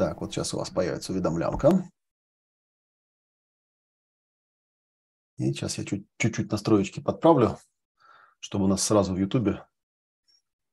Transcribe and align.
Так, 0.00 0.22
вот 0.22 0.32
сейчас 0.32 0.54
у 0.54 0.56
вас 0.56 0.70
появится 0.70 1.12
уведомлямка. 1.12 1.86
И 5.36 5.52
сейчас 5.52 5.76
я 5.76 5.84
чуть- 5.84 6.06
чуть-чуть 6.16 6.50
настроечки 6.50 7.00
подправлю, 7.00 7.58
чтобы 8.38 8.64
у 8.64 8.66
нас 8.66 8.82
сразу 8.82 9.12
в 9.12 9.18
Ютубе 9.18 9.62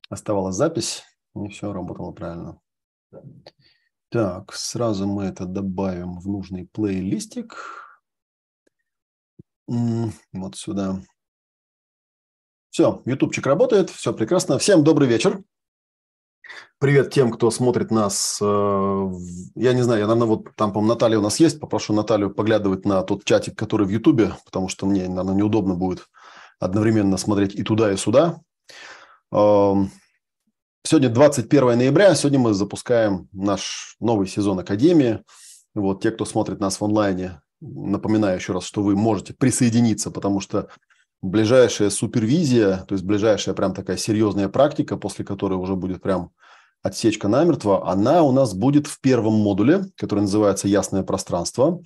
оставалась 0.10 0.56
запись, 0.56 1.04
и 1.36 1.50
все 1.50 1.74
работало 1.74 2.14
правильно. 2.14 2.62
Так, 4.08 4.54
сразу 4.54 5.06
мы 5.06 5.26
это 5.26 5.46
добавим 5.46 6.20
в 6.20 6.28
нужный 6.30 6.66
плейлистик. 6.66 7.58
Вот 9.68 10.56
сюда. 10.56 11.02
Все, 12.70 13.02
ютубчик 13.04 13.46
работает, 13.46 13.90
все 13.90 14.14
прекрасно. 14.14 14.58
Всем 14.58 14.86
добрый 14.86 15.10
вечер. 15.10 15.44
Привет 16.80 17.12
тем, 17.12 17.32
кто 17.32 17.50
смотрит 17.52 17.92
нас. 17.92 18.40
э, 18.42 19.12
Я 19.56 19.74
не 19.74 19.82
знаю, 19.82 20.02
я, 20.02 20.08
наверное, 20.08 20.28
вот 20.28 20.56
там, 20.56 20.72
по-моему, 20.72 20.94
Наталья 20.94 21.18
у 21.20 21.22
нас 21.22 21.40
есть. 21.40 21.60
Попрошу 21.60 21.94
Наталью 21.94 22.30
поглядывать 22.34 22.86
на 22.86 23.02
тот 23.04 23.24
чатик, 23.26 23.58
который 23.58 23.88
в 23.88 23.90
Ютубе, 23.90 24.34
потому 24.46 24.68
что 24.70 24.86
мне, 24.86 25.08
наверное, 25.08 25.36
неудобно 25.36 25.76
будет 25.76 26.08
одновременно 26.60 27.18
смотреть 27.18 27.56
и 27.56 27.64
туда, 27.64 27.92
и 27.92 27.98
сюда. 27.98 28.40
Эм, 29.32 29.92
Сегодня 30.84 31.10
21 31.10 31.78
ноября, 31.78 32.16
сегодня 32.16 32.40
мы 32.40 32.54
запускаем 32.54 33.28
наш 33.34 33.98
новый 34.00 34.26
сезон 34.26 34.60
Академии. 34.60 35.22
Вот 35.76 36.02
те, 36.02 36.12
кто 36.12 36.24
смотрит 36.24 36.62
нас 36.62 36.80
в 36.80 36.86
онлайне, 36.86 37.42
напоминаю 37.60 38.38
еще 38.38 38.54
раз, 38.54 38.64
что 38.64 38.82
вы 38.82 38.96
можете 38.96 39.34
присоединиться, 39.34 40.12
потому 40.12 40.40
что 40.40 40.70
ближайшая 41.22 41.90
супервизия, 41.90 42.86
то 42.88 42.94
есть 42.94 43.04
ближайшая 43.04 43.56
прям 43.56 43.74
такая 43.74 43.98
серьезная 43.98 44.50
практика, 44.50 44.98
после 44.98 45.26
которой 45.26 45.56
уже 45.56 45.76
будет 45.76 46.02
прям 46.02 46.32
отсечка 46.84 47.28
намертво, 47.28 47.90
она 47.90 48.24
у 48.24 48.32
нас 48.32 48.54
будет 48.54 48.88
в 48.88 49.00
первом 49.02 49.34
модуле, 49.34 49.86
который 49.98 50.22
называется 50.22 50.68
«Ясное 50.68 51.04
пространство». 51.04 51.82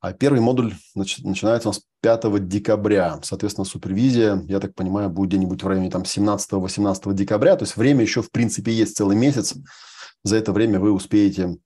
А 0.00 0.14
первый 0.14 0.40
модуль 0.40 0.72
нач- 0.96 1.20
начинается 1.22 1.68
у 1.68 1.72
нас 1.72 1.82
5 2.00 2.48
декабря. 2.48 3.20
Соответственно, 3.22 3.66
супервизия, 3.66 4.42
я 4.48 4.58
так 4.58 4.74
понимаю, 4.74 5.10
будет 5.10 5.30
где-нибудь 5.30 5.62
в 5.62 5.66
районе 5.66 5.90
там 5.90 6.04
17-18 6.04 7.12
декабря. 7.12 7.54
То 7.56 7.64
есть 7.64 7.76
время 7.76 8.00
еще, 8.00 8.22
в 8.22 8.30
принципе, 8.30 8.72
есть 8.72 8.96
целый 8.96 9.14
месяц. 9.14 9.54
За 10.24 10.36
это 10.36 10.52
время 10.52 10.80
вы 10.80 10.92
успеете, 10.92 11.58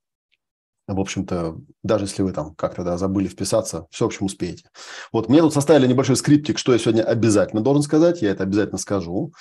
в 0.86 1.00
общем-то, 1.00 1.56
даже 1.82 2.04
если 2.04 2.22
вы 2.22 2.32
там 2.32 2.54
как-то 2.54 2.84
да, 2.84 2.98
забыли 2.98 3.28
вписаться, 3.28 3.86
все, 3.90 4.04
в 4.04 4.08
общем, 4.08 4.27
успеете. 4.27 4.68
Вот, 5.12 5.28
мне 5.28 5.40
тут 5.40 5.54
составили 5.54 5.86
небольшой 5.86 6.16
скриптик, 6.16 6.58
что 6.58 6.72
я 6.72 6.78
сегодня 6.78 7.02
обязательно 7.02 7.62
должен 7.62 7.82
сказать. 7.82 8.22
Я 8.22 8.30
это 8.30 8.42
обязательно 8.42 8.78
скажу. 8.78 9.32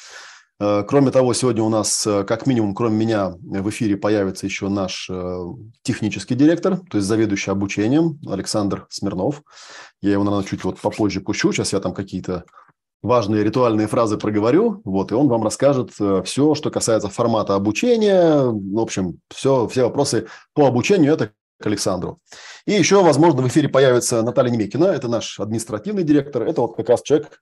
Э, 0.59 0.83
Кроме 0.87 1.11
того, 1.11 1.33
сегодня 1.33 1.63
у 1.63 1.69
нас, 1.69 2.07
э, 2.07 2.23
как 2.23 2.47
минимум, 2.47 2.73
кроме 2.73 2.95
меня, 2.95 3.33
в 3.41 3.69
эфире 3.69 3.97
появится 3.97 4.45
еще 4.45 4.69
наш 4.69 5.09
э, 5.09 5.37
технический 5.81 6.35
директор, 6.35 6.77
то 6.77 6.97
есть 6.97 7.07
заведующий 7.07 7.51
обучением 7.51 8.19
Александр 8.27 8.87
Смирнов. 8.89 9.43
Я 10.01 10.13
его, 10.13 10.23
наверное, 10.23 10.47
чуть 10.47 10.63
вот 10.63 10.79
попозже 10.79 11.21
пущу. 11.21 11.51
Сейчас 11.51 11.73
я 11.73 11.79
там 11.79 11.93
какие-то 11.93 12.45
важные 13.03 13.43
ритуальные 13.43 13.87
фразы 13.87 14.17
проговорю, 14.17 14.81
вот, 14.85 15.11
и 15.11 15.15
он 15.15 15.27
вам 15.27 15.43
расскажет 15.43 15.91
все, 15.91 16.55
что 16.55 16.71
касается 16.71 17.09
формата 17.09 17.53
обучения, 17.53 18.45
в 18.45 18.79
общем, 18.79 19.19
все, 19.29 19.67
все 19.67 19.83
вопросы 19.83 20.27
по 20.53 20.65
обучению 20.65 21.13
это 21.13 21.31
к 21.61 21.65
Александру. 21.67 22.19
И 22.65 22.71
еще, 22.71 23.03
возможно, 23.03 23.41
в 23.41 23.47
эфире 23.47 23.69
появится 23.69 24.23
Наталья 24.23 24.51
Немекина, 24.51 24.85
это 24.85 25.07
наш 25.07 25.39
административный 25.39 26.03
директор, 26.03 26.43
это 26.43 26.61
вот 26.61 26.75
как 26.75 26.89
раз 26.89 27.01
человек, 27.03 27.41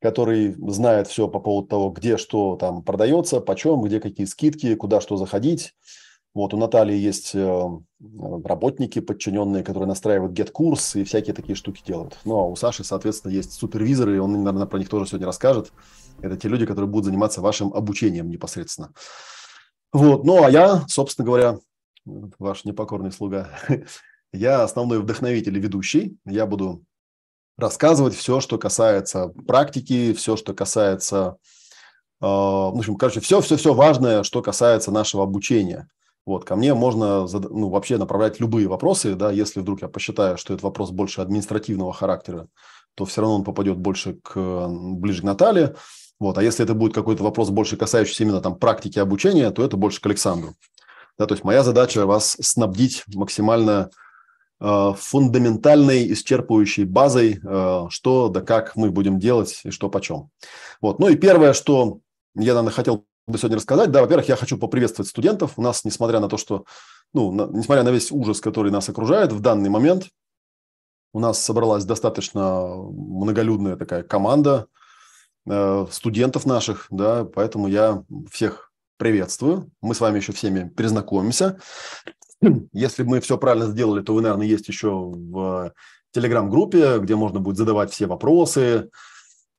который 0.00 0.54
знает 0.70 1.08
все 1.08 1.28
по 1.28 1.40
поводу 1.40 1.68
того, 1.68 1.90
где 1.90 2.16
что 2.16 2.56
там 2.56 2.82
продается, 2.82 3.40
почем, 3.40 3.82
где 3.82 4.00
какие 4.00 4.26
скидки, 4.26 4.74
куда 4.74 5.00
что 5.00 5.16
заходить. 5.16 5.74
Вот 6.32 6.54
у 6.54 6.56
Натальи 6.56 6.96
есть 6.96 7.34
э, 7.34 7.68
работники, 8.44 9.00
подчиненные, 9.00 9.64
которые 9.64 9.88
настраивают 9.88 10.38
get-курс 10.38 10.94
и 10.94 11.04
всякие 11.04 11.34
такие 11.34 11.56
штуки 11.56 11.82
делают. 11.84 12.18
Ну, 12.24 12.36
а 12.36 12.46
у 12.46 12.54
Саши, 12.54 12.84
соответственно, 12.84 13.32
есть 13.32 13.52
супервизоры, 13.52 14.16
и 14.16 14.18
он, 14.18 14.32
наверное, 14.32 14.66
про 14.66 14.78
них 14.78 14.88
тоже 14.88 15.06
сегодня 15.06 15.26
расскажет. 15.26 15.72
Это 16.22 16.36
те 16.36 16.48
люди, 16.48 16.66
которые 16.66 16.88
будут 16.88 17.06
заниматься 17.06 17.40
вашим 17.40 17.74
обучением 17.74 18.30
непосредственно. 18.30 18.92
Вот, 19.92 20.24
ну, 20.24 20.44
а 20.44 20.50
я, 20.50 20.84
собственно 20.86 21.26
говоря, 21.26 21.58
ваш 22.04 22.64
непокорный 22.64 23.10
слуга, 23.10 23.50
я 24.32 24.62
основной 24.62 25.00
вдохновитель 25.00 25.56
и 25.56 25.60
ведущий. 25.60 26.16
Я 26.24 26.46
буду 26.46 26.84
рассказывать 27.56 28.14
все, 28.14 28.40
что 28.40 28.56
касается 28.56 29.28
практики, 29.48 30.12
все, 30.12 30.36
что 30.36 30.54
касается, 30.54 31.38
э, 32.20 32.24
в 32.26 32.78
общем, 32.78 32.94
короче, 32.94 33.18
все-все-все 33.18 33.74
важное, 33.74 34.22
что 34.22 34.42
касается 34.42 34.92
нашего 34.92 35.24
обучения. 35.24 35.88
Вот, 36.30 36.44
ко 36.44 36.54
мне 36.54 36.74
можно 36.74 37.26
ну, 37.26 37.70
вообще 37.70 37.98
направлять 37.98 38.38
любые 38.38 38.68
вопросы, 38.68 39.16
да, 39.16 39.32
если 39.32 39.58
вдруг 39.58 39.82
я 39.82 39.88
посчитаю, 39.88 40.38
что 40.38 40.54
это 40.54 40.62
вопрос 40.62 40.92
больше 40.92 41.22
административного 41.22 41.92
характера, 41.92 42.46
то 42.94 43.04
все 43.04 43.22
равно 43.22 43.38
он 43.38 43.42
попадет 43.42 43.78
больше 43.78 44.14
к, 44.22 44.68
ближе 44.68 45.22
к 45.22 45.24
Наталье. 45.24 45.74
Вот, 46.20 46.38
а 46.38 46.42
если 46.44 46.62
это 46.62 46.74
будет 46.74 46.94
какой-то 46.94 47.24
вопрос 47.24 47.50
больше 47.50 47.76
касающийся 47.76 48.22
именно 48.22 48.40
там 48.40 48.54
практики 48.54 49.00
обучения, 49.00 49.50
то 49.50 49.64
это 49.64 49.76
больше 49.76 50.00
к 50.00 50.06
Александру. 50.06 50.54
Да, 51.18 51.26
то 51.26 51.34
есть 51.34 51.42
моя 51.42 51.64
задача 51.64 52.06
вас 52.06 52.36
снабдить 52.40 53.02
максимально 53.12 53.90
э, 54.60 54.92
фундаментальной, 54.96 56.12
исчерпывающей 56.12 56.84
базой, 56.84 57.40
э, 57.42 57.86
что 57.90 58.28
да 58.28 58.40
как 58.40 58.76
мы 58.76 58.92
будем 58.92 59.18
делать 59.18 59.62
и 59.64 59.70
что 59.70 59.88
почем. 59.88 60.30
Вот. 60.80 61.00
Ну 61.00 61.08
и 61.08 61.16
первое, 61.16 61.54
что 61.54 61.98
я, 62.36 62.54
наверное, 62.54 62.70
хотел 62.70 63.04
бы 63.30 63.38
сегодня 63.38 63.56
рассказать. 63.56 63.90
Да, 63.90 64.02
во-первых, 64.02 64.28
я 64.28 64.36
хочу 64.36 64.58
поприветствовать 64.58 65.08
студентов. 65.08 65.52
У 65.56 65.62
нас, 65.62 65.84
несмотря 65.84 66.20
на 66.20 66.28
то, 66.28 66.36
что, 66.36 66.64
ну, 67.12 67.32
на, 67.32 67.46
несмотря 67.46 67.82
на 67.82 67.90
весь 67.90 68.12
ужас, 68.12 68.40
который 68.40 68.70
нас 68.70 68.88
окружает 68.88 69.32
в 69.32 69.40
данный 69.40 69.70
момент, 69.70 70.08
у 71.12 71.20
нас 71.20 71.42
собралась 71.42 71.84
достаточно 71.84 72.66
многолюдная 72.66 73.76
такая 73.76 74.02
команда 74.02 74.66
э, 75.48 75.86
студентов 75.90 76.46
наших, 76.46 76.86
да, 76.90 77.24
поэтому 77.24 77.66
я 77.68 78.04
всех 78.30 78.72
приветствую. 78.96 79.70
Мы 79.80 79.94
с 79.94 80.00
вами 80.00 80.18
еще 80.18 80.32
всеми 80.32 80.68
перезнакомимся. 80.68 81.58
Если 82.72 83.02
мы 83.02 83.20
все 83.20 83.38
правильно 83.38 83.66
сделали, 83.66 84.02
то 84.02 84.14
вы, 84.14 84.22
наверное, 84.22 84.46
есть 84.46 84.68
еще 84.68 84.90
в 84.90 85.72
телеграм-группе, 86.12 86.98
где 86.98 87.16
можно 87.16 87.40
будет 87.40 87.56
задавать 87.56 87.90
все 87.90 88.06
вопросы, 88.06 88.90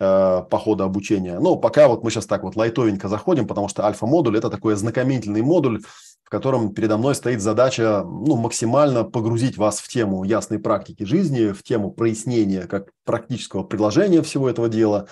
по 0.01 0.57
ходу 0.57 0.83
обучения. 0.83 1.39
Но 1.39 1.57
пока 1.57 1.87
вот 1.87 2.03
мы 2.03 2.09
сейчас 2.09 2.25
так 2.25 2.41
вот 2.41 2.55
лайтовенько 2.55 3.07
заходим, 3.07 3.47
потому 3.47 3.67
что 3.67 3.85
альфа-модуль– 3.85 4.37
это 4.39 4.49
такой 4.49 4.73
ознакомительный 4.73 5.43
модуль, 5.43 5.81
в 6.23 6.29
котором 6.29 6.73
передо 6.73 6.97
мной 6.97 7.13
стоит 7.13 7.39
задача 7.39 8.03
ну, 8.03 8.35
максимально 8.35 9.03
погрузить 9.03 9.57
вас 9.57 9.79
в 9.79 9.87
тему 9.87 10.23
ясной 10.23 10.57
практики 10.57 11.03
жизни, 11.03 11.51
в 11.51 11.61
тему 11.61 11.91
прояснения 11.91 12.61
как 12.63 12.89
практического 13.05 13.63
предложения 13.63 14.23
всего 14.23 14.49
этого 14.49 14.69
дела, 14.69 15.07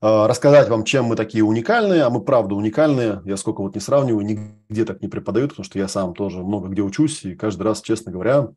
рассказать 0.00 0.68
вам, 0.68 0.82
чем 0.84 1.04
мы 1.04 1.16
такие 1.16 1.44
уникальные, 1.44 2.02
а 2.02 2.10
мы 2.10 2.20
правда 2.20 2.56
уникальные. 2.56 3.22
Я 3.24 3.36
сколько 3.36 3.60
вот 3.60 3.74
не 3.76 3.80
сравниваю, 3.80 4.24
нигде 4.24 4.84
так 4.84 5.00
не 5.00 5.08
преподают, 5.08 5.50
потому 5.50 5.64
что 5.64 5.78
я 5.78 5.86
сам 5.86 6.14
тоже 6.14 6.38
много 6.42 6.68
где 6.68 6.82
учусь, 6.82 7.24
и 7.24 7.36
каждый 7.36 7.62
раз, 7.62 7.82
честно 7.82 8.10
говоря, 8.10 8.48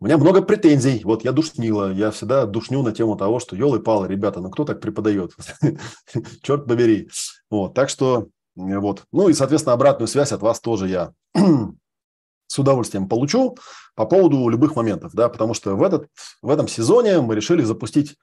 у 0.00 0.04
меня 0.04 0.16
много 0.16 0.42
претензий. 0.42 1.02
Вот 1.04 1.24
я 1.24 1.32
душнила. 1.32 1.92
Я 1.92 2.10
всегда 2.10 2.46
душню 2.46 2.82
на 2.82 2.92
тему 2.92 3.16
того, 3.16 3.40
что 3.40 3.56
елы-палы, 3.56 4.06
ребята, 4.06 4.40
ну 4.40 4.50
кто 4.50 4.64
так 4.64 4.80
преподает? 4.80 5.32
Черт 6.42 6.66
побери. 6.66 7.08
Вот, 7.50 7.74
так 7.74 7.88
что 7.88 8.28
вот. 8.54 9.04
Ну 9.12 9.28
и, 9.28 9.34
соответственно, 9.34 9.74
обратную 9.74 10.08
связь 10.08 10.32
от 10.32 10.42
вас 10.42 10.60
тоже 10.60 10.88
я 10.88 11.12
с 12.46 12.58
удовольствием 12.58 13.08
получу 13.08 13.56
по 13.94 14.06
поводу 14.06 14.48
любых 14.48 14.76
моментов, 14.76 15.12
да, 15.14 15.28
потому 15.28 15.54
что 15.54 15.76
в, 15.76 15.82
этот, 15.82 16.08
в 16.42 16.50
этом 16.50 16.68
сезоне 16.68 17.20
мы 17.20 17.34
решили 17.34 17.62
запустить 17.62 18.16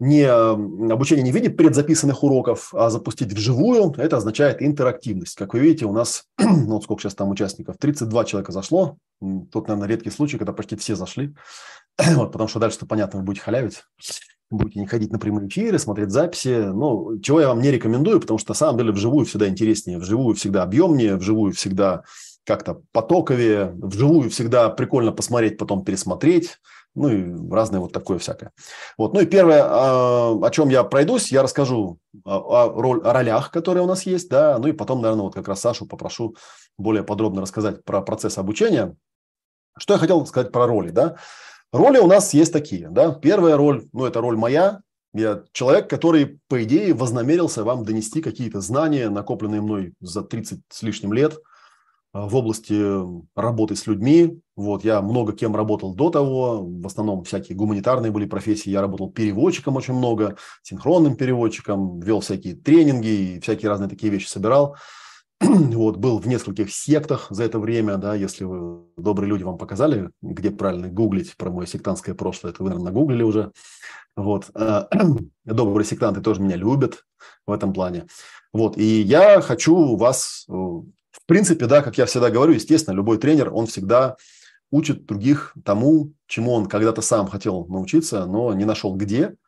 не 0.00 0.24
обучение 0.24 1.22
не 1.22 1.30
в 1.30 1.34
виде 1.34 1.50
предзаписанных 1.50 2.24
уроков, 2.24 2.74
а 2.74 2.88
запустить 2.88 3.32
вживую. 3.32 3.94
Это 3.98 4.16
означает 4.16 4.62
интерактивность. 4.62 5.36
Как 5.36 5.52
вы 5.52 5.60
видите, 5.60 5.84
у 5.84 5.92
нас, 5.92 6.24
ну 6.38 6.72
вот 6.74 6.84
сколько 6.84 7.02
сейчас 7.02 7.14
там 7.14 7.28
участников, 7.28 7.76
32 7.78 8.24
человека 8.24 8.50
зашло. 8.50 8.96
Тут, 9.20 9.68
наверное, 9.68 9.88
редкий 9.88 10.10
случай, 10.10 10.38
когда 10.38 10.54
почти 10.54 10.74
все 10.76 10.96
зашли. 10.96 11.34
вот, 12.14 12.32
потому 12.32 12.48
что 12.48 12.58
дальше-то, 12.58 12.86
понятно, 12.86 13.20
вы 13.20 13.26
будете 13.26 13.44
халявить. 13.44 13.84
Будете 14.50 14.80
не 14.80 14.86
ходить 14.86 15.12
на 15.12 15.18
прямые 15.18 15.48
эфиры, 15.48 15.78
смотреть 15.78 16.10
записи. 16.10 16.70
Ну, 16.72 17.20
чего 17.20 17.40
я 17.40 17.48
вам 17.48 17.60
не 17.60 17.70
рекомендую, 17.70 18.20
потому 18.20 18.38
что, 18.38 18.52
на 18.52 18.56
самом 18.56 18.78
деле, 18.78 18.92
вживую 18.92 19.26
всегда 19.26 19.48
интереснее. 19.48 19.98
Вживую 19.98 20.34
всегда 20.34 20.62
объемнее, 20.62 21.16
вживую 21.16 21.52
всегда 21.52 22.04
как-то 22.50 22.82
потоковее. 22.90 23.72
Вживую 23.76 24.28
всегда 24.28 24.70
прикольно 24.70 25.12
посмотреть, 25.12 25.56
потом 25.56 25.84
пересмотреть 25.84 26.58
ну 26.96 27.08
и 27.08 27.52
разное 27.52 27.78
вот 27.78 27.92
такое 27.92 28.18
всякое. 28.18 28.50
Вот. 28.98 29.14
Ну 29.14 29.20
и 29.20 29.26
первое, 29.26 29.62
о 29.64 30.50
чем 30.50 30.70
я 30.70 30.82
пройдусь, 30.82 31.30
я 31.30 31.44
расскажу 31.44 31.98
о, 32.24 32.68
роль, 32.68 33.00
о 33.04 33.12
ролях, 33.12 33.52
которые 33.52 33.84
у 33.84 33.86
нас 33.86 34.06
есть, 34.06 34.28
да, 34.28 34.58
ну 34.58 34.66
и 34.66 34.72
потом, 34.72 35.00
наверное, 35.00 35.22
вот 35.22 35.34
как 35.34 35.46
раз 35.46 35.60
Сашу 35.60 35.86
попрошу 35.86 36.34
более 36.78 37.04
подробно 37.04 37.42
рассказать 37.42 37.84
про 37.84 38.02
процесс 38.02 38.38
обучения. 38.38 38.96
Что 39.78 39.94
я 39.94 40.00
хотел 40.00 40.26
сказать 40.26 40.50
про 40.50 40.66
роли, 40.66 40.90
да? 40.90 41.16
Роли 41.72 41.98
у 41.98 42.08
нас 42.08 42.34
есть 42.34 42.52
такие, 42.52 42.88
да. 42.90 43.12
Первая 43.12 43.56
роль, 43.56 43.88
ну 43.92 44.04
это 44.04 44.20
роль 44.20 44.36
моя, 44.36 44.80
я 45.12 45.44
человек, 45.52 45.88
который, 45.88 46.40
по 46.48 46.62
идее, 46.62 46.92
вознамерился 46.92 47.62
вам 47.62 47.84
донести 47.84 48.20
какие-то 48.20 48.60
знания, 48.60 49.08
накопленные 49.10 49.60
мной 49.60 49.94
за 50.00 50.22
30 50.22 50.60
с 50.68 50.82
лишним 50.82 51.12
лет, 51.12 51.38
в 52.12 52.34
области 52.34 52.74
работы 53.38 53.76
с 53.76 53.86
людьми. 53.86 54.40
Вот, 54.56 54.84
я 54.84 55.00
много 55.00 55.32
кем 55.32 55.54
работал 55.54 55.94
до 55.94 56.10
того, 56.10 56.64
в 56.64 56.86
основном 56.86 57.24
всякие 57.24 57.56
гуманитарные 57.56 58.10
были 58.10 58.26
профессии. 58.26 58.70
Я 58.70 58.80
работал 58.80 59.10
переводчиком 59.10 59.76
очень 59.76 59.94
много, 59.94 60.36
синхронным 60.62 61.16
переводчиком, 61.16 62.00
вел 62.00 62.20
всякие 62.20 62.54
тренинги 62.54 63.36
и 63.36 63.40
всякие 63.40 63.68
разные 63.68 63.88
такие 63.88 64.12
вещи 64.12 64.26
собирал. 64.26 64.76
вот, 65.40 65.96
был 65.96 66.18
в 66.18 66.26
нескольких 66.26 66.72
сектах 66.72 67.28
за 67.30 67.44
это 67.44 67.58
время, 67.58 67.96
да, 67.96 68.14
если 68.14 68.44
вы, 68.44 68.82
добрые 68.98 69.28
люди, 69.28 69.42
вам 69.42 69.56
показали, 69.56 70.10
где 70.20 70.50
правильно 70.50 70.88
гуглить 70.88 71.34
про 71.36 71.50
мое 71.50 71.66
сектантское 71.66 72.14
прошлое, 72.14 72.52
это 72.52 72.62
вы, 72.62 72.70
наверное, 72.70 72.92
нагуглили 72.92 73.22
уже. 73.22 73.52
Вот. 74.16 74.50
А, 74.54 74.88
добрые 75.44 75.86
сектанты 75.86 76.20
тоже 76.20 76.42
меня 76.42 76.56
любят 76.56 77.04
в 77.46 77.52
этом 77.52 77.72
плане. 77.72 78.06
Вот. 78.52 78.76
И 78.76 79.00
я 79.00 79.40
хочу 79.40 79.96
вас, 79.96 80.44
э, 80.48 80.52
принципе, 81.30 81.66
да, 81.66 81.80
как 81.82 81.96
я 81.96 82.06
всегда 82.06 82.28
говорю, 82.28 82.52
естественно, 82.52 82.94
любой 82.94 83.18
тренер, 83.18 83.54
он 83.54 83.66
всегда 83.66 84.16
учит 84.70 85.06
других 85.06 85.54
тому, 85.64 86.12
чему 86.26 86.52
он 86.52 86.66
когда-то 86.66 87.02
сам 87.02 87.28
хотел 87.28 87.66
научиться, 87.66 88.26
но 88.26 88.52
не 88.52 88.64
нашел 88.64 88.94
где– 88.94 89.34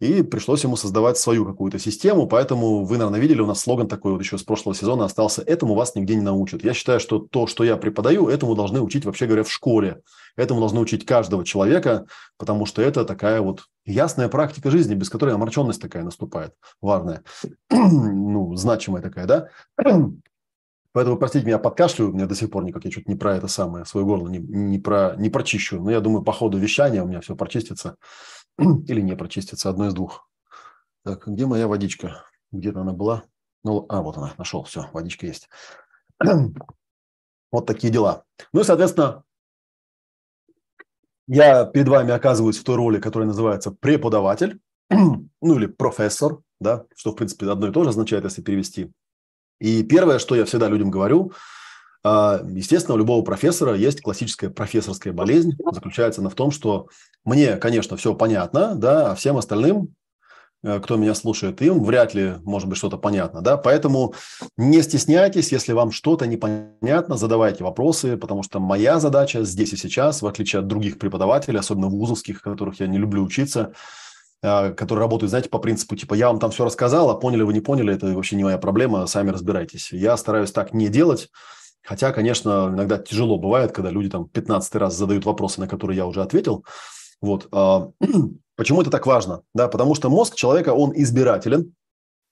и 0.00 0.22
пришлось 0.22 0.64
ему 0.64 0.76
создавать 0.76 1.18
свою 1.18 1.44
какую-то 1.44 1.78
систему, 1.78 2.26
поэтому 2.26 2.84
вы, 2.84 2.96
наверное, 2.96 3.20
видели, 3.20 3.42
у 3.42 3.46
нас 3.46 3.60
слоган 3.60 3.86
такой 3.86 4.12
вот 4.12 4.22
еще 4.22 4.38
с 4.38 4.42
прошлого 4.42 4.74
сезона 4.74 5.04
остался 5.04 5.42
«Этому 5.42 5.74
вас 5.74 5.94
нигде 5.94 6.14
не 6.14 6.22
научат». 6.22 6.64
Я 6.64 6.72
считаю, 6.72 7.00
что 7.00 7.18
то, 7.18 7.46
что 7.46 7.64
я 7.64 7.76
преподаю, 7.76 8.28
этому 8.28 8.54
должны 8.54 8.80
учить, 8.80 9.04
вообще 9.04 9.26
говоря, 9.26 9.44
в 9.44 9.52
школе. 9.52 10.00
Этому 10.36 10.60
должны 10.60 10.80
учить 10.80 11.04
каждого 11.04 11.44
человека, 11.44 12.06
потому 12.38 12.64
что 12.64 12.80
это 12.80 13.04
такая 13.04 13.42
вот 13.42 13.64
ясная 13.84 14.30
практика 14.30 14.70
жизни, 14.70 14.94
без 14.94 15.10
которой 15.10 15.34
омраченность 15.34 15.82
такая 15.82 16.02
наступает, 16.02 16.54
важная, 16.80 17.22
ну, 17.70 18.56
значимая 18.56 19.02
такая, 19.02 19.26
да? 19.26 19.48
Поэтому, 20.92 21.16
простите 21.18 21.46
меня, 21.46 21.58
подкашлю, 21.58 22.08
у 22.08 22.12
меня 22.12 22.26
до 22.26 22.34
сих 22.34 22.50
пор 22.50 22.64
никак, 22.64 22.84
я 22.84 22.90
что-то 22.90 23.10
не 23.10 23.16
про 23.16 23.36
это 23.36 23.46
самое, 23.46 23.84
свое 23.84 24.04
горло 24.04 24.28
не, 24.28 24.38
не, 24.38 24.78
про, 24.78 25.14
не 25.16 25.30
прочищу. 25.30 25.80
Но 25.80 25.90
я 25.90 26.00
думаю, 26.00 26.22
по 26.22 26.32
ходу 26.32 26.58
вещания 26.58 27.02
у 27.02 27.06
меня 27.06 27.20
все 27.20 27.36
прочистится. 27.36 27.96
или 28.58 29.00
не 29.00 29.16
прочистится, 29.16 29.70
одно 29.70 29.86
из 29.86 29.94
двух. 29.94 30.28
Так, 31.04 31.26
где 31.26 31.46
моя 31.46 31.68
водичка? 31.68 32.24
Где-то 32.50 32.80
она 32.80 32.92
была. 32.92 33.22
Ну, 33.62 33.86
а, 33.88 34.02
вот 34.02 34.16
она, 34.16 34.34
нашел, 34.36 34.64
все, 34.64 34.88
водичка 34.92 35.26
есть. 35.26 35.48
вот 37.52 37.66
такие 37.66 37.92
дела. 37.92 38.24
Ну 38.52 38.60
и, 38.60 38.64
соответственно, 38.64 39.22
я 41.28 41.64
перед 41.64 41.86
вами 41.86 42.10
оказываюсь 42.10 42.58
в 42.58 42.64
той 42.64 42.74
роли, 42.74 42.98
которая 42.98 43.28
называется 43.28 43.70
преподаватель, 43.70 44.60
ну 44.90 45.24
или 45.40 45.66
профессор, 45.66 46.40
да, 46.58 46.84
что, 46.96 47.12
в 47.12 47.14
принципе, 47.14 47.48
одно 47.48 47.68
и 47.68 47.72
то 47.72 47.84
же 47.84 47.90
означает, 47.90 48.24
если 48.24 48.42
перевести. 48.42 48.92
И 49.60 49.82
первое, 49.82 50.18
что 50.18 50.34
я 50.34 50.44
всегда 50.44 50.68
людям 50.68 50.90
говорю– 50.90 51.32
а, 52.02 52.40
естественно, 52.48 52.94
у 52.94 52.98
любого 52.98 53.22
профессора 53.22 53.74
есть 53.74 54.00
классическая 54.00 54.48
профессорская 54.48 55.12
болезнь. 55.12 55.52
Заключается 55.70 56.20
она 56.20 56.30
в 56.30 56.34
том, 56.34 56.50
что 56.50 56.88
мне, 57.24 57.56
конечно, 57.56 57.96
все 57.96 58.14
понятно, 58.14 58.74
да, 58.74 59.10
а 59.10 59.14
всем 59.14 59.36
остальным, 59.36 59.94
э, 60.62 60.80
кто 60.80 60.96
меня 60.96 61.14
слушает, 61.14 61.60
им 61.60 61.84
вряд 61.84 62.14
ли 62.14 62.36
может 62.42 62.68
быть 62.68 62.78
что-то 62.78 62.96
понятно. 62.96 63.42
Да? 63.42 63.58
Поэтому 63.58 64.14
не 64.56 64.80
стесняйтесь, 64.80 65.52
если 65.52 65.74
вам 65.74 65.90
что-то 65.92 66.26
непонятно, 66.26 67.18
задавайте 67.18 67.64
вопросы, 67.64 68.16
потому 68.16 68.42
что 68.42 68.60
моя 68.60 68.98
задача 68.98 69.44
здесь 69.44 69.74
и 69.74 69.76
сейчас, 69.76 70.22
в 70.22 70.26
отличие 70.26 70.60
от 70.60 70.66
других 70.66 70.98
преподавателей, 70.98 71.60
особенно 71.60 71.88
вузовских, 71.88 72.40
которых 72.40 72.80
я 72.80 72.86
не 72.86 72.96
люблю 72.96 73.22
учиться, 73.22 73.74
которые 74.42 75.00
работают, 75.00 75.30
знаете, 75.30 75.48
по 75.48 75.58
принципу, 75.58 75.96
типа, 75.96 76.14
я 76.14 76.28
вам 76.28 76.38
там 76.38 76.50
все 76.50 76.64
рассказал, 76.64 77.10
а 77.10 77.14
поняли 77.14 77.42
вы, 77.42 77.52
не 77.52 77.60
поняли, 77.60 77.94
это 77.94 78.06
вообще 78.14 78.36
не 78.36 78.44
моя 78.44 78.58
проблема, 78.58 79.06
сами 79.06 79.30
разбирайтесь. 79.30 79.92
Я 79.92 80.16
стараюсь 80.16 80.52
так 80.52 80.72
не 80.72 80.88
делать, 80.88 81.28
Хотя, 81.82 82.12
конечно, 82.12 82.70
иногда 82.72 82.98
тяжело 82.98 83.38
бывает, 83.38 83.72
когда 83.72 83.90
люди 83.90 84.10
там 84.10 84.28
15 84.28 84.74
раз 84.76 84.94
задают 84.94 85.24
вопросы, 85.24 85.60
на 85.60 85.68
которые 85.68 85.96
я 85.96 86.06
уже 86.06 86.22
ответил. 86.22 86.64
Вот. 87.20 87.48
А, 87.52 87.88
почему 88.56 88.82
это 88.82 88.90
так 88.90 89.06
важно? 89.06 89.42
Да, 89.54 89.68
потому 89.68 89.94
что 89.94 90.10
мозг 90.10 90.34
человека, 90.34 90.70
он 90.70 90.92
избирателен. 90.94 91.74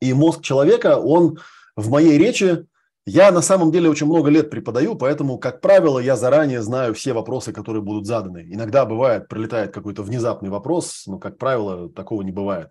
И 0.01 0.13
мозг 0.13 0.43
человека, 0.43 0.99
он 0.99 1.39
в 1.77 1.91
моей 1.91 2.19
речи, 2.19 2.67
я 3.09 3.31
на 3.31 3.41
самом 3.41 3.73
деле 3.73 3.89
очень 3.89 4.07
много 4.07 4.31
лет 4.31 4.51
преподаю, 4.51 4.95
поэтому, 4.95 5.39
как 5.39 5.61
правило, 5.61 5.99
я 5.99 6.15
заранее 6.15 6.61
знаю 6.61 6.93
все 6.93 7.15
вопросы, 7.15 7.53
которые 7.53 7.83
будут 7.83 8.07
заданы. 8.07 8.47
Иногда 8.51 8.85
бывает, 8.85 9.29
прилетает 9.29 9.73
какой-то 9.73 10.03
внезапный 10.03 10.51
вопрос, 10.51 11.05
но, 11.07 11.19
как 11.19 11.39
правило, 11.39 11.89
такого 11.89 12.23
не 12.23 12.33
бывает. 12.33 12.69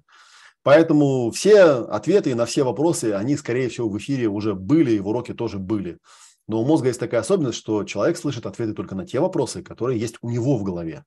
Поэтому 0.62 1.32
все 1.32 1.64
ответы 1.64 2.36
на 2.36 2.46
все 2.46 2.64
вопросы, 2.64 3.14
они, 3.14 3.36
скорее 3.36 3.70
всего, 3.70 3.90
в 3.90 3.98
эфире 3.98 4.28
уже 4.28 4.54
были, 4.54 4.92
и 4.92 5.00
в 5.00 5.08
уроке 5.08 5.34
тоже 5.34 5.58
были. 5.58 5.98
Но 6.48 6.62
у 6.62 6.66
мозга 6.66 6.90
есть 6.90 7.00
такая 7.00 7.22
особенность, 7.22 7.58
что 7.58 7.84
человек 7.84 8.18
слышит 8.18 8.46
ответы 8.46 8.74
только 8.74 8.94
на 8.94 9.06
те 9.06 9.20
вопросы, 9.20 9.64
которые 9.64 10.00
есть 10.00 10.18
у 10.22 10.30
него 10.30 10.56
в 10.58 10.64
голове. 10.64 11.04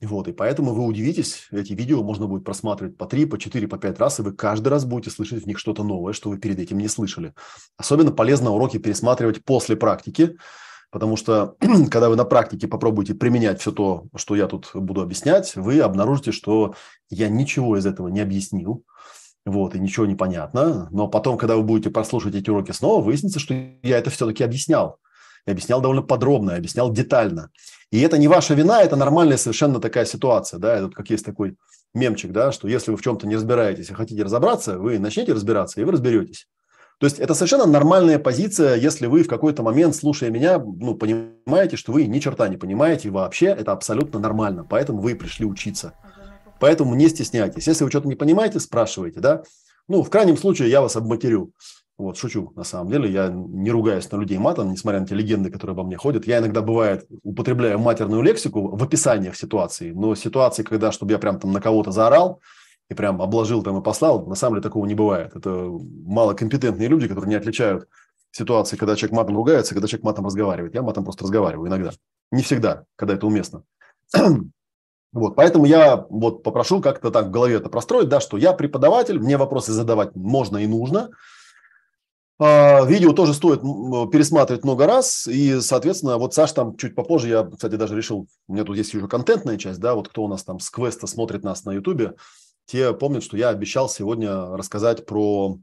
Вот, 0.00 0.28
и 0.28 0.32
поэтому 0.32 0.74
вы 0.74 0.84
удивитесь, 0.84 1.48
эти 1.50 1.72
видео 1.72 2.04
можно 2.04 2.28
будет 2.28 2.44
просматривать 2.44 2.96
по 2.96 3.06
3, 3.06 3.26
по 3.26 3.36
4, 3.36 3.66
по 3.66 3.78
5 3.78 3.98
раз, 3.98 4.20
и 4.20 4.22
вы 4.22 4.32
каждый 4.32 4.68
раз 4.68 4.84
будете 4.84 5.10
слышать 5.10 5.42
в 5.42 5.46
них 5.46 5.58
что-то 5.58 5.82
новое, 5.82 6.12
что 6.12 6.30
вы 6.30 6.38
перед 6.38 6.60
этим 6.60 6.78
не 6.78 6.86
слышали. 6.86 7.34
Особенно 7.76 8.12
полезно 8.12 8.50
уроки 8.52 8.78
пересматривать 8.78 9.44
после 9.44 9.74
практики, 9.74 10.36
потому 10.90 11.16
что 11.16 11.56
когда 11.90 12.10
вы 12.10 12.14
на 12.14 12.24
практике 12.24 12.68
попробуете 12.68 13.14
применять 13.14 13.60
все 13.60 13.72
то, 13.72 14.04
что 14.14 14.36
я 14.36 14.46
тут 14.46 14.70
буду 14.72 15.00
объяснять, 15.00 15.56
вы 15.56 15.80
обнаружите, 15.80 16.30
что 16.30 16.74
я 17.10 17.28
ничего 17.28 17.76
из 17.76 17.84
этого 17.84 18.06
не 18.06 18.20
объяснил, 18.20 18.84
вот, 19.44 19.74
и 19.74 19.80
ничего 19.80 20.06
не 20.06 20.14
понятно. 20.14 20.88
Но 20.92 21.08
потом, 21.08 21.38
когда 21.38 21.56
вы 21.56 21.64
будете 21.64 21.90
прослушать 21.90 22.36
эти 22.36 22.50
уроки 22.50 22.70
снова, 22.70 23.02
выяснится, 23.02 23.40
что 23.40 23.52
я 23.82 23.98
это 23.98 24.10
все-таки 24.10 24.44
объяснял. 24.44 25.00
Я 25.46 25.52
объяснял 25.52 25.80
довольно 25.80 26.02
подробно, 26.02 26.54
объяснял 26.54 26.92
детально. 26.92 27.50
И 27.90 28.00
это 28.00 28.18
не 28.18 28.28
ваша 28.28 28.54
вина, 28.54 28.82
это 28.82 28.96
нормальная 28.96 29.36
совершенно 29.36 29.80
такая 29.80 30.04
ситуация, 30.04 30.58
да, 30.58 30.76
это 30.76 30.90
как 30.90 31.08
есть 31.10 31.24
такой 31.24 31.56
мемчик, 31.94 32.32
да, 32.32 32.52
что 32.52 32.68
если 32.68 32.90
вы 32.90 32.96
в 32.96 33.02
чем-то 33.02 33.26
не 33.26 33.36
разбираетесь 33.36 33.90
и 33.90 33.94
хотите 33.94 34.22
разобраться, 34.22 34.78
вы 34.78 34.98
начнете 34.98 35.32
разбираться, 35.32 35.80
и 35.80 35.84
вы 35.84 35.92
разберетесь. 35.92 36.46
То 36.98 37.06
есть 37.06 37.20
это 37.20 37.34
совершенно 37.34 37.64
нормальная 37.64 38.18
позиция, 38.18 38.74
если 38.74 39.06
вы 39.06 39.22
в 39.22 39.28
какой-то 39.28 39.62
момент, 39.62 39.94
слушая 39.94 40.30
меня, 40.30 40.58
ну, 40.58 40.96
понимаете, 40.96 41.76
что 41.76 41.92
вы 41.92 42.06
ни 42.06 42.18
черта 42.18 42.48
не 42.48 42.56
понимаете 42.56 43.10
вообще, 43.10 43.46
это 43.46 43.70
абсолютно 43.70 44.18
нормально, 44.18 44.66
поэтому 44.68 45.00
вы 45.00 45.14
пришли 45.14 45.46
учиться. 45.46 45.94
Поэтому 46.60 46.96
не 46.96 47.08
стесняйтесь. 47.08 47.68
Если 47.68 47.84
вы 47.84 47.90
что-то 47.90 48.08
не 48.08 48.16
понимаете, 48.16 48.58
спрашивайте, 48.58 49.20
да. 49.20 49.44
Ну, 49.86 50.02
в 50.02 50.10
крайнем 50.10 50.36
случае 50.36 50.70
я 50.70 50.80
вас 50.80 50.96
обматерю. 50.96 51.52
Вот, 51.98 52.16
шучу, 52.16 52.52
на 52.54 52.62
самом 52.62 52.92
деле. 52.92 53.10
Я 53.10 53.28
не 53.28 53.72
ругаюсь 53.72 54.10
на 54.12 54.16
людей 54.18 54.38
матом, 54.38 54.70
несмотря 54.70 55.00
на 55.00 55.06
те 55.06 55.16
легенды, 55.16 55.50
которые 55.50 55.74
обо 55.74 55.82
мне 55.82 55.96
ходят. 55.96 56.28
Я 56.28 56.38
иногда, 56.38 56.62
бывает, 56.62 57.06
употребляю 57.24 57.80
матерную 57.80 58.22
лексику 58.22 58.76
в 58.76 58.82
описаниях 58.82 59.34
ситуации. 59.34 59.90
Но 59.90 60.14
ситуации, 60.14 60.62
когда, 60.62 60.92
чтобы 60.92 61.10
я 61.10 61.18
прям 61.18 61.40
там 61.40 61.52
на 61.52 61.60
кого-то 61.60 61.90
заорал, 61.90 62.40
и 62.88 62.94
прям 62.94 63.20
обложил 63.20 63.62
там 63.62 63.78
и 63.78 63.82
послал, 63.82 64.24
на 64.26 64.36
самом 64.36 64.54
деле 64.54 64.62
такого 64.62 64.86
не 64.86 64.94
бывает. 64.94 65.34
Это 65.34 65.50
малокомпетентные 65.50 66.88
люди, 66.88 67.08
которые 67.08 67.30
не 67.30 67.34
отличают 67.34 67.88
ситуации, 68.30 68.76
когда 68.76 68.94
человек 68.94 69.16
матом 69.16 69.36
ругается, 69.36 69.74
когда 69.74 69.88
человек 69.88 70.04
матом 70.04 70.26
разговаривает. 70.26 70.74
Я 70.74 70.82
матом 70.82 71.04
просто 71.04 71.24
разговариваю 71.24 71.68
иногда. 71.68 71.90
Не 72.30 72.42
всегда, 72.42 72.84
когда 72.96 73.14
это 73.14 73.26
уместно. 73.26 73.64
Вот, 75.10 75.36
поэтому 75.36 75.64
я 75.64 76.04
вот 76.10 76.42
попрошу 76.42 76.82
как-то 76.82 77.10
так 77.10 77.28
в 77.28 77.30
голове 77.30 77.56
это 77.56 77.70
простроить, 77.70 78.10
да, 78.10 78.20
что 78.20 78.36
я 78.36 78.52
преподаватель, 78.52 79.18
мне 79.18 79.38
вопросы 79.38 79.72
задавать 79.72 80.14
можно 80.14 80.58
и 80.58 80.66
нужно. 80.66 81.08
А, 82.40 82.84
видео 82.84 83.12
тоже 83.12 83.34
стоит 83.34 83.60
пересматривать 84.12 84.64
много 84.64 84.86
раз, 84.86 85.26
и, 85.26 85.60
соответственно, 85.60 86.18
вот 86.18 86.34
Саш 86.34 86.52
там 86.52 86.76
чуть 86.76 86.94
попозже, 86.94 87.28
я, 87.28 87.44
кстати, 87.44 87.74
даже 87.74 87.96
решил, 87.96 88.28
у 88.46 88.52
меня 88.52 88.64
тут 88.64 88.76
есть 88.76 88.94
уже 88.94 89.08
контентная 89.08 89.58
часть, 89.58 89.80
да, 89.80 89.94
вот 89.94 90.08
кто 90.08 90.22
у 90.22 90.28
нас 90.28 90.44
там 90.44 90.60
с 90.60 90.70
квеста 90.70 91.06
смотрит 91.06 91.42
нас 91.42 91.64
на 91.64 91.72
ютубе, 91.72 92.14
те 92.66 92.92
помнят, 92.92 93.24
что 93.24 93.36
я 93.36 93.48
обещал 93.48 93.88
сегодня 93.88 94.56
рассказать 94.56 95.06
про 95.06 95.58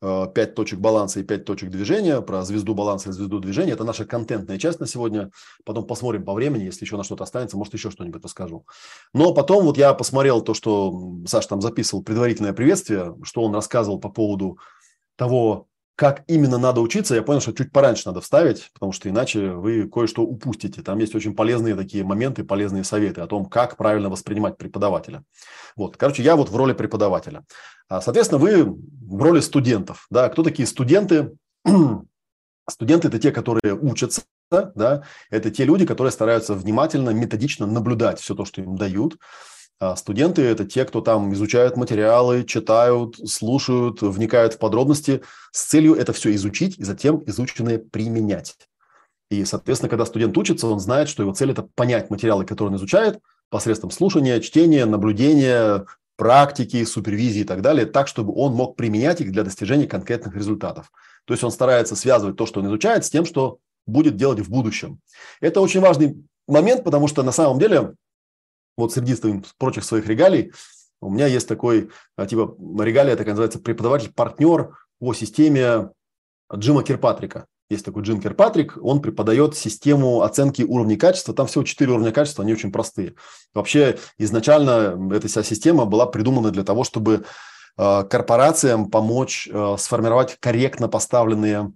5 0.00 0.36
э, 0.36 0.46
точек 0.46 0.78
баланса 0.78 1.20
и 1.20 1.22
5 1.22 1.44
точек 1.44 1.70
движения, 1.70 2.20
про 2.20 2.42
звезду 2.42 2.74
баланса 2.74 3.08
и 3.08 3.12
звезду 3.12 3.38
движения. 3.38 3.72
Это 3.72 3.84
наша 3.84 4.04
контентная 4.04 4.58
часть 4.58 4.78
на 4.78 4.86
сегодня. 4.86 5.30
Потом 5.64 5.86
посмотрим 5.86 6.24
по 6.24 6.34
времени, 6.34 6.64
если 6.64 6.84
еще 6.84 6.98
на 6.98 7.02
что-то 7.02 7.24
останется, 7.24 7.56
может, 7.56 7.72
еще 7.72 7.90
что-нибудь 7.90 8.22
расскажу. 8.22 8.66
Но 9.14 9.32
потом 9.32 9.64
вот 9.64 9.78
я 9.78 9.94
посмотрел 9.94 10.42
то, 10.42 10.52
что 10.52 11.18
Саша 11.26 11.48
там 11.48 11.62
записывал 11.62 12.02
предварительное 12.02 12.52
приветствие, 12.52 13.16
что 13.22 13.42
он 13.42 13.54
рассказывал 13.54 13.98
по 13.98 14.10
поводу 14.10 14.58
того, 15.16 15.66
как 16.00 16.24
именно 16.28 16.56
надо 16.56 16.80
учиться, 16.80 17.14
я 17.14 17.22
понял, 17.22 17.42
что 17.42 17.52
чуть 17.52 17.72
пораньше 17.72 18.04
надо 18.06 18.22
вставить, 18.22 18.70
потому 18.72 18.90
что 18.90 19.10
иначе 19.10 19.50
вы 19.50 19.86
кое-что 19.86 20.22
упустите. 20.22 20.80
Там 20.80 20.98
есть 20.98 21.14
очень 21.14 21.36
полезные 21.36 21.74
такие 21.74 22.04
моменты, 22.04 22.42
полезные 22.42 22.84
советы 22.84 23.20
о 23.20 23.26
том, 23.26 23.44
как 23.44 23.76
правильно 23.76 24.08
воспринимать 24.08 24.56
преподавателя. 24.56 25.24
Вот, 25.76 25.98
короче, 25.98 26.22
я 26.22 26.36
вот 26.36 26.48
в 26.48 26.56
роли 26.56 26.72
преподавателя. 26.72 27.44
А, 27.86 28.00
соответственно, 28.00 28.40
вы 28.40 28.64
в 28.64 29.22
роли 29.22 29.40
студентов. 29.40 30.06
Да, 30.08 30.30
кто 30.30 30.42
такие 30.42 30.66
студенты? 30.66 31.32
Студенты– 32.70 33.08
это 33.08 33.18
те, 33.18 33.30
которые 33.30 33.74
учатся, 33.74 34.22
да, 34.50 35.02
это 35.28 35.50
те 35.50 35.64
люди, 35.66 35.84
которые 35.84 36.12
стараются 36.12 36.54
внимательно, 36.54 37.10
методично 37.10 37.66
наблюдать 37.66 38.20
все 38.20 38.34
то, 38.34 38.46
что 38.46 38.62
им 38.62 38.76
дают, 38.76 39.18
а 39.80 39.96
студенты– 39.96 40.42
это 40.44 40.66
те, 40.66 40.84
кто 40.84 41.00
там 41.00 41.32
изучают 41.32 41.76
материалы, 41.76 42.44
читают, 42.44 43.16
слушают, 43.28 44.02
вникают 44.02 44.54
в 44.54 44.58
подробности 44.58 45.22
с 45.52 45.64
целью 45.64 45.94
это 45.94 46.12
все 46.12 46.34
изучить 46.34 46.78
и 46.78 46.84
затем 46.84 47.22
изученное 47.26 47.78
применять. 47.78 48.56
И, 49.30 49.44
соответственно, 49.46 49.88
когда 49.88 50.04
студент 50.04 50.36
учится, 50.36 50.66
он 50.66 50.80
знает, 50.80 51.08
что 51.08 51.22
его 51.22 51.32
цель– 51.32 51.50
это 51.52 51.66
понять 51.74 52.10
материалы, 52.10 52.44
которые 52.44 52.72
он 52.72 52.76
изучает, 52.76 53.20
посредством 53.48 53.90
слушания, 53.90 54.40
чтения, 54.40 54.84
наблюдения, 54.84 55.86
практики, 56.16 56.84
супервизии 56.84 57.40
и 57.40 57.44
так 57.44 57.62
далее, 57.62 57.86
так, 57.86 58.06
чтобы 58.06 58.34
он 58.34 58.52
мог 58.52 58.76
применять 58.76 59.22
их 59.22 59.32
для 59.32 59.44
достижения 59.44 59.86
конкретных 59.86 60.36
результатов. 60.36 60.92
То 61.24 61.32
есть 61.32 61.42
он 61.42 61.50
старается 61.50 61.96
связывать 61.96 62.36
то, 62.36 62.44
что 62.44 62.60
он 62.60 62.66
изучает, 62.66 63.06
с 63.06 63.10
тем, 63.10 63.24
что 63.24 63.58
будет 63.86 64.16
делать 64.16 64.40
в 64.40 64.50
будущем. 64.50 65.00
Это 65.40 65.62
очень 65.62 65.80
важный 65.80 66.22
момент, 66.46 66.84
потому 66.84 67.08
что 67.08 67.22
на 67.22 67.32
самом 67.32 67.58
деле, 67.58 67.94
вот 68.76 68.92
среди 68.92 69.16
прочих 69.58 69.84
своих 69.84 70.06
регалий, 70.06 70.52
у 71.00 71.10
меня 71.10 71.26
есть 71.26 71.48
такой, 71.48 71.90
а, 72.16 72.26
типа, 72.26 72.56
регалия, 72.82 73.16
так 73.16 73.26
называется, 73.26 73.58
преподаватель-партнер 73.58 74.76
по 74.98 75.14
системе 75.14 75.90
Джима 76.54 76.82
Кирпатрика. 76.82 77.46
Есть 77.70 77.84
такой 77.84 78.02
Джим 78.02 78.20
Кирпатрик, 78.20 78.76
он 78.82 79.00
преподает 79.00 79.56
систему 79.56 80.22
оценки 80.22 80.62
уровней 80.62 80.96
качества. 80.96 81.32
Там 81.32 81.46
всего 81.46 81.62
четыре 81.62 81.92
уровня 81.92 82.10
качества, 82.10 82.42
они 82.42 82.52
очень 82.52 82.72
простые. 82.72 83.14
Вообще, 83.54 83.98
изначально 84.18 84.98
эта 85.14 85.28
вся 85.28 85.42
система 85.42 85.84
была 85.84 86.06
придумана 86.06 86.50
для 86.50 86.64
того, 86.64 86.84
чтобы 86.84 87.24
а, 87.76 88.02
корпорациям 88.02 88.90
помочь 88.90 89.48
а, 89.52 89.76
сформировать 89.78 90.36
корректно 90.40 90.88
поставленные 90.88 91.72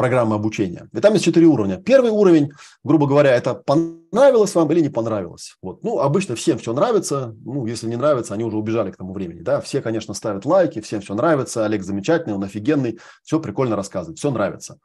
программы 0.00 0.34
обучения. 0.34 0.88
И 0.94 1.00
там 1.00 1.12
есть 1.12 1.26
четыре 1.26 1.44
уровня. 1.44 1.76
Первый 1.76 2.10
уровень, 2.10 2.52
грубо 2.82 3.06
говоря, 3.06 3.36
это 3.36 3.52
понравилось 3.52 4.54
вам 4.54 4.72
или 4.72 4.80
не 4.80 4.88
понравилось. 4.88 5.58
Вот. 5.60 5.84
Ну, 5.84 5.98
обычно 5.98 6.36
всем 6.36 6.56
все 6.56 6.72
нравится. 6.72 7.36
Ну, 7.44 7.66
если 7.66 7.86
не 7.86 7.96
нравится, 7.96 8.32
они 8.32 8.42
уже 8.44 8.56
убежали 8.56 8.92
к 8.92 8.96
тому 8.96 9.12
времени. 9.12 9.40
Да? 9.40 9.60
Все, 9.60 9.82
конечно, 9.82 10.14
ставят 10.14 10.46
лайки, 10.46 10.80
всем 10.80 11.02
все 11.02 11.12
нравится. 11.14 11.66
Олег 11.66 11.82
замечательный, 11.82 12.32
он 12.32 12.42
офигенный, 12.42 12.98
все 13.24 13.40
прикольно 13.40 13.76
рассказывает, 13.76 14.18
все 14.18 14.30
нравится. 14.30 14.78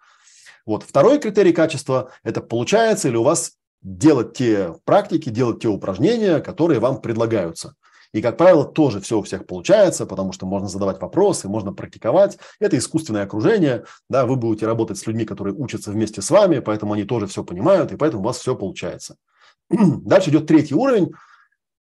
Вот. 0.65 0.83
Второй 0.83 1.17
критерий 1.19 1.53
качества– 1.53 2.11
это 2.25 2.41
получается 2.41 3.07
или 3.07 3.15
у 3.15 3.23
вас 3.23 3.53
делать 3.81 4.33
те 4.33 4.75
практики, 4.83 5.29
делать 5.29 5.61
те 5.61 5.69
упражнения, 5.69 6.41
которые 6.41 6.81
вам 6.81 6.99
предлагаются. 6.99 7.75
И, 8.15 8.21
как 8.21 8.37
правило, 8.37 8.63
тоже 8.63 9.01
все 9.01 9.19
у 9.19 9.23
всех 9.23 9.45
получается, 9.45 10.05
потому 10.05 10.31
что 10.31 10.45
можно 10.45 10.69
задавать 10.69 11.01
вопросы, 11.01 11.49
можно 11.49 11.73
практиковать. 11.73 12.37
Это 12.61 12.77
искусственное 12.77 13.23
окружение. 13.23 13.83
Да, 14.09 14.25
вы 14.25 14.37
будете 14.37 14.65
работать 14.65 14.97
с 14.97 15.05
людьми, 15.05 15.25
которые 15.25 15.53
учатся 15.53 15.91
вместе 15.91 16.21
с 16.21 16.31
вами, 16.31 16.59
поэтому 16.59 16.93
они 16.93 17.03
тоже 17.03 17.27
все 17.27 17.43
понимают, 17.43 17.91
и 17.91 17.97
поэтому 17.97 18.23
у 18.23 18.25
вас 18.25 18.37
все 18.37 18.55
получается. 18.55 19.17
Дальше 19.69 20.29
идет 20.29 20.47
третий 20.47 20.75
уровень, 20.75 21.11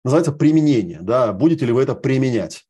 называется 0.05 0.31
применение. 0.31 0.99
Да, 1.01 1.33
будете 1.33 1.65
ли 1.65 1.73
вы 1.73 1.83
это 1.83 1.95
применять? 1.95 2.63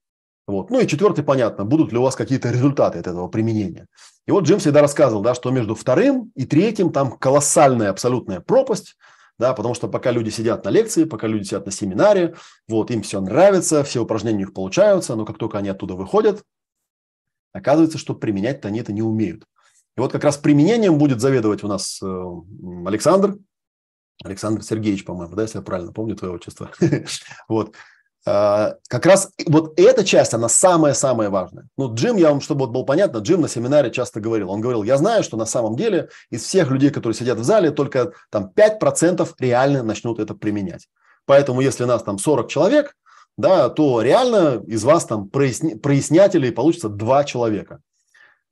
Вот. 0.48 0.72
Ну 0.72 0.80
и 0.80 0.88
четвертый, 0.88 1.24
понятно, 1.24 1.64
будут 1.64 1.92
ли 1.92 2.00
у 2.00 2.02
вас 2.02 2.16
какие-то 2.16 2.50
результаты 2.50 2.98
от 2.98 3.06
этого 3.06 3.28
применения. 3.28 3.86
И 4.26 4.32
вот 4.32 4.46
Джим 4.46 4.58
всегда 4.58 4.82
рассказывал, 4.82 5.22
да, 5.22 5.36
что 5.36 5.52
между 5.52 5.76
вторым 5.76 6.32
и 6.34 6.48
третьим 6.48 6.92
там 6.92 7.12
колоссальная 7.12 7.92
абсолютная 7.92 8.40
пропасть– 8.40 8.98
да, 9.42 9.56
потому 9.56 9.74
что 9.74 9.88
пока 9.88 10.12
люди 10.12 10.30
сидят 10.30 10.64
на 10.66 10.70
лекции, 10.70 11.04
пока 11.04 11.26
люди 11.26 11.46
сидят 11.46 11.66
на 11.66 11.72
семинаре, 11.72 12.36
вот, 12.68 12.92
им 12.92 13.02
все 13.02 13.20
нравится, 13.20 13.84
все 13.84 14.04
упражнения 14.04 14.38
у 14.38 14.42
них 14.42 14.54
получаются, 14.54 15.16
но 15.16 15.26
как 15.26 15.40
только 15.40 15.58
они 15.58 15.68
оттуда 15.68 15.96
выходят, 15.96 16.44
оказывается, 17.52 17.98
что 17.98 18.14
применять-то 18.14 18.68
они 18.68 18.82
это 18.82 18.94
не 18.94 19.02
умеют. 19.02 19.46
И 19.98 20.00
вот 20.00 20.12
как 20.12 20.24
раз 20.24 20.38
применением 20.38 21.00
будет 21.00 21.22
заведовать 21.22 21.64
у 21.64 21.68
нас 21.68 22.00
э, 22.04 22.26
Александр, 22.86 23.40
Александр 24.24 24.62
Сергеевич, 24.62 25.06
по-моему, 25.06 25.36
да, 25.36 25.42
если 25.42 25.58
я 25.58 25.64
правильно 25.64 25.92
помню 25.92 26.16
твое 26.16 26.36
отчество. 26.36 26.70
вот. 27.50 27.76
А, 28.26 28.76
как 28.88 29.06
раз 29.06 29.32
вот 29.48 29.80
эта 29.80 30.04
часть, 30.04 30.34
она 30.34 30.48
самая-самая 30.48 31.30
важная. 31.30 31.68
Ну, 31.78 31.94
Джим, 31.94 32.18
я 32.18 32.30
вам, 32.30 32.42
чтобы 32.42 32.66
вот 32.66 32.72
было 32.72 32.84
понятно, 32.84 33.18
Джим 33.18 33.42
на 33.42 33.48
семинаре 33.48 33.92
часто 33.92 34.20
говорил. 34.20 34.52
Он 34.52 34.62
говорил, 34.62 34.84
я 34.84 34.98
знаю, 34.98 35.24
что 35.24 35.38
на 35.38 35.46
самом 35.46 35.76
деле 35.76 36.10
из 36.30 36.44
всех 36.44 36.70
людей, 36.70 36.92
которые 36.92 37.16
сидят 37.16 37.40
в 37.40 37.44
зале, 37.44 37.72
только 37.72 38.12
там 38.30 38.52
5% 38.56 39.28
реально 39.40 39.84
начнут 39.84 40.20
это 40.20 40.36
применять. 40.36 40.88
Поэтому 41.26 41.62
если 41.62 41.86
нас 41.86 42.04
там 42.04 42.20
40 42.20 42.48
человек, 42.48 42.96
да, 43.38 43.70
то 43.70 44.02
реально 44.02 44.62
из 44.68 44.84
вас 44.84 45.06
там 45.06 45.28
проясни, 45.30 45.76
прояснятелей 45.76 46.52
получится 46.52 46.90
2 46.90 47.24
человека. 47.24 47.80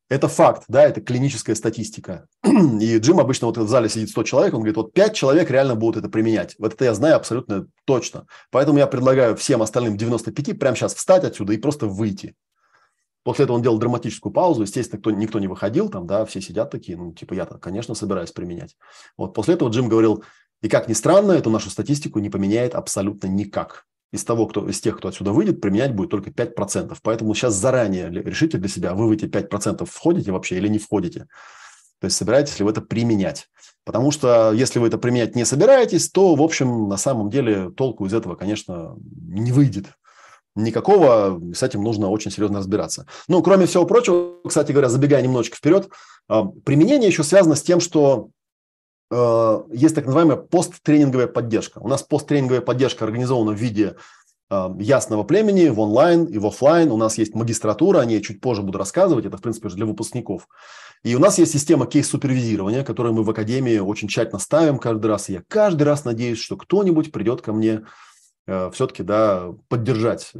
Это 0.10 0.28
факт, 0.28 0.63
да, 0.68 0.84
это 0.84 1.01
клиническая 1.01 1.56
статистика. 1.56 2.28
И 2.44 2.98
Джим 2.98 3.20
обычно 3.20 3.46
вот 3.46 3.58
в 3.60 3.68
зале 3.68 3.89
сидит 3.89 4.10
100 4.10 4.24
человек, 4.24 4.54
он 4.56 4.62
говорит, 4.62 4.78
вот 4.78 4.92
5 4.92 5.13
человек 5.13 5.51
реально 5.51 5.75
будут 5.75 5.98
это 5.98 6.10
применять. 6.10 6.56
Вот 6.58 6.74
это 6.74 6.86
я 6.86 6.96
знаю 6.96 7.16
абсолютно 7.16 7.68
точно. 7.86 8.25
Поэтому 8.50 8.80
я 8.80 8.88
предлагаю 8.88 9.36
всем 9.38 9.62
остальным 9.62 9.98
95 9.98 10.58
прямо 10.58 10.75
сейчас 10.75 10.96
встать 10.96 11.24
отсюда 11.24 11.54
и 11.54 11.58
просто 11.58 11.86
выйти. 11.86 12.36
После 13.24 13.44
этого 13.44 13.58
он 13.58 13.62
делал 13.62 13.78
драматическую 13.78 14.34
паузу, 14.34 14.63
естественно, 14.63 15.00
кто, 15.00 15.12
никто 15.12 15.39
не 15.39 15.48
выходил, 15.48 15.89
там, 15.89 16.08
да, 16.08 16.25
все 16.25 16.42
сидят 16.42 16.72
такие, 16.72 16.98
ну, 16.98 17.13
типа, 17.13 17.36
я 17.36 17.46
конечно, 17.46 17.94
собираюсь 17.94 18.32
применять. 18.32 18.75
Вот 19.16 19.36
после 19.36 19.54
этого 19.54 19.70
Джим 19.70 19.89
говорил, 19.89 20.24
и 20.63 20.70
как 20.70 20.88
ни 20.88 20.94
странно, 20.94 21.34
эту 21.34 21.51
нашу 21.51 21.70
статистику 21.70 22.18
не 22.20 22.32
поменяет 22.32 22.74
абсолютно 22.74 23.28
никак 23.28 23.86
из 24.12 24.24
того, 24.24 24.48
кто, 24.48 24.68
из 24.68 24.82
тех, 24.82 24.98
кто 24.98 25.10
отсюда 25.10 25.32
выйдет, 25.32 25.62
применять 25.62 25.94
будет 25.94 26.10
только 26.10 26.32
5%. 26.32 26.98
Поэтому 27.04 27.34
сейчас 27.36 27.54
заранее 27.54 28.10
решите 28.10 28.58
для 28.58 28.70
себя, 28.70 28.94
вы 28.94 29.08
в 29.08 29.12
эти 29.12 29.25
5% 29.25 29.86
входите 29.86 30.32
вообще 30.32 30.58
или 30.58 30.68
не 30.68 30.80
входите. 30.80 31.28
То 32.00 32.06
есть 32.06 32.18
собираетесь 32.18 32.58
ли 32.60 32.66
вы 32.66 32.72
это 32.72 32.82
применять. 32.82 33.48
Потому 33.86 34.12
что 34.12 34.51
если 34.54 34.80
вы 34.80 34.88
это 34.88 34.98
применять 34.98 35.36
не 35.36 35.46
собираетесь, 35.46 36.10
то, 36.10 36.36
в 36.36 36.42
общем, 36.42 36.88
на 36.88 36.98
самом 36.98 37.30
деле 37.30 37.72
толку 37.72 38.06
из 38.06 38.13
этого, 38.13 38.36
конечно, 38.36 38.96
не 39.00 39.51
выйдет. 39.51 39.86
Никакого, 40.56 41.39
с 41.54 41.63
этим 41.63 41.84
нужно 41.84 42.10
очень 42.10 42.32
серьезно 42.32 42.60
разбираться. 42.60 43.06
Ну, 43.28 43.42
кроме 43.44 43.66
всего 43.66 43.86
прочего, 43.86 44.36
кстати 44.48 44.72
говоря, 44.72 44.89
забегая 44.89 45.22
немножечко 45.22 45.58
вперед, 45.58 45.89
а, 46.28 46.46
применение 46.46 47.08
еще 47.08 47.24
связано 47.24 47.56
с 47.56 47.62
тем, 47.62 47.80
что 47.80 48.30
есть 49.12 49.96
так 49.96 50.06
называемая 50.06 50.38
посттренинговая 50.38 51.28
поддержка. 51.28 51.80
У 51.80 51.88
нас 51.88 52.04
посттренинговая 52.04 52.62
поддержка 52.62 53.06
организована 53.06 53.54
в 53.54 53.56
виде 53.56 53.96
э, 54.51 54.70
ясного 54.80 55.24
племени 55.24 55.70
в 55.70 55.80
онлайн 55.80 56.25
и 56.25 56.38
в 56.38 56.46
офлайн. 56.46 56.92
У 56.92 56.98
нас 56.98 57.18
есть 57.18 57.34
магистратура, 57.34 58.00
о 58.00 58.06
ней 58.06 58.22
чуть 58.22 58.39
позже 58.39 58.62
буду 58.62 58.78
рассказывать, 58.78 59.25
это, 59.25 59.38
в 59.38 59.42
принципе, 59.42 59.70
для 59.70 59.88
выпускников. 59.88 60.48
И 61.04 61.16
у 61.16 61.20
нас 61.20 61.39
есть 61.39 61.54
система 61.54 61.88
кейс-супервизирования, 61.88 62.84
которую 62.84 63.16
мы 63.16 63.24
в 63.24 63.30
Академии 63.32 63.80
очень 63.80 64.10
тщательно 64.10 64.38
ставим 64.38 64.78
каждый 64.78 65.08
раз. 65.08 65.30
И 65.30 65.34
я 65.34 65.44
каждый 65.48 65.84
раз 65.84 66.06
надеюсь, 66.06 66.39
что 66.39 66.56
кто-нибудь 66.56 67.12
придет 67.12 67.42
ко 67.42 67.51
мне 67.51 67.86
э, 68.46 68.70
все-таки 68.74 69.01
да, 69.01 69.48
поддержать 69.70 70.34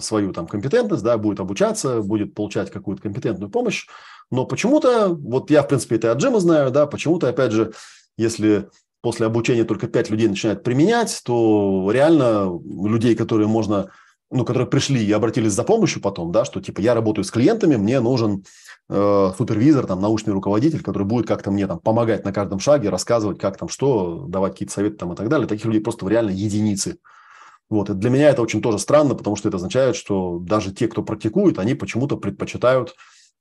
свою 0.00 0.32
там 0.32 0.46
компетентность, 0.46 1.02
да, 1.02 1.18
будет 1.18 1.40
обучаться, 1.40 2.00
будет 2.00 2.34
получать 2.34 2.70
какую-то 2.70 3.02
компетентную 3.02 3.50
помощь. 3.50 3.86
Но 4.30 4.46
почему-то, 4.46 5.08
вот 5.08 5.50
я, 5.50 5.62
в 5.62 5.68
принципе, 5.68 5.96
это 5.96 6.12
от 6.12 6.18
Джима 6.18 6.40
знаю, 6.40 6.70
да, 6.70 6.86
почему-то, 6.86 7.28
опять 7.28 7.52
же, 7.52 7.72
если 8.18 8.68
после 9.00 9.26
обучения 9.26 9.64
только 9.64 9.86
5 9.86 10.10
людей 10.10 10.28
начинают 10.28 10.62
применять, 10.62 11.22
то 11.24 11.88
реально 11.90 12.60
людей, 12.62 13.14
которые 13.14 13.48
можно, 13.48 13.90
ну, 14.30 14.44
которые 14.44 14.68
пришли 14.68 15.02
и 15.02 15.12
обратились 15.12 15.52
за 15.52 15.62
помощью 15.62 16.02
потом, 16.02 16.32
да, 16.32 16.44
что 16.44 16.60
типа 16.60 16.80
я 16.80 16.94
работаю 16.94 17.24
с 17.24 17.30
клиентами, 17.30 17.76
мне 17.76 18.00
нужен 18.00 18.44
э, 18.90 19.30
супервизор, 19.38 19.86
там, 19.86 20.02
научный 20.02 20.32
руководитель, 20.32 20.82
который 20.82 21.04
будет 21.04 21.26
как-то 21.26 21.50
мне 21.50 21.66
там 21.66 21.78
помогать 21.78 22.24
на 22.24 22.32
каждом 22.32 22.58
шаге, 22.58 22.90
рассказывать, 22.90 23.38
как 23.38 23.56
там 23.56 23.68
что, 23.68 24.26
давать 24.28 24.52
какие-то 24.52 24.74
советы 24.74 24.96
там 24.96 25.12
и 25.12 25.16
так 25.16 25.28
далее. 25.28 25.46
Таких 25.46 25.66
людей 25.66 25.80
просто 25.80 26.06
реально 26.08 26.30
единицы. 26.30 26.98
Вот. 27.70 27.90
И 27.90 27.94
для 27.94 28.10
меня 28.10 28.30
это 28.30 28.42
очень 28.42 28.62
тоже 28.62 28.78
странно, 28.78 29.14
потому 29.14 29.36
что 29.36 29.48
это 29.48 29.58
означает, 29.58 29.94
что 29.94 30.38
даже 30.40 30.72
те, 30.72 30.88
кто 30.88 31.02
практикует, 31.02 31.58
они 31.58 31.74
почему-то 31.74 32.16
предпочитают 32.16 32.94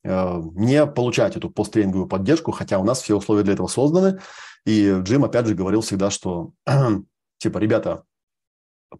не 0.03 0.85
получать 0.85 1.35
эту 1.35 1.49
посттренинговую 1.49 2.07
поддержку, 2.07 2.51
хотя 2.51 2.79
у 2.79 2.83
нас 2.83 3.01
все 3.01 3.15
условия 3.15 3.43
для 3.43 3.53
этого 3.53 3.67
созданы. 3.67 4.19
И 4.65 4.99
Джим, 5.01 5.25
опять 5.25 5.47
же, 5.47 5.55
говорил 5.55 5.81
всегда, 5.81 6.09
что, 6.11 6.51
типа, 7.39 7.57
ребята, 7.57 8.03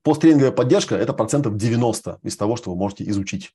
посттренинговая 0.04 0.52
поддержка– 0.52 0.96
это 0.98 1.14
процентов 1.14 1.56
90 1.56 2.20
из 2.24 2.38
того, 2.38 2.56
что 2.56 2.72
вы 2.72 2.78
можете 2.78 3.08
изучить. 3.10 3.54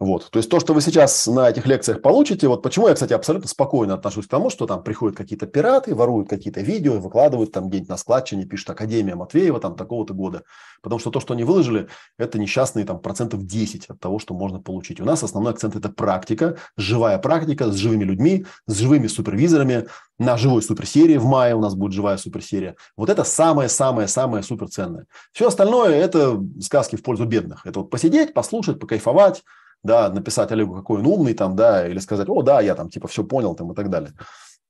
Вот. 0.00 0.30
То 0.30 0.38
есть 0.38 0.50
то, 0.50 0.58
что 0.58 0.74
вы 0.74 0.80
сейчас 0.80 1.26
на 1.26 1.48
этих 1.48 1.66
лекциях 1.66 2.02
получите, 2.02 2.48
вот 2.48 2.62
почему 2.62 2.88
я, 2.88 2.94
кстати, 2.94 3.12
абсолютно 3.12 3.48
спокойно 3.48 3.94
отношусь 3.94 4.26
к 4.26 4.30
тому, 4.30 4.50
что 4.50 4.66
там 4.66 4.82
приходят 4.82 5.16
какие-то 5.16 5.46
пираты, 5.46 5.94
воруют 5.94 6.28
какие-то 6.28 6.60
видео, 6.60 6.98
выкладывают 6.98 7.52
там 7.52 7.68
где-нибудь 7.68 7.88
на 7.88 7.96
складчине, 7.96 8.44
пишут 8.44 8.70
Академия 8.70 9.14
Матвеева 9.14 9.60
там 9.60 9.76
такого-то 9.76 10.12
года. 10.12 10.42
Потому 10.82 10.98
что 10.98 11.10
то, 11.10 11.20
что 11.20 11.34
они 11.34 11.44
выложили, 11.44 11.88
это 12.18 12.38
несчастные 12.38 12.84
там 12.84 12.98
процентов 12.98 13.46
10 13.46 13.86
от 13.86 14.00
того, 14.00 14.18
что 14.18 14.34
можно 14.34 14.60
получить. 14.60 15.00
У 15.00 15.04
нас 15.04 15.22
основной 15.22 15.52
акцент– 15.52 15.76
это 15.76 15.88
практика, 15.88 16.56
живая 16.76 17.18
практика 17.18 17.70
с 17.70 17.76
живыми 17.76 18.04
людьми, 18.04 18.46
с 18.66 18.78
живыми 18.78 19.06
супервизорами. 19.06 19.86
На 20.18 20.36
живой 20.36 20.62
суперсерии 20.62 21.16
в 21.16 21.24
мае 21.24 21.54
у 21.54 21.60
нас 21.60 21.74
будет 21.74 21.92
живая 21.92 22.16
суперсерия. 22.16 22.76
Вот 22.96 23.10
это 23.10 23.24
самое-самое-самое 23.24 24.42
суперценное. 24.42 25.06
Все 25.32 25.48
остальное– 25.48 25.90
это 25.94 26.40
сказки 26.60 26.96
в 26.96 27.02
пользу 27.02 27.24
бедных. 27.24 27.66
Это 27.66 27.80
вот 27.80 27.90
посидеть, 27.90 28.34
послушать, 28.34 28.78
покайфовать, 28.78 29.42
да, 29.84 30.08
написать 30.08 30.50
Олегу, 30.50 30.74
какой 30.74 30.98
он 31.00 31.06
умный 31.06 31.34
там, 31.34 31.54
да, 31.54 31.86
или 31.86 31.98
сказать, 31.98 32.28
о, 32.28 32.42
да, 32.42 32.60
я 32.60 32.74
там 32.74 32.88
типа 32.90 33.06
все 33.06 33.22
понял 33.22 33.54
там 33.54 33.70
и 33.70 33.74
так 33.74 33.90
далее. 33.90 34.12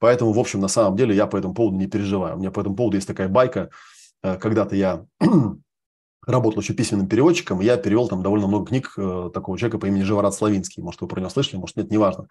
Поэтому, 0.01 0.33
в 0.33 0.39
общем, 0.39 0.61
на 0.61 0.69
самом 0.69 0.97
деле 0.97 1.15
я 1.15 1.27
по 1.27 1.37
этому 1.37 1.55
поводу 1.55 1.77
не 1.77 1.87
переживаю. 1.87 2.37
У 2.37 2.39
меня 2.39 2.51
по 2.51 2.61
этому 2.61 2.77
поводу 2.77 2.97
есть 2.97 3.07
такая 3.07 3.29
байка. 3.29 3.71
Э, 4.23 4.37
когда-то 4.37 4.75
я 4.75 5.07
работал 6.27 6.61
еще 6.61 6.75
письменным 6.75 7.09
переводчиком, 7.09 7.63
и 7.63 7.65
я 7.65 7.77
перевел 7.77 8.09
там 8.09 8.23
довольно 8.23 8.49
много 8.49 8.67
книг 8.67 8.93
э, 8.99 9.31
такого 9.33 9.57
человека 9.57 9.79
по 9.79 9.87
имени 9.87 10.03
Живорад 10.03 10.35
Славинский. 10.35 10.83
Может, 10.83 11.01
вы 11.01 11.07
про 11.07 11.21
него 11.21 11.31
слышали, 11.31 11.57
может, 11.57 11.77
нет, 11.77 11.91
неважно. 11.91 12.27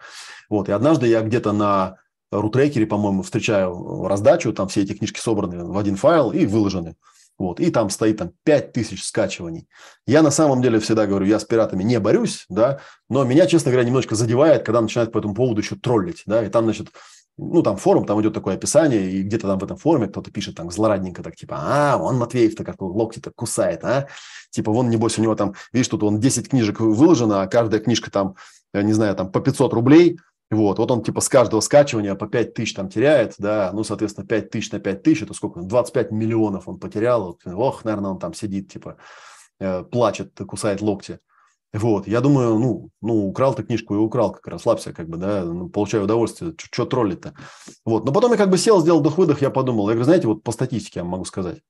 Вот, 0.50 0.68
и 0.68 0.74
однажды 0.74 1.08
я 1.08 1.22
где-то 1.22 1.54
на 1.54 1.98
рутрекере, 2.32 2.86
по-моему, 2.86 3.24
встречаю 3.24 4.08
раздачу, 4.08 4.52
там 4.54 4.68
все 4.68 4.82
эти 4.82 4.94
книжки 4.94 5.20
собраны 5.20 5.64
в 5.64 5.78
один 5.78 5.96
файл 5.96 6.32
и 6.32 6.46
выложены. 6.46 6.96
Вот, 7.40 7.60
и 7.60 7.72
там 7.72 7.90
стоит 7.90 8.18
там 8.18 8.32
5000 8.44 9.04
скачиваний. 9.04 9.68
Я 10.06 10.22
на 10.22 10.32
самом 10.32 10.62
деле 10.62 10.80
всегда 10.80 11.08
говорю, 11.08 11.26
я 11.26 11.40
с 11.40 11.46
пиратами 11.46 11.84
не 11.84 12.00
борюсь, 12.00 12.46
да, 12.48 12.80
но 13.10 13.24
меня, 13.24 13.48
честно 13.48 13.72
говоря, 13.72 13.88
немножко 13.88 14.16
задевает, 14.16 14.64
когда 14.64 14.82
начинают 14.82 15.12
по 15.12 15.18
этому 15.18 15.34
поводу 15.34 15.62
еще 15.62 15.76
троллить, 15.76 16.24
да, 16.26 16.46
и 16.46 16.50
там, 16.50 16.66
значит, 16.66 16.90
ну, 17.38 17.64
там 17.64 17.78
форум, 17.78 18.06
там 18.06 18.22
идет 18.22 18.34
такое 18.34 18.56
описание, 18.56 19.10
и 19.10 19.24
где-то 19.24 19.48
там 19.48 19.58
в 19.58 19.64
этом 19.64 19.78
форуме 19.78 20.08
кто-то 20.08 20.32
пишет 20.32 20.56
там 20.56 20.70
злорадненько, 20.70 21.24
так 21.24 21.36
типа, 21.36 21.58
а, 21.60 21.98
он 21.98 22.18
Матвеев-то 22.18 22.64
как 22.64 22.80
локти-то 22.80 23.32
кусает, 23.36 23.84
а? 23.84 24.08
Типа, 24.52 24.72
вон, 24.72 24.90
небось, 24.90 25.18
у 25.18 25.22
него 25.22 25.36
там, 25.36 25.56
видишь, 25.72 25.88
тут 25.88 26.04
он 26.04 26.20
10 26.20 26.50
книжек 26.50 26.80
выложено, 26.80 27.42
а 27.42 27.48
каждая 27.48 27.82
книжка 27.82 28.12
там, 28.12 28.36
я 28.74 28.84
не 28.84 28.94
знаю, 28.94 29.16
там 29.16 29.32
по 29.32 29.40
500 29.40 29.74
рублей, 29.74 30.20
вот, 30.54 30.80
вот 30.80 30.92
он 30.92 31.04
типа 31.04 31.22
с 31.22 31.30
каждого 31.30 31.60
скачивания 31.62 32.16
по 32.16 32.28
5 32.28 32.54
тысяч 32.54 32.74
там 32.74 32.90
теряет, 32.90 33.36
да, 33.38 33.72
ну, 33.74 33.84
соответственно, 33.84 34.28
5 34.28 34.50
тысяч 34.50 34.72
на 34.72 34.80
5 34.80 35.04
тысяч, 35.04 35.24
это 35.24 35.34
сколько? 35.34 35.62
25 35.62 36.12
миллионов 36.12 36.68
он 36.68 36.80
потерял, 36.80 37.38
ох, 37.46 37.86
наверное, 37.86 38.12
он 38.12 38.20
там 38.20 38.34
сидит, 38.34 38.72
типа, 38.72 38.98
э, 39.60 39.84
плачет, 39.84 40.34
кусает 40.48 40.82
локти. 40.82 41.20
Вот, 41.74 42.08
я 42.08 42.22
думаю, 42.22 42.60
ну, 42.60 42.90
ну, 43.02 43.28
украл 43.28 43.56
ты 43.56 43.64
книжку 43.64 43.96
и 43.96 43.98
украл, 43.98 44.32
как 44.32 44.46
расслабься, 44.48 44.94
как 44.94 45.10
бы, 45.10 45.18
да, 45.18 45.44
ну, 45.44 45.70
получаю 45.70 46.04
удовольствие, 46.04 46.54
что 46.58 46.86
троллить-то. 46.86 47.34
Вот, 47.84 48.06
но 48.06 48.14
потом 48.14 48.32
я 48.32 48.38
как 48.38 48.52
бы 48.52 48.60
сел, 48.60 48.80
сделал 48.80 49.00
вдох-выдох, 49.00 49.42
я 49.42 49.50
подумал, 49.50 49.90
я 49.90 49.96
говорю, 49.96 50.06
знаете, 50.06 50.28
вот 50.28 50.44
по 50.44 50.52
статистике 50.52 51.00
я 51.00 51.04
могу 51.04 51.26
сказать. 51.26 51.62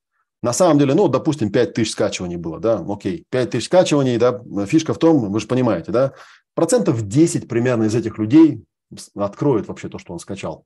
На 0.42 0.52
самом 0.52 0.78
деле, 0.78 0.94
ну, 0.94 1.08
допустим, 1.08 1.54
5 1.54 1.74
тысяч 1.74 1.92
скачиваний 1.92 2.36
было, 2.36 2.60
да, 2.60 2.86
окей, 2.86 3.26
5 3.30 3.52
тысяч 3.52 3.68
скачиваний, 3.68 4.18
да, 4.18 4.42
фишка 4.66 4.94
в 4.94 4.98
том, 4.98 5.32
вы 5.32 5.40
же 5.40 5.48
понимаете, 5.48 5.94
да, 5.94 6.12
процентов 6.54 7.02
10 7.08 7.48
примерно 7.48 7.84
из 7.84 7.96
этих 7.96 8.18
людей 8.18 8.62
откроют 9.16 9.68
вообще 9.68 9.90
то, 9.90 9.98
что 9.98 10.14
он 10.14 10.20
скачал. 10.20 10.66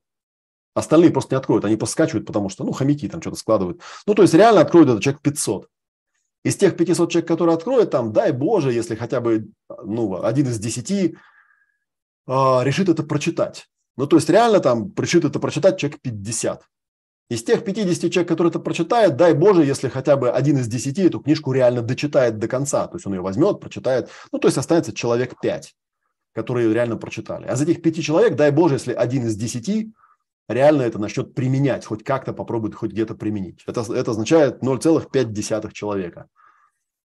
Остальные 0.74 1.10
просто 1.10 1.34
не 1.34 1.38
откроют, 1.38 1.64
они 1.64 1.76
просто 1.76 1.94
скачивают, 1.94 2.26
потому 2.26 2.48
что, 2.48 2.64
ну, 2.64 2.72
хомяки 2.72 3.08
там 3.08 3.20
что-то 3.20 3.36
складывают. 3.36 3.80
Ну, 4.06 4.14
то 4.14 4.22
есть 4.22 4.34
реально 4.34 4.60
откроют 4.60 4.88
это 4.88 5.02
человек 5.02 5.22
500. 5.22 5.68
Из 6.44 6.56
тех 6.56 6.76
500 6.76 7.10
человек, 7.10 7.28
которые 7.28 7.54
откроют, 7.56 7.90
там, 7.90 8.12
дай 8.12 8.32
Боже, 8.32 8.72
если 8.72 8.94
хотя 8.94 9.20
бы 9.20 9.48
ну, 9.68 10.22
один 10.22 10.46
из 10.46 10.58
десяти 10.58 11.16
э, 12.26 12.32
решит 12.62 12.88
это 12.88 13.02
прочитать. 13.02 13.66
Ну, 13.96 14.06
то 14.06 14.16
есть 14.16 14.30
реально 14.30 14.60
там 14.60 14.92
решит 14.96 15.24
это 15.24 15.40
прочитать 15.40 15.78
человек 15.78 16.00
50. 16.00 16.62
Из 17.30 17.42
тех 17.42 17.64
50 17.64 18.10
человек, 18.10 18.28
которые 18.28 18.50
это 18.50 18.60
прочитают, 18.60 19.16
дай 19.16 19.34
Боже, 19.34 19.64
если 19.64 19.88
хотя 19.88 20.16
бы 20.16 20.30
один 20.30 20.58
из 20.58 20.68
десяти 20.68 21.02
эту 21.02 21.20
книжку 21.20 21.52
реально 21.52 21.82
дочитает 21.82 22.38
до 22.38 22.48
конца. 22.48 22.86
То 22.86 22.96
есть 22.96 23.06
он 23.06 23.14
ее 23.14 23.20
возьмет, 23.20 23.60
прочитает. 23.60 24.08
Ну, 24.32 24.38
то 24.38 24.48
есть 24.48 24.56
останется 24.56 24.94
человек 24.94 25.38
5, 25.40 25.74
которые 26.38 26.72
реально 26.72 26.96
прочитали. 26.96 27.46
А 27.48 27.56
за 27.56 27.64
этих 27.64 27.82
5 27.82 28.00
человек, 28.00 28.36
дай 28.36 28.52
Боже, 28.52 28.74
если 28.74 28.92
один 28.92 29.26
из 29.26 29.34
десяти 29.34 29.92
реально 30.48 30.82
это 30.82 31.00
начнет 31.00 31.34
применять, 31.34 31.84
хоть 31.84 32.04
как-то 32.04 32.32
попробует 32.32 32.76
хоть 32.76 32.92
где-то 32.92 33.16
применить. 33.16 33.64
Это, 33.66 33.80
это 33.92 34.12
означает 34.12 34.62
0,5 34.62 35.72
человека. 35.72 36.28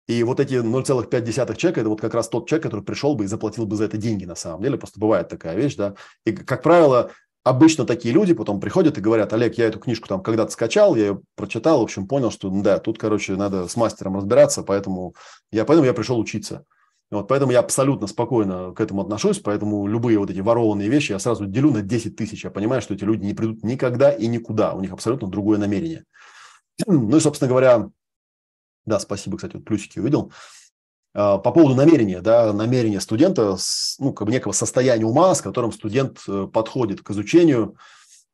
И 0.06 0.22
вот 0.22 0.38
эти 0.38 0.54
0,5 0.54 1.56
человека– 1.56 1.80
это 1.80 1.88
вот 1.88 2.00
как 2.00 2.14
раз 2.14 2.28
тот 2.28 2.48
человек, 2.48 2.62
который 2.62 2.84
пришел 2.84 3.16
бы 3.16 3.24
и 3.24 3.26
заплатил 3.26 3.66
бы 3.66 3.74
за 3.74 3.86
это 3.86 3.96
деньги 3.96 4.24
на 4.24 4.36
самом 4.36 4.62
деле. 4.62 4.78
Просто 4.78 5.00
бывает 5.00 5.28
такая 5.28 5.56
вещь, 5.56 5.74
да. 5.74 5.96
И, 6.24 6.30
как 6.30 6.62
правило, 6.62 7.10
обычно 7.42 7.84
такие 7.84 8.14
люди 8.14 8.32
потом 8.32 8.60
приходят 8.60 8.96
и 8.96 9.00
говорят, 9.00 9.32
Олег, 9.32 9.58
я 9.58 9.66
эту 9.66 9.80
книжку 9.80 10.06
там 10.06 10.22
когда-то 10.22 10.52
скачал, 10.52 10.94
я 10.94 11.06
ее 11.06 11.20
прочитал, 11.34 11.80
в 11.80 11.82
общем, 11.82 12.06
понял, 12.06 12.30
что 12.30 12.48
да, 12.50 12.78
тут, 12.78 12.96
короче, 12.98 13.34
надо 13.34 13.66
с 13.66 13.74
мастером 13.74 14.16
разбираться, 14.16 14.62
поэтому 14.62 15.16
я, 15.50 15.64
поэтому 15.64 15.86
я 15.86 15.94
пришел 15.94 16.16
учиться. 16.20 16.64
Вот, 17.10 17.28
поэтому 17.28 17.52
я 17.52 17.60
абсолютно 17.60 18.08
спокойно 18.08 18.72
к 18.72 18.80
этому 18.80 19.02
отношусь, 19.02 19.38
поэтому 19.38 19.86
любые 19.86 20.18
вот 20.18 20.30
эти 20.30 20.40
ворованные 20.40 20.88
вещи 20.88 21.12
я 21.12 21.20
сразу 21.20 21.46
делю 21.46 21.70
на 21.70 21.82
10 21.82 22.16
тысяч. 22.16 22.44
Я 22.44 22.50
понимаю, 22.50 22.82
что 22.82 22.94
эти 22.94 23.04
люди 23.04 23.24
не 23.24 23.34
придут 23.34 23.62
никогда 23.62 24.10
и 24.10 24.26
никуда, 24.26 24.74
у 24.74 24.80
них 24.80 24.92
абсолютно 24.92 25.28
другое 25.28 25.58
намерение. 25.58 26.04
Ну 26.86 27.16
и, 27.16 27.20
собственно 27.20 27.48
говоря, 27.48 27.88
да, 28.86 28.98
спасибо, 28.98 29.36
кстати, 29.36 29.54
вот 29.54 29.64
плюсики 29.64 29.98
увидел. 30.00 30.32
А, 31.14 31.38
по 31.38 31.50
поводу 31.52 31.74
намерения, 31.74 32.20
да, 32.20 32.52
намерения 32.52 33.00
студента, 33.00 33.56
ну, 33.98 34.12
как 34.12 34.26
бы 34.26 34.32
некого 34.32 34.52
состояния 34.52 35.04
ума, 35.04 35.34
с 35.34 35.40
которым 35.40 35.72
студент 35.72 36.20
э, 36.28 36.46
подходит 36.52 37.02
к 37.02 37.10
изучению, 37.10 37.76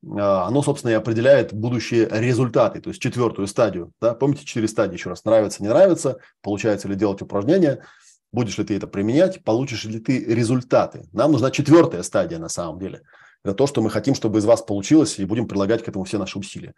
а, 0.04 0.46
оно, 0.46 0.62
собственно, 0.62 0.90
и 0.90 0.94
определяет 0.94 1.54
будущие 1.54 2.08
результаты, 2.10 2.80
то 2.80 2.88
есть 2.88 3.00
четвертую 3.00 3.46
стадию. 3.46 3.92
Да? 4.00 4.14
Помните 4.14 4.44
четыре 4.44 4.66
стадии 4.66 4.94
еще 4.94 5.10
раз? 5.10 5.24
Нравится, 5.24 5.62
не 5.62 5.68
нравится, 5.68 6.18
получается 6.42 6.88
ли 6.88 6.96
делать 6.96 7.22
упражнения, 7.22 7.84
будешь 8.32 8.58
ли 8.58 8.64
ты 8.64 8.76
это 8.76 8.86
применять, 8.86 9.44
получишь 9.44 9.84
ли 9.84 9.98
ты 10.00 10.24
результаты. 10.24 11.08
Нам 11.12 11.32
нужна 11.32 11.50
четвертая 11.50 12.02
стадия 12.02 12.38
на 12.38 12.48
самом 12.48 12.78
деле. 12.78 13.02
Это 13.44 13.54
то, 13.54 13.66
что 13.66 13.82
мы 13.82 13.90
хотим, 13.90 14.14
чтобы 14.14 14.38
из 14.38 14.44
вас 14.44 14.62
получилось, 14.62 15.18
и 15.18 15.24
будем 15.24 15.48
прилагать 15.48 15.82
к 15.82 15.88
этому 15.88 16.04
все 16.04 16.16
наши 16.18 16.38
усилия. 16.38 16.74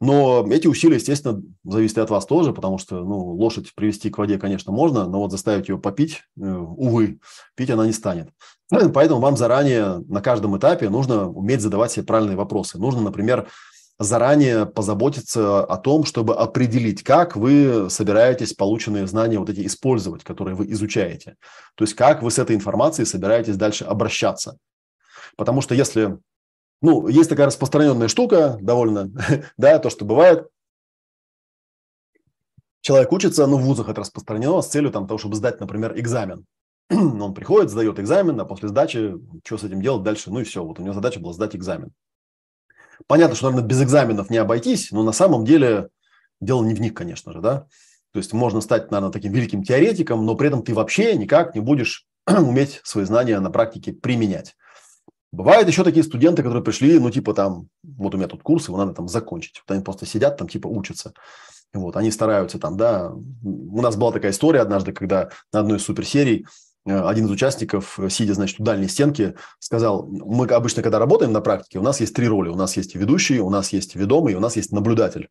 Но 0.00 0.46
эти 0.48 0.68
усилия, 0.68 0.96
естественно, 0.96 1.42
зависят 1.64 1.98
от 1.98 2.10
вас 2.10 2.26
тоже, 2.26 2.52
потому 2.52 2.78
что 2.78 3.02
ну, 3.02 3.18
лошадь 3.18 3.74
привести 3.74 4.10
к 4.10 4.18
воде, 4.18 4.38
конечно, 4.38 4.72
можно, 4.72 5.06
но 5.06 5.18
вот 5.18 5.32
заставить 5.32 5.68
ее 5.68 5.78
попить, 5.78 6.22
э, 6.40 6.48
увы, 6.48 7.18
пить 7.56 7.70
она 7.70 7.86
не 7.86 7.92
станет. 7.92 8.28
Поэтому 8.70 9.20
вам 9.20 9.36
заранее 9.36 9.98
на 10.06 10.20
каждом 10.20 10.56
этапе 10.56 10.88
нужно 10.90 11.28
уметь 11.28 11.60
задавать 11.60 11.92
себе 11.92 12.06
правильные 12.06 12.36
вопросы. 12.36 12.78
Нужно, 12.78 13.00
например, 13.00 13.48
заранее 13.98 14.66
позаботиться 14.66 15.64
о 15.64 15.76
том, 15.78 16.04
чтобы 16.04 16.36
определить, 16.36 17.02
как 17.02 17.36
вы 17.36 17.88
собираетесь 17.88 18.52
полученные 18.52 19.06
знания 19.06 19.38
вот 19.38 19.48
эти 19.48 19.66
использовать, 19.66 20.22
которые 20.22 20.54
вы 20.54 20.70
изучаете. 20.72 21.36
То 21.74 21.84
есть 21.84 21.94
как 21.94 22.22
вы 22.22 22.30
с 22.30 22.38
этой 22.38 22.56
информацией 22.56 23.06
собираетесь 23.06 23.56
дальше 23.56 23.84
обращаться. 23.84 24.58
Потому 25.36 25.62
что 25.62 25.74
если, 25.74 26.18
ну, 26.82 27.08
есть 27.08 27.30
такая 27.30 27.46
распространенная 27.46 28.08
штука 28.08 28.58
довольно, 28.60 29.10
да, 29.56 29.78
то, 29.78 29.88
что 29.88 30.04
бывает, 30.04 30.48
человек 32.82 33.12
учится, 33.12 33.46
ну, 33.46 33.56
в 33.56 33.62
вузах 33.62 33.88
это 33.88 34.02
распространено 34.02 34.60
с 34.60 34.68
целью 34.68 34.90
там, 34.90 35.06
того, 35.06 35.18
чтобы 35.18 35.36
сдать, 35.36 35.58
например, 35.58 35.98
экзамен. 35.98 36.44
Он 36.90 37.32
приходит, 37.32 37.70
сдает 37.70 37.98
экзамен, 37.98 38.38
а 38.40 38.44
после 38.44 38.68
сдачи, 38.68 39.14
что 39.44 39.56
с 39.56 39.64
этим 39.64 39.80
делать 39.80 40.02
дальше, 40.02 40.30
ну 40.30 40.40
и 40.40 40.44
все, 40.44 40.62
вот 40.62 40.78
у 40.78 40.82
него 40.82 40.94
задача 40.94 41.18
была 41.18 41.32
сдать 41.32 41.56
экзамен. 41.56 41.92
Понятно, 43.06 43.36
что, 43.36 43.46
наверное, 43.46 43.68
без 43.68 43.82
экзаменов 43.82 44.30
не 44.30 44.38
обойтись, 44.38 44.90
но 44.90 45.02
на 45.02 45.12
самом 45.12 45.44
деле 45.44 45.88
дело 46.40 46.64
не 46.64 46.74
в 46.74 46.80
них, 46.80 46.94
конечно 46.94 47.32
же, 47.32 47.40
да. 47.40 47.66
То 48.12 48.18
есть 48.18 48.32
можно 48.32 48.60
стать, 48.60 48.90
наверное, 48.90 49.12
таким 49.12 49.32
великим 49.32 49.62
теоретиком, 49.62 50.24
но 50.24 50.34
при 50.34 50.48
этом 50.48 50.62
ты 50.62 50.74
вообще 50.74 51.16
никак 51.16 51.54
не 51.54 51.60
будешь 51.60 52.06
уметь 52.26 52.80
свои 52.82 53.04
знания 53.04 53.38
на 53.40 53.50
практике 53.50 53.92
применять. 53.92 54.56
Бывают 55.32 55.68
еще 55.68 55.84
такие 55.84 56.02
студенты, 56.02 56.42
которые 56.42 56.64
пришли, 56.64 56.98
ну, 56.98 57.10
типа 57.10 57.34
там, 57.34 57.68
вот 57.82 58.14
у 58.14 58.16
меня 58.16 58.28
тут 58.28 58.42
курс, 58.42 58.68
его 58.68 58.78
надо 58.78 58.94
там 58.94 59.08
закончить. 59.08 59.60
Вот 59.66 59.74
они 59.74 59.84
просто 59.84 60.06
сидят 60.06 60.38
там, 60.38 60.48
типа, 60.48 60.66
учатся. 60.66 61.12
Вот, 61.74 61.96
они 61.96 62.10
стараются 62.10 62.58
там, 62.58 62.76
да. 62.76 63.12
У 63.12 63.82
нас 63.82 63.96
была 63.96 64.12
такая 64.12 64.30
история 64.30 64.60
однажды, 64.60 64.92
когда 64.92 65.30
на 65.52 65.60
одной 65.60 65.76
из 65.76 65.82
суперсерий 65.82 66.46
один 66.86 67.26
из 67.26 67.30
участников, 67.30 67.98
э, 67.98 68.08
сидя, 68.08 68.34
значит, 68.34 68.60
у 68.60 68.64
дальней 68.64 68.88
стенки, 68.88 69.34
сказал, 69.58 70.06
мы 70.06 70.46
обычно, 70.46 70.82
когда 70.82 70.98
работаем 70.98 71.32
на 71.32 71.40
практике, 71.40 71.78
у 71.78 71.82
нас 71.82 72.00
есть 72.00 72.14
три 72.14 72.28
роли. 72.28 72.48
У 72.48 72.54
нас 72.54 72.76
есть 72.76 72.94
ведущий, 72.94 73.40
у 73.40 73.50
нас 73.50 73.72
есть 73.72 73.96
ведомый, 73.96 74.34
у 74.34 74.40
нас 74.40 74.56
есть 74.56 74.72
наблюдатель. 74.72 75.28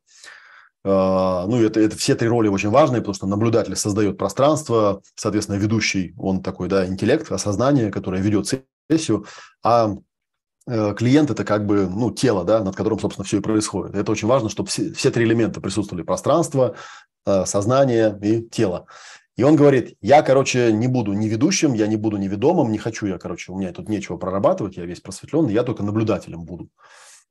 Э, 0.83 1.45
ну, 1.47 1.61
это, 1.61 1.79
это 1.79 1.97
все 1.97 2.15
три 2.15 2.27
роли 2.27 2.47
очень 2.49 2.69
важные, 2.69 3.01
потому 3.01 3.15
что 3.15 3.27
наблюдатель 3.27 3.75
создает 3.75 4.17
пространство, 4.17 5.01
соответственно, 5.15 5.57
ведущий, 5.57 6.13
он 6.17 6.43
такой, 6.43 6.67
да, 6.67 6.85
интеллект, 6.85 7.31
осознание, 7.31 7.91
которое 7.91 8.21
ведет 8.21 8.53
сессию, 8.89 9.25
а 9.63 9.95
э, 10.67 10.93
клиент 10.95 11.31
это 11.31 11.43
как 11.45 11.65
бы 11.65 11.87
ну, 11.87 12.11
тело, 12.11 12.43
да, 12.43 12.63
над 12.63 12.75
которым, 12.75 12.99
собственно, 12.99 13.25
все 13.25 13.37
и 13.37 13.41
происходит. 13.41 13.95
Это 13.95 14.11
очень 14.11 14.27
важно, 14.27 14.49
чтобы 14.49 14.69
все, 14.69 14.93
все 14.93 15.09
три 15.09 15.23
элемента 15.25 15.61
присутствовали. 15.61 16.03
Пространство, 16.03 16.75
э, 17.25 17.45
сознание 17.45 18.17
и 18.21 18.41
тело. 18.41 18.87
И 19.37 19.43
он 19.43 19.55
говорит, 19.55 19.97
я, 20.01 20.21
короче, 20.21 20.71
не 20.71 20.87
буду 20.87 21.13
ни 21.13 21.27
ведущим, 21.27 21.73
я 21.73 21.87
не 21.87 21.97
буду 21.97 22.17
ни 22.17 22.27
ведомым, 22.27 22.71
не 22.71 22.77
хочу 22.77 23.05
я, 23.05 23.17
короче, 23.17 23.51
у 23.51 23.57
меня 23.57 23.73
тут 23.73 23.89
нечего 23.89 24.17
прорабатывать, 24.17 24.77
я 24.77 24.85
весь 24.85 25.01
просветленный, 25.01 25.53
я 25.53 25.63
только 25.63 25.83
наблюдателем 25.83 26.45
буду. 26.45 26.69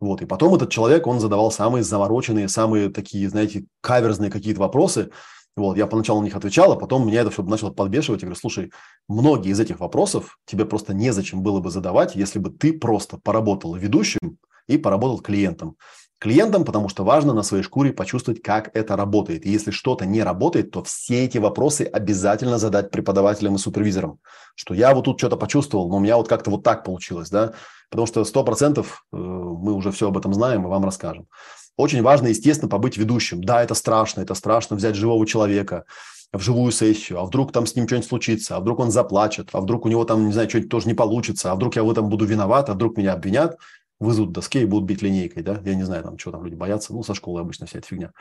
Вот, 0.00 0.20
и 0.20 0.26
потом 0.26 0.54
этот 0.54 0.70
человек, 0.70 1.06
он 1.06 1.18
задавал 1.18 1.50
самые 1.50 1.82
замороченные, 1.82 2.48
самые 2.48 2.90
такие, 2.90 3.28
знаете, 3.30 3.64
каверзные 3.80 4.30
какие-то 4.30 4.60
вопросы, 4.60 5.10
вот, 5.56 5.76
я 5.76 5.86
поначалу 5.86 6.20
на 6.20 6.24
них 6.24 6.34
отвечал, 6.34 6.72
а 6.72 6.76
потом 6.76 7.06
меня 7.06 7.20
это 7.20 7.30
все 7.30 7.42
начало 7.42 7.70
подбешивать. 7.70 8.22
Я 8.22 8.26
говорю, 8.26 8.40
слушай, 8.40 8.72
многие 9.08 9.52
из 9.52 9.60
этих 9.60 9.78
вопросов 9.78 10.36
тебе 10.46 10.64
просто 10.64 10.94
незачем 10.94 11.42
было 11.42 11.60
бы 11.60 11.70
задавать, 11.70 12.16
если 12.16 12.40
бы 12.40 12.50
ты 12.50 12.72
просто 12.72 13.18
поработал 13.18 13.74
ведущим 13.76 14.38
и 14.66 14.78
поработал 14.78 15.20
клиентом. 15.20 15.76
Клиентам, 16.18 16.64
потому 16.64 16.88
что 16.88 17.04
важно 17.04 17.34
на 17.34 17.42
своей 17.42 17.62
шкуре 17.62 17.92
почувствовать, 17.92 18.42
как 18.42 18.70
это 18.74 18.96
работает. 18.96 19.44
И 19.44 19.50
если 19.50 19.70
что-то 19.70 20.06
не 20.06 20.22
работает, 20.22 20.70
то 20.70 20.82
все 20.82 21.24
эти 21.24 21.38
вопросы 21.38 21.82
обязательно 21.82 22.58
задать 22.58 22.90
преподавателям 22.90 23.56
и 23.56 23.58
супервизорам. 23.58 24.18
Что 24.54 24.74
я 24.74 24.94
вот 24.94 25.04
тут 25.04 25.18
что-то 25.18 25.36
почувствовал, 25.36 25.88
но 25.88 25.96
у 25.96 26.00
меня 26.00 26.16
вот 26.16 26.28
как-то 26.28 26.50
вот 26.50 26.62
так 26.62 26.84
получилось, 26.84 27.30
да. 27.30 27.54
Потому 27.90 28.06
что 28.06 28.22
100% 28.22 28.80
э, 28.80 29.16
мы 29.16 29.74
уже 29.74 29.90
все 29.90 30.08
об 30.08 30.16
этом 30.16 30.32
знаем 30.32 30.64
и 30.64 30.68
вам 30.68 30.84
расскажем. 30.84 31.26
Очень 31.76 32.02
важно, 32.02 32.28
естественно, 32.28 32.68
побыть 32.68 32.96
ведущим. 32.96 33.42
Да, 33.42 33.62
это 33.62 33.74
страшно, 33.74 34.20
это 34.20 34.34
страшно 34.34 34.76
взять 34.76 34.94
живого 34.94 35.26
человека 35.26 35.84
в 36.32 36.40
живую 36.40 36.72
сессию, 36.72 37.20
а 37.20 37.24
вдруг 37.24 37.52
там 37.52 37.66
с 37.66 37.74
ним 37.76 37.86
что-нибудь 37.86 38.08
случится, 38.08 38.56
а 38.56 38.60
вдруг 38.60 38.80
он 38.80 38.90
заплачет, 38.90 39.50
а 39.52 39.60
вдруг 39.60 39.84
у 39.84 39.88
него 39.88 40.04
там, 40.04 40.26
не 40.26 40.32
знаю, 40.32 40.48
что-нибудь 40.48 40.70
тоже 40.70 40.88
не 40.88 40.94
получится, 40.94 41.52
а 41.52 41.54
вдруг 41.54 41.76
я 41.76 41.84
в 41.84 41.90
этом 41.90 42.08
буду 42.08 42.24
виноват, 42.24 42.68
а 42.68 42.74
вдруг 42.74 42.96
меня 42.96 43.12
обвинят. 43.12 43.58
Вызут 44.04 44.32
доске 44.32 44.62
и 44.62 44.66
будут 44.66 44.88
бить 44.88 45.02
линейкой, 45.02 45.42
да, 45.42 45.60
я 45.64 45.74
не 45.74 45.82
знаю, 45.82 46.04
там, 46.04 46.16
чего 46.16 46.32
там 46.32 46.44
люди 46.44 46.54
боятся, 46.54 46.92
ну, 46.92 47.02
со 47.02 47.14
школы 47.14 47.40
обычно 47.40 47.66
вся 47.66 47.78
эта 47.78 47.88
фигня. 47.88 48.12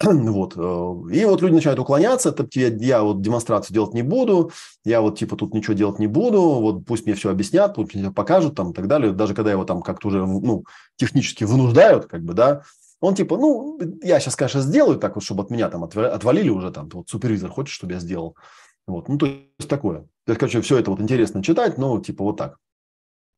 вот. 0.02 0.54
Э, 0.56 0.94
и 1.12 1.24
вот 1.24 1.42
люди 1.42 1.54
начинают 1.54 1.80
уклоняться, 1.80 2.30
это 2.30 2.46
я, 2.52 2.68
я 2.68 3.02
вот 3.02 3.20
демонстрацию 3.20 3.74
делать 3.74 3.94
не 3.94 4.02
буду, 4.02 4.52
я 4.84 5.00
вот 5.00 5.18
типа 5.18 5.36
тут 5.36 5.54
ничего 5.54 5.74
делать 5.74 5.98
не 5.98 6.06
буду, 6.06 6.40
вот 6.40 6.84
пусть 6.86 7.06
мне 7.06 7.14
все 7.14 7.30
объяснят, 7.30 7.74
пусть 7.74 7.94
мне 7.94 8.10
покажут 8.10 8.54
там 8.54 8.70
и 8.70 8.74
так 8.74 8.86
далее. 8.86 9.12
Даже 9.12 9.34
когда 9.34 9.50
его 9.50 9.64
там 9.64 9.82
как-то 9.82 10.08
уже, 10.08 10.24
ну, 10.24 10.64
технически 10.96 11.44
вынуждают, 11.44 12.06
как 12.06 12.22
бы, 12.22 12.34
да, 12.34 12.62
он 13.00 13.14
типа, 13.14 13.36
ну, 13.36 13.78
я 14.02 14.18
сейчас, 14.20 14.36
конечно, 14.36 14.60
сделаю 14.60 14.98
так 14.98 15.14
вот, 15.14 15.24
чтобы 15.24 15.42
от 15.42 15.50
меня 15.50 15.68
там 15.68 15.84
отвалили 15.84 16.48
уже 16.48 16.70
там, 16.70 16.88
вот 16.92 17.08
супервизор 17.08 17.50
хочет, 17.50 17.72
чтобы 17.72 17.94
я 17.94 18.00
сделал. 18.00 18.36
Вот, 18.86 19.08
ну, 19.08 19.18
то 19.18 19.26
есть 19.26 19.68
такое. 19.68 20.00
То 20.24 20.32
есть, 20.32 20.40
короче, 20.40 20.60
все 20.62 20.78
это 20.78 20.90
вот 20.90 21.00
интересно 21.00 21.42
читать, 21.42 21.78
но 21.78 22.00
типа 22.00 22.24
вот 22.24 22.36
так. 22.36 22.56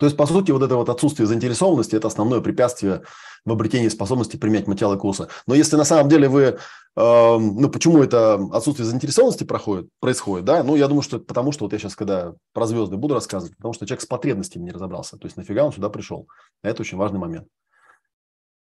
То 0.01 0.07
есть, 0.07 0.17
по 0.17 0.25
сути, 0.25 0.51
вот 0.51 0.63
это 0.63 0.77
вот 0.77 0.89
отсутствие 0.89 1.27
заинтересованности– 1.27 1.95
это 1.97 2.09
основное 2.09 2.41
препятствие 2.41 3.03
в 3.45 3.53
обретении 3.53 3.89
способности 3.89 4.39
применять 4.39 4.67
материалы 4.67 4.97
курса. 4.97 5.29
Но 5.47 5.55
если 5.55 5.77
на 5.77 5.85
самом 5.85 6.09
деле 6.09 6.27
вы, 6.27 6.43
э, 6.43 6.57
ну, 6.97 7.69
почему 7.69 8.03
это 8.03 8.37
отсутствие 8.51 8.87
заинтересованности 8.87 9.45
проходит, 9.45 9.91
происходит, 10.01 10.47
да, 10.47 10.63
ну, 10.63 10.75
я 10.75 10.89
думаю, 10.89 11.03
что 11.03 11.19
это 11.19 11.27
потому, 11.27 11.53
что 11.53 11.67
вот 11.67 11.75
я 11.75 11.79
сейчас, 11.79 11.97
когда 11.97 12.33
про 12.55 12.67
звезды 12.67 12.97
буду 12.97 13.13
рассказывать, 13.13 13.55
потому 13.59 13.75
что 13.75 13.87
человек 13.87 14.01
с 14.01 14.07
потребностями 14.07 14.65
не 14.65 14.73
разобрался, 14.73 15.19
то 15.19 15.27
есть 15.27 15.37
нафига 15.37 15.67
он 15.67 15.73
сюда 15.73 15.91
пришел. 15.91 16.27
Это 16.63 16.81
очень 16.81 16.97
важный 16.97 17.19
момент. 17.19 17.47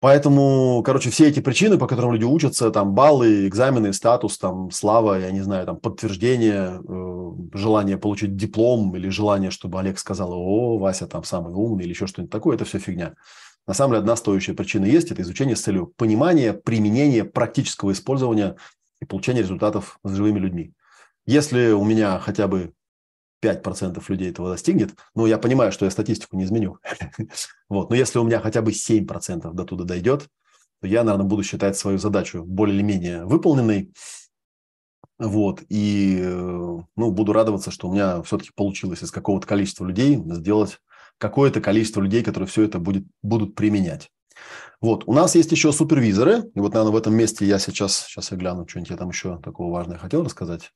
Поэтому, 0.04 0.82
короче, 0.84 1.08
все 1.08 1.28
эти 1.28 1.40
причины, 1.40 1.78
по 1.78 1.86
которым 1.86 2.12
люди 2.12 2.24
учатся, 2.24 2.70
там 2.70 2.92
баллы, 2.92 3.48
экзамены, 3.48 3.94
статус, 3.94 4.36
там 4.36 4.70
слава, 4.70 5.18
я 5.18 5.30
не 5.30 5.40
знаю, 5.40 5.64
там 5.64 5.80
подтверждение, 5.80 6.78
э, 6.86 7.56
желание 7.56 7.96
получить 7.96 8.36
диплом 8.36 8.94
или 8.96 9.08
желание, 9.08 9.50
чтобы 9.50 9.80
Олег 9.80 9.98
сказал, 9.98 10.30
о, 10.34 10.76
Вася 10.76 11.06
там 11.06 11.24
самый 11.24 11.54
умный 11.54 11.84
или 11.84 11.92
еще 11.92 12.06
что-нибудь 12.06 12.30
такое, 12.30 12.54
это 12.54 12.66
все 12.66 12.78
фигня. 12.78 13.14
На 13.66 13.72
самом 13.72 13.92
деле 13.92 14.00
одна 14.00 14.14
стоящая 14.16 14.52
причина 14.52 14.84
есть, 14.84 15.10
это 15.10 15.22
изучение 15.22 15.56
с 15.56 15.62
целью 15.62 15.86
понимания, 15.96 16.52
применения, 16.52 17.24
практического 17.24 17.92
использования 17.92 18.56
и 19.00 19.06
получения 19.06 19.40
результатов 19.40 19.98
с 20.04 20.12
живыми 20.12 20.38
людьми. 20.38 20.74
Если 21.24 21.70
у 21.70 21.82
меня 21.82 22.18
хотя 22.18 22.46
бы 22.46 22.74
5% 23.44 24.02
людей 24.09 24.30
этого 24.30 24.50
достигнет, 24.50 24.94
ну, 25.14 25.26
я 25.26 25.38
понимаю, 25.38 25.72
что 25.72 25.85
я 25.85 25.90
статистику 25.90 26.37
не 26.37 26.44
изменю. 26.44 26.78
вот. 27.68 27.90
Но 27.90 27.96
если 27.96 28.18
у 28.18 28.24
меня 28.24 28.40
хотя 28.40 28.62
бы 28.62 28.70
7% 28.70 29.52
до 29.52 29.64
туда 29.64 29.85
дойдет, 29.85 30.28
то 30.80 30.87
я, 30.87 31.04
наверное, 31.04 31.26
буду 31.26 31.42
считать 31.42 31.76
свою 31.76 31.98
задачу 31.98 32.44
более 32.44 32.76
или 32.76 32.83
менее 32.83 33.24
выполненной. 33.24 33.92
Вот. 35.18 35.62
И 35.68 36.20
ну, 36.24 37.11
буду 37.11 37.33
радоваться, 37.33 37.70
что 37.70 37.88
у 37.88 37.92
меня 37.92 38.22
все-таки 38.22 38.50
получилось 38.54 39.02
из 39.02 39.11
какого-то 39.11 39.46
количества 39.46 39.85
людей 39.85 40.22
сделать 40.26 40.80
какое-то 41.18 41.61
количество 41.61 42.00
людей, 42.00 42.22
которые 42.22 42.48
все 42.48 42.62
это 42.62 42.78
будет, 42.78 43.04
будут 43.22 43.54
применять. 43.54 44.11
Вот, 44.80 45.04
у 45.07 45.12
нас 45.12 45.35
есть 45.35 45.50
еще 45.52 45.72
супервизоры. 45.72 46.50
И 46.54 46.61
вот, 46.61 46.74
наверное, 46.74 46.92
в 46.92 46.96
этом 46.96 47.14
месте 47.14 47.46
я 47.46 47.59
сейчас, 47.59 48.04
сейчас 48.07 48.30
я 48.33 48.37
гляну, 48.37 48.68
что-нибудь 48.68 48.90
я 48.90 48.96
там 48.96 49.09
еще 49.09 49.38
такого 49.38 49.72
важного 49.72 49.98
хотел 49.98 50.22
рассказать. 50.22 50.72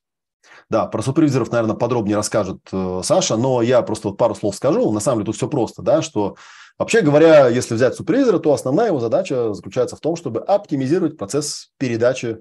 Да, 0.69 0.85
про 0.85 1.01
супервизоров, 1.01 1.51
наверное, 1.51 1.75
подробнее 1.75 2.15
расскажет 2.15 2.59
э, 2.71 3.01
Саша, 3.03 3.37
но 3.37 3.61
я 3.61 3.81
просто 3.81 4.09
вот 4.09 4.17
пару 4.17 4.35
слов 4.35 4.55
скажу. 4.55 4.91
На 4.91 4.99
самом 4.99 5.19
деле 5.19 5.25
тут 5.25 5.35
все 5.35 5.47
просто, 5.47 5.81
да, 5.81 6.01
что 6.01 6.35
вообще 6.77 7.01
говоря, 7.01 7.47
если 7.47 7.73
взять 7.73 7.95
супервизора, 7.95 8.39
то 8.39 8.53
основная 8.53 8.87
его 8.87 8.99
задача 8.99 9.53
заключается 9.53 9.95
в 9.95 9.99
том, 9.99 10.15
чтобы 10.15 10.41
оптимизировать 10.41 11.17
процесс 11.17 11.71
передачи 11.77 12.37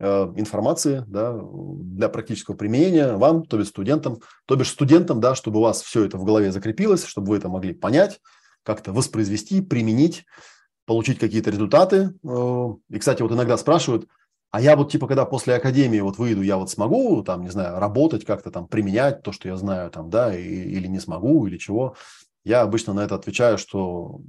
э, 0.00 0.32
информации 0.36 1.04
да, 1.06 1.38
для 1.42 2.08
практического 2.10 2.54
применения 2.54 3.16
вам, 3.16 3.44
то 3.44 3.56
бишь 3.56 3.68
студентам, 3.68 4.20
то 4.46 4.56
бишь 4.56 4.70
студентам, 4.70 5.20
да, 5.20 5.34
чтобы 5.34 5.60
у 5.60 5.62
вас 5.62 5.82
все 5.82 6.04
это 6.04 6.18
в 6.18 6.24
голове 6.24 6.52
закрепилось, 6.52 7.06
чтобы 7.06 7.28
вы 7.28 7.36
это 7.38 7.48
могли 7.48 7.72
понять, 7.72 8.20
как-то 8.64 8.92
воспроизвести, 8.92 9.62
применить, 9.62 10.26
получить 10.84 11.18
какие-то 11.18 11.50
результаты. 11.50 12.12
Э, 12.22 12.66
и, 12.90 12.98
кстати, 12.98 13.22
вот 13.22 13.32
иногда 13.32 13.56
спрашивают– 13.56 14.06
а 14.52 14.60
я 14.60 14.76
вот 14.76 14.92
типа, 14.92 15.06
когда 15.08 15.24
после 15.24 15.54
академии 15.54 16.00
вот 16.00 16.18
выйду, 16.18 16.42
я 16.42 16.58
вот 16.58 16.70
смогу 16.70 17.22
там, 17.22 17.42
не 17.42 17.48
знаю, 17.48 17.78
работать 17.78 18.26
как-то 18.26 18.50
там, 18.50 18.68
применять 18.68 19.22
то, 19.22 19.32
что 19.32 19.48
я 19.48 19.56
знаю 19.56 19.90
там, 19.90 20.10
да, 20.10 20.36
и, 20.36 20.42
или 20.42 20.86
не 20.86 21.00
смогу, 21.00 21.46
или 21.46 21.56
чего. 21.56 21.96
Я 22.44 22.60
обычно 22.60 22.92
на 22.92 23.00
это 23.00 23.14
отвечаю, 23.14 23.56
что 23.56 24.20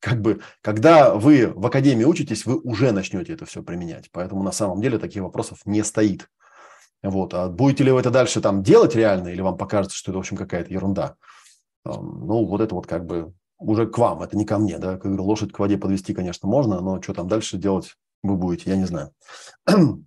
как 0.00 0.22
бы, 0.22 0.40
когда 0.62 1.14
вы 1.14 1.52
в 1.54 1.66
академии 1.66 2.04
учитесь, 2.04 2.46
вы 2.46 2.58
уже 2.58 2.92
начнете 2.92 3.34
это 3.34 3.44
все 3.44 3.62
применять. 3.62 4.08
Поэтому 4.10 4.42
на 4.42 4.52
самом 4.52 4.80
деле 4.80 4.98
таких 4.98 5.22
вопросов 5.22 5.58
не 5.66 5.84
стоит. 5.84 6.30
Вот. 7.02 7.34
А 7.34 7.48
будете 7.50 7.84
ли 7.84 7.92
вы 7.92 8.00
это 8.00 8.10
дальше 8.10 8.40
там 8.40 8.62
делать 8.62 8.94
реально, 8.94 9.28
или 9.28 9.42
вам 9.42 9.58
покажется, 9.58 9.98
что 9.98 10.12
это, 10.12 10.16
в 10.16 10.20
общем, 10.20 10.38
какая-то 10.38 10.72
ерунда? 10.72 11.16
Ну, 11.84 12.46
вот 12.46 12.62
это 12.62 12.74
вот 12.74 12.86
как 12.86 13.04
бы 13.04 13.34
уже 13.58 13.86
к 13.86 13.98
вам, 13.98 14.22
это 14.22 14.34
не 14.34 14.46
ко 14.46 14.56
мне, 14.56 14.78
да. 14.78 14.92
Как 14.92 15.04
говорю, 15.04 15.24
лошадь 15.24 15.52
к 15.52 15.58
воде 15.58 15.76
подвести, 15.76 16.14
конечно, 16.14 16.48
можно, 16.48 16.80
но 16.80 17.02
что 17.02 17.12
там 17.12 17.28
дальше 17.28 17.58
делать, 17.58 17.96
вы 18.22 18.36
будете, 18.36 18.70
я 18.70 18.76
не 18.76 18.86
знаю. 18.86 19.12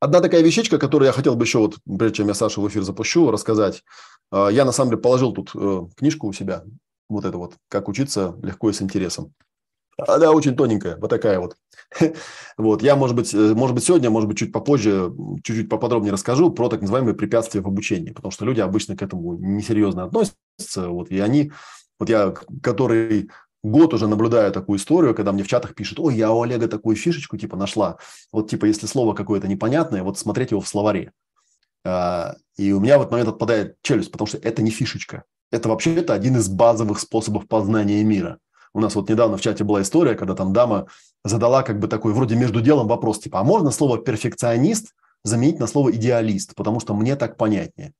Одна 0.00 0.20
такая 0.20 0.42
вещичка, 0.42 0.78
которую 0.78 1.06
я 1.06 1.12
хотел 1.12 1.36
бы 1.36 1.44
еще, 1.44 1.58
вот, 1.58 1.76
прежде 1.84 2.18
чем 2.18 2.28
я 2.28 2.34
Сашу 2.34 2.62
в 2.62 2.68
эфир 2.68 2.82
запущу, 2.82 3.30
рассказать. 3.30 3.82
А, 4.30 4.48
я, 4.48 4.64
на 4.64 4.72
самом 4.72 4.90
деле, 4.90 5.02
положил 5.02 5.32
тут 5.32 5.50
э, 5.54 5.82
книжку 5.96 6.26
у 6.26 6.32
себя, 6.32 6.64
вот 7.08 7.24
это 7.24 7.36
вот, 7.36 7.54
«Как 7.68 7.88
учиться 7.88 8.34
легко 8.42 8.70
и 8.70 8.72
с 8.72 8.80
интересом». 8.80 9.34
Она 10.08 10.30
очень 10.32 10.56
тоненькая, 10.56 10.96
вот 10.96 11.08
такая 11.08 11.38
вот. 11.38 11.56
вот, 12.56 12.82
я, 12.82 12.96
может 12.96 13.14
быть, 13.14 13.34
э, 13.34 13.54
может 13.54 13.74
быть, 13.74 13.84
сегодня, 13.84 14.08
может 14.08 14.28
быть, 14.28 14.38
чуть 14.38 14.52
попозже, 14.52 15.12
чуть-чуть 15.42 15.68
поподробнее 15.68 16.12
расскажу 16.12 16.50
про 16.50 16.68
так 16.68 16.80
называемые 16.80 17.14
препятствия 17.14 17.60
в 17.60 17.66
обучении, 17.66 18.10
потому 18.10 18.32
что 18.32 18.46
люди 18.46 18.60
обычно 18.60 18.96
к 18.96 19.02
этому 19.02 19.36
несерьезно 19.36 20.04
относятся, 20.04 20.88
вот, 20.88 21.10
и 21.10 21.20
они, 21.20 21.52
вот 21.98 22.08
я, 22.08 22.34
который 22.62 23.30
год 23.62 23.94
уже 23.94 24.06
наблюдаю 24.06 24.52
такую 24.52 24.78
историю, 24.78 25.14
когда 25.14 25.32
мне 25.32 25.42
в 25.42 25.48
чатах 25.48 25.74
пишут, 25.74 26.00
ой, 26.00 26.16
я 26.16 26.32
у 26.32 26.42
Олега 26.42 26.68
такую 26.68 26.96
фишечку 26.96 27.36
типа 27.36 27.56
нашла. 27.56 27.98
Вот 28.32 28.48
типа, 28.50 28.64
если 28.66 28.86
слово 28.86 29.14
какое-то 29.14 29.48
непонятное, 29.48 30.02
вот 30.02 30.18
смотреть 30.18 30.50
его 30.50 30.60
в 30.60 30.68
словаре. 30.68 31.12
А, 31.84 32.36
и 32.56 32.72
у 32.72 32.80
меня 32.80 32.98
в 32.98 33.02
этот 33.02 33.12
момент 33.12 33.28
отпадает 33.28 33.76
челюсть, 33.82 34.12
потому 34.12 34.26
что 34.26 34.38
это 34.38 34.62
не 34.62 34.70
фишечка. 34.70 35.24
Это 35.50 35.68
вообще-то 35.68 36.14
один 36.14 36.36
из 36.36 36.48
базовых 36.48 37.00
способов 37.00 37.48
познания 37.48 38.02
мира. 38.04 38.38
У 38.72 38.80
нас 38.80 38.94
вот 38.94 39.08
недавно 39.08 39.36
в 39.36 39.40
чате 39.40 39.64
была 39.64 39.82
история, 39.82 40.14
когда 40.14 40.34
там 40.34 40.52
дама 40.52 40.86
задала 41.24 41.62
как 41.62 41.80
бы 41.80 41.88
такой 41.88 42.12
вроде 42.12 42.36
между 42.36 42.60
делом 42.60 42.86
вопрос, 42.86 43.18
типа, 43.18 43.40
а 43.40 43.44
можно 43.44 43.70
слово 43.70 43.98
перфекционист 43.98 44.94
заменить 45.24 45.58
на 45.58 45.66
слово 45.66 45.92
идеалист, 45.92 46.54
потому 46.54 46.80
что 46.80 46.94
мне 46.94 47.16
так 47.16 47.36
понятнее. 47.36 47.92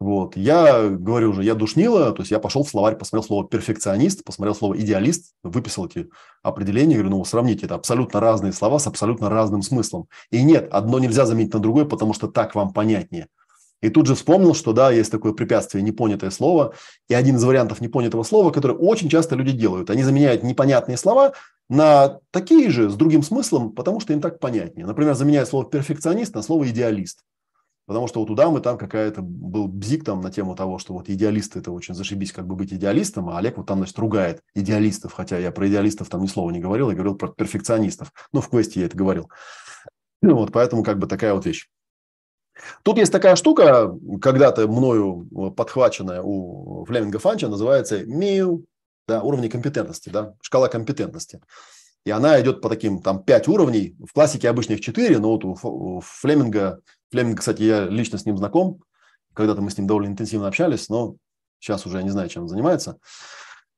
Вот. 0.00 0.36
Я 0.36 0.88
говорю 0.88 1.30
уже, 1.30 1.42
я 1.42 1.54
душнила, 1.54 2.12
то 2.12 2.22
есть 2.22 2.30
я 2.30 2.38
пошел 2.38 2.62
в 2.62 2.68
словарь, 2.68 2.96
посмотрел 2.96 3.26
слово 3.26 3.48
перфекционист, 3.48 4.22
посмотрел 4.22 4.54
слово 4.54 4.78
идеалист, 4.78 5.32
выписал 5.42 5.86
эти 5.86 6.08
определения, 6.42 6.94
говорю, 6.94 7.10
ну, 7.10 7.24
сравните, 7.24 7.66
это 7.66 7.74
абсолютно 7.74 8.20
разные 8.20 8.52
слова 8.52 8.78
с 8.78 8.86
абсолютно 8.86 9.28
разным 9.28 9.62
смыслом. 9.62 10.06
И 10.30 10.42
нет, 10.42 10.68
одно 10.70 11.00
нельзя 11.00 11.26
заменить 11.26 11.52
на 11.52 11.58
другое, 11.58 11.84
потому 11.84 12.14
что 12.14 12.28
так 12.28 12.54
вам 12.54 12.72
понятнее. 12.72 13.26
И 13.80 13.90
тут 13.90 14.06
же 14.06 14.14
вспомнил, 14.14 14.54
что 14.54 14.72
да, 14.72 14.90
есть 14.90 15.10
такое 15.10 15.32
препятствие, 15.32 15.82
непонятое 15.82 16.30
слово. 16.30 16.74
И 17.08 17.14
один 17.14 17.36
из 17.36 17.44
вариантов 17.44 17.80
непонятого 17.80 18.22
слова, 18.22 18.50
который 18.50 18.76
очень 18.76 19.08
часто 19.08 19.36
люди 19.36 19.52
делают, 19.52 19.90
они 19.90 20.02
заменяют 20.02 20.42
непонятные 20.42 20.96
слова 20.96 21.32
на 21.68 22.18
такие 22.30 22.70
же 22.70 22.88
с 22.88 22.94
другим 22.94 23.22
смыслом, 23.22 23.72
потому 23.72 24.00
что 24.00 24.12
им 24.12 24.20
так 24.20 24.40
понятнее. 24.40 24.86
Например, 24.86 25.14
заменяют 25.14 25.48
слово 25.48 25.66
перфекционист 25.66 26.34
на 26.34 26.42
слово 26.42 26.68
идеалист. 26.70 27.24
Потому 27.88 28.06
что 28.06 28.20
вот 28.20 28.28
у 28.28 28.34
дамы 28.34 28.60
там 28.60 28.76
какая-то 28.76 29.22
был 29.22 29.66
бзик 29.66 30.04
там 30.04 30.20
на 30.20 30.30
тему 30.30 30.54
того, 30.54 30.78
что 30.78 30.92
вот 30.92 31.08
идеалисты 31.08 31.60
это 31.60 31.72
очень 31.72 31.94
зашибись, 31.94 32.32
как 32.32 32.46
бы 32.46 32.54
быть 32.54 32.70
идеалистом, 32.70 33.30
а 33.30 33.38
Олег 33.38 33.56
вот 33.56 33.66
там, 33.66 33.78
значит, 33.78 33.98
ругает 33.98 34.42
идеалистов, 34.54 35.14
хотя 35.14 35.38
я 35.38 35.50
про 35.50 35.66
идеалистов 35.68 36.10
там 36.10 36.20
ни 36.20 36.26
слова 36.26 36.50
не 36.50 36.60
говорил, 36.60 36.90
я 36.90 36.94
говорил 36.94 37.14
про 37.14 37.28
перфекционистов. 37.28 38.12
Ну, 38.30 38.42
в 38.42 38.50
квесте 38.50 38.80
я 38.80 38.86
это 38.86 38.96
говорил. 38.96 39.30
Ну, 40.20 40.34
вот, 40.34 40.52
поэтому 40.52 40.84
как 40.84 40.98
бы 40.98 41.06
такая 41.06 41.32
вот 41.32 41.46
вещь. 41.46 41.70
Тут 42.82 42.98
есть 42.98 43.10
такая 43.10 43.36
штука, 43.36 43.90
когда-то 44.20 44.68
мною 44.68 45.26
подхваченная 45.56 46.20
у 46.22 46.84
Флеминга 46.84 47.18
Фанча, 47.18 47.48
называется 47.48 48.04
МИУ, 48.04 48.66
да, 49.06 49.22
уровни 49.22 49.48
компетентности, 49.48 50.10
да, 50.10 50.34
шкала 50.42 50.68
компетентности. 50.68 51.40
И 52.04 52.10
она 52.10 52.38
идет 52.40 52.60
по 52.60 52.68
таким, 52.68 53.00
там, 53.00 53.22
5 53.22 53.48
уровней. 53.48 53.96
В 54.06 54.12
классике 54.12 54.50
их 54.50 54.80
4, 54.82 55.18
но 55.18 55.38
вот 55.38 55.44
у 55.46 56.00
Флеминга 56.04 56.80
Флеминг, 57.10 57.40
кстати, 57.40 57.62
я 57.62 57.86
лично 57.86 58.18
с 58.18 58.26
ним 58.26 58.36
знаком. 58.36 58.82
Когда-то 59.34 59.62
мы 59.62 59.70
с 59.70 59.78
ним 59.78 59.86
довольно 59.86 60.08
интенсивно 60.08 60.48
общались, 60.48 60.88
но 60.88 61.16
сейчас 61.58 61.86
уже 61.86 61.98
я 61.98 62.02
не 62.02 62.10
знаю, 62.10 62.28
чем 62.28 62.42
он 62.42 62.48
занимается. 62.48 62.98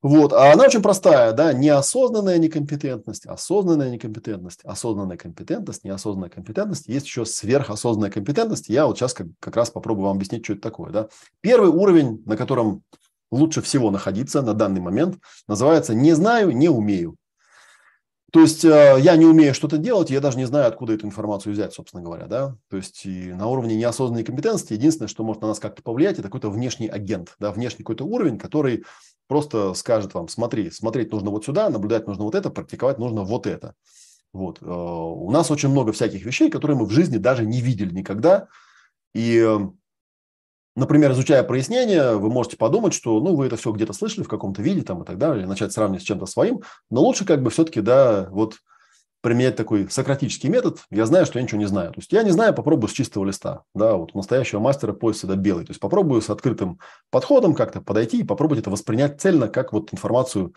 Вот. 0.01 0.33
А 0.33 0.51
она 0.51 0.63
очень 0.63 0.81
простая, 0.81 1.31
да, 1.31 1.53
неосознанная 1.53 2.39
некомпетентность, 2.39 3.27
осознанная 3.27 3.91
некомпетентность, 3.91 4.61
осознанная 4.63 5.17
компетентность, 5.17 5.83
неосознанная 5.83 6.29
компетентность. 6.29 6.87
Есть 6.87 7.05
еще 7.05 7.23
сверхосознанная 7.23 8.09
компетентность. 8.09 8.67
Я 8.67 8.87
вот 8.87 8.97
сейчас 8.97 9.13
как, 9.13 9.27
как 9.39 9.55
раз 9.55 9.69
попробую 9.69 10.07
вам 10.07 10.17
объяснить, 10.17 10.43
что 10.43 10.53
это 10.53 10.63
такое. 10.63 10.91
Да. 10.91 11.09
Первый 11.41 11.69
уровень, 11.69 12.23
на 12.25 12.35
котором 12.35 12.81
лучше 13.31 13.61
всего 13.61 13.91
находиться 13.91 14.41
на 14.41 14.55
данный 14.55 14.81
момент, 14.81 15.19
называется 15.47 15.93
«не 15.93 16.13
знаю, 16.13 16.51
не 16.51 16.67
умею». 16.67 17.15
То 18.31 18.39
есть 18.39 18.63
э, 18.63 18.95
я 18.99 19.17
не 19.17 19.25
умею 19.25 19.53
что-то 19.53 19.77
делать, 19.77 20.09
я 20.09 20.21
даже 20.21 20.37
не 20.37 20.45
знаю, 20.45 20.67
откуда 20.67 20.93
эту 20.93 21.05
информацию 21.05 21.51
взять, 21.51 21.73
собственно 21.73 22.01
говоря, 22.01 22.27
да. 22.27 22.55
То 22.69 22.77
есть 22.77 23.05
и 23.05 23.33
на 23.33 23.47
уровне 23.47 23.75
неосознанной 23.75 24.23
компетенции 24.23 24.73
единственное, 24.73 25.09
что 25.09 25.25
может 25.25 25.41
на 25.41 25.49
нас 25.49 25.59
как-то 25.59 25.83
повлиять, 25.83 26.13
это 26.13 26.23
какой-то 26.23 26.49
внешний 26.49 26.87
агент, 26.87 27.35
да, 27.39 27.51
внешний 27.51 27.79
какой-то 27.79 28.05
уровень, 28.05 28.39
который 28.39 28.85
просто 29.27 29.73
скажет 29.73 30.13
вам, 30.13 30.29
смотри, 30.29 30.71
смотреть 30.71 31.11
нужно 31.11 31.29
вот 31.29 31.43
сюда, 31.43 31.69
наблюдать 31.69 32.07
нужно 32.07 32.23
вот 32.23 32.35
это, 32.35 32.49
практиковать 32.49 32.99
нужно 32.99 33.23
вот 33.23 33.47
это. 33.47 33.75
Вот. 34.31 34.59
Э, 34.61 34.65
у 34.65 35.29
нас 35.29 35.51
очень 35.51 35.69
много 35.69 35.91
всяких 35.91 36.25
вещей, 36.25 36.49
которые 36.49 36.77
мы 36.77 36.85
в 36.85 36.91
жизни 36.91 37.17
даже 37.17 37.45
не 37.45 37.59
видели 37.59 37.93
никогда. 37.93 38.47
И, 39.13 39.45
э, 39.45 39.59
например, 40.75 41.11
изучая 41.11 41.43
прояснение, 41.43 42.17
вы 42.17 42.29
можете 42.29 42.57
подумать, 42.57 42.93
что 42.93 43.19
ну, 43.19 43.35
вы 43.35 43.47
это 43.47 43.57
все 43.57 43.71
где-то 43.71 43.93
слышали 43.93 44.23
в 44.23 44.29
каком-то 44.29 44.61
виде 44.61 44.81
там, 44.81 45.03
и 45.03 45.05
так 45.05 45.17
далее, 45.17 45.47
начать 45.47 45.73
сравнивать 45.73 46.03
с 46.03 46.05
чем-то 46.05 46.25
своим. 46.25 46.61
Но 46.89 47.01
лучше 47.01 47.25
как 47.25 47.41
бы 47.41 47.49
все-таки, 47.49 47.81
да, 47.81 48.27
вот 48.31 48.55
применять 49.21 49.55
такой 49.55 49.87
сократический 49.89 50.49
метод, 50.49 50.79
я 50.89 51.05
знаю, 51.05 51.27
что 51.27 51.37
я 51.37 51.43
ничего 51.43 51.59
не 51.59 51.67
знаю. 51.67 51.91
То 51.91 51.99
есть 51.99 52.11
я 52.11 52.23
не 52.23 52.31
знаю, 52.31 52.55
попробую 52.55 52.89
с 52.89 52.93
чистого 52.93 53.25
листа. 53.25 53.63
Да, 53.75 53.95
вот 53.95 54.15
настоящего 54.15 54.59
мастера 54.59 54.93
пояс 54.93 55.17
всегда 55.17 55.35
белый. 55.35 55.65
То 55.65 55.71
есть 55.71 55.79
попробую 55.79 56.21
с 56.21 56.29
открытым 56.29 56.79
подходом 57.11 57.53
как-то 57.53 57.81
подойти 57.81 58.21
и 58.21 58.23
попробовать 58.23 58.61
это 58.61 58.71
воспринять 58.71 59.21
цельно, 59.21 59.47
как 59.47 59.73
вот 59.73 59.93
информацию 59.93 60.53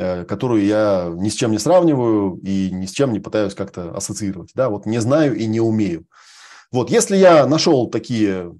Э, 0.00 0.24
которую 0.24 0.64
я 0.64 1.10
ни 1.16 1.28
с 1.28 1.34
чем 1.34 1.50
не 1.50 1.58
сравниваю 1.58 2.38
и 2.44 2.70
ни 2.70 2.86
с 2.86 2.92
чем 2.92 3.12
не 3.12 3.20
пытаюсь 3.20 3.54
как-то 3.54 3.96
ассоциировать. 3.96 4.52
Да, 4.54 4.68
вот 4.68 4.86
не 4.86 4.98
знаю 5.00 5.36
и 5.36 5.46
не 5.46 5.60
умею. 5.60 6.06
Вот, 6.70 6.90
если 6.90 7.16
я 7.16 7.46
нашел 7.46 7.88
такие 7.88 8.54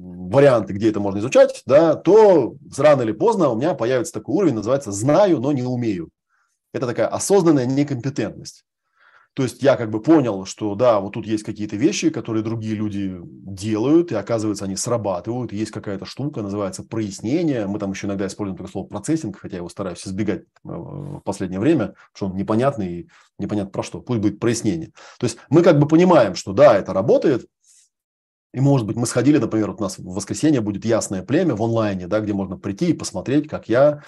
варианты, 0.00 0.72
где 0.72 0.90
это 0.90 1.00
можно 1.00 1.18
изучать, 1.18 1.62
да, 1.66 1.94
то 1.94 2.56
рано 2.78 3.02
или 3.02 3.12
поздно 3.12 3.48
у 3.50 3.56
меня 3.56 3.74
появится 3.74 4.12
такой 4.12 4.36
уровень, 4.36 4.54
называется 4.54 4.92
«знаю, 4.92 5.40
но 5.40 5.52
не 5.52 5.62
умею». 5.62 6.10
Это 6.72 6.86
такая 6.86 7.08
осознанная 7.08 7.66
некомпетентность. 7.66 8.64
То 9.34 9.44
есть 9.44 9.62
я 9.62 9.76
как 9.76 9.90
бы 9.90 10.02
понял, 10.02 10.44
что 10.44 10.74
да, 10.74 10.98
вот 10.98 11.12
тут 11.12 11.24
есть 11.24 11.44
какие-то 11.44 11.76
вещи, 11.76 12.10
которые 12.10 12.42
другие 12.42 12.74
люди 12.74 13.16
делают, 13.22 14.10
и 14.10 14.16
оказывается, 14.16 14.64
они 14.64 14.74
срабатывают. 14.74 15.52
Есть 15.52 15.70
какая-то 15.70 16.04
штука, 16.04 16.42
называется 16.42 16.82
прояснение. 16.82 17.66
Мы 17.66 17.78
там 17.78 17.92
еще 17.92 18.08
иногда 18.08 18.26
используем 18.26 18.56
такое 18.56 18.72
слово 18.72 18.86
процессинг, 18.88 19.38
хотя 19.38 19.54
я 19.54 19.58
его 19.58 19.68
стараюсь 19.68 20.04
избегать 20.04 20.40
э, 20.40 20.44
в 20.64 21.20
последнее 21.20 21.60
время, 21.60 21.94
что 22.12 22.26
он 22.26 22.36
непонятный 22.36 22.92
и 22.92 23.08
непонятно 23.38 23.70
про 23.70 23.84
что. 23.84 24.00
Пусть 24.00 24.20
будет 24.20 24.40
прояснение. 24.40 24.90
То 25.20 25.26
есть 25.26 25.38
мы 25.48 25.62
как 25.62 25.78
бы 25.78 25.86
понимаем, 25.86 26.34
что 26.34 26.52
да, 26.52 26.76
это 26.76 26.92
работает, 26.92 27.46
и, 28.52 28.60
может 28.60 28.86
быть, 28.86 28.96
мы 28.96 29.06
сходили, 29.06 29.38
например, 29.38 29.70
вот 29.70 29.80
у 29.80 29.84
нас 29.84 29.98
в 29.98 30.14
воскресенье 30.14 30.60
будет 30.60 30.84
ясное 30.84 31.22
племя 31.22 31.54
в 31.54 31.62
онлайне, 31.62 32.06
да, 32.06 32.20
где 32.20 32.32
можно 32.32 32.56
прийти 32.56 32.90
и 32.90 32.94
посмотреть, 32.94 33.48
как 33.48 33.68
я 33.68 34.02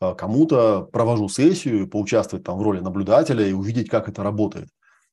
Э, 0.00 0.14
кому-то 0.14 0.82
провожу 0.92 1.28
сессию, 1.28 1.88
поучаствовать 1.88 2.44
там 2.44 2.58
в 2.58 2.62
роли 2.62 2.80
наблюдателя 2.80 3.46
и 3.46 3.52
увидеть, 3.52 3.88
как 3.88 4.08
это 4.08 4.22
работает. 4.22 4.68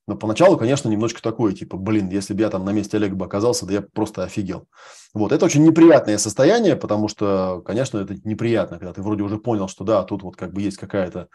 Но 0.07 0.15
поначалу, 0.15 0.55
конечно, 0.57 0.87
немножечко 0.87 1.23
такое, 1.23 1.53
типа, 1.53 1.77
блин, 1.77 2.09
если 2.09 2.35
бы 2.35 2.41
я 2.41 2.49
там 2.51 2.63
на 2.63 2.69
месте 2.69 2.97
Олега 2.97 3.15
бы 3.15 3.25
оказался, 3.25 3.65
да 3.65 3.73
я 3.73 3.81
просто 3.81 4.23
офигел. 4.23 4.67
Вот, 5.15 5.31
это 5.31 5.45
очень 5.45 5.63
неприятное 5.63 6.19
состояние, 6.19 6.75
потому 6.75 7.07
что, 7.07 7.63
конечно, 7.65 7.97
это 7.97 8.15
неприятно, 8.23 8.77
когда 8.77 8.93
ты 8.93 9.01
вроде 9.01 9.23
уже 9.23 9.39
понял, 9.39 9.67
что 9.67 9.83
да, 9.83 10.03
тут 10.03 10.21
вот 10.21 10.35
как 10.35 10.53
бы 10.53 10.61
есть 10.61 10.77
какая-то 10.77 11.29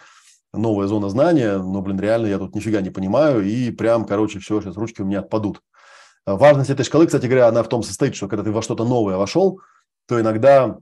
новая 0.52 0.86
зона 0.86 1.08
знания, 1.08 1.58
но, 1.58 1.82
блин, 1.82 1.98
реально 1.98 2.26
я 2.26 2.38
тут 2.38 2.54
нифига 2.54 2.80
не 2.80 2.90
понимаю, 2.90 3.44
и 3.44 3.72
прям, 3.72 4.04
короче, 4.04 4.38
все, 4.38 4.60
сейчас 4.60 4.76
ручки 4.76 5.02
у 5.02 5.04
меня 5.04 5.18
отпадут. 5.18 5.62
Важность 6.26 6.70
этой 6.70 6.85
шкалы, 6.85 7.06
кстати 7.06 7.26
говоря, 7.26 7.48
она 7.48 7.62
в 7.62 7.68
том 7.68 7.83
состоит, 7.83 8.14
что 8.14 8.28
когда 8.28 8.44
ты 8.44 8.52
во 8.52 8.62
что-то 8.62 8.85
новое 8.85 9.16
вошел, 9.16 9.61
то 10.06 10.20
иногда 10.20 10.78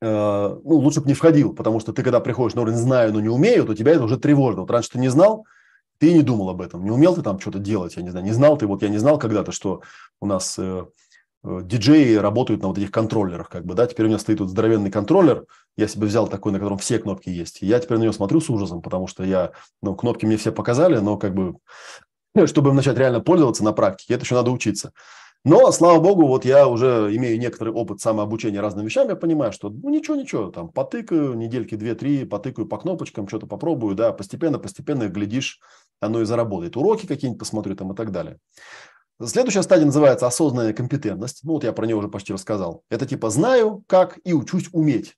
Э, 0.00 0.56
ну, 0.64 0.76
лучше 0.76 1.00
бы 1.00 1.08
не 1.08 1.14
входил, 1.14 1.54
потому 1.54 1.80
что 1.80 1.92
ты, 1.92 2.02
когда 2.02 2.20
приходишь 2.20 2.54
на 2.54 2.62
уровень 2.62 2.78
«знаю, 2.78 3.12
но 3.12 3.20
не 3.20 3.28
умею», 3.28 3.64
то 3.66 3.74
тебя 3.74 3.92
это 3.92 4.04
уже 4.04 4.16
тревожно. 4.18 4.60
Вот 4.60 4.70
раньше 4.70 4.90
ты 4.90 4.98
не 4.98 5.08
знал, 5.08 5.44
ты 5.98 6.12
не 6.12 6.22
думал 6.22 6.50
об 6.50 6.60
этом, 6.60 6.84
не 6.84 6.90
умел 6.90 7.14
ты 7.14 7.22
там 7.22 7.40
что-то 7.40 7.58
делать, 7.58 7.96
я 7.96 8.02
не 8.02 8.10
знаю, 8.10 8.24
не 8.24 8.32
знал 8.32 8.56
ты, 8.56 8.66
вот 8.66 8.82
я 8.82 8.88
не 8.88 8.98
знал 8.98 9.18
когда-то, 9.18 9.50
что 9.50 9.82
у 10.20 10.26
нас 10.26 10.56
э, 10.56 10.84
э, 11.42 11.60
диджеи 11.64 12.14
работают 12.14 12.62
на 12.62 12.68
вот 12.68 12.78
этих 12.78 12.92
контроллерах, 12.92 13.48
как 13.48 13.66
бы, 13.66 13.74
да, 13.74 13.86
теперь 13.86 14.06
у 14.06 14.08
меня 14.08 14.20
стоит 14.20 14.38
вот 14.38 14.50
здоровенный 14.50 14.92
контроллер, 14.92 15.46
я 15.76 15.88
себе 15.88 16.06
взял 16.06 16.28
такой, 16.28 16.52
на 16.52 16.60
котором 16.60 16.78
все 16.78 17.00
кнопки 17.00 17.30
есть, 17.30 17.62
и 17.62 17.66
я 17.66 17.80
теперь 17.80 17.98
на 17.98 18.02
него 18.02 18.12
смотрю 18.12 18.40
с 18.40 18.48
ужасом, 18.48 18.82
потому 18.82 19.08
что 19.08 19.24
я, 19.24 19.50
ну, 19.82 19.96
кнопки 19.96 20.26
мне 20.26 20.36
все 20.36 20.52
показали, 20.52 20.98
но 20.98 21.16
как 21.16 21.34
бы, 21.34 21.56
чтобы 22.46 22.72
начать 22.72 22.98
реально 22.98 23.20
пользоваться 23.20 23.64
на 23.64 23.72
практике, 23.72 24.14
это 24.14 24.24
еще 24.24 24.34
надо 24.34 24.50
учиться. 24.50 24.92
Но, 25.44 25.70
слава 25.70 26.00
богу, 26.00 26.26
вот 26.26 26.44
я 26.44 26.66
уже 26.66 27.10
имею 27.14 27.38
некоторый 27.38 27.72
опыт 27.72 28.00
самообучения 28.00 28.60
разным 28.60 28.84
вещам, 28.84 29.08
я 29.08 29.16
понимаю, 29.16 29.52
что 29.52 29.70
ну 29.70 29.88
ничего, 29.88 30.16
ничего, 30.16 30.50
там 30.50 30.68
потыкаю, 30.68 31.34
недельки 31.34 31.76
две-три, 31.76 32.24
потыкаю 32.24 32.66
по 32.66 32.76
кнопочкам, 32.76 33.28
что-то 33.28 33.46
попробую, 33.46 33.94
да, 33.94 34.12
постепенно, 34.12 34.58
постепенно, 34.58 35.08
глядишь, 35.08 35.60
оно 36.00 36.20
и 36.22 36.24
заработает. 36.24 36.76
Уроки 36.76 37.06
какие-нибудь 37.06 37.38
посмотрю 37.38 37.76
там 37.76 37.92
и 37.92 37.96
так 37.96 38.10
далее. 38.10 38.38
Следующая 39.24 39.62
стадия 39.62 39.86
называется 39.86 40.26
осознанная 40.26 40.72
компетентность. 40.72 41.40
Ну, 41.42 41.54
вот 41.54 41.64
я 41.64 41.72
про 41.72 41.86
нее 41.86 41.96
уже 41.96 42.08
почти 42.08 42.32
рассказал. 42.32 42.84
Это 42.88 43.04
типа 43.04 43.30
знаю, 43.30 43.82
как 43.88 44.18
и 44.24 44.32
учусь 44.32 44.68
уметь. 44.72 45.16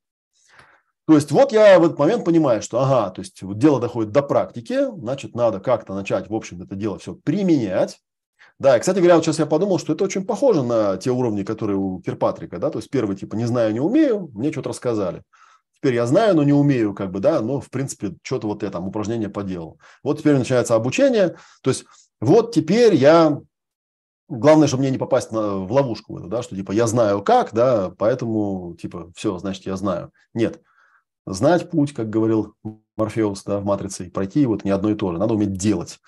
То 1.11 1.17
есть 1.17 1.33
вот 1.33 1.51
я 1.51 1.77
в 1.81 1.85
этот 1.85 1.99
момент 1.99 2.25
понимаю, 2.25 2.63
что 2.63 2.79
ага, 2.79 3.11
то 3.11 3.21
есть 3.21 3.43
вот 3.43 3.59
дело 3.59 3.81
доходит 3.81 4.13
до 4.13 4.23
практики, 4.23 4.87
значит, 4.97 5.35
надо 5.35 5.59
как-то 5.59 5.93
начать, 5.93 6.31
в 6.31 6.35
общем, 6.37 6.63
это 6.63 6.77
дело 6.77 7.01
все 7.01 7.17
применять. 7.17 7.99
Да, 8.61 8.77
и, 8.77 8.81
кстати 8.81 8.99
говоря, 8.99 9.17
вот 9.17 9.25
сейчас 9.25 9.41
я 9.41 9.47
подумал, 9.47 9.81
что 9.81 9.93
это 9.93 10.05
очень 10.05 10.25
похоже 10.25 10.63
на 10.63 10.99
те 10.99 11.11
уровни, 11.11 11.43
которые 11.43 11.79
у 11.79 12.01
Кирпатрика, 12.01 12.61
да, 12.61 12.71
то 12.71 12.79
есть 12.79 12.91
первый 12.91 13.17
типа 13.17 13.35
не 13.35 13.45
знаю, 13.45 13.73
не 13.73 13.81
умею, 13.81 14.31
мне 14.35 14.53
что-то 14.53 14.69
рассказали. 14.69 15.25
Теперь 15.75 15.95
я 15.95 16.07
знаю, 16.07 16.37
но 16.37 16.45
не 16.45 16.53
умею, 16.53 16.95
как 16.95 17.11
бы, 17.11 17.19
да, 17.19 17.41
но 17.41 17.59
в 17.59 17.71
принципе 17.71 18.15
что-то 18.23 18.47
вот 18.47 18.63
я 18.63 18.71
там 18.71 18.87
упражнение 18.87 19.29
поделал. 19.29 19.81
Вот 20.05 20.21
теперь 20.21 20.37
начинается 20.37 20.77
обучение, 20.77 21.35
то 21.63 21.71
есть 21.71 21.87
вот 22.21 22.55
теперь 22.55 22.95
я 22.95 23.41
Главное, 24.29 24.69
чтобы 24.69 24.83
мне 24.83 24.93
не 24.93 24.99
попасть 24.99 25.33
на, 25.33 25.57
в 25.57 25.73
ловушку, 25.73 26.21
да, 26.21 26.45
что 26.45 26.55
типа 26.55 26.71
я 26.71 26.87
знаю 26.87 27.21
как, 27.21 27.53
да, 27.53 27.93
поэтому 27.99 28.77
типа 28.81 29.11
все, 29.17 29.37
значит 29.39 29.67
я 29.67 29.75
знаю. 29.75 30.13
Нет, 30.35 30.61
знать 31.27 31.71
путь, 31.71 31.93
как 31.93 32.11
говорил 32.11 32.55
Морфеус, 32.97 33.45
да, 33.45 33.59
в 33.59 33.65
матрице, 33.65 34.07
и 34.07 34.11
пройти 34.11 34.41
его 34.41 34.57
это 34.57 34.67
не 34.67 34.71
одно 34.71 34.91
и 34.91 34.95
то 34.95 35.13
же. 35.13 35.19
Надо 35.19 35.35
уметь 35.35 35.53
делать. 35.53 35.99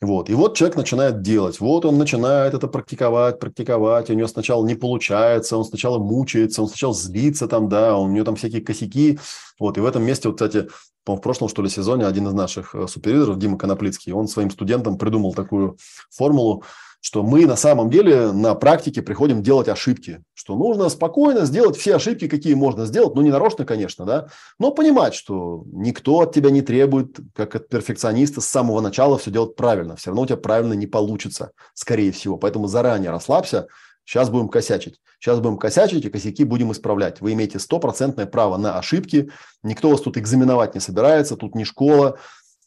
Вот. 0.00 0.30
И 0.30 0.34
вот 0.34 0.56
человек 0.56 0.76
начинает 0.78 1.20
делать. 1.20 1.60
Вот 1.60 1.84
он 1.84 1.98
начинает 1.98 2.54
это 2.54 2.68
практиковать, 2.68 3.38
практиковать. 3.38 4.08
У 4.08 4.14
него 4.14 4.28
сначала 4.28 4.64
не 4.64 4.74
получается, 4.74 5.58
он 5.58 5.64
сначала 5.64 5.98
мучается, 5.98 6.62
он 6.62 6.68
сначала 6.68 6.94
злится 6.94 7.46
там, 7.46 7.68
да, 7.68 7.96
у 7.98 8.08
него 8.08 8.24
там 8.24 8.36
всякие 8.36 8.62
косяки. 8.62 9.18
Вот. 9.58 9.76
И 9.76 9.80
в 9.80 9.84
этом 9.84 10.02
месте, 10.02 10.28
вот, 10.28 10.36
кстати, 10.36 10.68
в 11.04 11.16
прошлом, 11.18 11.48
что 11.48 11.62
ли, 11.62 11.68
сезоне 11.68 12.06
один 12.06 12.28
из 12.28 12.32
наших 12.32 12.74
э, 12.74 12.86
супервизоров, 12.86 13.38
Дима 13.38 13.58
Коноплицкий, 13.58 14.12
он 14.12 14.28
своим 14.28 14.50
студентам 14.50 14.96
придумал 14.96 15.34
такую 15.34 15.76
формулу, 16.10 16.64
что 17.00 17.22
мы 17.22 17.46
на 17.46 17.56
самом 17.56 17.90
деле 17.90 18.30
на 18.32 18.54
практике 18.54 19.02
приходим 19.02 19.42
делать 19.42 19.68
ошибки, 19.68 20.22
что 20.34 20.54
нужно 20.54 20.88
спокойно 20.88 21.46
сделать 21.46 21.76
все 21.76 21.96
ошибки, 21.96 22.28
какие 22.28 22.54
можно 22.54 22.86
сделать, 22.86 23.14
ну, 23.14 23.22
не 23.22 23.30
нарочно, 23.30 23.64
конечно, 23.64 24.04
да, 24.04 24.28
но 24.58 24.70
понимать, 24.70 25.14
что 25.14 25.64
никто 25.72 26.20
от 26.20 26.34
тебя 26.34 26.50
не 26.50 26.62
требует, 26.62 27.18
как 27.34 27.54
от 27.54 27.68
перфекциониста, 27.68 28.40
с 28.40 28.46
самого 28.46 28.80
начала 28.80 29.18
все 29.18 29.30
делать 29.30 29.56
правильно, 29.56 29.96
все 29.96 30.10
равно 30.10 30.22
у 30.22 30.26
тебя 30.26 30.36
правильно 30.36 30.74
не 30.74 30.86
получится, 30.86 31.52
скорее 31.74 32.12
всего, 32.12 32.36
поэтому 32.36 32.66
заранее 32.66 33.10
расслабься, 33.10 33.68
Сейчас 34.10 34.28
будем 34.28 34.48
косячить. 34.48 35.00
Сейчас 35.20 35.38
будем 35.38 35.56
косячить, 35.56 36.04
и 36.04 36.10
косяки 36.10 36.42
будем 36.42 36.72
исправлять. 36.72 37.20
Вы 37.20 37.34
имеете 37.34 37.60
стопроцентное 37.60 38.26
право 38.26 38.56
на 38.56 38.76
ошибки. 38.76 39.30
Никто 39.62 39.88
вас 39.88 40.00
тут 40.00 40.16
экзаменовать 40.16 40.74
не 40.74 40.80
собирается. 40.80 41.36
Тут 41.36 41.54
не 41.54 41.64
школа, 41.64 42.18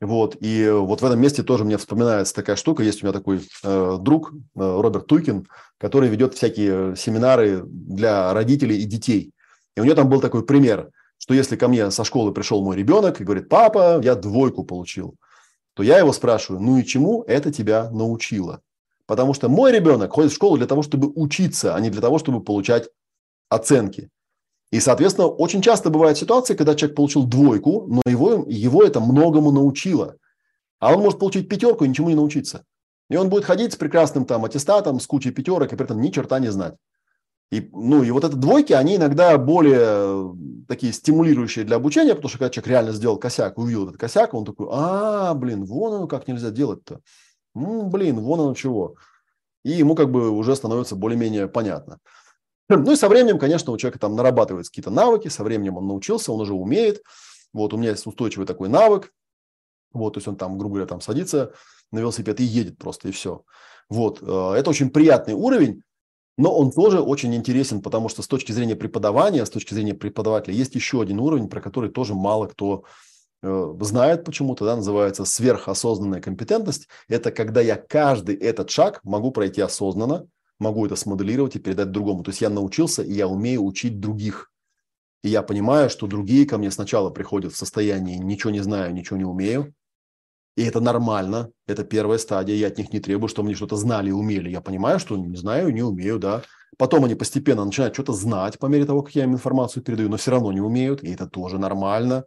вот, 0.04 0.36
и 0.42 0.70
вот 0.70 1.02
в 1.02 1.06
этом 1.06 1.20
месте 1.20 1.44
тоже 1.44 1.64
мне 1.64 1.78
вспоминается 1.78 2.34
такая 2.34 2.56
штука. 2.56 2.84
Есть 2.84 3.02
у 3.02 3.06
меня 3.06 3.14
такой 3.14 3.48
э, 3.64 3.98
друг, 4.02 4.34
э, 4.34 4.38
Роберт 4.56 5.08
Туйкин, 5.08 5.48
который 5.78 6.10
ведет 6.10 6.34
всякие 6.34 6.96
семинары 6.96 7.64
для 7.66 8.34
родителей 8.34 8.80
и 8.82 8.86
детей. 8.86 9.32
И 9.76 9.80
у 9.80 9.84
него 9.84 9.96
там 9.96 10.10
был 10.10 10.20
такой 10.20 10.46
пример, 10.46 10.90
что 11.18 11.34
если 11.34 11.56
ко 11.56 11.68
мне 11.68 11.90
со 11.90 12.04
школы 12.04 12.34
пришел 12.34 12.62
мой 12.64 12.76
ребенок 12.76 13.22
и 13.22 13.24
говорит, 13.24 13.48
папа, 13.48 14.02
я 14.04 14.16
двойку 14.16 14.64
получил, 14.64 15.16
то 15.74 15.84
я 15.84 16.00
его 16.00 16.12
спрашиваю, 16.12 16.62
ну 16.62 16.78
и 16.78 16.86
чему 16.86 17.24
это 17.26 17.52
тебя 17.52 17.90
научило? 17.90 18.62
Потому 19.06 19.34
что 19.34 19.50
мой 19.50 19.72
ребенок 19.72 20.12
ходит 20.12 20.32
в 20.32 20.36
школу 20.36 20.58
для 20.58 20.68
того, 20.68 20.82
чтобы 20.82 21.12
учиться, 21.16 21.76
а 21.76 21.80
не 21.80 21.90
для 21.90 22.02
того, 22.02 22.20
чтобы 22.20 22.44
получать 22.44 22.90
оценки. 23.50 24.10
И, 24.74 24.80
соответственно, 24.80 25.28
очень 25.28 25.62
часто 25.62 25.92
бывают 25.92 26.18
ситуации, 26.18 26.56
когда 26.56 26.74
человек 26.74 26.96
получил 26.96 27.26
двойку, 27.26 27.86
но 27.88 28.02
его, 28.08 28.44
его 28.48 28.84
это 28.84 29.00
многому 29.00 29.52
научило. 29.52 30.16
А 30.80 30.92
он 30.96 31.04
может 31.04 31.20
получить 31.20 31.48
пятерку 31.48 31.86
и 31.86 31.88
ничему 31.88 32.10
не 32.10 32.16
научиться. 32.16 32.66
И 33.12 33.16
он 33.16 33.30
будет 33.30 33.46
ходить 33.46 33.74
с 33.74 33.76
прекрасным 33.76 34.26
там 34.26 34.46
аттестатом, 34.46 35.00
с 35.00 35.06
кучей 35.06 35.30
пятерок, 35.30 35.72
и 35.72 35.76
при 35.76 35.86
этом 35.86 36.02
ни 36.02 36.10
черта 36.10 36.40
не 36.40 36.52
знать. 36.52 36.74
И, 37.52 37.70
ну, 37.72 38.02
и 38.02 38.10
вот 38.10 38.24
эти 38.24 38.34
двойки, 38.34 38.74
они 38.74 38.96
иногда 38.96 39.38
более 39.38 39.78
э, 39.80 40.34
такие 40.68 40.92
стимулирующие 40.92 41.66
для 41.66 41.76
обучения, 41.76 42.16
потому 42.16 42.30
что 42.30 42.40
когда 42.40 42.50
человек 42.50 42.70
реально 42.70 42.92
сделал 42.94 43.18
косяк, 43.18 43.60
увидел 43.60 43.84
этот 43.84 43.98
косяк, 43.98 44.34
он 44.34 44.44
такой, 44.44 44.70
а, 44.72 45.36
блин, 45.36 45.66
вон 45.66 45.94
оно 45.94 46.08
как 46.08 46.28
нельзя 46.28 46.50
делать-то. 46.50 47.00
М, 47.56 47.92
блин, 47.92 48.20
вон 48.20 48.40
оно 48.40 48.56
чего. 48.56 48.96
И 49.64 49.70
ему 49.70 49.94
как 49.94 50.10
бы 50.10 50.32
уже 50.32 50.56
становится 50.56 50.96
более-менее 50.96 51.48
понятно. 51.48 52.00
Ну 52.70 52.92
и 52.92 52.96
со 52.96 53.10
временем, 53.10 53.40
конечно, 53.40 53.72
у 53.72 53.78
человека 53.78 54.00
там 54.00 54.16
нарабатываются 54.16 54.72
какие-то 54.72 54.90
навыки, 54.90 55.28
со 55.28 55.44
временем 55.44 55.78
он 55.78 55.88
научился, 55.88 56.32
он 56.32 56.42
уже 56.42 56.54
умеет. 56.54 57.02
Вот 57.52 57.74
у 57.74 57.78
меня 57.78 57.92
есть 57.92 58.06
устойчивый 58.08 58.48
такой 58.48 58.70
навык. 58.70 59.12
Вот, 59.92 60.14
то 60.14 60.18
есть 60.18 60.28
он 60.28 60.36
там, 60.36 60.58
грубо 60.58 60.76
говоря, 60.76 60.88
там 60.88 61.02
садится 61.02 61.54
на 61.92 62.00
велосипед 62.00 62.40
и 62.40 62.44
едет 62.44 62.78
просто, 62.78 63.10
и 63.10 63.12
все. 63.12 63.44
Вот, 63.90 64.20
э, 64.22 64.54
это 64.58 64.70
очень 64.70 64.90
приятный 64.90 65.36
уровень, 65.36 65.84
но 66.38 66.56
он 66.56 66.72
тоже 66.72 67.00
очень 67.00 67.36
интересен, 67.36 67.82
потому 67.82 68.10
что 68.10 68.24
с 68.24 68.28
точки 68.28 68.52
зрения 68.52 68.76
преподавания, 68.76 69.46
с 69.46 69.52
точки 69.52 69.74
зрения 69.76 69.94
преподавателя, 69.94 70.56
есть 70.56 70.74
еще 70.74 71.02
один 71.02 71.20
уровень, 71.20 71.48
про 71.48 71.62
который 71.62 71.92
тоже 71.92 72.16
мало 72.16 72.48
кто 72.48 72.86
э, 73.44 73.74
знает 73.82 74.26
почему-то, 74.26 74.66
да, 74.66 74.76
называется 74.76 75.26
сверхосознанная 75.26 76.22
компетентность. 76.22 76.88
Это 77.08 77.32
когда 77.32 77.62
я 77.62 77.76
каждый 77.76 78.36
этот 78.36 78.72
шаг 78.72 79.00
могу 79.04 79.30
пройти 79.30 79.62
осознанно, 79.62 80.28
могу 80.60 80.86
это 80.86 80.96
смоделировать 80.96 81.56
и 81.56 81.60
передать 81.60 81.92
другому. 81.92 82.24
То 82.24 82.32
есть 82.32 82.42
я 82.42 82.50
научился, 82.50 83.04
и 83.04 83.14
я 83.14 83.28
умею 83.28 83.64
учить 83.64 84.00
других. 84.00 84.52
И 85.24 85.30
я 85.30 85.42
понимаю, 85.42 85.90
что 85.90 86.08
другие 86.08 86.46
ко 86.46 86.58
мне 86.58 86.70
сначала 86.72 87.10
приходят 87.10 87.54
в 87.54 87.58
состоянии 87.58 88.18
«ничего 88.18 88.52
не 88.52 88.60
знаю, 88.60 88.94
ничего 88.94 89.18
не 89.18 89.26
умею», 89.26 89.74
и 90.56 90.64
это 90.64 90.80
нормально, 90.80 91.50
это 91.66 91.84
первая 91.84 92.20
стадия, 92.20 92.56
я 92.56 92.68
от 92.68 92.78
них 92.78 92.94
не 92.94 93.00
требую, 93.00 93.28
что 93.28 93.42
они 93.42 93.56
что-то 93.56 93.76
знали 93.76 94.10
и 94.10 94.12
умели. 94.12 94.50
Я 94.50 94.62
понимаю, 94.62 95.00
что 95.00 95.18
не 95.18 95.36
знаю, 95.36 95.74
не 95.74 95.82
умею, 95.82 96.20
да. 96.20 96.44
Потом 96.78 97.06
они 97.06 97.16
постепенно 97.16 97.66
начинают 97.66 97.96
что-то 97.96 98.14
знать 98.14 98.60
по 98.60 98.68
мере 98.68 98.86
того, 98.86 99.02
как 99.02 99.16
я 99.16 99.24
им 99.24 99.34
информацию 99.34 99.82
передаю, 99.82 100.10
но 100.10 100.18
все 100.18 100.32
равно 100.32 100.52
не 100.52 100.62
умеют, 100.62 101.04
и 101.04 101.12
это 101.12 101.28
тоже 101.28 101.58
нормально. 101.58 102.26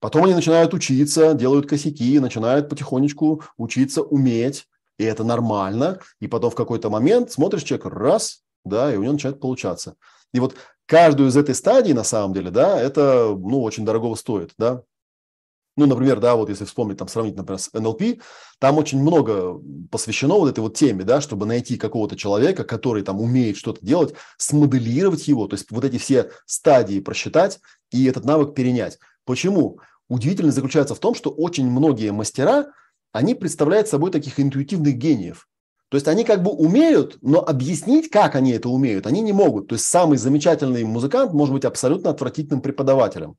Потом 0.00 0.24
они 0.24 0.34
начинают 0.34 0.74
учиться, 0.74 1.34
делают 1.34 1.68
косяки, 1.68 2.18
начинают 2.18 2.68
потихонечку 2.68 3.44
учиться 3.56 4.02
уметь, 4.02 4.66
и 4.98 5.04
это 5.04 5.24
нормально. 5.24 6.00
И 6.20 6.28
потом 6.28 6.50
в 6.50 6.54
какой-то 6.54 6.90
момент 6.90 7.30
смотришь 7.30 7.64
человек, 7.64 7.86
раз, 7.86 8.42
да, 8.64 8.92
и 8.92 8.96
у 8.96 9.02
него 9.02 9.12
начинает 9.12 9.40
получаться. 9.40 9.96
И 10.32 10.40
вот 10.40 10.54
каждую 10.86 11.28
из 11.28 11.36
этой 11.36 11.54
стадии, 11.54 11.92
на 11.92 12.04
самом 12.04 12.34
деле, 12.34 12.50
да, 12.50 12.80
это, 12.80 13.34
ну, 13.36 13.62
очень 13.62 13.84
дорого 13.84 14.14
стоит, 14.14 14.52
да. 14.58 14.82
Ну, 15.76 15.86
например, 15.86 16.20
да, 16.20 16.36
вот 16.36 16.50
если 16.50 16.66
вспомнить, 16.66 16.98
там, 16.98 17.08
сравнить, 17.08 17.34
например, 17.34 17.58
с 17.58 17.72
НЛП, 17.72 18.20
там 18.58 18.76
очень 18.76 19.00
много 19.00 19.58
посвящено 19.90 20.34
вот 20.34 20.50
этой 20.50 20.60
вот 20.60 20.76
теме, 20.76 21.02
да, 21.02 21.22
чтобы 21.22 21.46
найти 21.46 21.78
какого-то 21.78 22.14
человека, 22.14 22.64
который 22.64 23.02
там 23.02 23.20
умеет 23.20 23.56
что-то 23.56 23.84
делать, 23.84 24.14
смоделировать 24.36 25.26
его, 25.28 25.48
то 25.48 25.54
есть 25.54 25.70
вот 25.70 25.84
эти 25.84 25.96
все 25.96 26.30
стадии 26.44 27.00
просчитать 27.00 27.58
и 27.90 28.04
этот 28.04 28.26
навык 28.26 28.54
перенять. 28.54 28.98
Почему? 29.24 29.80
Удивительность 30.10 30.56
заключается 30.56 30.94
в 30.94 30.98
том, 30.98 31.14
что 31.14 31.30
очень 31.30 31.70
многие 31.70 32.12
мастера, 32.12 32.66
они 33.12 33.34
представляют 33.34 33.88
собой 33.88 34.10
таких 34.10 34.40
интуитивных 34.40 34.96
гениев. 34.96 35.48
То 35.90 35.96
есть 35.96 36.08
они 36.08 36.24
как 36.24 36.42
бы 36.42 36.50
умеют, 36.50 37.18
но 37.20 37.40
объяснить, 37.40 38.10
как 38.10 38.34
они 38.34 38.52
это 38.52 38.70
умеют, 38.70 39.06
они 39.06 39.20
не 39.20 39.34
могут. 39.34 39.68
То 39.68 39.74
есть 39.74 39.84
самый 39.84 40.16
замечательный 40.16 40.84
музыкант 40.84 41.34
может 41.34 41.52
быть 41.52 41.66
абсолютно 41.66 42.10
отвратительным 42.10 42.62
преподавателем. 42.62 43.36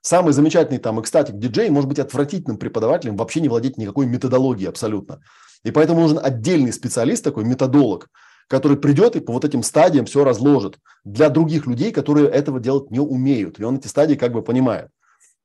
Самый 0.00 0.32
замечательный 0.32 0.78
там 0.78 0.98
экстатик 0.98 1.36
диджей 1.36 1.68
может 1.68 1.90
быть 1.90 1.98
отвратительным 1.98 2.56
преподавателем, 2.56 3.16
вообще 3.16 3.42
не 3.42 3.50
владеть 3.50 3.76
никакой 3.76 4.06
методологией 4.06 4.70
абсолютно. 4.70 5.20
И 5.62 5.70
поэтому 5.72 6.00
нужен 6.00 6.18
отдельный 6.22 6.72
специалист, 6.72 7.22
такой 7.22 7.44
методолог, 7.44 8.08
который 8.48 8.78
придет 8.78 9.14
и 9.16 9.20
по 9.20 9.34
вот 9.34 9.44
этим 9.44 9.62
стадиям 9.62 10.06
все 10.06 10.24
разложит 10.24 10.78
для 11.04 11.28
других 11.28 11.66
людей, 11.66 11.92
которые 11.92 12.30
этого 12.30 12.60
делать 12.60 12.90
не 12.90 12.98
умеют. 12.98 13.60
И 13.60 13.64
он 13.64 13.76
эти 13.76 13.88
стадии 13.88 14.14
как 14.14 14.32
бы 14.32 14.40
понимает. 14.40 14.88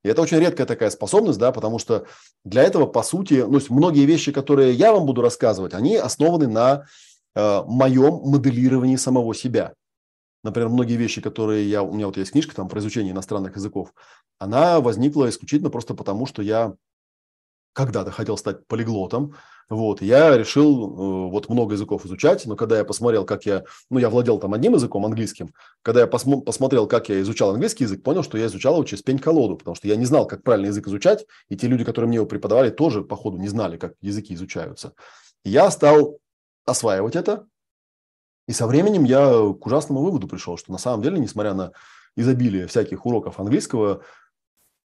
И 0.05 0.07
это 0.07 0.21
очень 0.21 0.37
редкая 0.37 0.67
такая 0.67 0.91
способность, 0.91 1.39
да, 1.39 1.51
потому 1.51 1.79
что 1.79 2.05
для 2.43 2.61
этого, 2.61 2.85
по 2.85 3.01
сути, 3.01 3.43
ну, 3.47 3.59
многие 3.69 4.05
вещи, 4.05 4.31
которые 4.31 4.71
я 4.71 4.93
вам 4.93 5.07
буду 5.07 5.23
рассказывать, 5.23 5.73
они 5.73 5.95
основаны 5.95 6.47
на 6.47 6.85
э, 7.33 7.61
моем 7.65 8.21
моделировании 8.23 8.97
самого 8.97 9.33
себя. 9.33 9.73
Например, 10.43 10.69
многие 10.69 10.97
вещи, 10.97 11.21
которые 11.21 11.67
я, 11.67 11.81
у 11.81 11.91
меня 11.91 12.05
вот 12.05 12.17
есть 12.17 12.33
книжка 12.33 12.55
там 12.55 12.69
про 12.69 12.81
изучение 12.81 13.13
иностранных 13.13 13.55
языков, 13.55 13.95
она 14.37 14.79
возникла 14.79 15.27
исключительно 15.27 15.71
просто 15.71 15.95
потому, 15.95 16.27
что 16.27 16.43
я 16.43 16.75
когда-то 17.73 18.11
хотел 18.11 18.37
стать 18.37 18.67
полиглотом, 18.67 19.33
вот, 19.67 20.01
я 20.01 20.37
решил 20.37 21.27
э, 21.27 21.29
вот 21.31 21.49
много 21.49 21.73
языков 21.73 22.05
изучать, 22.05 22.45
но 22.45 22.55
когда 22.55 22.77
я 22.77 22.85
посмотрел, 22.85 23.25
как 23.25 23.45
я, 23.45 23.63
ну, 23.89 23.97
я 23.97 24.11
владел 24.11 24.37
там 24.37 24.53
одним 24.53 24.73
языком, 24.73 25.05
английским, 25.05 25.53
когда 25.81 26.01
я 26.01 26.07
посмо, 26.07 26.41
посмотрел, 26.41 26.85
как 26.87 27.09
я 27.09 27.19
изучал 27.21 27.49
английский 27.49 27.85
язык, 27.85 28.03
понял, 28.03 28.21
что 28.21 28.37
я 28.37 28.45
изучал 28.45 28.75
его 28.75 28.83
через 28.83 29.01
пень-колоду, 29.01 29.57
потому 29.57 29.73
что 29.73 29.87
я 29.87 29.95
не 29.95 30.05
знал, 30.05 30.27
как 30.27 30.43
правильно 30.43 30.67
язык 30.67 30.87
изучать, 30.87 31.25
и 31.49 31.57
те 31.57 31.67
люди, 31.67 31.83
которые 31.83 32.07
мне 32.07 32.17
его 32.17 32.27
преподавали, 32.27 32.69
тоже, 32.69 33.01
по 33.01 33.15
ходу, 33.15 33.37
не 33.37 33.47
знали, 33.47 33.77
как 33.77 33.93
языки 34.01 34.35
изучаются. 34.35 34.93
Я 35.43 35.71
стал 35.71 36.19
осваивать 36.65 37.15
это, 37.15 37.47
и 38.47 38.51
со 38.51 38.67
временем 38.67 39.03
я 39.03 39.29
к 39.29 39.65
ужасному 39.65 40.01
выводу 40.03 40.27
пришел, 40.27 40.57
что 40.57 40.71
на 40.71 40.77
самом 40.77 41.01
деле, 41.01 41.17
несмотря 41.17 41.55
на 41.55 41.71
изобилие 42.15 42.67
всяких 42.67 43.05
уроков 43.07 43.39
английского, 43.39 44.03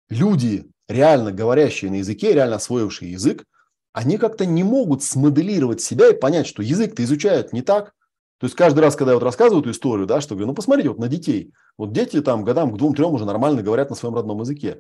люди, 0.09 0.67
реально 0.88 1.31
говорящие 1.31 1.91
на 1.91 1.95
языке, 1.95 2.33
реально 2.33 2.55
освоившие 2.55 3.12
язык, 3.12 3.45
они 3.93 4.17
как-то 4.17 4.45
не 4.45 4.63
могут 4.63 5.03
смоделировать 5.03 5.82
себя 5.82 6.10
и 6.10 6.17
понять, 6.17 6.47
что 6.47 6.63
язык-то 6.63 7.03
изучают 7.03 7.53
не 7.53 7.62
так. 7.62 7.93
То 8.39 8.45
есть 8.47 8.56
каждый 8.56 8.79
раз, 8.79 8.95
когда 8.95 9.12
я 9.12 9.17
вот 9.17 9.23
рассказываю 9.23 9.62
эту 9.62 9.71
историю, 9.71 10.08
да, 10.08 10.19
что 10.19 10.36
говорю, 10.36 10.47
ну 10.47 10.56
посмотрите 10.56 10.89
вот 10.89 10.97
на 10.97 11.08
детей. 11.08 11.53
Вот 11.77 11.93
дети 11.93 12.19
там 12.21 12.43
годам 12.43 12.73
к 12.73 12.77
двум-трем 12.77 13.13
уже 13.13 13.25
нормально 13.25 13.62
говорят 13.62 13.89
на 13.89 13.95
своем 13.95 14.15
родном 14.15 14.41
языке. 14.41 14.79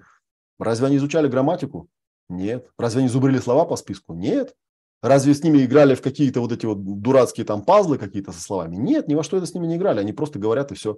Разве 0.59 0.87
они 0.87 0.97
изучали 0.97 1.27
грамматику? 1.27 1.87
Нет. 2.27 2.67
Разве 2.77 2.99
они 2.99 3.09
зубрили 3.09 3.37
слова 3.37 3.65
по 3.65 3.75
списку? 3.75 4.13
Нет. 4.13 4.55
Разве 5.01 5.33
с 5.33 5.43
ними 5.43 5.63
играли 5.63 5.95
в 5.95 6.01
какие-то 6.01 6.39
вот 6.41 6.51
эти 6.51 6.65
вот 6.65 7.01
дурацкие 7.01 7.45
там 7.45 7.63
пазлы 7.63 7.97
какие-то 7.97 8.31
со 8.31 8.41
словами? 8.41 8.77
Нет, 8.77 9.07
ни 9.07 9.15
во 9.15 9.23
что 9.23 9.37
это 9.37 9.45
с 9.45 9.53
ними 9.53 9.67
не 9.67 9.75
играли. 9.75 9.99
Они 9.99 10.13
просто 10.13 10.39
говорят 10.39 10.71
и 10.71 10.75
все. 10.75 10.97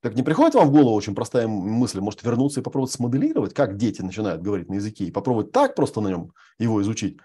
Так 0.00 0.14
не 0.14 0.22
приходит 0.22 0.54
вам 0.54 0.68
в 0.68 0.72
голову 0.72 0.94
очень 0.94 1.14
простая 1.14 1.46
мысль, 1.46 2.00
может 2.00 2.22
вернуться 2.22 2.60
и 2.60 2.62
попробовать 2.62 2.92
смоделировать, 2.92 3.54
как 3.54 3.76
дети 3.76 4.02
начинают 4.02 4.42
говорить 4.42 4.68
на 4.68 4.74
языке, 4.74 5.04
и 5.04 5.12
попробовать 5.12 5.52
так 5.52 5.76
просто 5.76 6.00
на 6.00 6.08
нем 6.08 6.32
его 6.58 6.82
изучить? 6.82 7.18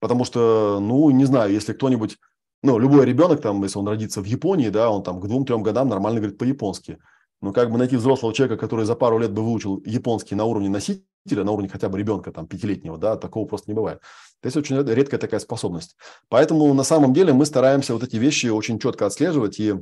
Потому 0.00 0.24
что, 0.24 0.78
ну, 0.80 1.10
не 1.10 1.24
знаю, 1.24 1.52
если 1.52 1.72
кто-нибудь, 1.72 2.18
ну, 2.62 2.78
любой 2.78 3.06
ребенок, 3.06 3.40
там, 3.40 3.62
если 3.62 3.78
он 3.78 3.88
родится 3.88 4.20
в 4.20 4.24
Японии, 4.24 4.68
да, 4.68 4.90
он 4.90 5.02
там 5.02 5.20
к 5.20 5.26
двум-трем 5.26 5.62
годам 5.62 5.88
нормально 5.88 6.20
говорит 6.20 6.38
по-японски. 6.38 6.98
Но 7.40 7.52
как 7.52 7.70
бы 7.70 7.78
найти 7.78 7.96
взрослого 7.96 8.34
человека, 8.34 8.60
который 8.60 8.84
за 8.84 8.96
пару 8.96 9.18
лет 9.18 9.32
бы 9.32 9.42
выучил 9.44 9.80
японский 9.84 10.34
на 10.34 10.44
уровне 10.44 10.68
носителя, 10.68 11.44
на 11.44 11.52
уровне 11.52 11.68
хотя 11.68 11.88
бы 11.88 11.98
ребенка, 11.98 12.32
там, 12.32 12.48
пятилетнего, 12.48 12.98
да, 12.98 13.16
такого 13.16 13.46
просто 13.46 13.70
не 13.70 13.74
бывает. 13.74 14.00
То 14.40 14.46
есть 14.46 14.56
очень 14.56 14.76
редкая 14.76 15.20
такая 15.20 15.40
способность. 15.40 15.96
Поэтому 16.28 16.72
на 16.74 16.82
самом 16.82 17.12
деле 17.12 17.32
мы 17.32 17.46
стараемся 17.46 17.92
вот 17.92 18.02
эти 18.02 18.16
вещи 18.16 18.46
очень 18.46 18.78
четко 18.80 19.06
отслеживать. 19.06 19.60
И 19.60 19.74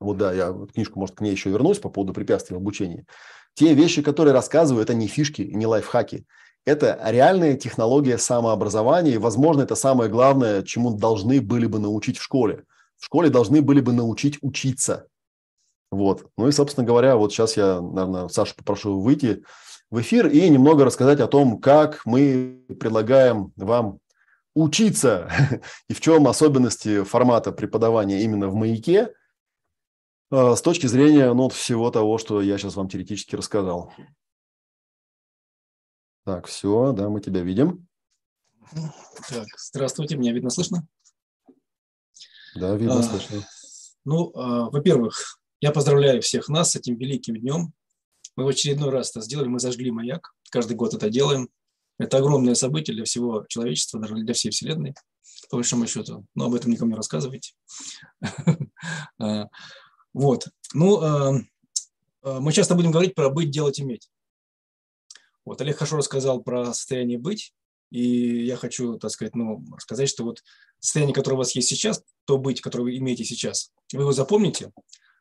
вот 0.00 0.18
да, 0.18 0.32
я 0.32 0.54
книжку, 0.74 0.98
может, 0.98 1.16
к 1.16 1.20
ней 1.20 1.30
еще 1.30 1.50
вернусь 1.50 1.78
по 1.78 1.88
поводу 1.88 2.12
препятствий 2.12 2.54
в 2.54 2.58
обучении. 2.58 3.06
Те 3.54 3.72
вещи, 3.72 4.02
которые 4.02 4.34
рассказываю, 4.34 4.82
это 4.82 4.92
не 4.92 5.06
фишки, 5.06 5.42
не 5.42 5.66
лайфхаки. 5.66 6.26
Это 6.66 6.98
реальная 7.04 7.56
технология 7.56 8.18
самообразования, 8.18 9.12
и, 9.12 9.18
возможно, 9.18 9.62
это 9.62 9.76
самое 9.76 10.10
главное, 10.10 10.64
чему 10.64 10.90
должны 10.90 11.40
были 11.40 11.66
бы 11.66 11.78
научить 11.78 12.18
в 12.18 12.22
школе. 12.22 12.64
В 12.98 13.04
школе 13.04 13.30
должны 13.30 13.62
были 13.62 13.80
бы 13.80 13.92
научить 13.92 14.38
учиться. 14.42 15.06
Вот. 15.92 16.26
Ну 16.36 16.48
и, 16.48 16.52
собственно 16.52 16.84
говоря, 16.84 17.16
вот 17.16 17.32
сейчас 17.32 17.56
я, 17.56 17.80
наверное, 17.80 18.26
Сашу 18.26 18.56
попрошу 18.56 18.98
выйти 18.98 19.44
в 19.90 20.00
эфир 20.00 20.26
и 20.26 20.48
немного 20.48 20.84
рассказать 20.84 21.20
о 21.20 21.28
том, 21.28 21.60
как 21.60 22.04
мы 22.04 22.64
предлагаем 22.80 23.52
вам 23.54 24.00
учиться 24.56 25.30
и 25.88 25.94
в 25.94 26.00
чем 26.00 26.26
особенности 26.26 27.04
формата 27.04 27.52
преподавания 27.52 28.22
именно 28.22 28.48
в 28.48 28.56
«Маяке» 28.56 29.12
э, 30.32 30.54
с 30.56 30.62
точки 30.62 30.88
зрения 30.88 31.32
ну, 31.32 31.48
всего 31.48 31.92
того, 31.92 32.18
что 32.18 32.40
я 32.40 32.58
сейчас 32.58 32.74
вам 32.74 32.88
теоретически 32.88 33.36
рассказал. 33.36 33.92
Так, 36.26 36.48
все, 36.48 36.92
да, 36.92 37.08
мы 37.08 37.20
тебя 37.20 37.42
видим. 37.42 37.86
Так, 39.28 39.46
здравствуйте, 39.56 40.16
меня 40.16 40.32
видно, 40.32 40.50
слышно? 40.50 40.88
Да, 42.56 42.74
видно, 42.74 42.98
а, 42.98 43.02
слышно. 43.04 43.46
Ну, 44.04 44.32
а, 44.34 44.68
во-первых, 44.70 45.38
я 45.60 45.70
поздравляю 45.70 46.20
всех 46.20 46.48
нас 46.48 46.72
с 46.72 46.76
этим 46.76 46.96
великим 46.96 47.36
днем, 47.36 47.72
мы 48.34 48.44
в 48.44 48.48
очередной 48.48 48.90
раз 48.90 49.10
это 49.10 49.20
сделали, 49.20 49.46
мы 49.46 49.60
зажгли 49.60 49.92
маяк, 49.92 50.34
каждый 50.50 50.76
год 50.76 50.94
это 50.94 51.08
делаем. 51.08 51.48
Это 51.98 52.18
огромное 52.18 52.56
событие 52.56 52.94
для 52.94 53.04
всего 53.04 53.46
человечества, 53.48 54.00
даже 54.00 54.16
для 54.16 54.34
всей 54.34 54.50
Вселенной, 54.50 54.94
по 55.48 55.56
большому 55.56 55.86
счету. 55.86 56.26
Но 56.34 56.46
об 56.46 56.54
этом 56.54 56.72
никому 56.72 56.90
не 56.90 56.96
рассказывайте. 56.96 57.52
А, 59.18 59.46
вот. 60.12 60.48
Ну, 60.74 61.00
а, 61.00 61.40
а, 62.22 62.40
мы 62.40 62.52
часто 62.52 62.74
будем 62.74 62.90
говорить 62.90 63.14
про 63.14 63.30
быть, 63.30 63.50
делать, 63.50 63.80
иметь. 63.80 64.10
Вот 65.46 65.60
Олег 65.62 65.78
хорошо 65.78 65.96
рассказал 65.96 66.42
про 66.42 66.66
состояние 66.74 67.18
быть, 67.18 67.54
и 67.90 68.44
я 68.44 68.56
хочу, 68.56 68.98
так 68.98 69.10
сказать, 69.10 69.34
ну, 69.34 69.64
сказать, 69.78 70.10
что 70.10 70.24
вот 70.24 70.42
состояние, 70.80 71.14
которое 71.14 71.36
у 71.36 71.38
вас 71.38 71.54
есть 71.54 71.68
сейчас, 71.68 72.02
то 72.26 72.36
быть, 72.36 72.60
которое 72.60 72.84
вы 72.84 72.98
имеете 72.98 73.24
сейчас, 73.24 73.72
вы 73.92 74.02
его 74.02 74.12
запомните, 74.12 74.72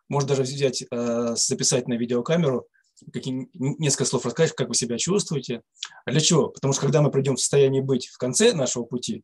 может 0.09 0.27
даже 0.27 0.41
взять, 0.41 0.83
записать 0.91 1.87
на 1.87 1.93
видеокамеру 1.93 2.67
какие, 3.11 3.49
несколько 3.53 4.05
слов 4.05 4.25
рассказать, 4.25 4.53
как 4.53 4.69
вы 4.69 4.75
себя 4.75 4.97
чувствуете. 4.97 5.61
А 6.05 6.11
для 6.11 6.19
чего? 6.19 6.49
Потому 6.49 6.73
что 6.73 6.81
когда 6.81 7.01
мы 7.01 7.11
придем 7.11 7.35
в 7.35 7.39
состояние 7.39 7.81
быть 7.81 8.07
в 8.07 8.17
конце 8.17 8.53
нашего 8.53 8.83
пути, 8.83 9.23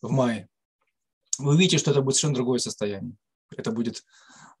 в 0.00 0.10
мае, 0.10 0.48
вы 1.38 1.54
увидите, 1.54 1.78
что 1.78 1.90
это 1.90 2.02
будет 2.02 2.16
совершенно 2.16 2.34
другое 2.34 2.58
состояние. 2.58 3.14
Это 3.56 3.70
будет 3.70 4.04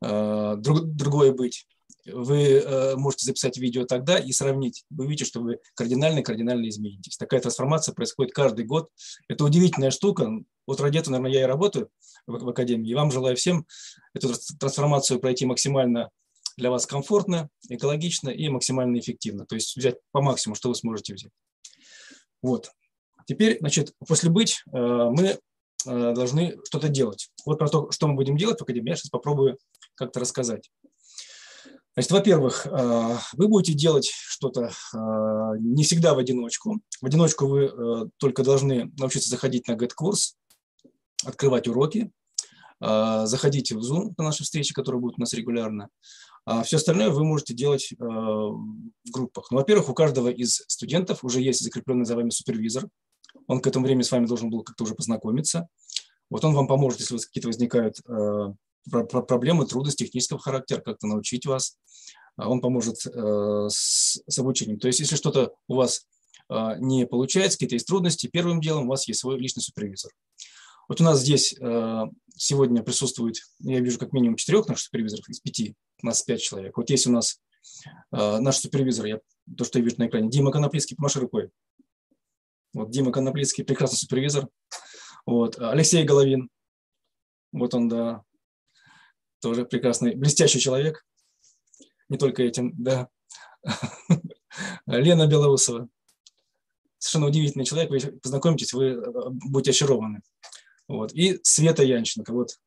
э, 0.02 0.54
друг, 0.58 0.84
другое 0.84 1.32
быть. 1.32 1.66
Вы 2.06 2.96
можете 2.96 3.26
записать 3.26 3.58
видео 3.58 3.84
тогда 3.84 4.18
и 4.18 4.32
сравнить. 4.32 4.84
Вы 4.90 5.06
видите, 5.06 5.24
что 5.24 5.40
вы 5.40 5.58
кардинально-кардинально 5.74 6.68
изменитесь. 6.68 7.16
Такая 7.16 7.40
трансформация 7.40 7.94
происходит 7.94 8.32
каждый 8.32 8.64
год. 8.64 8.88
Это 9.28 9.44
удивительная 9.44 9.90
штука. 9.90 10.30
Вот 10.66 10.80
ради 10.80 10.98
этого, 10.98 11.12
наверное, 11.12 11.32
я 11.32 11.42
и 11.42 11.46
работаю 11.46 11.90
в, 12.26 12.32
в 12.32 12.48
Академии. 12.48 12.90
И 12.90 12.94
вам 12.94 13.10
желаю 13.10 13.36
всем 13.36 13.66
эту 14.14 14.32
трансформацию 14.58 15.20
пройти 15.20 15.46
максимально 15.46 16.10
для 16.58 16.70
вас 16.70 16.86
комфортно, 16.86 17.48
экологично 17.68 18.30
и 18.30 18.48
максимально 18.48 18.98
эффективно. 18.98 19.46
То 19.46 19.54
есть 19.54 19.76
взять 19.76 19.96
по 20.10 20.20
максимуму, 20.20 20.56
что 20.56 20.68
вы 20.68 20.74
сможете 20.74 21.14
взять. 21.14 21.30
Вот. 22.42 22.70
Теперь, 23.26 23.58
значит, 23.60 23.92
после 24.06 24.30
быть 24.30 24.62
э, 24.72 24.76
мы 24.76 25.26
э, 25.28 25.38
должны 25.84 26.56
что-то 26.64 26.88
делать. 26.88 27.30
Вот 27.46 27.58
про 27.58 27.68
то, 27.68 27.90
что 27.90 28.08
мы 28.08 28.14
будем 28.14 28.36
делать 28.36 28.58
в 28.58 28.62
Академии, 28.62 28.90
я 28.90 28.96
сейчас 28.96 29.10
попробую 29.10 29.58
как-то 29.94 30.20
рассказать. 30.20 30.70
Значит, 31.98 32.12
во-первых, 32.12 32.64
э, 32.64 33.16
вы 33.32 33.48
будете 33.48 33.72
делать 33.74 34.08
что-то 34.08 34.70
не 35.58 35.82
всегда 35.82 36.14
в 36.14 36.18
одиночку. 36.18 36.80
В 37.00 37.06
одиночку 37.06 37.48
вы 37.48 38.08
только 38.18 38.44
должны 38.44 38.92
научиться 38.96 39.28
заходить 39.28 39.66
на 39.66 39.72
GET-курс, 39.72 40.36
открывать 41.26 41.66
уроки, 41.66 42.12
заходите 42.78 43.74
в 43.74 43.80
Zoom 43.80 44.12
на 44.16 44.24
наши 44.26 44.44
встречи, 44.44 44.72
которые 44.72 45.00
будут 45.00 45.18
у 45.18 45.22
нас 45.22 45.32
регулярно. 45.32 45.88
А 46.44 46.62
все 46.62 46.76
остальное 46.76 47.10
вы 47.10 47.24
можете 47.24 47.52
делать 47.52 47.92
в 47.98 49.10
группах. 49.10 49.50
Ну, 49.50 49.56
во-первых, 49.56 49.88
у 49.88 49.94
каждого 49.94 50.28
из 50.28 50.62
студентов 50.68 51.24
уже 51.24 51.40
есть 51.40 51.64
закрепленный 51.64 52.04
за 52.04 52.14
вами 52.14 52.30
супервизор, 52.30 52.88
он 53.48 53.60
к 53.60 53.66
этому 53.66 53.84
времени 53.84 54.02
с 54.02 54.12
вами 54.12 54.26
должен 54.26 54.50
был 54.50 54.62
как-то 54.62 54.84
уже 54.84 54.94
познакомиться. 54.94 55.66
Вот 56.30 56.44
он 56.44 56.54
вам 56.54 56.68
поможет, 56.68 57.00
если 57.00 57.14
у 57.14 57.16
вас 57.16 57.26
какие-то 57.26 57.48
возникают 57.48 57.96
э, 58.06 58.52
проблемы, 58.90 59.66
трудности 59.66 60.04
технического 60.04 60.38
характера, 60.38 60.80
как-то 60.80 61.06
научить 61.06 61.46
вас. 61.46 61.76
А 62.36 62.48
он 62.48 62.60
поможет 62.60 63.04
э, 63.04 63.66
с, 63.68 64.22
с 64.26 64.38
обучением. 64.38 64.78
То 64.78 64.86
есть, 64.86 65.00
если 65.00 65.16
что-то 65.16 65.54
у 65.66 65.74
вас 65.74 66.06
э, 66.48 66.76
не 66.78 67.06
получается, 67.06 67.56
какие-то 67.56 67.74
есть 67.74 67.86
трудности, 67.86 68.28
первым 68.28 68.60
делом 68.60 68.86
у 68.86 68.90
вас 68.90 69.08
есть 69.08 69.20
свой 69.20 69.38
личный 69.38 69.62
супервизор. 69.62 70.12
Вот 70.88 71.00
у 71.00 71.04
нас 71.04 71.20
здесь 71.20 71.54
э, 71.60 72.02
сегодня 72.34 72.82
присутствует, 72.82 73.36
я 73.58 73.80
вижу 73.80 73.98
как 73.98 74.12
минимум 74.12 74.36
четырех 74.36 74.68
наших 74.68 74.84
супервизоров 74.84 75.28
из 75.28 75.40
пяти, 75.40 75.74
у 76.02 76.06
нас 76.06 76.22
пять 76.22 76.40
человек. 76.40 76.76
Вот 76.76 76.88
есть 76.88 77.06
у 77.06 77.12
нас 77.12 77.40
э, 78.12 78.38
наш 78.38 78.58
супервизор, 78.58 79.06
я, 79.06 79.20
то, 79.56 79.64
что 79.64 79.80
я 79.80 79.84
вижу 79.84 79.96
на 79.98 80.06
экране, 80.06 80.30
Дима 80.30 80.50
Коноплицкий, 80.50 80.96
помаши 80.96 81.20
рукой. 81.20 81.50
Вот 82.72 82.90
Дима 82.90 83.12
Коноплицкий, 83.12 83.64
прекрасный 83.64 83.96
супервизор. 83.96 84.48
Вот. 85.26 85.58
Алексей 85.58 86.04
Головин, 86.04 86.48
вот 87.52 87.74
он, 87.74 87.88
да, 87.88 88.22
тоже 89.40 89.64
прекрасный, 89.64 90.14
блестящий 90.14 90.60
человек. 90.60 91.04
Не 92.08 92.18
только 92.18 92.42
этим, 92.42 92.74
да. 92.76 93.08
Лена 94.86 95.26
Белоусова. 95.26 95.88
Совершенно 96.98 97.26
удивительный 97.26 97.64
человек. 97.64 97.90
Вы 97.90 97.98
познакомитесь, 98.18 98.72
вы 98.72 98.86
э, 98.86 99.00
будете 99.50 99.70
очарованы. 99.70 100.22
Вот. 100.88 101.12
И 101.12 101.38
Света 101.42 101.82
Янченко. 101.82 102.32
Вот 102.32 102.58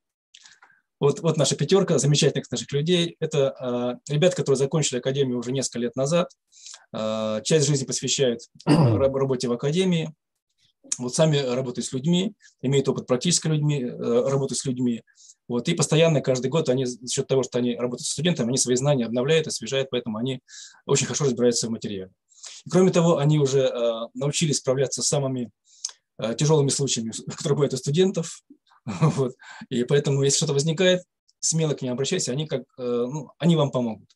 вот, 1.02 1.20
вот 1.22 1.36
наша 1.36 1.56
пятерка 1.56 1.98
замечательных 1.98 2.50
наших 2.52 2.72
людей. 2.72 3.18
Это 3.20 4.00
э, 4.08 4.14
ребята, 4.14 4.36
которые 4.36 4.58
закончили 4.58 5.00
академию 5.00 5.40
уже 5.40 5.52
несколько 5.52 5.80
лет 5.80 5.96
назад. 5.96 6.30
Э, 6.96 7.42
часть 7.44 7.68
жизни 7.68 7.86
посвящают 7.86 8.42
работе 8.66 9.48
в 9.48 9.52
академии. 9.52 10.14
Вот 10.98 11.16
сами 11.16 11.38
работают 11.38 11.86
с 11.86 11.94
людьми, 11.94 12.34
имеют 12.62 12.88
опыт 12.90 13.08
практической 13.08 13.48
людьми, 13.48 13.84
э, 13.84 13.90
работы 14.30 14.56
с 14.56 14.66
людьми. 14.66 15.04
Вот, 15.48 15.68
и 15.68 15.74
постоянно, 15.74 16.22
каждый 16.22 16.50
год, 16.50 16.70
они 16.70 16.86
за 16.86 17.08
счет 17.08 17.28
того, 17.28 17.44
что 17.44 17.58
они 17.58 17.76
работают 17.76 18.08
с 18.08 18.12
студентами, 18.12 18.50
они 18.50 18.58
свои 18.58 18.76
знания 18.76 19.06
обновляют, 19.06 19.48
освежают, 19.48 19.90
поэтому 19.90 20.18
они 20.18 20.42
очень 20.86 21.06
хорошо 21.06 21.26
разбираются 21.26 21.68
в 21.68 21.72
материале. 21.72 22.12
И, 22.66 22.70
кроме 22.70 22.92
того, 22.92 23.18
они 23.18 23.40
уже 23.40 23.62
э, 23.62 24.08
научились 24.14 24.58
справляться 24.58 25.02
с 25.02 25.08
самыми 25.08 25.52
э, 26.20 26.36
тяжелыми 26.36 26.70
случаями, 26.70 27.12
которые 27.36 27.56
бывают 27.56 27.74
у 27.74 27.78
студентов, 27.78 28.44
Вот. 28.86 29.36
И 29.70 29.84
поэтому, 29.84 30.24
если 30.24 30.38
что-то 30.38 30.54
возникает, 30.54 31.04
смело 31.40 31.74
к 31.74 31.82
ним 31.82 31.94
обращайтесь, 31.94 32.30
они, 32.30 32.48
как, 32.48 32.62
э, 32.78 32.84
ну, 32.84 33.32
они 33.38 33.56
вам 33.56 33.72
помогут. 33.72 34.10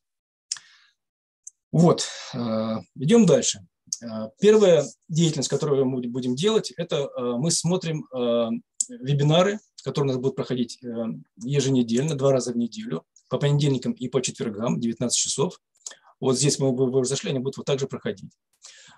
Вот, 1.72 2.08
э, 2.34 2.76
идем 2.96 3.26
дальше. 3.26 3.66
Э, 4.04 4.30
первая 4.40 4.86
деятельность, 5.10 5.50
которую 5.50 5.86
мы 5.86 6.02
будем 6.02 6.36
делать, 6.36 6.72
это 6.78 7.10
мы 7.18 7.52
смотрим 7.52 8.08
вебинары, 8.90 9.60
которые 9.84 10.12
у 10.12 10.14
нас 10.14 10.22
будут 10.22 10.36
проходить 10.36 10.80
еженедельно, 11.44 12.16
два 12.16 12.32
раза 12.32 12.54
в 12.54 12.58
неделю, 12.58 13.04
по 13.30 13.38
понедельникам 13.38 13.94
и 13.94 14.08
по 14.08 14.22
четвергам, 14.22 14.80
19 14.80 15.18
часов. 15.18 15.60
Вот 16.20 16.38
здесь 16.38 16.60
мы 16.60 16.70
уже 16.72 17.10
зашли, 17.10 17.32
они 17.32 17.40
будут 17.40 17.58
вот 17.58 17.66
так 17.66 17.80
же 17.80 17.88
проходить. 17.88 18.32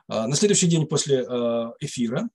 На 0.08 0.34
следующий 0.36 0.68
день 0.68 0.86
после 0.88 1.22
эфира 1.80 2.30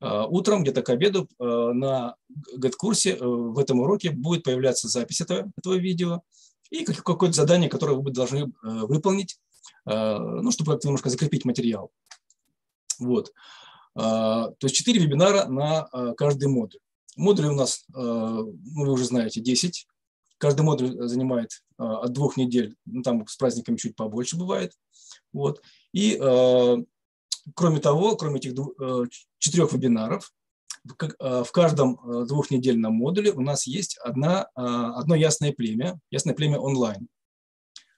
утром, 0.00 0.62
где-то 0.62 0.82
к 0.82 0.90
обеду, 0.90 1.28
на 1.38 2.16
GET-курсе 2.58 3.16
э, 3.16 3.24
в 3.24 3.58
этом 3.58 3.80
уроке 3.80 4.10
будет 4.10 4.42
появляться 4.42 4.88
запись 4.88 5.20
этого, 5.20 5.50
этого 5.56 5.74
видео 5.74 6.22
и 6.70 6.84
какое-то 6.84 7.34
задание, 7.34 7.70
которое 7.70 7.96
вы 7.96 8.10
должны 8.10 8.38
э, 8.38 8.46
выполнить, 8.62 9.38
ну, 9.86 10.50
чтобы 10.50 10.72
как-то 10.72 10.88
немножко 10.88 11.10
закрепить 11.10 11.44
материал. 11.44 11.92
Вот. 12.98 13.32
То 13.94 14.56
есть 14.62 14.74
4 14.74 15.00
вебинара 15.00 15.46
на 15.46 16.14
каждый 16.16 16.48
модуль. 16.48 16.80
Модули 17.16 17.46
у 17.46 17.54
нас, 17.54 17.84
ну, 17.88 18.52
вы 18.74 18.92
уже 18.92 19.04
знаете, 19.04 19.40
10. 19.40 19.86
Каждый 20.38 20.62
модуль 20.62 21.08
занимает 21.08 21.62
от 21.78 22.12
двух 22.12 22.36
недель, 22.36 22.76
ну, 22.84 23.02
там 23.02 23.26
с 23.26 23.36
праздниками 23.36 23.76
чуть 23.76 23.96
побольше 23.96 24.36
бывает. 24.36 24.72
Вот. 25.32 25.62
И 25.92 26.18
Кроме 27.54 27.78
того, 27.80 28.16
кроме 28.16 28.38
этих 28.38 28.52
э, 28.52 29.04
четырех 29.38 29.72
вебинаров, 29.72 30.32
э, 31.00 31.44
в 31.44 31.52
каждом 31.52 31.94
э, 31.94 32.26
двухнедельном 32.26 32.94
модуле 32.94 33.32
у 33.32 33.40
нас 33.40 33.66
есть 33.66 33.98
одна, 33.98 34.44
одно 34.54 35.14
ясное 35.14 35.52
племя, 35.52 35.98
ясное 36.10 36.34
племя 36.34 36.58
онлайн, 36.58 37.08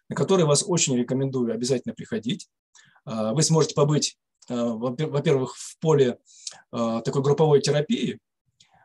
на 0.09 0.17
которое 0.17 0.45
вас 0.45 0.65
очень 0.67 0.97
рекомендую 0.97 1.53
обязательно 1.53 1.95
приходить. 1.95 2.49
Вы 3.05 3.43
сможете 3.43 3.75
побыть, 3.75 4.19
во-первых, 4.49 5.57
в 5.57 5.79
поле 5.79 6.19
такой 6.71 7.23
групповой 7.23 7.61
терапии, 7.61 8.19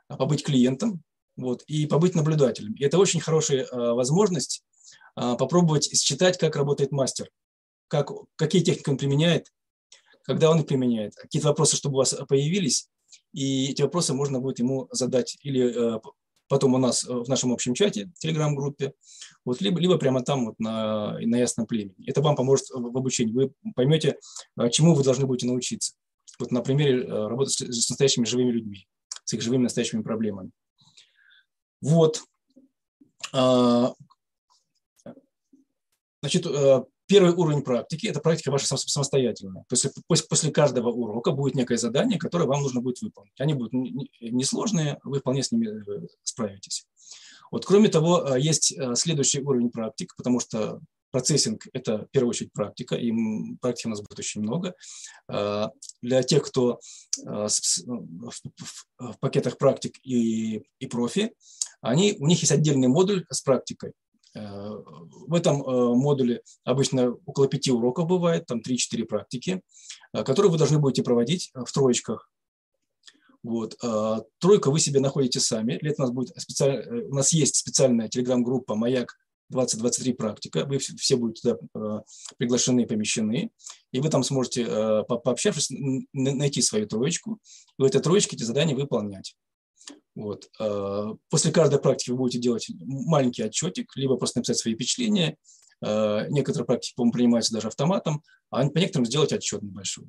побыть 0.07 0.43
клиентом 0.43 1.01
вот, 1.35 1.63
и 1.63 1.87
побыть 1.87 2.15
наблюдателем. 2.15 2.73
И 2.73 2.83
это 2.83 2.97
очень 2.97 3.19
хорошая 3.21 3.67
возможность 3.71 4.63
попробовать 5.15 5.95
считать, 5.97 6.37
как 6.37 6.55
работает 6.55 6.91
мастер, 6.91 7.29
как, 7.87 8.11
какие 8.35 8.63
техники 8.63 8.89
он 8.89 8.97
применяет, 8.97 9.51
когда 10.23 10.49
он 10.49 10.59
их 10.59 10.67
применяет. 10.67 11.15
Какие-то 11.15 11.49
вопросы, 11.49 11.77
чтобы 11.77 11.95
у 11.95 11.97
вас 11.99 12.15
появились, 12.27 12.89
и 13.31 13.71
эти 13.71 13.81
вопросы 13.81 14.13
можно 14.13 14.39
будет 14.39 14.59
ему 14.59 14.87
задать 14.91 15.37
или 15.41 15.99
потом 16.53 16.75
у 16.75 16.77
нас 16.77 17.03
в 17.03 17.27
нашем 17.27 17.51
общем 17.51 17.73
чате, 17.73 18.11
телеграм-группе, 18.19 18.93
вот, 19.43 19.59
либо, 19.59 19.79
либо 19.79 19.97
прямо 19.97 20.21
там 20.21 20.45
вот 20.45 20.59
на, 20.59 21.17
на 21.19 21.37
ясном 21.37 21.65
племени. 21.65 22.07
Это 22.07 22.21
вам 22.21 22.35
поможет 22.35 22.67
в 22.69 22.95
обучении. 22.95 23.33
Вы 23.33 23.51
поймете, 23.75 24.19
э, 24.59 24.69
чему 24.69 24.93
вы 24.93 25.03
должны 25.03 25.25
будете 25.25 25.47
научиться. 25.47 25.95
Вот 26.37 26.51
на 26.51 26.61
примере 26.61 27.05
э, 27.05 27.07
работы 27.07 27.49
с, 27.49 27.55
с 27.55 27.89
настоящими 27.89 28.25
живыми 28.25 28.51
людьми, 28.51 28.87
с 29.23 29.33
их 29.33 29.41
живыми 29.41 29.63
настоящими 29.63 30.03
проблемами. 30.03 30.51
Вот. 31.81 32.21
А, 33.33 33.95
значит, 36.21 36.45
Первый 37.13 37.35
уровень 37.35 37.61
практики– 37.61 38.07
это 38.07 38.21
практика 38.21 38.49
ваша 38.49 38.75
самостоятельная. 38.75 39.65
То 39.69 39.73
есть 39.75 39.87
после, 40.07 40.27
после 40.27 40.51
каждого 40.51 40.89
урока 40.89 41.29
будет 41.29 41.53
некое 41.53 41.77
задание, 41.77 42.17
которое 42.17 42.45
вам 42.45 42.63
нужно 42.63 42.81
будет 42.81 43.03
выполнить. 43.03 43.39
Они 43.39 43.53
будут 43.53 43.71
несложные, 44.19 44.97
вы 45.03 45.19
вполне 45.19 45.43
с 45.43 45.51
ними 45.51 45.67
э, 45.67 46.07
справитесь. 46.23 46.87
Вот, 47.51 47.67
кроме 47.67 47.89
того, 47.89 48.25
э, 48.25 48.39
есть 48.39 48.71
э, 48.71 48.95
следующий 48.95 49.41
уровень 49.41 49.69
практик, 49.69 50.15
потому 50.17 50.39
что 50.39 50.79
процессинг– 51.11 51.67
это 51.73 51.99
в 51.99 52.09
первую 52.09 52.31
очередь 52.31 52.51
практика, 52.51 52.95
и 52.95 53.13
практики 53.61 53.85
у 53.85 53.91
нас 53.91 54.01
будет 54.01 54.17
очень 54.17 54.41
много. 54.41 54.73
Для 55.27 56.23
тех, 56.23 56.41
кто 56.41 56.79
в 57.23 59.19
пакетах 59.19 59.59
практик 59.59 59.99
и, 60.01 60.63
и 60.79 60.87
профи, 60.87 61.35
они, 61.79 62.15
у 62.17 62.25
них 62.25 62.39
есть 62.39 62.51
отдельный 62.51 62.87
модуль 62.87 63.23
с 63.29 63.41
практикой. 63.43 63.93
Э, 64.35 64.81
в 65.27 65.33
этом 65.33 65.61
э, 65.61 65.93
модуле 65.95 66.41
обычно 66.63 67.11
около 67.25 67.47
пяти 67.47 67.71
уроков 67.71 68.07
бывает, 68.07 68.45
там 68.45 68.61
3-4 68.61 69.05
практики, 69.05 69.61
э, 70.13 70.23
которые 70.23 70.51
вы 70.51 70.57
должны 70.57 70.79
будете 70.79 71.03
проводить 71.03 71.51
в 71.53 71.71
троечках. 71.71 72.29
Вот. 73.43 73.77
Тройка 74.39 74.71
вы 74.71 74.79
себе 74.79 75.01
находите 75.01 75.41
сами. 75.41 75.77
Для 75.77 75.91
этого 75.91 76.05
у 76.05 76.07
нас, 76.07 76.15
будет 76.15 76.41
специаль... 76.41 76.87
у 77.09 77.13
нас 77.13 77.33
есть 77.33 77.57
специальная 77.57 78.07
телеграм-группа 78.07 78.73
«Маяк 78.73 79.19
2023 79.49 80.13
практика». 80.13 80.63
Вы 80.63 80.77
все 80.77 81.17
будете 81.17 81.57
туда 81.73 82.05
приглашены 82.37 82.87
помещены. 82.87 83.51
И 83.91 83.99
вы 83.99 84.07
там 84.07 84.23
сможете, 84.23 84.63
пообщавшись, 85.09 85.71
найти 86.13 86.61
свою 86.61 86.87
троечку. 86.87 87.41
И 87.77 87.81
в 87.81 87.85
этой 87.85 87.99
троечке 87.99 88.37
эти 88.37 88.43
задания 88.43 88.77
выполнять. 88.77 89.35
Вот. 90.15 90.49
А, 90.59 91.15
после 91.29 91.51
каждой 91.51 91.79
практики 91.79 92.11
вы 92.11 92.17
будете 92.17 92.39
делать 92.39 92.69
маленький 92.79 93.43
отчетик, 93.43 93.91
либо 93.95 94.17
просто 94.17 94.39
написать 94.39 94.57
свои 94.57 94.75
впечатления, 94.75 95.37
некоторые 95.81 96.65
практики, 96.65 96.93
по-моему, 96.95 97.11
принимаются 97.11 97.53
даже 97.53 97.67
автоматом, 97.67 98.23
а 98.49 98.67
по 98.69 98.77
некоторым 98.77 99.05
сделать 99.05 99.33
отчет 99.33 99.61
небольшой. 99.61 100.05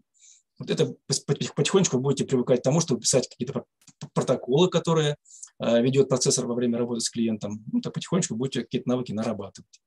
Вот 0.61 0.71
это 0.71 0.95
потихонечку 1.07 1.99
будете 1.99 2.25
привыкать 2.25 2.61
к 2.61 2.63
тому, 2.63 2.81
чтобы 2.81 3.01
писать 3.01 3.29
какие-то 3.29 3.65
протоколы, 4.13 4.71
которые 4.71 5.17
ведет 5.59 6.09
процессор 6.09 6.47
во 6.47 6.55
время 6.55 6.79
работы 6.79 7.01
с 7.01 7.11
клиентом. 7.11 7.65
Ну, 7.73 7.81
так 7.81 7.93
потихонечку 7.93 8.37
будете 8.37 8.61
какие-то 8.61 8.89
навыки 8.89 9.11
нарабатывать. 9.11 9.81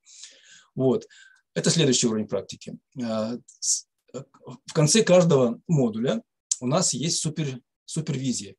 Вот. 0.75 1.07
Это 1.53 1.69
следующий 1.69 2.07
уровень 2.07 2.27
практики. 2.27 2.77
В 2.93 4.73
конце 4.73 5.03
каждого 5.03 5.61
модуля 5.67 6.21
у 6.59 6.67
нас 6.67 6.93
есть 6.93 7.19
супер, 7.19 7.61
супервизия. 7.85 8.55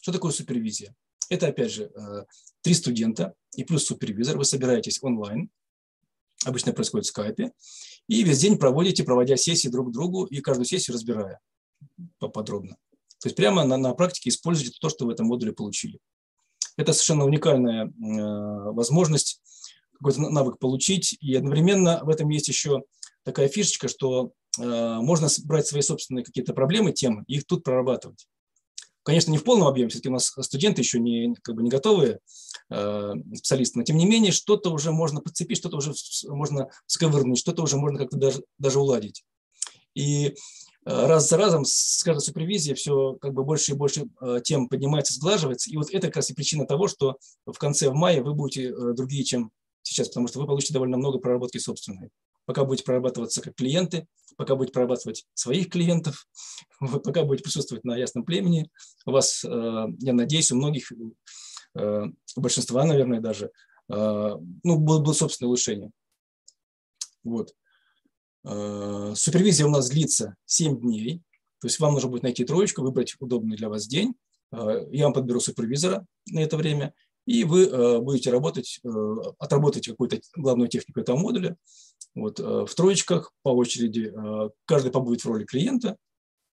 Что 0.00 0.10
такое 0.10 0.32
супервизия? 0.32 0.96
Это, 1.28 1.48
опять 1.48 1.72
же, 1.72 1.90
э, 1.94 2.24
три 2.62 2.74
студента 2.74 3.34
и 3.54 3.64
плюс 3.64 3.84
супервизор. 3.84 4.36
Вы 4.36 4.44
собираетесь 4.44 5.02
онлайн, 5.02 5.50
обычно 6.44 6.72
происходит 6.72 7.06
в 7.06 7.08
скайпе, 7.08 7.52
и 8.08 8.22
весь 8.22 8.38
день 8.38 8.58
проводите, 8.58 9.04
проводя 9.04 9.36
сессии 9.36 9.68
друг 9.68 9.88
к 9.88 9.92
другу 9.92 10.24
и 10.24 10.40
каждую 10.40 10.66
сессию 10.66 10.94
разбирая 10.94 11.40
поподробно. 12.18 12.76
То 13.20 13.28
есть 13.28 13.36
прямо 13.36 13.64
на, 13.64 13.76
на 13.76 13.94
практике 13.94 14.30
используйте 14.30 14.76
то, 14.80 14.88
что 14.88 15.06
в 15.06 15.10
этом 15.10 15.26
модуле 15.26 15.52
получили. 15.52 15.98
Это 16.76 16.92
совершенно 16.92 17.24
уникальная 17.24 17.86
э, 17.86 17.90
возможность 18.72 19.40
какой-то 19.92 20.20
навык 20.20 20.58
получить. 20.58 21.16
И 21.20 21.34
одновременно 21.34 22.00
в 22.02 22.08
этом 22.08 22.28
есть 22.30 22.48
еще 22.48 22.82
такая 23.22 23.48
фишечка, 23.48 23.88
что 23.88 24.32
э, 24.58 24.62
можно 24.64 25.28
брать 25.44 25.66
свои 25.66 25.82
собственные 25.82 26.24
какие-то 26.24 26.54
проблемы, 26.54 26.92
темы, 26.92 27.24
и 27.28 27.36
их 27.36 27.46
тут 27.46 27.62
прорабатывать. 27.62 28.26
Конечно, 29.04 29.32
не 29.32 29.38
в 29.38 29.44
полном 29.44 29.66
объеме, 29.66 29.88
все-таки 29.88 30.08
у 30.08 30.12
нас 30.12 30.32
студенты 30.40 30.80
еще 30.80 31.00
не, 31.00 31.34
как 31.42 31.56
бы 31.56 31.62
не 31.62 31.70
готовые 31.70 32.20
э, 32.70 33.12
специалисты, 33.34 33.78
но 33.78 33.84
тем 33.84 33.96
не 33.96 34.06
менее 34.06 34.30
что-то 34.30 34.70
уже 34.70 34.92
можно 34.92 35.20
подцепить, 35.20 35.58
что-то 35.58 35.76
уже 35.76 35.92
можно 36.28 36.68
сковырнуть, 36.86 37.38
что-то 37.38 37.62
уже 37.62 37.76
можно 37.76 37.98
как-то 37.98 38.16
даже, 38.16 38.44
даже 38.58 38.78
уладить. 38.78 39.24
И 39.94 40.28
э, 40.28 40.32
раз 40.84 41.28
за 41.28 41.36
разом 41.36 41.64
с 41.64 42.02
каждой 42.04 42.22
супервизией 42.22 42.76
все 42.76 43.14
как 43.20 43.34
бы 43.34 43.42
больше 43.42 43.72
и 43.72 43.74
больше 43.74 44.06
э, 44.20 44.40
тем 44.44 44.68
поднимается, 44.68 45.14
сглаживается. 45.14 45.68
И 45.68 45.76
вот 45.76 45.90
это 45.90 46.06
как 46.06 46.16
раз 46.16 46.30
и 46.30 46.34
причина 46.34 46.64
того, 46.64 46.86
что 46.86 47.16
в 47.44 47.58
конце, 47.58 47.90
в 47.90 47.94
мае 47.94 48.22
вы 48.22 48.34
будете 48.34 48.68
э, 48.68 48.92
другие, 48.94 49.24
чем 49.24 49.50
сейчас, 49.82 50.08
потому 50.08 50.28
что 50.28 50.38
вы 50.38 50.46
получите 50.46 50.74
довольно 50.74 50.96
много 50.96 51.18
проработки 51.18 51.58
собственной 51.58 52.10
пока 52.46 52.64
будете 52.64 52.84
прорабатываться 52.84 53.40
как 53.40 53.54
клиенты, 53.54 54.06
пока 54.36 54.56
будете 54.56 54.72
прорабатывать 54.72 55.26
своих 55.34 55.68
клиентов, 55.68 56.26
пока 56.80 57.24
будете 57.24 57.44
присутствовать 57.44 57.84
на 57.84 57.96
ясном 57.96 58.24
племени, 58.24 58.70
у 59.06 59.12
вас, 59.12 59.44
э, 59.44 59.48
я 59.98 60.12
надеюсь, 60.12 60.50
у 60.52 60.56
многих, 60.56 60.92
э, 60.92 62.04
у 62.36 62.40
большинства, 62.40 62.84
наверное, 62.84 63.20
даже, 63.20 63.50
э, 63.92 64.36
ну, 64.62 64.78
было, 64.78 65.00
было 65.00 65.12
собственное 65.12 65.48
улучшение. 65.48 65.90
Вот. 67.24 67.54
Супервизия 68.44 69.66
у 69.66 69.70
нас 69.70 69.88
длится 69.88 70.34
7 70.46 70.80
дней, 70.80 71.22
то 71.60 71.68
есть 71.68 71.78
вам 71.78 71.92
нужно 71.92 72.08
будет 72.10 72.24
найти 72.24 72.44
троечку, 72.44 72.82
выбрать 72.82 73.14
удобный 73.20 73.56
для 73.56 73.68
вас 73.68 73.86
день. 73.86 74.16
Я 74.50 75.04
вам 75.04 75.12
подберу 75.12 75.38
супервизора 75.38 76.04
на 76.26 76.40
это 76.40 76.56
время, 76.56 76.92
и 77.26 77.44
вы 77.44 78.00
будете 78.00 78.30
работать, 78.30 78.80
отработать 79.38 79.86
какую-то 79.86 80.20
главную 80.36 80.68
технику 80.68 81.00
этого 81.00 81.16
модуля, 81.16 81.56
вот, 82.14 82.40
э, 82.40 82.66
в 82.66 82.74
троечках 82.74 83.32
по 83.42 83.50
очереди 83.50 84.12
э, 84.14 84.50
каждый 84.66 84.90
побудет 84.92 85.24
в 85.24 85.28
роли 85.28 85.44
клиента, 85.44 85.96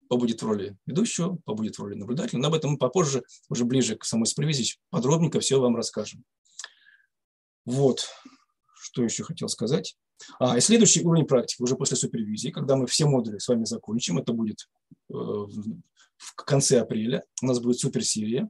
побудет 0.10 0.42
в 0.42 0.46
роли 0.46 0.78
ведущего, 0.86 1.38
побудет 1.46 1.78
в 1.78 1.82
роли 1.82 1.96
наблюдателя. 1.96 2.40
Но 2.40 2.50
об 2.50 2.54
этом 2.54 2.72
мы 2.72 2.78
попозже, 2.78 3.24
уже 3.50 3.66
ближе 3.66 3.96
к 3.96 4.06
самой 4.06 4.26
супервизии, 4.26 4.76
подробненько 4.90 5.40
все 5.40 5.60
вам 5.60 5.76
расскажем. 5.76 6.24
Вот, 7.66 8.08
что 8.76 9.04
еще 9.04 9.24
хотел 9.24 9.48
сказать. 9.48 9.96
А, 10.40 10.58
и 10.58 10.62
следующий 10.62 11.04
уровень 11.04 11.26
практики 11.26 11.62
уже 11.62 11.76
после 11.76 11.98
супервизии, 11.98 12.50
когда 12.50 12.76
мы 12.76 12.86
все 12.86 13.06
модули 13.06 13.40
с 13.40 13.48
вами 13.48 13.66
закончим, 13.66 14.18
это 14.18 14.34
будет 14.34 14.68
э, 15.10 15.14
в 15.14 16.36
конце 16.46 16.80
апреля, 16.80 17.24
у 17.42 17.48
нас 17.48 17.60
будет 17.60 17.80
суперсерия. 17.80 18.50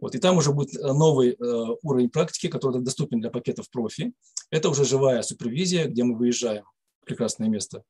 Вот, 0.00 0.14
и 0.14 0.18
там 0.18 0.36
уже 0.36 0.52
будет 0.52 0.74
э, 0.74 0.92
новый 0.92 1.30
э, 1.30 1.36
уровень 1.82 2.10
практики, 2.10 2.48
который 2.48 2.82
доступен 2.82 3.20
для 3.20 3.30
пакетов 3.30 3.70
профи. 3.70 4.12
Это 4.50 4.68
уже 4.68 4.84
живая 4.84 5.22
супервизия, 5.22 5.86
где 5.86 6.04
мы 6.04 6.16
выезжаем 6.16 6.64
в 7.00 7.06
прекрасное 7.06 7.48
место 7.48 7.84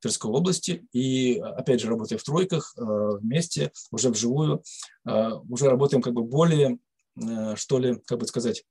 Тверской 0.00 0.30
области 0.30 0.86
и, 0.92 1.38
опять 1.38 1.80
же, 1.80 1.88
работая 1.88 2.18
в 2.18 2.22
тройках 2.22 2.74
э, 2.76 2.82
вместе, 3.20 3.72
уже 3.90 4.10
вживую, 4.10 4.62
э, 5.08 5.30
уже 5.48 5.68
работаем 5.68 6.02
как 6.02 6.12
бы 6.12 6.22
более, 6.22 6.78
э, 7.16 7.56
что 7.56 7.78
ли, 7.78 8.00
как 8.06 8.18
бы 8.18 8.26
сказать, 8.26 8.64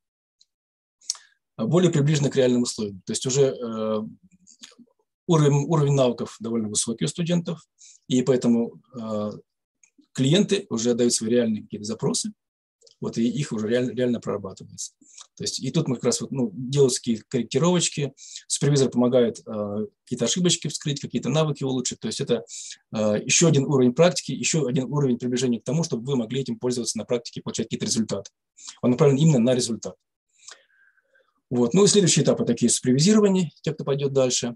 более 1.58 1.92
приближенно 1.92 2.30
к 2.30 2.36
реальным 2.36 2.64
условиям. 2.64 3.02
То 3.06 3.14
есть 3.14 3.26
уже 3.26 3.44
э, 3.46 4.02
уровень, 5.28 5.66
уровень 5.68 5.94
навыков 5.94 6.36
довольно 6.40 6.70
высокий 6.70 7.06
у 7.06 7.08
студентов, 7.08 7.66
и 8.08 8.22
поэтому 8.22 8.80
э, 9.00 9.32
клиенты 10.14 10.68
уже 10.70 10.94
дают 10.94 11.14
свои 11.14 11.32
реальные 11.32 11.64
какие-то 11.64 11.86
запросы, 11.86 12.34
вот 13.06 13.20
и 13.20 13.28
их 13.28 13.52
уже 13.52 13.68
реально, 13.68 13.92
реально 13.92 14.20
прорабатывается. 14.20 14.94
То 15.38 15.44
есть 15.44 15.60
и 15.60 15.70
тут 15.70 15.88
мы 15.88 15.96
как 15.96 16.06
раз 16.06 16.22
вот, 16.22 16.32
ну, 16.32 16.52
делаются 16.56 17.00
такие 17.00 17.22
корректировочки, 17.28 18.14
супервизор 18.48 18.90
помогает 18.90 19.42
э, 19.46 19.86
какие-то 20.04 20.26
ошибочки 20.26 20.70
вскрыть, 20.70 21.00
какие-то 21.00 21.30
навыки 21.30 21.64
улучшить. 21.64 22.00
То 22.00 22.08
есть 22.08 22.20
это 22.20 22.44
э, 22.96 23.22
еще 23.24 23.48
один 23.48 23.66
уровень 23.66 23.94
практики, 23.94 24.32
еще 24.32 24.68
один 24.68 24.86
уровень 24.86 25.20
приближения 25.20 25.60
к 25.60 25.64
тому, 25.64 25.84
чтобы 25.84 26.04
вы 26.04 26.16
могли 26.16 26.42
этим 26.42 26.58
пользоваться 26.58 26.98
на 26.98 27.06
практике 27.06 27.42
и 27.42 27.44
получать 27.44 27.68
какие-то 27.68 27.86
результаты. 27.86 28.32
Он 28.82 28.90
направлен 28.90 29.18
именно 29.18 29.40
на 29.40 29.54
результат. 29.54 29.94
Вот. 31.52 31.76
Ну 31.76 31.84
и 31.84 31.88
следующие 31.88 32.26
этапы 32.26 32.44
такие 32.44 32.72
супервизирования, 32.72 33.52
те, 33.62 33.72
кто 33.72 33.84
пойдет 33.84 34.14
дальше, 34.14 34.56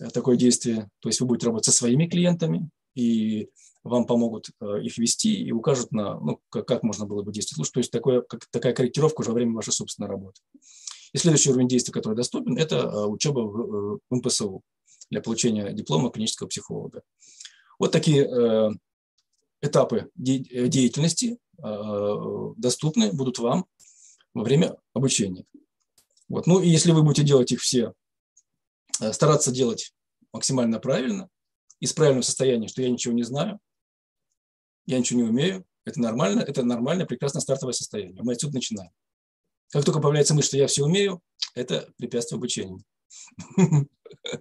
э, 0.00 0.08
такое 0.08 0.38
действие. 0.38 0.88
То 1.00 1.10
есть 1.10 1.20
вы 1.20 1.26
будете 1.26 1.48
работать 1.48 1.66
со 1.66 1.72
своими 1.72 2.06
клиентами 2.06 2.70
и 2.94 3.50
вам 3.82 4.06
помогут 4.06 4.50
э, 4.60 4.82
их 4.82 4.98
вести 4.98 5.42
и 5.42 5.52
укажут 5.52 5.92
на, 5.92 6.18
ну, 6.20 6.40
как, 6.50 6.82
можно 6.82 7.06
было 7.06 7.22
бы 7.22 7.32
действовать 7.32 7.58
лучше. 7.58 7.72
То 7.72 7.80
есть 7.80 7.90
такое, 7.90 8.22
как, 8.22 8.46
такая 8.50 8.74
корректировка 8.74 9.20
уже 9.20 9.30
во 9.30 9.34
время 9.34 9.54
вашей 9.54 9.72
собственной 9.72 10.08
работы. 10.08 10.40
И 11.12 11.18
следующий 11.18 11.50
уровень 11.50 11.68
действия, 11.68 11.92
который 11.92 12.14
доступен, 12.14 12.56
это 12.56 12.76
э, 12.76 13.06
учеба 13.06 13.40
в, 13.40 13.60
э, 13.60 13.98
в 14.08 14.14
МПСУ 14.16 14.62
для 15.10 15.20
получения 15.20 15.72
диплома 15.72 16.10
клинического 16.10 16.48
психолога. 16.48 17.02
Вот 17.78 17.92
такие 17.92 18.28
этапы 19.62 20.10
деятельности 20.14 21.38
доступны 21.56 23.10
будут 23.10 23.38
вам 23.38 23.64
во 24.34 24.44
время 24.44 24.76
обучения. 24.92 25.46
Вот. 26.28 26.46
Ну 26.46 26.60
и 26.60 26.68
если 26.68 26.92
вы 26.92 27.02
будете 27.02 27.24
делать 27.24 27.50
их 27.50 27.60
все, 27.60 27.94
стараться 28.90 29.50
делать 29.50 29.94
максимально 30.32 30.78
правильно, 30.78 31.30
и 31.80 31.86
с 31.86 31.92
правильным 31.92 32.22
состоянием, 32.22 32.68
что 32.68 32.82
я 32.82 32.90
ничего 32.90 33.14
не 33.14 33.22
знаю, 33.22 33.58
я 34.90 34.98
ничего 34.98 35.20
не 35.20 35.28
умею, 35.28 35.64
это 35.84 36.00
нормально, 36.00 36.40
это 36.40 36.64
нормальное, 36.64 37.06
прекрасное 37.06 37.40
стартовое 37.40 37.72
состояние. 37.72 38.22
Мы 38.22 38.32
отсюда 38.32 38.54
начинаем. 38.54 38.90
Как 39.70 39.84
только 39.84 40.00
появляется 40.00 40.34
мысль, 40.34 40.48
что 40.48 40.56
я 40.56 40.66
все 40.66 40.84
умею, 40.84 41.20
это 41.54 41.88
препятствие 41.96 42.36
обучению. 42.38 42.82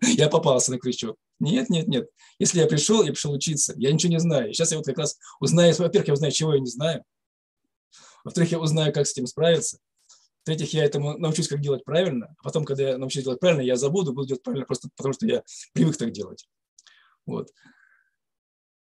Я 0.02 0.30
попался 0.30 0.72
на 0.72 0.80
крючок. 0.80 1.16
Нет, 1.40 1.70
нет, 1.70 1.88
нет. 1.88 2.10
Если 2.38 2.60
я 2.60 2.68
пришел, 2.68 3.04
я 3.04 3.12
пришел 3.12 3.32
учиться. 3.32 3.74
Я 3.78 3.92
ничего 3.94 4.12
не 4.12 4.20
знаю. 4.20 4.52
Сейчас 4.52 4.72
я 4.72 4.78
вот 4.78 4.86
как 4.86 4.98
раз 4.98 5.18
узнаю, 5.40 5.74
во-первых, 5.78 6.08
я 6.08 6.14
узнаю, 6.14 6.34
чего 6.34 6.54
я 6.54 6.60
не 6.60 6.70
знаю. 6.70 7.04
Во-вторых, 8.24 8.52
я 8.52 8.60
узнаю, 8.60 8.92
как 8.92 9.08
с 9.08 9.12
этим 9.12 9.26
справиться. 9.26 9.78
В-третьих, 10.42 10.74
я 10.74 10.84
этому 10.84 11.18
научусь, 11.18 11.48
как 11.48 11.62
делать 11.62 11.86
правильно. 11.86 12.36
А 12.40 12.44
потом, 12.44 12.66
когда 12.66 12.90
я 12.90 12.98
научусь 12.98 13.24
делать 13.24 13.40
правильно, 13.40 13.62
я 13.62 13.76
забуду, 13.76 14.12
буду 14.12 14.28
делать 14.28 14.44
правильно 14.44 14.66
просто 14.66 14.90
потому, 14.96 15.14
что 15.14 15.26
я 15.28 15.44
привык 15.74 15.98
так 15.98 16.12
делать. 16.12 16.48
Вот. 17.26 17.50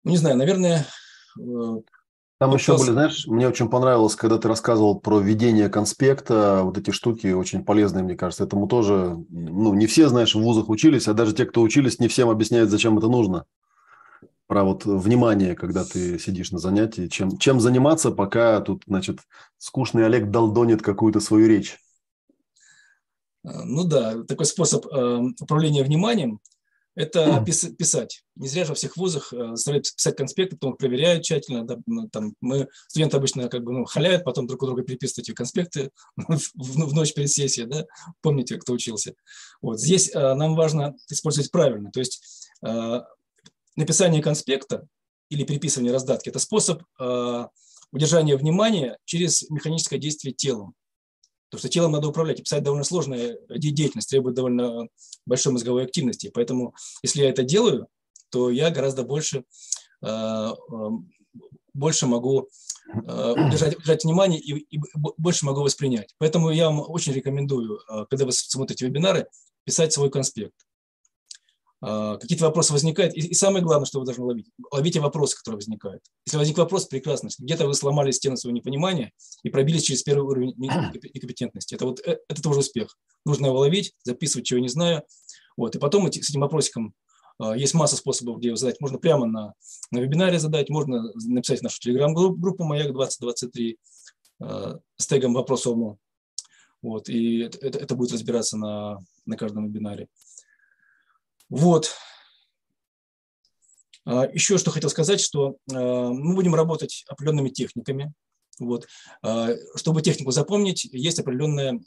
Ну, 0.03 0.11
не 0.11 0.19
знаю, 0.19 0.37
наверное, 0.37 0.87
Там 1.37 2.53
еще 2.53 2.77
были, 2.77 2.91
знаешь, 2.91 3.27
мне 3.27 3.49
очень 3.49 3.69
понравилось, 3.69 4.17
когда 4.17 4.39
ты 4.39 4.49
рассказывал 4.49 4.99
про 4.99 5.21
ведение 5.21 5.69
конспекта, 5.69 6.63
вот 6.65 6.77
эти 6.77 6.91
штуки 6.91 7.29
очень 7.29 7.65
полезные, 7.65 8.03
мне 8.03 8.17
кажется. 8.17 8.45
Этому 8.45 8.67
тоже, 8.67 9.25
ну, 9.31 9.73
не 9.75 9.87
все, 9.87 10.09
знаешь, 10.09 10.35
в 10.35 10.41
вузах 10.41 10.69
учились, 10.69 11.07
а 11.07 11.15
даже 11.15 11.33
те, 11.33 11.47
кто 11.47 11.63
учились, 11.63 12.01
не 12.01 12.09
всем 12.09 12.29
объясняют, 12.29 12.71
зачем 12.71 12.99
это 12.99 13.09
нужно. 13.09 13.47
Про 14.47 14.65
вот 14.65 14.85
внимание, 14.85 15.55
когда 15.55 15.85
ты 15.85 16.19
сидишь 16.19 16.51
на 16.51 16.59
занятии, 16.59 17.07
чем, 17.07 17.39
чем 17.39 17.61
заниматься, 17.61 18.11
пока 18.11 18.61
тут, 18.61 18.83
значит, 18.87 19.21
скучный 19.57 20.05
Олег 20.05 20.31
долдонит 20.31 20.83
какую-то 20.83 21.21
свою 21.21 21.49
речь. 21.49 21.79
Э, 23.45 23.63
ну 23.65 23.85
да, 23.85 24.23
такой 24.25 24.47
способ 24.47 24.87
э, 24.87 25.21
управления 25.41 25.85
вниманием– 25.85 26.41
это 26.95 27.45
писать. 27.45 28.23
Не 28.37 28.49
зря 28.49 28.65
же 28.65 28.71
во 28.71 28.75
всех 28.75 28.97
вузах 28.97 29.33
э, 29.33 29.51
заставляют 29.51 29.87
писать 29.97 30.17
конспекты, 30.17 30.57
потом 30.57 30.77
проверяют 30.77 31.25
тщательно. 31.25 31.67
Да, 31.67 31.79
ну, 31.87 32.09
там, 32.09 32.35
мы, 32.41 32.69
студенты 32.89 33.17
обычно 33.17 33.49
как 33.49 33.63
бы 33.65 33.73
ну, 33.73 33.85
халяют, 33.85 34.25
потом 34.25 34.47
друг 34.47 34.63
у 34.63 34.67
друга 34.67 34.83
переписывают 34.83 35.29
эти 35.29 35.35
конспекты 35.35 35.91
в, 36.17 36.41
в 36.55 36.95
ночь 36.95 37.15
перед 37.15 37.31
сессией. 37.31 37.67
Да? 37.67 37.85
Помните, 38.21 38.57
кто 38.59 38.73
учился. 38.73 39.15
Вот. 39.61 39.81
Здесь 39.81 40.11
э, 40.15 40.35
нам 40.35 40.55
важно 40.55 40.95
использовать 41.09 41.51
правильно. 41.51 41.91
То 41.91 42.01
есть 42.01 42.51
э, 42.65 43.01
написание 43.77 44.23
конспекта 44.23 44.87
или 45.31 45.45
переписывание 45.45 45.93
раздатки– 45.93 46.29
это 46.31 46.39
способ 46.39 46.83
удержания 47.91 48.37
внимания 48.37 48.99
через 49.05 49.49
механическое 49.51 49.99
действие 49.99 50.35
телом. 50.35 50.75
Потому 51.55 51.69
что 51.69 51.69
телом 51.69 51.93
надо 51.93 52.09
управлять. 52.09 52.41
И 52.41 52.43
писать 52.43 52.63
довольно 52.63 52.85
сложная 52.85 53.39
деятельность, 53.49 54.11
требует 54.11 54.35
довольно 54.35 54.89
большой 55.25 55.53
мозговой 55.53 55.85
активности. 55.85 56.31
Поэтому, 56.35 56.75
если 57.03 57.23
я 57.23 57.31
это 57.31 57.45
делаю, 57.45 57.87
то 58.31 58.51
я 58.51 58.71
гораздо 58.71 59.05
больше, 59.05 59.45
больше 61.73 62.07
могу 62.07 62.49
удержать, 62.93 63.77
удержать 63.77 64.05
внимание 64.05 64.41
и, 64.41 64.77
и 64.77 64.81
больше 65.17 65.47
могу 65.47 65.63
воспринять. 65.63 66.15
Поэтому 66.19 66.51
я 66.51 66.67
вам 66.67 66.85
очень 66.87 67.13
рекомендую, 67.13 67.81
когда 68.11 68.25
вы 68.25 68.33
смотрите 68.33 68.87
вебинары, 68.87 69.29
писать 69.65 69.93
свой 69.93 70.11
конспект. 70.11 70.55
А, 71.87 72.17
какие-то 72.17 72.45
вопросы 72.45 72.73
возникают. 72.73 73.15
И, 73.15 73.21
и 73.21 73.35
самое 73.35 73.63
главное, 73.63 73.85
что 73.85 74.01
вы 74.01 74.07
должны 74.07 74.25
ловить, 74.25 74.47
ловите 74.73 75.01
вопросы, 75.01 75.37
которые 75.37 75.57
возникают. 75.59 76.03
Если 76.25 76.39
возник 76.39 76.57
вопрос, 76.57 76.87
прекрасно. 76.87 77.29
Где-то 77.39 77.67
вы 77.67 77.75
сломали 77.75 78.11
стену 78.11 78.39
своего 78.39 78.57
непонимания 78.57 79.13
и 79.43 79.51
пробились 79.51 79.83
через 79.83 80.03
первый 80.03 80.25
уровень 80.25 80.55
некомпетентности. 80.57 81.75
Это 81.75 81.85
вот 81.85 82.01
э, 82.01 82.19
это 82.27 82.43
тоже 82.43 82.61
успех. 82.61 82.97
Нужно 83.27 83.47
его 83.47 83.59
ловить, 83.59 83.93
записывать, 84.03 84.47
чего 84.47 84.61
не 84.61 84.69
знаю. 84.69 85.03
Вот. 85.59 85.77
И 85.77 85.79
потом 85.79 86.11
с 86.11 86.17
этим 86.17 86.41
вопросиком 86.41 86.95
а, 87.39 87.55
есть 87.55 87.75
масса 87.75 87.97
способов, 87.97 88.39
где 88.39 88.49
его 88.49 88.57
задать. 88.57 88.81
Можно 88.81 88.99
прямо 88.99 89.27
на, 89.27 89.53
на 89.91 89.99
вебинаре 89.99 90.39
задать, 90.39 90.71
можно 90.71 91.13
написать 91.27 91.61
в 91.61 91.65
нашу 91.65 91.81
телеграм-группу 91.81 92.65
«Маяк 92.65 92.93
2023» 92.93 93.77
а, 94.41 94.79
с 94.97 95.07
тегом 95.07 95.35
вопросовому. 95.35 95.99
Вот, 96.81 97.09
и 97.09 97.41
это, 97.41 97.79
это 97.79 97.95
будет 97.95 98.13
разбираться 98.13 98.57
на, 98.57 98.99
на 99.27 99.37
каждом 99.37 99.67
вебинаре. 99.67 100.09
Вот. 101.49 101.91
А, 104.05 104.27
Еще 104.27 104.59
что 104.59 104.71
хотел 104.71 104.91
сказать, 104.91 105.21
что 105.21 105.57
а, 105.73 106.11
мы 106.11 106.35
будем 106.35 106.55
работать 106.55 107.05
определенными 107.09 107.51
техниками. 107.51 108.13
Вот. 108.59 108.87
А, 109.23 109.51
чтобы 109.77 110.03
технику 110.03 110.31
запомнить, 110.31 110.85
есть 110.85 111.19
определенный 111.19 111.81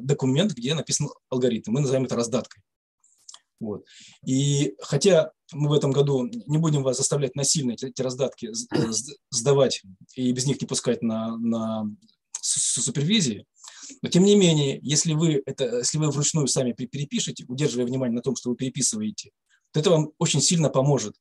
документ, 0.00 0.52
где 0.52 0.74
написан 0.74 1.08
алгоритм. 1.30 1.72
Мы 1.72 1.80
называем 1.80 2.04
это 2.04 2.16
раздаткой. 2.16 2.62
Вот. 3.60 3.84
И 4.24 4.74
хотя 4.80 5.32
мы 5.52 5.70
в 5.70 5.72
этом 5.72 5.90
году 5.90 6.24
не 6.24 6.58
будем 6.58 6.82
вас 6.82 6.98
заставлять 6.98 7.34
насильно 7.34 7.72
эти 7.72 8.00
раздатки 8.00 8.50
сдавать 9.30 9.82
и 10.14 10.30
без 10.30 10.46
них 10.46 10.60
не 10.60 10.66
пускать 10.66 11.02
на, 11.02 11.36
на 11.38 11.84
супервизии, 12.40 13.46
но 14.02 14.08
тем 14.08 14.24
не 14.24 14.36
менее, 14.36 14.78
если 14.82 15.12
вы, 15.14 15.42
это, 15.46 15.78
если 15.78 15.98
вы 15.98 16.10
вручную 16.10 16.46
сами 16.46 16.72
перепишете, 16.72 17.44
удерживая 17.48 17.86
внимание 17.86 18.14
на 18.14 18.22
том, 18.22 18.36
что 18.36 18.50
вы 18.50 18.56
переписываете, 18.56 19.30
то 19.72 19.80
это 19.80 19.90
вам 19.90 20.12
очень 20.18 20.40
сильно 20.40 20.68
поможет 20.70 21.14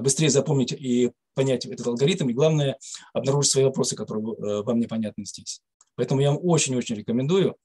быстрее 0.00 0.30
запомнить 0.30 0.72
и 0.72 1.10
понять 1.34 1.66
этот 1.66 1.86
алгоритм, 1.86 2.28
и 2.28 2.34
главное, 2.34 2.78
обнаружить 3.12 3.52
свои 3.52 3.64
вопросы, 3.64 3.96
которые 3.96 4.24
э, 4.24 4.62
вам 4.62 4.80
непонятны 4.80 5.24
здесь. 5.24 5.60
Поэтому 5.94 6.20
я 6.20 6.30
вам 6.30 6.40
очень-очень 6.42 6.96
рекомендую, 6.96 7.56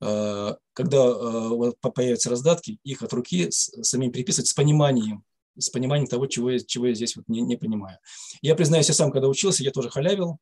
э, 0.00 0.54
когда 0.72 1.06
э, 1.06 1.72
появятся 1.94 2.30
раздатки, 2.30 2.78
их 2.84 3.02
от 3.02 3.12
руки 3.12 3.48
самим 3.50 4.12
переписывать 4.12 4.48
с 4.48 4.54
пониманием, 4.54 5.24
с 5.58 5.70
пониманием 5.70 6.08
того, 6.08 6.26
чего 6.26 6.50
я, 6.50 6.60
чего 6.60 6.86
я 6.86 6.94
здесь 6.94 7.16
вот 7.16 7.28
не, 7.28 7.40
не 7.40 7.56
понимаю. 7.56 7.98
Я 8.42 8.54
признаюсь, 8.54 8.88
я 8.88 8.94
сам, 8.94 9.10
когда 9.10 9.28
учился, 9.28 9.64
я 9.64 9.70
тоже 9.70 9.90
халявил, 9.90 10.38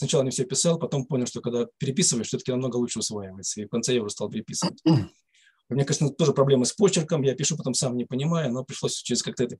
Сначала 0.00 0.22
не 0.22 0.30
все 0.30 0.46
писал, 0.46 0.78
потом 0.78 1.04
понял, 1.04 1.26
что 1.26 1.42
когда 1.42 1.66
переписываешь, 1.76 2.28
все-таки 2.28 2.52
намного 2.52 2.76
лучше 2.76 3.00
усваивается. 3.00 3.60
И 3.60 3.66
в 3.66 3.68
конце 3.68 3.94
я 3.94 4.00
уже 4.00 4.12
стал 4.12 4.30
переписывать. 4.30 4.80
У 4.86 5.74
меня, 5.74 5.84
конечно, 5.84 6.08
тоже 6.08 6.32
проблемы 6.32 6.64
с 6.64 6.72
почерком. 6.72 7.20
Я 7.20 7.34
пишу, 7.34 7.54
потом 7.58 7.74
сам 7.74 7.98
не 7.98 8.06
понимаю, 8.06 8.50
но 8.50 8.64
пришлось 8.64 8.94
через 8.94 9.22
как-то 9.22 9.44
это 9.44 9.58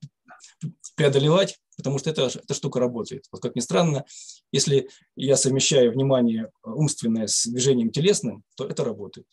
преодолевать, 0.95 1.59
потому 1.77 1.99
что 1.99 2.09
это, 2.09 2.23
эта 2.23 2.55
штука 2.55 2.79
работает. 2.79 3.25
Вот 3.31 3.43
как 3.43 3.55
ни 3.55 3.59
странно, 3.59 4.03
если 4.51 4.89
я 5.15 5.37
совмещаю 5.37 5.91
внимание 5.91 6.49
умственное 6.63 7.27
с 7.27 7.45
движением 7.45 7.91
телесным, 7.91 8.43
то 8.55 8.65
это 8.65 8.83
работает. 8.83 9.27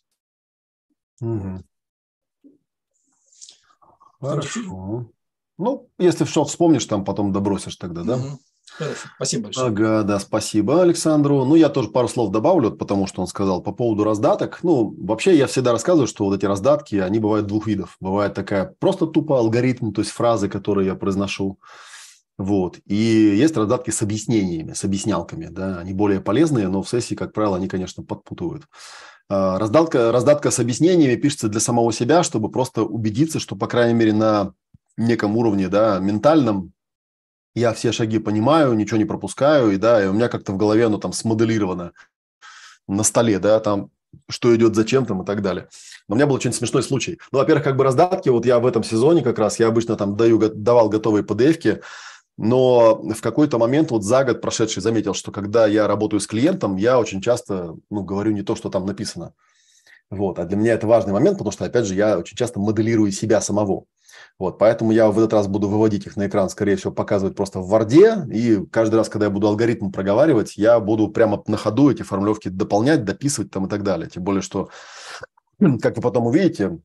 Угу. 1.22 1.64
Хорошо. 4.20 5.10
Ну, 5.56 5.90
если 5.96 6.26
что 6.26 6.44
вспомнишь, 6.44 6.84
там 6.84 7.02
потом 7.02 7.32
добросишь 7.32 7.76
тогда, 7.76 8.04
да? 8.04 8.16
Угу. 8.18 8.38
Спасибо 9.16 9.44
большое. 9.44 9.66
Ага, 9.68 10.02
да, 10.02 10.18
спасибо 10.18 10.82
Александру. 10.82 11.44
Ну, 11.44 11.54
я 11.54 11.68
тоже 11.68 11.88
пару 11.88 12.08
слов 12.08 12.30
добавлю, 12.30 12.70
потому 12.70 13.06
что 13.06 13.20
он 13.20 13.26
сказал 13.26 13.62
по 13.62 13.72
поводу 13.72 14.04
раздаток. 14.04 14.60
Ну, 14.62 14.94
вообще 14.98 15.36
я 15.36 15.46
всегда 15.46 15.72
рассказываю, 15.72 16.06
что 16.06 16.24
вот 16.24 16.36
эти 16.36 16.46
раздатки, 16.46 16.96
они 16.96 17.18
бывают 17.18 17.46
двух 17.46 17.66
видов. 17.66 17.96
Бывает 18.00 18.34
такая 18.34 18.74
просто 18.78 19.06
тупо 19.06 19.38
алгоритм, 19.38 19.92
то 19.92 20.00
есть 20.00 20.12
фразы, 20.12 20.48
которые 20.48 20.86
я 20.86 20.94
произношу. 20.94 21.58
Вот. 22.38 22.78
И 22.86 22.94
есть 22.94 23.56
раздатки 23.56 23.90
с 23.90 24.00
объяснениями, 24.00 24.72
с 24.72 24.84
объяснялками. 24.84 25.46
Да? 25.46 25.78
Они 25.78 25.92
более 25.92 26.20
полезные, 26.20 26.68
но 26.68 26.82
в 26.82 26.88
сессии, 26.88 27.16
как 27.16 27.32
правило, 27.32 27.56
они, 27.56 27.66
конечно, 27.66 28.04
подпутывают. 28.04 28.64
А, 29.28 29.58
раздатка, 29.58 30.12
раздатка 30.12 30.50
с 30.50 30.60
объяснениями 30.60 31.16
пишется 31.16 31.48
для 31.48 31.60
самого 31.60 31.92
себя, 31.92 32.22
чтобы 32.22 32.50
просто 32.50 32.82
убедиться, 32.82 33.40
что, 33.40 33.56
по 33.56 33.66
крайней 33.66 33.94
мере, 33.94 34.12
на 34.12 34.52
неком 34.96 35.36
уровне 35.36 35.68
да, 35.68 35.98
ментальном 35.98 36.72
я 37.58 37.72
все 37.72 37.92
шаги 37.92 38.18
понимаю, 38.18 38.72
ничего 38.74 38.98
не 38.98 39.04
пропускаю, 39.04 39.72
и 39.72 39.76
да, 39.76 40.02
и 40.02 40.06
у 40.06 40.12
меня 40.12 40.28
как-то 40.28 40.52
в 40.52 40.56
голове 40.56 40.86
оно 40.86 40.98
там 40.98 41.12
смоделировано 41.12 41.92
на 42.86 43.02
столе, 43.02 43.38
да, 43.38 43.60
там 43.60 43.90
что 44.30 44.54
идет 44.56 44.74
зачем 44.74 45.04
там 45.04 45.22
и 45.22 45.26
так 45.26 45.42
далее. 45.42 45.68
Но 46.08 46.14
у 46.14 46.16
меня 46.16 46.26
был 46.26 46.34
очень 46.34 46.52
смешной 46.52 46.82
случай. 46.82 47.18
Ну, 47.30 47.38
во-первых, 47.38 47.64
как 47.64 47.76
бы 47.76 47.84
раздатки, 47.84 48.30
вот 48.30 48.46
я 48.46 48.58
в 48.58 48.66
этом 48.66 48.82
сезоне 48.82 49.22
как 49.22 49.38
раз, 49.38 49.58
я 49.58 49.68
обычно 49.68 49.96
там 49.96 50.16
даю, 50.16 50.38
давал 50.38 50.88
готовые 50.88 51.24
pdf 51.24 51.82
но 52.38 52.94
в 52.94 53.20
какой-то 53.20 53.58
момент 53.58 53.90
вот 53.90 54.04
за 54.04 54.24
год 54.24 54.40
прошедший 54.40 54.80
заметил, 54.80 55.12
что 55.12 55.32
когда 55.32 55.66
я 55.66 55.88
работаю 55.88 56.20
с 56.20 56.26
клиентом, 56.28 56.76
я 56.76 57.00
очень 57.00 57.20
часто 57.20 57.76
ну, 57.90 58.04
говорю 58.04 58.30
не 58.30 58.42
то, 58.42 58.54
что 58.54 58.70
там 58.70 58.86
написано. 58.86 59.34
Вот. 60.08 60.38
А 60.38 60.44
для 60.44 60.56
меня 60.56 60.74
это 60.74 60.86
важный 60.86 61.12
момент, 61.12 61.36
потому 61.36 61.50
что, 61.50 61.64
опять 61.64 61.84
же, 61.84 61.94
я 61.94 62.16
очень 62.16 62.36
часто 62.36 62.60
моделирую 62.60 63.10
себя 63.10 63.40
самого. 63.40 63.84
Вот, 64.38 64.56
поэтому 64.56 64.92
я 64.92 65.10
в 65.10 65.18
этот 65.18 65.32
раз 65.32 65.48
буду 65.48 65.68
выводить 65.68 66.06
их 66.06 66.16
на 66.16 66.28
экран, 66.28 66.48
скорее 66.48 66.76
всего, 66.76 66.92
показывать 66.92 67.34
просто 67.34 67.58
в 67.58 67.68
Варде. 67.68 68.24
И 68.32 68.64
каждый 68.70 68.94
раз, 68.96 69.08
когда 69.08 69.26
я 69.26 69.30
буду 69.30 69.48
алгоритм 69.48 69.90
проговаривать, 69.90 70.56
я 70.56 70.78
буду 70.78 71.08
прямо 71.08 71.42
на 71.48 71.56
ходу 71.56 71.90
эти 71.90 72.02
формулировки 72.02 72.48
дополнять, 72.48 73.04
дописывать 73.04 73.50
там 73.50 73.66
и 73.66 73.68
так 73.68 73.82
далее. 73.82 74.08
Тем 74.08 74.22
более, 74.22 74.42
что, 74.42 74.70
как 75.82 75.96
вы 75.96 76.02
потом 76.02 76.26
увидите, 76.26 76.78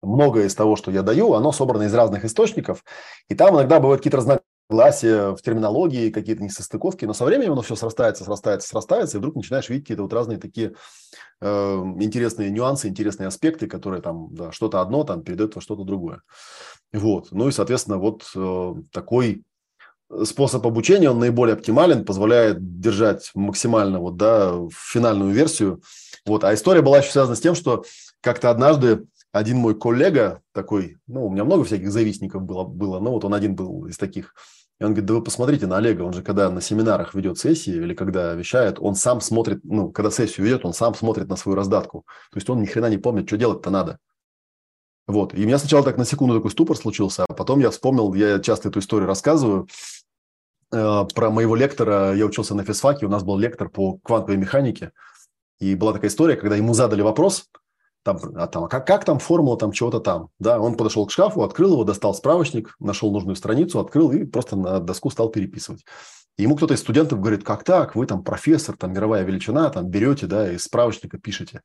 многое 0.00 0.46
из 0.46 0.54
того, 0.54 0.76
что 0.76 0.92
я 0.92 1.02
даю, 1.02 1.34
оно 1.34 1.50
собрано 1.50 1.84
из 1.84 1.94
разных 1.94 2.24
источников. 2.24 2.84
И 3.28 3.34
там 3.34 3.56
иногда 3.56 3.80
бывают 3.80 4.00
какие-то 4.00 4.18
разногласия 4.18 4.49
в 4.70 5.38
терминологии, 5.42 6.10
какие-то 6.10 6.42
несостыковки, 6.42 7.04
но 7.04 7.12
со 7.12 7.24
временем 7.24 7.52
оно 7.52 7.62
все 7.62 7.74
срастается, 7.74 8.24
срастается, 8.24 8.68
срастается, 8.68 9.16
и 9.16 9.18
вдруг 9.18 9.34
начинаешь 9.34 9.68
видеть 9.68 9.84
какие-то 9.84 10.02
вот 10.02 10.12
разные 10.12 10.38
такие 10.38 10.74
э, 11.40 11.74
интересные 12.00 12.50
нюансы, 12.50 12.88
интересные 12.88 13.26
аспекты, 13.26 13.66
которые 13.66 14.00
там 14.00 14.32
да, 14.32 14.52
что-то 14.52 14.80
одно 14.80 15.02
там 15.04 15.22
передают 15.22 15.56
во 15.56 15.60
что-то 15.60 15.82
другое. 15.82 16.22
Вот. 16.92 17.28
Ну 17.32 17.48
и, 17.48 17.52
соответственно, 17.52 17.98
вот 17.98 18.30
э, 18.36 18.74
такой 18.92 19.42
способ 20.24 20.64
обучения, 20.66 21.10
он 21.10 21.18
наиболее 21.18 21.54
оптимален, 21.54 22.04
позволяет 22.04 22.80
держать 22.80 23.30
максимально 23.34 23.98
вот, 23.98 24.16
да, 24.16 24.54
финальную 24.72 25.32
версию. 25.32 25.82
Вот. 26.24 26.44
А 26.44 26.54
история 26.54 26.82
была 26.82 26.98
еще 26.98 27.10
связана 27.10 27.36
с 27.36 27.40
тем, 27.40 27.54
что 27.54 27.84
как-то 28.20 28.50
однажды 28.50 29.06
один 29.32 29.58
мой 29.58 29.78
коллега 29.78 30.42
такой, 30.52 30.98
ну, 31.06 31.26
у 31.26 31.30
меня 31.30 31.44
много 31.44 31.64
всяких 31.64 31.90
завистников 31.90 32.42
было, 32.42 32.64
было, 32.64 32.98
но 33.00 33.12
вот 33.12 33.24
он 33.24 33.34
один 33.34 33.54
был 33.56 33.86
из 33.86 33.98
таких– 33.98 34.34
и 34.80 34.84
он 34.84 34.92
говорит, 34.92 35.06
да 35.06 35.14
вы 35.14 35.22
посмотрите 35.22 35.66
на 35.66 35.76
Олега, 35.76 36.02
он 36.02 36.14
же 36.14 36.22
когда 36.22 36.50
на 36.50 36.62
семинарах 36.62 37.14
ведет 37.14 37.38
сессии 37.38 37.74
или 37.74 37.94
когда 37.94 38.32
вещает, 38.32 38.78
он 38.80 38.94
сам 38.94 39.20
смотрит, 39.20 39.60
ну, 39.62 39.92
когда 39.92 40.10
сессию 40.10 40.46
ведет, 40.46 40.64
он 40.64 40.72
сам 40.72 40.94
смотрит 40.94 41.28
на 41.28 41.36
свою 41.36 41.54
раздатку. 41.54 42.06
То 42.30 42.38
есть 42.38 42.48
он 42.48 42.62
ни 42.62 42.66
хрена 42.66 42.88
не 42.88 42.96
помнит, 42.96 43.28
что 43.28 43.36
делать-то 43.36 43.68
надо. 43.68 43.98
Вот. 45.06 45.34
И 45.34 45.44
у 45.44 45.46
меня 45.46 45.58
сначала 45.58 45.84
так 45.84 45.98
на 45.98 46.06
секунду 46.06 46.34
такой 46.34 46.50
ступор 46.50 46.78
случился, 46.78 47.26
а 47.28 47.34
потом 47.34 47.60
я 47.60 47.70
вспомнил, 47.70 48.14
я 48.14 48.38
часто 48.38 48.70
эту 48.70 48.78
историю 48.78 49.06
рассказываю, 49.06 49.68
э, 50.72 51.04
про 51.14 51.30
моего 51.30 51.56
лектора, 51.56 52.14
я 52.14 52.24
учился 52.24 52.54
на 52.54 52.64
физфаке, 52.64 53.04
у 53.04 53.10
нас 53.10 53.22
был 53.22 53.36
лектор 53.36 53.68
по 53.68 53.98
квантовой 53.98 54.38
механике, 54.38 54.92
и 55.58 55.74
была 55.74 55.92
такая 55.92 56.08
история, 56.08 56.36
когда 56.36 56.56
ему 56.56 56.72
задали 56.72 57.02
вопрос, 57.02 57.50
там, 58.02 58.18
а 58.34 58.46
там, 58.46 58.64
а 58.64 58.68
как, 58.68 58.86
как 58.86 59.04
там 59.04 59.18
формула 59.18 59.58
там 59.58 59.72
чего-то 59.72 60.00
там, 60.00 60.28
да, 60.38 60.60
он 60.60 60.76
подошел 60.76 61.06
к 61.06 61.10
шкафу, 61.10 61.42
открыл 61.42 61.72
его, 61.72 61.84
достал 61.84 62.14
справочник, 62.14 62.74
нашел 62.78 63.12
нужную 63.12 63.36
страницу, 63.36 63.80
открыл 63.80 64.10
и 64.12 64.24
просто 64.24 64.56
на 64.56 64.80
доску 64.80 65.10
стал 65.10 65.28
переписывать. 65.28 65.84
Ему 66.38 66.56
кто-то 66.56 66.74
из 66.74 66.80
студентов 66.80 67.20
говорит, 67.20 67.44
как 67.44 67.64
так, 67.64 67.94
вы 67.94 68.06
там 68.06 68.24
профессор, 68.24 68.76
там 68.76 68.92
мировая 68.92 69.24
величина, 69.24 69.68
там 69.68 69.88
берете, 69.88 70.26
да, 70.26 70.50
из 70.50 70.64
справочника 70.64 71.18
пишете. 71.18 71.62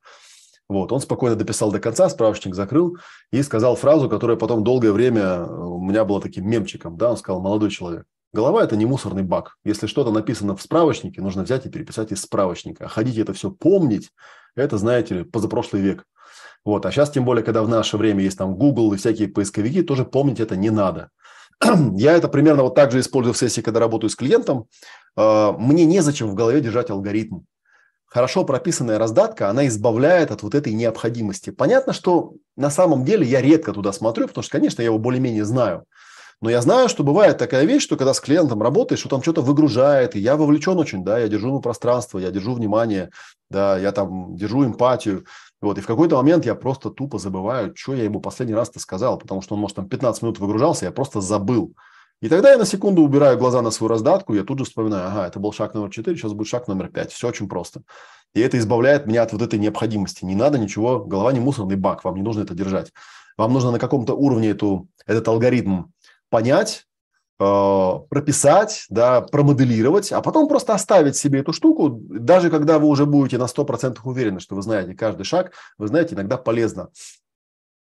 Вот, 0.67 0.91
он 0.91 0.99
спокойно 0.99 1.35
дописал 1.35 1.71
до 1.71 1.79
конца, 1.79 2.09
справочник 2.09 2.55
закрыл 2.55 2.97
и 3.31 3.43
сказал 3.43 3.75
фразу, 3.75 4.09
которая 4.09 4.35
потом 4.35 4.63
долгое 4.63 4.91
время 4.91 5.45
у 5.45 5.79
меня 5.79 6.03
была 6.05 6.19
таким 6.19 6.49
мемчиком, 6.49 6.97
да, 6.97 7.11
он 7.11 7.17
сказал, 7.17 7.39
молодой 7.39 7.69
человек, 7.69 8.05
голова– 8.33 8.63
это 8.65 8.75
не 8.75 8.85
мусорный 8.85 9.23
бак. 9.23 9.57
Если 9.63 9.87
что-то 9.87 10.11
написано 10.11 10.55
в 10.55 10.61
справочнике, 10.61 11.21
нужно 11.21 11.43
взять 11.43 11.65
и 11.65 11.69
переписать 11.69 12.11
из 12.11 12.21
справочника. 12.21 12.85
А 12.85 12.87
ходить 12.87 13.17
это 13.17 13.33
все 13.33 13.51
помнить, 13.51 14.11
это, 14.55 14.77
знаете 14.77 15.15
ли, 15.15 15.23
позапрошлый 15.23 15.81
век. 15.81 16.05
Вот. 16.65 16.85
А 16.85 16.91
сейчас, 16.91 17.11
тем 17.11 17.25
более, 17.25 17.43
когда 17.43 17.61
в 17.61 17.69
наше 17.69 17.95
время 17.95 18.23
есть 18.23 18.37
там 18.37 18.55
Google 18.55 18.93
и 18.93 18.97
всякие 18.97 19.27
поисковики, 19.27 19.83
тоже 19.83 20.03
помнить 20.03 20.39
это 20.39 20.55
не 20.55 20.71
надо. 20.71 21.11
Я 21.95 22.13
это 22.13 22.27
примерно 22.27 22.63
вот 22.63 22.75
так 22.75 22.91
же 22.91 22.99
использую 22.99 23.33
в 23.33 23.37
сессии, 23.37 23.61
когда 23.61 23.79
работаю 23.79 24.09
с 24.09 24.15
клиентом. 24.15 24.65
А, 25.15 25.51
мне 25.53 25.85
незачем 25.85 26.27
в 26.27 26.33
голове 26.33 26.59
держать 26.61 26.89
алгоритм. 26.89 27.41
хорошо 28.07 28.45
прописанная 28.45 28.97
раздатка, 28.97 29.49
она 29.49 29.67
избавляет 29.67 30.31
от 30.31 30.41
вот 30.41 30.55
этой 30.55 30.73
необходимости. 30.73 31.51
Понятно, 31.51 31.93
что 31.93 32.33
на 32.57 32.69
самом 32.69 33.05
деле 33.05 33.25
я 33.25 33.41
редко 33.41 33.73
туда 33.73 33.91
смотрю, 33.93 34.27
потому 34.27 34.43
что, 34.43 34.51
конечно, 34.51 34.81
я 34.81 34.87
его 34.87 34.99
более-менее 34.99 35.45
знаю. 35.45 35.85
Но 36.41 36.49
я 36.49 36.61
знаю, 36.61 36.89
что 36.89 37.03
бывает 37.03 37.37
такая 37.37 37.65
вещь, 37.65 37.83
что 37.83 37.95
когда 37.95 38.13
с 38.13 38.19
клиентом 38.19 38.61
работаешь, 38.61 38.99
что 38.99 39.09
там 39.09 39.21
что-то 39.21 39.41
выгружает, 39.41 40.15
и 40.15 40.19
я 40.19 40.35
вовлечен 40.35 40.77
очень, 40.77 41.03
да, 41.03 41.17
я 41.17 41.27
держу 41.27 41.47
ему 41.47 41.61
пространство, 41.61 42.19
я 42.19 42.29
держу 42.31 42.53
внимание, 42.53 43.09
да, 43.49 43.77
я 43.77 43.91
там 43.91 44.35
держу 44.35 44.65
эмпатию. 44.65 45.25
Вот, 45.61 45.77
и 45.77 45.81
в 45.81 45.87
какой-то 45.87 46.17
момент 46.17 46.45
я 46.45 46.55
просто 46.55 46.89
тупо 46.89 47.17
забываю, 47.17 47.73
что 47.75 47.93
я 47.95 48.03
ему 48.03 48.19
последний 48.19 48.55
раз-то 48.55 48.79
сказал, 48.79 49.17
потому 49.17 49.41
что 49.41 49.55
он, 49.55 49.61
может, 49.61 49.77
там 49.77 49.87
15 49.87 50.21
минут 50.21 50.39
выгружался, 50.39 50.85
я 50.85 50.91
просто 50.91 51.21
забыл. 51.21 51.73
И 52.21 52.29
тогда 52.29 52.51
я 52.51 52.57
на 52.57 52.65
секунду 52.65 53.01
убираю 53.01 53.37
глаза 53.37 53.61
на 53.61 53.71
свою 53.71 53.89
раздатку, 53.89 54.33
я 54.33 54.43
тут 54.43 54.59
же 54.59 54.65
вспоминаю, 54.65 55.07
ага, 55.07 55.27
это 55.27 55.39
был 55.39 55.51
шаг 55.51 55.73
номер 55.73 55.89
4, 55.89 56.15
сейчас 56.15 56.33
будет 56.33 56.47
шаг 56.47 56.67
номер 56.67 56.89
5. 56.89 57.11
Все 57.11 57.27
очень 57.27 57.49
просто. 57.49 57.81
И 58.33 58.39
это 58.39 58.57
избавляет 58.57 59.05
меня 59.05 59.23
от 59.23 59.31
вот 59.31 59.41
этой 59.41 59.59
необходимости. 59.59 60.25
Не 60.25 60.35
надо 60.35 60.57
ничего, 60.57 61.03
голова 61.03 61.31
не 61.33 61.39
мусорный 61.39 61.75
бак, 61.75 62.03
вам 62.03 62.15
не 62.15 62.21
нужно 62.21 62.41
это 62.41 62.53
держать. 62.53 62.91
Вам 63.37 63.53
нужно 63.53 63.71
на 63.71 63.79
каком-то 63.79 64.13
уровне 64.13 64.49
эту, 64.49 64.87
этот 65.05 65.27
алгоритм 65.27 65.85
понять, 66.29 66.85
прописать, 67.37 68.85
да, 68.89 69.21
промоделировать, 69.21 70.11
а 70.11 70.21
потом 70.21 70.47
просто 70.47 70.73
оставить 70.73 71.17
себе 71.17 71.39
эту 71.39 71.51
штуку, 71.51 71.89
даже 71.89 72.49
когда 72.49 72.79
вы 72.79 72.87
уже 72.87 73.05
будете 73.05 73.37
на 73.37 73.43
100% 73.45 73.97
уверены, 74.03 74.39
что 74.39 74.55
вы 74.55 74.61
знаете 74.61 74.93
каждый 74.93 75.23
шаг, 75.23 75.51
вы 75.77 75.87
знаете, 75.87 76.15
иногда 76.15 76.37
полезно. 76.37 76.89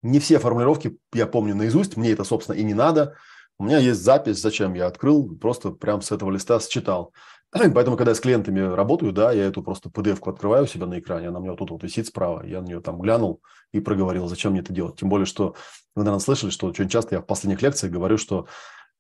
Не 0.04 0.20
все 0.20 0.40
формулировки 0.40 0.98
я 1.14 1.28
помню 1.28 1.56
наизусть, 1.56 1.98
мне 1.98 2.12
это, 2.12 2.24
собственно, 2.24 2.56
и 2.56 2.64
не 2.64 2.74
надо– 2.74 3.16
у 3.60 3.64
меня 3.64 3.80
есть 3.80 4.04
запись, 4.04 4.40
зачем 4.40 4.76
я 4.76 4.86
открыл, 4.86 5.36
просто 5.36 5.72
прям 5.72 6.02
с 6.02 6.12
этого 6.12 6.30
листа 6.30 6.60
считал. 6.60 7.12
Поэтому, 7.52 7.98
когда 7.98 8.12
я 8.12 8.16
с 8.16 8.20
клиентами 8.20 8.60
работаю, 8.60 9.12
да, 9.12 9.32
я 9.32 9.46
эту 9.46 9.64
просто 9.64 9.90
PDF-ку 9.90 10.30
открываю 10.30 10.66
у 10.66 10.68
себя 10.68 10.86
на 10.86 11.00
экране, 11.00 11.30
она 11.30 11.40
у 11.40 11.42
меня 11.42 11.52
вот 11.52 11.60
тут 11.60 11.72
вот 11.72 11.84
висит 11.84 12.08
справа, 12.08 12.46
я 12.46 12.62
на 12.62 12.68
нее 12.68 12.82
там 12.82 13.00
глянул 13.00 13.42
и 13.72 13.80
проговорил, 13.80 14.28
зачем 14.28 14.52
мне 14.52 14.62
это 14.62 14.74
делать. 14.74 15.00
Тем 15.00 15.10
более, 15.10 15.26
что 15.26 15.56
вы, 15.96 16.04
наверное, 16.04 16.20
слышали, 16.20 16.52
что 16.52 16.68
очень 16.68 16.88
часто 16.88 17.16
я 17.16 17.22
в 17.22 17.26
последних 17.26 17.62
лекциях 17.64 17.92
говорю, 17.92 18.20
что 18.20 18.46
э, 18.46 18.46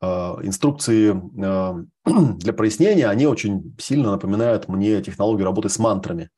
инструкции 0.06 1.16
э, 1.16 1.84
для 2.38 2.54
прояснения, 2.54 3.08
они 3.08 3.26
очень 3.26 3.76
сильно 3.80 4.12
напоминают 4.12 4.68
мне 4.68 5.02
технологию 5.02 5.46
работы 5.46 5.70
с 5.70 5.80
мантрами. 5.80 6.30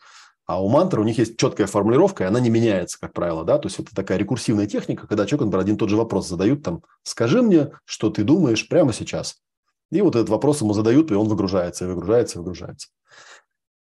А 0.46 0.64
у 0.64 0.68
мантры 0.68 1.02
у 1.02 1.04
них 1.04 1.20
есть 1.20 1.38
четкая 1.38 1.68
формулировка, 1.68 2.24
и 2.24 2.28
она 2.28 2.40
не 2.40 2.50
меняется, 2.50 2.98
как 3.00 3.14
правило, 3.14 3.44
да, 3.44 3.60
то 3.60 3.68
есть 3.68 3.80
это 3.80 3.94
такая 3.94 4.18
рекурсивная 4.18 4.66
техника, 4.66 5.06
когда 5.06 5.28
человек, 5.28 5.46
например, 5.46 5.64
один 5.64 5.76
и 5.76 5.78
тот 5.78 5.90
же 5.90 5.96
вопрос 5.96 6.28
задают, 6.28 6.64
там, 6.64 6.82
скажи 7.04 7.44
мне, 7.44 7.70
что 7.86 8.10
ты 8.10 8.24
думаешь 8.24 8.68
прямо 8.68 8.92
сейчас. 8.92 9.36
И 9.92 10.02
вот 10.02 10.16
этот 10.16 10.30
вопрос 10.30 10.62
ему 10.62 10.74
задают, 10.74 11.12
и 11.12 11.14
он 11.14 11.28
выгружается, 11.28 11.86
и 11.86 11.88
выгружается, 11.88 12.38
и 12.38 12.40
выгружается. 12.40 12.88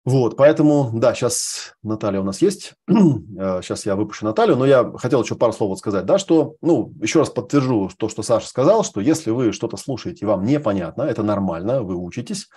Вот, 0.06 0.36
поэтому, 0.36 0.92
да, 0.94 1.14
сейчас 1.14 1.74
Наталья 1.82 2.20
у 2.20 2.24
нас 2.24 2.40
есть, 2.40 2.74
сейчас 2.88 3.86
я 3.86 3.96
выпущу 3.96 4.24
Наталью, 4.24 4.54
но 4.54 4.64
я 4.64 4.92
хотел 4.98 5.20
еще 5.24 5.34
пару 5.34 5.52
слов 5.52 5.70
вот 5.70 5.78
сказать, 5.80 6.06
да, 6.06 6.16
что, 6.16 6.54
ну, 6.62 6.94
еще 7.02 7.18
раз 7.18 7.30
подтвержу 7.30 7.90
то, 7.98 8.08
что 8.08 8.22
Саша 8.22 8.46
сказал, 8.46 8.84
что 8.84 9.00
если 9.00 9.32
вы 9.32 9.50
что-то 9.50 9.76
слушаете, 9.76 10.24
вам 10.24 10.44
непонятно, 10.44 11.02
это 11.02 11.24
нормально, 11.24 11.82
вы 11.82 11.96
учитесь, 11.96 12.48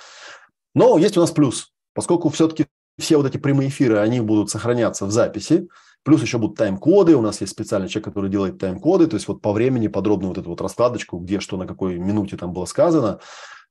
но 0.76 1.00
есть 1.00 1.18
у 1.18 1.22
нас 1.22 1.32
плюс, 1.32 1.74
поскольку 1.96 2.30
все-таки 2.30 2.68
все 3.00 3.18
вот 3.18 3.26
эти 3.26 3.38
прямые 3.38 3.70
эфиры, 3.70 3.98
они 3.98 4.20
будут 4.20 4.52
сохраняться 4.52 5.08
в 5.08 5.12
записи. 5.12 5.70
Плюс 6.04 6.22
еще 6.22 6.38
будут 6.38 6.58
тайм-коды. 6.58 7.16
У 7.16 7.22
нас 7.22 7.42
есть 7.42 7.54
специальный 7.54 7.88
человек, 7.88 8.06
который 8.06 8.30
делает 8.30 8.58
тайм-коды. 8.58 9.08
То 9.08 9.16
есть 9.16 9.28
вот 9.28 9.42
по 9.42 9.54
времени 9.54 9.88
подробную 9.88 10.30
вот 10.30 10.38
эту 10.38 10.50
вот 10.50 10.62
раскладочку, 10.62 11.18
где 11.18 11.40
что 11.40 11.58
на 11.58 11.66
какой 11.66 11.98
минуте 11.98 12.38
там 12.38 12.54
было 12.54 12.66
сказано, 12.66 13.20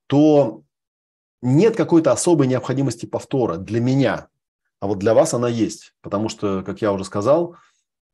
то 0.06 0.62
нет 1.42 1.76
какой-то 1.76 2.12
особой 2.12 2.46
необходимости 2.46 3.06
повтора 3.06 3.56
для 3.56 3.80
меня. 3.80 4.28
А 4.80 4.86
вот 4.86 4.98
для 4.98 5.14
вас 5.14 5.34
она 5.34 5.48
есть. 5.48 5.94
Потому 6.02 6.28
что, 6.28 6.62
как 6.62 6.80
я 6.82 6.92
уже 6.92 7.04
сказал, 7.04 7.56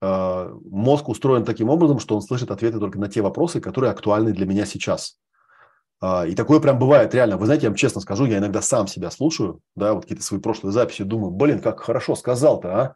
э, 0.01 0.55
мозг 0.71 1.09
устроен 1.09 1.45
таким 1.45 1.69
образом, 1.69 1.99
что 1.99 2.17
он 2.17 2.23
слышит 2.23 2.51
ответы 2.51 2.79
только 2.79 2.99
на 2.99 3.09
те 3.09 3.23
вопросы, 3.23 3.61
которые 3.61 3.91
актуальны 3.91 4.33
для 4.33 4.47
меня 4.47 4.67
сейчас. 4.67 5.19
А, 6.01 6.27
и 6.27 6.35
такое 6.35 6.61
прям 6.61 6.79
бывает, 6.79 7.15
реально. 7.15 7.37
Вы 7.37 7.47
знаете, 7.47 7.65
я 7.65 7.71
вам 7.71 7.77
честно 7.77 8.01
скажу, 8.01 8.27
я 8.27 8.39
иногда 8.39 8.61
сам 8.61 8.87
себя 8.87 9.11
слушаю, 9.11 9.61
да, 9.75 9.95
вот 9.95 10.03
какие-то 10.03 10.25
свои 10.25 10.41
прошлые 10.41 10.73
записи, 10.73 11.03
думаю, 11.03 11.31
блин, 11.31 11.61
как 11.61 11.81
хорошо 11.81 12.15
сказал-то, 12.15 12.81
а? 12.81 12.95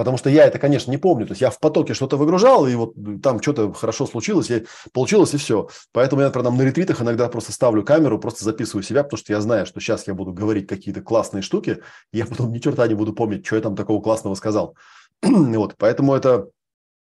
Потому 0.00 0.16
что 0.16 0.30
я 0.30 0.46
это, 0.46 0.58
конечно, 0.58 0.90
не 0.90 0.96
помню. 0.96 1.26
То 1.26 1.32
есть 1.32 1.42
я 1.42 1.50
в 1.50 1.60
потоке 1.60 1.92
что-то 1.92 2.16
выгружал, 2.16 2.66
и 2.66 2.74
вот 2.74 2.94
там 3.22 3.42
что-то 3.42 3.70
хорошо 3.74 4.06
случилось, 4.06 4.50
и 4.50 4.64
получилось, 4.94 5.34
и 5.34 5.36
все. 5.36 5.68
Поэтому 5.92 6.22
я, 6.22 6.28
например, 6.28 6.50
на 6.52 6.62
ретритах 6.62 7.02
иногда 7.02 7.28
просто 7.28 7.52
ставлю 7.52 7.84
камеру, 7.84 8.18
просто 8.18 8.42
записываю 8.42 8.82
себя, 8.82 9.02
потому 9.04 9.18
что 9.18 9.34
я 9.34 9.42
знаю, 9.42 9.66
что 9.66 9.78
сейчас 9.78 10.06
я 10.06 10.14
буду 10.14 10.32
говорить 10.32 10.66
какие-то 10.66 11.02
классные 11.02 11.42
штуки, 11.42 11.82
и 12.14 12.16
я 12.16 12.24
потом 12.24 12.50
ни 12.50 12.60
черта 12.60 12.88
не 12.88 12.94
буду 12.94 13.12
помнить, 13.12 13.44
что 13.44 13.56
я 13.56 13.60
там 13.60 13.76
такого 13.76 14.00
классного 14.00 14.34
сказал. 14.36 14.74
вот, 15.22 15.74
поэтому 15.76 16.14
это 16.14 16.48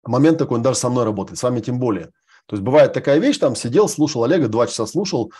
момент 0.04 0.40
такой, 0.40 0.58
он 0.58 0.64
даже 0.64 0.80
со 0.80 0.90
мной 0.90 1.06
работает, 1.06 1.38
с 1.38 1.44
вами 1.44 1.60
тем 1.60 1.78
более. 1.78 2.08
То 2.48 2.56
есть 2.56 2.64
бывает 2.64 2.92
такая 2.92 3.20
вещь, 3.20 3.38
там 3.38 3.56
сидел, 3.56 3.88
слушал 3.88 4.24
Олега, 4.24 4.48
два 4.48 4.66
часа 4.66 4.88
слушал, 4.88 5.32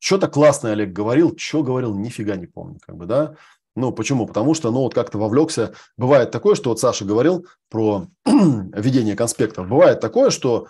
что-то 0.00 0.26
классное 0.26 0.72
Олег 0.72 0.92
говорил, 0.92 1.32
что 1.38 1.62
говорил, 1.62 1.94
нифига 1.94 2.34
не 2.34 2.46
помню, 2.46 2.80
как 2.84 2.96
бы, 2.96 3.06
да. 3.06 3.36
Ну, 3.76 3.92
почему? 3.92 4.26
Потому 4.26 4.54
что, 4.54 4.70
ну, 4.70 4.80
вот 4.80 4.94
как-то 4.94 5.18
вовлекся. 5.18 5.72
Бывает 5.96 6.30
такое, 6.30 6.54
что 6.54 6.70
вот 6.70 6.80
Саша 6.80 7.04
говорил 7.04 7.46
про 7.70 8.06
ведение 8.26 9.14
конспектов. 9.14 9.68
Бывает 9.68 10.00
такое, 10.00 10.30
что, 10.30 10.66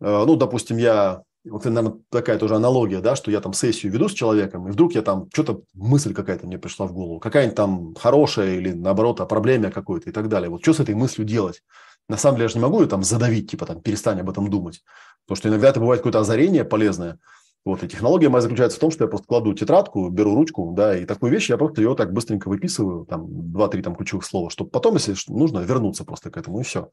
э, 0.00 0.24
ну, 0.26 0.36
допустим, 0.36 0.76
я, 0.76 1.22
вот, 1.44 1.64
наверное, 1.64 2.00
такая 2.10 2.38
тоже 2.38 2.56
аналогия, 2.56 3.00
да, 3.00 3.14
что 3.14 3.30
я 3.30 3.40
там 3.40 3.52
сессию 3.52 3.92
веду 3.92 4.08
с 4.08 4.12
человеком, 4.12 4.66
и 4.68 4.72
вдруг 4.72 4.94
я 4.94 5.02
там, 5.02 5.28
что-то 5.32 5.62
мысль 5.74 6.14
какая-то 6.14 6.46
мне 6.46 6.58
пришла 6.58 6.86
в 6.86 6.92
голову, 6.92 7.20
какая-нибудь 7.20 7.56
там 7.56 7.94
хорошая 7.94 8.54
или, 8.56 8.72
наоборот, 8.72 9.20
о 9.20 9.26
проблеме 9.26 9.70
какой-то 9.70 10.10
и 10.10 10.12
так 10.12 10.28
далее. 10.28 10.50
Вот 10.50 10.62
что 10.62 10.72
с 10.72 10.80
этой 10.80 10.94
мыслью 10.94 11.26
делать? 11.26 11.62
На 12.08 12.16
самом 12.16 12.36
деле 12.36 12.44
я 12.44 12.48
же 12.48 12.54
не 12.56 12.62
могу 12.62 12.80
ее 12.80 12.88
там 12.88 13.02
задавить, 13.02 13.50
типа 13.50 13.66
там 13.66 13.80
перестань 13.80 14.20
об 14.20 14.30
этом 14.30 14.50
думать. 14.50 14.82
Потому 15.26 15.36
что 15.36 15.48
иногда 15.48 15.68
это 15.68 15.80
бывает 15.80 16.00
какое-то 16.00 16.20
озарение 16.20 16.64
полезное. 16.64 17.18
Вот, 17.64 17.84
и 17.84 17.88
технология 17.88 18.28
моя 18.28 18.42
заключается 18.42 18.76
в 18.78 18.80
том, 18.80 18.90
что 18.90 19.04
я 19.04 19.08
просто 19.08 19.26
кладу 19.26 19.54
тетрадку, 19.54 20.08
беру 20.08 20.34
ручку, 20.34 20.72
да, 20.76 20.98
и 20.98 21.04
такую 21.04 21.30
вещь 21.30 21.48
я 21.48 21.56
просто 21.56 21.80
ее 21.80 21.94
так 21.94 22.12
быстренько 22.12 22.48
выписываю, 22.48 23.06
там, 23.06 23.26
два-три 23.52 23.82
там 23.82 23.94
ключевых 23.94 24.24
слова, 24.24 24.50
чтобы 24.50 24.70
потом, 24.70 24.94
если 24.94 25.14
нужно, 25.28 25.60
вернуться 25.60 26.04
просто 26.04 26.30
к 26.30 26.36
этому, 26.36 26.60
и 26.60 26.64
все. 26.64 26.90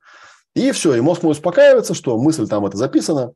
И 0.53 0.71
все, 0.71 0.93
и 0.93 1.01
мозг 1.01 1.23
мой 1.23 1.31
успокаивается, 1.31 1.95
что 1.95 2.19
мысль 2.19 2.47
там 2.47 2.67
это 2.67 2.77
записана, 2.77 3.33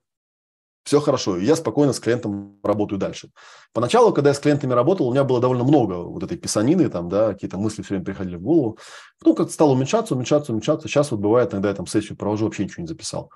все 0.83 0.99
хорошо, 0.99 1.37
и 1.37 1.45
я 1.45 1.55
спокойно 1.55 1.93
с 1.93 1.99
клиентом 1.99 2.59
работаю 2.61 2.99
дальше. 2.99 3.29
Поначалу, 3.71 4.13
когда 4.13 4.31
я 4.31 4.33
с 4.33 4.39
клиентами 4.39 4.73
работал, 4.73 5.07
у 5.07 5.11
меня 5.11 5.23
было 5.23 5.39
довольно 5.39 5.63
много 5.63 5.93
вот 5.93 6.21
этой 6.23 6.37
писанины, 6.37 6.89
там, 6.89 7.07
да, 7.09 7.33
какие-то 7.33 7.57
мысли 7.57 7.81
все 7.81 7.93
время 7.93 8.05
приходили 8.05 8.35
в 8.35 8.41
голову. 8.41 8.77
Потом 9.17 9.35
как-то 9.35 9.53
стало 9.53 9.71
уменьшаться, 9.71 10.13
уменьшаться, 10.13 10.51
уменьшаться. 10.51 10.87
Сейчас 10.87 11.11
вот 11.11 11.21
бывает, 11.21 11.53
иногда 11.53 11.69
я 11.69 11.75
там 11.75 11.87
сессию 11.87 12.17
провожу, 12.17 12.45
вообще 12.45 12.65
ничего 12.65 12.81
не 12.81 12.87
записал. 12.87 13.31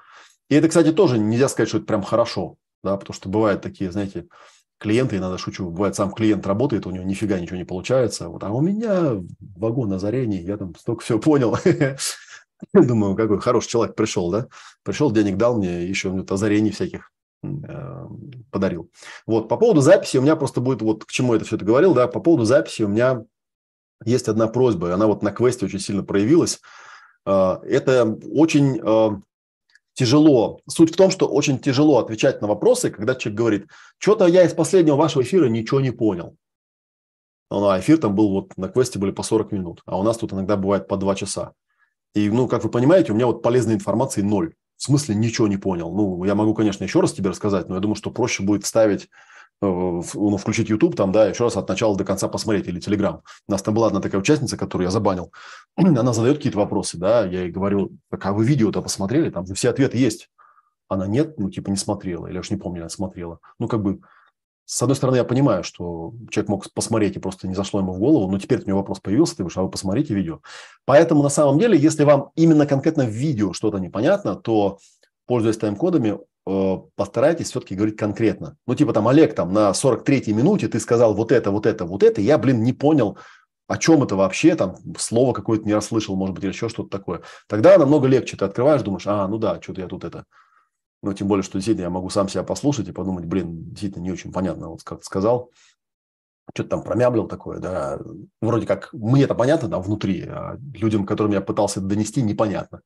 И 0.49 0.55
это, 0.55 0.67
кстати, 0.67 0.91
тоже 0.91 1.17
нельзя 1.17 1.47
сказать, 1.47 1.69
что 1.69 1.77
это 1.77 1.87
прям 1.87 2.03
хорошо, 2.03 2.57
да, 2.83 2.97
потому 2.97 3.13
что 3.13 3.29
бывают 3.29 3.61
такие, 3.61 3.91
знаете, 3.91 4.27
клиенты, 4.79 5.17
иногда 5.17 5.37
шучу, 5.37 5.69
бывает, 5.69 5.95
сам 5.95 6.11
клиент 6.11 6.45
работает, 6.45 6.85
у 6.85 6.91
него 6.91 7.03
нифига 7.03 7.39
ничего 7.39 7.57
не 7.57 7.65
получается, 7.65 8.29
вот, 8.29 8.43
а 8.43 8.51
у 8.51 8.61
меня 8.61 9.21
вагон 9.55 9.91
озарений, 9.93 10.41
я 10.41 10.57
там 10.57 10.75
столько 10.75 11.03
все 11.03 11.19
понял. 11.19 11.57
Думаю, 12.73 13.15
какой 13.15 13.39
хороший 13.39 13.69
человек 13.69 13.95
пришел, 13.95 14.31
да? 14.31 14.47
Пришел, 14.83 15.11
денег 15.11 15.37
дал 15.37 15.57
мне, 15.57 15.85
еще 15.85 16.09
мне 16.09 16.23
озарений 16.27 16.71
всяких 16.71 17.11
э, 17.43 18.07
подарил. 18.51 18.89
Вот, 19.25 19.47
по 19.47 19.57
поводу 19.57 19.81
записи 19.81 20.17
у 20.17 20.21
меня 20.21 20.35
просто 20.35 20.61
будет, 20.61 20.81
вот 20.81 21.05
к 21.05 21.11
чему 21.11 21.33
это 21.33 21.45
все 21.45 21.55
это 21.55 21.65
говорил, 21.65 21.93
да, 21.93 22.07
по 22.07 22.19
поводу 22.19 22.45
записи 22.45 22.83
у 22.83 22.87
меня 22.87 23.23
есть 24.03 24.27
одна 24.27 24.47
просьба, 24.47 24.93
она 24.93 25.07
вот 25.07 25.23
на 25.23 25.31
квесте 25.31 25.65
очень 25.65 25.79
сильно 25.79 26.03
проявилась. 26.03 26.59
Э, 27.25 27.57
это 27.63 28.17
очень 28.31 28.79
э, 28.79 29.21
тяжело. 29.97 30.59
Суть 30.69 30.93
в 30.93 30.95
том, 30.95 31.09
что 31.09 31.27
очень 31.27 31.57
тяжело 31.57 31.97
отвечать 31.97 32.41
на 32.41 32.47
вопросы, 32.47 32.91
когда 32.91 33.15
человек 33.15 33.37
говорит, 33.37 33.67
что-то 33.97 34.27
я 34.27 34.43
из 34.43 34.53
последнего 34.53 34.95
вашего 34.95 35.23
эфира 35.23 35.47
ничего 35.47 35.81
не 35.81 35.91
понял. 35.91 36.35
Ну, 37.49 37.67
а 37.67 37.79
эфир 37.79 37.97
там 37.97 38.13
был, 38.13 38.29
вот 38.29 38.55
на 38.57 38.69
квесте 38.69 38.99
были 38.99 39.11
по 39.11 39.23
40 39.23 39.51
минут, 39.53 39.81
а 39.85 39.97
у 39.97 40.03
нас 40.03 40.17
тут 40.17 40.33
иногда 40.33 40.55
бывает 40.55 40.87
по 40.87 40.97
2 40.97 41.15
часа. 41.15 41.53
И, 42.13 42.29
ну, 42.29 42.47
как 42.47 42.63
вы 42.63 42.69
понимаете, 42.69 43.11
у 43.11 43.15
меня 43.15 43.25
вот 43.25 43.41
полезной 43.41 43.73
информации 43.73 44.21
ноль. 44.21 44.53
В 44.75 44.83
смысле 44.83 45.15
ничего 45.15 45.47
не 45.47 45.57
понял. 45.57 45.91
Ну, 45.91 46.23
я 46.25 46.35
могу, 46.35 46.53
конечно, 46.53 46.83
еще 46.83 46.99
раз 46.99 47.13
тебе 47.13 47.31
рассказать, 47.31 47.67
но 47.67 47.75
я 47.75 47.81
думаю, 47.81 47.95
что 47.95 48.11
проще 48.11 48.43
будет 48.43 48.65
ставить 48.65 49.09
Э, 49.09 49.36
ну, 49.61 50.37
включить 50.37 50.69
YouTube, 50.69 50.95
там, 50.95 51.11
да, 51.11 51.27
еще 51.27 51.45
раз 51.45 51.57
от 51.57 51.67
начала 51.67 51.97
до 51.97 52.03
конца 52.03 52.27
посмотреть, 52.27 52.67
или 52.67 52.79
Telegram. 52.79 53.21
У 53.47 53.51
нас 53.51 53.61
там 53.61 53.73
была 53.73 53.87
одна 53.87 54.01
такая 54.01 54.21
участница, 54.21 54.57
которую 54.57 54.85
я 54.85 54.91
забанил. 54.91 55.31
Она 55.75 56.13
задает 56.13 56.37
какие-то 56.37 56.59
вопросы, 56.59 56.97
да, 56.97 57.25
я 57.25 57.41
ей 57.41 57.51
говорю, 57.51 57.91
так, 58.09 58.25
а 58.25 58.33
вы 58.33 58.45
видео-то 58.45 58.81
посмотрели? 58.81 59.29
Там 59.29 59.45
же 59.45 59.55
все 59.55 59.69
ответы 59.69 59.97
есть. 59.97 60.29
Она 60.89 61.07
нет, 61.07 61.37
ну, 61.39 61.49
типа, 61.49 61.69
не 61.69 61.75
смотрела, 61.75 62.27
или 62.27 62.35
я 62.35 62.39
уж 62.39 62.51
не 62.51 62.57
помню, 62.57 62.81
она 62.81 62.89
смотрела. 62.89 63.39
Ну, 63.59 63.67
как 63.67 63.81
бы, 63.81 63.99
с 64.65 64.81
одной 64.81 64.95
стороны, 64.95 65.17
я 65.17 65.23
понимаю, 65.23 65.63
что 65.63 66.13
человек 66.29 66.49
мог 66.49 66.73
посмотреть 66.73 67.15
и 67.15 67.19
просто 67.19 67.47
не 67.47 67.55
зашло 67.55 67.79
ему 67.79 67.93
в 67.93 67.99
голову, 67.99 68.31
но 68.31 68.37
теперь 68.37 68.61
у 68.61 68.67
него 68.67 68.77
вопрос 68.77 68.99
появился, 68.99 69.37
ты 69.37 69.43
говоришь, 69.43 69.57
а 69.57 69.63
вы 69.63 69.69
посмотрите 69.69 70.13
видео. 70.13 70.39
Поэтому, 70.85 71.23
на 71.23 71.29
самом 71.29 71.57
деле, 71.57 71.77
если 71.77 72.03
вам 72.03 72.31
именно 72.35 72.67
конкретно 72.67 73.05
в 73.05 73.09
видео 73.09 73.53
что-то 73.53 73.79
непонятно, 73.79 74.35
то, 74.35 74.77
пользуясь 75.25 75.57
тайм-кодами, 75.57 76.19
Э, 76.19 76.36
постарайтесь 76.95 77.49
все-таки 77.49 77.75
говорить 77.75 77.97
конкретно. 77.97 78.57
Ну, 78.65 78.75
типа 78.75 78.93
там, 78.93 79.07
Олег, 79.07 79.35
там 79.35 79.53
на 79.53 79.71
43-й 79.71 80.31
минуте 80.33 80.67
ты 80.67 80.79
сказал 80.79 81.13
вот 81.13 81.31
это, 81.31 81.51
вот 81.51 81.65
это, 81.65 81.85
вот 81.85 82.03
это, 82.03 82.21
я, 82.21 82.37
блин, 82.37 82.63
не 82.63 82.73
понял, 82.73 83.17
о 83.67 83.77
чем 83.77 84.03
это 84.03 84.15
вообще, 84.15 84.55
там, 84.55 84.77
слово 84.97 85.33
какое-то 85.33 85.65
не 85.65 85.73
расслышал, 85.73 86.15
может 86.15 86.33
быть, 86.33 86.43
или 86.45 86.51
еще 86.51 86.69
что-то 86.69 86.89
такое. 86.89 87.21
Тогда 87.47 87.77
намного 87.77 88.07
легче. 88.07 88.37
Ты 88.37 88.45
открываешь, 88.45 88.81
думаешь, 88.81 89.05
а, 89.07 89.27
ну 89.27 89.37
да, 89.37 89.61
что-то 89.61 89.81
я 89.81 89.87
тут 89.87 90.05
это... 90.05 90.25
Ну, 91.03 91.13
тем 91.13 91.27
более, 91.27 91.43
что 91.43 91.57
действительно 91.57 91.83
я 91.83 91.89
могу 91.89 92.09
сам 92.09 92.27
себя 92.27 92.43
послушать 92.43 92.87
и 92.87 92.91
подумать, 92.91 93.25
блин, 93.25 93.69
действительно 93.69 94.03
не 94.03 94.11
очень 94.11 94.31
понятно, 94.31 94.69
вот 94.69 94.83
как 94.83 95.03
сказал. 95.03 95.51
Что-то 96.55 96.69
там 96.69 96.83
промямлил 96.83 97.27
такое, 97.27 97.59
да. 97.59 97.99
Вроде 98.41 98.65
как 98.65 98.93
мне 98.93 99.23
это 99.23 99.35
понятно, 99.35 99.67
да, 99.67 99.79
внутри, 99.79 100.23
а 100.27 100.57
людям, 100.73 101.05
которым 101.05 101.33
я 101.33 101.41
пытался 101.41 101.81
донести, 101.81 102.21
непонятно. 102.21 102.81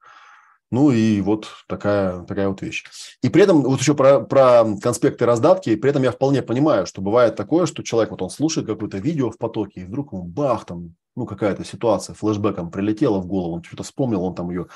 Ну 0.72 0.90
и 0.90 1.20
вот 1.20 1.50
такая, 1.68 2.24
такая 2.24 2.48
вот 2.48 2.62
вещь. 2.62 2.86
И 3.22 3.28
при 3.28 3.44
этом, 3.44 3.62
вот 3.64 3.82
еще 3.82 3.94
про, 3.94 4.22
про 4.22 4.64
конспекты 4.82 5.26
раздатки, 5.26 5.76
при 5.76 5.90
этом 5.90 6.02
я 6.04 6.12
вполне 6.12 6.42
понимаю, 6.42 6.86
что 6.86 7.02
бывает 7.02 7.36
такое, 7.36 7.66
что 7.66 7.84
человек, 7.84 8.12
вот 8.12 8.22
он 8.22 8.30
слушает 8.30 8.68
какое-то 8.68 8.98
видео 8.98 9.30
в 9.30 9.38
потоке, 9.38 9.82
и 9.82 9.84
вдруг 9.84 10.14
ему 10.14 10.24
бах, 10.24 10.66
там, 10.66 10.96
ну 11.18 11.26
какая-то 11.26 11.66
ситуация 11.66 12.16
флешбеком 12.16 12.72
прилетела 12.72 13.20
в 13.20 13.28
голову, 13.28 13.56
он 13.56 13.64
что-то 13.64 13.84
вспомнил, 13.84 14.24
он 14.24 14.34
там 14.34 14.50
ее... 14.50 14.68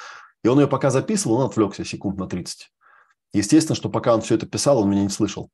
И 0.44 0.48
он 0.48 0.60
ее 0.60 0.68
пока 0.68 0.92
записывал, 0.92 1.38
он 1.38 1.48
отвлекся 1.48 1.84
секунд 1.86 2.20
на 2.20 2.28
30. 2.28 2.72
Естественно, 3.34 3.76
что 3.76 3.90
пока 3.90 4.14
он 4.14 4.22
все 4.22 4.36
это 4.36 4.46
писал, 4.46 4.80
он 4.80 4.92
меня 4.92 5.02
не 5.02 5.10
слышал. 5.10 5.50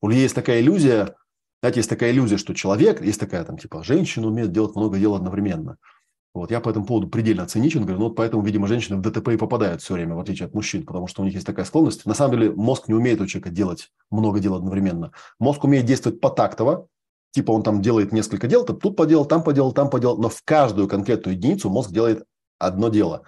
У 0.00 0.08
людей 0.08 0.22
есть 0.22 0.34
такая 0.34 0.60
иллюзия, 0.60 1.16
знаете, 1.62 1.80
есть 1.80 1.90
такая 1.90 2.12
иллюзия, 2.12 2.36
что 2.36 2.54
человек, 2.54 3.02
есть 3.02 3.18
такая 3.18 3.44
там 3.44 3.58
типа 3.58 3.82
женщина 3.82 4.28
умеет 4.28 4.52
делать 4.52 4.76
много 4.76 4.98
дел 4.98 5.14
одновременно– 5.14 5.78
вот, 6.34 6.50
я 6.50 6.60
по 6.60 6.68
этому 6.68 6.86
поводу 6.86 7.08
предельно 7.08 7.46
циничен, 7.46 7.82
говорю, 7.82 7.98
ну 7.98 8.04
вот 8.06 8.14
поэтому, 8.14 8.42
видимо, 8.42 8.66
женщины 8.68 8.96
в 8.96 9.00
ДТП 9.00 9.30
и 9.30 9.36
попадают 9.36 9.82
все 9.82 9.94
время, 9.94 10.14
в 10.14 10.20
отличие 10.20 10.46
от 10.46 10.54
мужчин, 10.54 10.84
потому 10.84 11.06
что 11.06 11.22
у 11.22 11.24
них 11.24 11.34
есть 11.34 11.46
такая 11.46 11.64
склонность. 11.64 12.06
На 12.06 12.14
самом 12.14 12.38
деле 12.38 12.52
мозг 12.52 12.88
не 12.88 12.94
умеет 12.94 13.20
у 13.20 13.26
человека 13.26 13.50
делать 13.50 13.90
много 14.10 14.38
дел 14.38 14.54
одновременно. 14.54 15.12
Мозг 15.38 15.64
умеет 15.64 15.86
действовать 15.86 16.20
потактово, 16.20 16.86
типа 17.30 17.50
он 17.52 17.62
там 17.62 17.82
делает 17.82 18.12
несколько 18.12 18.46
дел, 18.46 18.64
то 18.64 18.72
тут 18.72 18.96
поделал, 18.96 19.24
там 19.24 19.42
поделал, 19.42 19.72
там 19.72 19.90
поделал, 19.90 20.18
но 20.18 20.28
в 20.28 20.42
каждую 20.44 20.86
конкретную 20.86 21.36
единицу 21.36 21.70
мозг 21.70 21.90
делает 21.90 22.24
одно 22.58 22.88
дело. 22.88 23.22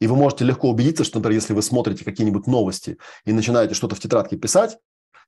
И 0.00 0.06
вы 0.06 0.16
можете 0.16 0.44
легко 0.44 0.70
убедиться, 0.70 1.04
что, 1.04 1.18
например, 1.18 1.40
если 1.40 1.54
вы 1.54 1.62
смотрите 1.62 2.04
какие-нибудь 2.04 2.46
новости 2.46 2.98
и 3.24 3.32
начинаете 3.32 3.74
что-то 3.74 3.94
в 3.94 4.00
тетрадке 4.00 4.36
писать, 4.36 4.78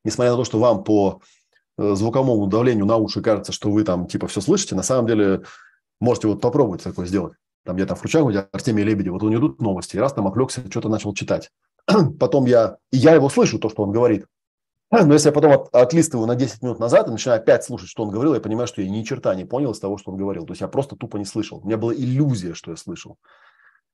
несмотря 0.05 0.33
на 0.33 0.37
то, 0.39 0.45
что 0.45 0.59
вам 0.59 0.85
по 0.85 1.21
э, 1.79 1.95
звуковому 1.95 2.47
давлению 2.47 2.87
на 2.87 2.97
уши 2.97 3.21
кажется, 3.21 3.53
что 3.53 3.71
вы 3.71 3.85
там 3.85 4.07
типа 4.07 4.27
все 4.27 4.41
слышите, 4.41 4.75
на 4.75 4.83
самом 4.83 5.07
деле 5.07 5.43
Можете 6.01 6.29
вот 6.29 6.41
попробовать 6.41 6.83
такое 6.83 7.07
сделать. 7.07 7.35
Там 7.65 7.77
я 7.79 7.87
там 7.87 7.97
включаю, 7.97 8.27
у 8.27 8.33
Артемия 8.53 8.85
Лебедева, 8.85 9.15
вот 9.15 9.23
у 9.23 9.29
него 9.29 9.41
идут 9.41 9.61
новости, 9.61 9.97
и 9.97 9.99
раз 9.99 10.13
там 10.13 10.27
отвлекся, 10.29 10.63
что-то 10.71 10.89
начал 10.89 11.13
читать. 11.15 11.51
Потом 12.21 12.47
я, 12.47 12.77
и 12.93 12.97
я 12.97 13.15
его 13.15 13.29
слышу, 13.29 13.59
то, 13.59 13.69
что 13.69 13.83
он 13.83 13.93
говорит. 13.93 14.27
Но 14.91 15.13
если 15.13 15.31
я 15.31 15.33
потом 15.33 15.51
от, 15.51 15.75
отлистываю 15.75 16.29
на 16.29 16.37
10 16.37 16.63
минут 16.63 16.79
назад 16.79 17.09
и 17.09 17.11
начинаю 17.11 17.41
опять 17.41 17.65
слушать, 17.65 17.89
что 17.89 18.05
он 18.05 18.11
говорил, 18.11 18.35
я 18.35 18.41
понимаю, 18.41 18.69
что 18.69 18.83
я 18.83 18.89
ни 18.89 19.03
черта 19.03 19.35
не 19.35 19.45
понял 19.45 19.73
из 19.73 19.81
того, 19.81 19.99
что 19.99 20.13
он 20.13 20.17
говорил. 20.17 20.47
То 20.47 20.53
есть 20.53 20.61
я 20.61 20.69
просто 20.69 20.95
тупо 20.95 21.17
не 21.17 21.25
слышал. 21.25 21.59
У 21.59 21.67
меня 21.67 21.77
была 21.77 21.93
иллюзия, 21.93 22.55
что 22.55 22.71
я 22.71 22.77
слышал. 22.77 23.19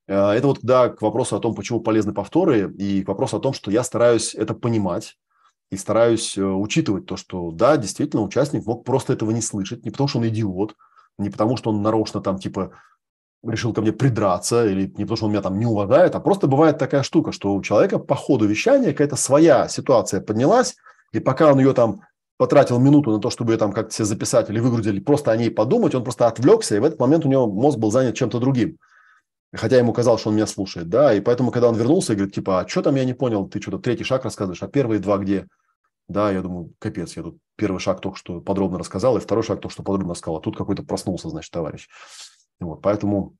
Э, 0.06 0.32
это 0.32 0.48
вот 0.48 0.58
да, 0.62 0.90
к 0.90 1.00
вопросу 1.00 1.36
о 1.36 1.40
том, 1.40 1.54
почему 1.54 1.80
полезны 1.80 2.12
повторы, 2.12 2.70
и 2.74 3.02
к 3.02 3.08
вопросу 3.08 3.38
о 3.38 3.40
том, 3.40 3.54
что 3.54 3.70
я 3.70 3.84
стараюсь 3.84 4.34
это 4.34 4.52
понимать 4.52 5.16
и 5.70 5.78
стараюсь 5.78 6.36
э, 6.36 6.44
учитывать 6.44 7.06
то, 7.06 7.16
что 7.16 7.50
да, 7.50 7.78
действительно, 7.78 8.22
участник 8.22 8.66
мог 8.66 8.84
просто 8.84 9.14
этого 9.14 9.30
не 9.30 9.40
слышать, 9.40 9.84
не 9.84 9.90
потому 9.90 10.08
что 10.08 10.18
он 10.18 10.28
идиот, 10.28 10.74
не 11.18 11.30
потому, 11.30 11.56
что 11.56 11.70
он 11.70 11.82
нарочно 11.82 12.20
там 12.20 12.38
типа 12.38 12.72
решил 13.44 13.72
ко 13.72 13.80
мне 13.80 13.92
придраться, 13.92 14.66
или 14.66 14.82
не 14.82 15.04
потому, 15.04 15.16
что 15.16 15.26
он 15.26 15.32
меня 15.32 15.42
там 15.42 15.58
не 15.58 15.66
уважает, 15.66 16.14
а 16.14 16.20
просто 16.20 16.46
бывает 16.46 16.78
такая 16.78 17.02
штука, 17.02 17.32
что 17.32 17.54
у 17.54 17.62
человека 17.62 17.98
по 17.98 18.14
ходу 18.14 18.46
вещания 18.46 18.92
какая-то 18.92 19.16
своя 19.16 19.68
ситуация 19.68 20.20
поднялась, 20.20 20.76
и 21.12 21.20
пока 21.20 21.50
он 21.50 21.58
ее 21.58 21.72
там 21.72 22.02
потратил 22.38 22.78
минуту 22.78 23.10
на 23.10 23.20
то, 23.20 23.30
чтобы 23.30 23.52
ее 23.52 23.58
там 23.58 23.72
как-то 23.72 23.94
себе 23.94 24.04
записать 24.04 24.48
или 24.50 24.60
выгрузили, 24.60 25.00
просто 25.00 25.32
о 25.32 25.36
ней 25.36 25.50
подумать, 25.50 25.94
он 25.94 26.04
просто 26.04 26.26
отвлекся, 26.26 26.76
и 26.76 26.78
в 26.78 26.84
этот 26.84 26.98
момент 27.00 27.24
у 27.24 27.28
него 27.28 27.46
мозг 27.46 27.78
был 27.78 27.90
занят 27.90 28.14
чем-то 28.14 28.38
другим. 28.38 28.78
Хотя 29.54 29.76
ему 29.76 29.92
казалось, 29.92 30.20
что 30.20 30.30
он 30.30 30.36
меня 30.36 30.46
слушает, 30.46 30.88
да, 30.88 31.12
и 31.12 31.20
поэтому, 31.20 31.50
когда 31.50 31.68
он 31.68 31.76
вернулся 31.76 32.12
и 32.12 32.16
говорит, 32.16 32.34
типа, 32.34 32.60
а 32.60 32.68
что 32.68 32.82
там 32.82 32.94
я 32.94 33.04
не 33.04 33.12
понял, 33.12 33.46
ты 33.48 33.60
что-то 33.60 33.78
третий 33.78 34.04
шаг 34.04 34.24
рассказываешь, 34.24 34.62
а 34.62 34.68
первые 34.68 34.98
два 34.98 35.18
где? 35.18 35.46
Да, 36.08 36.30
я 36.30 36.42
думаю, 36.42 36.72
капец, 36.78 37.16
я 37.16 37.22
тут 37.22 37.38
первый 37.56 37.78
шаг 37.78 38.00
только 38.00 38.18
что 38.18 38.40
подробно 38.40 38.78
рассказал, 38.78 39.16
и 39.16 39.20
второй 39.20 39.44
шаг 39.44 39.60
только 39.60 39.72
что 39.72 39.82
подробно 39.82 40.14
рассказал, 40.14 40.38
а 40.38 40.40
тут 40.40 40.56
какой-то 40.56 40.82
проснулся, 40.82 41.28
значит, 41.28 41.50
товарищ. 41.52 41.88
Вот, 42.60 42.82
поэтому, 42.82 43.36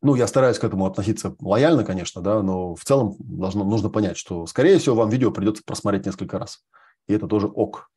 ну, 0.00 0.14
я 0.14 0.26
стараюсь 0.26 0.58
к 0.58 0.64
этому 0.64 0.86
относиться 0.86 1.34
лояльно, 1.40 1.84
конечно, 1.84 2.22
да, 2.22 2.42
но 2.42 2.74
в 2.74 2.84
целом 2.84 3.16
должно, 3.18 3.64
нужно 3.64 3.90
понять, 3.90 4.16
что, 4.16 4.46
скорее 4.46 4.78
всего, 4.78 4.96
вам 4.96 5.10
видео 5.10 5.30
придется 5.30 5.62
просмотреть 5.64 6.06
несколько 6.06 6.38
раз. 6.38 6.64
И 7.08 7.14
это 7.14 7.26
тоже 7.26 7.46
ок. 7.48 7.90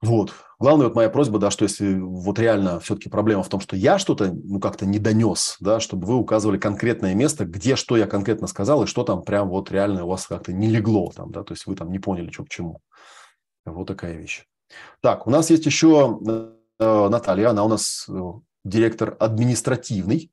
Вот. 0.00 0.32
Главная 0.60 0.86
вот 0.86 0.96
моя 0.96 1.08
просьба, 1.08 1.38
да, 1.38 1.52
что 1.52 1.62
если 1.62 1.94
вот 2.00 2.38
реально 2.40 2.80
все-таки 2.80 3.08
проблема 3.08 3.44
в 3.44 3.48
том, 3.48 3.60
что 3.60 3.76
я 3.76 3.96
что-то, 3.98 4.32
ну, 4.32 4.58
как-то 4.58 4.86
не 4.86 4.98
донес, 4.98 5.56
да, 5.60 5.78
чтобы 5.78 6.08
вы 6.08 6.16
указывали 6.16 6.58
конкретное 6.58 7.14
место, 7.14 7.44
где 7.44 7.76
что 7.76 7.96
я 7.96 8.08
конкретно 8.08 8.48
сказал, 8.48 8.82
и 8.82 8.86
что 8.86 9.04
там 9.04 9.22
прям 9.22 9.50
вот 9.50 9.70
реально 9.70 10.04
у 10.04 10.08
вас 10.08 10.26
как-то 10.26 10.52
не 10.52 10.68
легло 10.68 11.12
там, 11.14 11.30
да, 11.30 11.44
то 11.44 11.52
есть 11.52 11.66
вы 11.66 11.76
там 11.76 11.92
не 11.92 12.00
поняли, 12.00 12.32
что 12.32 12.44
к 12.44 12.48
чему. 12.48 12.80
Вот 13.64 13.86
такая 13.86 14.16
вещь. 14.16 14.46
Так, 15.00 15.28
у 15.28 15.30
нас 15.30 15.48
есть 15.50 15.64
еще 15.64 16.18
э, 16.26 17.08
Наталья, 17.08 17.50
она 17.50 17.64
у 17.64 17.68
нас 17.68 18.06
э, 18.08 18.20
директор 18.64 19.16
административный. 19.20 20.32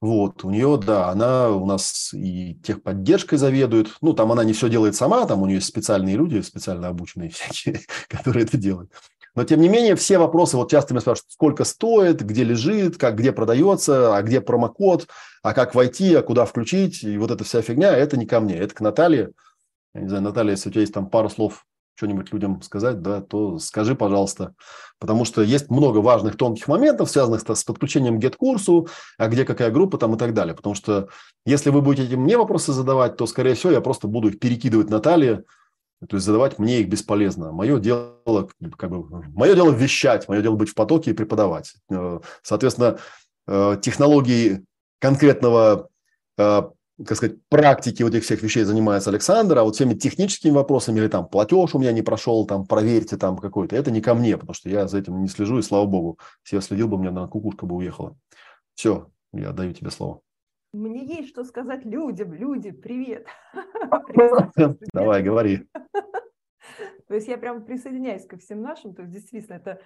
Вот, 0.00 0.44
у 0.44 0.50
нее, 0.50 0.80
да, 0.82 1.10
она 1.10 1.50
у 1.50 1.66
нас 1.66 2.14
и 2.14 2.54
техподдержкой 2.64 3.36
заведует. 3.36 3.96
Ну, 4.00 4.14
там 4.14 4.30
она 4.32 4.44
не 4.44 4.52
все 4.52 4.70
делает 4.70 4.94
сама, 4.94 5.26
там 5.26 5.42
у 5.42 5.46
нее 5.46 5.56
есть 5.56 5.66
специальные 5.66 6.16
люди, 6.16 6.40
специально 6.40 6.88
обученные 6.88 7.30
всякие, 7.30 7.80
которые 8.08 8.44
это 8.44 8.56
делают. 8.56 8.92
Но, 9.34 9.44
тем 9.44 9.60
не 9.60 9.68
менее, 9.68 9.96
все 9.96 10.18
вопросы, 10.18 10.56
вот 10.56 10.70
часто 10.70 10.94
меня 10.94 11.00
спрашивают, 11.00 11.32
сколько 11.32 11.64
стоит, 11.64 12.22
где 12.22 12.44
лежит, 12.44 12.96
как, 12.96 13.16
где 13.16 13.32
продается, 13.32 14.16
а 14.16 14.22
где 14.22 14.40
промокод, 14.40 15.08
а 15.42 15.54
как 15.54 15.74
войти, 15.74 16.14
а 16.14 16.22
куда 16.22 16.44
включить, 16.44 17.04
и 17.04 17.16
вот 17.18 17.30
эта 17.30 17.44
вся 17.44 17.62
фигня, 17.62 17.92
это 17.92 18.16
не 18.16 18.26
ко 18.26 18.40
мне, 18.40 18.56
это 18.56 18.74
к 18.74 18.80
Наталье. 18.80 19.30
Я 19.94 20.00
не 20.02 20.08
знаю, 20.08 20.22
Наталья, 20.24 20.52
если 20.52 20.68
у 20.68 20.72
тебя 20.72 20.82
есть 20.82 20.94
там 20.94 21.08
пару 21.08 21.28
слов 21.28 21.64
что-нибудь 22.00 22.32
людям 22.32 22.62
сказать, 22.62 23.02
да, 23.02 23.20
то 23.20 23.58
скажи, 23.58 23.94
пожалуйста. 23.94 24.54
Потому 24.98 25.26
что 25.26 25.42
есть 25.42 25.68
много 25.68 25.98
важных 25.98 26.38
тонких 26.38 26.66
моментов, 26.66 27.10
связанных 27.10 27.42
с 27.46 27.64
подключением 27.64 28.18
к 28.18 28.24
GET-курсу, 28.24 28.88
а 29.18 29.28
где 29.28 29.44
какая 29.44 29.70
группа 29.70 29.98
там 29.98 30.14
и 30.14 30.18
так 30.18 30.32
далее. 30.32 30.54
Потому 30.54 30.74
что 30.74 31.08
если 31.44 31.68
вы 31.68 31.82
будете 31.82 32.16
мне 32.16 32.38
вопросы 32.38 32.72
задавать, 32.72 33.18
то, 33.18 33.26
скорее 33.26 33.54
всего, 33.54 33.72
я 33.72 33.82
просто 33.82 34.08
буду 34.08 34.28
их 34.28 34.38
перекидывать 34.38 34.88
Наталье, 34.88 35.44
то 36.08 36.16
есть 36.16 36.26
задавать 36.26 36.58
мне 36.58 36.80
их 36.80 36.88
бесполезно. 36.88 37.52
Мое 37.52 37.78
дело, 37.78 38.48
как 38.76 38.90
бы, 38.90 39.06
мое 39.34 39.54
дело 39.54 39.70
вещать, 39.70 40.28
мое 40.28 40.40
дело 40.40 40.56
быть 40.56 40.70
в 40.70 40.74
потоке 40.74 41.10
и 41.10 41.14
преподавать. 41.14 41.74
Э, 41.90 42.20
соответственно, 42.42 42.98
э, 43.46 43.76
технологии 43.82 44.64
конкретного 44.98 45.88
э, 46.38 46.62
как 47.04 47.16
сказать, 47.16 47.36
практики 47.48 48.02
вот 48.02 48.14
этих 48.14 48.24
всех 48.24 48.42
вещей 48.42 48.64
занимается 48.64 49.10
Александр, 49.10 49.58
а 49.58 49.64
вот 49.64 49.74
всеми 49.74 49.94
техническими 49.94 50.50
вопросами 50.50 50.98
или 50.98 51.08
там 51.08 51.26
платеж 51.26 51.74
у 51.74 51.78
меня 51.78 51.92
не 51.92 52.02
прошел, 52.02 52.46
там 52.46 52.66
проверьте 52.66 53.16
там 53.16 53.38
какой-то, 53.38 53.74
это 53.74 53.90
не 53.90 54.02
ко 54.02 54.14
мне, 54.14 54.36
потому 54.36 54.54
что 54.54 54.68
я 54.68 54.86
за 54.86 54.98
этим 54.98 55.22
не 55.22 55.28
слежу, 55.28 55.58
и 55.58 55.62
слава 55.62 55.86
богу, 55.86 56.18
если 56.44 56.56
я 56.56 56.60
следил 56.60 56.88
бы, 56.88 56.96
у 56.96 57.00
меня 57.00 57.10
на 57.10 57.26
кукушка 57.26 57.64
бы 57.64 57.76
уехала. 57.76 58.16
Все, 58.74 59.08
я 59.32 59.52
даю 59.52 59.72
тебе 59.72 59.90
слово. 59.90 60.20
Мне 60.72 61.04
есть 61.04 61.30
что 61.30 61.42
сказать 61.44 61.84
людям. 61.84 62.32
Люди, 62.32 62.70
привет. 62.70 63.26
Давай, 64.92 65.22
говори. 65.22 65.68
То 67.08 67.14
есть 67.14 67.26
я 67.26 67.38
прям 67.38 67.64
присоединяюсь 67.64 68.24
ко 68.24 68.36
всем 68.36 68.62
нашим. 68.62 68.94
То 68.94 69.02
есть 69.02 69.12
действительно 69.12 69.56
это 69.56 69.80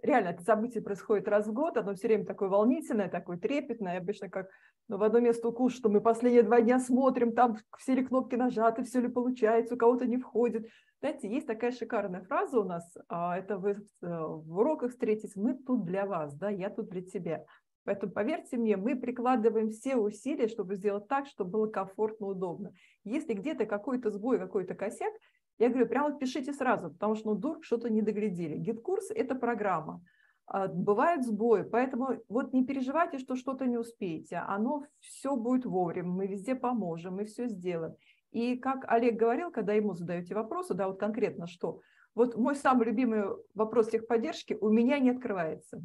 реально 0.00 0.28
это 0.28 0.42
событие 0.42 0.82
происходит 0.82 1.26
раз 1.26 1.48
в 1.48 1.52
год, 1.52 1.76
оно 1.76 1.94
все 1.94 2.06
время 2.06 2.24
такое 2.24 2.48
волнительное, 2.48 3.08
такое 3.08 3.36
трепетное, 3.36 3.98
обычно 3.98 4.28
как 4.28 4.48
ну, 4.86 4.96
в 4.96 5.02
одно 5.02 5.18
место 5.18 5.48
укус, 5.48 5.74
что 5.74 5.88
мы 5.88 6.00
последние 6.00 6.44
два 6.44 6.60
дня 6.60 6.78
смотрим, 6.78 7.32
там 7.32 7.56
все 7.76 7.94
ли 7.94 8.04
кнопки 8.04 8.36
нажаты, 8.36 8.84
все 8.84 9.00
ли 9.00 9.08
получается, 9.08 9.74
у 9.74 9.78
кого-то 9.78 10.06
не 10.06 10.18
входит. 10.18 10.68
Знаете, 11.00 11.28
есть 11.28 11.46
такая 11.46 11.72
шикарная 11.72 12.22
фраза 12.22 12.60
у 12.60 12.64
нас, 12.64 12.96
а, 13.08 13.36
это 13.38 13.58
вы 13.58 13.70
э, 13.70 13.76
в 14.00 14.58
уроках 14.58 14.92
встретитесь, 14.92 15.36
мы 15.36 15.54
тут 15.54 15.84
для 15.84 16.06
вас, 16.06 16.34
да, 16.34 16.48
я 16.48 16.70
тут 16.70 16.90
для 16.90 17.02
тебя. 17.02 17.44
Поэтому, 17.88 18.12
поверьте 18.12 18.58
мне, 18.58 18.76
мы 18.76 18.96
прикладываем 18.96 19.70
все 19.70 19.96
усилия, 19.96 20.48
чтобы 20.48 20.74
сделать 20.74 21.08
так, 21.08 21.26
чтобы 21.26 21.52
было 21.52 21.66
комфортно, 21.68 22.26
удобно. 22.26 22.74
Если 23.04 23.32
где-то 23.32 23.64
какой-то 23.64 24.10
сбой, 24.10 24.38
какой-то 24.38 24.74
косяк, 24.74 25.10
я 25.58 25.70
говорю, 25.70 25.86
прямо 25.86 26.18
пишите 26.18 26.52
сразу, 26.52 26.90
потому 26.90 27.14
что, 27.14 27.30
ну, 27.30 27.36
вдруг 27.36 27.64
что-то 27.64 27.88
не 27.88 28.02
доглядели. 28.02 28.58
Гид-курс– 28.58 29.10
это 29.14 29.34
программа. 29.34 30.04
А, 30.44 30.68
бывают 30.68 31.24
сбои, 31.24 31.62
поэтому 31.62 32.22
вот 32.28 32.52
не 32.52 32.62
переживайте, 32.66 33.16
что 33.16 33.36
что-то 33.36 33.64
не 33.64 33.78
успеете. 33.78 34.36
Оно 34.36 34.84
все 35.00 35.34
будет 35.34 35.64
вовремя, 35.64 36.10
мы 36.10 36.26
везде 36.26 36.54
поможем, 36.54 37.14
мы 37.14 37.24
все 37.24 37.48
сделаем. 37.48 37.94
И 38.32 38.58
как 38.58 38.84
Олег 38.86 39.16
говорил, 39.16 39.50
когда 39.50 39.72
ему 39.72 39.94
задаете 39.94 40.34
вопросы, 40.34 40.74
да, 40.74 40.88
вот 40.88 41.00
конкретно 41.00 41.46
что, 41.46 41.80
вот 42.14 42.36
мой 42.36 42.54
самый 42.54 42.84
любимый 42.84 43.24
вопрос 43.54 43.88
техподдержки 43.88 44.58
у 44.60 44.68
меня 44.68 44.98
не 44.98 45.08
открывается. 45.08 45.82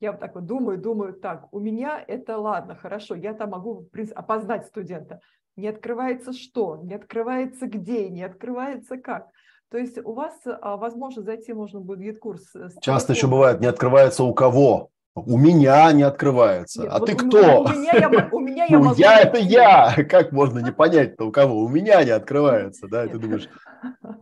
Я 0.00 0.12
вот 0.12 0.20
так 0.20 0.34
вот 0.34 0.46
думаю, 0.46 0.78
думаю, 0.78 1.12
так, 1.12 1.52
у 1.52 1.60
меня 1.60 2.02
это 2.06 2.38
ладно, 2.38 2.74
хорошо, 2.74 3.14
я 3.14 3.34
там 3.34 3.50
могу 3.50 3.88
опознать 4.14 4.66
студента 4.66 5.20
не 5.60 5.68
открывается 5.68 6.32
что, 6.32 6.80
не 6.82 6.94
открывается 6.94 7.66
где, 7.66 8.08
не 8.08 8.22
открывается 8.22 8.96
как. 8.96 9.26
То 9.70 9.78
есть 9.78 9.98
у 9.98 10.14
вас, 10.14 10.34
а, 10.44 10.76
возможно, 10.76 11.22
зайти 11.22 11.52
можно 11.52 11.80
будет 11.80 12.00
GetCourse. 12.00 12.42
Часто 12.80 13.12
еще 13.12 13.28
бывает, 13.28 13.60
не 13.60 13.66
открывается 13.66 14.24
у 14.24 14.34
кого. 14.34 14.90
У 15.14 15.36
меня 15.36 15.92
не 15.92 16.02
открывается. 16.02 16.82
Нет, 16.82 16.90
а 16.92 16.98
вот 16.98 17.06
ты 17.06 17.14
у 17.14 17.16
кто? 17.16 17.62
У 17.62 17.68
меня 17.68 17.92
я, 17.92 18.28
у 18.32 18.40
меня 18.40 18.64
я 18.64 18.78
ну, 18.78 18.94
я 18.94 19.20
это 19.20 19.38
я. 19.38 19.94
Как 20.08 20.32
можно 20.32 20.60
не 20.60 20.72
понять-то 20.72 21.26
у 21.26 21.32
кого? 21.32 21.60
У 21.60 21.68
меня 21.68 22.02
не 22.04 22.10
открывается, 22.10 22.88
да? 22.88 23.04
И 23.04 23.08
ты 23.08 23.18
думаешь, 23.18 23.48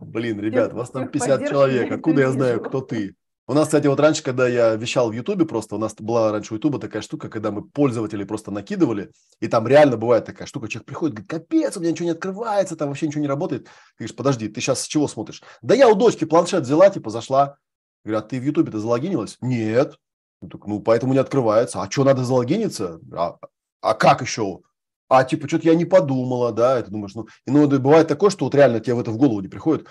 блин, 0.01 0.39
ребят, 0.39 0.73
вас 0.73 0.91
там 0.91 1.07
50 1.07 1.47
человек, 1.47 1.91
откуда 1.91 2.21
я 2.21 2.31
знаю, 2.31 2.61
кто 2.61 2.81
ты? 2.81 3.15
У 3.49 3.53
нас, 3.55 3.65
кстати, 3.65 3.87
вот 3.87 3.99
раньше, 3.99 4.21
когда 4.21 4.47
я 4.47 4.75
вещал 4.75 5.09
в 5.09 5.11
Ютубе 5.11 5.43
просто, 5.43 5.73
у 5.73 5.79
нас 5.79 5.95
была 5.95 6.31
раньше 6.31 6.53
у 6.53 6.57
Ютуба 6.57 6.77
такая 6.77 7.01
штука, 7.01 7.29
когда 7.29 7.49
мы 7.49 7.63
пользователей 7.63 8.23
просто 8.23 8.51
накидывали, 8.51 9.11
и 9.39 9.47
там 9.47 9.67
реально 9.67 9.97
бывает 9.97 10.23
такая 10.23 10.47
штука, 10.47 10.67
человек 10.67 10.85
приходит, 10.85 11.15
говорит, 11.15 11.31
капец, 11.31 11.75
у 11.75 11.79
меня 11.79 11.89
ничего 11.89 12.05
не 12.05 12.11
открывается, 12.11 12.75
там 12.75 12.89
вообще 12.89 13.07
ничего 13.07 13.21
не 13.21 13.27
работает. 13.27 13.63
Ты 13.63 13.71
говоришь, 13.97 14.15
подожди, 14.15 14.49
ты 14.49 14.61
сейчас 14.61 14.81
с 14.81 14.87
чего 14.87 15.07
смотришь? 15.07 15.41
Да 15.63 15.73
я 15.73 15.89
у 15.89 15.95
дочки 15.95 16.25
планшет 16.25 16.61
взяла, 16.61 16.91
типа 16.91 17.09
зашла. 17.09 17.57
Говорят, 18.05 18.29
ты 18.29 18.39
в 18.39 18.43
Ютубе-то 18.43 18.77
залогинилась? 18.77 19.37
Нет. 19.41 19.97
Ну, 20.43 20.49
так, 20.49 20.67
ну, 20.67 20.79
поэтому 20.79 21.13
не 21.13 21.19
открывается. 21.19 21.81
А 21.81 21.89
что, 21.89 22.03
надо 22.03 22.23
залогиниться? 22.23 22.99
А, 23.11 23.37
а 23.81 23.93
как 23.95 24.21
еще? 24.21 24.59
А 25.07 25.23
типа, 25.23 25.47
что-то 25.47 25.69
я 25.69 25.73
не 25.73 25.85
подумала, 25.85 26.51
да, 26.51 26.79
и 26.79 26.83
ты 26.83 26.91
думаешь, 26.91 27.15
ну, 27.15 27.25
и 27.47 27.49
ну, 27.49 27.67
бывает 27.67 28.07
такое, 28.07 28.29
что 28.29 28.45
вот 28.45 28.53
реально 28.53 28.79
тебе 28.79 28.93
в 28.93 28.99
это 28.99 29.09
в 29.09 29.17
голову 29.17 29.39
не 29.39 29.47
приходит, 29.47 29.87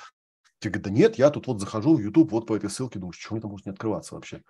Тебе 0.60 0.72
говорят, 0.72 0.84
да 0.84 0.90
нет, 0.90 1.14
я 1.16 1.30
тут 1.30 1.46
вот 1.46 1.60
захожу 1.60 1.94
в 1.94 2.00
YouTube, 2.00 2.32
вот 2.32 2.46
по 2.46 2.56
этой 2.56 2.70
ссылке, 2.70 2.98
думаю, 2.98 3.12
что 3.12 3.36
это 3.36 3.48
может 3.48 3.66
не 3.66 3.72
открываться 3.72 4.14
вообще. 4.14 4.42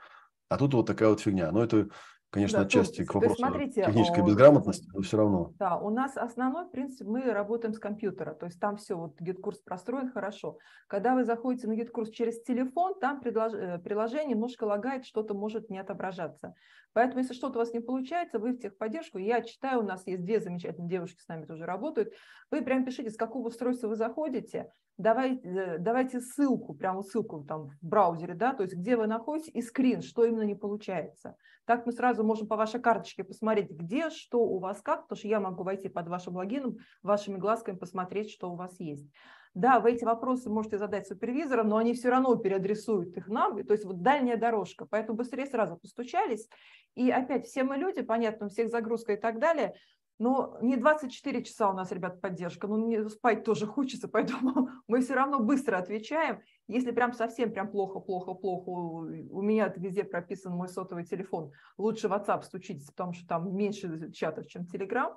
А 0.49 0.57
тут 0.57 0.75
вот 0.75 0.87
такая 0.87 1.11
вот 1.11 1.21
фигня. 1.21 1.53
Но 1.53 1.63
это 1.63 1.89
конечно, 2.31 2.61
да, 2.61 2.65
отчасти 2.65 3.05
то, 3.05 3.13
к 3.13 3.15
вопросу 3.15 3.37
смотрите, 3.37 3.85
технической 3.85 4.25
безграмотности, 4.25 4.89
но 4.93 5.01
все 5.01 5.17
равно. 5.17 5.53
Да, 5.59 5.79
у 5.79 5.91
нас 5.91 6.17
основной 6.17 6.69
принцип, 6.69 7.07
мы 7.07 7.23
работаем 7.33 7.75
с 7.75 7.79
компьютера, 7.79 8.35
то 8.35 8.47
есть 8.47 8.61
там 8.61 8.77
все, 8.77 8.97
вот 8.97 9.21
GetCourse 9.21 9.61
простроен 9.61 10.11
хорошо. 10.11 10.59
Когда 10.87 11.15
вы 11.15 11.25
заходите 11.25 11.67
на 11.69 11.75
GetCourse 11.75 12.11
через 12.11 12.43
телефон, 12.43 12.99
там 13.01 13.21
э, 13.25 13.79
приложение 13.79 14.35
немножко 14.35 14.65
лагает, 14.65 15.05
что-то 15.05 15.35
может 15.35 15.71
не 15.71 15.79
отображаться. 15.79 16.55
Поэтому, 16.93 17.21
если 17.21 17.35
что-то 17.35 17.59
у 17.59 17.61
вас 17.61 17.73
не 17.73 17.81
получается, 17.81 18.39
вы 18.39 18.53
в 18.53 18.59
техподдержку, 18.59 19.19
я 19.19 19.43
читаю, 19.43 19.81
у 19.81 19.85
нас 19.85 20.07
есть 20.07 20.25
две 20.25 20.41
замечательные 20.41 20.89
девушки 20.89 21.21
с 21.21 21.29
нами 21.29 21.45
тоже 21.45 21.65
работают, 21.65 22.13
вы 22.51 22.63
прям 22.63 22.85
пишите, 22.85 23.11
с 23.11 23.17
какого 23.17 23.49
устройства 23.49 23.89
вы 23.89 23.97
заходите, 23.97 24.71
давайте, 24.99 25.49
э, 25.49 25.79
давайте 25.79 26.21
ссылку, 26.21 26.75
прямо 26.75 27.03
ссылку 27.03 27.45
там 27.45 27.71
в 27.81 27.87
браузере, 27.87 28.35
да, 28.35 28.53
то 28.53 28.65
есть 28.65 28.75
где 28.75 28.97
вы 28.97 29.07
находитесь 29.07 29.55
и 29.55 29.63
скрин, 29.63 30.03
что 30.03 30.25
именно 30.25 30.43
не 30.43 30.55
получается. 30.55 31.37
Так 31.65 31.87
мы 31.87 31.93
сразу 31.93 32.25
можем 32.25 32.47
по 32.47 32.57
вашей 32.57 32.81
карточке 32.81 33.25
посмотреть, 33.25 33.71
где, 33.71 34.11
что 34.11 34.41
у 34.41 34.59
вас 34.59 34.83
как, 34.83 35.03
потому 35.03 35.19
что 35.19 35.29
я 35.29 35.41
могу 35.41 35.63
войти 35.63 35.89
под 35.89 36.09
вашим 36.09 36.35
логином, 36.35 36.77
вашими 37.03 37.37
глазками 37.37 37.77
посмотреть, 37.77 38.31
что 38.31 38.51
у 38.51 38.57
вас 38.57 38.79
есть. 38.81 39.09
Да, 39.55 39.81
вы 39.81 39.93
эти 39.93 40.05
вопросы 40.05 40.51
можете 40.51 40.79
задать 40.79 41.07
супервизорам, 41.07 41.69
но 41.69 41.79
они 41.79 41.95
все 41.95 42.11
равно 42.11 42.37
переадресуют 42.37 43.17
их 43.17 43.29
нам, 43.29 43.65
то 43.65 43.73
есть 43.73 43.85
вот 43.85 44.03
дальняя 44.03 44.37
дорожка, 44.37 44.87
поэтому 44.87 45.17
быстрее 45.17 45.47
сразу 45.47 45.77
постучались. 45.77 46.49
И 46.95 47.11
опять, 47.11 47.47
все 47.47 47.65
мы 47.65 47.77
люди, 47.77 48.03
понятно, 48.03 48.47
у 48.47 48.49
всех 48.49 48.69
загрузка 48.69 49.15
и 49.15 49.17
так 49.17 49.39
далее, 49.39 49.75
но 50.19 50.59
не 50.61 50.77
24 50.77 51.45
часа 51.45 51.71
у 51.71 51.73
нас, 51.73 51.93
ребят, 51.93 52.21
поддержка, 52.21 52.67
но 52.67 52.77
мне 52.77 53.09
спать 53.09 53.45
тоже 53.45 53.67
хочется, 53.67 54.09
поэтому 54.13 54.71
мы 54.87 55.01
все 55.01 55.15
равно 55.15 55.41
быстро 55.41 55.79
отвечаем. 55.79 56.43
Если 56.67 56.91
прям 56.91 57.13
совсем 57.13 57.53
прям 57.53 57.71
плохо, 57.71 58.01
плохо, 58.01 58.35
плохо, 58.35 58.69
у 58.69 59.43
меня 59.43 59.73
везде 59.77 60.05
прописан 60.05 60.53
мой 60.53 60.69
сотовый 60.69 61.05
телефон, 61.05 61.53
лучше 61.77 62.09
WhatsApp 62.09 62.43
стучитесь, 62.43 62.91
потому 62.91 63.13
что 63.13 63.27
там 63.27 63.55
меньше 63.55 64.11
чатов, 64.13 64.47
чем 64.49 64.63
Telegram. 64.63 65.17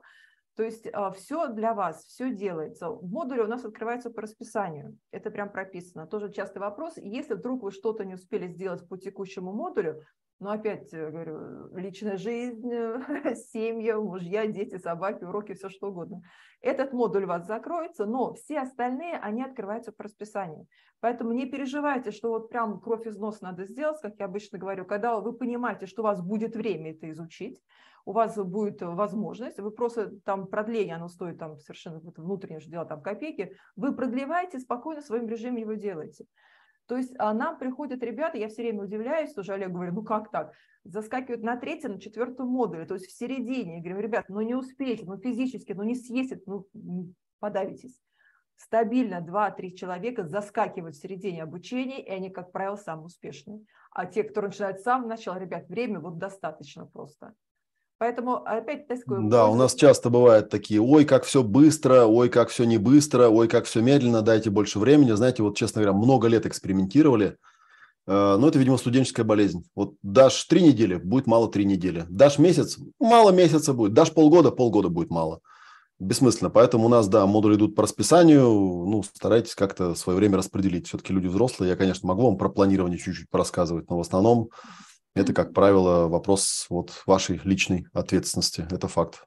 То 0.55 0.63
есть 0.63 0.87
а, 0.91 1.11
все 1.11 1.47
для 1.47 1.73
вас, 1.73 2.05
все 2.05 2.29
делается. 2.33 2.89
Модули 2.89 3.39
у 3.39 3.47
нас 3.47 3.63
открываются 3.63 4.09
по 4.09 4.21
расписанию. 4.21 4.97
Это 5.11 5.31
прям 5.31 5.49
прописано. 5.49 6.07
Тоже 6.07 6.31
частый 6.31 6.61
вопрос. 6.61 6.97
Если 6.97 7.35
вдруг 7.35 7.63
вы 7.63 7.71
что-то 7.71 8.03
не 8.03 8.15
успели 8.15 8.47
сделать 8.47 8.87
по 8.87 8.97
текущему 8.97 9.53
модулю, 9.53 10.03
но 10.41 10.51
опять 10.51 10.91
э, 10.91 11.09
говорю, 11.11 11.73
личная 11.75 12.17
жизнь, 12.17 12.67
семья, 13.53 13.99
мужья, 13.99 14.47
дети, 14.47 14.77
собаки, 14.79 15.23
уроки, 15.23 15.53
все 15.53 15.69
что 15.69 15.89
угодно. 15.89 16.23
Этот 16.61 16.93
модуль 16.93 17.25
у 17.25 17.27
вас 17.27 17.45
закроется, 17.45 18.05
но 18.05 18.33
все 18.33 18.59
остальные, 18.59 19.19
они 19.19 19.43
открываются 19.43 19.91
по 19.91 20.03
расписанию. 20.03 20.65
Поэтому 20.99 21.31
не 21.31 21.45
переживайте, 21.45 22.09
что 22.09 22.29
вот 22.29 22.49
прям 22.49 22.81
кровь 22.81 23.05
из 23.05 23.17
носа 23.17 23.43
надо 23.43 23.65
сделать, 23.65 24.01
как 24.01 24.15
я 24.17 24.25
обычно 24.25 24.57
говорю, 24.57 24.83
когда 24.83 25.19
вы 25.19 25.31
понимаете, 25.31 25.85
что 25.85 26.01
у 26.01 26.05
вас 26.05 26.21
будет 26.23 26.55
время 26.55 26.91
это 26.91 27.09
изучить, 27.11 27.61
у 28.05 28.11
вас 28.11 28.35
будет 28.35 28.81
возможность, 28.81 29.59
вы 29.59 29.69
просто 29.69 30.11
там 30.25 30.47
продление, 30.47 30.95
оно 30.95 31.07
стоит 31.07 31.37
там 31.37 31.59
совершенно 31.59 31.99
внутреннее 31.99 32.61
дело, 32.61 32.85
там 32.85 33.03
копейки, 33.03 33.55
вы 33.75 33.95
продлеваете, 33.95 34.57
спокойно 34.57 35.01
в 35.01 35.05
своем 35.05 35.27
режиме 35.27 35.61
его 35.61 35.73
делаете. 35.73 36.25
То 36.91 36.97
есть 36.97 37.13
а 37.19 37.33
нам 37.33 37.57
приходят 37.57 38.03
ребята, 38.03 38.37
я 38.37 38.49
все 38.49 38.63
время 38.63 38.83
удивляюсь, 38.83 39.33
тоже 39.33 39.53
Олег 39.53 39.71
говорит, 39.71 39.93
ну 39.93 40.03
как 40.03 40.29
так? 40.29 40.51
Заскакивают 40.83 41.41
на 41.41 41.55
третьем, 41.55 41.93
на 41.93 42.01
четвертом 42.01 42.49
модуле, 42.49 42.85
то 42.85 42.95
есть 42.95 43.05
в 43.07 43.17
середине. 43.17 43.77
Я 43.77 43.81
говорю, 43.81 44.01
ребят, 44.01 44.25
ну 44.27 44.41
не 44.41 44.55
успеете, 44.55 45.05
ну 45.05 45.17
физически, 45.17 45.71
ну 45.71 45.83
не 45.83 45.95
съездит, 45.95 46.45
ну 46.45 46.67
подавитесь. 47.39 47.97
Стабильно 48.57 49.25
2-3 49.25 49.71
человека 49.71 50.25
заскакивают 50.25 50.97
в 50.97 51.01
середине 51.01 51.43
обучения, 51.43 52.05
и 52.05 52.09
они, 52.09 52.29
как 52.29 52.51
правило, 52.51 52.75
самые 52.75 53.05
успешные. 53.05 53.63
А 53.91 54.05
те, 54.05 54.25
кто 54.25 54.41
начинает 54.41 54.81
с 54.81 54.83
самого 54.83 55.07
начала, 55.07 55.37
ребят, 55.37 55.69
время 55.69 56.01
вот 56.01 56.17
достаточно 56.17 56.85
просто. 56.85 57.35
Поэтому 58.01 58.37
опять 58.47 58.87
такое... 58.87 59.19
Да, 59.29 59.45
у 59.45 59.53
нас 59.53 59.75
часто 59.75 60.09
бывают 60.09 60.49
такие, 60.49 60.81
ой, 60.81 61.05
как 61.05 61.23
все 61.23 61.43
быстро, 61.43 62.05
ой, 62.05 62.29
как 62.29 62.49
все 62.49 62.63
не 62.63 62.79
быстро, 62.79 63.27
ой, 63.27 63.47
как 63.47 63.65
все 63.65 63.79
медленно, 63.81 64.23
дайте 64.23 64.49
больше 64.49 64.79
времени. 64.79 65.11
Знаете, 65.11 65.43
вот, 65.43 65.55
честно 65.55 65.83
говоря, 65.83 65.95
много 65.95 66.27
лет 66.27 66.47
экспериментировали, 66.47 67.37
э, 68.07 68.37
но 68.39 68.47
это, 68.47 68.57
видимо, 68.57 68.77
студенческая 68.77 69.23
болезнь. 69.23 69.65
Вот 69.75 69.97
дашь 70.01 70.43
три 70.45 70.63
недели, 70.63 70.95
будет 70.95 71.27
мало 71.27 71.51
три 71.51 71.63
недели. 71.63 72.03
Дашь 72.09 72.39
месяц, 72.39 72.79
мало 72.99 73.29
месяца 73.29 73.71
будет. 73.71 73.93
Дашь 73.93 74.11
полгода, 74.11 74.49
полгода 74.49 74.89
будет 74.89 75.11
мало. 75.11 75.41
Бессмысленно. 75.99 76.49
Поэтому 76.49 76.87
у 76.87 76.89
нас, 76.89 77.07
да, 77.07 77.27
модули 77.27 77.53
идут 77.53 77.75
по 77.75 77.83
расписанию. 77.83 78.41
Ну, 78.41 79.03
старайтесь 79.03 79.53
как-то 79.53 79.93
свое 79.93 80.17
время 80.17 80.37
распределить. 80.37 80.87
Все-таки 80.87 81.13
люди 81.13 81.27
взрослые. 81.27 81.69
Я, 81.69 81.75
конечно, 81.75 82.07
могу 82.07 82.23
вам 82.23 82.39
про 82.39 82.49
планирование 82.49 82.97
чуть-чуть 82.97 83.29
порассказывать, 83.29 83.91
но 83.91 83.97
в 83.97 84.01
основном 84.01 84.49
это, 85.15 85.33
как 85.33 85.53
правило, 85.53 86.07
вопрос 86.07 86.65
вот 86.69 87.03
вашей 87.05 87.39
личной 87.43 87.85
ответственности. 87.93 88.65
Это 88.71 88.87
факт. 88.87 89.25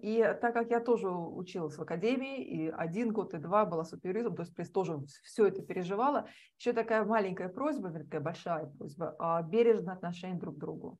И 0.00 0.18
так 0.40 0.54
как 0.54 0.70
я 0.70 0.80
тоже 0.80 1.10
училась 1.10 1.76
в 1.76 1.82
академии, 1.82 2.42
и 2.42 2.68
один 2.68 3.12
год, 3.12 3.34
и 3.34 3.38
два 3.38 3.66
была 3.66 3.84
супервизором, 3.84 4.34
то 4.34 4.42
есть 4.42 4.72
тоже 4.72 4.98
все 5.24 5.46
это 5.46 5.60
переживала, 5.60 6.26
еще 6.58 6.72
такая 6.72 7.04
маленькая 7.04 7.50
просьба, 7.50 7.90
такая 7.90 8.22
большая 8.22 8.66
просьба, 8.78 9.14
а, 9.18 9.42
бережное 9.42 9.94
отношение 9.94 10.38
друг 10.38 10.56
к 10.56 10.58
другу. 10.58 10.98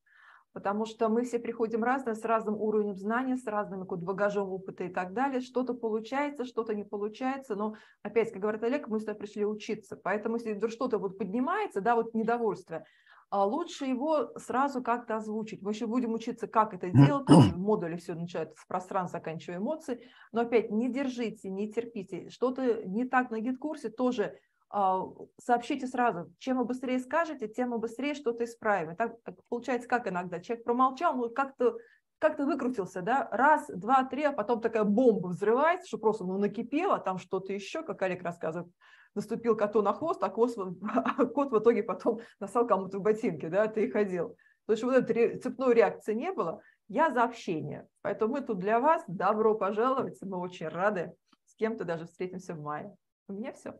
Потому 0.53 0.85
что 0.85 1.09
мы 1.09 1.25
все 1.25 1.39
приходим 1.39 1.83
разные, 1.83 2.15
с 2.15 2.23
разным 2.25 2.57
уровнем 2.61 2.95
знания, 2.95 3.39
с 3.39 3.47
разным 3.47 3.87
багажом 3.87 4.51
опыта 4.51 4.85
и 4.85 4.91
так 4.91 5.15
далее. 5.15 5.41
Что-то 5.41 5.73
получается, 5.73 6.45
что-то 6.45 6.75
не 6.75 6.85
получается. 6.85 7.55
Но 7.55 7.77
опять, 8.03 8.33
как 8.33 8.43
говорит 8.43 8.63
Олег, 8.63 8.87
мы 8.89 9.01
сюда 9.01 9.15
пришли 9.15 9.47
учиться. 9.47 9.97
Поэтому 9.97 10.37
если 10.37 10.69
что-то 10.69 10.99
вот 10.99 11.17
поднимается, 11.17 11.81
да, 11.81 11.97
вот 11.97 12.13
недовольство, 12.13 12.85
лучше 13.33 13.87
его 13.87 14.31
сразу 14.37 14.83
как-то 14.83 15.17
озвучить. 15.17 15.63
Мы 15.63 15.73
еще 15.73 15.87
будем 15.87 16.13
учиться, 16.13 16.47
как 16.47 16.75
это 16.75 16.91
делать. 16.91 17.29
В 17.29 17.59
модуле 17.59 17.97
все 17.97 18.15
начинает 18.15 18.57
с 18.59 18.67
пространства, 18.67 19.19
заканчивая 19.19 19.59
эмоции. 19.59 20.07
Но 20.33 20.43
опять 20.43 20.71
не 20.71 20.93
держите, 20.93 21.49
не 21.49 21.73
терпите. 21.73 22.29
Что-то 22.29 22.85
не 22.85 23.05
так 23.05 23.31
на 23.31 23.41
гид-курсе 23.41 23.89
тоже 23.89 24.39
а, 24.69 25.03
сообщите 25.39 25.87
сразу. 25.87 26.33
Чем 26.39 26.59
вы 26.59 26.65
быстрее 26.65 26.99
скажете, 26.99 27.49
тем 27.49 27.71
мы 27.71 27.79
быстрее 27.79 28.15
что-то 28.15 28.45
исправим. 28.45 28.93
И 28.93 28.97
так 28.97 29.17
получается, 29.49 29.89
как 29.89 30.09
иногда. 30.09 30.41
Человек 30.41 30.65
промолчал, 30.65 31.15
ну 31.17 31.31
как-то 31.31 31.77
как-то 32.23 32.47
выкрутился, 32.47 33.03
да, 33.03 33.29
раз, 33.33 33.67
два, 33.67 34.05
три, 34.05 34.23
а 34.23 34.33
потом 34.33 34.61
такая 34.61 34.85
бомба 34.85 35.27
взрывается, 35.27 35.89
что 35.89 35.99
просто 35.99 36.25
ну, 36.25 36.39
накипело, 36.39 37.01
там 37.01 37.19
что-то 37.19 37.53
еще, 37.53 37.83
как 37.83 38.01
Олег 38.03 38.23
рассказывает, 38.23 38.73
наступил 39.15 39.57
коту 39.57 39.83
на 39.83 39.93
хвост, 39.93 40.23
а 40.23 40.29
кот, 40.29 40.57
а 40.57 41.27
кот 41.27 41.51
в 41.51 41.59
итоге 41.59 41.83
потом 41.83 42.21
насал 42.41 42.67
кому-то 42.67 42.99
в 42.99 43.03
ботинки, 43.03 43.47
да, 43.49 43.67
ты 43.69 43.87
и 43.87 43.91
ходил. 43.91 44.37
То 44.67 44.73
есть 44.73 44.83
вот 44.85 44.95
этой 44.95 45.39
цепной 45.39 45.75
реакции 45.75 46.15
не 46.15 46.33
было. 46.33 46.61
Я 46.89 47.11
за 47.11 47.25
общение. 47.25 47.87
Поэтому 48.03 48.35
мы 48.35 48.41
тут 48.43 48.59
для 48.59 48.81
вас. 48.81 49.03
Добро 49.09 49.55
пожаловать. 49.55 50.19
Мы 50.23 50.39
очень 50.39 50.69
рады. 50.69 51.13
С 51.47 51.55
кем-то 51.57 51.85
даже 51.85 52.07
встретимся 52.07 52.55
в 52.55 52.61
мае. 52.61 52.95
У 53.29 53.33
меня 53.33 53.53
все. 53.53 53.75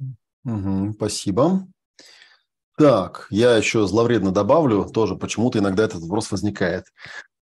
Угу, 0.45 0.95
спасибо. 0.95 1.67
Так, 2.79 3.27
я 3.31 3.57
еще 3.57 3.87
зловредно 3.87 4.33
добавлю, 4.33 4.87
тоже 4.87 5.17
почему-то 5.17 5.59
иногда 5.59 5.85
этот 5.85 6.01
вопрос 6.01 6.31
возникает. 6.31 6.85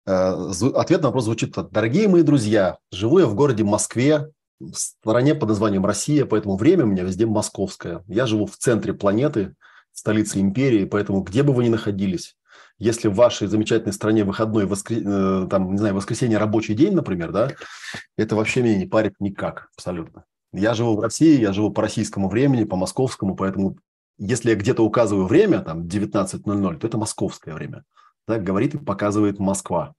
Э, 0.07 0.51
ответ 0.75 1.03
на 1.03 1.09
вопрос 1.09 1.25
звучит 1.25 1.55
так. 1.55 1.71
Дорогие 1.71 2.09
мои 2.09 2.23
друзья, 2.23 2.79
живу 2.93 3.19
я 3.19 3.27
в 3.27 3.35
городе 3.35 3.65
Москве, 3.65 4.31
в 4.61 4.75
стране 4.75 5.35
под 5.35 5.51
названием 5.51 5.85
Россия, 5.85 6.25
поэтому 6.25 6.57
время 6.57 6.85
у 6.85 6.89
меня 6.89 7.03
везде 7.03 7.27
московское. 7.27 8.03
Я 8.07 8.27
живу 8.27 8.47
в 8.47 8.57
центре 8.57 8.95
планеты, 8.95 9.55
столице 9.93 10.41
империи, 10.41 10.85
поэтому 10.85 11.21
где 11.23 11.43
бы 11.43 11.53
вы 11.53 11.65
ни 11.65 11.69
находились, 11.69 12.37
если 12.79 13.09
в 13.09 13.15
вашей 13.15 13.49
замечательной 13.49 13.93
стране 13.93 14.25
выходной, 14.25 14.67
воскр... 14.67 14.95
Э, 14.95 15.47
там, 15.49 15.73
не 15.73 15.79
знаю, 15.79 15.95
воскресенье 15.95 16.39
рабочий 16.39 16.75
день, 16.75 16.95
например, 16.95 17.33
да, 17.33 17.53
это 18.17 18.37
вообще 18.37 18.63
меня 18.63 18.77
не 18.77 18.87
парит 18.87 19.15
никак, 19.19 19.71
абсолютно. 19.77 20.25
Я 20.53 20.75
живу 20.75 20.97
в 20.97 21.01
России, 21.01 21.41
я 21.41 21.53
живу 21.53 21.71
по 21.71 21.83
российскому 21.83 22.29
времени, 22.29 22.65
по 22.65 22.77
московскому, 22.77 23.35
поэтому 23.35 23.79
если 24.19 24.51
я 24.51 24.57
где-то 24.57 24.83
указываю 24.83 25.27
время, 25.27 25.61
там, 25.61 25.83
19.00, 25.83 26.79
то 26.79 26.87
это 26.87 26.99
московское 26.99 27.55
время. 27.55 27.85
да, 28.27 28.39
говорит 28.39 28.75
и 28.75 28.79
показывает 28.79 29.39
Москва. 29.39 29.95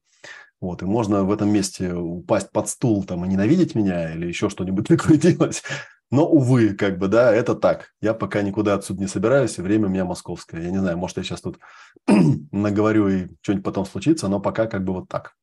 Вот, 0.60 0.82
и 0.82 0.86
можно 0.86 1.24
в 1.24 1.32
этом 1.32 1.50
месте 1.50 1.94
упасть 1.94 2.52
под 2.52 2.68
стул 2.68 3.04
там 3.04 3.24
и 3.24 3.28
ненавидеть 3.28 3.76
меня 3.76 4.14
или 4.14 4.26
еще 4.28 4.50
что-нибудь 4.50 4.88
такое 4.88 5.18
делать. 5.18 5.64
Но, 6.10 6.26
увы, 6.26 6.74
как 6.74 6.98
бы, 6.98 7.08
да, 7.10 7.34
это 7.34 7.54
так. 7.54 7.92
Я 8.02 8.14
пока 8.14 8.42
никуда 8.42 8.76
отсюда 8.76 9.02
не 9.02 9.08
собираюсь, 9.08 9.58
и 9.58 9.62
время 9.62 9.88
у 9.88 9.90
меня 9.90 10.06
московское. 10.06 10.62
Я 10.62 10.72
не 10.72 10.78
знаю, 10.78 10.98
может, 10.98 11.18
я 11.18 11.24
сейчас 11.24 11.42
тут 11.42 11.60
наговорю 12.52 13.10
и 13.10 13.28
что-нибудь 13.42 13.66
потом 13.66 13.86
случится, 13.86 14.30
но 14.30 14.40
пока 14.40 14.68
как 14.68 14.84
бы 14.84 14.94
вот 14.94 15.10
так. 15.10 15.34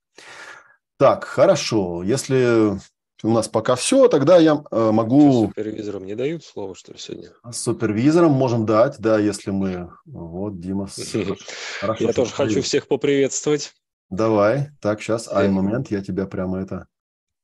Так, 0.96 1.24
хорошо. 1.24 2.02
Если 2.02 2.78
у 3.22 3.30
нас 3.30 3.46
пока 3.48 3.74
все, 3.74 4.08
тогда 4.08 4.38
я 4.38 4.62
э, 4.70 4.90
могу... 4.90 5.48
Супервизорам 5.48 6.06
не 6.06 6.14
дают 6.14 6.44
слово, 6.44 6.74
что 6.74 6.92
ли, 6.92 6.98
сегодня? 6.98 7.30
С 7.50 7.58
супервизором 7.58 8.32
можем 8.32 8.64
дать, 8.64 8.96
да, 8.98 9.18
если 9.18 9.50
мы... 9.50 9.90
Вот, 10.06 10.60
Дима. 10.60 10.88
Хорошо, 11.80 12.04
я 12.04 12.12
тоже 12.12 12.32
хочу 12.32 12.62
всех 12.62 12.88
поприветствовать. 12.88 13.74
Давай. 14.14 14.70
Так, 14.80 15.02
сейчас, 15.02 15.28
ай, 15.28 15.48
момент, 15.48 15.90
я 15.90 16.00
тебя 16.00 16.26
прямо 16.26 16.60
это 16.60 16.86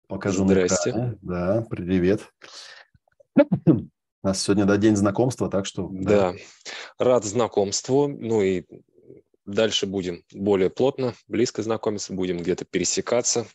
покажу. 0.06 0.44
Здрасте. 0.44 1.18
Да, 1.20 1.66
привет. 1.68 2.22
У 3.36 3.88
нас 4.22 4.40
сегодня 4.40 4.66
да, 4.66 4.76
день 4.76 4.94
знакомства, 4.94 5.50
так 5.50 5.66
что... 5.66 5.88
Да. 5.90 6.32
да, 6.32 6.38
рад 6.98 7.24
знакомству. 7.24 8.06
Ну 8.06 8.42
и 8.42 8.66
дальше 9.46 9.86
будем 9.86 10.22
более 10.32 10.70
плотно, 10.70 11.14
близко 11.26 11.62
знакомиться, 11.64 12.12
будем 12.12 12.38
где-то 12.38 12.64
пересекаться. 12.64 13.46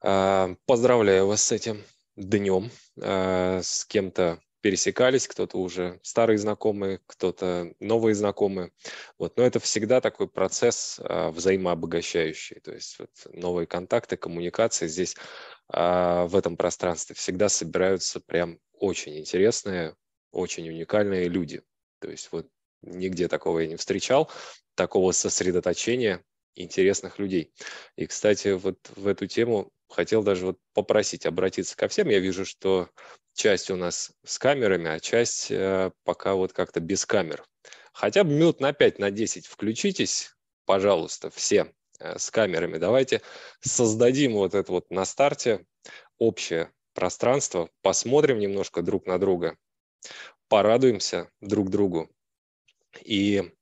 А, 0.00 0.54
поздравляю 0.64 1.26
вас 1.26 1.42
с 1.42 1.52
этим 1.52 1.82
днем. 2.16 2.70
А, 3.02 3.60
с 3.62 3.84
кем-то 3.84 4.40
пересекались, 4.60 5.28
кто-то 5.28 5.58
уже 5.58 6.00
старые 6.02 6.38
знакомые, 6.38 7.00
кто-то 7.06 7.74
новые 7.80 8.14
знакомые. 8.14 8.72
Вот. 9.18 9.36
Но 9.36 9.44
это 9.44 9.60
всегда 9.60 10.00
такой 10.00 10.28
процесс 10.28 11.00
а, 11.02 11.30
взаимообогащающий. 11.30 12.60
То 12.60 12.72
есть 12.72 12.98
вот, 12.98 13.10
новые 13.32 13.66
контакты, 13.66 14.16
коммуникации 14.16 14.88
здесь 14.88 15.16
в 15.70 16.30
этом 16.32 16.56
пространстве 16.56 17.14
всегда 17.14 17.50
собираются 17.50 18.20
прям 18.20 18.58
очень 18.72 19.18
интересные, 19.18 19.94
очень 20.32 20.66
уникальные 20.66 21.28
люди. 21.28 21.62
То 22.00 22.10
есть 22.10 22.30
вот 22.32 22.48
нигде 22.80 23.28
такого 23.28 23.58
я 23.58 23.66
не 23.66 23.76
встречал, 23.76 24.30
такого 24.74 25.12
сосредоточения 25.12 26.24
интересных 26.54 27.18
людей. 27.18 27.52
И, 27.96 28.06
кстати, 28.06 28.48
вот 28.48 28.78
в 28.96 29.06
эту 29.06 29.26
тему 29.26 29.70
хотел 29.88 30.22
даже 30.22 30.46
вот 30.46 30.58
попросить 30.74 31.26
обратиться 31.26 31.76
ко 31.76 31.88
всем. 31.88 32.08
Я 32.08 32.18
вижу, 32.18 32.44
что 32.44 32.88
часть 33.38 33.70
у 33.70 33.76
нас 33.76 34.12
с 34.24 34.38
камерами, 34.38 34.90
а 34.90 35.00
часть 35.00 35.50
э, 35.50 35.92
пока 36.04 36.34
вот 36.34 36.52
как-то 36.52 36.80
без 36.80 37.06
камер. 37.06 37.44
Хотя 37.92 38.24
бы 38.24 38.32
минут 38.32 38.60
на 38.60 38.72
5, 38.72 38.98
на 38.98 39.10
10 39.10 39.46
включитесь, 39.46 40.34
пожалуйста, 40.66 41.30
все 41.30 41.72
э, 42.00 42.18
с 42.18 42.30
камерами. 42.30 42.76
Давайте 42.78 43.22
создадим 43.60 44.34
вот 44.34 44.54
это 44.54 44.70
вот 44.72 44.90
на 44.90 45.04
старте 45.04 45.64
общее 46.18 46.70
пространство, 46.94 47.70
посмотрим 47.80 48.40
немножко 48.40 48.82
друг 48.82 49.06
на 49.06 49.18
друга, 49.18 49.56
порадуемся 50.48 51.30
друг 51.40 51.70
другу. 51.70 52.10
И 53.04 53.52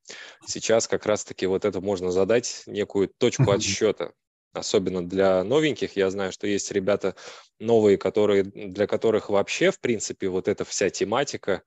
сейчас 0.47 0.89
как 0.89 1.05
раз-таки 1.05 1.47
вот 1.47 1.65
это 1.65 1.81
можно 1.81 2.11
задать 2.11 2.63
некую 2.67 3.09
точку 3.09 3.51
отсчета 3.51 4.13
особенно 4.57 5.07
для 5.07 5.45
новеньких. 5.45 5.97
Я 5.97 6.11
знаю, 6.11 6.33
что 6.33 6.47
есть 6.47 6.71
ребята 6.73 7.15
новые, 7.59 7.99
которые, 7.99 8.45
для 8.45 8.87
которых 8.87 9.29
вообще, 9.31 9.71
в 9.71 9.81
принципе, 9.81 10.29
вот 10.29 10.49
эта 10.49 10.65
вся 10.65 10.91
тематика 10.91 11.63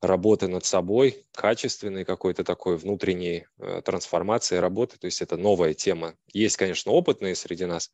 работы 0.00 0.48
над 0.48 0.64
собой, 0.64 1.24
качественной 1.32 2.04
какой-то 2.04 2.44
такой 2.44 2.76
внутренней 2.76 3.46
э, 3.58 3.82
трансформации 3.82 4.56
работы, 4.56 4.98
то 4.98 5.06
есть 5.06 5.22
это 5.22 5.36
новая 5.36 5.74
тема. 5.74 6.14
Есть, 6.32 6.56
конечно, 6.56 6.92
опытные 6.92 7.34
среди 7.34 7.64
нас, 7.64 7.90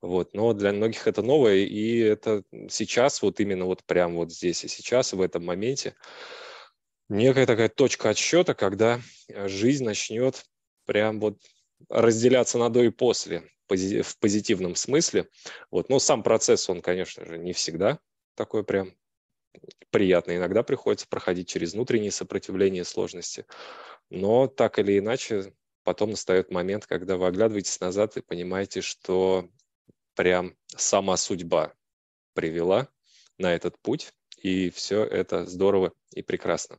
вот, 0.00 0.34
но 0.34 0.52
для 0.52 0.72
многих 0.72 1.06
это 1.06 1.22
новое, 1.22 1.56
и 1.56 1.98
это 1.98 2.42
сейчас, 2.68 3.22
вот 3.22 3.40
именно 3.40 3.64
вот 3.64 3.84
прямо 3.84 4.16
вот 4.16 4.32
здесь 4.32 4.64
и 4.64 4.68
сейчас, 4.68 5.12
в 5.12 5.20
этом 5.20 5.44
моменте, 5.44 5.94
некая 7.08 7.46
такая 7.46 7.68
точка 7.68 8.10
отсчета, 8.10 8.54
когда 8.54 9.00
жизнь 9.28 9.84
начнет 9.84 10.44
прям 10.84 11.20
вот 11.20 11.38
разделяться 11.88 12.58
на 12.58 12.70
до 12.70 12.82
и 12.82 12.90
после 12.90 13.48
в 13.68 14.18
позитивном 14.18 14.76
смысле. 14.76 15.28
Вот. 15.70 15.88
Но 15.88 15.98
сам 15.98 16.22
процесс, 16.22 16.68
он, 16.70 16.82
конечно 16.82 17.24
же, 17.24 17.36
не 17.36 17.52
всегда 17.52 17.98
такой 18.36 18.62
прям 18.62 18.94
приятный. 19.90 20.36
Иногда 20.36 20.62
приходится 20.62 21.08
проходить 21.08 21.48
через 21.48 21.72
внутренние 21.74 22.12
сопротивления 22.12 22.84
сложности. 22.84 23.46
Но 24.10 24.46
так 24.46 24.78
или 24.78 24.98
иначе, 24.98 25.52
потом 25.82 26.10
настает 26.10 26.50
момент, 26.50 26.86
когда 26.86 27.16
вы 27.16 27.26
оглядываетесь 27.26 27.80
назад 27.80 28.16
и 28.16 28.22
понимаете, 28.22 28.82
что 28.82 29.48
прям 30.14 30.56
сама 30.68 31.16
судьба 31.16 31.74
привела 32.34 32.88
на 33.38 33.54
этот 33.54 33.78
путь, 33.80 34.12
и 34.40 34.70
все 34.70 35.04
это 35.04 35.46
здорово 35.46 35.92
и 36.12 36.22
прекрасно. 36.22 36.78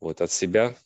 Вот 0.00 0.20
от 0.20 0.30
себя, 0.30 0.76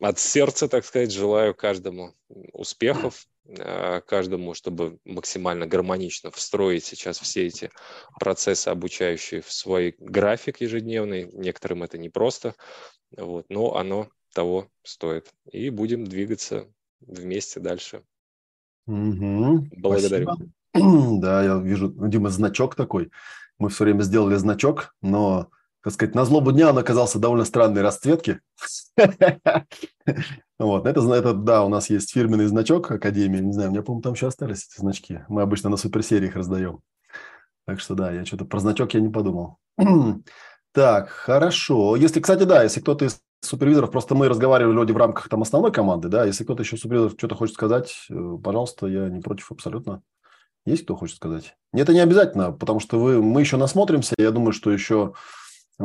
от 0.00 0.18
сердца, 0.18 0.68
так 0.68 0.84
сказать, 0.84 1.12
желаю 1.12 1.54
каждому 1.54 2.14
успехов, 2.52 3.26
Э, 3.58 4.00
каждому, 4.06 4.54
чтобы 4.54 4.98
максимально 5.04 5.66
гармонично 5.66 6.30
встроить 6.30 6.84
сейчас 6.84 7.18
все 7.18 7.46
эти 7.46 7.70
процессы, 8.20 8.68
обучающие 8.68 9.40
в 9.40 9.50
свой 9.50 9.96
график 9.98 10.60
ежедневный. 10.60 11.30
Некоторым 11.32 11.82
это 11.82 11.98
непросто, 11.98 12.54
вот, 13.16 13.46
но 13.48 13.76
оно 13.76 14.08
того 14.34 14.68
стоит. 14.84 15.32
И 15.50 15.70
будем 15.70 16.04
двигаться 16.04 16.68
вместе 17.00 17.60
дальше. 17.60 18.02
Угу, 18.86 19.68
Благодарю. 19.76 20.28
Спасибо. 20.28 20.50
Да, 21.20 21.42
я 21.42 21.58
вижу, 21.58 21.88
Дима, 21.88 22.28
значок 22.28 22.76
такой. 22.76 23.10
Мы 23.58 23.70
все 23.70 23.84
время 23.84 24.02
сделали 24.02 24.36
значок, 24.36 24.94
но, 25.02 25.50
так 25.82 25.92
сказать, 25.92 26.14
на 26.14 26.24
злобу 26.24 26.52
дня 26.52 26.70
он 26.70 26.78
оказался 26.78 27.18
довольно 27.18 27.44
странной 27.44 27.82
расцветки. 27.82 28.40
Вот, 30.58 30.86
это, 30.86 31.00
это, 31.14 31.32
да, 31.32 31.64
у 31.64 31.70
нас 31.70 31.88
есть 31.88 32.12
фирменный 32.12 32.44
значок 32.44 32.90
Академии. 32.90 33.38
Не 33.38 33.54
знаю, 33.54 33.70
у 33.70 33.72
меня, 33.72 33.82
по-моему, 33.82 34.02
там 34.02 34.12
еще 34.12 34.26
остались 34.26 34.68
эти 34.70 34.78
значки. 34.78 35.20
Мы 35.28 35.40
обычно 35.40 35.70
на 35.70 35.78
суперсериях 35.78 36.36
раздаем. 36.36 36.82
Так 37.66 37.80
что 37.80 37.94
да, 37.94 38.12
я 38.12 38.26
что-то 38.26 38.44
про 38.44 38.60
значок 38.60 38.92
я 38.92 39.00
не 39.00 39.08
подумал. 39.08 39.56
так, 40.74 41.08
хорошо. 41.08 41.96
Если, 41.96 42.20
кстати, 42.20 42.42
да, 42.42 42.62
если 42.62 42.80
кто-то 42.80 43.06
из 43.06 43.22
супервизоров, 43.40 43.90
просто 43.90 44.14
мы 44.14 44.28
разговаривали 44.28 44.74
вроде 44.74 44.92
в 44.92 44.98
рамках 44.98 45.30
там 45.30 45.40
основной 45.40 45.72
команды, 45.72 46.08
да, 46.08 46.26
если 46.26 46.44
кто-то 46.44 46.62
еще 46.62 46.76
супервизор 46.76 47.12
что-то 47.16 47.36
хочет 47.36 47.54
сказать, 47.54 47.94
э, 48.10 48.36
пожалуйста, 48.44 48.86
я 48.86 49.08
не 49.08 49.20
против 49.20 49.50
абсолютно. 49.50 50.02
Есть 50.66 50.84
кто 50.84 50.94
хочет 50.94 51.16
сказать? 51.16 51.56
Это 51.72 51.94
не 51.94 52.00
обязательно, 52.00 52.52
потому 52.52 52.80
что 52.80 52.98
вы, 52.98 53.22
мы 53.22 53.40
еще 53.40 53.56
насмотримся. 53.56 54.14
Я 54.18 54.30
думаю, 54.30 54.52
что 54.52 54.70
еще 54.70 55.14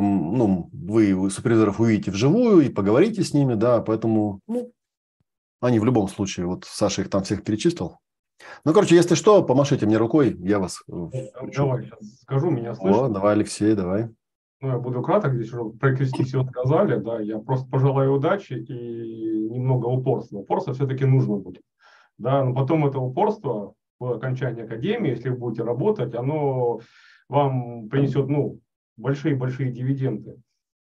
ну, 0.00 0.68
вы, 0.72 1.30
супервизоров 1.30 1.80
увидите 1.80 2.10
вживую 2.10 2.60
и 2.60 2.68
поговорите 2.68 3.22
с 3.22 3.32
ними, 3.32 3.54
да, 3.54 3.80
поэтому 3.80 4.40
ну, 4.46 4.72
они 5.60 5.80
в 5.80 5.84
любом 5.84 6.08
случае, 6.08 6.46
вот 6.46 6.64
Саша 6.64 7.02
их 7.02 7.10
там 7.10 7.22
всех 7.22 7.42
перечислил. 7.42 7.98
Ну, 8.64 8.74
короче, 8.74 8.94
если 8.94 9.14
что, 9.14 9.42
помашите 9.42 9.86
мне 9.86 9.96
рукой, 9.96 10.36
я 10.40 10.58
вас... 10.58 10.82
Э, 10.88 11.28
давай, 11.56 11.84
сейчас 11.84 12.20
скажу, 12.20 12.50
меня 12.50 12.74
слышно? 12.74 13.06
О, 13.06 13.08
давай, 13.08 13.34
Алексей, 13.34 13.74
давай. 13.74 14.10
Ну, 14.60 14.68
я 14.68 14.78
буду 14.78 15.02
краток, 15.02 15.34
здесь 15.34 15.52
уже 15.52 15.70
практически 15.70 16.22
все 16.24 16.44
сказали, 16.44 16.98
да, 16.98 17.20
я 17.20 17.38
просто 17.38 17.68
пожелаю 17.68 18.14
удачи 18.14 18.54
и 18.54 19.48
немного 19.50 19.86
упорства. 19.86 20.38
Упорство 20.38 20.74
все-таки 20.74 21.04
нужно 21.04 21.36
будет, 21.36 21.62
да, 22.18 22.44
но 22.44 22.54
потом 22.54 22.86
это 22.86 22.98
упорство 22.98 23.74
в 23.98 24.12
окончании 24.12 24.64
академии, 24.64 25.10
если 25.10 25.30
вы 25.30 25.36
будете 25.36 25.62
работать, 25.62 26.14
оно 26.14 26.80
вам 27.28 27.88
принесет, 27.88 28.28
ну, 28.28 28.60
большие-большие 28.96 29.70
дивиденды. 29.70 30.40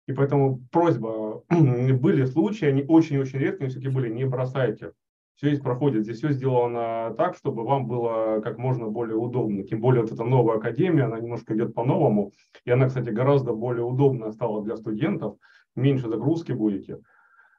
И 0.08 0.14
поэтому 0.14 0.62
просьба, 0.72 1.44
были 1.50 2.26
случаи, 2.26 2.66
они 2.66 2.84
очень-очень 2.88 3.40
редкие, 3.40 3.70
все-таки 3.70 3.90
были, 3.90 4.10
не 4.10 4.26
бросайте. 4.26 4.92
Все 5.36 5.48
здесь 5.48 5.62
проходит, 5.62 6.04
здесь 6.04 6.18
все 6.18 6.32
сделано 6.32 7.16
так, 7.18 7.36
чтобы 7.36 7.64
вам 7.64 7.88
было 7.88 8.40
как 8.42 8.60
можно 8.60 8.88
более 8.88 9.16
удобно. 9.16 9.64
Тем 9.64 9.82
более 9.82 10.02
вот 10.04 10.12
эта 10.12 10.24
новая 10.24 10.58
академия, 10.58 11.06
она 11.06 11.20
немножко 11.20 11.56
идет 11.56 11.74
по-новому. 11.74 12.34
И 12.66 12.72
она, 12.72 12.88
кстати, 12.88 13.10
гораздо 13.10 13.54
более 13.54 13.84
удобная 13.84 14.32
стала 14.32 14.64
для 14.64 14.78
студентов. 14.78 15.38
Меньше 15.76 16.08
загрузки 16.08 16.52
будете. 16.52 17.00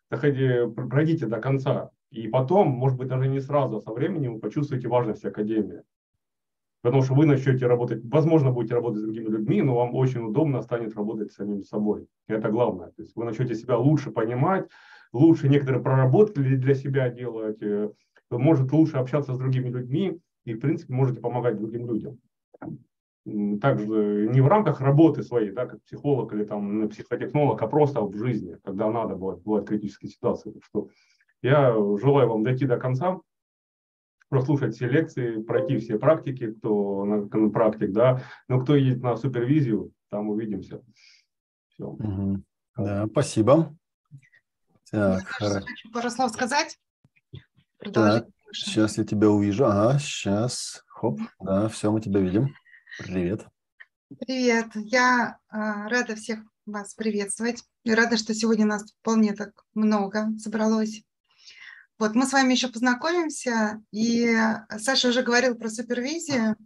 Заходите, 0.09 0.69
пройдите 0.69 1.27
до 1.27 1.41
конца. 1.41 1.91
И 2.11 2.29
потом, 2.29 2.69
может 2.69 2.97
быть, 2.97 3.09
даже 3.09 3.27
не 3.27 3.41
сразу, 3.41 3.79
а 3.79 3.81
со 3.81 3.93
временем 3.93 4.35
вы 4.35 4.41
почувствуете 4.41 4.87
важность 4.87 5.25
академии 5.25 5.83
потому 6.85 7.03
что 7.03 7.15
вы 7.15 7.25
начнете 7.25 7.67
работать, 7.67 8.03
возможно, 8.05 8.51
будете 8.51 8.75
работать 8.75 9.01
с 9.01 9.05
другими 9.05 9.31
людьми, 9.31 9.63
но 9.63 9.75
вам 9.75 9.95
очень 9.95 10.21
удобно 10.21 10.61
станет 10.61 10.95
работать 10.95 11.33
с 11.33 11.37
самим 11.37 11.65
собой. 11.65 12.07
Это 12.29 12.51
главное. 12.51 12.89
То 12.89 13.01
есть 13.01 13.17
вы 13.17 13.25
начнете 13.25 13.55
себя 13.55 13.79
лучше 13.79 14.11
понимать, 14.11 14.69
лучше 15.11 15.49
некоторые 15.49 15.83
проработки 15.83 16.41
для 16.41 16.75
себя 16.75 17.09
делать, 17.09 17.63
э, 17.63 17.91
может 18.31 18.71
лучше 18.71 18.99
общаться 18.99 19.33
с 19.33 19.39
другими 19.39 19.71
людьми 19.71 20.19
и, 20.45 20.53
в 20.53 20.61
принципе, 20.61 20.93
можете 20.93 21.23
помогать 21.23 21.57
другим 21.57 21.89
людям. 21.89 22.19
Также 23.63 24.29
не 24.31 24.43
в 24.43 24.47
рамках 24.47 24.83
работы 24.83 25.23
своей, 25.23 25.53
да, 25.53 25.65
как 25.65 25.83
психолог 25.85 26.35
или 26.35 26.45
там 26.45 26.91
психотехнолог, 26.91 27.63
а 27.63 27.67
просто 27.67 28.03
в 28.03 28.15
жизни, 28.15 28.59
когда 28.63 28.91
надо 28.91 29.15
бывает, 29.15 29.43
бывают 29.43 29.67
критические 29.67 30.11
ситуации. 30.11 30.51
Так 30.51 30.63
что 30.63 30.89
Я 31.41 31.73
желаю 31.73 32.29
вам 32.29 32.43
дойти 32.43 32.67
до 32.67 32.77
конца, 32.77 33.21
прослушать 34.35 34.75
все 34.75 34.89
лекции, 34.89 35.41
пройти 35.41 35.79
все 35.79 35.97
практики, 35.97 36.51
кто 36.51 37.05
на, 37.05 37.25
на 37.25 37.51
практик, 37.51 37.93
да, 37.93 38.21
но 38.49 38.61
кто 38.61 38.75
едет 38.75 39.01
на 39.01 39.17
супервизию, 39.17 39.93
там 40.11 40.29
увидимся. 40.29 40.83
Все. 41.69 41.85
Угу. 41.85 42.43
Да, 42.77 43.07
спасибо. 43.07 43.77
Так, 44.91 45.23
Я 45.41 45.61
хочу 45.61 45.93
пару 45.93 46.11
слов 46.11 46.33
сказать. 46.33 46.77
Так, 47.93 48.27
сейчас 48.53 48.99
я 48.99 49.05
тебя 49.05 49.31
увижу. 49.31 49.67
Ага, 49.67 50.01
сейчас. 50.01 50.83
Хоп, 50.89 51.21
да, 51.39 51.69
все, 51.69 51.93
мы 51.93 52.01
тебя 52.01 52.19
видим. 52.19 52.49
Привет. 52.99 53.47
Привет. 54.19 54.67
Я 54.75 55.39
э, 55.53 55.57
рада 55.57 56.17
всех 56.17 56.41
вас 56.67 56.95
приветствовать. 56.95 57.63
И 57.85 57.95
рада, 57.95 58.17
что 58.17 58.35
сегодня 58.35 58.67
нас 58.67 58.93
вполне 59.01 59.33
так 59.33 59.53
много 59.75 60.31
собралось. 60.39 61.05
Вот 61.99 62.15
мы 62.15 62.27
с 62.27 62.33
вами 62.33 62.53
еще 62.53 62.69
познакомимся, 62.69 63.81
и 63.93 64.37
Саша 64.79 65.09
уже 65.09 65.23
говорил 65.23 65.55
про 65.55 65.71
супервизию, 65.71 66.57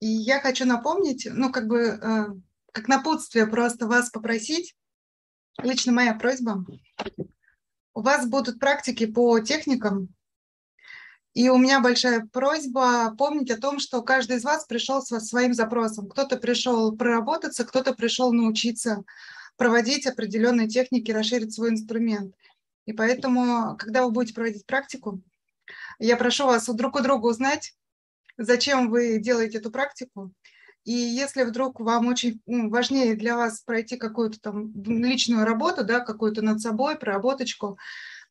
и 0.00 0.06
я 0.06 0.40
хочу 0.40 0.64
напомнить, 0.64 1.28
ну, 1.30 1.52
как 1.52 1.66
бы, 1.66 1.78
э, 1.80 2.26
как 2.72 2.88
напутствие 2.88 3.46
просто 3.46 3.86
вас 3.86 4.08
попросить, 4.08 4.74
лично 5.62 5.92
моя 5.92 6.14
просьба, 6.14 6.64
у 7.92 8.00
вас 8.00 8.26
будут 8.26 8.58
практики 8.58 9.04
по 9.04 9.40
техникам, 9.40 10.08
и 11.34 11.50
у 11.50 11.58
меня 11.58 11.80
большая 11.80 12.26
просьба 12.32 13.14
помнить 13.16 13.50
о 13.50 13.60
том, 13.60 13.78
что 13.78 14.00
каждый 14.00 14.38
из 14.38 14.44
вас 14.44 14.64
пришел 14.64 15.02
со 15.02 15.20
своим 15.20 15.52
запросом. 15.52 16.08
Кто-то 16.08 16.38
пришел 16.38 16.96
проработаться, 16.96 17.64
кто-то 17.64 17.94
пришел 17.94 18.32
научиться 18.32 19.04
проводить 19.56 20.06
определенные 20.06 20.66
техники, 20.66 21.10
расширить 21.10 21.52
свой 21.52 21.70
инструмент– 21.70 22.34
и 22.90 22.92
поэтому, 22.92 23.76
когда 23.78 24.04
вы 24.04 24.10
будете 24.10 24.34
проводить 24.34 24.66
практику, 24.66 25.22
я 26.00 26.16
прошу 26.16 26.46
вас 26.46 26.66
друг 26.66 26.96
у 26.96 27.00
друга 27.00 27.26
узнать, 27.26 27.76
зачем 28.36 28.90
вы 28.90 29.20
делаете 29.20 29.58
эту 29.58 29.70
практику. 29.70 30.32
И 30.84 30.92
если 30.92 31.44
вдруг 31.44 31.78
вам 31.78 32.08
очень 32.08 32.40
ну, 32.46 32.68
важнее 32.68 33.14
для 33.14 33.36
вас 33.36 33.60
пройти 33.60 33.96
какую-то 33.96 34.40
там 34.40 34.72
личную 34.82 35.44
работу, 35.44 35.84
да, 35.84 36.00
какую-то 36.00 36.42
над 36.42 36.60
собой, 36.60 36.98
проработочку, 36.98 37.78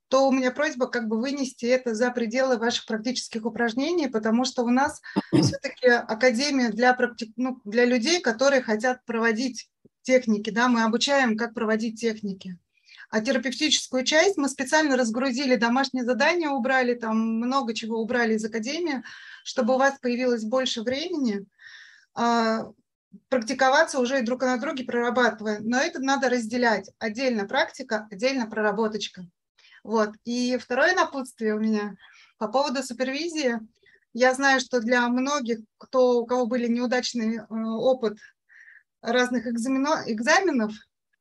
то 0.10 0.28
у 0.28 0.34
меня 0.34 0.52
просьба 0.52 0.88
как 0.88 1.08
бы 1.08 1.22
вынести 1.22 1.66
это 1.66 1.96
за 1.96 2.12
пределы 2.12 2.58
ваших 2.58 2.86
практических 2.86 3.46
упражнений, 3.46 4.10
потому 4.10 4.44
что 4.44 4.64
у 4.64 4.70
нас 4.70 5.00
все-таки 5.32 5.88
академия 5.88 6.70
для, 6.70 6.94
практи... 6.94 7.32
ну, 7.38 7.62
для 7.64 7.86
людей, 7.86 8.20
которые 8.20 8.62
хотят 8.62 9.06
проводить 9.06 9.70
техники, 10.02 10.50
да, 10.50 10.68
мы 10.68 10.84
обучаем, 10.84 11.38
как 11.38 11.54
проводить 11.54 12.02
техники. 12.02 12.58
А 13.10 13.22
терапевтическую 13.22 14.04
часть 14.04 14.38
мы 14.38 14.50
специально 14.50 14.96
разгрузили, 14.96 15.56
домашние 15.56 16.06
задания 16.06 16.50
убрали, 16.50 16.94
там 16.94 17.18
много 17.18 17.74
чего 17.74 18.00
убрали 18.00 18.36
из 18.36 18.46
академии, 18.46 19.04
чтобы 19.44 19.74
у 19.74 19.78
вас 19.78 19.98
появилось 20.00 20.44
больше 20.44 20.84
времени 20.84 21.46
а, 22.14 22.72
практиковаться 23.30 24.00
уже 24.00 24.20
и 24.20 24.24
друг 24.24 24.42
на 24.42 24.58
друге 24.58 24.84
прорабатывая. 24.84 25.60
Но 25.60 25.80
это 25.80 26.00
надо 26.00 26.30
разделять. 26.30 26.92
Отдельно 27.00 27.48
практика, 27.48 28.08
отдельно 28.12 28.48
проработочка. 28.48 29.26
Вот. 29.84 30.12
И 30.26 30.58
второе 30.58 30.94
напутствие 30.94 31.56
у 31.56 31.60
меня 31.60 31.96
по 32.38 32.48
поводу 32.48 32.84
супервизии. 32.84 33.60
Я 34.14 34.34
знаю, 34.34 34.60
что 34.60 34.82
для 34.82 35.08
многих, 35.08 35.60
кто, 35.78 36.22
у 36.22 36.26
кого 36.26 36.46
были 36.46 36.68
неудачный 36.68 37.38
э, 37.38 37.44
опыт 37.50 38.18
разных 39.02 39.48
экзаменов, 39.48 40.74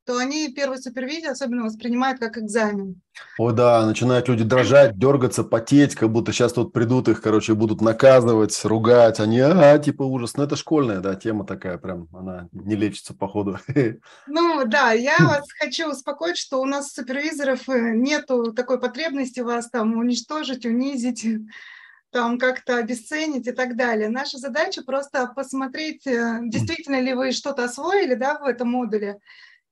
то 0.09 0.17
они 0.17 0.49
первую 0.49 0.79
супервизию 0.79 1.33
особенно 1.33 1.65
воспринимают 1.65 2.19
как 2.19 2.39
экзамен. 2.39 2.99
О, 3.37 3.53
да, 3.53 3.85
начинают 3.85 4.27
люди 4.27 4.43
дрожать, 4.43 4.99
дергаться, 4.99 5.45
потеть, 5.45 5.95
как 5.95 6.11
будто 6.11 6.33
сейчас 6.33 6.55
тут 6.55 6.73
придут 6.73 7.09
их, 7.09 7.21
короче, 7.21 7.53
будут 7.53 7.83
наказывать, 7.83 8.59
ругать. 8.65 9.21
Они, 9.21 9.39
а, 9.39 9.79
типа 9.79 10.05
ужас. 10.05 10.35
Ну, 10.35 10.45
это 10.45 10.57
школьная, 10.57 11.01
да, 11.01 11.15
тема 11.15 11.45
такая 11.45 11.77
прям, 11.77 12.09
она 12.15 12.49
не 12.53 12.75
лечится, 12.75 13.13
походу. 13.13 13.59
Ну, 14.27 14.65
да, 14.65 14.93
я 14.93 15.19
вас 15.19 15.45
хочу 15.61 15.91
успокоить, 15.91 16.39
что 16.39 16.63
у 16.63 16.65
нас 16.65 16.95
супервизоров 16.95 17.69
э, 17.69 17.93
нету 17.95 18.55
такой 18.55 18.81
потребности 18.81 19.41
вас 19.41 19.69
там 19.69 19.95
уничтожить, 19.99 20.65
унизить 20.65 21.27
там 22.13 22.39
как-то 22.39 22.79
обесценить 22.79 23.47
и 23.47 23.53
так 23.53 23.77
далее. 23.77 24.09
Наша 24.09 24.39
задача 24.39 24.81
просто 24.83 25.27
посмотреть, 25.37 26.07
э, 26.07 26.39
действительно 26.45 26.99
ли 26.99 27.13
вы 27.13 27.33
что-то 27.33 27.65
освоили 27.65 28.15
да, 28.15 28.39
в 28.39 28.45
этом 28.45 28.71
модуле, 28.71 29.19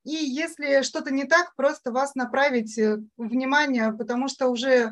и 0.06 0.24
если 0.24 0.82
что-то 0.82 1.12
не 1.12 1.24
так, 1.24 1.56
просто 1.56 1.90
вас 1.90 2.14
направить 2.14 2.78
э, 2.78 2.98
внимание, 3.16 3.92
потому 3.92 4.28
что 4.28 4.48
уже 4.48 4.70
э, 4.72 4.90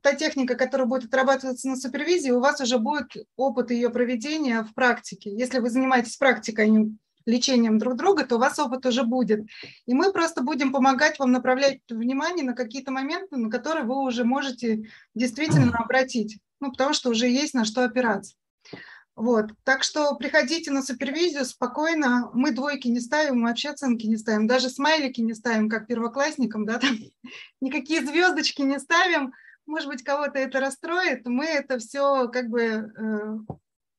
та 0.00 0.14
техника, 0.14 0.56
которая 0.56 0.88
будет 0.88 1.04
отрабатываться 1.04 1.68
на 1.68 1.76
супервизии, 1.76 2.32
у 2.32 2.40
вас 2.40 2.60
уже 2.60 2.78
будет 2.78 3.12
опыт 3.36 3.70
ее 3.70 3.90
проведения 3.90 4.64
в 4.64 4.74
практике. 4.74 5.30
Если 5.30 5.60
вы 5.60 5.70
занимаетесь 5.70 6.16
практикой, 6.16 6.64
а 6.64 6.68
не 6.68 6.96
лечением 7.26 7.78
друг 7.78 7.94
друга, 7.94 8.26
то 8.26 8.34
у 8.34 8.38
вас 8.40 8.58
опыт 8.58 8.84
уже 8.86 9.04
будет. 9.04 9.46
И 9.86 9.94
мы 9.94 10.12
просто 10.12 10.42
будем 10.42 10.72
помогать 10.72 11.20
вам 11.20 11.30
направлять 11.30 11.78
внимание 11.88 12.44
на 12.44 12.54
какие-то 12.54 12.90
моменты, 12.90 13.36
на 13.36 13.50
которые 13.50 13.84
вы 13.84 14.02
уже 14.02 14.24
можете 14.24 14.90
действительно 15.14 15.76
обратить, 15.78 16.40
ну, 16.58 16.72
потому 16.72 16.92
что 16.92 17.10
уже 17.10 17.28
есть 17.28 17.54
на 17.54 17.64
что 17.64 17.84
опираться. 17.84 18.34
Вот. 19.14 19.50
Так 19.64 19.82
что 19.82 20.14
приходите 20.16 20.70
на 20.70 20.82
супервизию 20.82 21.44
спокойно. 21.44 22.30
Мы 22.32 22.52
двойки 22.52 22.88
не 22.88 23.00
ставим, 23.00 23.40
мы 23.40 23.48
вообще 23.48 23.70
оценки 23.70 24.06
не 24.06 24.16
ставим. 24.16 24.46
Даже 24.46 24.70
смайлики 24.70 25.20
не 25.20 25.34
ставим, 25.34 25.68
как 25.68 25.86
первоклассникам. 25.86 26.64
Да? 26.64 26.78
Там, 26.78 26.96
никакие 27.60 28.04
звездочки 28.04 28.62
не 28.62 28.78
ставим. 28.78 29.32
Может 29.66 29.88
быть, 29.88 30.02
кого-то 30.02 30.38
это 30.38 30.60
расстроит. 30.60 31.26
Мы 31.26 31.44
это 31.44 31.78
все 31.78 32.28
как 32.28 32.48
бы 32.48 32.60
э, 32.60 33.38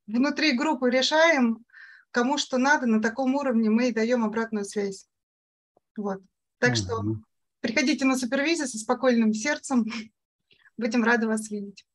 внутри 0.07 0.57
группы 0.57 0.89
решаем. 0.89 1.63
Кому 2.11 2.37
что 2.37 2.57
надо, 2.57 2.85
на 2.85 3.01
таком 3.01 3.35
уровне 3.35 3.69
мы 3.69 3.89
и 3.89 3.93
даем 3.93 4.23
обратную 4.23 4.65
связь. 4.65 5.07
Вот. 5.95 6.21
Так 6.59 6.75
что 6.75 7.01
приходите 7.59 8.05
на 8.05 8.17
супервизию 8.17 8.67
со 8.67 8.77
спокойным 8.77 9.33
сердцем. 9.33 9.85
Будем 10.77 11.03
рады 11.03 11.27
вас 11.27 11.49
видеть. 11.49 11.85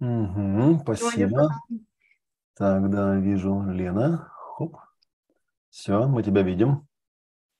Угу, 0.00 0.80
спасибо. 0.82 1.50
Так, 2.56 2.88
да, 2.90 3.16
вижу 3.16 3.62
Лена. 3.68 4.28
Хоп. 4.30 4.76
Все, 5.70 6.06
мы 6.06 6.22
тебя 6.22 6.42
видим. 6.42 6.86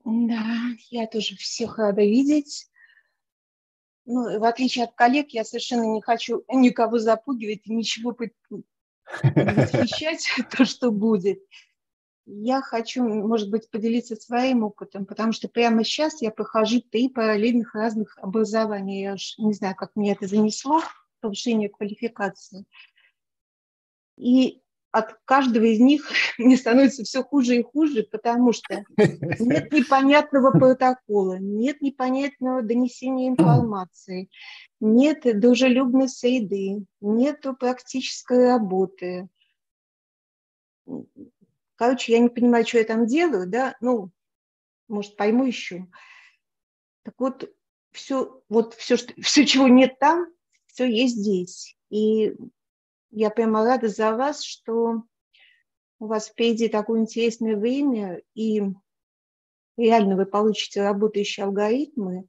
Да, 0.04 0.44
я 0.90 1.06
тоже 1.06 1.36
всех 1.36 1.78
рада 1.78 2.02
видеть. 2.02 2.70
Ну, 4.04 4.38
в 4.38 4.44
отличие 4.44 4.84
от 4.84 4.94
коллег, 4.94 5.30
я 5.30 5.44
совершенно 5.44 5.84
не 5.84 6.00
хочу 6.00 6.44
никого 6.48 6.98
запугивать 6.98 7.62
и 7.64 7.72
ничего 7.72 8.14
восхищать, 9.22 10.28
то, 10.56 10.64
что 10.64 10.92
будет. 10.92 11.42
Я 12.26 12.60
хочу, 12.62 13.02
может 13.02 13.50
быть, 13.50 13.70
поделиться 13.70 14.16
своим 14.16 14.62
опытом, 14.62 15.06
потому 15.06 15.32
что 15.32 15.48
прямо 15.48 15.84
сейчас 15.84 16.22
я 16.22 16.30
прохожу 16.30 16.80
три 16.80 17.08
параллельных 17.08 17.74
разных 17.74 18.16
образования. 18.18 19.02
Я 19.02 19.14
уж 19.14 19.36
не 19.38 19.52
знаю, 19.54 19.74
как 19.74 19.96
мне 19.96 20.12
это 20.12 20.26
занесло, 20.26 20.82
повышение 21.20 21.68
квалификации. 21.68 22.64
И 24.16 24.62
от 24.94 25.18
каждого 25.24 25.64
из 25.64 25.80
них 25.80 26.08
мне 26.38 26.56
становится 26.56 27.02
все 27.02 27.24
хуже 27.24 27.56
и 27.56 27.62
хуже, 27.62 28.04
потому 28.04 28.52
что 28.52 28.84
нет 28.96 29.72
непонятного 29.72 30.52
протокола, 30.52 31.38
нет 31.38 31.82
непонятного 31.82 32.62
донесения 32.62 33.28
информации, 33.28 34.30
нет 34.80 35.22
дружелюбной 35.24 36.08
среды, 36.08 36.84
нет 37.00 37.44
практической 37.58 38.46
работы. 38.46 39.28
Короче, 41.74 42.12
я 42.12 42.20
не 42.20 42.28
понимаю, 42.28 42.64
что 42.64 42.78
я 42.78 42.84
там 42.84 43.06
делаю, 43.06 43.48
да, 43.48 43.74
ну, 43.80 44.10
может, 44.86 45.16
пойму 45.16 45.44
еще. 45.44 45.88
Так 47.02 47.14
вот, 47.18 47.52
все, 47.90 48.42
вот 48.48 48.74
все, 48.74 48.96
что, 48.96 49.12
все, 49.20 49.44
чего 49.44 49.66
нет 49.66 49.98
там, 49.98 50.28
все 50.66 50.88
есть 50.88 51.16
здесь. 51.16 51.76
И 51.90 52.36
я 53.14 53.30
прямо 53.30 53.64
рада 53.64 53.88
за 53.88 54.16
вас, 54.16 54.42
что 54.42 55.04
у 56.00 56.06
вас 56.06 56.28
впереди 56.28 56.68
такое 56.68 57.00
интересное 57.00 57.56
время, 57.56 58.20
и 58.34 58.62
реально 59.76 60.16
вы 60.16 60.26
получите 60.26 60.82
работающие 60.82 61.44
алгоритмы. 61.44 62.28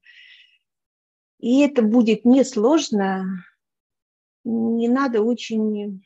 И 1.40 1.62
это 1.62 1.82
будет 1.82 2.24
несложно, 2.24 3.44
не 4.44 4.88
надо 4.88 5.22
очень 5.22 6.06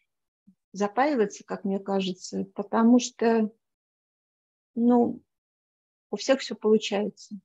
запариваться, 0.72 1.44
как 1.44 1.66
мне 1.66 1.80
кажется, 1.80 2.46
потому 2.56 3.00
что, 3.00 3.52
ну, 4.76 5.22
у 6.10 6.16
всех 6.16 6.40
все 6.40 6.56
получается. 6.56 7.36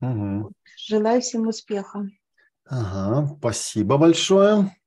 Угу. 0.00 0.52
Желаю 0.76 1.20
всем 1.20 1.46
успеха. 1.46 2.08
Ага, 2.64 3.36
спасибо 3.38 3.96
большое. 3.96 4.77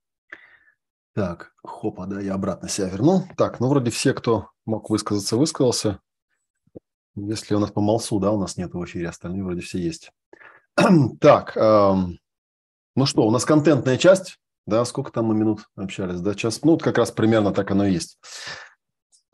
Так, 1.14 1.52
хопа, 1.64 2.06
да, 2.06 2.22
я 2.22 2.36
обратно 2.36 2.70
себя 2.70 2.88
вернул. 2.88 3.24
Так, 3.36 3.60
ну 3.60 3.68
вроде 3.68 3.92
все, 3.92 4.14
кто 4.14 4.50
мог 4.66 4.90
высказаться, 4.90 5.36
высказался. 5.36 6.00
Если 7.16 7.54
у 7.54 7.60
нас 7.60 7.72
по 7.72 7.82
Малсу, 7.82 8.20
да, 8.20 8.32
у 8.32 8.40
нас 8.40 8.56
нет 8.56 8.74
в 8.74 8.84
эфире, 8.86 9.10
остальные 9.10 9.44
вроде 9.44 9.62
все 9.62 9.80
есть. 9.80 10.12
Так, 11.20 11.58
эм, 11.58 12.20
ну 12.96 13.06
что, 13.06 13.28
у 13.28 13.32
нас 13.32 13.44
контентная 13.44 13.98
часть, 13.98 14.40
да, 14.66 14.86
сколько 14.86 15.12
там 15.12 15.26
мы 15.26 15.36
минут 15.36 15.68
общались, 15.76 16.22
да, 16.22 16.34
час, 16.34 16.62
ну, 16.64 16.72
вот 16.72 16.84
как 16.84 16.98
раз 16.98 17.12
примерно 17.12 17.52
так 17.52 17.70
оно 17.72 17.86
и 17.86 17.92
есть. 17.92 18.18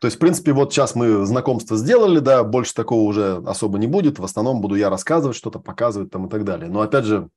То 0.00 0.06
есть, 0.06 0.16
в 0.16 0.20
принципе, 0.20 0.52
вот 0.52 0.72
сейчас 0.72 0.94
мы 0.94 1.26
знакомство 1.26 1.76
сделали, 1.76 2.20
да, 2.20 2.44
больше 2.44 2.72
такого 2.72 3.00
уже 3.00 3.42
особо 3.44 3.78
не 3.78 3.88
будет. 3.88 4.20
В 4.20 4.24
основном 4.24 4.60
буду 4.60 4.76
я 4.76 4.90
рассказывать 4.90 5.36
что-то, 5.36 5.58
показывать 5.58 6.12
там 6.12 6.26
и 6.26 6.30
так 6.30 6.44
далее. 6.44 6.70
Но 6.70 6.82
опять 6.82 7.04
же, 7.04 7.28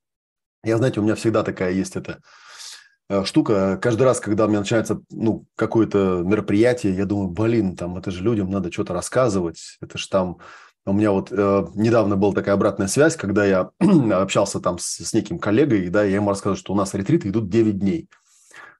я, 0.63 0.77
знаете, 0.77 0.99
у 0.99 1.03
меня 1.03 1.15
всегда 1.15 1.41
такая 1.41 1.71
есть 1.71 1.95
эта 1.95 2.11
э, 2.11 2.19
штука. 3.25 3.77
Каждый 3.81 4.03
раз, 4.03 4.19
когда 4.19 4.45
у 4.45 4.47
меня 4.47 4.59
начинается 4.59 5.01
ну, 5.09 5.45
какое-то 5.55 6.21
мероприятие, 6.25 6.95
я 6.95 7.05
думаю, 7.05 7.29
блин, 7.29 7.75
там 7.75 7.97
это 7.97 8.11
же 8.11 8.23
людям 8.23 8.49
надо 8.49 8.71
что-то 8.71 8.93
рассказывать. 8.93 9.77
Это 9.81 9.97
же 9.97 10.07
там 10.09 10.37
у 10.85 10.93
меня 10.93 11.11
вот 11.11 11.31
э, 11.31 11.67
недавно 11.75 12.15
была 12.15 12.33
такая 12.33 12.55
обратная 12.55 12.87
связь, 12.87 13.15
когда 13.15 13.45
я 13.45 13.69
общался 14.13 14.59
там 14.59 14.79
с, 14.79 14.97
с 14.97 15.13
неким 15.13 15.37
коллегой, 15.37 15.89
да, 15.89 16.03
я 16.03 16.15
ему 16.15 16.29
рассказывал, 16.29 16.57
что 16.57 16.73
у 16.73 16.75
нас 16.75 16.93
ретриты 16.93 17.29
идут 17.29 17.49
9 17.49 17.77
дней. 17.77 18.09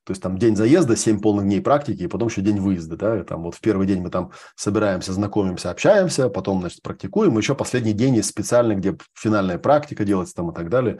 То 0.03 0.11
есть 0.11 0.21
там 0.21 0.39
день 0.39 0.55
заезда, 0.55 0.95
7 0.95 1.21
полных 1.21 1.45
дней 1.45 1.61
практики, 1.61 2.03
и 2.03 2.07
потом 2.07 2.29
еще 2.29 2.41
день 2.41 2.59
выезда. 2.59 2.97
Да? 2.97 3.19
И 3.19 3.23
там 3.23 3.43
вот 3.43 3.53
в 3.53 3.61
первый 3.61 3.85
день 3.85 4.01
мы 4.01 4.09
там 4.09 4.31
собираемся, 4.55 5.13
знакомимся, 5.13 5.69
общаемся, 5.69 6.27
потом, 6.29 6.61
значит, 6.61 6.81
практикуем. 6.81 7.37
Еще 7.37 7.53
последний 7.53 7.93
день 7.93 8.15
есть 8.15 8.29
специальный, 8.29 8.75
где 8.75 8.97
финальная 9.13 9.59
практика 9.59 10.03
делается 10.03 10.33
там 10.33 10.49
и 10.49 10.55
так 10.55 10.69
далее. 10.69 10.99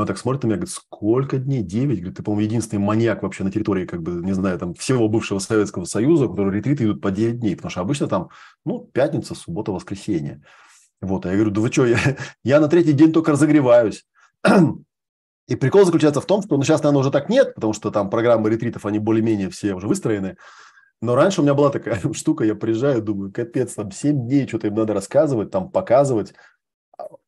И 0.00 0.02
он 0.02 0.06
так 0.06 0.16
смотрит 0.16 0.42
на 0.42 0.46
меня, 0.48 0.56
говорит, 0.56 0.74
сколько 0.74 1.36
дней? 1.36 1.62
Девять? 1.62 1.98
Говорит, 1.98 2.16
ты, 2.16 2.22
по-моему, 2.22 2.46
единственный 2.46 2.78
маньяк 2.78 3.22
вообще 3.22 3.44
на 3.44 3.52
территории, 3.52 3.84
как 3.84 4.02
бы, 4.02 4.12
не 4.24 4.32
знаю, 4.32 4.58
там, 4.58 4.72
всего 4.72 5.08
бывшего 5.08 5.40
Советского 5.40 5.84
Союза, 5.84 6.24
у 6.24 6.30
которого 6.30 6.50
ретриты 6.50 6.84
идут 6.84 7.02
по 7.02 7.10
9 7.10 7.40
дней. 7.40 7.54
Потому 7.54 7.70
что 7.70 7.80
обычно 7.82 8.06
там, 8.06 8.30
ну, 8.64 8.80
пятница, 8.80 9.34
суббота, 9.34 9.72
воскресенье. 9.72 10.42
Вот, 11.02 11.26
а 11.26 11.28
я 11.28 11.34
говорю, 11.34 11.50
да 11.50 11.60
вы 11.60 11.70
что, 11.70 11.84
я, 11.84 11.98
я 12.44 12.60
на 12.60 12.68
третий 12.68 12.92
день 12.92 13.12
только 13.12 13.32
разогреваюсь. 13.32 14.06
И 15.48 15.56
прикол 15.56 15.84
заключается 15.84 16.22
в 16.22 16.26
том, 16.26 16.42
что 16.42 16.56
ну, 16.56 16.62
сейчас, 16.62 16.82
наверное, 16.82 17.00
уже 17.00 17.10
так 17.10 17.28
нет, 17.28 17.54
потому 17.54 17.74
что 17.74 17.90
там 17.90 18.08
программы 18.08 18.48
ретритов, 18.48 18.86
они 18.86 18.98
более-менее 18.98 19.50
все 19.50 19.74
уже 19.74 19.86
выстроены. 19.86 20.36
Но 21.02 21.14
раньше 21.14 21.40
у 21.40 21.44
меня 21.44 21.54
была 21.54 21.70
такая 21.70 22.00
штука, 22.14 22.44
я 22.44 22.54
приезжаю, 22.54 23.02
думаю, 23.02 23.32
капец, 23.32 23.74
там 23.74 23.90
7 23.90 24.26
дней 24.26 24.48
что-то 24.48 24.68
им 24.68 24.76
надо 24.76 24.94
рассказывать, 24.94 25.50
там 25.50 25.70
показывать. 25.70 26.34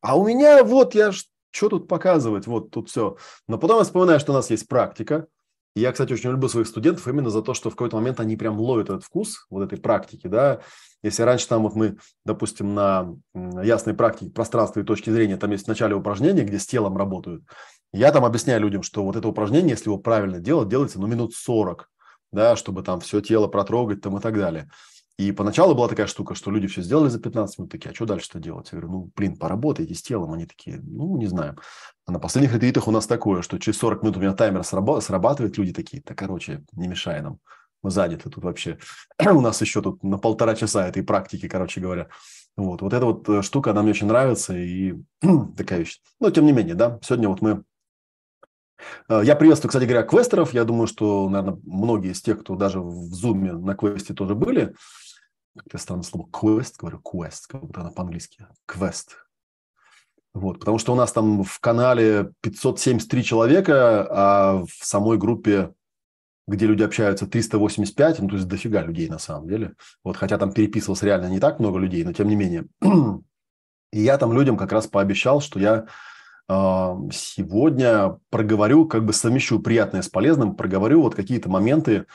А 0.01 0.17
у 0.17 0.27
меня 0.27 0.63
вот, 0.63 0.95
я 0.95 1.11
что 1.53 1.69
тут 1.69 1.87
показывать, 1.87 2.47
вот 2.47 2.71
тут 2.71 2.89
все. 2.89 3.15
Но 3.47 3.57
потом 3.57 3.77
я 3.77 3.83
вспоминаю, 3.83 4.19
что 4.19 4.31
у 4.31 4.35
нас 4.35 4.49
есть 4.49 4.67
практика. 4.67 5.27
Я, 5.75 5.91
кстати, 5.91 6.13
очень 6.13 6.29
люблю 6.29 6.49
своих 6.49 6.67
студентов 6.67 7.07
именно 7.07 7.29
за 7.29 7.41
то, 7.41 7.53
что 7.53 7.69
в 7.69 7.73
какой-то 7.73 7.95
момент 7.95 8.19
они 8.19 8.35
прям 8.35 8.59
ловят 8.59 8.89
этот 8.89 9.03
вкус 9.03 9.45
вот 9.49 9.63
этой 9.63 9.79
практики, 9.79 10.27
да. 10.27 10.61
Если 11.01 11.23
раньше 11.23 11.47
там 11.47 11.63
вот 11.63 11.75
мы, 11.75 11.97
допустим, 12.25 12.73
на 12.75 13.15
ясной 13.33 13.95
практике 13.95 14.31
пространства 14.31 14.79
и 14.79 14.83
точки 14.83 15.09
зрения, 15.09 15.37
там 15.37 15.51
есть 15.51 15.65
в 15.65 15.67
начале 15.67 15.95
упражнения, 15.95 16.43
где 16.43 16.59
с 16.59 16.67
телом 16.67 16.95
работают, 16.95 17.43
я 17.91 18.11
там 18.11 18.25
объясняю 18.25 18.61
людям, 18.61 18.83
что 18.83 19.03
вот 19.03 19.15
это 19.15 19.27
упражнение, 19.27 19.71
если 19.71 19.85
его 19.85 19.97
правильно 19.97 20.39
делать, 20.39 20.69
делается 20.69 20.99
ну 20.99 21.07
минут 21.07 21.33
40, 21.33 21.89
да, 22.31 22.55
чтобы 22.55 22.83
там 22.83 22.99
все 22.99 23.21
тело 23.21 23.47
протрогать 23.47 24.01
там 24.01 24.17
и 24.17 24.21
так 24.21 24.35
далее. 24.35 24.69
И 25.17 25.31
поначалу 25.31 25.75
была 25.75 25.87
такая 25.87 26.07
штука, 26.07 26.33
что 26.33 26.49
люди 26.49 26.67
все 26.67 26.81
сделали 26.81 27.09
за 27.09 27.19
15 27.19 27.59
минут, 27.59 27.71
такие, 27.71 27.91
а 27.91 27.93
что 27.93 28.05
дальше-то 28.05 28.39
делать? 28.39 28.69
Я 28.71 28.79
говорю, 28.79 28.91
ну, 28.91 29.11
блин, 29.15 29.37
поработайте 29.37 29.93
с 29.93 30.01
телом. 30.01 30.33
Они 30.33 30.45
такие, 30.45 30.79
ну, 30.81 31.17
не 31.17 31.27
знаю. 31.27 31.57
А 32.05 32.11
на 32.11 32.19
последних 32.19 32.53
ретритах 32.53 32.87
у 32.87 32.91
нас 32.91 33.05
такое, 33.05 33.43
что 33.43 33.59
через 33.59 33.77
40 33.77 34.01
минут 34.01 34.17
у 34.17 34.19
меня 34.19 34.33
таймер 34.33 34.63
срабатывает, 34.63 35.57
люди 35.57 35.71
такие, 35.71 36.01
да, 36.03 36.15
короче, 36.15 36.63
не 36.73 36.87
мешай 36.87 37.21
нам. 37.21 37.39
Мы 37.83 37.91
заняты 37.91 38.29
тут 38.29 38.43
вообще. 38.43 38.79
у 39.19 39.41
нас 39.41 39.61
еще 39.61 39.81
тут 39.81 40.03
на 40.03 40.17
полтора 40.17 40.55
часа 40.55 40.87
этой 40.87 41.03
практики, 41.03 41.47
короче 41.47 41.79
говоря. 41.79 42.07
Вот, 42.55 42.81
вот 42.81 42.93
эта 42.93 43.05
вот 43.05 43.29
э, 43.29 43.41
штука, 43.43 43.71
она 43.71 43.83
мне 43.83 43.91
очень 43.91 44.07
нравится, 44.07 44.55
и 44.55 44.95
такая 45.57 45.79
вещь. 45.79 46.01
Но, 46.19 46.31
тем 46.31 46.45
не 46.45 46.53
менее, 46.53 46.75
да, 46.75 46.99
сегодня 47.03 47.29
вот 47.29 47.41
мы 47.41 47.63
Э, 49.09 49.21
я 49.23 49.35
приветствую, 49.35 49.69
кстати 49.69 49.85
говоря, 49.85 50.03
квестеров. 50.03 50.53
Я 50.53 50.63
думаю, 50.63 50.87
что, 50.87 51.29
наверное, 51.29 51.59
многие 51.65 52.11
из 52.11 52.21
тех, 52.21 52.39
кто 52.41 52.55
даже 52.55 52.79
в 52.79 53.13
Zoom 53.13 53.59
на 53.59 53.75
квесте 53.75 54.13
тоже 54.13 54.35
были. 54.35 54.73
Как-то 55.57 56.03
слово 56.03 56.27
квест, 56.31 56.77
говорю 56.77 56.99
квест, 56.99 57.47
как 57.47 57.61
будто 57.61 57.81
она 57.81 57.91
по-английски. 57.91 58.47
Квест. 58.65 59.17
Вот, 60.33 60.59
потому 60.59 60.79
что 60.79 60.93
у 60.93 60.95
нас 60.95 61.11
там 61.11 61.43
в 61.43 61.59
канале 61.59 62.31
573 62.41 63.23
человека, 63.23 64.07
а 64.09 64.63
в 64.65 64.85
самой 64.85 65.19
группе, 65.19 65.73
где 66.47 66.65
люди 66.65 66.81
общаются, 66.81 67.27
385, 67.27 68.19
ну, 68.19 68.29
то 68.29 68.35
есть 68.35 68.47
дофига 68.47 68.81
людей 68.81 69.07
на 69.09 69.19
самом 69.19 69.47
деле. 69.47 69.73
Вот, 70.03 70.17
хотя 70.17 70.39
там 70.39 70.51
переписывалось 70.51 71.03
реально 71.03 71.27
не 71.27 71.39
так 71.39 71.59
много 71.59 71.77
людей, 71.77 72.03
но 72.03 72.13
тем 72.13 72.29
не 72.29 72.35
менее. 72.35 72.65
И 73.91 74.01
я 74.01 74.17
там 74.17 74.33
людям 74.33 74.57
как 74.57 74.71
раз 74.71 74.87
пообещал, 74.87 75.39
что 75.39 75.59
я 75.59 75.85
а, 76.47 76.97
сегодня 77.11 78.17
проговорю, 78.31 78.87
как 78.87 79.05
бы 79.05 79.13
совмещу 79.13 79.59
приятное 79.59 80.01
с 80.01 80.09
полезным, 80.09 80.55
проговорю 80.55 81.03
вот 81.03 81.13
какие-то 81.13 81.47
моменты 81.47 82.07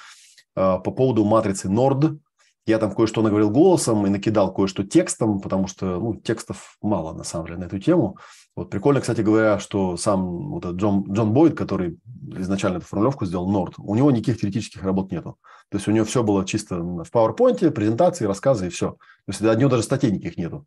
а, 0.56 0.78
по 0.78 0.90
поводу 0.90 1.24
матрицы 1.24 1.68
Nord. 1.68 2.18
Я 2.68 2.78
там 2.78 2.94
кое-что 2.94 3.22
наговорил 3.22 3.50
голосом 3.50 4.06
и 4.06 4.10
накидал 4.10 4.52
кое-что 4.52 4.84
текстом, 4.84 5.40
потому 5.40 5.68
что 5.68 5.98
ну, 5.98 6.14
текстов 6.14 6.76
мало, 6.82 7.14
на 7.14 7.24
самом 7.24 7.46
деле, 7.46 7.58
на 7.60 7.64
эту 7.64 7.78
тему. 7.78 8.18
Вот 8.54 8.68
прикольно, 8.68 9.00
кстати 9.00 9.22
говоря, 9.22 9.58
что 9.58 9.96
сам 9.96 10.50
вот 10.50 10.66
этот 10.66 10.76
Джон, 10.76 11.10
Джон 11.10 11.32
Бойд, 11.32 11.56
который 11.56 11.98
изначально 12.36 12.76
эту 12.76 12.86
формулировку 12.86 13.24
сделал, 13.24 13.50
Nord, 13.50 13.74
у 13.78 13.94
него 13.94 14.10
никаких 14.10 14.40
теоретических 14.40 14.82
работ 14.82 15.10
нету. 15.10 15.38
То 15.70 15.78
есть 15.78 15.88
у 15.88 15.92
него 15.92 16.04
все 16.04 16.22
было 16.22 16.44
чисто 16.44 16.76
в 16.76 17.10
PowerPoint, 17.10 17.70
презентации, 17.70 18.26
рассказы 18.26 18.66
и 18.66 18.70
все. 18.70 18.90
То 18.90 18.98
есть 19.28 19.40
от 19.40 19.58
него 19.58 19.70
даже 19.70 19.82
статей 19.82 20.10
никаких 20.10 20.36
нету. 20.36 20.66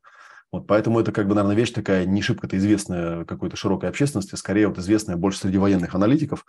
Вот 0.51 0.65
поэтому 0.65 0.99
это, 0.99 1.11
как 1.11 1.27
бы, 1.27 1.35
наверное, 1.35 1.55
вещь 1.55 1.71
такая 1.71 2.05
не 2.05 2.23
шибко-то 2.23 2.57
известная 2.57 3.25
какой-то 3.25 3.55
широкой 3.55 3.89
общественности, 3.89 4.33
скорее 4.33 4.67
вот 4.67 4.79
известная 4.79 5.17
больше 5.17 5.39
среди 5.39 5.59
военных 5.59 5.93
аналитиков. 5.93 6.47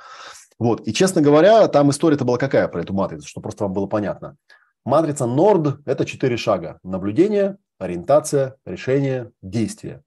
Вот. 0.59 0.87
И, 0.89 0.95
честно 0.95 1.21
говоря, 1.21 1.69
там 1.69 1.91
история-то 1.91 2.25
была 2.25 2.39
какая 2.39 2.69
про 2.69 2.81
эту 2.81 2.95
матрицу, 2.95 3.29
что 3.29 3.43
просто 3.43 3.65
вам 3.65 3.75
было 3.75 3.87
понятно. 3.87 4.37
Матрица 4.85 5.25
NORD– 5.25 5.79
это 5.87 6.05
четыре 6.05 6.37
шага. 6.37 6.81
Наблюдение, 6.83 7.59
ориентация, 7.79 8.57
решение, 8.65 9.31
действие. 9.41 10.03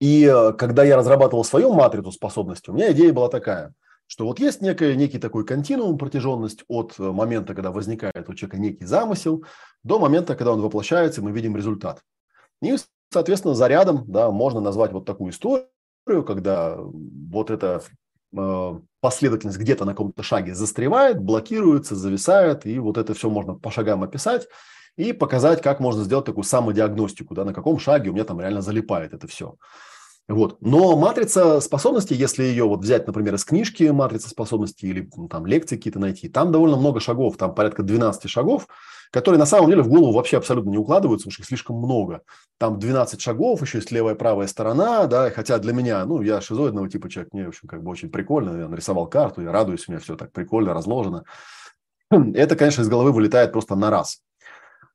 И 0.00 0.24
э, 0.24 0.52
когда 0.54 0.84
я 0.84 0.96
разрабатывал 0.96 1.44
свою 1.44 1.72
матрицу 1.72 2.12
способностей, 2.12 2.70
у 2.70 2.74
меня 2.74 2.92
идея 2.92 3.12
была 3.12 3.28
такая, 3.28 3.74
что 4.06 4.26
вот 4.26 4.40
есть 4.40 4.62
некий, 4.62 4.96
некий 4.96 5.18
такой 5.18 5.44
континуум, 5.44 5.98
протяженность 5.98 6.64
от 6.66 6.94
э, 6.98 7.02
момента, 7.02 7.54
когда 7.54 7.70
возникает 7.70 8.28
у 8.28 8.34
человека 8.34 8.58
некий 8.58 8.86
замысел, 8.86 9.44
до 9.84 9.98
момента, 9.98 10.34
когда 10.34 10.52
он 10.52 10.60
воплощается, 10.60 11.20
и 11.20 11.24
мы 11.24 11.30
видим 11.32 11.56
результат. 11.56 12.02
И, 12.62 12.74
соответственно, 13.10 13.54
зарядом 13.54 14.04
да, 14.06 14.30
можно 14.30 14.60
назвать 14.60 14.92
вот 14.92 15.04
такую 15.04 15.30
историю, 15.30 15.68
когда 16.26 16.76
вот 16.78 17.50
эта 17.50 17.82
э, 18.36 18.80
последовательность 19.02 19.58
где-то 19.58 19.84
на 19.84 19.92
каком-то 19.92 20.22
шаге 20.22 20.54
застревает, 20.54 21.20
блокируется, 21.20 21.96
зависает, 21.96 22.64
и 22.66 22.78
вот 22.78 22.96
это 22.96 23.14
все 23.14 23.28
можно 23.28 23.54
по 23.54 23.70
шагам 23.70 24.04
описать 24.04 24.46
и 24.96 25.12
показать, 25.12 25.60
как 25.60 25.80
можно 25.80 26.04
сделать 26.04 26.24
такую 26.24 26.44
самодиагностику, 26.44 27.34
да, 27.34 27.44
на 27.44 27.52
каком 27.52 27.80
шаге 27.80 28.10
у 28.10 28.12
меня 28.12 28.24
там 28.24 28.40
реально 28.40 28.62
залипает 28.62 29.12
это 29.12 29.26
все. 29.26 29.56
Вот. 30.28 30.58
Но 30.60 30.96
матрица 30.96 31.60
способностей, 31.60 32.14
если 32.14 32.44
ее 32.44 32.64
вот 32.64 32.80
взять, 32.80 33.06
например, 33.06 33.34
из 33.34 33.44
книжки 33.44 33.84
матрица 33.84 34.28
способностей 34.28 34.86
или 34.88 35.10
там 35.28 35.46
лекции 35.46 35.76
какие-то 35.76 35.98
найти, 35.98 36.28
там 36.28 36.52
довольно 36.52 36.76
много 36.76 37.00
шагов, 37.00 37.36
там 37.36 37.54
порядка 37.54 37.82
12 37.82 38.30
шагов, 38.30 38.68
которые 39.10 39.38
на 39.38 39.46
самом 39.46 39.68
деле 39.68 39.82
в 39.82 39.88
голову 39.88 40.12
вообще 40.12 40.38
абсолютно 40.38 40.70
не 40.70 40.78
укладываются, 40.78 41.24
потому 41.24 41.32
что 41.32 41.42
их 41.42 41.48
слишком 41.48 41.76
много. 41.76 42.22
Там 42.58 42.78
12 42.78 43.20
шагов, 43.20 43.60
еще 43.60 43.78
есть 43.78 43.90
левая 43.90 44.14
и 44.14 44.18
правая 44.18 44.46
сторона, 44.46 45.06
да, 45.06 45.30
хотя 45.30 45.58
для 45.58 45.72
меня, 45.72 46.04
ну, 46.06 46.22
я 46.22 46.40
шизоидного 46.40 46.88
типа 46.88 47.10
человек, 47.10 47.32
мне, 47.34 47.44
в 47.44 47.48
общем, 47.48 47.68
как 47.68 47.82
бы 47.82 47.90
очень 47.90 48.08
прикольно, 48.08 48.58
я 48.58 48.68
нарисовал 48.68 49.08
карту, 49.08 49.42
я 49.42 49.52
радуюсь, 49.52 49.86
у 49.88 49.92
меня 49.92 50.00
все 50.00 50.16
так 50.16 50.32
прикольно 50.32 50.72
разложено. 50.72 51.24
Это, 52.10 52.56
конечно, 52.56 52.82
из 52.82 52.88
головы 52.88 53.12
вылетает 53.12 53.52
просто 53.52 53.74
на 53.74 53.90
раз. 53.90 54.22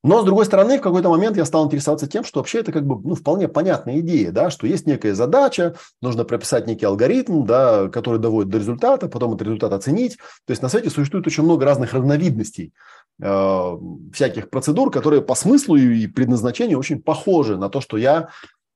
Но, 0.04 0.22
с 0.22 0.26
другой 0.26 0.46
стороны, 0.46 0.78
в 0.78 0.82
какой-то 0.82 1.10
момент 1.10 1.38
я 1.38 1.46
стал 1.46 1.66
интересоваться 1.66 2.08
тем, 2.08 2.24
что 2.24 2.40
вообще 2.40 2.60
это 2.60 2.72
как 2.72 2.86
бы 2.86 3.02
ну, 3.04 3.16
вполне 3.16 3.48
понятная 3.48 4.00
идея, 4.00 4.32
да, 4.32 4.50
что 4.50 4.68
есть 4.68 4.86
некая 4.86 5.16
задача, 5.16 5.76
нужно 6.02 6.24
прописать 6.24 6.68
некий 6.68 6.86
алгоритм, 6.86 7.46
да, 7.46 7.90
который 7.90 8.20
доводит 8.20 8.52
до 8.52 8.60
результата, 8.60 9.08
потом 9.10 9.34
этот 9.34 9.48
результат 9.48 9.74
оценить. 9.74 10.18
То 10.46 10.52
есть 10.52 10.62
на 10.62 10.70
свете 10.70 10.90
существует 10.90 11.26
очень 11.26 11.44
много 11.44 11.66
разных 11.66 11.94
разновидностей 11.94 12.74
Э, 13.20 13.76
всяких 14.14 14.50
процедур, 14.52 14.92
которые 14.92 15.22
по 15.24 15.34
смыслу 15.34 15.76
и 15.76 16.06
предназначению 16.06 16.78
очень 16.78 17.02
похожи 17.02 17.58
на 17.58 17.70
то, 17.70 17.82
что 17.82 17.98
я 17.98 18.30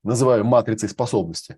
называю 0.03 0.43
матрицей 0.43 0.89
способности. 0.89 1.57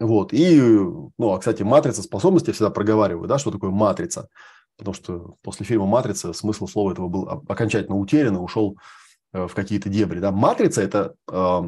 Вот. 0.00 0.32
И, 0.32 0.60
ну, 0.60 1.32
а, 1.32 1.38
кстати, 1.38 1.62
матрица 1.62 2.02
способности 2.02 2.48
я 2.48 2.54
всегда 2.54 2.70
проговариваю, 2.70 3.28
да, 3.28 3.38
что 3.38 3.52
такое 3.52 3.70
матрица. 3.70 4.28
Потому 4.76 4.94
что 4.94 5.36
после 5.42 5.64
фильма 5.64 5.86
«Матрица» 5.86 6.32
смысл 6.32 6.66
слова 6.66 6.92
этого 6.92 7.08
был 7.08 7.28
окончательно 7.48 7.96
утерян 7.96 8.36
и 8.36 8.38
ушел 8.38 8.76
э, 9.32 9.46
в 9.46 9.54
какие-то 9.54 9.88
дебри. 9.88 10.20
Да. 10.20 10.32
Матрица– 10.32 10.82
это 10.82 11.14
э, 11.30 11.60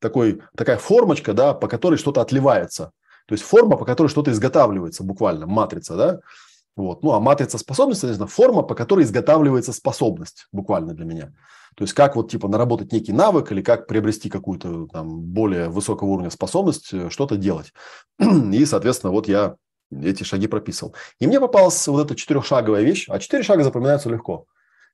такой, 0.00 0.42
такая 0.56 0.78
формочка, 0.78 1.32
да, 1.32 1.54
по 1.54 1.68
которой 1.68 1.96
что-то 1.96 2.20
отливается. 2.20 2.92
То 3.26 3.34
есть 3.34 3.44
форма, 3.44 3.76
по 3.76 3.84
которой 3.84 4.08
что-то 4.08 4.30
изготавливается 4.30 5.04
буквально, 5.04 5.46
матрица, 5.46 5.96
да. 5.96 6.20
Вот. 6.76 7.02
Ну, 7.02 7.12
а 7.12 7.20
матрица 7.20 7.58
способностей, 7.58 8.08
это 8.08 8.26
форма, 8.26 8.62
по 8.62 8.74
которой 8.74 9.04
изготавливается 9.04 9.72
способность, 9.72 10.46
буквально 10.52 10.92
для 10.92 11.06
меня. 11.06 11.32
То 11.76 11.84
есть 11.84 11.94
как 11.94 12.16
вот 12.16 12.30
типа 12.30 12.48
наработать 12.48 12.92
некий 12.92 13.12
навык 13.12 13.52
или 13.52 13.62
как 13.62 13.86
приобрести 13.86 14.30
какую-то 14.30 14.86
там 14.86 15.20
более 15.20 15.68
высокого 15.68 16.08
уровня 16.08 16.30
способность 16.30 16.92
э, 16.92 17.10
что-то 17.10 17.36
делать. 17.36 17.72
И, 18.18 18.64
соответственно, 18.64 19.12
вот 19.12 19.28
я 19.28 19.56
эти 19.90 20.22
шаги 20.22 20.46
прописывал. 20.46 20.94
И 21.20 21.26
мне 21.26 21.40
попалась 21.40 21.86
вот 21.86 22.04
эта 22.04 22.14
четырехшаговая 22.14 22.82
вещь, 22.82 23.06
а 23.08 23.18
четыре 23.18 23.42
шага 23.42 23.64
запоминаются 23.64 24.08
легко. 24.08 24.46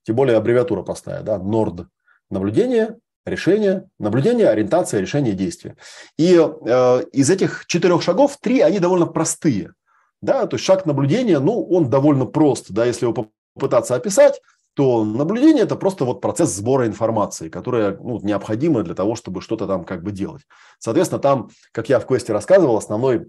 Тем 0.05 0.17
более 0.17 0.37
аббревиатура 0.37 0.83
простая, 0.83 1.23
да, 1.23 1.37
NORD. 1.37 1.87
Наблюдение, 2.31 2.97
решение, 3.25 3.89
наблюдение, 3.99 4.49
ориентация, 4.49 5.01
решение, 5.01 5.33
действие. 5.33 5.77
И 6.19 6.35
э, 6.35 7.05
из 7.13 7.31
этих 7.31 7.67
четырех 7.67 8.03
шагов 8.03 8.37
три, 8.41 8.61
они 8.61 8.79
довольно 8.79 9.07
простые. 9.07 9.73
Да, 10.21 10.47
то 10.47 10.55
есть 10.55 10.65
шаг 10.65 10.87
наблюдения, 10.87 11.41
ну, 11.41 11.65
он 11.65 11.91
довольно 11.91 12.27
прост, 12.27 12.67
да, 12.71 12.85
если 12.85 13.07
его 13.07 13.29
попытаться 13.55 13.97
описать, 13.97 14.41
то 14.75 15.05
наблюдение– 15.05 15.63
это 15.65 15.77
просто 15.77 16.05
вот 16.05 16.21
процесс 16.21 16.51
сбора 16.51 16.87
информации, 16.87 17.49
которая 17.49 17.97
ну, 17.99 18.21
необходима 18.23 18.83
для 18.83 18.95
того, 18.95 19.17
чтобы 19.17 19.43
что-то 19.43 19.67
там 19.67 19.85
как 19.85 20.03
бы 20.03 20.13
делать. 20.13 20.43
Соответственно, 20.79 21.21
там, 21.21 21.51
как 21.73 21.89
я 21.89 22.01
в 22.01 22.07
квесте 22.07 22.33
рассказывал, 22.33 22.77
основной, 22.77 23.27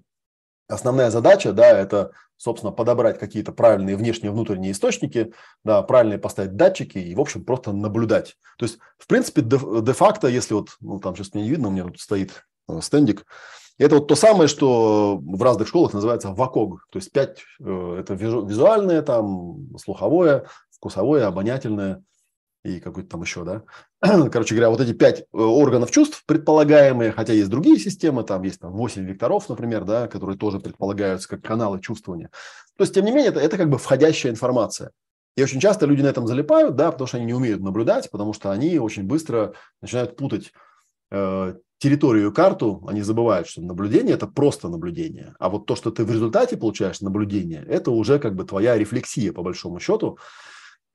основная 0.68 1.10
задача, 1.12 1.54
да, 1.54 1.68
это, 1.68 2.12
собственно, 2.38 2.72
подобрать 2.72 3.20
какие-то 3.20 3.52
правильные 3.52 3.96
внешние 3.96 4.32
и 4.32 4.34
внутренние 4.34 4.72
источники, 4.72 5.34
да, 5.64 5.82
правильные 5.82 6.20
поставить 6.20 6.56
датчики 6.56 6.98
и, 6.98 7.16
в 7.16 7.22
общем, 7.22 7.44
просто 7.44 7.72
наблюдать. 7.72 8.38
То 8.58 8.66
есть, 8.66 8.80
в 8.98 9.08
принципе, 9.08 9.42
де-факто, 9.42 10.28
если 10.28 10.54
вот, 10.54 10.70
ну, 10.80 11.00
там 11.00 11.16
сейчас 11.16 11.34
мне 11.34 11.44
не 11.44 11.50
видно, 11.50 11.68
у 11.70 11.72
меня 11.72 11.84
тут 11.84 12.00
стоит 12.00 12.46
э, 12.70 12.80
стендик, 12.82 13.26
это 13.80 13.96
вот 13.96 14.08
то 14.08 14.16
самое, 14.16 14.48
что 14.48 15.20
в 15.22 15.42
разных 15.42 15.68
школах 15.68 15.94
называется 15.94 16.32
ВАКОГ. 16.32 16.86
То 16.92 17.00
есть 17.00 17.12
пять 17.12 17.40
э,– 17.60 17.98
это 18.00 18.14
визуальное, 18.14 19.02
там, 19.02 19.78
слуховое, 19.78 20.46
вкусовое, 20.72 21.28
обонятельное 21.28 22.04
и 22.64 22.80
какой-то 22.80 23.10
там 23.10 23.22
еще, 23.22 23.44
да. 23.44 23.64
Короче 24.30 24.56
говоря, 24.56 24.70
вот 24.70 24.80
эти 24.80 24.94
пять 24.94 25.22
э, 25.22 25.26
органов 25.38 25.92
чувств 25.92 26.24
предполагаемые, 26.26 27.12
хотя 27.12 27.34
есть 27.34 27.50
другие 27.50 27.78
системы, 27.78 28.24
там 28.24 28.42
есть 28.44 28.60
там 28.60 28.72
8 28.72 29.04
векторов, 29.06 29.50
например, 29.50 29.84
да, 29.84 30.08
которые 30.08 30.38
тоже 30.38 30.60
предполагаются 30.60 31.28
как 31.28 31.42
каналы 31.42 31.82
чувствования. 31.82 32.30
То 32.78 32.84
есть, 32.84 32.94
тем 32.94 33.06
не 33.06 33.12
менее, 33.12 33.30
это, 33.30 33.40
это 33.40 33.58
как 33.58 33.70
бы 33.70 33.78
входящая 33.78 34.32
информация. 34.32 34.92
И 35.36 35.44
очень 35.44 35.60
часто 35.60 35.86
люди 35.86 36.02
на 36.02 36.08
этом 36.08 36.28
залипают, 36.28 36.76
да, 36.76 36.92
потому 36.92 37.08
что 37.08 37.18
они 37.18 37.26
не 37.26 37.34
умеют 37.34 37.62
наблюдать, 37.62 38.10
потому 38.12 38.34
что 38.34 38.52
они 38.52 38.78
очень 38.80 39.04
быстро 39.04 39.54
начинают 39.82 40.16
путать 40.16 40.54
э, 41.12 41.56
территорию 41.80 42.32
и 42.32 42.34
карту, 42.34 42.86
они 42.88 43.02
забывают, 43.02 43.48
что 43.48 43.62
наблюдение– 43.62 44.14
это 44.16 44.28
просто 44.28 44.70
наблюдение. 44.70 45.36
А 45.40 45.50
вот 45.50 45.66
то, 45.66 45.76
что 45.76 45.92
ты 45.92 46.06
в 46.06 46.12
результате 46.12 46.56
получаешь 46.56 47.02
наблюдение, 47.02 47.66
это 47.68 47.92
уже 47.92 48.20
как 48.20 48.36
бы 48.36 48.46
твоя 48.46 48.78
рефлексия, 48.78 49.34
по 49.34 49.42
большому 49.44 49.80
счету. 49.80 50.18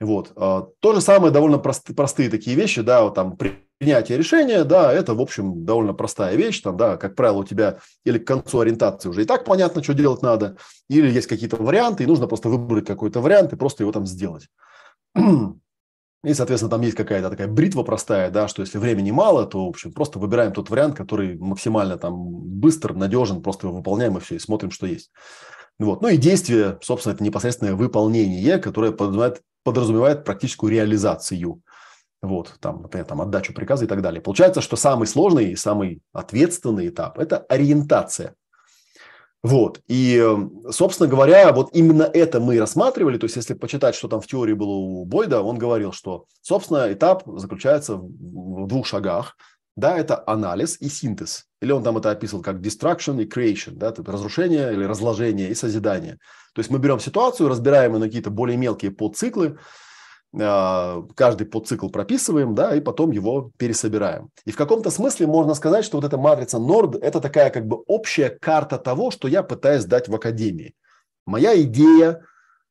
Вот. 0.00 0.32
А, 0.36 0.68
то 0.80 0.94
же 0.94 1.00
самое, 1.00 1.32
довольно 1.32 1.58
простые, 1.58 1.96
простые 1.96 2.30
такие 2.30 2.56
вещи, 2.56 2.82
да, 2.82 3.02
вот 3.02 3.14
там 3.14 3.36
принятие 3.36 4.16
решения, 4.16 4.62
да, 4.64 4.92
это, 4.92 5.14
в 5.14 5.20
общем, 5.20 5.64
довольно 5.64 5.92
простая 5.92 6.36
вещь, 6.36 6.60
там, 6.60 6.76
да, 6.76 6.96
как 6.96 7.16
правило, 7.16 7.38
у 7.38 7.44
тебя 7.44 7.78
или 8.04 8.18
к 8.18 8.26
концу 8.26 8.60
ориентации 8.60 9.08
уже 9.08 9.22
и 9.22 9.24
так 9.24 9.44
понятно, 9.44 9.82
что 9.82 9.94
делать 9.94 10.22
надо, 10.22 10.56
или 10.88 11.10
есть 11.10 11.26
какие-то 11.26 11.56
варианты, 11.56 12.04
и 12.04 12.06
нужно 12.06 12.28
просто 12.28 12.48
выбрать 12.48 12.86
какой-то 12.86 13.20
вариант 13.20 13.52
и 13.52 13.56
просто 13.56 13.82
его 13.82 13.92
там 13.92 14.06
сделать. 14.06 14.48
И, 16.24 16.34
соответственно, 16.34 16.70
там 16.70 16.80
есть 16.80 16.96
какая-то 16.96 17.30
такая 17.30 17.46
бритва 17.46 17.84
простая, 17.84 18.30
да, 18.30 18.48
что 18.48 18.62
если 18.62 18.78
времени 18.78 19.12
мало, 19.12 19.46
то, 19.46 19.66
в 19.66 19.68
общем, 19.68 19.92
просто 19.92 20.18
выбираем 20.18 20.52
тот 20.52 20.68
вариант, 20.68 20.96
который 20.96 21.38
максимально 21.38 21.96
там 21.96 22.16
быстр, 22.18 22.92
надежен, 22.94 23.40
просто 23.40 23.68
его 23.68 23.76
выполняем 23.76 24.16
и 24.16 24.20
все, 24.20 24.34
и 24.34 24.40
смотрим, 24.40 24.72
что 24.72 24.88
есть. 24.88 25.12
Вот. 25.78 26.02
Ну 26.02 26.08
и 26.08 26.16
действие, 26.16 26.78
собственно, 26.82 27.14
это 27.14 27.24
непосредственное 27.24 27.74
выполнение, 27.74 28.58
которое 28.58 28.92
подразумевает 28.92 29.42
подразумевает 29.68 30.24
практическую 30.24 30.72
реализацию. 30.72 31.62
Вот, 32.22 32.54
там, 32.60 32.82
например, 32.82 33.06
там, 33.06 33.20
отдачу 33.20 33.52
приказа 33.52 33.84
и 33.84 33.88
так 33.88 34.02
далее. 34.02 34.20
Получается, 34.20 34.60
что 34.60 34.76
самый 34.76 35.06
сложный 35.06 35.52
и 35.52 35.56
самый 35.56 36.00
ответственный 36.12 36.88
этап– 36.88 37.18
это 37.20 37.38
ориентация. 37.38 38.34
Вот, 39.42 39.80
и, 39.86 40.20
собственно 40.70 41.08
говоря, 41.08 41.52
вот 41.52 41.68
именно 41.72 42.02
это 42.02 42.40
мы 42.40 42.58
рассматривали. 42.58 43.18
То 43.18 43.26
есть, 43.26 43.36
если 43.36 43.54
почитать, 43.54 43.94
что 43.94 44.08
там 44.08 44.20
в 44.20 44.26
теории 44.26 44.54
было 44.54 44.70
у 44.70 45.04
Бойда, 45.04 45.42
он 45.42 45.58
говорил, 45.58 45.92
что, 45.92 46.24
собственно, 46.40 46.92
этап 46.92 47.22
заключается 47.26 47.96
в 47.96 48.66
двух 48.66 48.86
шагах. 48.86 49.36
Да, 49.78 49.96
это 49.96 50.24
анализ 50.26 50.76
и 50.80 50.88
синтез. 50.88 51.44
Или 51.62 51.70
он 51.70 51.84
там 51.84 51.96
это 51.96 52.10
описывал 52.10 52.42
как 52.42 52.56
destruction 52.56 53.22
и 53.22 53.26
creation, 53.26 53.74
да, 53.74 53.94
разрушение 53.96 54.72
или 54.72 54.82
разложение 54.82 55.50
и 55.50 55.54
созидание. 55.54 56.18
То 56.52 56.58
есть 56.58 56.68
мы 56.68 56.80
берем 56.80 56.98
ситуацию, 56.98 57.48
разбираем 57.48 57.92
ее 57.92 57.98
на 58.00 58.06
какие-то 58.06 58.30
более 58.30 58.56
мелкие 58.56 58.90
подциклы, 58.90 59.56
а, 60.36 61.04
каждый 61.14 61.46
подцикл 61.46 61.90
прописываем, 61.90 62.56
да, 62.56 62.74
и 62.74 62.80
потом 62.80 63.12
его 63.12 63.52
пересобираем. 63.56 64.30
И 64.44 64.50
в 64.50 64.56
каком-то 64.56 64.90
смысле 64.90 65.28
можно 65.28 65.54
сказать, 65.54 65.84
что 65.84 65.98
вот 65.98 66.04
эта 66.04 66.18
матрица 66.18 66.56
Nord– 66.56 66.98
это 67.00 67.20
такая 67.20 67.50
как 67.50 67.68
бы 67.68 67.76
общая 67.86 68.30
карта 68.30 68.78
того, 68.78 69.12
что 69.12 69.28
я 69.28 69.44
пытаюсь 69.44 69.84
дать 69.84 70.08
в 70.08 70.14
академии. 70.16 70.74
Моя 71.24 71.54
идея 71.62 72.22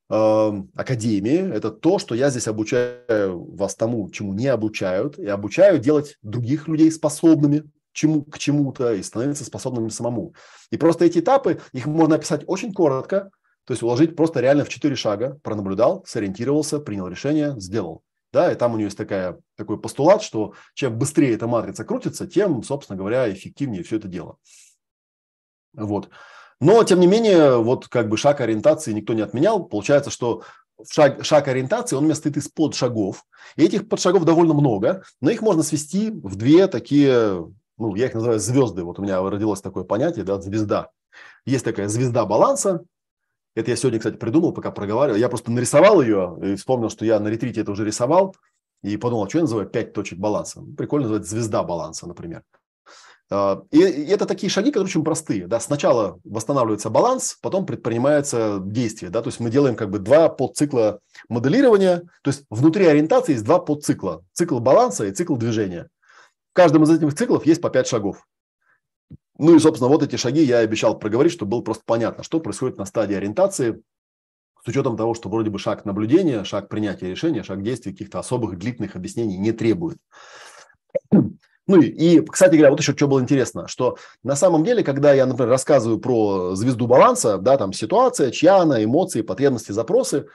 академии– 0.09 1.51
это 1.53 1.71
то, 1.71 1.99
что 1.99 2.15
я 2.15 2.29
здесь 2.29 2.47
обучаю 2.47 3.55
вас 3.55 3.75
тому, 3.75 4.09
чему 4.09 4.33
не 4.33 4.47
обучают, 4.47 5.19
и 5.19 5.27
обучаю 5.27 5.79
делать 5.79 6.17
других 6.21 6.67
людей 6.67 6.91
способными 6.91 7.69
чему, 7.97 8.23
к 8.23 8.37
чему-то 8.37 8.93
и 8.93 9.01
становиться 9.01 9.43
способными 9.43 9.89
самому. 9.89 10.33
И 10.69 10.77
просто 10.77 11.05
эти 11.05 11.19
этапы, 11.19 11.59
их 11.73 11.87
можно 11.87 12.15
описать 12.15 12.43
очень 12.45 12.71
коротко, 12.73 13.31
то 13.65 13.73
есть 13.73 13.83
уложить 13.83 14.15
просто 14.15 14.39
реально 14.39 14.63
в 14.63 14.69
четыре 14.69 14.95
шага. 14.95 15.39
Пронаблюдал, 15.43 16.05
сориентировался, 16.05 16.79
принял 16.79 17.07
решение, 17.07 17.59
сделал. 17.59 18.03
Да, 18.31 18.51
и 18.51 18.55
там 18.55 18.73
у 18.73 18.77
нее 18.77 18.85
есть 18.85 18.97
такая, 18.97 19.39
такой 19.55 19.79
постулат, 19.79 20.21
что 20.21 20.53
чем 20.73 20.97
быстрее 20.97 21.33
эта 21.33 21.47
матрица 21.47 21.83
крутится, 21.83 22.27
тем, 22.27 22.61
собственно 22.61 22.97
говоря, 22.97 23.31
эффективнее 23.31 23.83
все 23.83 23.97
это 23.97 24.07
дело. 24.07 24.37
Вот. 25.73 26.09
Но, 26.59 26.83
тем 26.83 26.99
не 26.99 27.07
менее, 27.07 27.57
вот 27.57 27.87
как 27.87 28.09
бы 28.09 28.17
шаг 28.17 28.41
ориентации 28.41 28.93
никто 28.93 29.13
не 29.13 29.21
отменял. 29.21 29.63
Получается, 29.63 30.09
что 30.09 30.43
шаг, 30.89 31.23
шаг 31.23 31.47
ориентации, 31.47 31.95
он 31.95 32.03
у 32.03 32.05
меня 32.05 32.15
стоит 32.15 32.37
из 32.37 32.47
подшагов. 32.47 33.23
И 33.55 33.63
этих 33.63 33.87
подшагов 33.87 34.25
довольно 34.25 34.53
много, 34.53 35.03
но 35.21 35.29
их 35.29 35.41
можно 35.41 35.63
свести 35.63 36.09
в 36.11 36.35
две 36.35 36.67
такие, 36.67 37.45
ну, 37.77 37.95
я 37.95 38.07
их 38.07 38.13
называю 38.13 38.39
звезды. 38.39 38.83
Вот 38.83 38.99
у 38.99 39.03
меня 39.03 39.21
родилось 39.21 39.61
такое 39.61 39.83
понятие, 39.83 40.25
да, 40.25 40.41
звезда. 40.41 40.89
Есть 41.45 41.65
такая 41.65 41.87
звезда 41.87 42.25
баланса, 42.25 42.83
это 43.57 43.71
я 43.71 43.75
сегодня, 43.75 43.97
кстати, 43.97 44.17
придумал, 44.17 44.53
пока 44.53 44.69
проговаривал. 44.69 45.17
Я 45.17 45.29
просто 45.29 45.51
нарисовал 45.51 45.99
ее 45.99 46.37
и 46.43 46.55
вспомнил, 46.55 46.91
что 46.91 47.05
я 47.05 47.19
на 47.19 47.27
ретрите 47.27 47.61
это 47.61 47.71
уже 47.71 47.85
рисовал. 47.85 48.35
И 48.83 48.97
подумал, 48.97 49.25
а 49.25 49.29
что 49.29 49.39
я 49.39 49.45
называю 49.45 49.67
пять 49.67 49.93
точек 49.93 50.19
баланса. 50.19 50.61
Ну, 50.61 50.75
прикольно 50.75 51.07
называть 51.07 51.27
звезда 51.27 51.63
баланса, 51.63 52.07
например. 52.07 52.43
А, 53.29 53.63
и 53.71 53.79
это 53.79 54.25
такие 54.25 54.49
шаги, 54.49 54.71
которые 54.71 54.85
очень 54.87 55.03
простые. 55.03 55.47
Да? 55.47 55.59
Сначала 55.59 56.19
восстанавливается 56.23 56.89
баланс, 56.89 57.37
потом 57.41 57.65
предпринимается 57.65 58.59
действие. 58.61 59.11
Да? 59.11 59.21
То 59.21 59.29
есть 59.29 59.39
мы 59.39 59.49
делаем 59.49 59.75
как 59.75 59.89
бы 59.89 59.99
два 59.99 60.29
подцикла 60.29 60.99
моделирования. 61.27 62.03
То 62.21 62.29
есть 62.29 62.45
внутри 62.49 62.85
ориентации 62.85 63.33
есть 63.33 63.43
два 63.43 63.59
подцикла. 63.59 64.23
Цикл 64.33 64.59
баланса 64.59 65.05
и 65.05 65.11
цикл 65.11 65.35
движения. 65.35 65.89
В 66.51 66.53
каждом 66.53 66.83
из 66.83 66.89
этих 66.89 67.13
циклов 67.13 67.45
есть 67.45 67.61
по 67.61 67.69
пять 67.69 67.87
шагов. 67.87 68.25
Ну 69.37 69.55
и, 69.55 69.59
собственно, 69.59 69.89
вот 69.89 70.01
эти 70.01 70.15
шаги 70.15 70.41
я 70.41 70.59
обещал 70.59 70.97
проговорить, 70.97 71.33
чтобы 71.33 71.51
было 71.51 71.61
просто 71.61 71.83
понятно, 71.85 72.23
что 72.23 72.39
происходит 72.39 72.77
на 72.77 72.85
стадии 72.85 73.15
ориентации, 73.15 73.83
с 74.63 74.67
учетом 74.67 74.97
того, 74.97 75.13
что 75.13 75.29
вроде 75.29 75.51
бы 75.51 75.59
шаг 75.59 75.85
наблюдения, 75.85 76.43
шаг 76.43 76.69
принятия 76.69 77.09
решения, 77.09 77.43
шаг 77.43 77.61
действий 77.61 77.91
каких-то 77.91 78.17
особых 78.19 78.57
длительных 78.57 78.95
объяснений 78.95 79.37
не 79.37 79.51
требует. 79.51 79.97
Ну 81.67 81.81
и, 81.81 82.21
кстати 82.21 82.55
говоря, 82.55 82.71
вот 82.71 82.79
еще 82.79 82.93
что 82.95 83.07
было 83.07 83.19
интересно, 83.19 83.67
что 83.67 83.97
на 84.23 84.37
самом 84.37 84.63
деле, 84.63 84.83
когда 84.83 85.11
я, 85.13 85.25
например, 85.25 85.49
рассказываю 85.49 85.99
про 85.99 86.55
звезду 86.55 86.87
баланса, 86.87 87.37
да, 87.37 87.57
там 87.57 87.73
ситуация, 87.73 88.31
чья 88.31 88.59
она, 88.59 88.81
эмоции, 88.81 89.21
потребности, 89.21 89.73
запросы, 89.73 90.27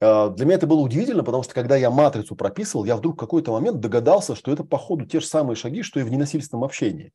э, 0.00 0.30
для 0.30 0.44
меня 0.44 0.56
это 0.56 0.66
было 0.66 0.80
удивительно, 0.80 1.22
потому 1.22 1.44
что 1.44 1.54
когда 1.54 1.76
я 1.76 1.90
матрицу 1.90 2.34
прописывал, 2.34 2.84
я 2.84 2.96
вдруг 2.96 3.14
в 3.14 3.18
какой-то 3.18 3.52
момент 3.52 3.78
догадался, 3.78 4.34
что 4.34 4.52
это 4.52 4.64
по 4.64 4.76
ходу 4.78 5.06
те 5.06 5.20
же 5.20 5.26
самые 5.26 5.54
шаги, 5.56 5.82
что 5.82 6.00
и 6.00 6.02
в 6.02 6.10
ненасильственном 6.10 6.64
общении. 6.64 7.12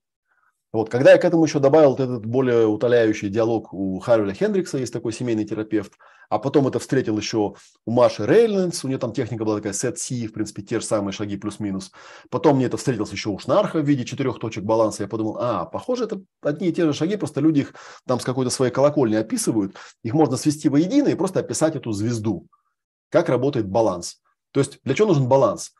Вот, 0.71 0.89
когда 0.89 1.13
я 1.13 1.17
к 1.17 1.25
этому 1.25 1.45
еще 1.45 1.59
добавил 1.59 1.91
вот 1.91 1.99
этот 1.99 2.25
более 2.25 2.67
утоляющий 2.67 3.29
диалог 3.29 3.73
у 3.73 3.97
Харвеля 3.99 4.33
Хендрикса, 4.33 4.77
есть 4.77 4.93
такой 4.93 5.13
семейный 5.13 5.43
терапевт, 5.43 5.93
а 6.29 6.37
потом 6.37 6.67
это 6.67 6.77
встретил 6.77 7.17
еще 7.17 7.55
у 7.85 7.91
Маши 7.91 8.23
Рейлендс, 8.23 8.85
у 8.85 8.87
нее 8.87 8.99
там 8.99 9.11
техника 9.11 9.45
была 9.45 9.55
такая 9.55 9.73
set 9.73 9.95
C, 9.95 10.27
в 10.27 10.33
принципе, 10.33 10.61
те 10.61 10.79
же 10.79 10.85
самые 10.85 11.11
шаги 11.11 11.37
плюс-минус. 11.37 11.91
Потом 12.29 12.57
мне 12.57 12.67
это 12.67 12.77
встретилось 12.77 13.11
еще 13.11 13.29
у 13.29 13.39
Шнарха 13.39 13.79
в 13.79 13.85
виде 13.85 14.05
четырех 14.05 14.37
точек 14.37 14.63
баланса. 14.63 15.03
Я 15.03 15.09
подумал, 15.09 15.39
а, 15.39 15.65
похоже, 15.65 16.03
это 16.03 16.21
одни 16.43 16.67
и 16.67 16.73
те 16.73 16.85
же 16.85 16.93
шаги, 16.93 17.15
просто 17.15 17.41
люди 17.41 17.61
их 17.61 17.73
там 18.05 18.19
с 18.19 18.23
какой-то 18.23 18.51
своей 18.51 18.71
колокольни 18.71 19.15
описывают. 19.15 19.75
Их 20.03 20.13
можно 20.13 20.37
свести 20.37 20.69
воедино 20.69 21.07
и 21.07 21.15
просто 21.15 21.39
описать 21.39 21.75
эту 21.75 21.93
звезду. 21.93 22.45
Как 23.09 23.27
работает 23.29 23.67
баланс. 23.67 24.21
То 24.51 24.59
есть 24.59 24.79
для 24.83 24.93
чего 24.93 25.07
нужен 25.07 25.27
баланс? 25.27 25.71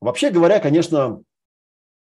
Вообще 0.00 0.30
говоря, 0.30 0.60
конечно, 0.60 1.22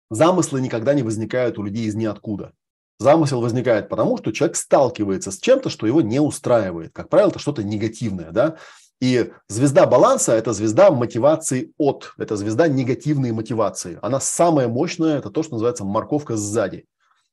Замыслы 0.10 0.62
никогда 0.62 0.94
не 0.94 1.04
возникают 1.04 1.58
у 1.58 1.64
людей 1.64 1.86
из 1.86 1.96
ниоткуда. 1.96 2.54
Замысел 3.00 3.42
возникает 3.42 3.90
потому, 3.90 4.18
что 4.18 4.32
человек 4.32 4.56
сталкивается 4.56 5.32
с 5.32 5.40
чем-то, 5.40 5.70
что 5.70 5.88
его 5.88 6.02
не 6.02 6.20
устраивает. 6.20 6.94
Как 6.94 7.10
правило, 7.10 7.30
это 7.30 7.40
что-то 7.40 7.64
негативное, 7.64 8.32
да. 8.32 8.58
И 9.02 9.32
звезда 9.50 9.86
баланса– 9.86 10.32
это 10.34 10.54
звезда 10.54 10.90
мотивации 10.92 11.74
от, 11.78 12.14
это 12.18 12.38
звезда 12.38 12.68
негативной 12.70 13.34
мотивации. 13.34 14.00
Она 14.02 14.20
самая 14.22 14.70
мощная, 14.70 15.18
это 15.18 15.30
то, 15.30 15.44
что 15.44 15.54
называется 15.54 15.84
морковка 15.84 16.38
сзади. 16.38 16.86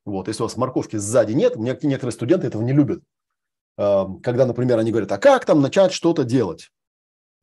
Вот, 0.04 0.26
если 0.26 0.42
у 0.42 0.46
вас 0.46 0.56
морковки 0.56 0.96
сзади 0.96 1.32
нет, 1.32 1.56
некоторые 1.56 2.12
студенты 2.12 2.48
этого 2.48 2.62
не 2.62 2.72
любят. 2.72 3.02
Эм, 3.76 4.20
когда, 4.20 4.46
например, 4.46 4.78
они 4.78 4.90
говорят, 4.90 5.12
а 5.12 5.18
как 5.18 5.44
там 5.44 5.60
начать 5.60 5.92
что-то 5.92 6.24
делать? 6.24 6.70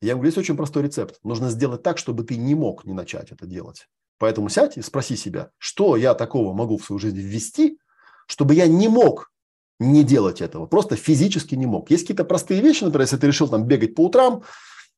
Я 0.01 0.13
говорю, 0.13 0.27
есть 0.27 0.37
очень 0.37 0.57
простой 0.57 0.83
рецепт. 0.83 1.19
Нужно 1.23 1.49
сделать 1.49 1.81
так, 1.81 1.97
чтобы 1.97 2.23
ты 2.23 2.35
не 2.35 2.53
мог 2.53 2.85
не 2.85 2.93
начать 2.93 3.31
это 3.31 3.45
делать. 3.45 3.87
Поэтому 4.19 4.49
сядь 4.49 4.77
и 4.77 4.81
спроси 4.81 5.15
себя, 5.15 5.51
что 5.57 5.95
я 5.95 6.13
такого 6.13 6.53
могу 6.53 6.77
в 6.77 6.83
свою 6.83 6.99
жизнь 6.99 7.19
ввести, 7.19 7.79
чтобы 8.27 8.55
я 8.55 8.67
не 8.67 8.87
мог 8.87 9.31
не 9.79 10.03
делать 10.03 10.41
этого, 10.41 10.65
просто 10.65 10.95
физически 10.95 11.55
не 11.55 11.67
мог. 11.67 11.91
Есть 11.91 12.03
какие-то 12.03 12.25
простые 12.25 12.61
вещи, 12.61 12.83
например, 12.83 13.01
если 13.01 13.17
ты 13.17 13.27
решил 13.27 13.47
там 13.47 13.65
бегать 13.65 13.93
по 13.93 14.05
утрам, 14.05 14.43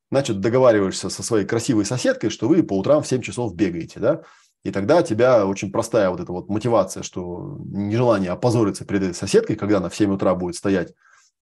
значит, 0.09 0.39
договариваешься 0.39 1.09
со 1.09 1.21
своей 1.21 1.45
красивой 1.45 1.85
соседкой, 1.85 2.29
что 2.29 2.47
вы 2.47 2.63
по 2.63 2.77
утрам 2.77 3.03
в 3.03 3.07
7 3.07 3.21
часов 3.21 3.53
бегаете, 3.55 3.99
да, 3.99 4.21
и 4.63 4.71
тогда 4.71 4.97
у 4.97 5.03
тебя 5.03 5.45
очень 5.45 5.71
простая 5.71 6.09
вот 6.09 6.19
эта 6.19 6.31
вот 6.31 6.49
мотивация, 6.49 7.03
что 7.03 7.57
нежелание 7.65 8.31
опозориться 8.31 8.85
перед 8.85 9.03
этой 9.03 9.15
соседкой, 9.15 9.55
когда 9.55 9.77
она 9.77 9.89
в 9.89 9.95
7 9.95 10.13
утра 10.13 10.33
будет 10.35 10.55
стоять 10.55 10.93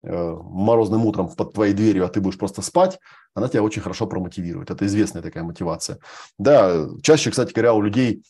морозным 0.07 1.05
утром 1.05 1.29
под 1.29 1.53
твоей 1.53 1.73
дверью, 1.73 2.05
а 2.05 2.09
ты 2.09 2.21
будешь 2.21 2.37
просто 2.37 2.61
спать, 2.61 2.99
она 3.33 3.47
тебя 3.47 3.63
очень 3.63 3.81
хорошо 3.81 4.07
промотивирует. 4.07 4.71
Это 4.71 4.85
известная 4.85 5.21
такая 5.21 5.43
мотивация. 5.43 5.99
Да, 6.37 6.87
чаще, 7.01 7.29
кстати 7.29 7.53
говоря, 7.53 7.73
у 7.73 7.81
людей 7.81 8.23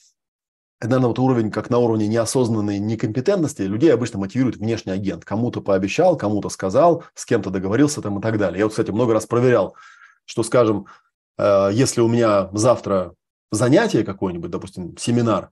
наверное, 0.81 1.07
вот 1.07 1.19
уровень, 1.19 1.51
как 1.51 1.69
на 1.69 1.79
уровне 1.79 2.07
неосознанной 2.07 2.79
некомпетентности, 2.79 3.63
людей 3.63 3.93
обычно 3.93 4.19
мотивирует 4.19 4.57
внешний 4.57 4.91
агент. 4.91 5.25
Кому-то 5.25 5.61
пообещал, 5.61 6.17
кому-то 6.17 6.49
сказал, 6.49 7.03
с 7.15 7.25
кем-то 7.25 7.49
договорился 7.49 8.01
там 8.01 8.19
и 8.19 8.21
так 8.21 8.37
далее. 8.37 8.59
Я 8.59 8.65
вот, 8.65 8.71
кстати, 8.71 8.91
много 8.91 9.13
раз 9.13 9.25
проверял, 9.25 9.75
что, 10.25 10.43
скажем, 10.43 10.85
э, 11.37 11.69
если 11.73 12.01
у 12.01 12.07
меня 12.07 12.49
завтра 12.53 13.13
занятие 13.51 14.03
какое-нибудь, 14.03 14.51
допустим, 14.51 14.95
семинар, 14.97 15.49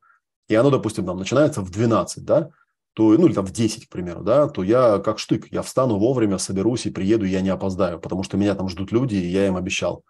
и 0.47 0.55
оно, 0.55 0.69
допустим, 0.69 1.05
там 1.05 1.17
начинается 1.17 1.61
в 1.61 1.71
12, 1.71 2.23
да, 2.23 2.51
то, 2.95 3.11
ну 3.17 3.27
или 3.27 3.33
там 3.33 3.45
в 3.45 3.51
10, 3.51 3.87
к 3.87 3.89
примеру, 3.89 4.23
да, 4.23 4.47
то 4.47 4.63
я 4.63 4.99
как 4.99 5.19
штык, 5.19 5.47
я 5.51 5.61
встану 5.61 5.99
вовремя, 5.99 6.37
соберусь 6.37 6.85
и 6.85 6.91
приеду, 6.91 7.25
и 7.25 7.29
я 7.29 7.41
не 7.41 7.49
опоздаю, 7.49 7.99
потому 7.99 8.23
что 8.23 8.37
меня 8.37 8.55
там 8.55 8.69
ждут 8.69 8.93
люди, 8.93 9.15
и 9.15 9.27
я 9.27 9.47
им 9.47 9.57
обещал. 9.57 10.05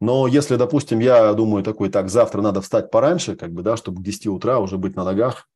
Но 0.00 0.26
если, 0.26 0.56
допустим, 0.56 0.98
я 0.98 1.34
думаю 1.34 1.62
такой, 1.62 1.90
так, 1.90 2.08
завтра 2.08 2.40
надо 2.40 2.62
встать 2.62 2.90
пораньше, 2.90 3.36
как 3.36 3.52
бы, 3.52 3.62
да, 3.62 3.76
чтобы 3.76 4.00
к 4.00 4.04
10 4.04 4.28
утра 4.28 4.58
уже 4.60 4.78
быть 4.78 4.96
на 4.96 5.04
ногах, 5.04 5.46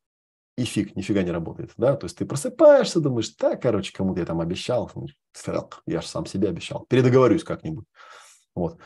и 0.55 0.63
фиг, 0.63 0.95
нифига 0.95 1.23
не 1.23 1.31
работает, 1.31 1.71
да, 1.77 1.95
то 1.95 2.05
есть 2.05 2.17
ты 2.17 2.25
просыпаешься, 2.25 2.99
думаешь, 2.99 3.29
так, 3.29 3.59
короче, 3.59 3.91
кому-то 3.91 4.19
я 4.19 4.25
там 4.27 4.39
обещал, 4.39 4.91
я 5.87 6.01
же 6.01 6.07
сам 6.07 6.27
себе 6.27 6.49
обещал, 6.49 6.85
передоговорюсь 6.87 7.43
как-нибудь, 7.43 7.85
вот. 8.53 8.77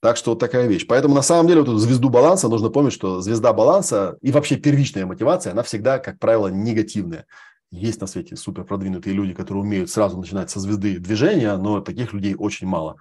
Так 0.00 0.16
что 0.16 0.30
вот 0.30 0.38
такая 0.38 0.66
вещь. 0.66 0.86
Поэтому 0.86 1.14
на 1.14 1.22
самом 1.22 1.46
деле 1.46 1.60
вот 1.60 1.68
эту 1.68 1.78
звезду 1.78 2.08
баланса 2.08 2.48
нужно 2.48 2.70
помнить, 2.70 2.92
что 2.92 3.20
звезда 3.20 3.52
баланса 3.52 4.16
и 4.22 4.32
вообще 4.32 4.56
первичная 4.56 5.06
мотивация, 5.06 5.52
она 5.52 5.62
всегда, 5.62 5.98
как 5.98 6.18
правило, 6.18 6.48
негативная. 6.48 7.26
Есть 7.70 8.00
на 8.00 8.06
свете 8.06 8.36
супер 8.36 8.64
продвинутые 8.64 9.14
люди, 9.14 9.34
которые 9.34 9.62
умеют 9.62 9.90
сразу 9.90 10.16
начинать 10.18 10.50
со 10.50 10.58
звезды 10.58 10.98
движения, 10.98 11.56
но 11.56 11.80
таких 11.80 12.12
людей 12.12 12.34
очень 12.36 12.66
мало 12.66 12.96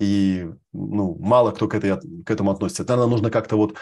и 0.00 0.48
ну, 0.72 1.16
мало 1.20 1.50
кто 1.50 1.68
к, 1.68 1.74
этой, 1.74 1.98
к 2.24 2.30
этому 2.30 2.50
относится. 2.50 2.84
Наверное, 2.84 3.10
нужно 3.10 3.30
как-то 3.30 3.56
вот 3.56 3.74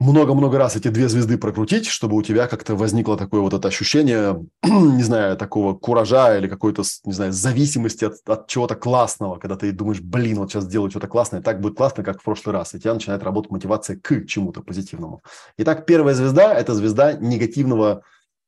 много-много 0.00 0.58
раз 0.58 0.76
эти 0.76 0.88
две 0.88 1.08
звезды 1.08 1.38
прокрутить, 1.38 1.86
чтобы 1.86 2.16
у 2.16 2.22
тебя 2.22 2.46
как-то 2.46 2.76
возникло 2.76 3.16
такое 3.16 3.40
вот 3.40 3.52
это 3.52 3.68
ощущение, 3.68 4.46
не 4.62 5.02
знаю, 5.02 5.36
такого 5.36 5.74
куража 5.74 6.38
или 6.38 6.46
какой-то, 6.46 6.82
не 7.04 7.12
знаю, 7.12 7.32
зависимости 7.32 8.04
от, 8.04 8.14
от 8.26 8.46
чего-то 8.46 8.76
классного, 8.76 9.38
когда 9.38 9.56
ты 9.56 9.72
думаешь, 9.72 10.00
блин, 10.00 10.38
вот 10.38 10.50
сейчас 10.50 10.64
сделаю 10.64 10.90
что-то 10.90 11.08
классное, 11.08 11.42
так 11.42 11.60
будет 11.60 11.76
классно, 11.76 12.04
как 12.04 12.20
в 12.20 12.24
прошлый 12.24 12.54
раз, 12.54 12.74
и 12.74 12.80
тебя 12.80 12.94
начинает 12.94 13.22
работать 13.22 13.50
мотивация 13.50 13.96
к 13.96 14.26
чему-то 14.26 14.62
позитивному. 14.62 15.22
Итак, 15.56 15.84
первая 15.84 16.14
звезда– 16.14 16.54
это 16.54 16.74
звезда 16.74 17.14
негативного, 17.14 18.02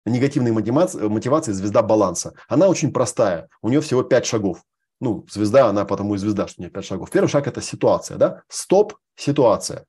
негативной 0.06 0.52
мотивации, 0.52 1.09
мотивации, 1.09 1.52
звезда 1.52 1.82
баланса. 1.82 2.35
Она 2.48 2.68
очень 2.68 2.93
простая, 2.93 3.48
у 3.60 3.68
нее 3.68 3.81
всего 3.81 4.02
пять 4.02 4.27
шагов 4.27 4.62
ну, 5.01 5.24
звезда, 5.31 5.66
она 5.66 5.85
потому 5.85 6.14
и 6.14 6.18
звезда, 6.18 6.47
что 6.47 6.60
у 6.60 6.62
нее 6.62 6.70
пять 6.70 6.85
шагов. 6.85 7.10
Первый 7.10 7.28
шаг– 7.28 7.47
это 7.48 7.62
ситуация, 7.62 8.18
да? 8.18 8.43
Стоп, 8.48 8.94
ситуация. 9.16 9.86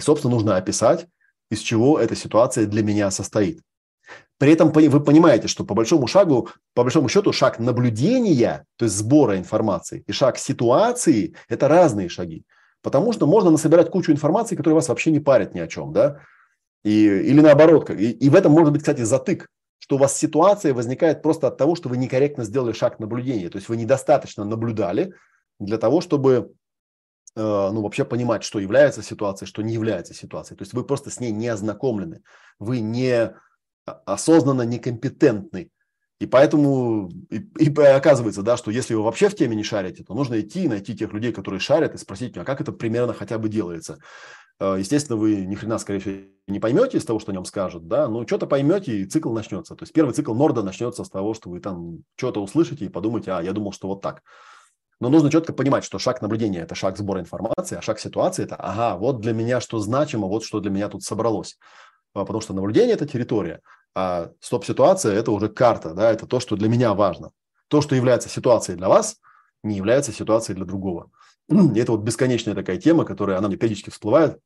И, 0.00 0.02
собственно, 0.02 0.32
нужно 0.32 0.56
описать, 0.56 1.06
из 1.50 1.58
чего 1.58 2.00
эта 2.00 2.16
ситуация 2.16 2.64
для 2.64 2.82
меня 2.82 3.10
состоит. 3.10 3.60
При 4.38 4.50
этом 4.50 4.72
вы 4.72 5.00
понимаете, 5.00 5.46
что 5.46 5.62
по 5.62 5.74
большому 5.74 6.06
шагу, 6.06 6.48
по 6.74 6.84
большому 6.84 7.10
счету, 7.10 7.34
шаг 7.34 7.58
наблюдения, 7.58 8.64
то 8.76 8.86
есть 8.86 8.96
сбора 8.96 9.36
информации, 9.36 10.02
и 10.06 10.12
шаг 10.12 10.38
ситуации– 10.38 11.34
это 11.50 11.68
разные 11.68 12.08
шаги. 12.08 12.44
Потому 12.80 13.12
что 13.12 13.26
можно 13.26 13.50
насобирать 13.50 13.90
кучу 13.90 14.10
информации, 14.10 14.56
которая 14.56 14.76
вас 14.76 14.88
вообще 14.88 15.10
не 15.10 15.20
парит 15.20 15.54
ни 15.54 15.60
о 15.60 15.66
чем, 15.66 15.92
да? 15.92 16.20
И, 16.82 17.04
или 17.04 17.42
наоборот. 17.42 17.90
И, 17.90 18.12
и 18.12 18.30
в 18.30 18.34
этом 18.34 18.52
может 18.52 18.72
быть, 18.72 18.80
кстати, 18.80 19.02
затык 19.02 19.48
что 19.82 19.96
у 19.96 19.98
вас 19.98 20.16
ситуация 20.16 20.72
возникает 20.72 21.20
просто 21.20 21.48
от 21.48 21.56
того, 21.56 21.74
что 21.74 21.88
вы 21.88 21.96
некорректно 21.96 22.44
сделали 22.44 22.72
шаг 22.72 23.00
наблюдения. 23.00 23.48
То 23.48 23.56
есть 23.56 23.68
вы 23.68 23.76
недостаточно 23.76 24.44
наблюдали 24.44 25.14
для 25.58 25.78
того, 25.78 26.00
чтобы 26.00 26.52
ну, 27.36 27.82
вообще 27.82 28.04
понимать, 28.04 28.42
что 28.42 28.58
является 28.58 29.02
ситуацией, 29.02 29.48
что 29.48 29.62
не 29.62 29.74
является 29.74 30.14
ситуацией. 30.14 30.58
То 30.58 30.62
есть 30.62 30.72
вы 30.72 30.84
просто 30.84 31.10
с 31.10 31.20
ней 31.20 31.30
не 31.30 31.48
ознакомлены. 31.48 32.22
Вы 32.58 32.80
не 32.80 33.32
осознанно 33.84 34.62
некомпетентны. 34.62 35.70
И 36.20 36.26
поэтому 36.26 37.08
и, 37.30 37.38
и 37.58 37.80
оказывается, 37.80 38.42
да, 38.42 38.58
что 38.58 38.70
если 38.70 38.92
вы 38.94 39.02
вообще 39.02 39.30
в 39.30 39.34
теме 39.34 39.56
не 39.56 39.62
шарите, 39.62 40.04
то 40.04 40.14
нужно 40.14 40.38
идти 40.38 40.64
и 40.64 40.68
найти 40.68 40.94
тех 40.94 41.12
людей, 41.14 41.32
которые 41.32 41.60
шарят, 41.60 41.94
и 41.94 41.98
спросить, 41.98 42.36
а 42.36 42.44
как 42.44 42.60
это 42.60 42.72
примерно 42.72 43.14
хотя 43.14 43.38
бы 43.38 43.48
делается. 43.48 43.98
Э, 44.58 44.76
естественно, 44.78 45.18
вы 45.18 45.46
ни 45.46 45.54
хрена, 45.54 45.78
скорее 45.78 46.00
всего, 46.00 46.16
не 46.46 46.60
поймете 46.60 46.98
из 46.98 47.06
того, 47.06 47.20
что 47.20 47.32
о 47.32 47.34
нем 47.34 47.46
скажут, 47.46 47.88
да, 47.88 48.06
но 48.06 48.26
что-то 48.26 48.46
поймете, 48.46 48.98
и 48.98 49.06
цикл 49.06 49.32
начнется. 49.32 49.74
То 49.74 49.84
есть 49.84 49.94
первый 49.94 50.12
цикл 50.12 50.34
Норда 50.34 50.62
начнется 50.62 51.04
с 51.04 51.08
того, 51.08 51.32
что 51.32 51.48
вы 51.48 51.60
там 51.60 52.00
что-то 52.16 52.42
услышите 52.42 52.84
и 52.84 52.90
подумаете, 52.90 53.32
а, 53.32 53.42
я 53.42 53.52
думал, 53.52 53.72
что 53.72 53.88
вот 53.88 54.02
так. 54.02 54.22
Но 55.00 55.08
нужно 55.08 55.30
четко 55.30 55.52
понимать, 55.54 55.84
что 55.84 55.98
шаг 55.98 56.20
наблюдения– 56.20 56.60
это 56.62 56.74
шаг 56.74 56.98
сбора 56.98 57.20
информации, 57.20 57.76
а 57.76 57.82
шаг 57.82 57.98
ситуации– 57.98 58.42
это, 58.44 58.56
ага, 58.56 58.96
вот 58.98 59.20
для 59.20 59.32
меня 59.32 59.60
что 59.60 59.78
значимо, 59.78 60.26
вот 60.26 60.44
что 60.44 60.60
для 60.60 60.70
меня 60.70 60.88
тут 60.88 61.02
собралось. 61.02 61.58
А, 62.14 62.20
потому 62.20 62.40
что 62.42 62.52
наблюдение– 62.52 62.94
это 62.96 63.06
территория, 63.06 63.60
а 63.94 64.30
стоп-ситуация– 64.40 65.14
это 65.14 65.30
уже 65.30 65.48
карта, 65.48 65.94
да, 65.94 66.12
это 66.12 66.26
то, 66.26 66.38
что 66.38 66.54
для 66.56 66.68
меня 66.68 66.92
важно. 66.92 67.30
То, 67.68 67.80
что 67.80 67.94
является 67.94 68.28
ситуацией 68.28 68.76
для 68.76 68.88
вас, 68.88 69.16
не 69.62 69.76
является 69.76 70.12
ситуацией 70.12 70.56
для 70.56 70.66
другого. 70.66 71.10
И 71.48 71.78
это 71.78 71.92
вот 71.92 72.02
бесконечная 72.02 72.54
такая 72.54 72.76
тема, 72.76 73.04
которая, 73.04 73.38
она 73.38 73.48
мне 73.48 73.56
периодически 73.56 73.90
всплывает, 73.90 74.38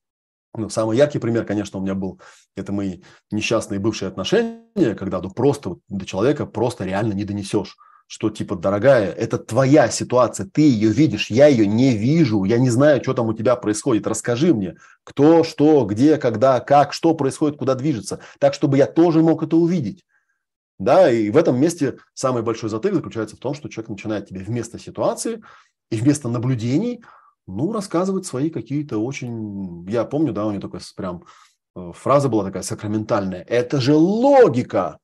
ну, 0.57 0.69
самый 0.69 0.97
яркий 0.97 1.19
пример, 1.19 1.45
конечно, 1.45 1.81
у 1.81 1.83
меня 1.83 1.95
был, 1.95 2.21
это 2.55 2.73
мои 2.73 3.01
несчастные 3.33 3.81
бывшие 3.81 4.09
отношения, 4.09 4.95
когда 4.95 5.21
ну, 5.21 5.31
просто 5.31 5.77
до 5.89 6.07
человека 6.07 6.47
просто 6.47 6.85
реально 6.85 7.13
не 7.13 7.25
донесешь, 7.25 7.77
что 8.07 8.31
типа, 8.31 8.57
дорогая, 8.57 9.11
это 9.11 9.39
твоя 9.39 9.89
ситуация, 9.89 10.47
ты 10.47 10.63
ее 10.63 10.91
видишь, 10.91 11.31
я 11.31 11.47
ее 11.47 11.67
не 11.67 11.97
вижу, 11.97 12.45
я 12.45 12.59
не 12.59 12.71
знаю, 12.71 13.03
что 13.03 13.15
там 13.15 13.29
у 13.29 13.35
тебя 13.35 13.57
происходит, 13.57 14.07
расскажи 14.07 14.55
мне, 14.55 14.77
кто, 15.05 15.43
что, 15.43 15.85
где, 15.85 16.17
когда, 16.19 16.61
как, 16.61 16.93
что 16.93 17.15
происходит, 17.15 17.59
куда 17.59 17.75
движется, 17.75 18.21
так, 18.39 18.55
чтобы 18.55 18.77
я 18.77 18.87
тоже 18.87 19.23
мог 19.23 19.43
это 19.43 19.57
увидеть. 19.57 20.05
Да, 20.79 21.11
и 21.11 21.31
в 21.31 21.37
этом 21.37 21.59
месте 21.59 21.99
самый 22.15 22.43
большой 22.43 22.69
затык 22.69 22.95
заключается 22.95 23.37
в 23.37 23.39
том, 23.39 23.55
что 23.55 23.69
человек 23.69 23.91
начинает 23.91 24.29
тебе 24.29 24.41
вместо 24.41 24.79
ситуации 24.79 25.43
и 25.91 25.97
вместо 25.97 26.29
наблюдений 26.29 27.03
ну, 27.47 27.73
рассказывать 27.73 28.27
свои 28.27 28.51
какие-то 28.51 28.99
очень... 28.99 29.89
Я 29.89 30.05
помню, 30.05 30.33
да, 30.33 30.47
у 30.47 30.51
него 30.51 30.61
такая 30.63 30.81
прям 30.97 31.25
э, 31.77 31.93
фраза 31.95 32.29
была 32.29 32.45
такая 32.45 32.63
сакраментальная. 32.63 33.43
Это 33.43 33.81
же 33.81 33.95
логика! 33.95 34.99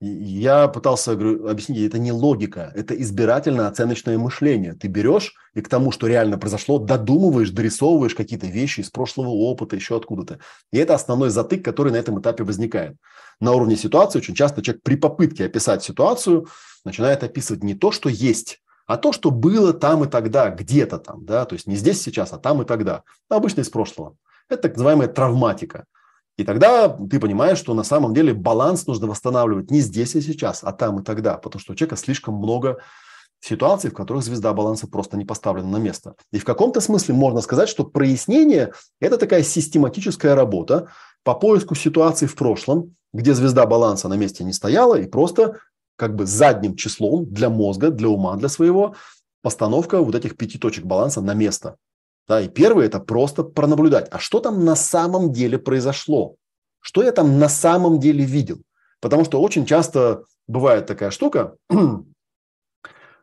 Я 0.00 0.66
пытался 0.68 1.14
говорю, 1.14 1.46
объяснить, 1.46 1.86
это 1.86 1.98
не 1.98 2.10
логика, 2.10 2.72
это 2.74 2.94
избирательно-оценочное 2.94 4.16
мышление. 4.16 4.72
Ты 4.72 4.88
берешь 4.88 5.34
и 5.54 5.60
к 5.60 5.68
тому, 5.68 5.92
что 5.92 6.06
реально 6.06 6.38
произошло, 6.38 6.78
додумываешь, 6.78 7.50
дорисовываешь 7.50 8.14
какие-то 8.14 8.46
вещи 8.46 8.80
из 8.80 8.88
прошлого 8.88 9.28
опыта, 9.28 9.76
еще 9.76 9.96
откуда-то. 9.96 10.38
И 10.72 10.78
это 10.78 10.94
основной 10.94 11.28
затык, 11.28 11.62
который 11.62 11.92
на 11.92 11.96
этом 11.96 12.18
этапе 12.18 12.44
возникает. 12.44 12.96
На 13.40 13.52
уровне 13.52 13.76
ситуации 13.76 14.18
очень 14.18 14.34
часто 14.34 14.62
человек 14.62 14.82
при 14.82 14.96
попытке 14.96 15.44
описать 15.44 15.82
ситуацию 15.82 16.48
начинает 16.84 17.22
описывать 17.22 17.62
не 17.62 17.74
то, 17.74 17.92
что 17.92 18.08
есть, 18.08 18.62
а 18.86 18.96
то, 18.96 19.12
что 19.12 19.30
было 19.30 19.74
там 19.74 20.04
и 20.04 20.08
тогда, 20.08 20.48
где-то 20.48 20.98
там, 20.98 21.26
да, 21.26 21.44
то 21.44 21.54
есть 21.54 21.66
не 21.66 21.76
здесь 21.76 22.02
сейчас, 22.02 22.32
а 22.32 22.38
там 22.38 22.62
и 22.62 22.64
тогда, 22.64 23.02
обычно 23.28 23.60
из 23.60 23.68
прошлого. 23.68 24.16
Это 24.48 24.62
так 24.62 24.72
называемая 24.72 25.08
травматика. 25.08 25.84
И 26.40 26.44
тогда 26.44 26.88
ты 26.88 27.20
понимаешь, 27.20 27.58
что 27.58 27.74
на 27.74 27.82
самом 27.82 28.14
деле 28.14 28.32
баланс 28.32 28.86
нужно 28.86 29.06
восстанавливать 29.06 29.70
не 29.70 29.80
здесь 29.80 30.14
и 30.14 30.22
сейчас, 30.22 30.64
а 30.64 30.72
там 30.72 30.98
и 30.98 31.04
тогда, 31.04 31.36
потому 31.36 31.60
что 31.60 31.72
у 31.72 31.76
человека 31.76 31.96
слишком 31.96 32.36
много 32.36 32.78
ситуаций, 33.40 33.90
в 33.90 33.94
которых 33.94 34.24
звезда 34.24 34.54
баланса 34.54 34.86
просто 34.86 35.18
не 35.18 35.26
поставлена 35.26 35.68
на 35.68 35.76
место. 35.76 36.14
И 36.32 36.38
в 36.38 36.46
каком-то 36.46 36.80
смысле 36.80 37.14
можно 37.14 37.42
сказать, 37.42 37.68
что 37.68 37.84
прояснение– 37.84 38.72
это 39.00 39.18
такая 39.18 39.42
систематическая 39.42 40.34
работа, 40.34 40.88
по 41.24 41.34
поиску 41.34 41.74
ситуации 41.74 42.24
в 42.24 42.34
прошлом, 42.34 42.96
где 43.12 43.34
звезда 43.34 43.66
баланса 43.66 44.08
на 44.08 44.14
месте 44.14 44.42
не 44.42 44.54
стояла, 44.54 44.94
и 44.94 45.06
просто 45.06 45.58
как 45.96 46.16
бы 46.16 46.24
задним 46.24 46.74
числом 46.74 47.26
для 47.26 47.50
мозга, 47.50 47.90
для 47.90 48.08
ума, 48.08 48.36
для 48.36 48.48
своего 48.48 48.94
постановка 49.42 50.00
вот 50.00 50.14
этих 50.14 50.38
пяти 50.38 50.58
точек 50.58 50.86
баланса 50.86 51.20
на 51.20 51.34
место. 51.34 51.76
Да, 52.30 52.40
и 52.40 52.48
первое– 52.48 52.86
это 52.86 53.00
просто 53.00 53.42
пронаблюдать. 53.42 54.06
А 54.12 54.20
что 54.20 54.38
там 54.38 54.64
на 54.64 54.76
самом 54.76 55.32
деле 55.32 55.58
произошло? 55.58 56.36
Что 56.78 57.02
я 57.02 57.10
там 57.10 57.40
на 57.40 57.48
самом 57.48 57.98
деле 57.98 58.24
видел? 58.24 58.62
Потому 59.00 59.24
что 59.24 59.42
очень 59.42 59.66
часто 59.66 60.22
бывает 60.46 60.86
такая 60.86 61.10
штука, 61.10 61.56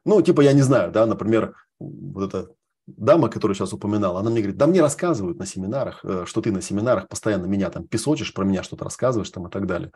ну, 0.06 0.22
типа, 0.22 0.42
я 0.42 0.52
не 0.52 0.62
знаю, 0.62 0.92
да, 0.92 1.06
например, 1.06 1.56
вот 1.80 2.28
эта 2.28 2.52
дама, 2.86 3.30
которую 3.30 3.56
сейчас 3.56 3.72
упоминала, 3.72 4.20
она 4.20 4.30
мне 4.30 4.42
говорит, 4.42 4.58
да 4.58 4.68
мне 4.68 4.82
рассказывают 4.82 5.40
на 5.40 5.46
семинарах, 5.46 6.02
э, 6.04 6.26
что 6.26 6.42
ты 6.42 6.52
на 6.52 6.62
семинарах 6.62 7.08
постоянно 7.08 7.46
меня 7.46 7.70
там 7.70 7.88
песочишь, 7.88 8.34
про 8.34 8.44
меня 8.44 8.62
что-то 8.62 8.84
рассказываешь 8.84 9.30
там 9.30 9.48
и 9.48 9.50
так 9.50 9.68
далее. 9.68 9.94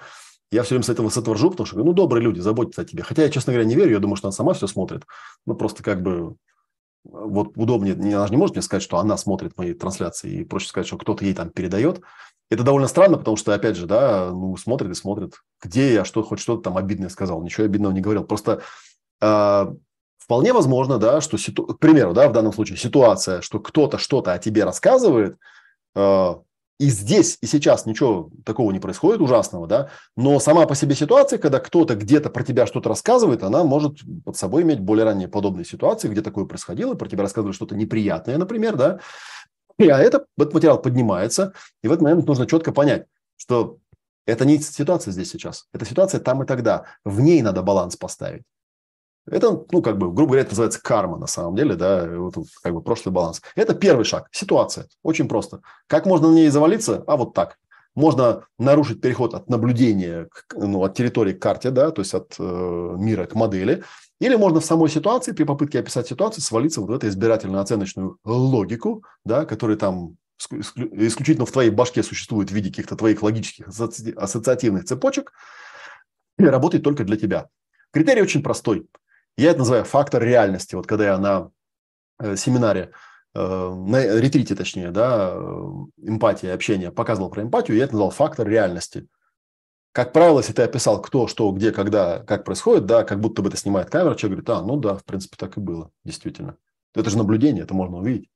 Я 0.51 0.63
все 0.63 0.75
время 0.75 0.85
с 0.85 0.89
этого 0.89 1.09
с 1.09 1.17
этого 1.17 1.35
ржу, 1.35 1.51
потому 1.51 1.67
что, 1.67 1.77
ну, 1.79 1.91
добрые 1.91 2.23
люди, 2.23 2.39
заботятся 2.39 2.83
о 2.83 2.85
тебе. 2.85 3.03
Хотя 3.03 3.23
я, 3.23 3.29
честно 3.29 3.51
говоря, 3.51 3.67
не 3.67 3.75
верю, 3.75 3.91
я 3.91 3.99
думаю, 3.99 4.15
что 4.15 4.29
она 4.29 4.31
сама 4.31 4.53
все 4.53 4.67
смотрит. 4.67 5.03
Ну, 5.45 5.55
просто 5.55 5.83
как 5.83 6.01
бы 6.01 6.37
вот 7.03 7.53
удобнее, 7.55 7.93
она 7.93 8.27
же 8.27 8.31
не 8.31 8.37
может 8.37 8.55
мне 8.55 8.61
сказать, 8.61 8.83
что 8.83 8.97
она 8.97 9.17
смотрит 9.17 9.57
мои 9.57 9.73
трансляции, 9.73 10.31
и 10.31 10.43
проще 10.43 10.67
сказать, 10.67 10.87
что 10.87 10.97
кто-то 10.97 11.25
ей 11.25 11.33
там 11.33 11.49
передает. 11.49 12.01
Это 12.49 12.63
довольно 12.63 12.87
странно, 12.87 13.17
потому 13.17 13.37
что, 13.37 13.53
опять 13.53 13.77
же, 13.77 13.87
да, 13.87 14.29
ну, 14.31 14.57
смотрит 14.57 14.91
и 14.91 14.95
смотрит, 14.95 15.35
где 15.61 15.93
я 15.93 16.05
что, 16.05 16.21
хоть 16.21 16.39
что-то 16.39 16.63
там 16.63 16.77
обидное 16.77 17.09
сказал. 17.09 17.41
Ничего 17.41 17.65
обидного 17.65 17.93
не 17.93 18.01
говорил. 18.01 18.25
Просто 18.25 18.61
э, 19.21 19.65
вполне 20.17 20.53
возможно, 20.53 20.97
да, 20.97 21.21
что, 21.21 21.37
ситу... 21.37 21.65
к 21.65 21.79
примеру, 21.79 22.13
да, 22.13 22.27
в 22.27 22.33
данном 22.33 22.51
случае 22.51 22.77
ситуация, 22.77 23.41
что 23.41 23.59
кто-то 23.59 23.97
что-то 23.97 24.33
о 24.33 24.37
тебе 24.37 24.65
рассказывает, 24.65 25.37
э, 25.95 26.35
и 26.81 26.89
здесь, 26.89 27.37
и 27.41 27.45
сейчас 27.45 27.85
ничего 27.85 28.31
такого 28.43 28.71
не 28.71 28.79
происходит 28.79 29.21
ужасного, 29.21 29.67
да, 29.67 29.89
но 30.17 30.39
сама 30.39 30.65
по 30.65 30.73
себе 30.73 30.95
ситуация, 30.95 31.37
когда 31.37 31.59
кто-то 31.59 31.93
где-то 31.93 32.31
про 32.31 32.43
тебя 32.43 32.65
что-то 32.65 32.89
рассказывает, 32.89 33.43
она 33.43 33.63
может 33.63 33.99
под 34.25 34.35
собой 34.35 34.63
иметь 34.63 34.79
более 34.79 35.05
ранние 35.05 35.27
подобные 35.27 35.63
ситуации, 35.63 36.07
где 36.07 36.23
такое 36.23 36.45
происходило, 36.45 36.95
про 36.95 37.07
тебя 37.07 37.21
рассказывали 37.21 37.53
что-то 37.53 37.75
неприятное, 37.75 38.39
например, 38.39 38.77
да, 38.77 38.99
и, 39.77 39.89
а 39.89 39.99
это, 39.99 40.25
этот 40.39 40.55
материал 40.55 40.81
поднимается, 40.81 41.53
и 41.83 41.87
в 41.87 41.91
этот 41.91 42.01
момент 42.01 42.25
нужно 42.25 42.47
четко 42.47 42.71
понять, 42.71 43.05
что 43.37 43.77
это 44.25 44.43
не 44.45 44.57
ситуация 44.57 45.11
здесь 45.11 45.29
сейчас, 45.29 45.67
это 45.73 45.85
ситуация 45.85 46.19
там 46.19 46.41
и 46.41 46.47
тогда, 46.47 46.85
в 47.05 47.21
ней 47.21 47.43
надо 47.43 47.61
баланс 47.61 47.95
поставить. 47.95 48.41
Это, 49.29 49.65
ну, 49.71 49.81
как 49.81 49.97
бы, 49.97 50.11
грубо 50.11 50.31
говоря, 50.31 50.41
это 50.41 50.51
называется 50.51 50.81
карма 50.81 51.17
на 51.17 51.27
самом 51.27 51.55
деле, 51.55 51.75
да, 51.75 52.07
вот 52.07 52.35
как 52.63 52.73
бы 52.73 52.81
прошлый 52.81 53.13
баланс. 53.13 53.41
Это 53.55 53.75
первый 53.75 54.03
шаг, 54.03 54.27
ситуация, 54.31 54.87
очень 55.03 55.27
просто. 55.27 55.61
Как 55.87 56.05
можно 56.05 56.29
на 56.29 56.35
ней 56.35 56.49
завалиться? 56.49 57.03
А 57.07 57.17
вот 57.17 57.33
так. 57.33 57.57
Можно 57.93 58.45
нарушить 58.57 59.01
переход 59.01 59.33
от 59.33 59.49
наблюдения, 59.49 60.29
ну, 60.55 60.83
от 60.83 60.95
территории 60.95 61.33
к 61.33 61.41
карте, 61.41 61.71
да, 61.71 61.91
то 61.91 62.01
есть 62.01 62.13
от 62.13 62.35
э, 62.39 62.43
мира 62.97 63.25
к 63.25 63.35
модели, 63.35 63.83
или 64.21 64.35
можно 64.35 64.59
в 64.59 64.65
самой 64.65 64.89
ситуации, 64.89 65.33
при 65.33 65.43
попытке 65.43 65.79
описать 65.79 66.07
ситуацию, 66.07 66.43
свалиться 66.43 66.79
вот 66.79 66.89
в 66.89 66.93
эту 66.93 67.07
избирательно-оценочную 67.07 68.17
логику, 68.23 69.03
да, 69.25 69.45
которая 69.45 69.77
там 69.77 70.15
исключительно 70.49 71.45
в 71.45 71.51
твоей 71.51 71.69
башке 71.69 72.01
существует 72.01 72.49
в 72.49 72.53
виде 72.53 72.69
каких-то 72.69 72.95
твоих 72.95 73.21
логических 73.21 73.67
ассоциативных 73.67 74.85
цепочек 74.85 75.33
и 76.37 76.45
работает 76.45 76.83
только 76.83 77.03
для 77.03 77.17
тебя. 77.17 77.47
Критерий 77.91 78.21
очень 78.21 78.41
простой. 78.41 78.87
Я 79.37 79.51
это 79.51 79.59
называю 79.59 79.85
фактор 79.85 80.23
реальности. 80.23 80.75
Вот 80.75 80.87
когда 80.87 81.05
я 81.05 81.17
на 81.17 81.51
э, 82.19 82.35
семинаре, 82.35 82.91
э, 83.33 83.39
на 83.39 84.19
ретрите 84.19 84.55
точнее, 84.55 84.91
да, 84.91 85.31
э, 85.33 85.71
эмпатия, 85.97 86.53
общение, 86.53 86.91
показывал 86.91 87.29
про 87.29 87.43
эмпатию, 87.43 87.77
я 87.77 87.85
это 87.85 87.93
назвал 87.93 88.11
фактор 88.11 88.47
реальности. 88.47 89.07
Как 89.93 90.13
правило, 90.13 90.39
если 90.39 90.53
ты 90.53 90.61
описал, 90.61 91.01
кто, 91.01 91.27
что, 91.27 91.51
где, 91.51 91.71
когда, 91.71 92.19
как 92.19 92.45
происходит, 92.45 92.85
да, 92.85 93.03
как 93.03 93.19
будто 93.19 93.41
бы 93.41 93.49
это 93.49 93.57
снимает 93.57 93.89
камера, 93.89 94.15
человек 94.15 94.43
говорит, 94.45 94.49
а, 94.49 94.65
ну 94.65 94.77
да, 94.77 94.95
в 94.95 95.03
принципе, 95.03 95.35
так 95.37 95.57
и 95.57 95.59
было, 95.59 95.91
действительно. 96.05 96.55
Это 96.95 97.09
же 97.09 97.17
наблюдение, 97.17 97.63
это 97.63 97.73
можно 97.73 97.97
увидеть. 97.97 98.29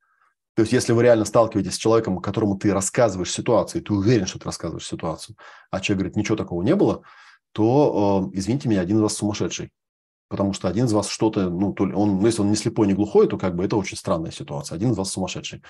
То 0.56 0.62
есть, 0.62 0.74
если 0.74 0.94
вы 0.94 1.04
реально 1.04 1.26
сталкиваетесь 1.26 1.76
с 1.76 1.78
человеком, 1.78 2.20
которому 2.20 2.58
ты 2.58 2.74
рассказываешь 2.74 3.32
ситуацию, 3.32 3.84
ты 3.84 3.94
уверен, 3.94 4.26
что 4.26 4.40
ты 4.40 4.46
рассказываешь 4.46 4.88
ситуацию, 4.88 5.36
а 5.70 5.82
человек 5.82 6.00
говорит, 6.00 6.16
ничего 6.16 6.38
такого 6.38 6.62
не 6.64 6.76
было, 6.76 7.04
то, 7.52 8.30
извините 8.34 8.70
меня, 8.70 8.82
один 8.82 8.98
из 8.98 9.02
вас 9.02 9.14
сумасшедший 9.16 9.72
потому 10.36 10.52
что 10.52 10.68
один 10.68 10.84
из 10.84 10.92
вас 10.92 11.08
что-то, 11.08 11.50
ну, 11.50 11.72
то 11.72 11.86
ли 11.86 11.94
он, 11.94 12.18
ну, 12.18 12.26
если 12.26 12.42
он 12.42 12.50
не 12.50 12.58
слепой, 12.58 12.88
не 12.88 12.94
глухой, 12.94 13.26
то 13.30 13.38
как 13.38 13.56
бы 13.56 13.64
это 13.64 13.78
очень 13.78 13.96
странная 13.96 14.32
ситуация. 14.32 14.76
Один 14.76 14.92
из 14.92 14.98
вас 14.98 15.10
сумасшедший. 15.10 15.64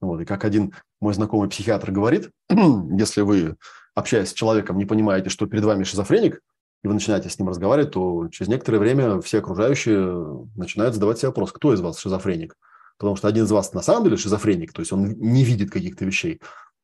Вот, 0.00 0.20
и 0.20 0.24
как 0.24 0.44
один 0.44 0.72
мой 1.00 1.12
знакомый 1.12 1.48
психиатр 1.48 1.90
говорит, 1.90 2.30
если 2.48 3.22
вы, 3.22 3.56
общаясь 3.96 4.28
с 4.28 4.32
человеком, 4.32 4.78
не 4.78 4.84
понимаете, 4.84 5.28
что 5.28 5.46
перед 5.46 5.64
вами 5.64 5.82
шизофреник, 5.82 6.40
и 6.84 6.88
вы 6.88 6.94
начинаете 6.94 7.30
с 7.30 7.38
ним 7.38 7.48
разговаривать, 7.48 7.90
то 7.90 8.28
через 8.28 8.48
некоторое 8.48 8.78
время 8.78 9.20
все 9.20 9.40
окружающие 9.40 10.48
начинают 10.54 10.94
задавать 10.94 11.18
себе 11.18 11.28
вопрос, 11.28 11.50
кто 11.50 11.74
из 11.74 11.80
вас 11.80 11.98
шизофреник? 11.98 12.54
Потому 12.96 13.16
что 13.16 13.26
один 13.26 13.44
из 13.44 13.50
вас 13.50 13.72
на 13.72 13.82
самом 13.82 14.04
деле 14.04 14.16
шизофреник, 14.16 14.72
то 14.72 14.82
есть 14.82 14.92
он 14.92 15.08
не 15.18 15.42
видит 15.42 15.72
каких-то 15.72 16.04
вещей, 16.04 16.40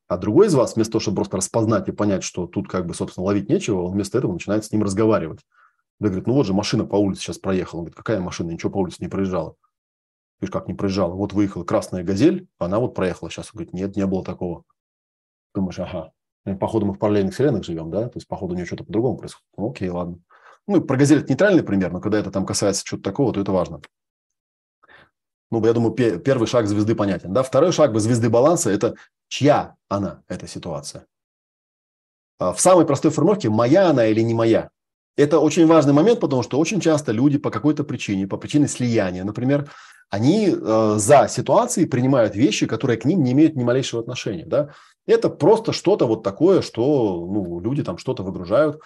а 0.09 0.17
другой 0.17 0.49
из 0.49 0.55
вас, 0.55 0.75
вместо 0.75 0.93
того, 0.93 1.03
чтобы 1.03 1.17
просто 1.17 1.37
распознать 1.37 1.87
и 1.89 1.93
понять, 1.93 2.25
что 2.25 2.49
тут 2.49 2.69
как 2.69 2.87
бы, 2.87 2.95
собственно, 2.95 3.27
ловить 3.27 3.49
нечего, 3.49 3.83
он 3.83 3.93
вместо 3.93 4.19
этого 4.19 4.33
начинает 4.33 4.65
с 4.65 4.73
ним 4.73 4.83
разговаривать. 4.83 5.41
Да, 6.01 6.09
говорит, 6.09 6.27
ну 6.27 6.35
вот 6.35 6.47
же 6.47 6.55
машина 6.55 6.85
по 6.85 6.97
улице 6.97 7.23
сейчас 7.23 7.39
проехала. 7.39 7.81
Он 7.81 7.85
говорит, 7.87 7.97
какая 7.97 8.21
машина? 8.21 8.51
Ничего 8.51 8.71
по 8.71 8.79
улице 8.79 8.99
не 9.01 9.09
проезжала. 9.09 9.57
Говорит, 10.41 10.53
как 10.53 10.69
не 10.69 10.75
проезжала? 10.75 11.15
Вот 11.15 11.33
выехала 11.33 11.65
красная 11.65 12.05
«Газель», 12.05 12.47
она 12.59 12.79
вот 12.79 12.95
проехала 12.95 13.31
сейчас. 13.31 13.47
Он 13.47 13.59
говорит, 13.59 13.73
нет, 13.73 13.97
не 13.97 14.07
было 14.07 14.25
такого. 14.25 14.65
Думаешь, 15.55 15.79
ага, 15.81 16.13
ну, 16.45 16.57
походу 16.57 16.87
мы 16.87 16.95
в 16.95 16.99
параллельных 16.99 17.35
вселенных 17.35 17.65
живем, 17.65 17.91
да? 17.91 18.09
То 18.09 18.17
есть, 18.17 18.29
походу, 18.29 18.53
у 18.53 18.57
нее 18.57 18.65
что-то 18.65 18.85
по-другому 18.85 19.19
происходит. 19.19 19.47
Ну, 19.57 19.71
окей, 19.71 19.89
ладно. 19.89 20.21
Ну, 20.69 20.81
про 20.83 20.97
«Газель» 20.97 21.19
это 21.19 21.29
нейтральный 21.29 21.65
пример, 21.65 21.93
но 21.93 22.01
когда 22.01 22.19
это 22.19 22.31
там 22.31 22.47
касается 22.47 22.85
чего-то 22.85 23.03
такого, 23.03 23.33
то 23.33 23.41
это 23.41 23.51
важно. 23.51 23.81
Ну, 25.51 25.65
я 25.65 25.73
думаю, 25.73 25.93
первый 25.95 26.47
шаг 26.47 26.67
звезды 26.67 26.95
понятен. 26.95 27.33
Да? 27.33 27.43
Второй 27.43 27.73
шаг 27.73 27.93
бы 27.93 28.01
звезды 28.01 28.29
баланса– 28.29 28.71
это 28.73 28.95
чья 29.29 29.77
она, 29.89 30.23
эта 30.29 30.47
ситуация. 30.47 31.07
А 32.39 32.53
в 32.53 32.61
самой 32.61 32.87
простой 32.87 33.11
формулировке– 33.11 33.49
моя 33.51 33.89
она 33.89 34.07
или 34.07 34.21
не 34.21 34.35
моя. 34.35 34.71
Это 35.19 35.41
очень 35.41 35.67
важный 35.67 35.93
момент, 35.93 36.21
потому 36.21 36.45
что 36.45 36.61
очень 36.61 36.81
часто 36.81 37.11
люди 37.11 37.39
по 37.39 37.51
какой-то 37.51 37.83
причине, 37.83 38.29
по 38.29 38.37
причине 38.37 38.69
слияния, 38.69 39.25
например, 39.25 39.69
они 40.11 40.49
э, 40.49 40.95
за 40.97 41.27
ситуацией 41.29 41.87
принимают 41.87 42.37
вещи, 42.37 42.67
которые 42.67 42.99
к 42.99 43.05
ним 43.05 43.25
не 43.25 43.33
имеют 43.33 43.57
ни 43.57 43.65
малейшего 43.65 44.01
отношения. 44.01 44.47
Да? 44.47 44.71
Это 45.09 45.29
просто 45.29 45.73
что-то 45.73 46.07
вот 46.07 46.23
такое, 46.23 46.63
что 46.63 47.27
ну, 47.29 47.59
люди 47.59 47.83
там 47.83 47.99
что-то 47.99 48.23
выгружают. 48.23 48.81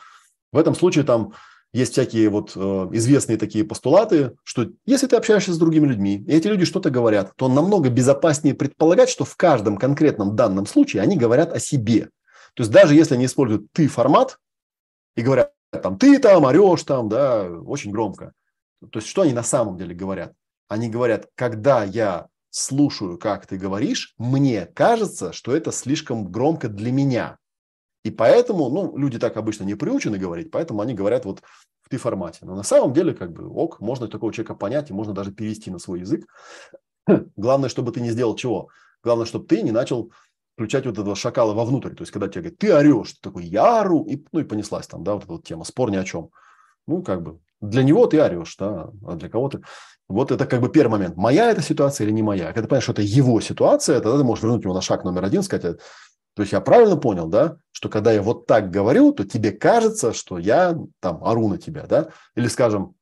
В 0.52 0.56
этом 0.56 0.74
случае 0.74 1.04
там 1.04 1.34
есть 1.74 1.92
всякие 1.92 2.30
вот 2.30 2.52
э, 2.56 2.60
известные 2.92 3.36
такие 3.36 3.62
постулаты, 3.62 4.32
что 4.42 4.68
если 4.86 5.08
ты 5.08 5.16
общаешься 5.16 5.52
с 5.52 5.58
другими 5.58 5.86
людьми, 5.86 6.24
и 6.26 6.32
эти 6.32 6.48
люди 6.48 6.64
что-то 6.64 6.88
говорят, 6.88 7.36
то 7.36 7.48
намного 7.48 7.90
безопаснее 7.90 8.54
предполагать, 8.54 9.10
что 9.10 9.26
в 9.26 9.36
каждом 9.36 9.76
конкретном 9.76 10.34
данном 10.34 10.64
случае 10.64 11.02
они 11.02 11.18
говорят 11.18 11.52
о 11.52 11.58
себе. 11.58 12.08
То 12.54 12.62
есть 12.62 12.70
даже 12.70 12.94
если 12.94 13.16
они 13.16 13.26
используют 13.26 13.66
ты 13.72 13.86
формат 13.86 14.38
и 15.14 15.20
говорят, 15.20 15.52
там, 15.80 15.98
ты 15.98 16.18
там 16.18 16.44
орешь 16.44 16.82
там, 16.84 17.08
да, 17.08 17.48
очень 17.48 17.90
громко. 17.90 18.32
То 18.90 18.98
есть, 18.98 19.08
что 19.08 19.22
они 19.22 19.32
на 19.32 19.42
самом 19.42 19.76
деле 19.76 19.94
говорят? 19.94 20.34
Они 20.68 20.88
говорят, 20.88 21.28
когда 21.34 21.84
я 21.84 22.28
слушаю, 22.50 23.18
как 23.18 23.46
ты 23.46 23.56
говоришь, 23.56 24.14
мне 24.18 24.66
кажется, 24.66 25.32
что 25.32 25.56
это 25.56 25.72
слишком 25.72 26.30
громко 26.30 26.68
для 26.68 26.92
меня. 26.92 27.38
И 28.04 28.10
поэтому, 28.10 28.68
ну, 28.68 28.96
люди 28.96 29.18
так 29.18 29.36
обычно 29.36 29.64
не 29.64 29.74
приучены 29.74 30.18
говорить, 30.18 30.50
поэтому 30.50 30.82
они 30.82 30.92
говорят 30.92 31.24
вот 31.24 31.40
в 31.82 31.88
ты 31.88 31.98
формате. 31.98 32.40
Но 32.42 32.54
на 32.54 32.62
самом 32.62 32.92
деле, 32.92 33.14
как 33.14 33.32
бы, 33.32 33.48
ок, 33.48 33.80
можно 33.80 34.08
такого 34.08 34.32
человека 34.32 34.54
понять, 34.54 34.90
и 34.90 34.94
можно 34.94 35.14
даже 35.14 35.32
перевести 35.32 35.70
на 35.70 35.78
свой 35.78 36.00
язык. 36.00 36.26
Главное, 37.36 37.68
чтобы 37.68 37.92
ты 37.92 38.00
не 38.00 38.10
сделал 38.10 38.34
чего? 38.34 38.68
Главное, 39.02 39.26
чтобы 39.26 39.46
ты 39.46 39.62
не 39.62 39.72
начал 39.72 40.12
включать 40.62 40.86
вот 40.86 40.98
этого 40.98 41.16
шакала 41.16 41.54
вовнутрь. 41.54 41.90
То 41.90 42.02
есть, 42.02 42.12
когда 42.12 42.28
тебе 42.28 42.42
говорят, 42.42 42.58
ты 42.58 42.74
орешь, 42.74 43.12
ты 43.12 43.18
такой, 43.20 43.44
я 43.44 43.80
ору, 43.80 44.04
и, 44.04 44.24
ну 44.32 44.40
и 44.40 44.44
понеслась 44.44 44.86
там, 44.86 45.02
да, 45.02 45.14
вот 45.14 45.24
эта 45.24 45.32
вот 45.32 45.44
тема, 45.44 45.64
спор 45.64 45.90
ни 45.90 45.96
о 45.96 46.04
чем. 46.04 46.30
Ну, 46.86 47.02
как 47.02 47.22
бы, 47.22 47.40
для 47.60 47.82
него 47.82 48.06
ты 48.06 48.20
орешь, 48.20 48.56
да, 48.58 48.90
а 49.06 49.14
для 49.16 49.28
кого-то. 49.28 49.60
Вот 50.08 50.30
это 50.30 50.46
как 50.46 50.60
бы 50.60 50.68
первый 50.68 50.92
момент. 50.92 51.16
Моя 51.16 51.50
эта 51.50 51.62
ситуация 51.62 52.06
или 52.06 52.12
не 52.12 52.22
моя? 52.22 52.46
Когда 52.46 52.62
ты 52.62 52.68
понимаешь, 52.68 52.84
что 52.84 52.92
это 52.92 53.02
его 53.02 53.40
ситуация, 53.40 54.00
тогда 54.00 54.18
ты 54.18 54.24
можешь 54.24 54.42
вернуть 54.42 54.64
его 54.64 54.74
на 54.74 54.80
шаг 54.80 55.04
номер 55.04 55.24
один, 55.24 55.42
сказать, 55.42 55.78
то 56.34 56.42
есть 56.42 56.52
я 56.52 56.60
правильно 56.60 56.96
понял, 56.96 57.28
да, 57.28 57.56
что 57.72 57.88
когда 57.88 58.12
я 58.12 58.22
вот 58.22 58.46
так 58.46 58.70
говорю, 58.70 59.12
то 59.12 59.24
тебе 59.24 59.52
кажется, 59.52 60.12
что 60.12 60.38
я 60.38 60.76
там 61.00 61.22
ору 61.24 61.48
на 61.48 61.58
тебя, 61.58 61.86
да, 61.86 62.08
или, 62.36 62.48
скажем, 62.48 62.94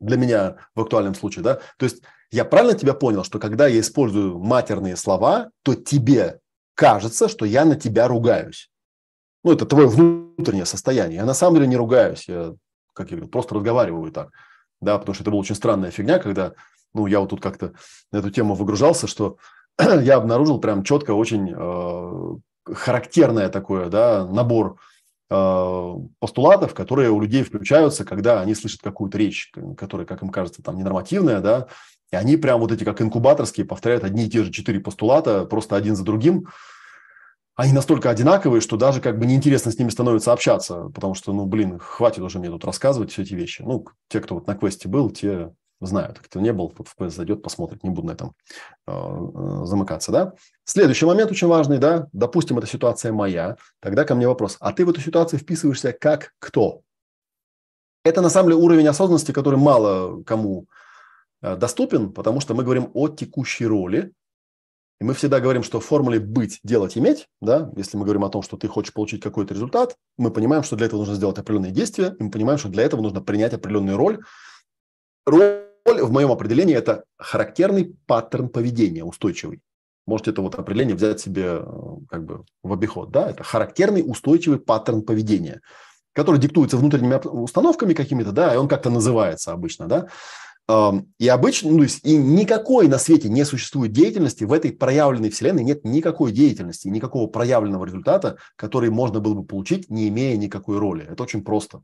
для 0.00 0.16
меня 0.16 0.56
в 0.74 0.80
актуальном 0.80 1.14
случае, 1.14 1.42
да, 1.42 1.54
то 1.76 1.84
есть 1.84 2.02
я 2.30 2.44
правильно 2.44 2.78
тебя 2.78 2.94
понял, 2.94 3.24
что 3.24 3.38
когда 3.38 3.66
я 3.66 3.80
использую 3.80 4.38
матерные 4.38 4.96
слова, 4.96 5.50
то 5.62 5.74
тебе 5.74 6.40
кажется, 6.78 7.28
что 7.28 7.44
я 7.44 7.64
на 7.64 7.74
тебя 7.74 8.06
ругаюсь. 8.06 8.70
Ну, 9.42 9.52
это 9.52 9.66
твое 9.66 9.88
внутреннее 9.88 10.64
состояние. 10.64 11.16
Я 11.16 11.24
на 11.24 11.34
самом 11.34 11.56
деле 11.56 11.66
не 11.66 11.76
ругаюсь. 11.76 12.28
Я, 12.28 12.54
как 12.92 13.10
я 13.10 13.16
говорю, 13.16 13.32
просто 13.32 13.56
разговариваю 13.56 14.12
так. 14.12 14.30
Да, 14.80 14.96
потому 14.96 15.12
что 15.12 15.24
это 15.24 15.32
была 15.32 15.40
очень 15.40 15.56
странная 15.56 15.90
фигня, 15.90 16.20
когда, 16.20 16.52
ну, 16.94 17.08
я 17.08 17.18
вот 17.18 17.30
тут 17.30 17.40
как-то 17.40 17.72
на 18.12 18.18
эту 18.18 18.30
тему 18.30 18.54
выгружался, 18.54 19.08
что 19.08 19.38
я 19.78 20.16
обнаружил 20.16 20.60
прям 20.60 20.84
четко 20.84 21.14
очень 21.14 21.52
э, 21.52 22.72
характерное 22.72 23.48
такое, 23.48 23.88
да, 23.88 24.24
набор 24.24 24.78
э, 25.30 25.94
постулатов, 26.20 26.74
которые 26.74 27.10
у 27.10 27.20
людей 27.20 27.42
включаются, 27.42 28.04
когда 28.04 28.40
они 28.40 28.54
слышат 28.54 28.82
какую-то 28.82 29.18
речь, 29.18 29.52
которая, 29.76 30.06
как 30.06 30.22
им 30.22 30.28
кажется, 30.28 30.62
там 30.62 30.78
ненормативная, 30.78 31.40
да, 31.40 31.66
и 32.10 32.16
они 32.16 32.36
прям 32.36 32.60
вот 32.60 32.72
эти 32.72 32.84
как 32.84 33.02
инкубаторские 33.02 33.66
повторяют 33.66 34.04
одни 34.04 34.26
и 34.26 34.30
те 34.30 34.44
же 34.44 34.50
четыре 34.50 34.80
постулата, 34.80 35.44
просто 35.44 35.76
один 35.76 35.96
за 35.96 36.04
другим. 36.04 36.48
Они 37.54 37.72
настолько 37.72 38.08
одинаковые, 38.08 38.60
что 38.60 38.76
даже 38.76 39.00
как 39.00 39.18
бы 39.18 39.26
неинтересно 39.26 39.72
с 39.72 39.78
ними 39.78 39.90
становится 39.90 40.32
общаться, 40.32 40.90
потому 40.94 41.14
что, 41.14 41.32
ну, 41.32 41.44
блин, 41.44 41.78
хватит 41.78 42.20
уже 42.22 42.38
мне 42.38 42.48
тут 42.48 42.64
рассказывать 42.64 43.10
все 43.10 43.22
эти 43.22 43.34
вещи. 43.34 43.62
Ну, 43.62 43.84
те, 44.08 44.20
кто 44.20 44.36
вот 44.36 44.46
на 44.46 44.54
квесте 44.54 44.88
был, 44.88 45.10
те 45.10 45.52
знают. 45.80 46.18
Кто 46.20 46.40
не 46.40 46.52
был, 46.52 46.70
тот 46.70 46.88
в 46.88 46.94
квест 46.94 47.16
зайдет, 47.16 47.42
посмотрит, 47.42 47.82
не 47.84 47.90
буду 47.90 48.08
на 48.08 48.12
этом 48.12 48.34
э, 48.86 48.92
э, 48.92 49.64
замыкаться, 49.64 50.12
да. 50.12 50.32
Следующий 50.64 51.06
момент 51.06 51.30
очень 51.30 51.46
важный, 51.48 51.78
да, 51.78 52.08
допустим, 52.12 52.58
эта 52.58 52.66
ситуация 52.66 53.12
моя, 53.12 53.56
тогда 53.80 54.04
ко 54.04 54.14
мне 54.14 54.26
вопрос, 54.26 54.56
а 54.60 54.72
ты 54.72 54.84
в 54.84 54.90
эту 54.90 55.00
ситуацию 55.00 55.38
вписываешься 55.38 55.92
как 55.92 56.32
кто? 56.38 56.82
Это 58.04 58.22
на 58.22 58.30
самом 58.30 58.50
деле 58.50 58.62
уровень 58.62 58.88
осознанности, 58.88 59.32
который 59.32 59.58
мало 59.58 60.22
кому 60.24 60.66
доступен, 61.42 62.12
потому 62.12 62.40
что 62.40 62.54
мы 62.54 62.64
говорим 62.64 62.90
о 62.94 63.08
текущей 63.08 63.66
роли. 63.66 64.12
И 65.00 65.04
мы 65.04 65.14
всегда 65.14 65.38
говорим, 65.38 65.62
что 65.62 65.78
в 65.78 65.84
формуле 65.84 66.18
«быть», 66.18 66.58
«делать», 66.64 66.98
«иметь», 66.98 67.28
да, 67.40 67.70
если 67.76 67.96
мы 67.96 68.02
говорим 68.02 68.24
о 68.24 68.30
том, 68.30 68.42
что 68.42 68.56
ты 68.56 68.66
хочешь 68.66 68.92
получить 68.92 69.22
какой-то 69.22 69.54
результат, 69.54 69.96
мы 70.16 70.32
понимаем, 70.32 70.64
что 70.64 70.74
для 70.74 70.86
этого 70.86 70.98
нужно 70.98 71.14
сделать 71.14 71.38
определенные 71.38 71.70
действия, 71.70 72.16
и 72.18 72.22
мы 72.24 72.32
понимаем, 72.32 72.58
что 72.58 72.68
для 72.68 72.82
этого 72.82 73.00
нужно 73.00 73.20
принять 73.20 73.54
определенную 73.54 73.96
роль. 73.96 74.18
Роль 75.24 75.68
в 75.84 76.10
моем 76.10 76.32
определении– 76.32 76.74
это 76.76 77.04
характерный 77.16 77.96
паттерн 78.06 78.48
поведения, 78.48 79.04
устойчивый. 79.04 79.60
Можете 80.06 80.30
это 80.30 80.42
вот 80.42 80.54
определение 80.54 80.96
взять 80.96 81.20
себе 81.20 81.60
э, 81.60 81.62
как 82.08 82.24
бы 82.24 82.44
в 82.62 82.72
обиход. 82.72 83.10
Да? 83.10 83.30
Это 83.30 83.44
характерный 83.44 84.02
устойчивый 84.04 84.58
паттерн 84.58 85.02
поведения, 85.02 85.60
который 86.12 86.40
диктуется 86.40 86.76
внутренними 86.76 87.20
установками 87.26 87.94
какими-то, 87.94 88.32
да, 88.32 88.54
и 88.54 88.56
он 88.56 88.68
как-то 88.68 88.90
называется 88.90 89.52
обычно. 89.52 89.86
Да? 89.86 90.08
И 91.18 91.28
обычно, 91.28 91.70
ну, 91.70 91.82
и 91.82 92.16
никакой 92.16 92.88
на 92.88 92.98
свете 92.98 93.30
не 93.30 93.44
существует 93.46 93.92
деятельности, 93.92 94.44
в 94.44 94.52
этой 94.52 94.70
проявленной 94.70 95.30
вселенной 95.30 95.64
нет 95.64 95.82
никакой 95.84 96.30
деятельности, 96.30 96.88
никакого 96.88 97.26
проявленного 97.26 97.86
результата, 97.86 98.36
который 98.54 98.90
можно 98.90 99.20
было 99.20 99.32
бы 99.32 99.44
получить, 99.44 99.88
не 99.88 100.08
имея 100.08 100.36
никакой 100.36 100.76
роли. 100.76 101.06
Это 101.08 101.22
очень 101.22 101.42
просто. 101.42 101.82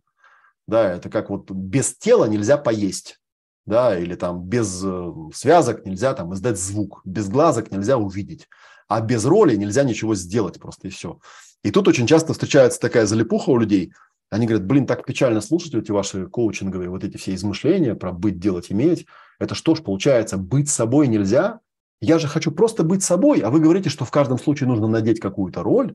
Да, 0.66 0.92
это 0.92 1.08
как 1.08 1.30
вот 1.30 1.50
без 1.50 1.96
тела 1.96 2.26
нельзя 2.26 2.58
поесть, 2.58 3.20
да, 3.64 3.98
или 3.98 4.16
там 4.16 4.42
без 4.42 4.82
э, 4.84 5.12
связок 5.34 5.86
нельзя 5.86 6.12
там 6.12 6.34
издать 6.34 6.58
звук, 6.58 7.00
без 7.06 7.28
глазок 7.28 7.70
нельзя 7.70 7.96
увидеть, 7.96 8.48
а 8.86 9.00
без 9.00 9.24
роли 9.24 9.56
нельзя 9.56 9.82
ничего 9.82 10.14
сделать 10.14 10.58
просто 10.60 10.88
и 10.88 10.90
все. 10.90 11.18
И 11.62 11.70
тут 11.70 11.88
очень 11.88 12.06
часто 12.06 12.34
встречается 12.34 12.80
такая 12.80 13.06
залипуха 13.06 13.48
у 13.48 13.56
людей– 13.56 13.94
они 14.30 14.46
говорят, 14.46 14.66
блин, 14.66 14.86
так 14.86 15.04
печально 15.04 15.40
слушать 15.40 15.74
эти 15.74 15.90
ваши 15.90 16.26
коучинговые 16.26 16.90
вот 16.90 17.04
эти 17.04 17.16
все 17.16 17.34
измышления 17.34 17.94
про 17.94 18.12
быть, 18.12 18.38
делать, 18.38 18.72
иметь. 18.72 19.06
Это 19.38 19.54
что 19.54 19.74
ж 19.74 19.82
получается, 19.82 20.36
быть 20.36 20.68
собой 20.68 21.08
нельзя? 21.08 21.60
Я 22.00 22.18
же 22.18 22.28
хочу 22.28 22.50
просто 22.50 22.82
быть 22.82 23.02
собой, 23.02 23.40
а 23.40 23.50
вы 23.50 23.60
говорите, 23.60 23.90
что 23.90 24.04
в 24.04 24.10
каждом 24.10 24.38
случае 24.38 24.68
нужно 24.68 24.88
надеть 24.88 25.20
какую-то 25.20 25.62
роль. 25.62 25.94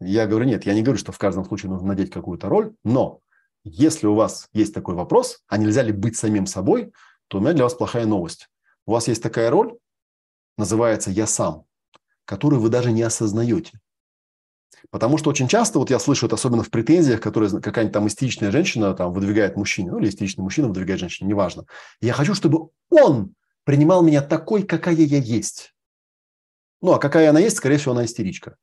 Я 0.00 0.26
говорю, 0.26 0.46
нет, 0.46 0.64
я 0.66 0.74
не 0.74 0.82
говорю, 0.82 0.98
что 0.98 1.12
в 1.12 1.18
каждом 1.18 1.44
случае 1.44 1.70
нужно 1.70 1.88
надеть 1.88 2.10
какую-то 2.10 2.48
роль, 2.48 2.74
но 2.84 3.20
если 3.64 4.06
у 4.06 4.14
вас 4.14 4.48
есть 4.52 4.74
такой 4.74 4.94
вопрос, 4.94 5.42
а 5.46 5.58
нельзя 5.58 5.82
ли 5.82 5.92
быть 5.92 6.16
самим 6.16 6.46
собой, 6.46 6.92
то 7.28 7.38
у 7.38 7.40
меня 7.40 7.52
для 7.52 7.64
вас 7.64 7.74
плохая 7.74 8.06
новость. 8.06 8.48
У 8.86 8.92
вас 8.92 9.08
есть 9.08 9.22
такая 9.22 9.50
роль, 9.50 9.78
называется 10.56 11.10
«я 11.10 11.26
сам», 11.26 11.64
которую 12.24 12.60
вы 12.60 12.70
даже 12.70 12.90
не 12.92 13.02
осознаете. 13.02 13.78
Потому 14.90 15.18
что 15.18 15.30
очень 15.30 15.48
часто, 15.48 15.78
вот 15.78 15.90
я 15.90 15.98
слышу 15.98 16.26
это 16.26 16.34
особенно 16.34 16.62
в 16.62 16.70
претензиях, 16.70 17.20
которые 17.20 17.50
какая-нибудь 17.60 17.92
там 17.92 18.06
истеричная 18.06 18.50
женщина 18.50 18.94
там 18.94 19.12
выдвигает 19.12 19.56
мужчине, 19.56 19.90
ну 19.90 19.98
или 19.98 20.08
истеричный 20.08 20.42
мужчина 20.42 20.68
выдвигает 20.68 21.00
женщине, 21.00 21.28
неважно. 21.28 21.66
Я 22.00 22.12
хочу, 22.12 22.34
чтобы 22.34 22.70
он 22.90 23.34
принимал 23.64 24.02
меня 24.02 24.22
такой, 24.22 24.62
какая 24.62 24.94
я 24.94 25.18
есть. 25.18 25.74
Ну, 26.82 26.92
а 26.92 26.98
какая 26.98 27.30
она 27.30 27.40
есть, 27.40 27.56
скорее 27.56 27.76
всего, 27.76 27.92
она 27.92 28.04
истеричка. 28.04 28.56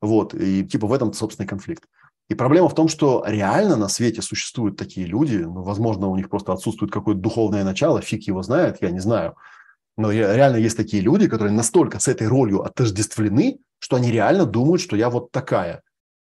Вот, 0.00 0.34
и 0.34 0.64
типа 0.64 0.86
в 0.86 0.92
этом, 0.92 1.12
собственный 1.12 1.46
конфликт. 1.46 1.84
И 2.28 2.34
проблема 2.34 2.68
в 2.68 2.74
том, 2.74 2.88
что 2.88 3.22
реально 3.26 3.76
на 3.76 3.88
свете 3.88 4.22
существуют 4.22 4.76
такие 4.76 5.06
люди, 5.06 5.36
ну, 5.36 5.62
возможно, 5.62 6.08
у 6.08 6.16
них 6.16 6.28
просто 6.28 6.52
отсутствует 6.52 6.92
какое-то 6.92 7.20
духовное 7.20 7.62
начало, 7.64 8.00
фиг 8.00 8.26
его 8.26 8.42
знает, 8.42 8.78
я 8.80 8.90
не 8.90 9.00
знаю. 9.00 9.36
Но 9.96 10.10
реально 10.10 10.56
есть 10.56 10.76
такие 10.76 11.02
люди, 11.02 11.28
которые 11.28 11.52
настолько 11.52 11.98
с 11.98 12.08
этой 12.08 12.26
ролью 12.26 12.62
отождествлены, 12.62 13.58
что 13.82 13.96
они 13.96 14.12
реально 14.12 14.46
думают, 14.46 14.80
что 14.80 14.94
я 14.94 15.10
вот 15.10 15.32
такая. 15.32 15.82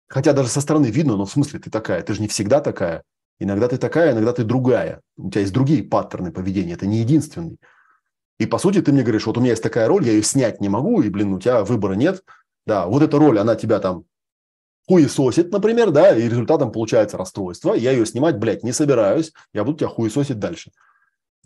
Хотя 0.10 0.34
даже 0.34 0.49
со 0.49 0.60
стороны 0.60 0.88
видно, 0.88 1.15
но 1.15 1.26
в 1.26 1.32
смысле 1.32 1.60
ты 1.60 1.69
такая, 1.69 2.02
ты 2.02 2.14
же 2.14 2.22
не 2.22 2.28
всегда 2.28 2.60
такая. 2.60 3.03
Иногда 3.40 3.69
ты 3.69 3.78
такая, 3.78 4.11
иногда 4.11 4.34
ты 4.34 4.44
другая. 4.44 5.02
У 5.15 5.30
тебя 5.30 5.41
есть 5.41 5.53
другие 5.53 5.82
паттерны 5.82 6.34
поведения, 6.34 6.74
это 6.74 6.88
не 6.88 6.98
единственный. 6.98 7.57
И 8.38 8.45
по 8.45 8.57
сути 8.57 8.82
ты 8.82 8.91
мне 8.91 9.02
говоришь, 9.02 9.26
вот 9.26 9.38
у 9.38 9.40
меня 9.40 9.52
есть 9.52 9.64
такая 9.64 9.88
роль, 9.88 10.06
я 10.06 10.11
ее 10.11 10.24
снять 10.24 10.60
не 10.60 10.68
могу, 10.68 11.02
и, 11.02 11.10
блин, 11.10 11.34
у 11.34 11.40
тебя 11.40 11.64
выбора 11.64 11.94
нет. 11.94 12.22
Да, 12.65 12.86
вот 12.86 13.02
эта 13.02 13.18
роль, 13.18 13.40
она 13.40 13.56
тебя 13.56 13.80
там 13.80 14.03
хуесосит, 14.90 15.52
например, 15.53 15.91
да, 15.91 16.18
и 16.18 16.28
результатом 16.28 16.74
получается 16.74 17.18
расстройство. 17.18 17.74
Я 17.74 17.91
ее 17.91 18.06
снимать, 18.06 18.38
блядь, 18.40 18.64
не 18.64 18.74
собираюсь, 18.74 19.32
я 19.53 19.64
буду 19.64 19.78
тебя 19.78 19.88
хуесосить 19.88 20.38
дальше. 20.38 20.72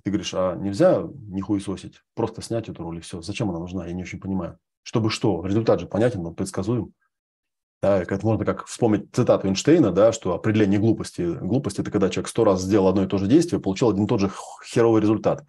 Ты 0.04 0.10
говоришь, 0.10 0.34
а 0.34 0.56
нельзя 0.56 1.08
не 1.28 1.42
хуесосить, 1.42 2.02
просто 2.16 2.42
снять 2.42 2.70
эту 2.70 2.82
роль 2.82 2.98
и 2.98 3.02
все. 3.02 3.22
Зачем 3.22 3.52
она 3.52 3.60
нужна? 3.60 3.86
Я 3.86 3.94
не 3.94 4.02
очень 4.02 4.20
понимаю. 4.20 4.58
Чтобы 4.84 5.10
что? 5.10 5.46
Результат 5.46 5.80
же 5.80 5.88
понятен, 5.88 6.26
он 6.26 6.36
предсказуем. 6.36 6.94
Да, 7.82 8.00
это 8.00 8.20
можно 8.24 8.46
как 8.46 8.68
вспомнить 8.68 9.10
цитату 9.12 9.48
Эйнштейна, 9.48 9.92
да, 9.92 10.12
что 10.12 10.36
определение 10.36 10.80
глупости. 10.80 11.22
Глупость– 11.22 11.80
это 11.80 11.90
когда 11.90 12.10
человек 12.10 12.30
сто 12.30 12.44
раз 12.44 12.62
сделал 12.62 12.88
одно 12.88 13.04
и 13.04 13.08
то 13.08 13.18
же 13.18 13.26
действие, 13.26 13.60
получил 13.60 13.90
один 13.90 14.06
и 14.06 14.08
тот 14.08 14.20
же 14.20 14.32
херовый 14.64 15.02
результат. 15.02 15.44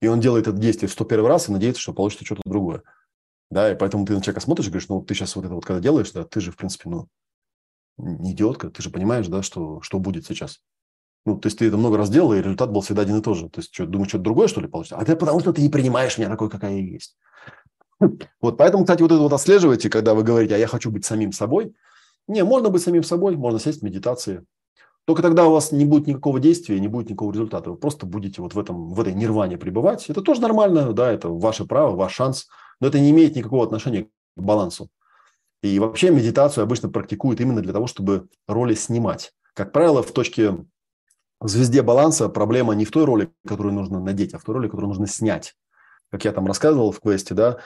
И 0.00 0.08
он 0.08 0.20
делает 0.20 0.48
это 0.48 0.56
действие 0.56 0.88
в 0.88 0.92
101 0.92 1.24
раз 1.24 1.48
и 1.48 1.52
надеется, 1.52 1.80
что 1.80 1.92
получится 1.92 2.24
что-то 2.24 2.42
другое. 2.44 2.82
Да, 3.50 3.70
и 3.70 3.76
поэтому 3.76 4.04
ты 4.04 4.14
на 4.14 4.20
человека 4.20 4.40
смотришь 4.40 4.66
и 4.66 4.70
говоришь, 4.70 4.88
ну, 4.88 5.00
ты 5.00 5.14
сейчас 5.14 5.36
вот 5.36 5.44
это 5.44 5.54
вот 5.54 5.64
когда 5.64 5.80
делаешь, 5.80 6.10
да, 6.10 6.24
ты 6.24 6.40
же, 6.40 6.50
в 6.50 6.56
принципе, 6.56 6.90
ну, 6.90 7.08
не 7.98 8.32
идиотка, 8.32 8.70
ты 8.70 8.82
же 8.82 8.90
понимаешь, 8.90 9.28
да, 9.28 9.42
что, 9.42 9.80
что 9.82 10.00
будет 10.00 10.26
сейчас. 10.26 10.60
Ну, 11.24 11.38
то 11.38 11.46
есть 11.46 11.58
ты 11.58 11.66
это 11.66 11.76
много 11.76 11.96
раз 11.96 12.10
делал, 12.10 12.34
и 12.34 12.38
результат 12.38 12.70
был 12.70 12.80
всегда 12.80 13.02
один 13.02 13.18
и 13.18 13.22
тот 13.22 13.36
же. 13.36 13.48
То 13.48 13.60
есть 13.60 13.72
что, 13.72 13.86
думаешь, 13.86 14.08
что-то 14.08 14.24
другое, 14.24 14.48
что 14.48 14.60
ли, 14.60 14.68
получится? 14.68 14.96
А 14.96 15.02
это 15.02 15.16
потому, 15.16 15.40
что 15.40 15.52
ты 15.52 15.62
не 15.62 15.68
принимаешь 15.68 16.18
меня 16.18 16.28
такой, 16.28 16.50
какая 16.50 16.74
я 16.74 16.82
есть. 16.82 17.16
Вот 18.40 18.58
поэтому, 18.58 18.84
кстати, 18.84 19.02
вот 19.02 19.12
это 19.12 19.20
вот 19.20 19.32
отслеживайте, 19.32 19.88
когда 19.88 20.14
вы 20.14 20.22
говорите, 20.22 20.54
а 20.54 20.58
я 20.58 20.66
хочу 20.66 20.90
быть 20.90 21.04
самим 21.04 21.32
собой. 21.32 21.74
Не, 22.28 22.44
можно 22.44 22.70
быть 22.70 22.82
самим 22.82 23.02
собой, 23.02 23.36
можно 23.36 23.58
сесть 23.58 23.80
в 23.80 23.84
медитации. 23.84 24.44
Только 25.06 25.22
тогда 25.22 25.46
у 25.46 25.52
вас 25.52 25.70
не 25.70 25.84
будет 25.84 26.08
никакого 26.08 26.40
действия, 26.40 26.80
не 26.80 26.88
будет 26.88 27.08
никакого 27.08 27.32
результата. 27.32 27.70
Вы 27.70 27.76
просто 27.76 28.06
будете 28.06 28.42
вот 28.42 28.54
в, 28.54 28.58
этом, 28.58 28.92
в 28.92 29.00
этой 29.00 29.14
нирване 29.14 29.56
пребывать. 29.56 30.10
Это 30.10 30.20
тоже 30.20 30.40
нормально, 30.40 30.92
да, 30.92 31.12
это 31.12 31.28
ваше 31.28 31.64
право, 31.64 31.94
ваш 31.94 32.12
шанс, 32.12 32.48
но 32.80 32.88
это 32.88 32.98
не 32.98 33.10
имеет 33.10 33.36
никакого 33.36 33.64
отношения 33.64 34.04
к 34.04 34.08
балансу. 34.36 34.90
И 35.62 35.78
вообще 35.78 36.10
медитацию 36.10 36.64
обычно 36.64 36.88
практикуют 36.88 37.40
именно 37.40 37.62
для 37.62 37.72
того, 37.72 37.86
чтобы 37.86 38.28
роли 38.48 38.74
снимать. 38.74 39.32
Как 39.54 39.72
правило, 39.72 40.02
в 40.02 40.10
точке 40.12 40.56
в 41.40 41.48
звезде 41.48 41.82
баланса 41.82 42.28
проблема 42.28 42.74
не 42.74 42.84
в 42.84 42.90
той 42.90 43.04
роли, 43.04 43.30
которую 43.46 43.74
нужно 43.74 44.00
надеть, 44.00 44.34
а 44.34 44.38
в 44.38 44.44
той 44.44 44.56
роли, 44.56 44.66
которую 44.66 44.88
нужно 44.88 45.06
снять. 45.06 45.54
Как 46.10 46.24
я 46.24 46.32
там 46.32 46.46
рассказывал 46.46 46.92
в 46.92 47.00
квесте, 47.00 47.34
да, 47.34 47.58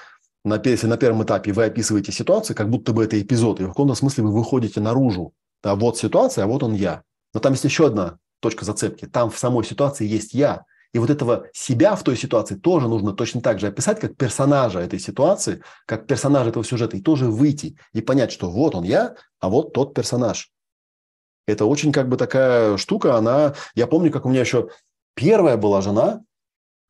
на, 0.44 0.60
если 0.64 0.86
на 0.86 0.96
первом 0.96 1.22
этапе 1.24 1.52
вы 1.52 1.64
описываете 1.64 2.12
ситуацию, 2.12 2.56
как 2.56 2.70
будто 2.70 2.92
бы 2.92 3.04
это 3.04 3.20
эпизод, 3.20 3.60
и 3.60 3.64
в 3.64 3.68
каком-то 3.68 3.94
смысле 3.94 4.24
вы 4.24 4.32
выходите 4.32 4.80
наружу. 4.80 5.32
Да, 5.62 5.74
вот 5.74 5.98
ситуация, 5.98 6.44
а 6.44 6.46
вот 6.46 6.62
он 6.62 6.74
я. 6.74 7.02
Но 7.34 7.40
там 7.40 7.52
есть 7.52 7.64
еще 7.64 7.86
одна 7.86 8.18
точка 8.40 8.64
зацепки. 8.64 9.06
Там 9.06 9.30
в 9.30 9.38
самой 9.38 9.64
ситуации 9.64 10.06
есть 10.06 10.32
я. 10.32 10.64
И 10.92 10.98
вот 10.98 11.10
этого 11.10 11.46
себя 11.52 11.94
в 11.94 12.02
той 12.02 12.16
ситуации 12.16 12.56
тоже 12.56 12.88
нужно 12.88 13.12
точно 13.12 13.40
так 13.40 13.60
же 13.60 13.68
описать, 13.68 14.00
как 14.00 14.16
персонажа 14.16 14.80
этой 14.80 14.98
ситуации, 14.98 15.62
как 15.86 16.06
персонажа 16.06 16.50
этого 16.50 16.64
сюжета, 16.64 16.96
и 16.96 17.00
тоже 17.00 17.26
выйти 17.26 17.76
и 17.92 18.00
понять, 18.00 18.32
что 18.32 18.50
вот 18.50 18.74
он 18.74 18.82
я, 18.82 19.14
а 19.38 19.48
вот 19.48 19.72
тот 19.72 19.94
персонаж. 19.94 20.50
Это 21.46 21.66
очень 21.66 21.92
как 21.92 22.08
бы 22.08 22.16
такая 22.16 22.76
штука, 22.76 23.16
она... 23.16 23.54
Я 23.74 23.86
помню, 23.86 24.10
как 24.10 24.26
у 24.26 24.28
меня 24.28 24.40
еще 24.40 24.68
первая 25.14 25.56
была 25.56 25.80
жена, 25.80 26.22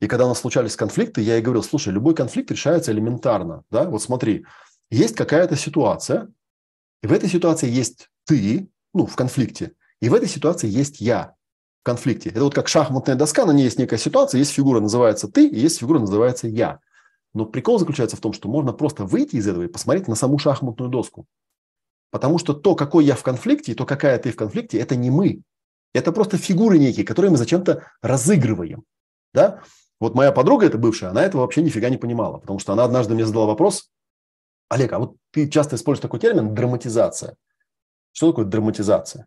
и 0.01 0.06
когда 0.06 0.24
у 0.24 0.28
нас 0.28 0.40
случались 0.40 0.77
конфликты, 0.77 1.20
я 1.20 1.36
ей 1.36 1.43
говорил, 1.43 1.62
слушай, 1.62 1.93
любой 1.93 2.14
конфликт 2.14 2.51
решается 2.51 2.90
элементарно. 2.90 3.64
Да? 3.70 3.85
Вот 3.89 4.02
смотри, 4.02 4.47
есть 4.90 5.14
какая-то 5.14 5.56
ситуация, 5.56 6.32
и 7.02 7.06
в 7.06 7.12
этой 7.12 7.28
ситуации 7.28 7.68
есть 7.68 8.09
ты, 8.24 8.68
ну, 8.94 9.06
в 9.06 9.14
конфликте, 9.14 9.72
и 10.01 10.09
в 10.09 10.14
этой 10.14 10.28
ситуации 10.28 10.68
есть 10.68 11.01
я 11.01 11.35
в 11.82 11.85
конфликте. 11.85 12.31
Это 12.31 12.44
вот 12.44 12.55
как 12.55 12.68
шахматная 12.68 13.14
доска, 13.14 13.44
на 13.44 13.52
ней 13.52 13.64
есть 13.64 13.78
некая 13.78 13.98
ситуация, 13.98 14.39
есть 14.39 14.52
фигура, 14.52 14.81
называется 14.81 15.28
ты, 15.28 15.47
и 15.47 15.59
есть 15.59 15.78
фигура, 15.78 15.98
называется 15.98 16.48
я. 16.48 16.81
Но 17.35 17.44
прикол 17.44 17.78
заключается 17.78 18.16
в 18.16 18.20
том, 18.20 18.32
что 18.32 18.48
можно 18.48 18.72
просто 18.72 19.05
выйти 19.05 19.36
из 19.36 19.47
этого 19.47 19.62
и 19.62 19.68
посмотреть 19.68 20.09
на 20.09 20.14
саму 20.14 20.39
шахматную 20.39 20.90
доску. 20.90 21.27
Потому 22.10 22.39
что 22.39 22.55
то, 22.55 22.74
какой 22.74 23.05
я 23.05 23.14
в 23.14 23.22
конфликте, 23.22 23.72
и 23.72 23.74
то, 23.74 23.86
какая 23.86 24.18
ты 24.18 24.32
в 24.32 24.36
конфликте, 24.36 24.78
это 24.78 24.97
не 24.97 25.10
мы. 25.10 25.43
Это 25.93 26.10
просто 26.10 26.39
фигуры 26.39 26.78
некие, 26.78 27.05
которые 27.05 27.31
мы 27.31 27.36
зачем-то 27.36 27.85
разыгрываем. 28.02 28.82
Да? 29.32 29.62
Вот 30.01 30.14
моя 30.14 30.32
подруга, 30.32 30.66
эта 30.66 30.78
бывшая, 30.78 31.10
она 31.10 31.22
этого 31.22 31.43
вообще 31.43 31.62
нифига 31.62 31.90
не 31.90 31.98
понимала, 31.98 32.39
потому 32.39 32.59
что 32.59 32.72
она 32.72 32.85
однажды 32.85 33.14
мне 33.14 33.27
задала 33.27 33.47
вопрос, 33.47 33.90
Олег, 34.70 34.93
а 34.93 34.98
вот 34.98 35.16
ты 35.31 35.48
часто 35.48 35.77
используешь 35.77 36.02
такой 36.02 36.20
термин 36.20 36.55
драматизация. 36.55 37.36
Что 38.12 38.31
такое 38.31 38.47
драматизация? 38.47 39.27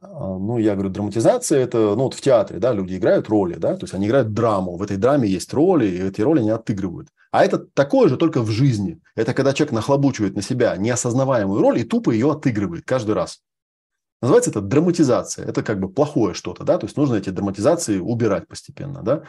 А, 0.00 0.08
ну, 0.08 0.58
я 0.58 0.74
говорю, 0.74 0.90
драматизация– 0.90 1.58
это, 1.60 1.78
ну, 1.78 2.04
вот 2.04 2.14
в 2.14 2.20
театре, 2.20 2.58
да, 2.58 2.72
люди 2.72 2.96
играют 2.96 3.28
роли, 3.28 3.54
да, 3.54 3.76
то 3.76 3.84
есть 3.84 3.94
они 3.94 4.06
играют 4.06 4.32
драму, 4.32 4.76
в 4.76 4.82
этой 4.82 4.96
драме 4.96 5.28
есть 5.28 5.52
роли, 5.54 5.86
и 5.86 6.02
эти 6.02 6.20
роли 6.22 6.40
они 6.40 6.50
отыгрывают. 6.50 7.08
А 7.30 7.44
это 7.44 7.58
такое 7.58 8.08
же 8.08 8.16
только 8.16 8.40
в 8.40 8.50
жизни. 8.50 9.00
Это 9.14 9.34
когда 9.34 9.52
человек 9.52 9.72
нахлобучивает 9.72 10.34
на 10.34 10.42
себя 10.42 10.76
неосознаваемую 10.76 11.60
роль 11.60 11.78
и 11.78 11.84
тупо 11.84 12.10
ее 12.10 12.32
отыгрывает 12.32 12.84
каждый 12.84 13.14
раз. 13.14 13.42
Называется 14.22 14.50
это 14.50 14.60
драматизация. 14.60 15.46
Это 15.46 15.62
как 15.62 15.78
бы 15.78 15.88
плохое 15.88 16.34
что-то, 16.34 16.64
да, 16.64 16.78
то 16.78 16.86
есть 16.86 16.96
нужно 16.96 17.16
эти 17.16 17.30
драматизации 17.30 17.98
убирать 17.98 18.48
постепенно, 18.48 19.02
да. 19.02 19.22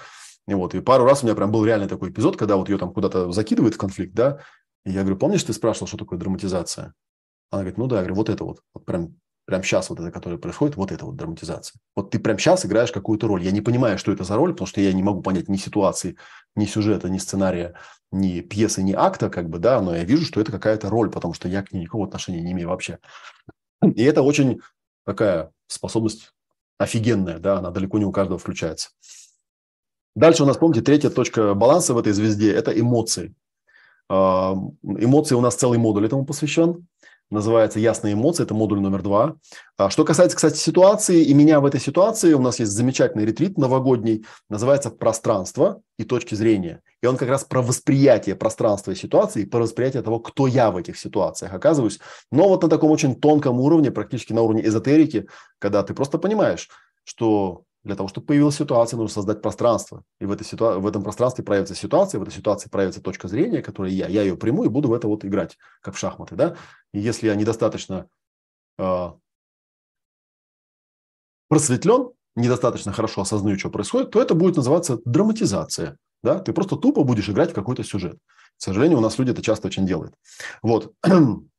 И 0.48 0.54
вот, 0.54 0.76
и 0.76 0.80
пару 0.80 1.04
раз 1.04 1.24
у 1.24 1.26
меня 1.26 1.36
прям 1.36 1.52
был 1.52 1.66
реально 1.66 1.88
такой 1.90 2.10
эпизод, 2.10 2.38
когда 2.38 2.56
вот 2.56 2.70
ее 2.70 2.78
там 2.78 2.94
куда-то 2.94 3.32
закидывает 3.32 3.76
в 3.76 3.78
конфликт, 3.78 4.14
да, 4.14 4.40
и 4.86 4.92
я 4.92 5.02
говорю, 5.02 5.18
помнишь, 5.18 5.44
ты 5.44 5.52
спрашивал, 5.52 5.88
что 5.88 5.98
такое 5.98 6.18
драматизация? 6.18 6.94
Она 7.52 7.64
говорит, 7.64 7.78
ну 7.78 7.88
да, 7.88 7.98
я 7.98 8.02
говорю, 8.04 8.16
вот 8.16 8.30
это 8.30 8.44
вот, 8.46 8.62
вот 8.74 8.86
прям 8.86 9.16
прямо 9.46 9.64
сейчас 9.64 9.90
вот 9.90 10.00
это, 10.00 10.12
которое 10.12 10.38
происходит, 10.38 10.76
вот 10.76 10.92
это 10.92 11.06
вот 11.06 11.16
драматизация. 11.16 11.80
Вот 11.96 12.12
ты 12.12 12.20
прямо 12.20 12.38
сейчас 12.38 12.66
играешь 12.66 12.92
какую-то 12.92 13.28
роль. 13.28 13.44
Я 13.44 13.52
не 13.52 13.62
понимаю, 13.62 13.98
что 13.98 14.12
это 14.12 14.26
за 14.26 14.36
роль, 14.36 14.52
потому 14.52 14.68
что 14.68 14.82
я 14.82 14.92
не 14.92 15.02
могу 15.02 15.22
понять 15.22 15.48
ни 15.48 15.56
ситуации, 15.56 16.18
ни 16.56 16.66
сюжета, 16.66 17.10
ни 17.10 17.18
сценария, 17.18 17.76
ни 18.12 18.42
пьесы, 18.42 18.84
ни 18.84 18.92
акта, 18.92 19.30
как 19.30 19.50
бы, 19.50 19.60
да, 19.60 19.82
но 19.82 19.96
я 19.96 20.04
вижу, 20.04 20.26
что 20.26 20.42
это 20.42 20.52
какая-то 20.52 20.90
роль, 20.90 21.10
потому 21.10 21.34
что 21.34 21.48
я 21.48 21.64
к 21.64 21.72
ней 21.72 21.82
никакого 21.82 22.06
отношения 22.06 22.42
не 22.42 22.52
имею 22.52 22.70
вообще. 22.70 23.00
И 23.82 24.04
это 24.04 24.22
очень 24.22 24.62
такая 25.08 25.52
способность 25.68 26.34
офигенная, 26.78 27.40
да, 27.40 27.60
она 27.60 27.72
далеко 27.72 27.98
не 27.98 28.06
у 28.06 28.12
каждого 28.12 28.38
включается. 28.38 28.90
Дальше 30.16 30.44
у 30.44 30.46
нас, 30.46 30.58
помните, 30.58 30.82
третья 30.82 31.10
точка 31.10 31.54
баланса 31.54 31.94
в 31.94 31.98
этой 31.98 32.12
звезде– 32.12 32.54
это 32.54 32.78
эмоции. 32.78 33.34
А, 34.10 34.54
эмоции 34.84 35.36
у 35.36 35.42
нас 35.42 35.56
целый 35.56 35.80
модуль 35.80 36.06
этому 36.06 36.26
посвящен 36.26 36.88
называется 37.30 37.80
«Ясные 37.80 38.14
эмоции», 38.14 38.44
это 38.44 38.54
модуль 38.54 38.80
номер 38.80 39.02
два. 39.02 39.36
А 39.78 39.90
что 39.90 40.06
касается, 40.06 40.38
кстати, 40.38 40.58
ситуации 40.58 41.24
и 41.24 41.34
меня 41.34 41.60
в 41.60 41.66
этой 41.66 41.80
ситуации, 41.80 42.34
у 42.34 42.42
нас 42.42 42.60
есть 42.60 42.72
замечательный 42.72 43.26
ретрит 43.26 43.58
новогодний, 43.58 44.26
называется 44.50 44.90
«Пространство 44.90 45.82
и 46.00 46.04
точки 46.04 46.36
зрения». 46.36 46.82
И 47.02 47.06
он 47.06 47.18
как 47.18 47.30
раз 47.30 47.44
про 47.44 47.62
восприятие 47.62 48.36
пространства 48.36 48.92
и 48.92 48.96
ситуации, 48.96 49.46
про 49.46 49.60
восприятие 49.60 50.02
того, 50.02 50.20
кто 50.20 50.48
я 50.48 50.72
в 50.72 50.78
этих 50.78 50.98
ситуациях 50.98 51.54
оказываюсь. 51.54 52.00
Но 52.32 52.48
вот 52.48 52.64
на 52.64 52.70
таком 52.70 52.92
очень 52.92 53.16
тонком 53.16 53.60
уровне, 53.60 53.92
практически 53.92 54.34
на 54.34 54.42
уровне 54.42 54.66
эзотерики, 54.66 55.28
когда 55.60 55.84
ты 55.84 55.94
просто 55.94 56.18
понимаешь, 56.18 56.70
что 57.04 57.64
для 57.88 57.96
того, 57.96 58.10
чтобы 58.10 58.28
появилась 58.28 58.56
ситуация, 58.56 58.98
нужно 58.98 59.14
создать 59.14 59.42
пространство. 59.42 60.04
И 60.20 60.26
в, 60.26 60.32
этой 60.32 60.44
ситуа- 60.44 60.78
в 60.78 60.86
этом 60.86 61.04
пространстве 61.04 61.44
проявится 61.44 61.74
ситуация, 61.74 62.20
в 62.20 62.24
этой 62.24 62.34
ситуации 62.34 62.70
проявится 62.70 63.02
точка 63.02 63.28
зрения, 63.28 63.62
которая 63.62 63.92
я. 63.92 64.08
Я 64.08 64.22
ее 64.22 64.36
приму 64.38 64.66
и 64.66 64.68
буду 64.68 64.90
в 64.90 64.94
это 64.94 65.08
вот 65.08 65.26
играть, 65.26 65.58
как 65.82 65.96
в 65.96 65.98
шахматы. 65.98 66.36
Да? 66.36 66.56
И 66.94 67.00
если 67.00 67.28
я 67.28 67.36
недостаточно 67.36 68.08
э, 68.78 69.12
просветлен, 71.48 72.12
недостаточно 72.36 72.92
хорошо 72.92 73.22
осознаю, 73.22 73.58
что 73.58 73.70
происходит, 73.70 74.12
то 74.12 74.22
это 74.22 74.36
будет 74.36 74.58
называться 74.58 75.00
драматизация. 75.06 75.98
Да? 76.24 76.40
Ты 76.40 76.54
просто 76.54 76.76
тупо 76.76 77.04
будешь 77.04 77.30
играть 77.30 77.52
в 77.52 77.56
какой-то 77.56 77.84
сюжет. 77.84 78.18
К 78.58 78.62
сожалению, 78.62 78.98
у 78.98 79.02
нас 79.02 79.18
люди 79.18 79.32
это 79.32 79.42
часто 79.42 79.68
очень 79.68 79.88
делают. 79.88 80.14
Вот. 80.62 80.94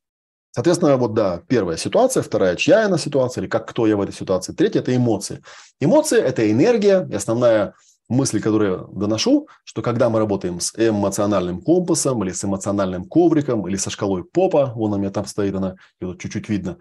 Соответственно, 0.51 0.97
вот 0.97 1.13
да, 1.13 1.41
первая 1.47 1.77
ситуация, 1.77 2.23
вторая, 2.23 2.55
чья 2.55 2.85
она 2.85 2.97
ситуация, 2.97 3.41
или 3.41 3.49
как 3.49 3.67
кто 3.67 3.85
я 3.85 3.95
в 3.95 4.01
этой 4.01 4.13
ситуации. 4.13 4.53
Третья– 4.53 4.79
это 4.81 4.95
эмоции. 4.95 5.41
Эмоции– 5.79 6.19
это 6.21 6.49
энергия, 6.49 7.07
и 7.09 7.15
основная 7.15 7.75
мысль, 8.07 8.41
которую 8.41 8.71
я 8.71 8.99
доношу, 8.99 9.47
что 9.63 9.83
когда 9.83 10.09
мы 10.09 10.17
работаем 10.17 10.59
с 10.59 10.73
эмоциональным 10.75 11.61
компасом, 11.61 12.23
или 12.23 12.31
с 12.31 12.43
эмоциональным 12.43 13.05
ковриком, 13.05 13.67
или 13.67 13.75
со 13.75 13.91
шкалой 13.91 14.23
попа, 14.23 14.73
вон 14.75 14.93
у 14.93 14.97
меня 14.97 15.11
там 15.11 15.25
стоит 15.25 15.53
она, 15.53 15.75
ее 16.01 16.17
чуть-чуть 16.17 16.49
видно, 16.49 16.77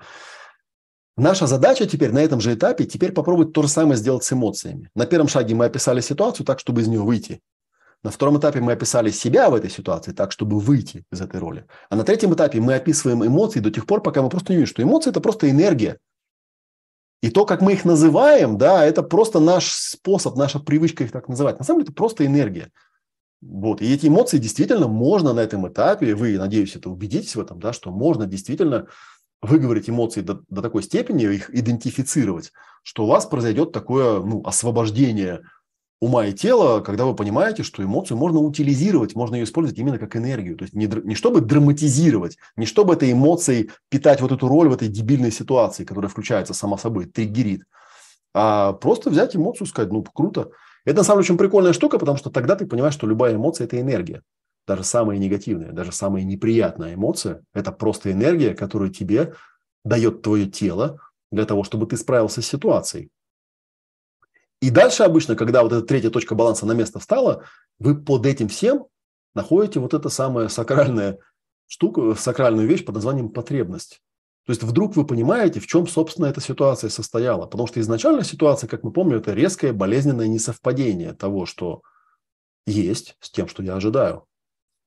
Наша 1.19 1.49
задача 1.49 1.85
теперь 1.85 2.13
на 2.13 2.21
этом 2.21 2.41
же 2.41 2.55
этапе 2.55 2.85
теперь 2.85 3.11
попробовать 3.11 3.53
то 3.53 3.63
же 3.63 3.69
самое 3.69 3.97
сделать 3.97 4.23
с 4.23 4.33
эмоциями. 4.33 4.89
На 4.95 5.05
первом 5.05 5.27
шаге 5.27 5.53
мы 5.57 5.65
описали 5.65 6.01
ситуацию 6.01 6.47
так, 6.47 6.61
чтобы 6.61 6.81
из 6.81 6.87
нее 6.87 7.01
выйти. 7.01 7.41
На 8.05 8.11
втором 8.11 8.39
этапе 8.39 8.61
мы 8.61 8.73
описали 8.73 9.11
себя 9.11 9.51
в 9.51 9.55
этой 9.55 9.71
ситуации 9.71 10.13
так, 10.13 10.31
чтобы 10.31 10.61
выйти 10.61 11.05
из 11.11 11.21
этой 11.21 11.41
роли. 11.41 11.67
А 11.91 11.97
на 11.97 12.05
третьем 12.05 12.33
этапе 12.33 12.61
мы 12.61 12.75
описываем 12.75 13.27
эмоции 13.27 13.61
до 13.61 13.71
тех 13.71 13.87
пор, 13.87 14.03
пока 14.03 14.23
мы 14.23 14.29
просто 14.29 14.53
не 14.53 14.59
видим, 14.59 14.69
что 14.69 14.83
эмоции– 14.83 15.11
это 15.11 15.21
просто 15.21 15.51
энергия. 15.51 15.99
И 17.21 17.31
то, 17.31 17.45
как 17.45 17.61
мы 17.61 17.73
их 17.73 17.85
называем, 17.85 18.57
да, 18.57 18.85
это 18.85 19.03
просто 19.03 19.41
наш 19.41 19.73
способ, 19.73 20.37
наша 20.37 20.61
привычка 20.61 21.03
их 21.03 21.11
так 21.11 21.29
называть. 21.29 21.59
На 21.59 21.65
самом 21.65 21.81
деле 21.81 21.89
это 21.89 21.97
просто 21.97 22.25
энергия. 22.25 22.71
Вот. 23.41 23.83
И 23.83 23.93
эти 23.93 24.07
эмоции 24.07 24.39
действительно 24.39 24.87
можно 24.87 25.33
на 25.33 25.41
этом 25.41 25.67
этапе, 25.67 26.15
вы, 26.15 26.39
надеюсь, 26.39 26.77
это 26.77 26.91
убедитесь 26.91 27.35
в 27.35 27.41
этом, 27.41 27.59
да, 27.59 27.73
что 27.73 27.91
можно 27.91 28.27
действительно 28.27 28.87
выговорить 29.41 29.91
эмоции 29.91 30.21
до, 30.21 30.43
до 30.49 30.63
такой 30.63 30.83
степени, 30.83 31.25
их 31.25 31.55
идентифицировать, 31.55 32.53
что 32.83 33.05
у 33.05 33.09
вас 33.09 33.27
произойдет 33.27 33.73
такое 33.73 34.21
ну, 34.21 34.43
освобождение 34.45 35.43
ума 36.01 36.27
и 36.27 36.33
тела, 36.33 36.81
когда 36.81 37.05
вы 37.05 37.15
понимаете, 37.15 37.63
что 37.63 37.83
эмоцию 37.83 38.17
можно 38.17 38.39
утилизировать, 38.39 39.17
можно 39.17 39.35
ее 39.35 39.45
использовать 39.45 39.79
именно 39.79 39.99
как 39.99 40.15
энергию. 40.17 40.57
То 40.57 40.63
есть 40.63 40.75
не, 40.75 40.87
не 40.87 41.15
чтобы 41.15 41.41
драматизировать, 41.41 42.39
не 42.57 42.67
чтобы 42.67 42.95
этой 42.95 43.13
эмоцией 43.13 43.71
питать 43.89 44.21
вот 44.21 44.31
эту 44.31 44.47
роль 44.49 44.69
в 44.69 44.75
этой 44.75 44.89
дебильной 44.89 45.33
ситуации, 45.33 45.85
которая 45.85 46.11
включается 46.11 46.55
сама 46.55 46.79
собой, 46.79 47.07
триггерит, 47.07 47.65
а 48.35 48.75
просто 48.75 49.11
взять 49.11 49.35
эмоцию 49.35 49.67
и 49.67 49.71
сказать, 49.71 49.91
ну, 49.91 50.03
круто. 50.03 50.51
Это 50.85 50.99
на 50.99 51.05
самом 51.05 51.23
деле 51.23 51.33
очень 51.33 51.39
прикольная 51.39 51.73
штука, 51.73 51.99
потому 51.99 52.17
что 52.17 52.31
тогда 52.31 52.55
ты 52.55 52.67
понимаешь, 52.67 52.95
что 52.95 53.07
любая 53.07 53.35
эмоция– 53.35 53.65
это 53.67 53.81
энергия. 53.81 54.23
Даже 54.67 54.85
самая 54.85 55.19
негативная, 55.19 55.73
даже 55.73 55.93
самая 55.93 56.23
неприятная 56.23 56.95
эмоция– 56.95 57.43
это 57.55 57.73
просто 57.73 58.13
энергия, 58.13 58.55
которую 58.55 58.91
тебе 58.91 59.35
дает 59.85 60.23
твое 60.23 60.47
тело 60.47 60.99
для 61.33 61.45
того, 61.45 61.65
чтобы 61.65 61.87
ты 61.87 61.97
справился 61.97 62.43
с 62.43 62.47
ситуацией. 62.47 63.11
И 64.61 64.71
дальше 64.71 65.05
обычно, 65.05 65.37
когда 65.37 65.63
вот 65.63 65.73
эта 65.73 65.87
третья 65.87 66.11
точка 66.11 66.35
баланса 66.35 66.67
на 66.67 66.73
место 66.73 66.99
встала, 66.99 67.45
вы 67.79 67.97
под 67.97 68.27
этим 68.27 68.49
всем 68.49 68.87
находите 69.35 69.79
вот 69.79 69.95
это 69.95 70.09
самое 70.09 70.49
сакральная 70.49 71.19
штука, 71.69 72.15
сакральную 72.15 72.67
вещь 72.67 72.85
под 72.85 72.97
названием 72.97 73.29
потребность. 73.29 74.01
То 74.47 74.53
есть 74.53 74.63
вдруг 74.63 74.97
вы 74.97 75.07
понимаете, 75.07 75.61
в 75.61 75.67
чем, 75.67 75.87
собственно, 75.87 76.27
эта 76.27 76.41
ситуация 76.41 76.89
состояла. 76.89 77.47
Потому 77.47 77.67
что 77.67 77.81
изначально 77.81 78.25
ситуация, 78.25 78.67
как 78.67 78.83
мы 78.83 78.93
помним, 78.93 79.19
это 79.19 79.35
резкое 79.35 79.73
болезненное 79.73 80.27
несовпадение 80.27 81.13
того, 81.13 81.45
что 81.45 81.83
есть, 82.67 83.17
с 83.21 83.31
тем, 83.31 83.47
что 83.47 83.63
я 83.63 83.77
ожидаю. 83.77 84.25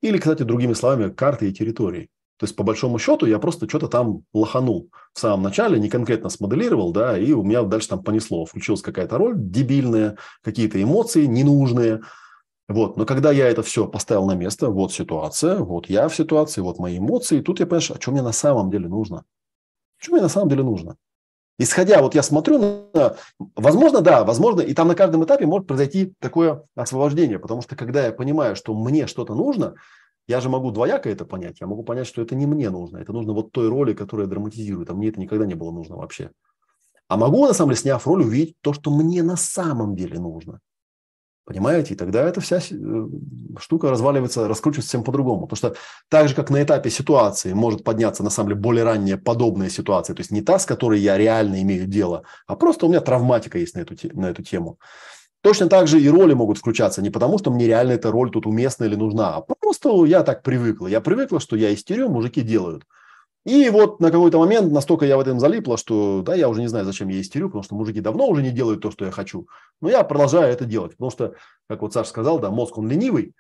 Или, 0.02 0.18
кстати, 0.18 0.44
другими 0.44 0.74
словами, 0.74 1.12
карты 1.12 1.48
и 1.48 1.54
территории. 1.54 2.10
То 2.42 2.46
есть, 2.46 2.56
по 2.56 2.64
большому 2.64 2.98
счету, 2.98 3.28
я 3.28 3.38
просто 3.38 3.70
что-то 3.70 3.88
там 3.88 4.24
лоханул 4.34 4.90
в 5.14 5.20
самом 5.20 5.44
начале, 5.44 5.80
не 5.80 5.90
конкретно 5.90 6.32
смоделировал, 6.32 6.92
да, 6.92 7.16
и 7.16 7.34
у 7.34 7.44
меня 7.44 7.62
дальше 7.62 7.90
там 7.90 8.02
понесло. 8.02 8.46
Включилась 8.46 8.82
какая-то 8.82 9.20
роль 9.20 9.36
дебильная, 9.38 10.18
какие-то 10.44 10.82
эмоции 10.82 11.28
ненужные. 11.28 12.02
Вот. 12.68 12.98
Но 12.98 13.06
когда 13.06 13.32
я 13.32 13.48
это 13.48 13.62
все 13.62 13.86
поставил 13.86 14.26
на 14.26 14.34
место, 14.34 14.70
вот 14.70 14.92
ситуация, 14.92 15.60
вот 15.60 15.88
я 15.88 16.08
в 16.08 16.16
ситуации, 16.16 16.62
вот 16.62 16.80
мои 16.80 16.98
эмоции, 16.98 17.42
тут 17.42 17.60
я 17.60 17.68
понимаю, 17.68 17.92
а 17.92 18.02
что 18.02 18.12
мне 18.12 18.24
на 18.24 18.32
самом 18.32 18.72
деле 18.72 18.88
нужно? 18.88 19.24
Что 20.00 20.14
мне 20.14 20.24
на 20.24 20.30
самом 20.30 20.50
деле 20.50 20.64
нужно? 20.64 20.96
Исходя, 21.60 22.02
вот 22.02 22.16
я 22.16 22.24
смотрю 22.24 22.58
на... 22.58 23.18
Возможно, 23.56 24.02
да, 24.02 24.24
возможно, 24.24 24.62
и 24.62 24.74
там 24.74 24.88
на 24.88 24.96
каждом 24.96 25.24
этапе 25.24 25.46
может 25.46 25.68
произойти 25.68 26.16
такое 26.18 26.64
освобождение, 26.74 27.38
потому 27.38 27.62
что 27.62 27.76
когда 27.76 28.08
я 28.08 28.12
понимаю, 28.12 28.56
что 28.56 28.74
мне 28.74 29.06
что-то 29.06 29.36
нужно, 29.36 29.76
я 30.32 30.40
же 30.42 30.50
могу 30.50 30.72
двояко 30.72 31.10
это 31.10 31.26
понять. 31.26 31.62
Я 31.62 31.68
могу 31.68 31.84
понять, 31.84 32.08
что 32.08 32.22
это 32.22 32.36
не 32.36 32.46
мне 32.46 32.70
нужно. 32.70 32.98
Это 32.98 33.12
нужно 33.12 33.34
вот 33.34 33.52
той 33.52 33.68
роли, 33.68 33.94
которая 33.94 34.28
драматизирует. 34.28 34.90
А 34.90 34.94
мне 34.94 35.10
это 35.10 35.20
никогда 35.20 35.46
не 35.46 35.56
было 35.56 35.72
нужно 35.72 35.98
вообще. 35.98 36.32
А 37.10 37.18
могу, 37.18 37.46
на 37.46 37.54
самом 37.54 37.72
деле, 37.72 37.82
сняв 37.82 38.08
роль, 38.08 38.24
увидеть 38.24 38.56
то, 38.62 38.72
что 38.72 38.90
мне 38.92 39.24
на 39.24 39.36
самом 39.36 39.96
деле 39.96 40.20
нужно. 40.20 40.62
Понимаете? 41.44 41.94
И 41.94 41.98
тогда 41.98 42.24
эта 42.24 42.40
вся 42.40 42.60
э, 42.60 43.08
штука 43.60 43.90
разваливается, 43.90 44.48
раскручивается 44.48 44.90
совсем 44.90 45.04
по-другому. 45.04 45.48
Потому 45.48 45.58
что 45.58 45.82
так 46.08 46.30
же, 46.30 46.36
как 46.36 46.50
на 46.50 46.64
этапе 46.64 46.90
ситуации 46.90 47.52
может 47.52 47.84
подняться, 47.84 48.24
на 48.24 48.30
самом 48.30 48.50
деле, 48.52 48.62
более 48.62 48.86
ранняя 48.86 49.18
подобная 49.18 49.70
ситуация, 49.70 50.16
то 50.16 50.22
есть 50.22 50.32
не 50.32 50.42
та, 50.42 50.60
с 50.60 50.66
которой 50.66 51.02
я 51.02 51.18
реально 51.18 51.62
имею 51.62 51.88
дело, 51.88 52.24
а 52.48 52.56
просто 52.56 52.86
у 52.86 52.90
меня 52.90 53.02
травматика 53.02 53.58
есть 53.58 53.76
на 53.76 53.82
эту, 53.82 53.96
на 54.18 54.28
эту 54.28 54.44
тему. 54.44 54.80
Точно 55.42 55.68
так 55.68 55.88
же 55.88 56.00
и 56.00 56.08
роли 56.08 56.34
могут 56.34 56.60
включаться 56.60 57.02
не 57.02 57.10
потому, 57.10 57.40
что 57.40 57.50
мне 57.50 57.66
реально 57.66 57.94
эта 57.94 58.12
роль 58.12 58.30
тут 58.30 58.46
уместна 58.46 58.86
или 58.86 58.96
нужна, 58.96 59.38
а 59.38 59.42
просто 59.42 60.06
я 60.06 60.24
так 60.24 60.44
привыкла. 60.44 60.88
Я 60.88 61.02
привыкла, 61.02 61.40
что 61.40 61.56
я 61.56 61.74
истерю, 61.74 62.10
мужики 62.10 62.42
делают. 62.42 62.86
И 63.44 63.70
вот 63.70 64.00
на 64.00 64.12
какой-то 64.12 64.38
момент 64.38 64.72
настолько 64.72 65.06
я 65.06 65.18
в 65.18 65.20
этом 65.20 65.40
залипла, 65.40 65.78
что 65.78 66.22
да, 66.22 66.36
я 66.36 66.48
уже 66.48 66.62
не 66.62 66.68
знаю, 66.68 66.86
зачем 66.86 67.08
я 67.08 67.20
истерю, 67.20 67.48
потому 67.48 67.64
что 67.64 67.74
мужики 67.74 68.00
давно 68.00 68.28
уже 68.28 68.44
не 68.44 68.52
делают 68.52 68.82
то, 68.82 68.92
что 68.92 69.06
я 69.06 69.12
хочу. 69.12 69.48
Но 69.82 69.90
я 69.90 70.04
продолжаю 70.04 70.54
это 70.54 70.66
делать, 70.66 70.92
потому 70.92 71.10
что, 71.10 71.34
как 71.68 71.82
вот 71.82 71.92
Саша 71.92 72.10
сказал, 72.10 72.38
да, 72.40 72.52
мозг 72.52 72.78
он 72.78 72.88
ленивый, 72.88 73.34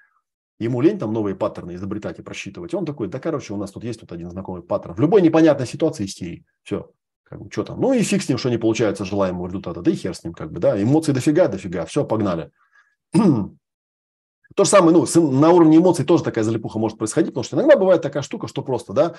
ему 0.59 0.81
лень 0.81 0.97
там 0.97 1.13
новые 1.13 1.35
паттерны 1.35 1.75
изобретать 1.75 2.17
и 2.17 2.23
просчитывать. 2.23 2.73
Он 2.73 2.83
такой, 2.83 3.09
да, 3.09 3.19
короче, 3.19 3.53
у 3.53 3.57
нас 3.57 3.71
тут 3.71 3.83
есть 3.83 3.99
тут 3.99 4.11
один 4.11 4.31
знакомый 4.31 4.63
паттерн. 4.63 4.95
В 4.95 4.99
любой 4.99 5.21
непонятной 5.21 5.67
ситуации 5.67 6.05
истерии. 6.05 6.45
Все, 6.63 6.89
как 7.31 7.41
бы, 7.41 7.49
что 7.49 7.63
там? 7.63 7.79
Ну 7.79 7.93
и 7.93 8.03
фиг 8.03 8.21
с 8.21 8.27
ним, 8.27 8.37
что 8.37 8.49
не 8.49 8.57
получается 8.57 9.05
желаемого 9.05 9.47
результата. 9.47 9.81
Да 9.81 9.89
и 9.89 9.95
хер 9.95 10.13
с 10.13 10.25
ним, 10.25 10.33
как 10.33 10.51
бы, 10.51 10.59
да. 10.59 10.79
Эмоций 10.81 11.13
дофига, 11.13 11.47
дофига. 11.47 11.85
Все, 11.85 12.03
погнали. 12.03 12.51
То 13.13 14.65
же 14.65 14.69
самое, 14.69 14.91
ну, 14.91 15.31
на 15.31 15.49
уровне 15.49 15.77
эмоций 15.77 16.03
тоже 16.03 16.25
такая 16.25 16.43
залипуха 16.43 16.77
может 16.77 16.97
происходить, 16.97 17.29
потому 17.29 17.45
что 17.45 17.55
иногда 17.55 17.77
бывает 17.77 18.01
такая 18.01 18.21
штука, 18.21 18.49
что 18.49 18.63
просто, 18.63 18.91
да, 18.91 19.15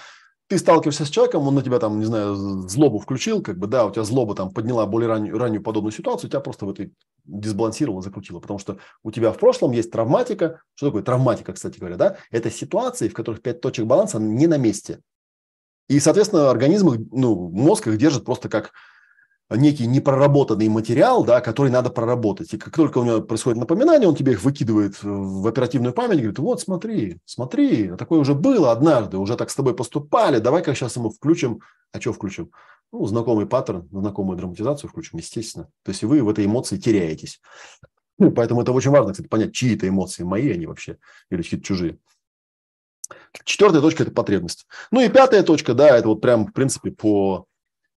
ты 0.47 0.59
сталкиваешься 0.59 1.06
с 1.06 1.09
человеком, 1.09 1.48
он 1.48 1.55
на 1.55 1.62
тебя 1.62 1.78
там, 1.78 2.01
не 2.01 2.05
знаю, 2.05 2.34
злобу 2.68 2.98
включил, 2.98 3.40
как 3.40 3.56
бы, 3.56 3.66
да, 3.66 3.86
у 3.86 3.90
тебя 3.90 4.05
злоба 4.05 4.34
там 4.34 4.51
подняла 4.51 4.84
более 4.84 5.09
раннюю, 5.09 5.39
раннюю 5.39 5.62
подобную 5.62 5.93
ситуацию, 5.93 6.28
тебя 6.28 6.40
просто 6.40 6.66
в 6.66 6.70
этой 6.70 6.93
дисбалансировало, 7.24 8.02
закрутило, 8.02 8.40
потому 8.40 8.59
что 8.59 8.76
у 9.02 9.10
тебя 9.10 9.32
в 9.32 9.39
прошлом 9.39 9.72
есть 9.72 9.90
травматика. 9.90 10.60
Что 10.74 10.89
такое 10.89 11.02
травматика, 11.02 11.55
кстати 11.55 11.78
говоря, 11.78 11.97
да? 11.97 12.16
Это 12.30 12.51
ситуации, 12.51 13.09
в 13.09 13.14
которых 13.14 13.40
пять 13.40 13.62
точек 13.62 13.86
баланса 13.86 14.18
не 14.18 14.47
на 14.47 14.59
месте. 14.59 15.01
И, 15.93 16.01
соответственно, 16.01 16.51
организм, 16.51 17.06
ну, 17.12 17.51
мозг 17.51 17.86
их 17.86 17.98
держит 17.98 18.24
просто 18.24 18.48
как 18.48 18.73
некий 19.51 19.86
непроработанный 19.86 20.70
материал, 20.70 21.23
да, 21.23 21.43
который 21.43 21.70
надо 21.70 21.90
проработать. 21.90 22.55
И 22.55 22.56
как 22.56 22.74
только 22.74 22.97
у 22.97 23.05
него 23.05 23.20
происходит 23.20 23.59
напоминание, 23.59 24.09
он 24.09 24.14
тебе 24.14 24.32
их 24.32 24.43
выкидывает 24.43 25.02
в 25.02 25.47
оперативную 25.47 25.93
память, 25.93 26.16
говорит, 26.16 26.39
вот 26.39 26.62
смотри, 26.62 27.19
смотри, 27.27 27.93
такое 27.98 28.20
уже 28.20 28.32
было 28.32 28.73
однажды, 28.73 29.19
уже 29.19 29.36
так 29.36 29.51
с 29.51 29.55
тобой 29.55 29.74
поступали, 29.74 30.39
давай 30.39 30.62
как 30.62 30.78
сейчас 30.78 30.97
ему 30.97 31.10
включим. 31.10 31.60
А 31.93 32.01
что 32.01 32.14
включим? 32.14 32.51
Ну, 32.90 33.05
знакомый 33.05 33.44
паттерн, 33.44 33.86
знакомую 33.93 34.39
драматизацию 34.39 34.89
включим, 34.89 35.19
естественно. 35.19 35.69
То 35.85 35.90
есть 35.90 36.02
вы 36.05 36.23
в 36.23 36.28
этой 36.31 36.47
эмоции 36.47 36.78
теряетесь. 36.78 37.39
Ну, 38.19 38.31
поэтому 38.32 38.62
это 38.62 38.73
очень 38.73 38.90
важно, 38.90 39.12
кстати, 39.12 39.28
понять, 39.28 39.52
чьи 39.52 39.74
это 39.74 39.86
эмоции, 39.86 40.23
мои 40.23 40.51
они 40.52 40.64
вообще 40.64 40.97
или 41.28 41.43
чьи-то 41.43 41.62
чужие. 41.62 41.98
Четвертая 43.44 43.80
точка– 43.80 44.02
это 44.05 44.12
потребность. 44.12 44.66
Ну 44.90 45.01
и 45.01 45.09
пятая 45.09 45.43
точка, 45.43 45.74
да, 45.74 45.97
это 45.97 46.09
вот 46.09 46.20
прям, 46.20 46.47
в 46.47 46.52
принципе, 46.52 46.90
по 46.90 47.47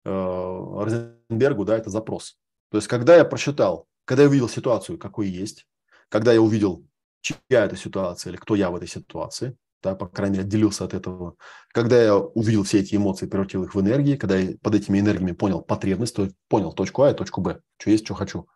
э, 0.04 0.10
Розенбергу, 0.10 1.66
да, 1.66 1.78
это 1.78 1.90
запрос. 1.90 2.38
То 2.72 2.78
есть, 2.78 2.88
когда 2.88 3.16
я 3.16 3.26
прочитал, 3.26 3.88
когда 4.06 4.24
я 4.24 4.30
увидел 4.30 4.50
ситуацию, 4.50 4.98
какой 4.98 5.28
есть, 5.28 5.66
когда 6.10 6.34
я 6.34 6.42
увидел, 6.42 6.86
чья 7.22 7.38
это 7.50 7.76
ситуация 7.76 8.32
или 8.32 8.38
кто 8.38 8.56
я 8.56 8.70
в 8.70 8.76
этой 8.76 8.88
ситуации, 8.88 9.58
да, 9.82 9.96
по 9.96 10.08
крайней 10.08 10.38
мере, 10.38 10.48
отделился 10.48 10.84
от 10.84 10.94
этого. 10.94 11.36
Когда 11.72 12.02
я 12.02 12.18
увидел 12.18 12.64
все 12.64 12.80
эти 12.80 12.96
эмоции, 12.96 13.28
превратил 13.28 13.64
их 13.64 13.76
в 13.76 13.82
энергии, 13.82 14.16
когда 14.16 14.38
я 14.38 14.56
под 14.62 14.76
этими 14.76 15.00
энергиями 15.00 15.32
понял 15.32 15.62
потребность, 15.62 16.16
то 16.16 16.24
есть 16.24 16.36
понял 16.48 16.74
точку 16.74 17.04
А 17.04 17.12
и 17.12 17.14
точку 17.14 17.42
Б, 17.42 17.60
что 17.78 17.92
есть, 17.92 18.06
что 18.06 18.16
хочу, 18.16 18.48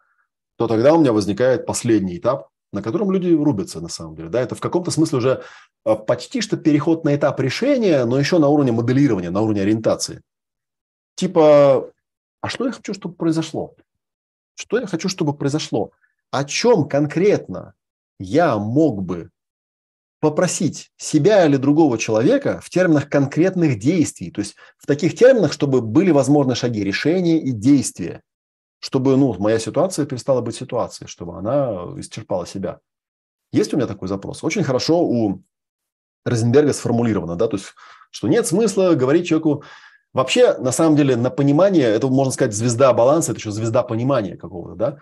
то 0.58 0.68
тогда 0.68 0.94
у 0.94 1.00
меня 1.00 1.14
возникает 1.14 1.66
последний 1.66 2.18
этап, 2.18 2.49
на 2.72 2.82
котором 2.82 3.12
люди 3.12 3.34
рубятся 3.34 3.82
на 3.82 3.90
самом 3.90 4.16
деле. 4.16 4.30
Да, 4.30 4.42
это 4.42 4.56
в 4.56 4.62
каком-то 4.62 4.92
смысле 4.92 5.18
уже 5.18 5.44
а, 5.84 5.96
почти 5.96 6.42
что 6.42 6.58
переход 6.58 7.04
на 7.04 7.16
этап 7.16 7.40
решения, 7.40 8.06
но 8.06 8.20
еще 8.20 8.40
на 8.40 8.48
уровне 8.48 8.72
моделирования, 8.72 9.30
на 9.30 9.42
уровне 9.42 9.62
ориентации. 9.62 10.22
Типа, 11.16 11.92
а 12.42 12.50
что 12.50 12.66
я 12.66 12.72
хочу, 12.72 12.94
чтобы 12.94 13.16
произошло? 13.16 13.76
Что 14.56 14.80
я 14.80 14.88
хочу, 14.88 15.10
чтобы 15.10 15.34
произошло? 15.34 15.92
О 16.32 16.44
чем 16.44 16.88
конкретно 16.88 17.74
я 18.20 18.58
мог 18.58 19.04
бы 19.04 19.30
попросить 20.20 20.92
себя 20.98 21.46
или 21.46 21.56
другого 21.56 21.98
человека 21.98 22.60
в 22.62 22.70
терминах 22.70 23.10
конкретных 23.10 23.80
действий, 23.80 24.32
то 24.32 24.42
есть 24.42 24.56
в 24.78 24.86
таких 24.86 25.16
терминах, 25.16 25.54
чтобы 25.54 25.82
были 25.82 26.12
возможны 26.12 26.56
шаги 26.56 26.84
решения 26.84 27.40
и 27.40 27.52
действия, 27.52 28.22
чтобы 28.80 29.18
ну, 29.18 29.34
моя 29.40 29.60
ситуация 29.60 30.06
перестала 30.06 30.42
быть 30.42 30.56
ситуацией, 30.56 31.08
чтобы 31.08 31.38
она 31.38 31.86
исчерпала 31.98 32.46
себя. 32.46 32.80
Есть 33.52 33.74
у 33.74 33.78
меня 33.78 33.88
такой 33.88 34.08
запрос? 34.08 34.44
Очень 34.44 34.64
хорошо 34.64 35.02
у 35.04 35.42
Розенберга 36.26 36.74
сформулировано, 36.74 37.36
да, 37.36 37.48
то 37.48 37.58
есть, 37.58 37.74
что 38.12 38.28
нет 38.28 38.46
смысла 38.46 38.94
говорить 38.94 39.28
человеку, 39.28 39.64
вообще, 40.14 40.58
на 40.58 40.72
самом 40.72 40.96
деле, 40.96 41.16
на 41.16 41.30
понимание, 41.30 41.88
это, 41.88 42.08
можно 42.08 42.32
сказать, 42.32 42.54
звезда 42.54 42.94
баланса, 42.94 43.32
это 43.32 43.40
еще 43.40 43.52
звезда 43.52 43.84
понимания 43.84 44.36
какого-то, 44.36 44.76
да, 44.76 45.00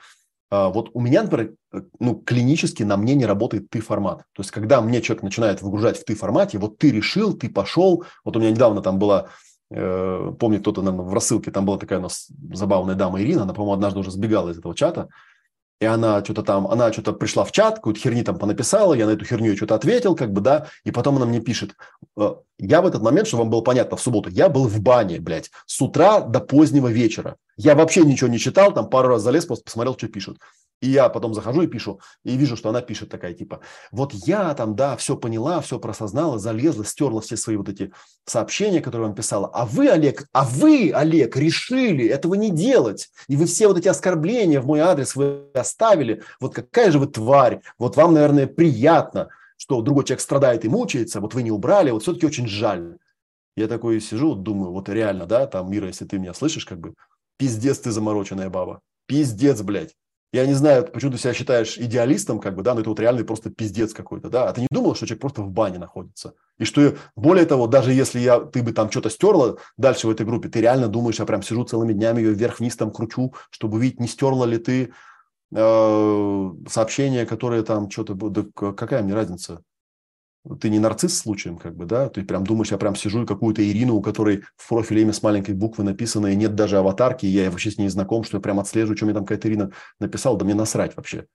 а, 0.49 0.69
вот 0.69 0.91
у 0.93 1.01
меня, 1.01 1.23
например, 1.23 1.55
э, 1.73 1.81
ну, 1.99 2.15
клинически 2.15 2.83
на 2.83 2.95
мне 2.95 3.15
не 3.15 3.25
работает 3.25 3.69
ты-формат. 3.69 4.19
То 4.33 4.41
есть, 4.41 4.51
когда 4.51 4.81
мне 4.81 5.01
человек 5.01 5.23
начинает 5.23 5.61
выгружать 5.61 5.99
в 5.99 6.05
ты-формате, 6.05 6.57
вот 6.57 6.77
ты 6.77 6.91
решил, 6.91 7.33
ты 7.33 7.49
пошел. 7.49 8.05
Вот 8.23 8.37
у 8.37 8.39
меня 8.39 8.51
недавно 8.51 8.81
там 8.81 8.97
была, 8.97 9.23
э, 9.23 9.27
помню, 9.69 10.59
кто-то, 10.59 10.81
наверное, 10.81 11.05
в 11.05 11.13
рассылке, 11.13 11.51
там 11.51 11.65
была 11.65 11.77
такая 11.77 11.99
у 11.99 12.03
нас 12.03 12.27
забавная 12.53 12.95
дама 12.95 13.21
Ирина, 13.21 13.43
она, 13.43 13.53
по-моему, 13.53 13.73
однажды 13.73 13.99
уже 13.99 14.11
сбегала 14.11 14.49
из 14.49 14.59
этого 14.59 14.73
чата, 14.73 15.09
и 15.79 15.85
она 15.85 16.23
что-то 16.23 16.41
там, 16.41 16.67
она 16.67 16.91
что-то 16.91 17.13
пришла 17.13 17.43
в 17.43 17.51
чат, 17.51 17.75
какую-то 17.75 17.99
херни 17.99 18.23
там 18.23 18.39
понаписала, 18.39 18.93
я 18.95 19.05
на 19.05 19.11
эту 19.11 19.25
херню 19.25 19.55
что-то 19.55 19.75
ответил, 19.75 20.15
как 20.15 20.31
бы, 20.31 20.41
да, 20.41 20.67
и 20.83 20.91
потом 20.91 21.17
она 21.17 21.25
мне 21.25 21.39
пишет, 21.39 21.75
«Э, 22.17 22.35
я 22.57 22.81
в 22.81 22.87
этот 22.87 23.03
момент, 23.03 23.27
чтобы 23.27 23.43
вам 23.43 23.51
было 23.51 23.61
понятно, 23.61 23.95
в 23.95 24.01
субботу, 24.01 24.29
я 24.29 24.49
был 24.49 24.67
в 24.67 24.79
бане, 24.81 25.19
блядь, 25.19 25.51
с 25.67 25.79
утра 25.79 26.21
до 26.21 26.39
позднего 26.39 26.87
вечера. 26.87 27.35
Я 27.57 27.75
вообще 27.75 28.01
ничего 28.01 28.29
не 28.29 28.39
читал, 28.39 28.73
там 28.73 28.89
пару 28.89 29.09
раз 29.09 29.21
залез, 29.21 29.45
просто 29.45 29.65
посмотрел, 29.65 29.95
что 29.95 30.07
пишут. 30.07 30.39
И 30.79 30.89
я 30.89 31.09
потом 31.09 31.33
захожу 31.33 31.63
и 31.63 31.67
пишу, 31.67 31.99
и 32.23 32.37
вижу, 32.37 32.55
что 32.55 32.69
она 32.69 32.81
пишет 32.81 33.09
такая, 33.09 33.33
типа, 33.33 33.61
вот 33.91 34.13
я 34.13 34.53
там, 34.53 34.75
да, 34.75 34.95
все 34.95 35.17
поняла, 35.17 35.59
все 35.61 35.79
просознала, 35.79 36.37
залезла, 36.37 36.85
стерла 36.85 37.19
все 37.21 37.35
свои 37.35 37.55
вот 37.55 37.67
эти 37.67 37.91
сообщения, 38.25 38.79
которые 38.79 39.09
он 39.09 39.15
писала. 39.15 39.49
А 39.53 39.65
вы, 39.65 39.89
Олег, 39.89 40.27
а 40.33 40.45
вы, 40.45 40.91
Олег, 40.93 41.35
решили 41.35 42.05
этого 42.07 42.35
не 42.35 42.51
делать. 42.51 43.09
И 43.27 43.35
вы 43.35 43.45
все 43.45 43.67
вот 43.67 43.79
эти 43.79 43.87
оскорбления 43.87 44.61
в 44.61 44.67
мой 44.67 44.79
адрес 44.79 45.15
вы 45.15 45.49
оставили. 45.55 46.21
Вот 46.39 46.53
какая 46.53 46.91
же 46.91 46.99
вы 46.99 47.07
тварь. 47.07 47.61
Вот 47.79 47.97
вам, 47.97 48.13
наверное, 48.13 48.45
приятно, 48.45 49.29
что 49.57 49.81
другой 49.81 50.05
человек 50.05 50.21
страдает 50.21 50.63
и 50.63 50.69
мучается, 50.69 51.19
вот 51.21 51.33
вы 51.33 51.41
не 51.41 51.51
убрали, 51.51 51.89
вот 51.89 52.03
все-таки 52.03 52.27
очень 52.27 52.47
жаль. 52.47 52.97
Я 53.55 53.67
такой 53.67 53.99
сижу, 53.99 54.35
думаю, 54.35 54.71
вот 54.71 54.87
реально, 54.87 55.25
да, 55.25 55.47
там, 55.47 55.71
Мира, 55.71 55.87
если 55.87 56.05
ты 56.05 56.19
меня 56.19 56.35
слышишь, 56.35 56.65
как 56.65 56.79
бы, 56.79 56.93
пиздец 57.37 57.79
ты 57.79 57.89
замороченная 57.89 58.51
баба. 58.51 58.81
Пиздец, 59.07 59.61
блядь. 59.63 59.95
Я 60.33 60.45
не 60.45 60.53
знаю, 60.53 60.85
почему 60.85 61.11
ты 61.11 61.17
себя 61.17 61.33
считаешь 61.33 61.77
идеалистом, 61.77 62.39
как 62.39 62.55
бы, 62.55 62.61
да, 62.61 62.73
но 62.73 62.81
это 62.81 62.89
вот 62.89 62.99
реальный 62.99 63.23
просто 63.23 63.49
пиздец 63.49 63.93
какой-то, 63.93 64.29
да. 64.29 64.49
А 64.49 64.53
ты 64.53 64.61
не 64.61 64.67
думал, 64.69 64.93
что 64.93 65.05
человек 65.05 65.21
просто 65.21 65.41
в 65.41 65.51
бане 65.51 65.79
находится? 65.79 66.33
И 66.57 66.65
что, 66.65 66.95
более 67.15 67.45
того, 67.45 67.67
даже 67.67 67.93
если 67.93 68.19
я, 68.19 68.41
ты 68.41 68.61
бы 68.61 68.73
там 68.73 68.91
что-то 68.91 69.09
стерла 69.09 69.55
дальше 69.77 70.07
в 70.07 70.09
этой 70.09 70.25
группе, 70.25 70.49
ты 70.49 70.59
реально 70.59 70.89
думаешь, 70.89 71.19
я 71.19 71.25
прям 71.25 71.41
сижу 71.41 71.63
целыми 71.63 71.93
днями 71.93 72.19
ее 72.21 72.33
вверх-вниз 72.33 72.75
там 72.75 72.91
кручу, 72.91 73.33
чтобы 73.51 73.77
увидеть, 73.77 74.01
не 74.01 74.07
стерла 74.07 74.45
ли 74.45 74.57
ты 74.57 74.91
э, 75.55 76.51
сообщения, 76.67 77.25
которые 77.25 77.63
там 77.63 77.89
что-то... 77.89 78.13
Да 78.15 78.43
какая 78.53 79.03
мне 79.03 79.13
разница? 79.13 79.61
Ты 80.55 80.69
не 80.69 80.79
нарцисс 80.79 81.17
случаем, 81.17 81.57
как 81.57 81.75
бы, 81.75 81.85
да, 81.85 82.09
ты 82.09 82.23
прям 82.23 82.45
думаешь, 82.45 82.71
я 82.71 82.77
прям 82.77 82.95
сижу 82.95 83.23
и 83.23 83.25
какую-то 83.25 83.67
Ирину, 83.67 83.95
у 83.95 84.01
которой 84.01 84.43
в 84.55 84.69
профиле 84.69 85.01
имя 85.01 85.13
с 85.13 85.21
маленькой 85.21 85.55
буквы 85.55 85.83
написано, 85.83 86.27
и 86.27 86.35
нет 86.35 86.55
даже 86.55 86.77
аватарки, 86.77 87.25
и 87.25 87.29
я 87.29 87.51
вообще 87.51 87.71
с 87.71 87.77
ней 87.77 87.89
знаком, 87.89 88.23
что 88.23 88.37
я 88.37 88.41
прям 88.41 88.59
отслеживаю, 88.59 88.95
что 88.97 89.05
мне 89.05 89.13
там 89.13 89.25
какая-то 89.25 89.47
Ирина 89.47 89.71
написала, 89.99 90.37
да 90.37 90.45
мне 90.45 90.55
насрать 90.55 90.95
вообще. 90.95 91.25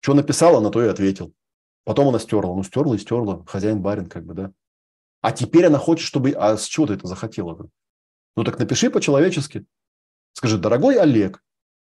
Что 0.00 0.14
написала, 0.14 0.60
на 0.60 0.70
то 0.70 0.82
и 0.82 0.88
ответил. 0.88 1.32
Потом 1.84 2.08
она 2.08 2.18
стерла, 2.18 2.54
ну 2.54 2.62
стерла 2.62 2.94
и 2.94 2.98
стерла, 2.98 3.44
хозяин-барин, 3.46 4.06
как 4.06 4.24
бы, 4.24 4.34
да. 4.34 4.52
А 5.20 5.32
теперь 5.32 5.66
она 5.66 5.78
хочет, 5.78 6.06
чтобы... 6.06 6.32
А 6.32 6.56
с 6.56 6.64
чего 6.64 6.86
ты 6.86 6.94
это 6.94 7.06
захотела? 7.06 7.54
-то? 7.54 7.68
Ну 8.36 8.44
так 8.44 8.58
напиши 8.58 8.90
по-человечески. 8.90 9.64
Скажи, 10.32 10.58
дорогой 10.58 10.96
Олег, 11.00 11.42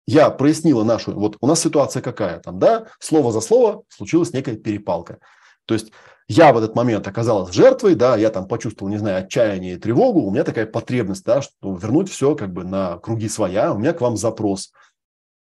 я 0.07 0.30
прояснила 0.32 0.84
нашу... 0.84 1.14
Вот 1.14 1.38
у 1.40 1.48
нас 1.48 1.61
ситуация 1.61 2.02
какая 2.02 2.40
там, 2.40 2.60
да? 2.60 2.88
Слово 2.99 3.32
за 3.32 3.41
слово 3.41 3.84
случилась 3.90 4.34
некая 4.34 4.56
перепалка. 4.56 5.20
То 5.66 5.76
есть 5.76 5.91
я 6.30 6.54
в 6.54 6.58
этот 6.58 6.76
момент 6.76 7.08
оказалась 7.08 7.54
жертвой, 7.54 7.96
да, 7.96 8.16
я 8.16 8.30
там 8.30 8.48
почувствовал, 8.48 8.92
не 8.92 9.00
знаю, 9.00 9.26
отчаяние 9.26 9.74
и 9.74 9.78
тревогу, 9.78 10.22
у 10.22 10.32
меня 10.32 10.44
такая 10.44 10.68
потребность, 10.68 11.26
да, 11.26 11.42
что 11.42 11.76
вернуть 11.76 12.08
все 12.08 12.36
как 12.36 12.54
бы 12.54 12.64
на 12.64 13.00
круги 13.00 13.28
своя, 13.28 13.74
у 13.74 13.80
меня 13.80 13.94
к 13.94 14.02
вам 14.02 14.16
запрос. 14.16 14.72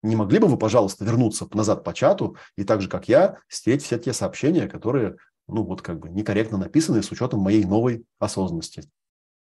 Не 0.04 0.14
могли 0.14 0.38
бы 0.38 0.46
вы, 0.46 0.56
пожалуйста, 0.56 1.04
вернуться 1.04 1.48
назад 1.52 1.82
по 1.82 1.92
чату 1.92 2.36
и 2.56 2.62
так 2.62 2.82
же, 2.82 2.88
как 2.88 3.08
я, 3.08 3.38
стереть 3.48 3.82
все 3.82 3.98
те 3.98 4.12
сообщения, 4.12 4.68
которые, 4.68 5.16
ну, 5.48 5.64
вот 5.64 5.82
как 5.82 5.98
бы 5.98 6.08
некорректно 6.08 6.56
написаны 6.56 7.02
с 7.02 7.10
учетом 7.10 7.40
моей 7.40 7.64
новой 7.64 8.04
осознанности. 8.20 8.84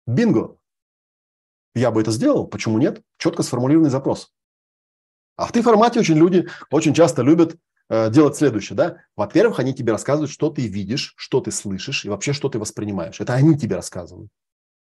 Бинго! 0.05 0.57
Я 1.73 1.91
бы 1.91 2.01
это 2.01 2.11
сделал, 2.11 2.47
почему 2.47 2.79
нет? 2.79 3.01
Четко 3.17 3.43
сформулированный 3.43 3.91
запрос. 3.91 4.33
А 5.37 5.45
в 5.45 5.53
ты-формате 5.53 6.01
очень 6.01 6.17
люди 6.17 6.49
очень 6.69 6.93
часто 6.93 7.21
любят 7.21 7.55
делать 7.89 8.35
следующее, 8.35 8.75
да? 8.75 8.97
Во-первых, 9.15 9.59
они 9.59 9.73
тебе 9.73 9.91
рассказывают, 9.91 10.31
что 10.31 10.49
ты 10.49 10.67
видишь, 10.67 11.13
что 11.17 11.41
ты 11.41 11.51
слышишь 11.51 12.05
и 12.05 12.09
вообще, 12.09 12.33
что 12.33 12.49
ты 12.49 12.59
воспринимаешь. 12.59 13.19
Это 13.19 13.33
они 13.33 13.57
тебе 13.57 13.75
рассказывают. 13.75 14.29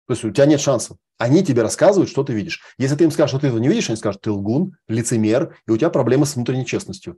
То 0.08 0.14
есть 0.14 0.26
у 0.26 0.32
тебя 0.32 0.46
нет 0.46 0.60
шансов. 0.60 0.98
Они 1.18 1.44
тебе 1.44 1.62
рассказывают, 1.62 2.10
что 2.10 2.24
ты 2.24 2.34
видишь. 2.34 2.62
Если 2.78 2.96
ты 2.96 3.06
им 3.06 3.12
скажешь, 3.12 3.32
что 3.32 3.40
ты 3.40 3.48
этого 3.48 3.60
не 3.62 3.70
видишь, 3.70 3.90
они 3.90 3.98
скажут, 3.98 4.22
ты 4.22 4.32
лгун, 4.32 4.76
лицемер, 4.88 5.58
и 5.68 5.72
у 5.72 5.78
тебя 5.78 5.90
проблемы 5.90 6.26
с 6.26 6.36
внутренней 6.36 6.66
честностью. 6.66 7.18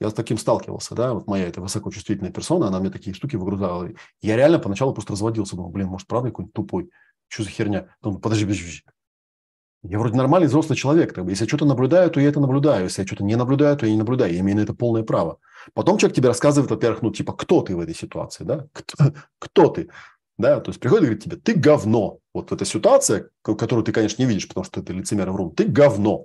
Я 0.00 0.08
с 0.08 0.14
таким 0.14 0.38
сталкивался, 0.38 0.94
да, 0.94 1.12
вот 1.12 1.26
моя 1.26 1.46
эта 1.46 1.60
высокочувствительная 1.60 2.32
персона, 2.32 2.68
она 2.68 2.80
мне 2.80 2.88
такие 2.88 3.12
штуки 3.12 3.36
выгрузала. 3.36 3.90
Я 4.22 4.36
реально 4.36 4.58
поначалу 4.58 4.94
просто 4.94 5.12
разводился, 5.12 5.56
думал, 5.56 5.70
блин, 5.70 5.88
может, 5.88 6.08
правда 6.08 6.30
какой-нибудь 6.30 6.54
тупой? 6.54 6.90
Что 7.28 7.42
за 7.42 7.50
херня? 7.50 7.94
Думаю, 8.00 8.20
подожди, 8.20 8.46
подожди, 8.46 8.82
я 9.82 9.98
вроде 9.98 10.16
нормальный 10.16 10.48
взрослый 10.48 10.76
человек. 10.76 11.14
Так, 11.14 11.26
если 11.28 11.44
я 11.44 11.48
что-то 11.48 11.64
наблюдаю, 11.64 12.10
то 12.10 12.20
я 12.20 12.28
это 12.28 12.38
наблюдаю. 12.40 12.84
Если 12.84 13.00
я 13.00 13.06
что-то 13.06 13.24
не 13.24 13.34
наблюдаю, 13.36 13.76
то 13.76 13.86
я 13.86 13.92
не 13.92 13.98
наблюдаю. 13.98 14.32
Я 14.32 14.40
имею 14.40 14.58
на 14.58 14.62
это 14.62 14.74
полное 14.74 15.02
право. 15.02 15.38
Потом 15.72 15.96
человек 15.96 16.16
тебе 16.16 16.28
рассказывает, 16.28 16.70
во-первых, 16.70 17.02
ну, 17.02 17.10
типа, 17.10 17.32
кто 17.32 17.62
ты 17.62 17.74
в 17.74 17.80
этой 17.80 17.94
ситуации, 17.94 18.44
да? 18.44 18.66
Кто, 18.72 19.12
кто 19.38 19.68
ты? 19.68 19.88
Да, 20.36 20.60
то 20.60 20.70
есть 20.70 20.80
приходит 20.80 21.02
и 21.02 21.06
говорит 21.06 21.24
тебе, 21.24 21.36
ты 21.36 21.54
говно. 21.54 22.18
Вот 22.34 22.52
эта 22.52 22.64
ситуация, 22.64 23.30
которую 23.42 23.84
ты, 23.84 23.92
конечно, 23.92 24.22
не 24.22 24.28
видишь, 24.28 24.48
потому 24.48 24.64
что 24.64 24.82
ты 24.82 24.92
лицемер 24.92 25.30
врун, 25.30 25.54
ты 25.54 25.64
говно. 25.64 26.24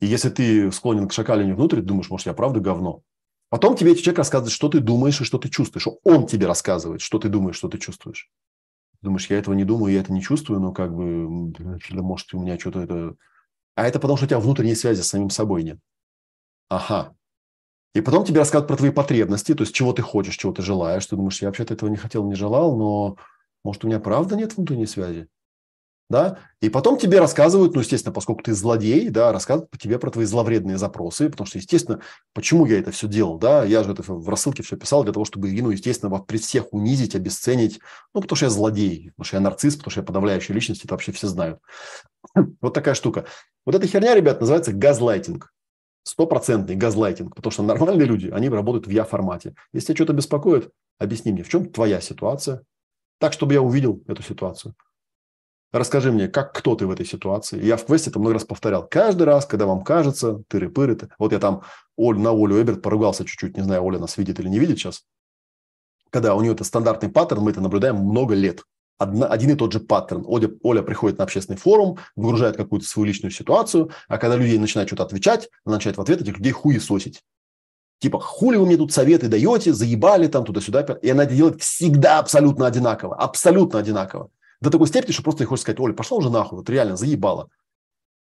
И 0.00 0.06
если 0.06 0.30
ты 0.30 0.72
склонен 0.72 1.08
к 1.08 1.12
шакалению 1.12 1.56
внутрь, 1.56 1.80
думаешь, 1.80 2.10
может, 2.10 2.26
я 2.26 2.32
правда 2.32 2.60
говно. 2.60 3.02
Потом 3.48 3.76
тебе 3.76 3.94
человек 3.94 4.18
рассказывает, 4.18 4.52
что 4.52 4.68
ты 4.68 4.80
думаешь 4.80 5.20
и 5.20 5.24
что 5.24 5.38
ты 5.38 5.48
чувствуешь. 5.48 5.86
Он 6.04 6.26
тебе 6.26 6.46
рассказывает, 6.46 7.00
что 7.00 7.18
ты 7.18 7.28
думаешь, 7.28 7.56
что 7.56 7.68
ты 7.68 7.78
чувствуешь. 7.78 8.30
Думаешь, 9.02 9.28
я 9.28 9.38
этого 9.38 9.54
не 9.54 9.64
думаю, 9.64 9.92
я 9.92 10.00
это 10.00 10.12
не 10.12 10.22
чувствую, 10.22 10.60
но 10.60 10.72
как 10.72 10.94
бы, 10.94 11.28
может, 11.90 12.32
у 12.34 12.40
меня 12.40 12.58
что-то 12.58 12.80
это... 12.80 13.14
А 13.74 13.86
это 13.86 13.98
потому, 13.98 14.16
что 14.16 14.26
у 14.26 14.28
тебя 14.28 14.38
внутренней 14.38 14.74
связи 14.74 15.00
с 15.02 15.08
самим 15.08 15.30
собой 15.30 15.64
нет. 15.64 15.78
Ага. 16.68 17.14
И 17.94 18.00
потом 18.00 18.24
тебе 18.24 18.38
рассказывают 18.38 18.68
про 18.68 18.76
твои 18.76 18.90
потребности, 18.90 19.54
то 19.54 19.62
есть 19.62 19.74
чего 19.74 19.92
ты 19.92 20.02
хочешь, 20.02 20.36
чего 20.36 20.52
ты 20.52 20.62
желаешь. 20.62 21.06
Ты 21.06 21.16
думаешь, 21.16 21.42
я 21.42 21.48
вообще-то 21.48 21.74
этого 21.74 21.90
не 21.90 21.96
хотел, 21.96 22.24
не 22.26 22.34
желал, 22.34 22.76
но 22.76 23.16
может, 23.64 23.84
у 23.84 23.88
меня 23.88 24.00
правда 24.00 24.36
нет 24.36 24.56
внутренней 24.56 24.86
связи? 24.86 25.28
Да, 26.12 26.38
и 26.60 26.68
потом 26.68 26.98
тебе 26.98 27.18
рассказывают, 27.18 27.74
ну, 27.74 27.80
естественно, 27.80 28.12
поскольку 28.12 28.42
ты 28.42 28.52
злодей, 28.52 29.08
да, 29.08 29.32
рассказывают 29.32 29.70
тебе 29.80 29.98
про 29.98 30.10
твои 30.10 30.26
зловредные 30.26 30.76
запросы, 30.76 31.30
потому 31.30 31.46
что, 31.46 31.58
естественно, 31.58 32.00
почему 32.34 32.66
я 32.66 32.78
это 32.78 32.92
все 32.92 33.08
делал, 33.08 33.38
да, 33.38 33.64
я 33.64 33.82
же 33.82 33.92
это 33.92 34.02
в 34.06 34.28
рассылке 34.28 34.62
все 34.62 34.76
писал 34.76 35.04
для 35.04 35.12
того, 35.14 35.24
чтобы, 35.24 35.50
ну, 35.50 35.70
естественно, 35.70 36.16
при 36.18 36.36
всех 36.36 36.72
унизить, 36.72 37.16
обесценить, 37.16 37.80
ну, 38.14 38.20
потому 38.20 38.36
что 38.36 38.46
я 38.46 38.50
злодей, 38.50 39.10
потому 39.16 39.24
что 39.24 39.36
я 39.36 39.40
нарцисс, 39.40 39.76
потому 39.76 39.90
что 39.90 40.00
я 40.00 40.04
подавляющая 40.04 40.54
личность, 40.54 40.84
это 40.84 40.94
вообще 40.94 41.12
все 41.12 41.26
знают. 41.26 41.58
Вот 42.60 42.74
такая 42.74 42.94
штука. 42.94 43.24
Вот 43.64 43.74
эта 43.74 43.86
херня, 43.86 44.14
ребят, 44.14 44.38
называется 44.38 44.72
газлайтинг. 44.72 45.52
Стопроцентный 46.04 46.76
газлайтинг, 46.76 47.34
потому 47.34 47.52
что 47.52 47.62
нормальные 47.62 48.06
люди, 48.06 48.28
они 48.28 48.48
работают 48.50 48.86
в 48.86 48.90
я-формате. 48.90 49.54
Если 49.72 49.86
тебя 49.86 49.96
что-то 49.96 50.12
беспокоит, 50.12 50.70
объясни 50.98 51.32
мне, 51.32 51.42
в 51.42 51.48
чем 51.48 51.70
твоя 51.70 52.00
ситуация, 52.00 52.62
так, 53.18 53.32
чтобы 53.32 53.54
я 53.54 53.62
увидел 53.62 54.02
эту 54.06 54.22
ситуацию. 54.22 54.74
Расскажи 55.72 56.12
мне, 56.12 56.28
как 56.28 56.52
кто 56.52 56.74
ты 56.76 56.86
в 56.86 56.90
этой 56.90 57.06
ситуации? 57.06 57.64
Я 57.64 57.78
в 57.78 57.86
квесте 57.86 58.10
это 58.10 58.18
много 58.18 58.34
раз 58.34 58.44
повторял. 58.44 58.86
Каждый 58.86 59.22
раз, 59.22 59.46
когда 59.46 59.64
вам 59.64 59.82
кажется, 59.82 60.42
тыры-пыры, 60.50 60.96
ты... 60.96 61.08
вот 61.18 61.32
я 61.32 61.38
там 61.38 61.62
Оль, 61.96 62.18
на 62.18 62.30
Олю 62.30 62.60
Эберт 62.60 62.82
поругался 62.82 63.24
чуть-чуть, 63.24 63.56
не 63.56 63.62
знаю, 63.62 63.82
Оля 63.82 63.98
нас 63.98 64.18
видит 64.18 64.38
или 64.38 64.48
не 64.48 64.58
видит 64.58 64.78
сейчас. 64.78 65.04
Когда 66.10 66.34
у 66.34 66.42
нее 66.42 66.52
это 66.52 66.64
стандартный 66.64 67.08
паттерн, 67.08 67.40
мы 67.42 67.52
это 67.52 67.62
наблюдаем 67.62 67.96
много 67.96 68.34
лет. 68.34 68.62
Одна, 68.98 69.26
один 69.26 69.50
и 69.50 69.54
тот 69.54 69.72
же 69.72 69.80
паттерн. 69.80 70.24
Оля, 70.26 70.50
Оля 70.62 70.82
приходит 70.82 71.16
на 71.16 71.24
общественный 71.24 71.56
форум, 71.56 71.96
выгружает 72.16 72.58
какую-то 72.58 72.86
свою 72.86 73.06
личную 73.06 73.32
ситуацию, 73.32 73.90
а 74.08 74.18
когда 74.18 74.36
люди 74.36 74.56
начинают 74.58 74.90
что-то 74.90 75.04
отвечать, 75.04 75.48
она 75.64 75.76
начинает 75.76 75.96
в 75.96 76.02
ответ 76.02 76.20
этих 76.20 76.36
людей 76.36 76.52
хуесосить. 76.52 77.22
Типа, 77.98 78.20
хули 78.20 78.58
вы 78.58 78.66
мне 78.66 78.76
тут 78.76 78.92
советы 78.92 79.28
даете, 79.28 79.72
заебали 79.72 80.26
там 80.26 80.44
туда-сюда. 80.44 80.82
И 81.00 81.08
она 81.08 81.24
это 81.24 81.34
делает 81.34 81.62
всегда 81.62 82.18
абсолютно 82.18 82.66
одинаково. 82.66 83.14
Абсолютно 83.16 83.78
одинаково. 83.78 84.28
До 84.62 84.70
такой 84.70 84.86
степени, 84.86 85.10
что 85.10 85.24
просто 85.24 85.42
ей 85.42 85.48
хочется 85.48 85.64
сказать, 85.64 85.80
Оля, 85.80 85.92
пошла 85.92 86.18
уже 86.18 86.30
нахуй, 86.30 86.58
вот 86.58 86.70
реально 86.70 86.96
заебала. 86.96 87.48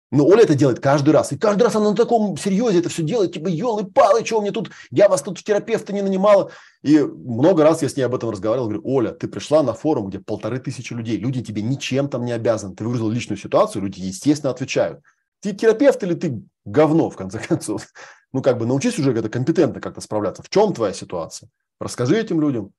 Но 0.10 0.26
Оля 0.26 0.42
это 0.42 0.56
делает 0.56 0.80
каждый 0.80 1.12
раз. 1.12 1.32
И 1.32 1.38
каждый 1.38 1.64
раз 1.64 1.76
она 1.76 1.92
на 1.92 1.96
таком 1.96 2.36
серьезе 2.36 2.80
это 2.80 2.90
все 2.90 3.04
делает. 3.04 3.32
Типа, 3.32 3.48
елы-палы, 3.48 4.26
что 4.26 4.42
мне 4.42 4.52
тут, 4.52 4.72
я 4.90 5.08
вас 5.08 5.22
тут 5.22 5.38
в 5.38 5.44
терапевта 5.44 5.94
не 5.94 6.02
нанимала. 6.02 6.52
И 6.82 7.00
много 7.00 7.64
раз 7.64 7.84
я 7.84 7.90
с 7.90 7.96
ней 7.96 8.02
об 8.02 8.16
этом 8.16 8.32
разговаривал. 8.32 8.68
Говорю, 8.68 8.82
Оля, 8.84 9.12
ты 9.12 9.28
пришла 9.28 9.62
на 9.62 9.74
форум, 9.74 10.10
где 10.10 10.20
полторы 10.20 10.60
тысячи 10.60 10.94
людей. 10.94 11.18
Люди 11.18 11.44
тебе 11.44 11.62
ничем 11.62 12.10
там 12.10 12.26
не 12.26 12.32
обязаны. 12.32 12.76
Ты 12.76 12.84
выразил 12.84 13.10
личную 13.10 13.38
ситуацию, 13.38 13.84
люди, 13.84 14.02
естественно, 14.02 14.52
отвечают. 14.52 15.00
Ты 15.42 15.54
терапевт 15.54 16.04
или 16.04 16.16
ты 16.16 16.42
говно, 16.66 17.10
в 17.12 17.16
конце 17.16 17.40
концов? 17.48 17.88
Ну, 18.34 18.42
как 18.42 18.58
бы 18.58 18.66
научись 18.66 18.98
уже 18.98 19.14
это 19.14 19.30
компетентно 19.30 19.80
как-то 19.80 20.02
справляться. 20.02 20.42
В 20.44 20.50
чем 20.50 20.74
твоя 20.74 20.92
ситуация? 20.92 21.50
Расскажи 21.80 22.18
этим 22.18 22.42
людям. 22.42 22.74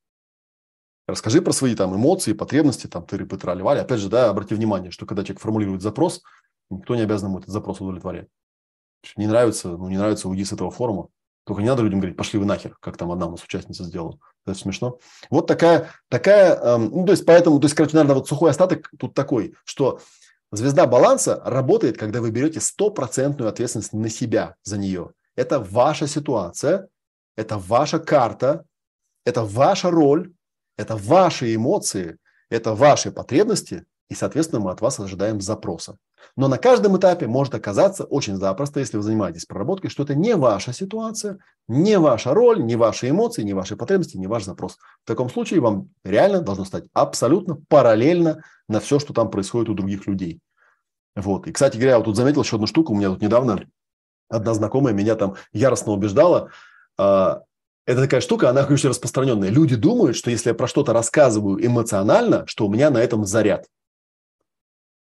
Расскажи 1.06 1.42
про 1.42 1.52
свои 1.52 1.74
там 1.74 1.94
эмоции, 1.94 2.32
потребности, 2.32 2.86
там, 2.86 3.04
ты 3.04 3.18
рыбы 3.18 3.36
трали 3.36 3.62
Опять 3.62 4.00
же, 4.00 4.08
да, 4.08 4.30
обрати 4.30 4.54
внимание, 4.54 4.90
что 4.90 5.04
когда 5.04 5.24
человек 5.24 5.40
формулирует 5.40 5.82
запрос, 5.82 6.22
никто 6.70 6.94
не 6.94 7.02
обязан 7.02 7.28
ему 7.28 7.38
этот 7.38 7.50
запрос 7.50 7.80
удовлетворять. 7.80 8.28
Не 9.16 9.26
нравится, 9.26 9.68
ну, 9.68 9.88
не 9.88 9.98
нравится, 9.98 10.28
уйди 10.28 10.44
с 10.44 10.52
этого 10.52 10.70
форума. 10.70 11.08
Только 11.44 11.62
не 11.62 11.68
надо 11.68 11.82
людям 11.82 11.98
говорить, 11.98 12.16
пошли 12.16 12.38
вы 12.38 12.44
нахер, 12.44 12.76
как 12.80 12.96
там 12.96 13.10
одна 13.10 13.26
у 13.26 13.32
нас 13.32 13.42
участница 13.42 13.82
сделала. 13.82 14.18
Это 14.46 14.56
смешно. 14.56 14.98
Вот 15.28 15.48
такая, 15.48 15.90
такая, 16.08 16.54
эм, 16.54 16.90
ну, 16.90 17.04
то 17.04 17.12
есть, 17.12 17.26
поэтому, 17.26 17.58
то 17.58 17.64
есть, 17.64 17.74
короче, 17.74 17.96
наверное, 17.96 18.16
вот 18.16 18.28
сухой 18.28 18.50
остаток 18.50 18.88
тут 18.96 19.12
такой, 19.14 19.54
что 19.64 19.98
звезда 20.52 20.86
баланса 20.86 21.42
работает, 21.44 21.98
когда 21.98 22.20
вы 22.20 22.30
берете 22.30 22.60
стопроцентную 22.60 23.48
ответственность 23.48 23.92
на 23.92 24.08
себя 24.08 24.54
за 24.62 24.78
нее. 24.78 25.10
Это 25.34 25.58
ваша 25.58 26.06
ситуация, 26.06 26.88
это 27.36 27.58
ваша 27.58 27.98
карта, 27.98 28.64
это 29.24 29.42
ваша 29.42 29.90
роль, 29.90 30.32
это 30.76 30.96
ваши 30.96 31.54
эмоции, 31.54 32.18
это 32.50 32.74
ваши 32.74 33.10
потребности, 33.10 33.84
и, 34.08 34.14
соответственно, 34.14 34.60
мы 34.60 34.70
от 34.70 34.80
вас 34.80 35.00
ожидаем 35.00 35.40
запроса. 35.40 35.96
Но 36.36 36.46
на 36.48 36.58
каждом 36.58 36.96
этапе 36.98 37.26
может 37.26 37.54
оказаться 37.54 38.04
очень 38.04 38.36
запросто, 38.36 38.80
если 38.80 38.96
вы 38.96 39.02
занимаетесь 39.02 39.46
проработкой, 39.46 39.90
что 39.90 40.02
это 40.02 40.14
не 40.14 40.36
ваша 40.36 40.72
ситуация, 40.72 41.38
не 41.66 41.98
ваша 41.98 42.34
роль, 42.34 42.62
не 42.62 42.76
ваши 42.76 43.08
эмоции, 43.08 43.42
не 43.42 43.54
ваши 43.54 43.74
потребности, 43.74 44.18
не 44.18 44.26
ваш 44.26 44.44
запрос. 44.44 44.76
В 45.04 45.06
таком 45.06 45.30
случае 45.30 45.60
вам 45.60 45.88
реально 46.04 46.42
должно 46.42 46.64
стать 46.64 46.84
абсолютно 46.92 47.56
параллельно 47.68 48.42
на 48.68 48.80
все, 48.80 48.98
что 48.98 49.14
там 49.14 49.30
происходит 49.30 49.70
у 49.70 49.74
других 49.74 50.06
людей. 50.06 50.40
Вот. 51.16 51.46
И, 51.46 51.52
кстати 51.52 51.76
говоря, 51.76 51.92
я 51.92 51.98
вот 51.98 52.04
тут 52.04 52.16
заметил 52.16 52.42
еще 52.42 52.56
одну 52.56 52.66
штуку. 52.66 52.92
У 52.92 52.96
меня 52.96 53.08
тут 53.08 53.22
недавно 53.22 53.64
одна 54.28 54.54
знакомая 54.54 54.94
меня 54.94 55.14
там 55.14 55.36
яростно 55.52 55.92
убеждала, 55.92 56.50
а, 56.98 57.42
это 57.86 58.02
такая 58.02 58.20
штука, 58.20 58.50
она 58.50 58.64
очень 58.64 58.88
распространенная. 58.88 59.50
Люди 59.50 59.76
думают, 59.76 60.16
что 60.16 60.30
если 60.30 60.50
я 60.50 60.54
про 60.54 60.68
что-то 60.68 60.92
рассказываю 60.92 61.64
эмоционально, 61.64 62.46
что 62.46 62.66
у 62.66 62.70
меня 62.70 62.90
на 62.90 62.98
этом 62.98 63.24
заряд. 63.24 63.66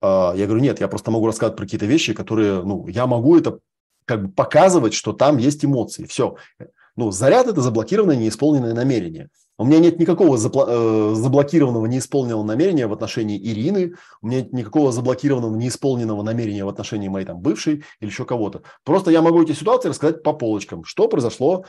А, 0.02 0.34
я 0.36 0.46
говорю, 0.46 0.62
нет, 0.62 0.80
я 0.80 0.88
просто 0.88 1.12
могу 1.12 1.28
рассказывать 1.28 1.58
про 1.58 1.66
какие-то 1.66 1.86
вещи, 1.86 2.14
которые, 2.14 2.64
ну, 2.64 2.88
я 2.88 3.08
могу 3.08 3.38
это 3.38 3.60
как 4.06 4.26
бы 4.26 4.32
показывать, 4.32 4.94
что 4.94 5.14
там 5.14 5.38
есть 5.38 5.64
эмоции. 5.64 6.06
Все. 6.06 6.36
Ну, 6.96 7.12
заряд– 7.12 7.48
это 7.48 7.62
заблокированное 7.62 8.18
неисполненное 8.18 8.74
намерение. 8.74 9.30
У 9.58 9.66
меня 9.66 9.78
нет 9.78 10.00
никакого 10.00 10.38
запла- 10.38 10.66
э, 10.68 11.16
заблокированного 11.16 11.86
неисполненного 11.86 12.44
намерения 12.44 12.88
в 12.88 12.94
отношении 12.94 13.38
Ирины, 13.38 13.94
у 14.22 14.28
меня 14.28 14.42
нет 14.42 14.54
никакого 14.54 14.92
заблокированного 14.92 15.56
неисполненного 15.56 16.24
намерения 16.24 16.66
в 16.66 16.70
отношении 16.70 17.10
моей 17.10 17.28
там 17.28 17.40
бывшей 17.40 17.84
или 18.00 18.10
еще 18.10 18.26
кого-то. 18.26 18.64
Просто 18.84 19.12
я 19.12 19.22
могу 19.22 19.44
эти 19.44 19.52
ситуации 19.52 19.90
рассказать 19.90 20.24
по 20.24 20.34
полочкам, 20.34 20.84
что 20.84 21.08
произошло 21.08 21.66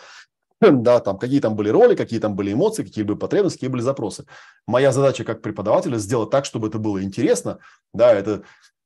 да, 0.71 1.01
там, 1.01 1.19
какие 1.19 1.41
там 1.41 1.57
были 1.57 1.69
роли, 1.71 1.97
какие 1.97 2.21
там 2.21 2.37
были 2.37 2.53
эмоции, 2.53 2.85
какие 2.85 3.05
были 3.05 3.17
потребности, 3.17 3.59
какие 3.59 3.71
были 3.71 3.83
запросы. 3.83 4.27
Моя 4.67 4.93
задача 4.93 5.25
как 5.25 5.43
преподавателя 5.43 5.99
сделать 5.99 6.31
так, 6.31 6.45
чтобы 6.45 6.69
это 6.69 6.79
было 6.79 7.03
интересно, 7.03 7.59
да, 7.93 8.13
это 8.13 8.45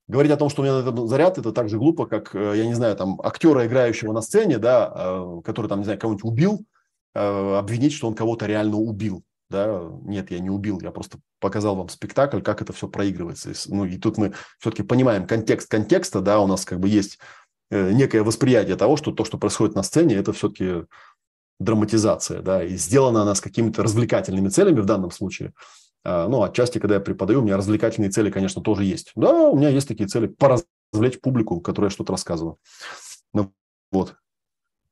говорить 0.08 0.32
о 0.32 0.36
том, 0.36 0.48
что 0.48 0.62
у 0.62 0.64
меня 0.64 0.78
этот 0.78 1.08
заряд, 1.08 1.36
это 1.36 1.52
так 1.52 1.68
же 1.68 1.78
глупо, 1.78 2.06
как, 2.06 2.34
э, 2.34 2.54
я 2.56 2.66
не 2.66 2.74
знаю, 2.74 2.96
там, 2.96 3.20
актера, 3.22 3.66
играющего 3.66 4.12
на 4.12 4.22
сцене, 4.22 4.58
да, 4.58 4.92
э, 4.94 5.40
который 5.44 5.66
там, 5.66 5.80
не 5.80 5.84
знаю, 5.84 5.98
кого-нибудь 5.98 6.24
убил, 6.24 6.64
э, 7.14 7.56
обвинить, 7.58 7.92
что 7.92 8.08
он 8.08 8.14
кого-то 8.14 8.46
реально 8.46 8.76
убил. 8.76 9.22
Да, 9.50 9.88
нет, 10.02 10.30
я 10.32 10.40
не 10.40 10.50
убил, 10.50 10.80
я 10.80 10.90
просто 10.90 11.18
показал 11.40 11.76
вам 11.76 11.88
спектакль, 11.88 12.40
как 12.40 12.62
это 12.62 12.72
все 12.72 12.88
проигрывается. 12.88 13.52
Ну, 13.68 13.84
и 13.84 13.96
тут 13.96 14.18
мы 14.18 14.32
все-таки 14.58 14.82
понимаем 14.82 15.26
контекст 15.26 15.70
контекста, 15.70 16.20
да, 16.20 16.40
у 16.40 16.48
нас 16.48 16.64
как 16.64 16.80
бы 16.80 16.88
есть 16.88 17.18
некое 17.70 18.22
восприятие 18.22 18.76
того, 18.76 18.96
что 18.96 19.12
то, 19.12 19.24
что 19.24 19.38
происходит 19.38 19.76
на 19.76 19.82
сцене, 19.82 20.16
это 20.16 20.32
все-таки 20.32 20.86
драматизация, 21.58 22.42
да, 22.42 22.62
и 22.62 22.76
сделана 22.76 23.22
она 23.22 23.34
с 23.34 23.40
какими-то 23.40 23.82
развлекательными 23.82 24.48
целями 24.48 24.80
в 24.80 24.86
данном 24.86 25.10
случае. 25.10 25.52
А, 26.04 26.28
ну, 26.28 26.42
отчасти, 26.42 26.78
когда 26.78 26.96
я 26.96 27.00
преподаю, 27.00 27.40
у 27.40 27.42
меня 27.42 27.56
развлекательные 27.56 28.10
цели, 28.10 28.30
конечно, 28.30 28.62
тоже 28.62 28.84
есть. 28.84 29.12
Да, 29.16 29.48
у 29.48 29.56
меня 29.56 29.70
есть 29.70 29.88
такие 29.88 30.08
цели 30.08 30.26
поразвлечь 30.26 31.20
публику, 31.20 31.60
которой 31.60 31.86
я 31.86 31.90
что-то 31.90 32.12
рассказываю. 32.12 32.58
Ну, 33.32 33.52
вот. 33.90 34.14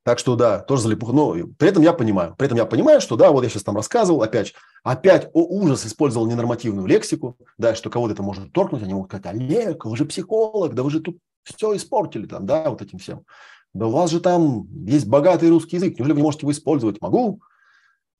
Так 0.04 0.18
что 0.18 0.36
да, 0.36 0.58
тоже 0.58 0.82
залипуха. 0.82 1.12
Но 1.12 1.34
при 1.56 1.68
этом 1.68 1.82
я 1.82 1.94
понимаю, 1.94 2.34
при 2.36 2.46
этом 2.46 2.58
я 2.58 2.66
понимаю, 2.66 3.00
что 3.00 3.16
да, 3.16 3.30
вот 3.30 3.42
я 3.42 3.48
сейчас 3.48 3.62
там 3.62 3.76
рассказывал, 3.76 4.22
опять, 4.22 4.52
опять 4.82 5.30
о, 5.32 5.44
ужас 5.44 5.86
использовал 5.86 6.26
ненормативную 6.26 6.86
лексику, 6.86 7.38
да, 7.56 7.74
что 7.74 7.88
кого-то 7.88 8.12
это 8.12 8.22
может 8.22 8.52
торкнуть, 8.52 8.82
они 8.82 8.92
могут 8.92 9.08
сказать, 9.08 9.26
Олег, 9.26 9.86
вы 9.86 9.96
же 9.96 10.04
психолог, 10.04 10.74
да 10.74 10.82
вы 10.82 10.90
же 10.90 11.00
тут 11.00 11.16
все 11.44 11.74
испортили 11.74 12.26
там, 12.26 12.44
да, 12.44 12.68
вот 12.68 12.82
этим 12.82 12.98
всем. 12.98 13.24
Да 13.74 13.88
у 13.88 13.90
вас 13.90 14.10
же 14.10 14.20
там 14.20 14.68
есть 14.86 15.06
богатый 15.06 15.50
русский 15.50 15.76
язык, 15.76 15.98
неужели 15.98 16.12
вы 16.12 16.18
не 16.18 16.22
можете 16.22 16.42
его 16.42 16.52
использовать? 16.52 17.00
Могу. 17.00 17.42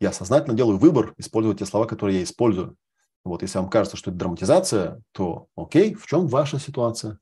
Я 0.01 0.12
сознательно 0.12 0.56
делаю 0.56 0.78
выбор 0.78 1.14
использовать 1.16 1.60
те 1.60 1.66
слова, 1.66 1.86
которые 1.86 2.18
я 2.18 2.24
использую. 2.24 2.76
Вот, 3.24 3.43
если 3.43 3.59
вам 3.59 3.70
кажется, 3.70 3.97
что 3.97 4.10
это 4.10 4.18
драматизация, 4.18 5.01
то 5.12 5.47
окей, 5.56 5.94
в 5.94 6.06
чем 6.06 6.26
ваша 6.26 6.59
ситуация? 6.59 7.18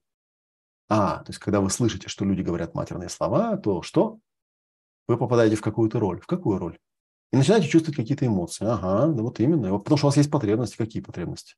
А, 0.89 1.19
то 1.19 1.31
есть, 1.31 1.39
когда 1.39 1.61
вы 1.61 1.71
слышите, 1.71 2.09
что 2.09 2.25
люди 2.25 2.43
говорят 2.43 2.75
матерные 2.75 3.09
слова, 3.09 3.57
то 3.57 3.83
что? 3.83 4.19
Вы 5.07 5.17
попадаете 5.17 5.57
в 5.57 5.63
какую-то 5.63 6.01
роль. 6.01 6.21
В 6.21 6.27
какую 6.27 6.59
роль? 6.59 6.79
И 7.33 7.37
начинаете 7.37 7.69
чувствовать 7.69 7.97
какие-то 7.97 8.27
эмоции. 8.27 8.67
Ага, 8.67 9.07
да 9.13 9.23
вот 9.23 9.41
именно. 9.41 9.79
Потому 9.79 9.97
что 9.97 10.07
у 10.07 10.09
вас 10.09 10.17
есть 10.17 10.31
потребности. 10.31 10.77
Какие 10.77 11.03
потребности? 11.03 11.55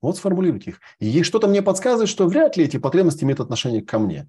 Вот 0.00 0.16
сформулируйте 0.16 0.70
их. 0.70 0.80
И 0.98 1.22
что-то 1.22 1.46
мне 1.46 1.62
подсказывает, 1.62 2.08
что 2.08 2.26
вряд 2.26 2.56
ли 2.56 2.64
эти 2.64 2.78
потребности 2.78 3.24
имеют 3.24 3.40
отношение 3.40 3.82
ко 3.82 3.98
мне. 3.98 4.28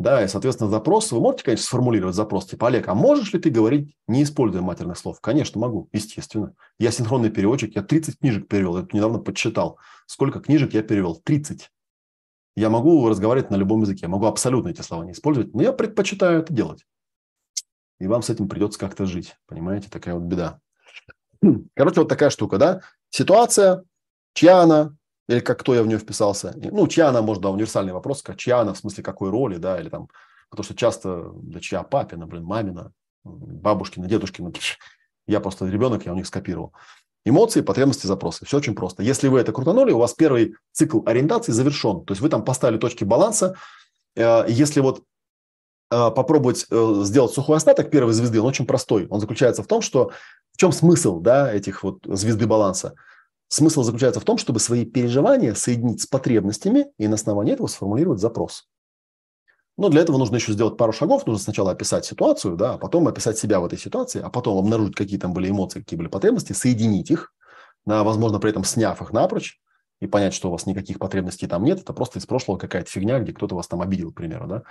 Да, 0.00 0.24
и, 0.24 0.28
соответственно, 0.28 0.70
запрос, 0.70 1.12
вы 1.12 1.20
можете, 1.20 1.44
конечно, 1.44 1.66
сформулировать 1.66 2.16
запрос, 2.16 2.46
типа, 2.46 2.68
Олег, 2.68 2.88
а 2.88 2.94
можешь 2.94 3.34
ли 3.34 3.38
ты 3.38 3.50
говорить, 3.50 3.94
не 4.08 4.22
используя 4.22 4.62
матерных 4.62 4.96
слов? 4.96 5.20
Конечно, 5.20 5.60
могу, 5.60 5.90
естественно. 5.92 6.54
Я 6.78 6.90
синхронный 6.90 7.28
переводчик, 7.28 7.76
я 7.76 7.82
30 7.82 8.18
книжек 8.18 8.48
перевел, 8.48 8.78
я 8.78 8.86
недавно 8.94 9.18
подсчитал. 9.18 9.78
Сколько 10.06 10.40
книжек 10.40 10.72
я 10.72 10.82
перевел? 10.82 11.16
30. 11.16 11.70
Я 12.56 12.70
могу 12.70 13.06
разговаривать 13.10 13.50
на 13.50 13.56
любом 13.56 13.82
языке, 13.82 14.08
могу 14.08 14.24
абсолютно 14.24 14.70
эти 14.70 14.80
слова 14.80 15.04
не 15.04 15.12
использовать, 15.12 15.52
но 15.52 15.62
я 15.62 15.70
предпочитаю 15.70 16.40
это 16.40 16.50
делать. 16.50 16.86
и 17.98 18.06
вам 18.06 18.22
с 18.22 18.30
этим 18.30 18.48
придется 18.48 18.78
как-то 18.78 19.04
жить. 19.04 19.36
Понимаете, 19.44 19.90
такая 19.90 20.14
вот 20.14 20.22
беда. 20.22 20.60
Короче, 21.76 22.00
вот 22.00 22.08
такая 22.08 22.30
штука, 22.30 22.56
да? 22.56 22.80
Ситуация, 23.10 23.84
чья 24.32 24.60
она, 24.60 24.96
или 25.30 25.40
как 25.40 25.60
кто 25.60 25.74
я 25.74 25.82
в 25.82 25.86
нее 25.86 25.98
вписался. 25.98 26.52
Ну, 26.56 26.88
чья 26.88 27.08
она, 27.08 27.22
может, 27.22 27.40
да, 27.40 27.50
универсальный 27.50 27.92
вопрос, 27.92 28.20
как 28.20 28.36
чья 28.36 28.60
она, 28.60 28.74
в 28.74 28.78
смысле 28.78 29.04
какой 29.04 29.30
роли, 29.30 29.58
да, 29.58 29.80
или 29.80 29.88
там, 29.88 30.08
потому 30.50 30.64
что 30.64 30.74
часто, 30.74 31.30
да 31.34 31.60
чья 31.60 31.84
папина, 31.84 32.26
блин, 32.26 32.44
мамина, 32.44 32.92
бабушкина, 33.22 34.08
дедушкина, 34.08 34.52
я 35.28 35.40
просто 35.40 35.66
ребенок, 35.66 36.04
я 36.04 36.12
у 36.12 36.16
них 36.16 36.26
скопировал. 36.26 36.72
Эмоции, 37.24 37.60
потребности, 37.60 38.06
запросы. 38.06 38.44
Все 38.44 38.56
очень 38.56 38.74
просто. 38.74 39.04
Если 39.04 39.28
вы 39.28 39.38
это 39.38 39.52
крутанули, 39.52 39.92
у 39.92 39.98
вас 39.98 40.14
первый 40.14 40.56
цикл 40.72 41.02
ориентации 41.06 41.52
завершен. 41.52 42.04
То 42.04 42.12
есть 42.12 42.22
вы 42.22 42.28
там 42.28 42.44
поставили 42.44 42.78
точки 42.78 43.04
баланса. 43.04 43.54
Э, 44.16 44.46
если 44.48 44.80
вот 44.80 45.04
э, 45.90 46.10
попробовать 46.10 46.66
э, 46.70 47.00
сделать 47.04 47.32
сухой 47.32 47.58
остаток 47.58 47.90
первой 47.90 48.14
звезды, 48.14 48.40
он 48.40 48.46
очень 48.46 48.66
простой. 48.66 49.06
Он 49.10 49.20
заключается 49.20 49.62
в 49.62 49.66
том, 49.66 49.82
что 49.82 50.12
в 50.52 50.56
чем 50.56 50.72
смысл 50.72 51.20
да, 51.20 51.52
этих 51.52 51.84
вот 51.84 51.98
звезды 52.04 52.46
баланса? 52.46 52.94
Смысл 53.52 53.82
заключается 53.82 54.20
в 54.20 54.24
том, 54.24 54.38
чтобы 54.38 54.60
свои 54.60 54.84
переживания 54.84 55.54
соединить 55.54 56.00
с 56.00 56.06
потребностями 56.06 56.86
и 56.98 57.08
на 57.08 57.16
основании 57.16 57.52
этого 57.52 57.66
сформулировать 57.66 58.20
запрос. 58.20 58.68
Но 59.76 59.88
для 59.88 60.02
этого 60.02 60.18
нужно 60.18 60.36
еще 60.36 60.52
сделать 60.52 60.76
пару 60.76 60.92
шагов. 60.92 61.26
Нужно 61.26 61.42
сначала 61.42 61.72
описать 61.72 62.04
ситуацию, 62.04 62.56
да, 62.56 62.74
а 62.74 62.78
потом 62.78 63.08
описать 63.08 63.38
себя 63.38 63.58
в 63.58 63.64
этой 63.64 63.76
ситуации, 63.76 64.22
а 64.22 64.30
потом 64.30 64.56
обнаружить, 64.56 64.94
какие 64.94 65.18
там 65.18 65.32
были 65.32 65.50
эмоции, 65.50 65.80
какие 65.80 65.98
были 65.98 66.06
потребности, 66.06 66.52
соединить 66.52 67.10
их, 67.10 67.34
да, 67.84 68.04
возможно, 68.04 68.38
при 68.38 68.50
этом 68.50 68.62
сняв 68.62 69.02
их 69.02 69.12
напрочь, 69.12 69.58
и 70.00 70.06
понять, 70.06 70.32
что 70.32 70.48
у 70.48 70.52
вас 70.52 70.66
никаких 70.66 71.00
потребностей 71.00 71.48
там 71.48 71.64
нет, 71.64 71.80
это 71.80 71.92
просто 71.92 72.20
из 72.20 72.26
прошлого 72.26 72.56
какая-то 72.56 72.88
фигня, 72.88 73.18
где 73.18 73.32
кто-то 73.32 73.56
вас 73.56 73.66
там 73.66 73.82
обидел, 73.82 74.12
к 74.12 74.16
примеру, 74.16 74.46
да. 74.46 74.62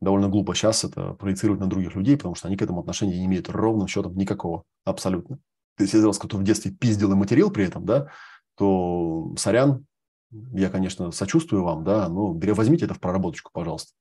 Довольно 0.00 0.28
глупо 0.28 0.54
сейчас 0.54 0.84
это 0.84 1.14
проецировать 1.14 1.60
на 1.60 1.66
других 1.66 1.96
людей, 1.96 2.16
потому 2.16 2.36
что 2.36 2.46
они 2.46 2.56
к 2.56 2.62
этому 2.62 2.80
отношения 2.80 3.18
не 3.18 3.26
имеют 3.26 3.48
ровным 3.48 3.88
счетом 3.88 4.16
никакого, 4.16 4.62
абсолютно. 4.84 5.40
Если 5.78 5.98
вас 6.00 6.18
кто-то 6.18 6.36
в 6.36 6.44
детстве 6.44 6.70
пиздил 6.70 7.12
и 7.12 7.16
материл 7.16 7.50
при 7.50 7.64
этом, 7.64 7.84
да, 7.84 8.08
то 8.56 9.34
сорян, 9.36 9.86
я, 10.30 10.70
конечно, 10.70 11.10
сочувствую 11.12 11.62
вам, 11.64 11.84
да, 11.84 12.08
но 12.08 12.32
возьмите 12.32 12.84
это 12.84 12.94
в 12.94 13.00
проработочку, 13.00 13.50
пожалуйста. 13.52 13.92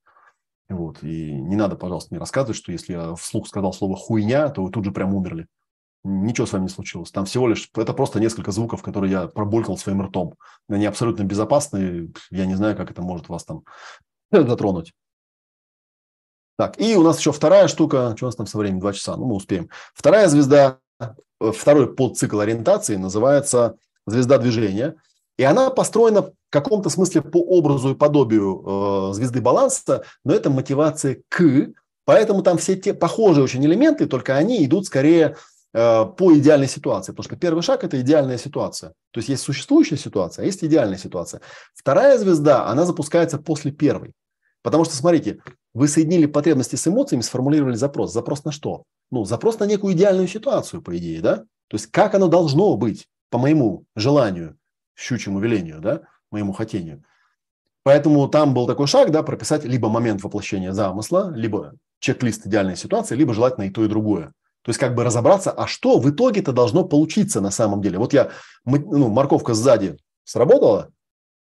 Вот. 0.69 1.03
И 1.03 1.33
не 1.33 1.55
надо, 1.55 1.75
пожалуйста, 1.75 2.09
мне 2.11 2.19
рассказывать, 2.19 2.57
что 2.57 2.71
если 2.71 2.93
я 2.93 3.15
вслух 3.15 3.47
сказал 3.47 3.73
слово 3.73 3.95
«хуйня», 3.97 4.49
то 4.49 4.63
вы 4.63 4.71
тут 4.71 4.85
же 4.85 4.91
прям 4.91 5.13
умерли. 5.13 5.47
Ничего 6.03 6.47
с 6.47 6.53
вами 6.53 6.63
не 6.63 6.69
случилось. 6.69 7.11
Там 7.11 7.25
всего 7.25 7.47
лишь, 7.47 7.69
это 7.75 7.93
просто 7.93 8.19
несколько 8.19 8.51
звуков, 8.51 8.81
которые 8.81 9.11
я 9.11 9.27
пробулькал 9.27 9.77
своим 9.77 10.01
ртом. 10.01 10.35
Они 10.67 10.85
абсолютно 10.85 11.23
безопасны. 11.23 12.11
Я 12.31 12.45
не 12.45 12.55
знаю, 12.55 12.75
как 12.75 12.89
это 12.89 13.01
может 13.01 13.29
вас 13.29 13.43
там 13.43 13.63
затронуть. 14.31 14.93
Так, 16.57 16.79
и 16.79 16.95
у 16.95 17.03
нас 17.03 17.19
еще 17.19 17.31
вторая 17.31 17.67
штука. 17.67 18.13
Что 18.15 18.25
у 18.25 18.29
нас 18.29 18.35
там 18.35 18.47
со 18.47 18.57
временем? 18.57 18.79
Два 18.79 18.93
часа. 18.93 19.15
Ну, 19.15 19.25
мы 19.25 19.35
успеем. 19.35 19.69
Вторая 19.93 20.27
звезда, 20.27 20.79
второй 21.39 21.93
подцикл 21.93 22.39
ориентации 22.39 22.95
называется 22.95 23.75
звезда 24.05 24.37
движения. 24.37 24.95
И 25.37 25.43
она 25.43 25.69
построена 25.69 26.23
в 26.23 26.33
каком-то 26.49 26.89
смысле 26.89 27.21
по 27.21 27.37
образу 27.37 27.91
и 27.91 27.95
подобию 27.95 29.09
э, 29.09 29.13
звезды 29.13 29.41
баланса, 29.41 30.03
но 30.23 30.33
это 30.33 30.49
мотивация 30.49 31.21
к, 31.29 31.69
поэтому 32.05 32.43
там 32.43 32.57
все 32.57 32.75
те 32.75 32.93
похожие 32.93 33.43
очень 33.43 33.65
элементы, 33.65 34.05
только 34.05 34.35
они 34.35 34.63
идут 34.65 34.85
скорее 34.85 35.37
э, 35.73 36.05
по 36.05 36.37
идеальной 36.37 36.67
ситуации, 36.67 37.13
потому 37.13 37.23
что 37.23 37.37
первый 37.37 37.63
шаг– 37.63 37.83
это 37.85 37.99
идеальная 38.01 38.37
ситуация. 38.37 38.89
То 39.11 39.19
есть 39.19 39.29
есть 39.29 39.43
существующая 39.43 39.97
ситуация, 39.97 40.43
а 40.43 40.45
есть 40.45 40.63
идеальная 40.63 40.97
ситуация. 40.97 41.41
Вторая 41.73 42.17
звезда, 42.17 42.67
она 42.67 42.85
запускается 42.85 43.37
после 43.37 43.71
первой. 43.71 44.11
Потому 44.61 44.85
что, 44.85 44.95
смотрите, 44.95 45.39
вы 45.73 45.87
соединили 45.87 46.25
потребности 46.25 46.75
с 46.75 46.87
эмоциями, 46.87 47.21
сформулировали 47.21 47.75
запрос. 47.75 48.13
Запрос 48.13 48.43
на 48.43 48.51
что? 48.51 48.83
Ну, 49.09 49.25
запрос 49.25 49.59
на 49.59 49.65
некую 49.65 49.93
идеальную 49.93 50.27
ситуацию, 50.27 50.81
по 50.81 50.97
идее, 50.97 51.21
да? 51.21 51.37
То 51.67 51.75
есть 51.75 51.87
как 51.87 52.15
оно 52.15 52.27
должно 52.27 52.75
быть, 52.77 53.07
по 53.29 53.37
моему 53.37 53.85
желанию 53.95 54.57
щучьему 54.95 55.39
велению, 55.39 55.79
да, 55.79 56.01
моему 56.31 56.53
хотению. 56.53 57.03
Поэтому 57.83 58.27
там 58.27 58.53
был 58.53 58.67
такой 58.67 58.87
шаг, 58.87 59.11
да, 59.11 59.23
прописать 59.23 59.63
либо 59.63 59.89
момент 59.89 60.23
воплощения 60.23 60.71
замысла, 60.71 61.31
либо 61.33 61.73
чек-лист 61.99 62.45
идеальной 62.45 62.75
ситуации, 62.75 63.15
либо 63.15 63.33
желательно 63.33 63.65
и 63.65 63.69
то, 63.69 63.83
и 63.83 63.87
другое. 63.87 64.33
То 64.63 64.69
есть 64.69 64.79
как 64.79 64.93
бы 64.93 65.03
разобраться, 65.03 65.51
а 65.51 65.65
что 65.65 65.99
в 65.99 66.09
итоге-то 66.09 66.51
должно 66.51 66.83
получиться 66.83 67.41
на 67.41 67.49
самом 67.49 67.81
деле. 67.81 67.97
Вот 67.97 68.13
я, 68.13 68.29
ну, 68.65 69.09
морковка 69.09 69.55
сзади 69.55 69.97
сработала, 70.23 70.89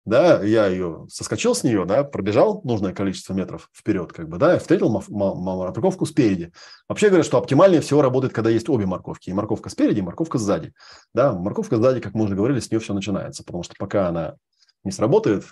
да, 0.04 0.42
я 0.42 0.66
ее 0.66 1.06
соскочил 1.10 1.54
с 1.54 1.64
нее, 1.64 1.84
да, 1.84 2.02
пробежал 2.04 2.60
нужное 2.64 2.94
количество 2.94 3.34
метров 3.34 3.68
вперед, 3.74 4.12
как 4.12 4.28
бы, 4.28 4.38
да, 4.38 4.56
и 4.56 4.58
встретил 4.58 4.88
морковку 5.08 6.06
спереди. 6.06 6.52
Вообще 6.88 7.08
говорят, 7.08 7.26
что 7.26 7.38
оптимальнее 7.38 7.80
всего 7.80 8.00
работает, 8.00 8.32
когда 8.32 8.50
есть 8.50 8.68
обе 8.68 8.86
морковки, 8.86 9.30
и 9.30 9.32
морковка 9.32 9.68
спереди, 9.68 9.98
и 9.98 10.02
морковка 10.02 10.38
сзади. 10.38 10.72
Да, 11.14 11.32
морковка 11.32 11.76
сзади, 11.76 12.00
как 12.00 12.14
мы 12.14 12.24
уже 12.24 12.34
говорили, 12.34 12.60
с 12.60 12.70
нее 12.70 12.80
все 12.80 12.94
начинается, 12.94 13.44
потому 13.44 13.62
что 13.62 13.74
пока 13.78 14.08
она 14.08 14.36
не 14.84 14.92
сработает, 14.92 15.44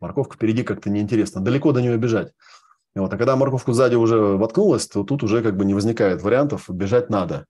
морковка 0.00 0.36
впереди 0.36 0.62
как-то 0.62 0.90
неинтересно, 0.90 1.40
далеко 1.40 1.72
до 1.72 1.82
нее 1.82 1.96
бежать. 1.96 2.32
Вот, 2.94 3.12
а 3.12 3.16
когда 3.16 3.36
морковка 3.36 3.72
сзади 3.72 3.94
уже 3.94 4.16
воткнулась, 4.18 4.86
то 4.86 5.04
тут 5.04 5.22
уже 5.22 5.42
как 5.42 5.56
бы 5.56 5.64
не 5.64 5.74
возникает 5.74 6.22
вариантов, 6.22 6.68
бежать 6.68 7.10
надо 7.10 7.46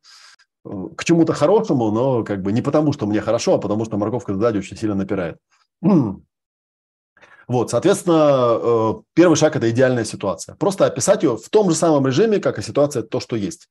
к 0.63 1.05
чему-то 1.05 1.33
хорошему, 1.33 1.91
но 1.91 2.23
как 2.23 2.43
бы 2.43 2.53
не 2.53 2.61
потому, 2.61 2.93
что 2.93 3.07
мне 3.07 3.21
хорошо, 3.21 3.55
а 3.55 3.59
потому 3.59 3.85
что 3.87 3.97
морковка 3.97 4.35
сзади 4.35 4.59
очень 4.59 4.77
сильно 4.77 4.95
напирает. 4.95 5.39
Вот, 5.83 7.71
соответственно, 7.71 8.59
э, 8.63 8.95
первый 9.13 9.35
шаг– 9.35 9.57
это 9.57 9.69
идеальная 9.71 10.05
ситуация. 10.05 10.55
Просто 10.55 10.87
описать 10.87 11.25
ее 11.25 11.37
в 11.37 11.49
том 11.49 11.69
же 11.69 11.75
самом 11.75 12.07
режиме, 12.07 12.39
как 12.39 12.61
и 12.61 12.63
ситуация 12.63 13.03
то, 13.03 13.19
что 13.19 13.35
есть. 13.35 13.69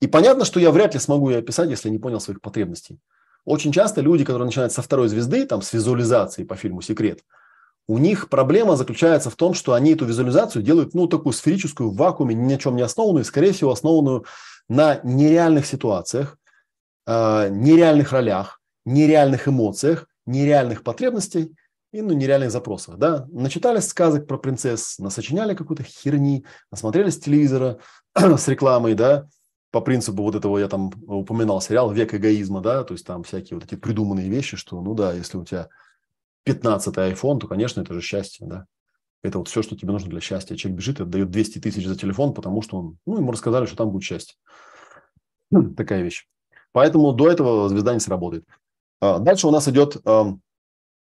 И 0.00 0.06
понятно, 0.06 0.46
что 0.46 0.60
я 0.60 0.70
вряд 0.70 0.94
ли 0.94 1.00
смогу 1.00 1.28
ее 1.28 1.38
описать, 1.38 1.68
если 1.68 1.90
не 1.90 1.98
понял 1.98 2.20
своих 2.20 2.40
потребностей. 2.40 3.00
Очень 3.44 3.70
часто 3.70 4.00
люди, 4.00 4.24
которые 4.24 4.46
начинают 4.46 4.72
со 4.72 4.80
второй 4.80 5.08
звезды, 5.08 5.44
там, 5.44 5.60
с 5.60 5.74
визуализации 5.74 6.44
по 6.44 6.56
фильму 6.56 6.80
«Секрет», 6.80 7.20
у 7.88 7.96
них 7.96 8.28
проблема 8.28 8.76
заключается 8.76 9.30
в 9.30 9.36
том, 9.36 9.54
что 9.54 9.72
они 9.72 9.92
эту 9.92 10.04
визуализацию 10.04 10.62
делают, 10.62 10.92
ну, 10.92 11.06
такую 11.06 11.32
сферическую, 11.32 11.90
в 11.90 11.96
вакууме, 11.96 12.34
ни 12.34 12.52
на 12.52 12.58
чем 12.58 12.76
не 12.76 12.82
основанную, 12.82 13.24
скорее 13.24 13.52
всего, 13.52 13.72
основанную 13.72 14.26
на 14.68 15.00
нереальных 15.02 15.64
ситуациях, 15.66 16.36
э, 17.06 17.48
нереальных 17.48 18.12
ролях, 18.12 18.60
нереальных 18.84 19.48
эмоциях, 19.48 20.06
нереальных 20.28 20.82
потребностей– 20.82 21.54
и 21.92 22.02
ну, 22.02 22.12
нереальных 22.12 22.50
запросах. 22.50 22.96
Да? 22.98 23.26
Начитались 23.30 23.88
сказок 23.88 24.26
про 24.26 24.38
принцесс, 24.38 24.98
насочиняли 24.98 25.54
какую-то 25.54 25.82
херни, 25.82 26.44
насмотрелись 26.70 27.18
телевизора 27.18 27.78
с 28.14 28.48
рекламой, 28.48 28.94
да, 28.94 29.26
по 29.70 29.80
принципу 29.80 30.22
вот 30.22 30.34
этого, 30.34 30.58
я 30.58 30.68
там 30.68 30.90
упоминал 31.06 31.60
сериал 31.60 31.92
«Век 31.92 32.14
эгоизма», 32.14 32.60
да, 32.60 32.84
то 32.84 32.94
есть 32.94 33.06
там 33.06 33.22
всякие 33.22 33.58
вот 33.58 33.64
эти 33.64 33.78
придуманные 33.78 34.28
вещи, 34.28 34.56
что, 34.56 34.80
ну 34.80 34.94
да, 34.94 35.12
если 35.12 35.36
у 35.36 35.44
тебя 35.44 35.68
15-й 36.46 37.12
iPhone, 37.12 37.38
то, 37.38 37.48
конечно, 37.48 37.80
это 37.80 37.94
же 37.94 38.00
счастье, 38.00 38.46
да. 38.46 38.66
Это 39.22 39.38
вот 39.38 39.48
все, 39.48 39.62
что 39.62 39.76
тебе 39.76 39.90
нужно 39.92 40.08
для 40.08 40.20
счастья. 40.20 40.54
Человек 40.54 40.78
бежит 40.78 41.00
и 41.00 41.02
отдает 41.02 41.30
200 41.30 41.58
тысяч 41.58 41.86
за 41.86 41.98
телефон, 41.98 42.34
потому 42.34 42.62
что 42.62 42.78
он, 42.78 42.98
ну, 43.04 43.16
ему 43.16 43.32
рассказали, 43.32 43.66
что 43.66 43.76
там 43.76 43.90
будет 43.90 44.04
счастье. 44.04 44.36
Такая 45.76 46.02
вещь. 46.02 46.28
Поэтому 46.72 47.12
до 47.12 47.28
этого 47.28 47.68
звезда 47.68 47.94
не 47.94 48.00
сработает. 48.00 48.44
А, 49.00 49.18
дальше 49.18 49.46
у 49.46 49.50
нас 49.50 49.68
идет 49.68 49.96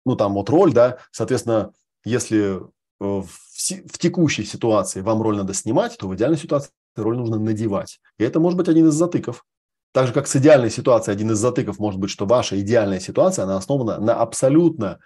ну, 0.05 0.15
там 0.15 0.33
вот 0.33 0.49
роль, 0.49 0.73
да, 0.73 0.97
соответственно, 1.11 1.71
если 2.03 2.57
э, 2.57 2.61
в, 2.99 3.27
в 3.27 3.97
текущей 3.97 4.43
ситуации 4.43 5.01
вам 5.01 5.21
роль 5.21 5.37
надо 5.37 5.53
снимать, 5.53 5.97
то 5.97 6.07
в 6.07 6.15
идеальной 6.15 6.37
ситуации 6.37 6.71
роль 6.95 7.17
нужно 7.17 7.39
надевать. 7.39 7.99
И 8.17 8.23
это 8.23 8.39
может 8.39 8.57
быть 8.57 8.67
один 8.67 8.87
из 8.89 8.93
затыков. 8.93 9.45
Так 9.93 10.07
же, 10.07 10.13
как 10.13 10.27
с 10.27 10.35
идеальной 10.35 10.71
ситуацией, 10.71 11.13
один 11.13 11.31
из 11.31 11.37
затыков 11.37 11.79
может 11.79 11.99
быть, 11.99 12.09
что 12.09 12.25
ваша 12.25 12.59
идеальная 12.59 12.99
ситуация, 12.99 13.43
она 13.43 13.57
основана 13.57 13.99
на 13.99 14.15
абсолютно 14.15 14.99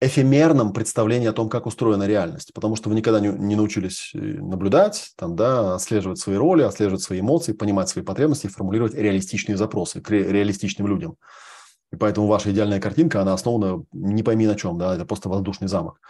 эфемерном 0.00 0.72
представлении 0.72 1.26
о 1.26 1.32
том, 1.32 1.48
как 1.48 1.66
устроена 1.66 2.06
реальность, 2.06 2.52
потому 2.52 2.76
что 2.76 2.90
вы 2.90 2.94
никогда 2.94 3.18
не, 3.18 3.28
не 3.28 3.56
научились 3.56 4.12
э, 4.14 4.18
наблюдать, 4.18 5.12
там, 5.16 5.36
да, 5.36 5.74
отслеживать 5.74 6.18
свои 6.18 6.36
роли, 6.36 6.62
отслеживать 6.62 7.02
свои 7.02 7.20
эмоции, 7.20 7.52
понимать 7.52 7.88
свои 7.88 8.04
потребности 8.04 8.46
и 8.46 8.50
формулировать 8.50 8.94
реалистичные 8.94 9.56
запросы 9.56 10.00
к 10.00 10.10
ре, 10.10 10.30
реалистичным 10.30 10.86
людям. 10.86 11.16
И 11.92 11.96
поэтому 11.96 12.26
ваша 12.26 12.50
идеальная 12.52 12.80
картинка, 12.80 13.22
она 13.22 13.32
основана 13.32 13.84
не 13.92 14.22
пойми 14.22 14.46
на 14.46 14.56
чем, 14.56 14.78
да, 14.78 14.94
это 14.94 15.04
просто 15.04 15.28
воздушный 15.28 15.68
замок. 15.68 16.00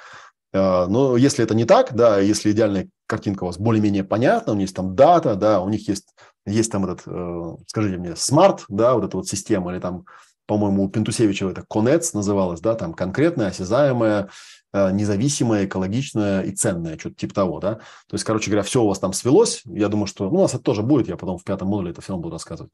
А, 0.52 0.86
но 0.86 1.16
если 1.16 1.44
это 1.44 1.54
не 1.54 1.64
так, 1.64 1.94
да, 1.94 2.18
если 2.18 2.52
идеальная 2.52 2.88
картинка 3.06 3.44
у 3.44 3.46
вас 3.46 3.58
более-менее 3.58 4.04
понятна, 4.04 4.52
у 4.52 4.56
них 4.56 4.64
есть 4.64 4.76
там 4.76 4.94
дата, 4.94 5.34
да, 5.34 5.60
у 5.60 5.68
них 5.68 5.88
есть, 5.88 6.14
есть 6.46 6.72
там 6.72 6.84
этот, 6.84 7.02
э, 7.06 7.56
скажите 7.66 7.98
мне, 7.98 8.16
SMART, 8.16 8.64
да, 8.68 8.94
вот 8.94 9.04
эта 9.04 9.16
вот 9.16 9.28
система, 9.28 9.72
или 9.72 9.80
там, 9.80 10.04
по-моему, 10.46 10.84
у 10.84 10.88
Пинтосевича 10.88 11.48
это 11.48 11.64
конец 11.68 12.14
называлось, 12.14 12.60
да, 12.60 12.74
там 12.74 12.94
конкретная, 12.94 13.48
осязаемая, 13.48 14.30
э, 14.72 14.90
независимая, 14.92 15.66
экологичная 15.66 16.42
и 16.42 16.52
ценная, 16.52 16.98
что-то 16.98 17.16
типа 17.16 17.34
того, 17.34 17.60
да. 17.60 17.74
То 17.74 18.14
есть, 18.14 18.24
короче 18.24 18.50
говоря, 18.50 18.62
все 18.62 18.82
у 18.82 18.88
вас 18.88 18.98
там 18.98 19.12
свелось. 19.12 19.62
Я 19.66 19.88
думаю, 19.88 20.06
что 20.06 20.30
ну, 20.30 20.38
у 20.38 20.42
нас 20.42 20.54
это 20.54 20.62
тоже 20.62 20.82
будет, 20.82 21.08
я 21.08 21.16
потом 21.16 21.38
в 21.38 21.44
пятом 21.44 21.68
модуле 21.68 21.90
это 21.90 22.00
все 22.00 22.12
равно 22.12 22.22
буду 22.22 22.34
рассказывать 22.34 22.72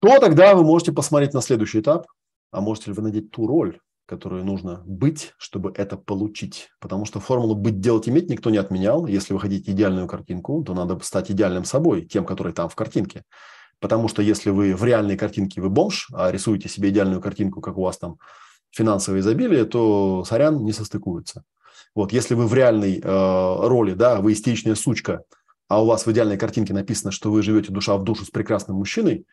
то 0.00 0.18
тогда 0.18 0.54
вы 0.54 0.64
можете 0.64 0.92
посмотреть 0.92 1.34
на 1.34 1.40
следующий 1.40 1.80
этап, 1.80 2.06
а 2.50 2.60
можете 2.60 2.90
ли 2.90 2.96
вы 2.96 3.02
надеть 3.02 3.30
ту 3.30 3.46
роль, 3.46 3.78
которую 4.06 4.44
нужно 4.44 4.82
быть, 4.86 5.34
чтобы 5.36 5.72
это 5.74 5.96
получить. 5.96 6.68
Потому 6.80 7.04
что 7.04 7.20
формулу 7.20 7.54
«быть, 7.54 7.80
делать, 7.80 8.08
иметь» 8.08 8.30
никто 8.30 8.50
не 8.50 8.56
отменял. 8.56 9.06
Если 9.06 9.34
вы 9.34 9.40
хотите 9.40 9.72
идеальную 9.72 10.06
картинку, 10.06 10.62
то 10.62 10.74
надо 10.74 10.98
стать 11.02 11.30
идеальным 11.30 11.64
собой, 11.64 12.02
тем, 12.06 12.24
который 12.24 12.52
там 12.52 12.68
в 12.68 12.76
картинке. 12.76 13.24
Потому 13.80 14.08
что 14.08 14.22
если 14.22 14.50
вы 14.50 14.74
в 14.74 14.84
реальной 14.84 15.16
картинке 15.16 15.60
вы 15.60 15.68
бомж, 15.68 16.08
а 16.14 16.30
рисуете 16.30 16.68
себе 16.68 16.90
идеальную 16.90 17.20
картинку, 17.20 17.60
как 17.60 17.76
у 17.76 17.82
вас 17.82 17.98
там 17.98 18.16
финансовое 18.70 19.20
изобилие, 19.20 19.64
то 19.64 20.24
сорян 20.24 20.64
не 20.64 20.72
состыкуется. 20.72 21.42
Вот, 21.94 22.12
если 22.12 22.34
вы 22.34 22.46
в 22.46 22.54
реальной 22.54 23.00
э, 23.02 23.02
роли, 23.02 23.94
да, 23.94 24.20
вы 24.20 24.32
истеричная 24.32 24.74
сучка, 24.74 25.22
а 25.68 25.82
у 25.82 25.86
вас 25.86 26.06
в 26.06 26.12
идеальной 26.12 26.38
картинке 26.38 26.72
написано, 26.72 27.10
что 27.10 27.30
вы 27.30 27.42
живете 27.42 27.72
душа 27.72 27.96
в 27.96 28.04
душу 28.04 28.24
с 28.24 28.30
прекрасным 28.30 28.76
мужчиной, 28.76 29.26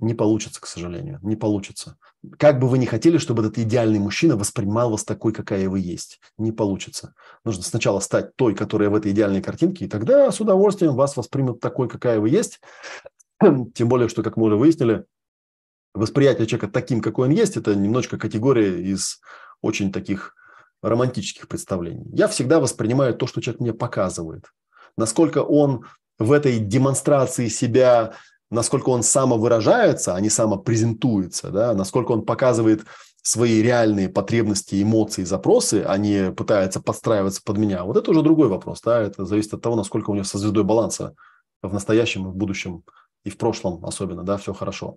не 0.00 0.14
получится, 0.14 0.60
к 0.60 0.66
сожалению, 0.66 1.18
не 1.22 1.36
получится. 1.36 1.96
Как 2.38 2.58
бы 2.58 2.68
вы 2.68 2.78
ни 2.78 2.86
хотели, 2.86 3.18
чтобы 3.18 3.42
этот 3.42 3.58
идеальный 3.58 3.98
мужчина 3.98 4.36
воспринимал 4.36 4.90
вас 4.90 5.04
такой, 5.04 5.32
какая 5.32 5.68
вы 5.68 5.80
есть, 5.80 6.20
не 6.38 6.52
получится. 6.52 7.14
Нужно 7.44 7.62
сначала 7.62 8.00
стать 8.00 8.34
той, 8.36 8.54
которая 8.54 8.90
в 8.90 8.94
этой 8.94 9.12
идеальной 9.12 9.42
картинке, 9.42 9.84
и 9.84 9.88
тогда 9.88 10.30
с 10.30 10.40
удовольствием 10.40 10.94
вас 10.94 11.16
воспримут 11.16 11.60
такой, 11.60 11.88
какая 11.88 12.20
вы 12.20 12.30
есть. 12.30 12.60
Тем 13.74 13.88
более, 13.88 14.08
что, 14.08 14.22
как 14.22 14.36
мы 14.36 14.46
уже 14.46 14.56
выяснили, 14.56 15.04
восприятие 15.94 16.46
человека 16.46 16.68
таким, 16.68 17.00
какой 17.00 17.28
он 17.28 17.34
есть, 17.34 17.56
это 17.56 17.74
немножко 17.74 18.18
категория 18.18 18.80
из 18.82 19.20
очень 19.62 19.92
таких 19.92 20.34
романтических 20.82 21.48
представлений. 21.48 22.06
Я 22.12 22.28
всегда 22.28 22.60
воспринимаю 22.60 23.14
то, 23.14 23.26
что 23.26 23.40
человек 23.40 23.60
мне 23.60 23.74
показывает. 23.74 24.46
Насколько 24.96 25.38
он 25.42 25.84
в 26.18 26.32
этой 26.32 26.58
демонстрации 26.58 27.48
себя 27.48 28.14
насколько 28.50 28.90
он 28.90 29.02
самовыражается, 29.02 30.14
а 30.14 30.20
не 30.20 30.30
самопрезентуется, 30.30 31.50
да, 31.50 31.74
насколько 31.74 32.12
он 32.12 32.22
показывает 32.22 32.82
свои 33.22 33.62
реальные 33.62 34.08
потребности, 34.08 34.82
эмоции, 34.82 35.24
запросы, 35.24 35.84
а 35.86 35.96
не 35.98 36.32
пытается 36.32 36.80
подстраиваться 36.80 37.42
под 37.44 37.58
меня. 37.58 37.84
Вот 37.84 37.96
это 37.96 38.10
уже 38.10 38.22
другой 38.22 38.48
вопрос. 38.48 38.80
Да? 38.80 39.00
Это 39.00 39.26
зависит 39.26 39.52
от 39.54 39.60
того, 39.60 39.76
насколько 39.76 40.10
у 40.10 40.14
него 40.14 40.24
со 40.24 40.38
звездой 40.38 40.64
баланса 40.64 41.14
в 41.62 41.72
настоящем, 41.72 42.24
в 42.24 42.34
будущем 42.34 42.82
и 43.24 43.30
в 43.30 43.36
прошлом 43.36 43.84
особенно, 43.84 44.22
да, 44.22 44.38
все 44.38 44.54
хорошо. 44.54 44.96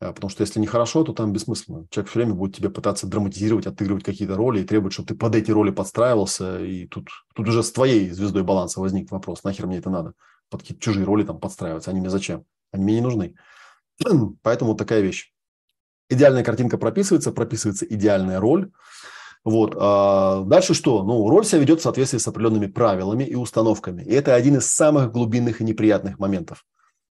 А, 0.00 0.12
потому 0.12 0.30
что 0.30 0.42
если 0.42 0.60
не 0.60 0.66
хорошо, 0.66 1.02
то 1.02 1.12
там 1.12 1.32
бессмысленно. 1.32 1.86
Человек 1.90 2.10
все 2.10 2.20
время 2.20 2.34
будет 2.34 2.56
тебе 2.56 2.70
пытаться 2.70 3.08
драматизировать, 3.08 3.66
отыгрывать 3.66 4.04
какие-то 4.04 4.36
роли 4.36 4.60
и 4.60 4.64
требовать, 4.64 4.92
чтобы 4.92 5.08
ты 5.08 5.14
под 5.16 5.34
эти 5.34 5.50
роли 5.50 5.70
подстраивался. 5.70 6.64
И 6.64 6.86
тут, 6.86 7.08
тут 7.34 7.48
уже 7.48 7.62
с 7.62 7.72
твоей 7.72 8.10
звездой 8.10 8.44
баланса 8.44 8.80
возник 8.80 9.10
вопрос, 9.10 9.42
нахер 9.42 9.66
мне 9.66 9.78
это 9.78 9.90
надо? 9.90 10.14
Под 10.48 10.62
какие-то 10.62 10.82
чужие 10.82 11.04
роли 11.04 11.24
там 11.24 11.40
подстраиваться, 11.40 11.90
они 11.90 12.00
мне 12.00 12.10
зачем? 12.10 12.44
Они 12.72 12.84
мне 12.84 12.94
не 12.96 13.00
нужны. 13.00 13.34
Поэтому 14.42 14.74
такая 14.74 15.00
вещь. 15.00 15.32
Идеальная 16.08 16.44
картинка 16.44 16.78
прописывается, 16.78 17.32
прописывается 17.32 17.86
идеальная 17.86 18.40
роль. 18.40 18.70
Вот. 19.44 19.74
А 19.78 20.42
дальше 20.44 20.74
что? 20.74 21.02
Ну, 21.02 21.28
роль 21.28 21.44
себя 21.44 21.60
ведет 21.60 21.80
в 21.80 21.82
соответствии 21.82 22.18
с 22.18 22.28
определенными 22.28 22.66
правилами 22.66 23.24
и 23.24 23.34
установками. 23.34 24.02
И 24.02 24.12
это 24.12 24.34
один 24.34 24.56
из 24.56 24.66
самых 24.66 25.12
глубинных 25.12 25.60
и 25.60 25.64
неприятных 25.64 26.18
моментов, 26.18 26.64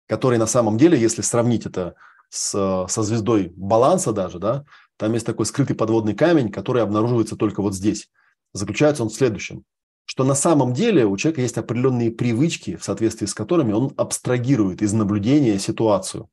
который 0.07 0.37
на 0.37 0.47
самом 0.47 0.77
деле, 0.77 0.99
если 0.99 1.21
сравнить 1.21 1.65
это 1.65 1.95
с, 2.29 2.85
со 2.89 3.03
звездой 3.03 3.53
баланса 3.55 4.11
даже, 4.11 4.39
да, 4.39 4.65
там 4.97 5.13
есть 5.13 5.25
такой 5.25 5.45
скрытый 5.45 5.75
подводный 5.75 6.15
камень, 6.15 6.51
который 6.51 6.81
обнаруживается 6.81 7.37
только 7.37 7.61
вот 7.61 7.75
здесь. 7.75 8.09
Заключается 8.53 9.03
он 9.03 9.09
в 9.09 9.13
следующем 9.13 9.63
что 10.07 10.23
на 10.23 10.35
самом 10.35 10.73
деле 10.73 11.05
у 11.05 11.17
человека 11.17 11.41
есть 11.41 11.57
определенные 11.57 12.11
привычки, 12.11 12.77
в 12.77 12.83
соответствии 12.83 13.25
с 13.25 13.33
которыми 13.33 13.73
он 13.73 13.93
абстрагирует 13.97 14.81
из 14.81 14.93
наблюдения 14.93 15.59
ситуацию. 15.59 16.29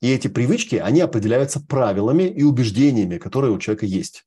И 0.00 0.10
эти 0.10 0.26
привычки, 0.26 0.74
они 0.74 1.00
определяются 1.00 1.60
правилами 1.60 2.24
и 2.24 2.42
убеждениями, 2.42 3.18
которые 3.18 3.52
у 3.52 3.58
человека 3.60 3.86
есть. 3.86 4.26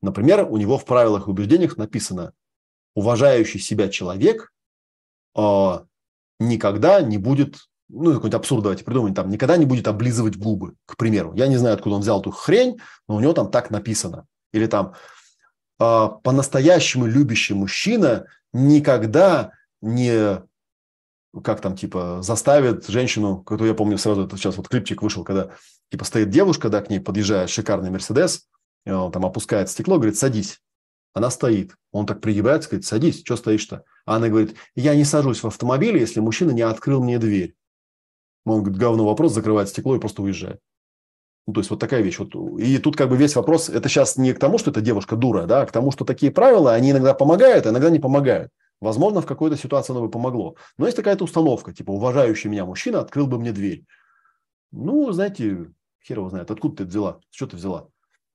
Например, 0.00 0.46
у 0.48 0.56
него 0.58 0.78
в 0.78 0.84
правилах 0.84 1.26
и 1.26 1.30
убеждениях 1.30 1.76
написано, 1.76 2.32
уважающий 2.94 3.58
себя 3.58 3.88
человек 3.88 4.52
э, 5.36 5.78
никогда 6.38 7.00
не 7.02 7.18
будет, 7.18 7.56
ну, 7.88 8.12
какой-нибудь 8.12 8.34
абсурд 8.34 8.62
давайте 8.62 8.84
придумаем, 8.84 9.16
там, 9.16 9.28
никогда 9.28 9.56
не 9.56 9.66
будет 9.66 9.88
облизывать 9.88 10.36
губы, 10.36 10.74
к 10.86 10.96
примеру. 10.96 11.32
Я 11.34 11.48
не 11.48 11.56
знаю, 11.56 11.74
откуда 11.74 11.96
он 11.96 12.02
взял 12.02 12.20
эту 12.20 12.30
хрень, 12.30 12.78
но 13.08 13.16
у 13.16 13.20
него 13.20 13.32
там 13.32 13.50
так 13.50 13.70
написано. 13.70 14.26
Или 14.52 14.66
там, 14.66 14.94
по-настоящему 15.78 17.06
любящий 17.06 17.54
мужчина 17.54 18.26
никогда 18.52 19.52
не 19.80 20.42
как 21.42 21.60
там, 21.60 21.76
типа, 21.76 22.20
заставит 22.22 22.86
женщину, 22.86 23.42
которую 23.42 23.68
я 23.68 23.74
помню 23.74 23.98
сразу, 23.98 24.24
это 24.24 24.36
сейчас 24.36 24.56
вот 24.56 24.68
клипчик 24.68 25.02
вышел, 25.02 25.22
когда, 25.22 25.50
типа, 25.90 26.04
стоит 26.04 26.30
девушка, 26.30 26.68
да, 26.68 26.80
к 26.80 26.88
ней 26.88 26.98
подъезжает 26.98 27.50
шикарный 27.50 27.90
Мерседес, 27.90 28.48
там 28.84 29.26
опускает 29.26 29.68
стекло, 29.68 29.96
говорит, 29.96 30.16
садись. 30.16 30.62
Она 31.12 31.30
стоит. 31.30 31.74
Он 31.92 32.06
так 32.06 32.20
пригибается, 32.20 32.68
говорит, 32.68 32.86
садись, 32.86 33.22
что 33.24 33.36
стоишь-то? 33.36 33.84
А 34.04 34.16
она 34.16 34.28
говорит, 34.28 34.54
я 34.74 34.94
не 34.94 35.04
сажусь 35.04 35.42
в 35.42 35.46
автомобиле, 35.46 36.00
если 36.00 36.20
мужчина 36.20 36.50
не 36.50 36.62
открыл 36.62 37.02
мне 37.02 37.18
дверь. 37.18 37.54
Он 38.44 38.62
говорит, 38.62 38.78
говно 38.78 39.04
вопрос, 39.04 39.32
закрывает 39.32 39.68
стекло 39.68 39.96
и 39.96 40.00
просто 40.00 40.22
уезжает. 40.22 40.60
Ну, 41.46 41.52
то 41.52 41.60
есть 41.60 41.70
вот 41.70 41.78
такая 41.78 42.02
вещь. 42.02 42.18
Вот. 42.18 42.34
И 42.58 42.78
тут 42.78 42.96
как 42.96 43.08
бы 43.08 43.16
весь 43.16 43.36
вопрос, 43.36 43.68
это 43.68 43.88
сейчас 43.88 44.16
не 44.16 44.32
к 44.32 44.38
тому, 44.38 44.58
что 44.58 44.70
эта 44.70 44.80
девушка 44.80 45.14
дура, 45.14 45.46
да, 45.46 45.62
а 45.62 45.66
к 45.66 45.72
тому, 45.72 45.92
что 45.92 46.04
такие 46.04 46.32
правила, 46.32 46.74
они 46.74 46.90
иногда 46.90 47.14
помогают, 47.14 47.66
а 47.66 47.70
иногда 47.70 47.88
не 47.90 48.00
помогают. 48.00 48.50
Возможно, 48.80 49.20
в 49.20 49.26
какой-то 49.26 49.56
ситуации 49.56 49.92
оно 49.92 50.02
бы 50.02 50.10
помогло. 50.10 50.56
Но 50.76 50.86
есть 50.86 50.96
такая-то 50.96 51.24
установка, 51.24 51.72
типа, 51.72 51.92
уважающий 51.92 52.50
меня 52.50 52.66
мужчина 52.66 53.00
открыл 53.00 53.26
бы 53.26 53.38
мне 53.38 53.52
дверь. 53.52 53.84
Ну, 54.72 55.10
знаете, 55.12 55.70
хер 56.04 56.18
его 56.18 56.30
знает, 56.30 56.50
откуда 56.50 56.76
ты 56.76 56.82
это 56.82 56.90
взяла, 56.90 57.20
что 57.30 57.46
ты 57.46 57.56
взяла. 57.56 57.88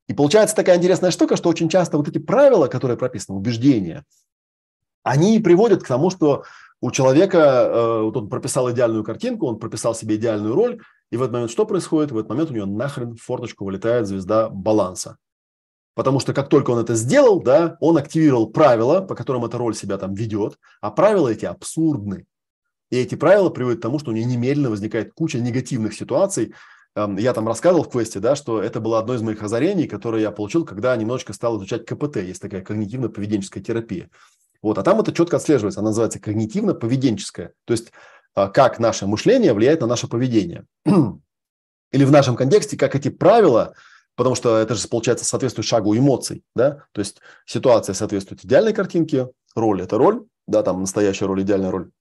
И 0.07 0.13
получается 0.13 0.55
такая 0.55 0.77
интересная 0.77 1.11
штука, 1.11 1.35
что 1.35 1.49
очень 1.49 1.69
часто 1.69 1.97
вот 1.97 2.07
эти 2.07 2.17
правила, 2.17 2.67
которые 2.67 2.97
прописаны, 2.97 3.37
убеждения, 3.37 4.05
они 5.03 5.39
приводят 5.39 5.83
к 5.83 5.87
тому, 5.87 6.09
что 6.09 6.45
у 6.81 6.89
человека, 6.91 7.37
э, 7.37 8.01
вот 8.01 8.17
он 8.17 8.27
прописал 8.27 8.69
идеальную 8.71 9.03
картинку, 9.03 9.45
он 9.45 9.59
прописал 9.59 9.93
себе 9.93 10.15
идеальную 10.15 10.55
роль, 10.55 10.81
и 11.11 11.17
в 11.17 11.21
этот 11.21 11.33
момент 11.33 11.51
что 11.51 11.65
происходит? 11.65 12.11
В 12.11 12.17
этот 12.17 12.29
момент 12.29 12.49
у 12.49 12.53
него 12.53 12.65
нахрен 12.65 13.15
в 13.15 13.21
форточку 13.21 13.65
вылетает 13.65 14.07
звезда 14.07 14.49
баланса. 14.49 15.17
Потому 15.93 16.19
что 16.19 16.33
как 16.33 16.49
только 16.49 16.71
он 16.71 16.79
это 16.79 16.95
сделал, 16.95 17.41
да, 17.41 17.77
он 17.81 17.97
активировал 17.97 18.49
правила, 18.49 19.01
по 19.01 19.13
которым 19.13 19.45
эта 19.45 19.57
роль 19.57 19.75
себя 19.75 19.97
там 19.97 20.13
ведет, 20.13 20.57
а 20.79 20.89
правила 20.89 21.27
эти 21.27 21.45
абсурдны. 21.45 22.25
И 22.89 22.97
эти 22.97 23.15
правила 23.15 23.49
приводят 23.49 23.79
к 23.79 23.83
тому, 23.83 23.99
что 23.99 24.11
у 24.11 24.13
него 24.13 24.27
немедленно 24.27 24.69
возникает 24.69 25.13
куча 25.13 25.39
негативных 25.39 25.93
ситуаций. 25.93 26.53
Эм, 26.95 27.17
я 27.17 27.33
там 27.33 27.47
рассказывал 27.47 27.83
в 27.83 27.89
квесте, 27.89 28.19
да, 28.19 28.35
что 28.35 28.61
это 28.61 28.79
было 28.79 28.99
одно 28.99 29.13
из 29.13 29.21
моих 29.21 29.43
озарений, 29.43 29.87
которое 29.87 30.21
я 30.21 30.31
получил, 30.31 30.65
когда 30.65 30.95
немножечко 30.95 31.33
стал 31.33 31.57
изучать 31.57 31.85
КПТ. 31.85 32.17
Есть 32.17 32.41
такая 32.41 32.63
когнитивно-поведенческая 32.63 33.61
терапия. 33.61 34.09
Вот, 34.61 34.77
а 34.77 34.83
там 34.83 34.99
это 34.99 35.11
четко 35.11 35.37
отслеживается. 35.37 35.79
Она 35.79 35.89
называется 35.89 36.19
когнитивно-поведенческая. 36.19 37.51
То 37.65 37.73
есть 37.73 37.91
а, 38.33 38.47
как 38.47 38.79
наше 38.79 39.07
мышление 39.07 39.53
влияет 39.53 39.81
на 39.81 39.87
наше 39.87 40.07
поведение. 40.07 40.65
Или 40.85 42.05
в 42.05 42.11
нашем 42.11 42.35
контексте, 42.35 42.77
как 42.77 42.95
эти 42.95 43.09
правила, 43.09 43.73
потому 44.15 44.35
что 44.35 44.57
это 44.57 44.75
же, 44.75 44.87
получается, 44.87 45.25
соответствует 45.25 45.67
шагу 45.67 45.95
эмоций, 45.97 46.43
да, 46.55 46.85
то 46.93 46.99
есть 46.99 47.19
ситуация 47.45 47.93
соответствует 47.93 48.45
идеальной 48.45 48.73
картинке, 48.73 49.29
роль– 49.55 49.81
это 49.83 49.97
роль, 49.97 50.25
да, 50.47 50.63
там 50.63 50.81
настоящая 50.81 51.25
роль, 51.25 51.41
идеальная 51.41 51.71
роль, 51.71 51.91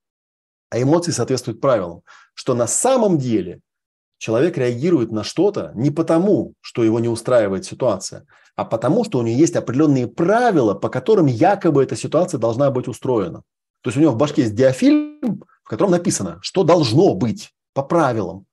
а 0.70 0.80
эмоции 0.80 1.10
соответствуют 1.10 1.60
правилам, 1.60 2.02
что 2.34 2.54
на 2.54 2.68
самом 2.68 3.18
деле 3.18 3.60
человек 4.20 4.58
реагирует 4.58 5.10
на 5.10 5.24
что-то 5.24 5.72
не 5.74 5.90
потому, 5.90 6.52
что 6.60 6.84
его 6.84 7.00
не 7.00 7.08
устраивает 7.08 7.64
ситуация, 7.64 8.26
а 8.54 8.66
потому, 8.66 9.02
что 9.02 9.18
у 9.18 9.22
него 9.22 9.36
есть 9.36 9.56
определенные 9.56 10.06
правила, 10.06 10.74
по 10.74 10.90
которым 10.90 11.24
якобы 11.24 11.82
эта 11.82 11.96
ситуация 11.96 12.38
должна 12.38 12.70
быть 12.70 12.86
устроена. 12.86 13.42
То 13.80 13.88
есть 13.88 13.96
у 13.96 14.00
него 14.00 14.12
в 14.12 14.16
башке 14.16 14.42
есть 14.42 14.54
диафильм, 14.54 15.42
в 15.64 15.68
котором 15.68 15.92
написано, 15.92 16.38
что 16.42 16.64
должно 16.64 17.14
быть 17.14 17.54
по 17.72 17.82
правилам. 17.82 18.44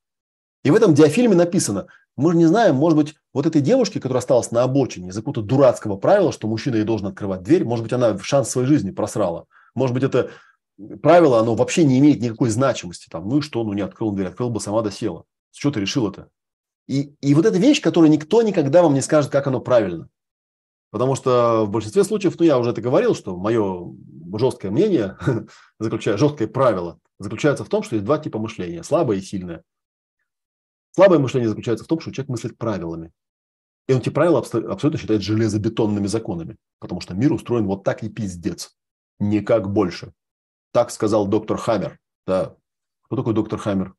И 0.64 0.72
в 0.72 0.76
этом 0.76 0.94
диафильме 0.94 1.36
написано, 1.36 1.88
мы 2.16 2.32
же 2.32 2.38
не 2.38 2.46
знаем, 2.46 2.76
может 2.76 2.98
быть, 2.98 3.16
вот 3.34 3.46
этой 3.46 3.60
девушке, 3.60 4.00
которая 4.00 4.20
осталась 4.20 4.52
на 4.52 4.64
обочине 4.64 5.10
из-за 5.10 5.20
какого-то 5.20 5.42
дурацкого 5.42 5.98
правила, 5.98 6.32
что 6.32 6.48
мужчина 6.48 6.76
ей 6.76 6.86
должен 6.86 7.08
открывать 7.08 7.44
дверь, 7.44 7.66
может 7.66 7.84
быть, 7.84 7.92
она 7.92 8.18
шанс 8.20 8.50
своей 8.50 8.68
жизни 8.68 8.92
просрала. 8.92 9.48
Может 9.76 9.94
быть, 9.94 10.04
это 10.04 10.30
правило, 11.04 11.40
оно 11.40 11.56
вообще 11.56 11.84
не 11.84 12.00
имеет 12.00 12.22
никакой 12.22 12.50
значимости. 12.52 13.08
Там, 13.12 13.28
ну 13.28 13.40
и 13.40 13.42
что, 13.42 13.66
ну 13.66 13.74
не 13.74 13.82
открыл 13.82 14.14
дверь, 14.14 14.28
открыл 14.28 14.50
бы, 14.50 14.62
сама 14.62 14.82
досела. 14.82 15.26
С 15.52 15.58
чего 15.58 15.72
ты 15.72 15.80
решил 15.80 16.10
это? 16.10 16.30
И, 16.88 17.14
и 17.22 17.34
вот 17.34 17.46
эта 17.46 17.58
вещь, 17.58 17.82
которую 17.82 18.10
никто 18.10 18.42
никогда 18.42 18.82
вам 18.82 18.94
не 18.94 19.02
скажет, 19.02 19.32
как 19.32 19.48
оно 19.48 19.60
правильно. 19.60 20.10
Потому 20.90 21.16
что 21.16 21.66
в 21.66 21.70
большинстве 21.70 22.04
случаев, 22.04 22.40
ну 22.40 22.46
я 22.46 22.58
уже 22.58 22.70
это 22.72 22.82
говорил, 22.82 23.14
что 23.14 23.36
мое 23.36 23.94
жесткое 24.38 24.72
мнение, 24.72 25.18
заключая 25.80 26.18
жесткое 26.18 26.48
правило, 26.48 27.00
заключается 27.20 27.66
в 27.66 27.70
том, 27.70 27.84
что 27.84 27.96
есть 27.96 28.06
два 28.06 28.18
типа 28.20 28.40
мышления– 28.40 28.84
слабое 28.84 29.18
и 29.18 29.22
сильное. 29.22 29.64
Слабое 30.92 31.20
мышление 31.20 31.50
заключается 31.50 31.84
в 31.84 31.88
том, 31.88 32.00
что 32.00 32.12
человек 32.12 32.30
мыслит 32.30 32.58
правилами. 32.58 33.12
И 33.88 33.94
он 33.94 34.00
эти 34.00 34.10
правила 34.10 34.40
абсолютно 34.40 34.98
считает 34.98 35.22
железобетонными 35.22 36.08
законами, 36.08 36.58
потому 36.80 37.02
что 37.02 37.14
мир 37.14 37.32
устроен 37.32 37.66
вот 37.68 37.84
так 37.84 38.04
и 38.04 38.10
пиздец, 38.10 38.76
никак 39.20 39.72
больше. 39.72 40.14
Так 40.74 40.92
сказал 40.92 41.28
доктор 41.28 41.58
Хаммер. 41.58 41.98
Да. 42.26 42.56
Кто 43.04 43.16
такой 43.16 43.34
доктор 43.34 43.60
Хаммер? 43.60 43.94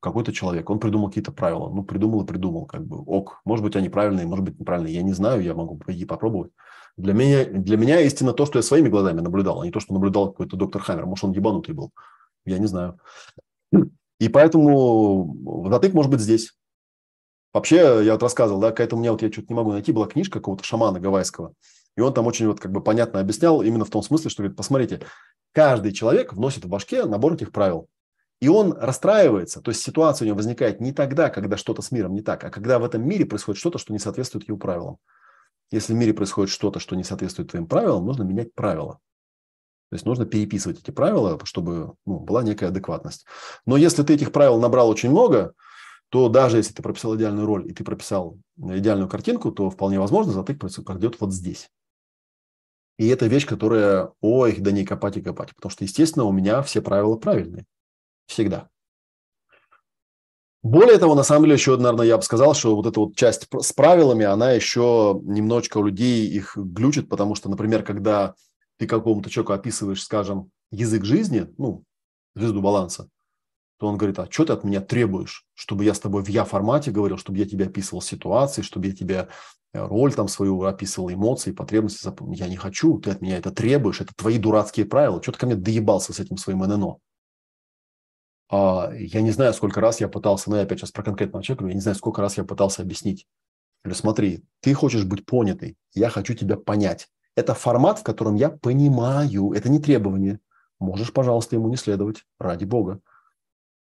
Какой-то 0.00 0.32
человек, 0.32 0.68
он 0.70 0.78
придумал 0.78 1.08
какие-то 1.08 1.32
правила. 1.32 1.68
Ну, 1.68 1.82
придумал 1.82 2.22
и 2.22 2.26
придумал, 2.26 2.66
как 2.66 2.86
бы, 2.86 2.98
ок. 2.98 3.40
Может 3.44 3.64
быть, 3.64 3.76
они 3.76 3.88
правильные, 3.88 4.26
может 4.26 4.44
быть, 4.44 4.58
неправильные. 4.58 4.94
Я 4.94 5.02
не 5.02 5.12
знаю, 5.12 5.42
я 5.42 5.54
могу 5.54 5.76
пойти 5.76 6.04
попробовать. 6.04 6.52
Для 6.96 7.12
меня, 7.12 7.44
для 7.44 7.76
меня 7.76 8.00
истина 8.00 8.32
то, 8.32 8.46
что 8.46 8.58
я 8.58 8.62
своими 8.62 8.88
глазами 8.88 9.20
наблюдал, 9.20 9.60
а 9.60 9.66
не 9.66 9.72
то, 9.72 9.80
что 9.80 9.92
наблюдал 9.92 10.30
какой-то 10.30 10.56
доктор 10.56 10.80
Хаммер. 10.82 11.06
Может, 11.06 11.24
он 11.24 11.32
ебанутый 11.32 11.74
был. 11.74 11.92
Я 12.44 12.58
не 12.58 12.66
знаю. 12.66 12.98
И 14.18 14.28
поэтому 14.28 15.66
затык 15.70 15.92
может 15.92 16.10
быть 16.10 16.20
здесь. 16.20 16.54
Вообще, 17.52 18.02
я 18.04 18.12
вот 18.12 18.22
рассказывал, 18.22 18.60
да, 18.60 18.70
какая-то 18.70 18.96
у 18.96 18.98
меня, 18.98 19.12
вот 19.12 19.22
я 19.22 19.32
что-то 19.32 19.48
не 19.48 19.54
могу 19.54 19.72
найти, 19.72 19.92
была 19.92 20.06
книжка 20.06 20.40
какого-то 20.40 20.64
шамана 20.64 21.00
гавайского. 21.00 21.54
И 21.96 22.00
он 22.00 22.12
там 22.12 22.26
очень 22.26 22.46
вот 22.46 22.60
как 22.60 22.70
бы 22.70 22.82
понятно 22.82 23.20
объяснял 23.20 23.62
именно 23.62 23.84
в 23.84 23.90
том 23.90 24.02
смысле, 24.02 24.30
что 24.30 24.42
говорит, 24.42 24.56
посмотрите, 24.56 25.00
каждый 25.52 25.92
человек 25.92 26.32
вносит 26.34 26.64
в 26.64 26.68
башке 26.68 27.04
набор 27.04 27.34
этих 27.34 27.52
правил. 27.52 27.88
И 28.40 28.48
он 28.48 28.72
расстраивается, 28.72 29.62
то 29.62 29.70
есть 29.70 29.82
ситуация 29.82 30.24
у 30.24 30.26
него 30.26 30.36
возникает 30.36 30.80
не 30.80 30.92
тогда, 30.92 31.30
когда 31.30 31.56
что-то 31.56 31.80
с 31.80 31.90
миром 31.90 32.12
не 32.12 32.20
так, 32.20 32.44
а 32.44 32.50
когда 32.50 32.78
в 32.78 32.84
этом 32.84 33.06
мире 33.06 33.24
происходит 33.24 33.58
что-то, 33.58 33.78
что 33.78 33.92
не 33.92 33.98
соответствует 33.98 34.46
его 34.46 34.58
правилам. 34.58 34.98
Если 35.70 35.94
в 35.94 35.96
мире 35.96 36.12
происходит 36.12 36.50
что-то, 36.50 36.78
что 36.78 36.96
не 36.96 37.02
соответствует 37.02 37.50
твоим 37.50 37.66
правилам, 37.66 38.04
нужно 38.04 38.22
менять 38.24 38.54
правила. 38.54 39.00
То 39.90 39.94
есть 39.94 40.04
нужно 40.04 40.26
переписывать 40.26 40.80
эти 40.80 40.90
правила, 40.90 41.38
чтобы 41.44 41.94
ну, 42.04 42.18
была 42.18 42.42
некая 42.42 42.68
адекватность. 42.68 43.24
Но 43.64 43.76
если 43.76 44.02
ты 44.02 44.14
этих 44.14 44.32
правил 44.32 44.60
набрал 44.60 44.88
очень 44.88 45.10
много, 45.10 45.54
то 46.08 46.28
даже 46.28 46.58
если 46.58 46.74
ты 46.74 46.82
прописал 46.82 47.16
идеальную 47.16 47.46
роль 47.46 47.68
и 47.68 47.72
ты 47.72 47.84
прописал 47.84 48.38
идеальную 48.58 49.08
картинку, 49.08 49.50
то 49.50 49.70
вполне 49.70 49.98
возможно 49.98 50.32
затык 50.32 50.58
пройдет 50.84 51.20
вот 51.20 51.32
здесь. 51.32 51.70
И 52.98 53.08
это 53.08 53.26
вещь, 53.26 53.46
которая, 53.46 54.12
ой, 54.20 54.56
да 54.58 54.70
не 54.70 54.84
копать 54.84 55.16
и 55.18 55.22
копать. 55.22 55.54
Потому 55.54 55.70
что, 55.70 55.84
естественно, 55.84 56.24
у 56.24 56.32
меня 56.32 56.62
все 56.62 56.80
правила 56.80 57.16
правильные. 57.16 57.66
Всегда. 58.26 58.68
Более 60.62 60.98
того, 60.98 61.14
на 61.14 61.22
самом 61.22 61.44
деле, 61.44 61.54
еще, 61.54 61.76
наверное, 61.76 62.06
я 62.06 62.16
бы 62.16 62.24
сказал, 62.24 62.54
что 62.54 62.74
вот 62.74 62.86
эта 62.86 62.98
вот 62.98 63.14
часть 63.14 63.46
с 63.60 63.72
правилами, 63.72 64.24
она 64.24 64.50
еще 64.50 65.20
немножечко 65.22 65.78
у 65.78 65.84
людей 65.84 66.26
их 66.26 66.56
глючит, 66.56 67.08
потому 67.08 67.36
что, 67.36 67.48
например, 67.48 67.84
когда 67.84 68.34
ты 68.78 68.88
какому-то 68.88 69.30
человеку 69.30 69.52
описываешь, 69.52 70.02
скажем, 70.02 70.50
язык 70.72 71.04
жизни, 71.04 71.46
ну, 71.56 71.84
звезду 72.34 72.60
баланса, 72.60 73.08
то 73.78 73.86
он 73.86 73.96
говорит, 73.96 74.18
а 74.18 74.26
что 74.28 74.44
ты 74.44 74.54
от 74.54 74.64
меня 74.64 74.80
требуешь, 74.80 75.44
чтобы 75.54 75.84
я 75.84 75.94
с 75.94 76.00
тобой 76.00 76.24
в 76.24 76.28
я-формате 76.28 76.90
говорил, 76.90 77.18
чтобы 77.18 77.38
я 77.38 77.46
тебе 77.46 77.66
описывал 77.66 78.02
ситуации, 78.02 78.62
чтобы 78.62 78.86
я 78.86 78.92
тебе 78.92 79.28
э, 79.72 79.86
роль 79.86 80.14
там 80.14 80.28
свою 80.28 80.62
описывал, 80.62 81.12
эмоции, 81.12 81.52
потребности. 81.52 82.10
Я 82.34 82.48
не 82.48 82.56
хочу, 82.56 82.98
ты 82.98 83.10
от 83.10 83.20
меня 83.20 83.36
это 83.38 83.50
требуешь, 83.50 84.00
это 84.00 84.14
твои 84.16 84.38
дурацкие 84.38 84.86
правила. 84.86 85.22
Что 85.22 85.32
ты 85.32 85.38
ко 85.38 85.46
мне 85.46 85.56
доебался 85.56 86.12
с 86.12 86.20
этим 86.20 86.38
своим 86.38 86.60
ННО? 86.60 86.96
А, 88.48 88.92
я 88.94 89.22
не 89.22 89.30
знаю, 89.30 89.52
сколько 89.54 89.80
раз 89.80 90.00
я 90.00 90.08
пытался, 90.08 90.50
ну 90.50 90.56
я 90.56 90.62
опять 90.62 90.78
сейчас 90.78 90.92
про 90.92 91.02
конкретного 91.02 91.42
человека, 91.42 91.66
я 91.66 91.74
не 91.74 91.80
знаю, 91.80 91.96
сколько 91.96 92.22
раз 92.22 92.36
я 92.36 92.44
пытался 92.44 92.82
объяснить. 92.82 93.26
Говорю, 93.82 93.98
смотри, 93.98 94.44
ты 94.60 94.74
хочешь 94.74 95.04
быть 95.04 95.26
понятый, 95.26 95.76
я 95.94 96.10
хочу 96.10 96.34
тебя 96.34 96.56
понять. 96.56 97.08
Это 97.34 97.54
формат, 97.54 97.98
в 97.98 98.02
котором 98.02 98.34
я 98.34 98.50
понимаю, 98.50 99.52
это 99.52 99.68
не 99.68 99.78
требование. 99.78 100.40
Можешь, 100.78 101.12
пожалуйста, 101.12 101.56
ему 101.56 101.68
не 101.68 101.76
следовать, 101.76 102.24
ради 102.38 102.64
бога. 102.64 103.00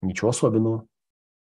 Ничего 0.01 0.31
особенного. 0.31 0.87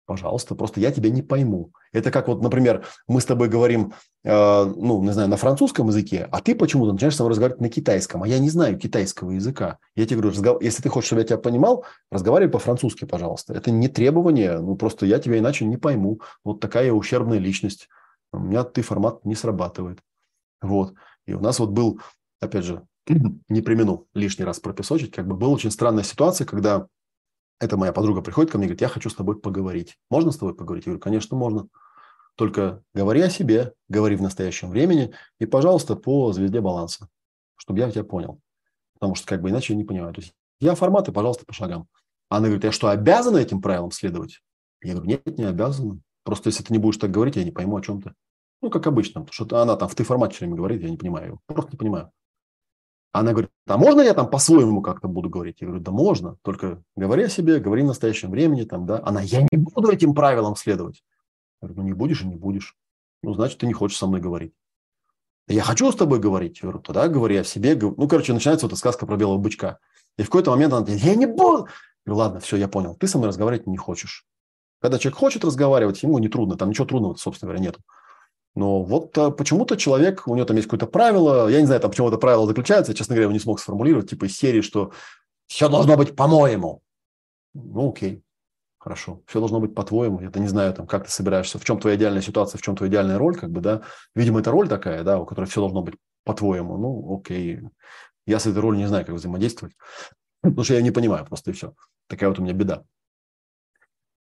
Пожалуйста, 0.09 0.55
просто 0.55 0.79
я 0.79 0.91
тебя 0.91 1.11
не 1.11 1.21
пойму. 1.21 1.69
Это 1.93 2.09
как 2.09 2.27
вот, 2.29 2.41
например, 2.41 2.83
мы 3.07 3.21
с 3.21 3.25
тобой 3.25 3.47
говорим, 3.47 3.93
э, 4.23 4.63
ну, 4.75 5.03
не 5.03 5.13
знаю, 5.13 5.29
на 5.29 5.37
французском 5.37 5.87
языке, 5.89 6.27
а 6.31 6.41
ты 6.41 6.55
почему-то 6.55 6.93
начинаешь 6.93 7.15
со 7.15 7.21
мной 7.21 7.33
разговаривать 7.33 7.61
на 7.61 7.69
китайском, 7.69 8.23
а 8.23 8.27
я 8.27 8.39
не 8.39 8.49
знаю 8.49 8.79
китайского 8.79 9.29
языка. 9.29 9.77
Я 9.95 10.07
тебе 10.07 10.15
говорю, 10.15 10.31
разгов... 10.31 10.63
если 10.63 10.81
ты 10.81 10.89
хочешь, 10.89 11.09
чтобы 11.09 11.21
я 11.21 11.27
тебя 11.27 11.37
понимал, 11.37 11.85
разговаривай 12.09 12.51
по-французски, 12.51 13.05
пожалуйста. 13.05 13.53
Это 13.53 13.69
не 13.69 13.87
требование, 13.87 14.57
ну, 14.57 14.75
просто 14.75 15.05
я 15.05 15.19
тебя 15.19 15.37
иначе 15.37 15.65
не 15.65 15.77
пойму. 15.77 16.21
Вот 16.43 16.59
такая 16.59 16.91
ущербная 16.91 17.37
личность. 17.37 17.87
У 18.33 18.39
меня 18.39 18.63
ты 18.63 18.81
формат 18.81 19.23
не 19.25 19.35
срабатывает. 19.35 19.99
Вот. 20.59 20.95
И 21.27 21.35
у 21.35 21.39
нас 21.39 21.59
вот 21.59 21.69
был, 21.69 22.01
опять 22.41 22.65
же, 22.65 22.81
не 23.47 23.61
примену 23.61 24.07
лишний 24.15 24.43
раз 24.43 24.59
пропесочить, 24.59 25.11
как 25.11 25.27
бы 25.27 25.35
была 25.35 25.53
очень 25.53 25.69
странная 25.69 26.03
ситуация, 26.03 26.47
когда 26.47 26.87
эта 27.59 27.77
моя 27.77 27.91
подруга 27.93 28.21
приходит 28.21 28.51
ко 28.51 28.57
мне 28.57 28.65
и 28.65 28.69
говорит, 28.69 28.81
я 28.81 28.87
хочу 28.87 29.09
с 29.09 29.15
тобой 29.15 29.39
поговорить. 29.39 29.97
Можно 30.09 30.31
с 30.31 30.37
тобой 30.37 30.55
поговорить? 30.55 30.85
Я 30.85 30.91
говорю, 30.91 31.01
конечно, 31.01 31.37
можно. 31.37 31.67
Только 32.35 32.81
говори 32.93 33.21
о 33.21 33.29
себе, 33.29 33.73
говори 33.89 34.15
в 34.15 34.21
настоящем 34.21 34.69
времени 34.69 35.13
и, 35.39 35.45
пожалуйста, 35.45 35.95
по 35.95 36.31
звезде 36.31 36.61
баланса, 36.61 37.09
чтобы 37.57 37.79
я 37.79 37.91
тебя 37.91 38.05
понял. 38.05 38.39
Потому 38.93 39.15
что 39.15 39.27
как 39.27 39.41
бы 39.41 39.49
иначе 39.49 39.73
я 39.73 39.77
не 39.77 39.83
понимаю. 39.83 40.13
То 40.13 40.21
есть 40.21 40.33
я 40.61 40.75
форматы, 40.75 41.11
пожалуйста, 41.11 41.45
по 41.45 41.53
шагам. 41.53 41.87
Она 42.29 42.45
говорит, 42.45 42.63
я 42.63 42.71
что, 42.71 42.89
обязана 42.89 43.37
этим 43.37 43.61
правилам 43.61 43.91
следовать? 43.91 44.41
Я 44.81 44.93
говорю, 44.93 45.09
нет, 45.09 45.37
не 45.37 45.43
обязана. 45.43 45.99
Просто 46.23 46.49
если 46.49 46.63
ты 46.63 46.71
не 46.71 46.79
будешь 46.79 46.97
так 46.97 47.11
говорить, 47.11 47.35
я 47.35 47.43
не 47.43 47.51
пойму, 47.51 47.75
о 47.75 47.81
чем 47.81 48.01
ты. 48.01 48.13
Ну, 48.61 48.69
как 48.69 48.87
обычно, 48.87 49.21
потому 49.21 49.33
что 49.33 49.61
она 49.61 49.75
там 49.75 49.89
в 49.89 49.95
ты 49.95 50.03
формате 50.03 50.35
все 50.35 50.45
время 50.45 50.57
говорит, 50.57 50.81
я 50.81 50.89
не 50.89 50.97
понимаю 50.97 51.27
его. 51.27 51.39
Просто 51.47 51.71
не 51.73 51.77
понимаю. 51.77 52.11
Она 53.11 53.31
говорит, 53.31 53.49
а 53.65 53.77
можно 53.77 54.01
я 54.01 54.13
там 54.13 54.29
по-своему 54.29 54.81
как-то 54.81 55.07
буду 55.07 55.29
говорить? 55.29 55.61
Я 55.61 55.67
говорю, 55.67 55.83
да 55.83 55.91
можно, 55.91 56.37
только 56.43 56.83
говори 56.95 57.23
о 57.23 57.29
себе, 57.29 57.59
говори 57.59 57.81
в 57.81 57.87
настоящем 57.87 58.29
времени. 58.29 58.63
Там, 58.63 58.85
да. 58.85 59.01
Она, 59.03 59.21
я 59.21 59.41
не 59.41 59.57
буду 59.57 59.91
этим 59.91 60.13
правилам 60.13 60.55
следовать. 60.55 61.03
Я 61.61 61.67
говорю, 61.67 61.81
ну 61.81 61.87
не 61.87 61.93
будешь 61.93 62.21
и 62.21 62.27
не 62.27 62.35
будешь. 62.35 62.77
Ну, 63.23 63.33
значит, 63.33 63.57
ты 63.57 63.67
не 63.67 63.73
хочешь 63.73 63.97
со 63.97 64.05
мной 64.05 64.21
говорить. 64.21 64.53
Я 65.47 65.63
хочу 65.63 65.91
с 65.91 65.95
тобой 65.95 66.19
говорить. 66.19 66.59
Я 66.61 66.69
говорю, 66.69 66.79
тогда 66.79 67.07
говори 67.07 67.37
о 67.37 67.43
себе. 67.43 67.75
Ну, 67.75 68.07
короче, 68.07 68.33
начинается 68.33 68.67
вот 68.67 68.73
эта 68.73 68.79
сказка 68.79 69.07
про 69.07 69.17
белого 69.17 69.39
бычка. 69.39 69.79
И 70.17 70.21
в 70.21 70.27
какой-то 70.27 70.51
момент 70.51 70.73
она 70.73 70.83
говорит, 70.83 71.03
я 71.03 71.15
не 71.15 71.25
буду. 71.25 71.65
Я 71.65 72.13
говорю, 72.13 72.19
ладно, 72.19 72.39
все, 72.39 72.57
я 72.57 72.67
понял. 72.67 72.95
Ты 72.95 73.07
со 73.07 73.17
мной 73.17 73.29
разговаривать 73.29 73.65
не 73.65 73.77
хочешь. 73.77 74.27
Когда 74.79 74.99
человек 74.99 75.17
хочет 75.17 75.43
разговаривать, 75.43 76.03
ему 76.03 76.19
не 76.19 76.29
трудно. 76.29 76.55
Там 76.55 76.69
ничего 76.69 76.85
трудного, 76.85 77.15
собственно 77.15 77.51
говоря, 77.51 77.65
нету. 77.65 77.81
Но 78.59 78.83
вот 78.83 79.17
а, 79.17 79.31
почему-то 79.31 79.77
человек, 79.77 80.27
у 80.27 80.35
него 80.35 80.45
там 80.45 80.57
есть 80.57 80.67
какое-то 80.67 80.85
правило, 80.85 81.47
я 81.47 81.61
не 81.61 81.65
знаю, 81.65 81.79
там 81.79 81.91
почему 81.91 82.09
это 82.09 82.17
правило 82.17 82.45
заключается, 82.45 82.91
я, 82.91 82.95
честно 82.95 83.15
говоря, 83.15 83.23
его 83.23 83.31
не 83.31 83.39
смог 83.39 83.61
сформулировать, 83.61 84.09
типа 84.09 84.25
из 84.25 84.37
серии, 84.37 84.59
что 84.59 84.91
все 85.47 85.69
должно 85.69 85.95
быть 85.95 86.13
по-моему. 86.13 86.81
Ну, 87.53 87.91
окей, 87.91 88.21
хорошо, 88.77 89.21
все 89.27 89.39
должно 89.39 89.61
быть 89.61 89.73
по-твоему. 89.73 90.19
Я 90.19 90.29
не 90.35 90.49
знаю, 90.49 90.73
там, 90.73 90.87
как 90.87 91.05
ты 91.05 91.09
собираешься, 91.09 91.57
в 91.57 91.63
чем 91.63 91.79
твоя 91.79 91.95
идеальная 91.95 92.21
ситуация, 92.21 92.59
в 92.59 92.61
чем 92.61 92.75
твоя 92.75 92.91
идеальная 92.91 93.17
роль, 93.17 93.37
как 93.37 93.49
бы, 93.49 93.61
да. 93.61 93.83
Видимо, 94.13 94.41
это 94.41 94.51
роль 94.51 94.67
такая, 94.67 95.03
да, 95.03 95.19
у 95.19 95.25
которой 95.25 95.45
все 95.45 95.61
должно 95.61 95.81
быть 95.81 95.95
по-твоему. 96.25 96.77
Ну, 96.77 97.17
окей. 97.17 97.61
Я 98.27 98.39
с 98.39 98.45
этой 98.45 98.59
ролью 98.59 98.81
не 98.81 98.87
знаю, 98.87 99.05
как 99.05 99.15
взаимодействовать, 99.15 99.73
потому 100.41 100.65
что 100.65 100.73
я 100.73 100.81
не 100.81 100.91
понимаю 100.91 101.25
просто 101.25 101.51
и 101.51 101.53
все. 101.53 101.73
Такая 102.07 102.27
вот 102.27 102.39
у 102.39 102.41
меня 102.41 102.51
беда. 102.53 102.83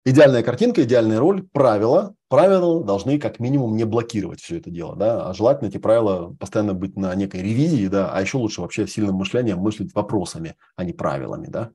Идеальная 0.06 0.42
картинка, 0.42 0.82
идеальная 0.82 1.18
роль, 1.18 1.46
правила. 1.52 2.14
Правила 2.28 2.84
должны 2.84 3.18
как 3.18 3.40
минимум 3.40 3.74
не 3.74 3.84
блокировать 3.84 4.40
все 4.40 4.58
это 4.58 4.70
дело, 4.70 4.96
да, 4.96 5.30
а 5.30 5.32
желательно 5.32 5.68
эти 5.68 5.78
правила 5.78 6.34
постоянно 6.38 6.74
быть 6.74 6.94
на 6.96 7.14
некой 7.14 7.40
ревизии, 7.40 7.86
да, 7.86 8.10
а 8.12 8.20
еще 8.20 8.36
лучше 8.36 8.60
вообще 8.60 8.86
сильным 8.86 9.14
мышлением 9.14 9.60
мыслить 9.60 9.94
вопросами, 9.94 10.56
а 10.76 10.84
не 10.84 10.92
правилами, 10.92 11.46
да. 11.46 11.70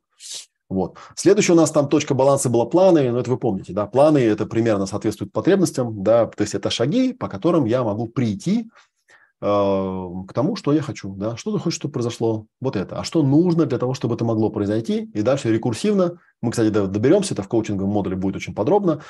Вот. 0.69 0.97
Следующая 1.15 1.53
у 1.53 1.55
нас 1.55 1.71
там 1.71 1.89
точка 1.89 2.13
баланса 2.13 2.49
была 2.49 2.65
планы, 2.65 3.09
ну 3.11 3.17
это 3.17 3.31
вы 3.31 3.37
помните, 3.37 3.73
да, 3.73 3.87
планы 3.87 4.19
это 4.19 4.45
примерно 4.45 4.85
соответствует 4.85 5.31
потребностям, 5.31 6.03
да, 6.03 6.27
то 6.27 6.43
есть 6.43 6.53
это 6.53 6.69
шаги, 6.69 7.13
по 7.13 7.29
которым 7.29 7.65
я 7.65 7.83
могу 7.83 8.07
прийти 8.07 8.69
Э, 9.41 10.09
к 10.27 10.33
тому, 10.33 10.57
что 10.57 10.73
я 10.73 10.81
хочу, 10.81 11.15
да, 11.15 11.37
что 11.37 11.53
ты 11.53 11.59
хочешь, 11.59 11.77
чтобы 11.77 11.93
произошло, 11.93 12.45
вот 12.59 12.75
это, 12.75 12.99
а 12.99 13.03
что 13.05 13.23
нужно 13.23 13.65
для 13.65 13.77
того, 13.77 13.93
чтобы 13.93 14.15
это 14.15 14.25
могло 14.25 14.49
произойти, 14.49 15.09
и 15.13 15.21
дальше 15.21 15.51
рекурсивно, 15.53 16.19
мы, 16.41 16.51
кстати, 16.51 16.69
доберемся, 16.69 17.33
это 17.33 17.43
в 17.43 17.47
коучинговом 17.47 17.91
модуле 17.91 18.15
будет 18.15 18.37
очень 18.37 18.55
подробно, 18.55 19.01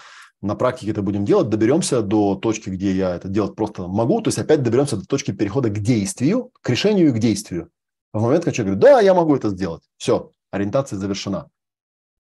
на 0.42 0.56
практике 0.56 0.92
это 0.92 1.02
будем 1.02 1.26
делать, 1.26 1.50
доберемся 1.50 2.02
до 2.02 2.36
точки, 2.36 2.70
где 2.70 2.94
я 2.94 3.16
это 3.16 3.28
делать 3.28 3.56
просто 3.56 3.88
могу, 3.88 4.22
то 4.22 4.30
есть 4.30 4.40
опять 4.40 4.64
доберемся 4.64 4.96
до 4.98 5.06
точки 5.06 5.32
перехода 5.32 5.70
к 5.70 5.80
действию, 5.80 6.52
к 6.62 6.70
решению 6.70 7.10
и 7.10 7.12
к 7.12 7.20
действию. 7.20 7.70
В 8.14 8.22
момент, 8.22 8.46
когда 8.46 8.56
человек 8.56 8.78
говорит, 8.78 8.96
да, 8.96 9.02
я 9.02 9.14
могу 9.14 9.36
это 9.36 9.50
сделать, 9.50 9.84
все, 9.98 10.32
ориентация 10.52 10.98
завершена. 10.98 11.50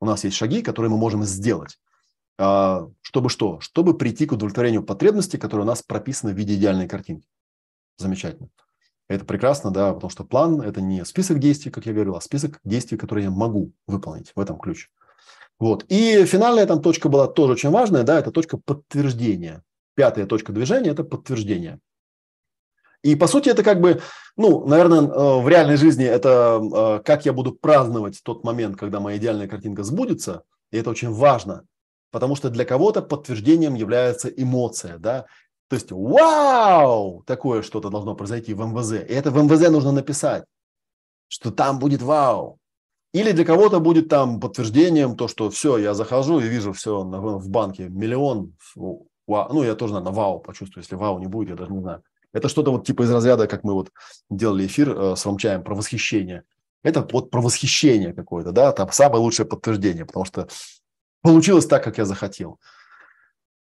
У 0.02 0.06
нас 0.06 0.24
есть 0.24 0.36
шаги, 0.36 0.62
которые 0.62 0.92
мы 0.92 0.98
можем 0.98 1.24
сделать. 1.24 1.78
А, 2.38 2.88
чтобы 3.02 3.30
что? 3.30 3.60
Чтобы 3.60 3.98
прийти 3.98 4.26
к 4.26 4.32
удовлетворению 4.32 4.84
потребностей, 4.84 5.38
которые 5.38 5.66
у 5.66 5.68
нас 5.68 5.82
прописаны 5.82 6.34
в 6.34 6.38
виде 6.38 6.56
идеальной 6.56 6.88
картинки 6.88 7.28
замечательно. 7.98 8.50
Это 9.10 9.26
прекрасно, 9.26 9.72
да, 9.72 9.94
потому 9.94 10.10
что 10.10 10.24
план– 10.24 10.62
это 10.62 10.82
не 10.82 11.04
список 11.04 11.40
действий, 11.40 11.72
как 11.72 11.86
я 11.86 11.94
говорил, 11.94 12.16
а 12.16 12.22
список 12.22 12.60
действий, 12.64 12.98
которые 12.98 13.26
я 13.26 13.32
могу 13.32 13.74
выполнить. 13.88 14.32
В 14.36 14.40
этом 14.40 14.60
ключ. 14.60 14.90
Вот. 15.60 15.86
И 15.90 16.26
финальная 16.26 16.66
там 16.66 16.82
точка 16.82 17.10
была 17.10 17.28
тоже 17.28 17.54
очень 17.54 17.70
важная, 17.70 18.04
да, 18.04 18.20
это 18.20 18.32
точка 18.32 18.58
подтверждения. 18.58 19.64
Пятая 19.96 20.26
точка 20.26 20.54
движения– 20.54 20.90
это 20.92 21.04
подтверждение. 21.04 21.80
И 23.04 23.16
по 23.16 23.28
сути 23.28 23.50
это 23.50 23.64
как 23.64 23.80
бы, 23.82 24.02
ну, 24.36 24.66
наверное, 24.66 25.02
э, 25.02 25.42
в 25.42 25.48
реальной 25.48 25.78
жизни 25.78 26.06
это 26.06 26.62
э, 26.62 27.04
как 27.04 27.26
я 27.26 27.34
буду 27.34 27.54
праздновать 27.54 28.22
тот 28.24 28.44
момент, 28.44 28.78
когда 28.78 29.00
моя 29.00 29.18
идеальная 29.18 29.48
картинка 29.48 29.84
сбудется, 29.84 30.44
и 30.72 30.78
это 30.78 30.90
очень 30.90 31.12
важно, 31.12 31.66
потому 32.12 32.36
что 32.36 32.50
для 32.50 32.66
кого-то 32.66 33.02
подтверждением 33.02 33.76
является 33.76 34.28
эмоция, 34.30 34.98
да, 34.98 35.26
то 35.70 35.76
есть, 35.76 35.92
вау, 35.92 37.24
такое 37.28 37.62
что-то 37.62 37.90
должно 37.90 38.16
произойти 38.16 38.56
в 38.56 38.66
МВЗ. 38.66 38.94
И 38.94 39.14
это 39.14 39.30
в 39.30 39.38
МВЗ 39.38 39.70
нужно 39.70 39.92
написать, 39.92 40.44
что 41.28 41.52
там 41.52 41.78
будет 41.78 42.02
вау. 42.02 42.59
Или 43.12 43.32
для 43.32 43.44
кого-то 43.44 43.80
будет 43.80 44.08
там 44.08 44.40
подтверждением 44.40 45.16
то, 45.16 45.28
что 45.28 45.50
все, 45.50 45.78
я 45.78 45.94
захожу 45.94 46.40
и 46.40 46.48
вижу 46.48 46.74
все 46.74 47.02
в 47.02 47.50
банке, 47.50 47.90
миллион, 47.90 48.54
ну, 48.76 49.64
я 49.64 49.76
тоже, 49.76 49.94
наверное, 49.94 50.16
вау 50.16 50.40
почувствую, 50.40 50.84
если 50.84 50.96
вау 50.96 51.20
не 51.20 51.28
будет, 51.28 51.50
я 51.50 51.56
даже 51.56 51.72
не 51.72 51.80
знаю. 51.80 52.04
Это 52.34 52.50
что-то 52.50 52.72
вот 52.72 52.86
типа 52.86 53.04
из 53.04 53.12
разряда, 53.12 53.48
как 53.48 53.64
мы 53.64 53.74
вот 53.74 53.90
делали 54.30 54.68
эфир 54.68 54.92
э, 54.92 55.16
с 55.16 55.26
Ромчаем 55.26 55.64
про 55.64 55.74
восхищение. 55.74 56.44
Это 56.84 57.06
вот 57.12 57.32
про 57.32 57.42
восхищение 57.42 58.14
какое-то, 58.14 58.52
да, 58.52 58.72
там 58.72 58.92
самое 58.92 59.22
лучшее 59.22 59.48
подтверждение, 59.48 60.06
потому 60.06 60.26
что 60.26 60.48
получилось 61.22 61.66
так, 61.66 61.84
как 61.84 61.98
я 61.98 62.06
захотел. 62.06 62.60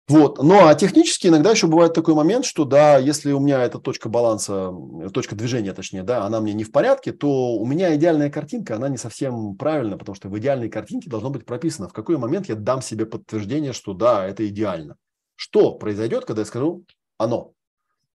Вот. 0.09 0.37
Ну, 0.43 0.67
а 0.67 0.75
технически 0.75 1.27
иногда 1.27 1.51
еще 1.51 1.67
бывает 1.67 1.93
такой 1.93 2.13
момент, 2.13 2.43
что, 2.43 2.65
да, 2.65 2.97
если 2.97 3.31
у 3.31 3.39
меня 3.39 3.63
эта 3.63 3.79
точка 3.79 4.09
баланса, 4.09 4.73
точка 5.13 5.33
движения, 5.33 5.73
точнее, 5.73 6.03
да, 6.03 6.25
она 6.25 6.41
мне 6.41 6.53
не 6.53 6.65
в 6.65 6.73
порядке, 6.73 7.13
то 7.13 7.55
у 7.55 7.65
меня 7.65 7.95
идеальная 7.95 8.29
картинка, 8.29 8.75
она 8.75 8.89
не 8.89 8.97
совсем 8.97 9.55
правильная, 9.55 9.97
потому 9.97 10.15
что 10.15 10.27
в 10.27 10.37
идеальной 10.37 10.69
картинке 10.69 11.09
должно 11.09 11.29
быть 11.29 11.45
прописано, 11.45 11.87
в 11.87 11.93
какой 11.93 12.17
момент 12.17 12.49
я 12.49 12.55
дам 12.55 12.81
себе 12.81 13.05
подтверждение, 13.05 13.71
что 13.71 13.93
да, 13.93 14.27
это 14.27 14.45
идеально. 14.45 14.97
Что 15.35 15.71
произойдет, 15.71 16.25
когда 16.25 16.41
я 16.41 16.45
скажу 16.45 16.83
«оно». 17.17 17.53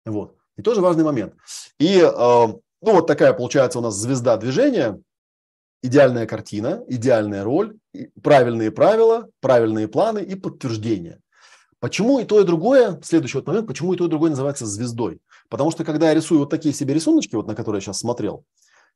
Вот. 0.05 0.35
И 0.57 0.63
тоже 0.63 0.81
важный 0.81 1.05
момент. 1.05 1.35
И, 1.79 1.99
э, 1.99 2.09
ну, 2.09 2.63
вот 2.81 3.07
такая 3.07 3.33
получается 3.33 3.79
у 3.79 3.83
нас 3.83 3.95
звезда 3.95 4.37
движения, 4.37 5.01
идеальная 5.83 6.27
картина, 6.27 6.83
идеальная 6.89 7.45
роль, 7.45 7.77
правильные 8.23 8.73
правила, 8.73 9.29
правильные 9.41 9.87
планы 9.87 10.19
и 10.21 10.35
подтверждения. 10.35 11.21
Почему 11.87 12.19
и 12.19 12.25
то, 12.25 12.41
и 12.41 12.45
другое, 12.45 13.01
следующий 13.05 13.39
вот 13.39 13.47
момент, 13.47 13.69
почему 13.69 13.95
и 13.95 13.97
то, 13.97 14.07
и 14.07 14.09
другое 14.09 14.31
называется 14.31 14.67
звездой? 14.67 15.21
Потому 15.49 15.71
что 15.71 15.85
когда 15.85 16.09
я 16.09 16.15
рисую 16.15 16.41
вот 16.41 16.51
такие 16.51 16.75
себе 16.75 16.93
рисуночки, 16.95 17.37
вот 17.37 17.47
на 17.47 17.55
которые 17.55 17.79
я 17.79 17.81
сейчас 17.81 18.01
смотрел, 18.01 18.45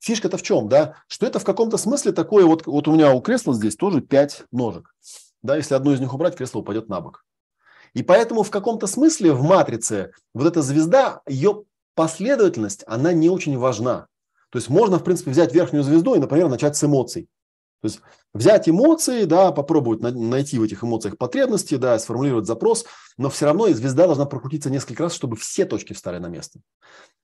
фишка-то 0.01 0.37
в 0.37 0.43
чем, 0.43 0.69
да? 0.69 0.97
Что 1.07 1.27
это 1.27 1.39
в 1.39 1.45
каком-то 1.45 1.77
смысле 1.77 2.11
такое, 2.11 2.45
вот, 2.45 2.67
вот 2.67 2.89
у 2.89 2.93
меня 2.93 3.12
у 3.12 3.21
кресла 3.21 3.55
здесь 3.55 3.77
тоже 3.77 4.01
пять 4.01 4.43
ножек. 4.51 4.93
Да, 5.41 5.57
если 5.57 5.75
одну 5.75 5.93
из 5.93 6.01
них 6.01 6.12
убрать, 6.12 6.35
кресло 6.35 6.59
упадет 6.59 6.89
на 6.89 7.01
бок. 7.01 7.25
И 7.95 8.03
поэтому 8.03 8.43
в 8.43 8.51
каком-то 8.51 8.89
смысле 8.89 9.35
в 9.35 9.43
матрице 9.45 10.11
вот 10.35 10.49
эта 10.49 10.61
звезда, 10.61 11.21
ее 11.29 11.62
последовательность, 11.95 12.83
она 12.89 13.12
не 13.12 13.31
очень 13.31 13.57
важна. 13.57 14.09
То 14.51 14.59
есть 14.59 14.69
можно, 14.69 14.99
в 14.99 15.05
принципе, 15.05 15.31
взять 15.31 15.55
верхнюю 15.55 15.85
звезду 15.85 16.17
и, 16.17 16.19
например, 16.19 16.49
начать 16.49 16.77
с 16.77 16.83
эмоций. 16.83 17.29
То 17.81 17.89
есть 17.89 18.01
взять 18.35 18.69
эмоции, 18.69 19.24
да, 19.24 19.52
попробовать 19.52 20.01
найти 20.02 20.59
в 20.59 20.62
этих 20.62 20.85
эмоциях 20.85 21.16
потребности, 21.16 21.77
да, 21.77 21.98
сформулировать 21.98 22.47
запрос, 22.47 22.85
но 23.16 23.31
все 23.31 23.47
равно 23.47 23.69
звезда 23.69 24.07
должна 24.07 24.27
прокрутиться 24.27 24.70
несколько 24.70 25.05
раз, 25.05 25.15
чтобы 25.15 25.36
все 25.36 25.65
точки 25.65 25.94
встали 25.94 26.19
на 26.19 26.27
место. 26.27 26.61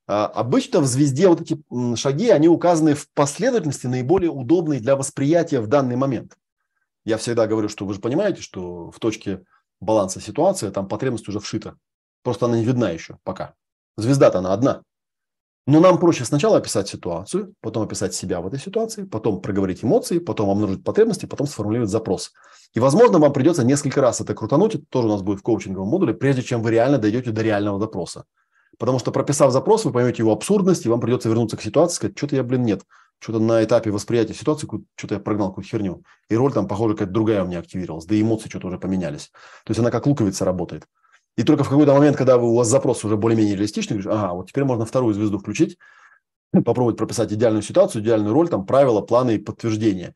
А, 0.06 0.26
обычно 0.26 0.80
в 0.80 0.86
звезде 0.86 1.28
вот 1.28 1.42
эти 1.42 1.62
шаги, 1.96 2.30
они 2.30 2.48
указаны 2.48 2.94
в 2.94 3.08
последовательности 3.12 3.86
наиболее 3.86 4.30
удобные 4.30 4.80
для 4.80 4.96
восприятия 4.96 5.60
в 5.60 5.66
данный 5.66 5.96
момент. 5.96 6.36
Я 7.04 7.18
всегда 7.18 7.46
говорю, 7.46 7.68
что 7.68 7.84
вы 7.84 7.94
же 7.94 8.00
понимаете, 8.00 8.40
что 8.40 8.90
в 8.90 8.98
точке 8.98 9.44
баланса 9.80 10.20
ситуации 10.20 10.70
там 10.70 10.88
потребность 10.88 11.28
уже 11.28 11.40
вшита. 11.40 11.76
Просто 12.22 12.46
она 12.46 12.56
не 12.56 12.64
видна 12.64 12.90
еще 12.90 13.18
пока. 13.24 13.54
Звезда-то 13.96 14.38
она 14.38 14.52
одна. 14.52 14.82
Но 15.66 15.80
нам 15.80 15.98
проще 15.98 16.24
сначала 16.24 16.58
описать 16.58 16.88
ситуацию, 16.88 17.54
потом 17.60 17.82
описать 17.82 18.14
себя 18.14 18.40
в 18.40 18.46
этой 18.46 18.60
ситуации, 18.60 19.02
потом 19.02 19.40
проговорить 19.40 19.82
эмоции, 19.82 20.20
потом 20.20 20.48
обнаружить 20.48 20.84
потребности, 20.84 21.26
потом 21.26 21.48
сформулировать 21.48 21.90
запрос. 21.90 22.32
И, 22.72 22.78
возможно, 22.78 23.18
вам 23.18 23.32
придется 23.32 23.64
несколько 23.64 24.00
раз 24.00 24.20
это 24.20 24.32
крутануть, 24.34 24.76
это 24.76 24.84
тоже 24.88 25.08
у 25.08 25.10
нас 25.10 25.22
будет 25.22 25.40
в 25.40 25.42
коучинговом 25.42 25.88
модуле, 25.88 26.14
прежде 26.14 26.42
чем 26.42 26.62
вы 26.62 26.70
реально 26.70 26.98
дойдете 26.98 27.32
до 27.32 27.42
реального 27.42 27.80
запроса. 27.80 28.26
Потому 28.78 29.00
что 29.00 29.10
прописав 29.10 29.50
запрос, 29.50 29.84
вы 29.84 29.92
поймете 29.92 30.22
его 30.22 30.32
абсурдность, 30.32 30.86
и 30.86 30.88
вам 30.88 31.00
придется 31.00 31.28
вернуться 31.28 31.56
к 31.56 31.62
ситуации 31.62 31.96
сказать, 31.96 32.16
что-то 32.16 32.36
я, 32.36 32.44
блин, 32.44 32.62
нет. 32.62 32.82
Что-то 33.18 33.40
на 33.40 33.64
этапе 33.64 33.90
восприятия 33.90 34.34
ситуации, 34.34 34.68
что-то 34.94 35.14
я 35.14 35.20
прогнал 35.20 35.48
какую-то 35.48 35.70
херню. 35.70 36.02
И 36.28 36.36
роль 36.36 36.52
там, 36.52 36.68
похоже, 36.68 36.94
какая-то 36.94 37.12
другая 37.12 37.42
у 37.42 37.46
меня 37.46 37.58
активировалась, 37.58 38.04
да 38.04 38.14
и 38.14 38.20
эмоции 38.20 38.48
что-то 38.48 38.68
уже 38.68 38.78
поменялись. 38.78 39.30
То 39.64 39.70
есть 39.70 39.80
она 39.80 39.90
как 39.90 40.06
луковица 40.06 40.44
работает. 40.44 40.86
И 41.36 41.42
только 41.42 41.64
в 41.64 41.68
какой-то 41.68 41.92
момент, 41.92 42.16
когда 42.16 42.38
у 42.38 42.54
вас 42.54 42.68
запрос 42.68 43.04
уже 43.04 43.16
более-менее 43.16 43.56
реалистичный, 43.56 43.98
говоришь, 43.98 44.12
ага, 44.12 44.32
вот 44.32 44.48
теперь 44.48 44.64
можно 44.64 44.86
вторую 44.86 45.14
звезду 45.14 45.38
включить, 45.38 45.76
попробовать 46.52 46.96
прописать 46.96 47.32
идеальную 47.32 47.62
ситуацию, 47.62 48.02
идеальную 48.02 48.32
роль, 48.32 48.48
там 48.48 48.64
правила, 48.64 49.02
планы 49.02 49.34
и 49.34 49.38
подтверждения. 49.38 50.14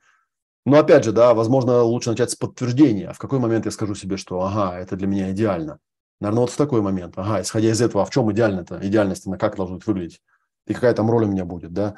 Но 0.65 0.79
опять 0.79 1.05
же, 1.05 1.13
да, 1.13 1.35
возможно, 1.35 1.83
лучше 1.83 2.11
начать 2.11 2.31
с 2.31 2.37
подтверждения. 2.37 3.09
А 3.09 3.13
в 3.13 3.19
какой 3.19 3.39
момент 3.39 3.67
я 3.67 3.71
скажу 3.71 3.95
себе, 3.95 4.17
что 4.17 4.41
ага, 4.43 4.79
это 4.79 4.97
для 4.97 5.07
меня 5.07 5.31
идеально? 5.31 5.79
Наверное, 6.21 6.43
вот 6.43 6.51
в 6.51 6.57
такой 6.57 6.83
момент. 6.83 7.15
Ага, 7.17 7.43
исходя 7.43 7.71
из 7.71 7.81
этого, 7.81 8.03
а 8.03 8.07
в 8.07 8.11
чем 8.11 8.31
идеально-то? 8.31 8.79
Идеальность, 8.83 9.27
она 9.27 9.39
как 9.39 9.57
должна 9.57 9.79
выглядеть? 9.85 10.21
И 10.67 10.75
какая 10.75 10.93
там 10.95 11.11
роль 11.11 11.25
у 11.25 11.29
меня 11.29 11.45
будет, 11.45 11.73
да? 11.73 11.97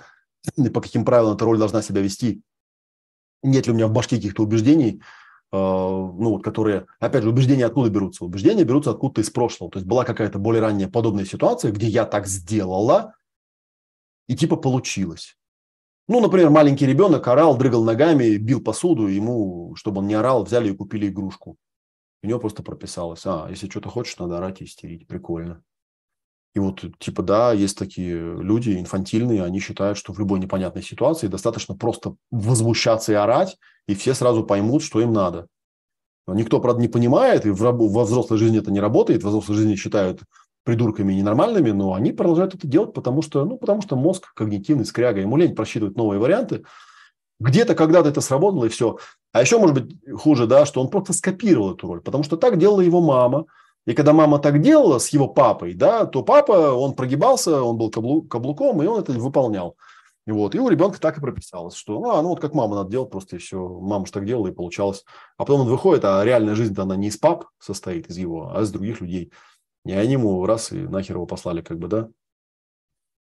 И 0.57 0.69
по 0.69 0.81
каким 0.81 1.05
правилам 1.05 1.35
эта 1.35 1.45
роль 1.45 1.59
должна 1.59 1.83
себя 1.83 2.01
вести? 2.01 2.43
Нет 3.43 3.67
ли 3.67 3.73
у 3.73 3.75
меня 3.75 3.89
в 3.89 3.93
башке 3.93 4.17
каких-то 4.17 4.45
убеждений, 4.45 5.03
ну, 5.53 6.31
вот, 6.31 6.43
которые, 6.43 6.87
опять 6.99 7.23
же, 7.23 7.29
убеждения 7.29 7.67
откуда 7.67 7.91
берутся? 7.91 8.25
Убеждения 8.25 8.65
берутся 8.65 8.91
откуда-то 8.91 9.21
из 9.21 9.31
прошлого. 9.31 9.71
То 9.71 9.79
есть 9.79 9.87
была 9.87 10.05
какая-то 10.05 10.39
более 10.39 10.63
ранняя 10.63 10.89
подобная 10.89 11.27
ситуация, 11.27 11.73
где 11.73 11.87
я 11.87 12.07
так 12.07 12.27
сделала, 12.27 13.15
и 14.29 14.37
типа 14.37 14.57
получилось. 14.57 15.37
Ну, 16.09 16.21
например, 16.21 16.51
маленький 16.51 16.87
ребенок 16.87 17.29
орал, 17.29 17.57
дрыгал 17.57 17.85
ногами, 17.85 18.37
бил 18.37 18.63
посуду, 18.63 19.07
ему, 19.07 19.75
чтобы 19.77 19.99
он 20.01 20.09
не 20.09 20.15
орал, 20.15 20.45
взяли 20.45 20.71
и 20.71 20.77
купили 20.77 21.09
игрушку. 21.09 21.57
У 22.23 22.27
него 22.27 22.39
просто 22.39 22.63
прописалось, 22.63 23.23
а, 23.27 23.47
если 23.51 23.69
что-то 23.69 23.89
хочешь, 23.89 24.19
надо 24.19 24.39
орать 24.39 24.61
и 24.61 24.65
истерить. 24.65 25.07
Прикольно. 25.07 25.63
И 26.55 26.59
вот, 26.59 26.85
типа, 26.99 27.23
да, 27.23 27.53
есть 27.53 27.79
такие 27.79 28.15
люди 28.15 28.79
инфантильные, 28.79 29.43
они 29.43 29.59
считают, 29.59 29.97
что 29.97 30.13
в 30.13 30.19
любой 30.19 30.39
непонятной 30.39 30.83
ситуации 30.83 31.27
достаточно 31.27 31.75
просто 31.75 32.15
возмущаться 32.31 33.13
и 33.13 33.15
орать, 33.15 33.57
и 33.87 33.95
все 33.95 34.13
сразу 34.13 34.45
поймут, 34.45 34.83
что 34.83 35.01
им 35.01 35.13
надо. 35.13 35.47
Но 36.27 36.35
никто, 36.35 36.61
правда, 36.61 36.83
не 36.83 36.89
понимает, 36.89 37.47
и 37.47 37.51
в, 37.51 37.59
во 37.59 38.05
взрослой 38.05 38.37
жизни 38.37 38.59
это 38.59 38.71
не 38.71 38.81
работает, 38.81 39.23
во 39.23 39.31
взрослой 39.31 39.57
жизни 39.57 39.77
считают 39.77 40.21
придурками 40.65 41.15
и 41.15 41.17
ненормальными, 41.17 41.71
но 41.71 41.95
они 41.95 42.13
продолжают 42.13 42.55
это 42.55 42.67
делать, 42.69 42.93
потому 42.93 43.23
что, 43.23 43.45
ну, 43.45 43.57
потому 43.57 43.81
что 43.81 43.97
мозг 43.97 44.33
когнитивный, 44.35 44.85
скряга, 44.85 45.21
ему 45.21 45.37
лень 45.37 45.55
просчитывать 45.55 45.97
новые 45.97 46.21
варианты. 46.21 46.65
Где-то 47.41 47.75
когда-то 47.75 48.11
это 48.11 48.21
сработало, 48.21 48.67
и 48.67 48.69
все. 48.69 48.99
А 49.33 49.41
еще, 49.41 49.59
может 49.59 49.75
быть, 49.75 49.97
хуже, 50.15 50.47
да, 50.47 50.67
что 50.67 50.81
он 50.81 50.91
просто 50.91 51.15
скопировал 51.15 51.75
эту 51.75 51.89
роль, 51.89 52.01
потому 52.03 52.23
что 52.23 52.37
так 52.37 52.59
делала 52.59 52.83
его 52.83 53.01
мама– 53.01 53.47
и 53.87 53.95
когда 53.95 54.13
мама 54.13 54.39
так 54.39 54.61
делала 54.61 54.99
с 54.99 55.09
его 55.09 55.29
папой, 55.29 55.75
да, 55.75 56.07
то 56.07 56.23
папа, 56.23 56.73
он 56.73 56.95
прогибался, 56.95 57.63
он 57.63 57.79
был 57.79 57.91
каблу, 57.91 58.23
каблуком, 58.23 58.83
и 58.83 58.87
он 58.87 59.01
это 59.01 59.13
выполнял. 59.13 59.77
И, 60.25 60.31
вот, 60.31 60.55
и 60.55 60.61
у 60.61 60.69
ребенка 60.69 61.01
так 61.01 61.19
и 61.19 61.21
прописалось, 61.21 61.75
что 61.75 62.13
а, 62.13 62.23
ну 62.23 62.29
вот 62.29 62.41
как 62.41 62.55
мама 62.55 62.77
надо 62.77 62.91
делать, 62.91 63.11
просто 63.11 63.39
все, 63.39 63.59
мама 63.59 64.07
же 64.07 64.13
так 64.13 64.25
делала, 64.25 64.47
и 64.49 64.53
получалось. 64.53 65.05
А 65.37 65.45
потом 65.45 65.63
он 65.63 65.69
выходит, 65.69 66.05
а 66.05 66.25
реальная 66.25 66.55
жизнь 66.55 66.79
она 66.79 66.95
не 66.95 67.09
из 67.09 67.17
пап 67.17 67.47
состоит, 67.59 68.09
из 68.09 68.19
его, 68.19 68.53
а 68.55 68.63
из 68.63 68.71
других 68.71 69.01
людей. 69.01 69.33
И 69.85 69.93
они 69.93 70.13
ему 70.13 70.47
раз 70.47 70.71
и 70.71 70.77
нахер 70.77 71.17
его 71.17 71.27
послали, 71.27 71.61
как 71.61 71.79
бы, 71.79 71.89
да. 71.89 72.09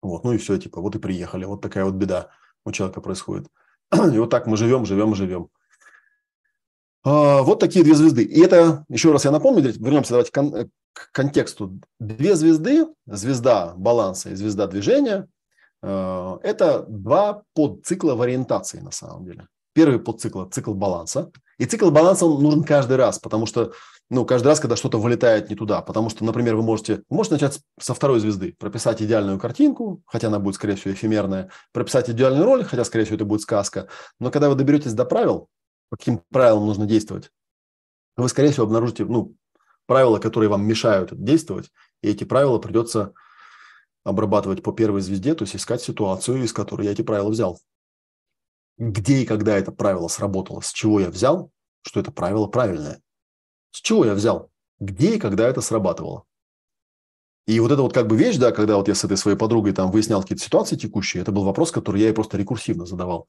Вот, 0.02 0.26
ну 0.26 0.34
и 0.34 0.38
все, 0.38 0.57
типа, 0.57 0.82
вот 0.82 0.95
и 0.95 0.99
приехали, 0.99 1.45
вот 1.45 1.61
такая 1.61 1.86
вот 1.86 1.94
беда 1.94 2.32
у 2.65 2.72
человека 2.74 2.99
происходит. 2.99 3.48
И 3.94 4.20
вот 4.20 4.30
так 4.30 4.48
мы 4.48 4.57
живем, 4.57 4.86
живем, 4.86 5.15
живем. 5.15 5.49
А, 7.03 7.41
вот 7.41 7.59
такие 7.59 7.84
две 7.84 7.95
звезды. 7.95 8.23
И 8.23 8.41
это, 8.41 8.85
еще 8.89 9.11
раз 9.11 9.25
я 9.25 9.31
напомню, 9.31 9.61
вернемся 9.61 10.11
давайте 10.11 10.31
к 10.93 11.11
контексту. 11.11 11.80
Две 11.99 12.35
звезды, 12.35 12.88
звезда 13.05 13.73
баланса 13.75 14.30
и 14.30 14.35
звезда 14.35 14.67
движения, 14.67 15.27
э, 15.81 16.38
это 16.43 16.85
два 16.88 17.43
подцикла 17.53 18.13
в 18.15 18.21
ориентации 18.21 18.80
на 18.80 18.91
самом 18.91 19.25
деле. 19.25 19.47
Первый 19.73 19.99
подцикл– 19.99 20.45
цикл 20.51 20.73
баланса. 20.73 21.31
И 21.57 21.65
цикл 21.65 21.89
баланса 21.89 22.25
нужен 22.25 22.63
каждый 22.63 22.97
раз, 22.97 23.19
потому 23.19 23.47
что 23.47 23.73
ну, 24.09 24.25
каждый 24.25 24.49
раз, 24.49 24.59
когда 24.59 24.75
что-то 24.75 24.99
вылетает 24.99 25.49
не 25.49 25.55
туда. 25.55 25.81
Потому 25.81 26.09
что, 26.09 26.23
например, 26.23 26.55
вы 26.55 26.61
можете, 26.61 27.01
можете 27.09 27.35
начать 27.35 27.59
со 27.80 27.95
второй 27.95 28.19
звезды, 28.19 28.53
прописать 28.59 29.01
идеальную 29.01 29.39
картинку, 29.39 30.03
хотя 30.05 30.27
она 30.27 30.38
будет, 30.38 30.55
скорее 30.55 30.75
всего, 30.75 30.93
эфемерная, 30.93 31.49
прописать 31.71 32.09
идеальную 32.11 32.45
роль, 32.45 32.63
хотя, 32.63 32.84
скорее 32.85 33.05
всего, 33.05 33.15
это 33.15 33.25
будет 33.25 33.41
сказка. 33.41 33.88
Но 34.19 34.30
когда 34.30 34.49
вы 34.49 34.55
доберетесь 34.55 34.93
до 34.93 35.05
правил, 35.05 35.49
по 35.89 35.97
каким 35.97 36.19
правилам 36.30 36.65
нужно 36.65 36.85
действовать, 36.85 37.31
вы, 38.15 38.30
скорее 38.30 38.51
всего, 38.51 38.65
обнаружите 38.65 39.05
ну, 39.05 39.35
правила, 39.85 40.19
которые 40.19 40.49
вам 40.49 40.65
мешают 40.65 41.11
действовать, 41.23 41.72
и 42.01 42.10
эти 42.10 42.23
правила 42.23 42.60
придется 42.60 43.14
обрабатывать 44.03 44.61
по 44.64 44.72
первой 44.73 45.01
звезде, 45.01 45.34
то 45.34 45.43
есть 45.43 45.55
искать 45.55 45.81
ситуацию, 45.81 46.43
из 46.43 46.53
которой 46.53 46.85
я 46.85 46.91
эти 46.91 47.01
правила 47.01 47.30
взял. 47.30 47.60
Где 48.77 49.19
и 49.19 49.26
когда 49.26 49.57
это 49.57 49.72
правило 49.72 50.07
сработало, 50.07 50.61
с 50.61 50.72
чего 50.72 50.99
я 50.99 51.10
взял, 51.10 51.51
что 51.84 51.99
это 51.99 52.11
правило 52.11 52.47
правильное. 52.47 53.01
С 53.72 53.81
чего 53.81 54.05
я 54.05 54.14
взял, 54.14 54.51
где 54.80 55.15
и 55.15 55.19
когда 55.19 55.47
это 55.47 55.61
срабатывало. 55.61 56.26
И 57.45 57.60
вот 57.60 57.72
это 57.72 57.81
вот 57.81 57.93
как 57.93 58.07
бы 58.07 58.15
вещь, 58.15 58.38
да, 58.38 58.51
когда 58.51 58.77
вот 58.77 58.88
я 58.88 58.95
с 58.95 59.03
этой 59.03 59.18
своей 59.18 59.38
подругой 59.38 59.73
там 59.73 59.91
выяснял 59.91 60.22
какие-то 60.22 60.43
ситуации 60.43 60.76
текущие, 60.76 61.22
это 61.22 61.31
был 61.31 61.43
вопрос, 61.43 61.72
который 61.72 62.01
я 62.01 62.07
ей 62.07 62.14
просто 62.14 62.38
рекурсивно 62.38 62.85
задавал 62.85 63.27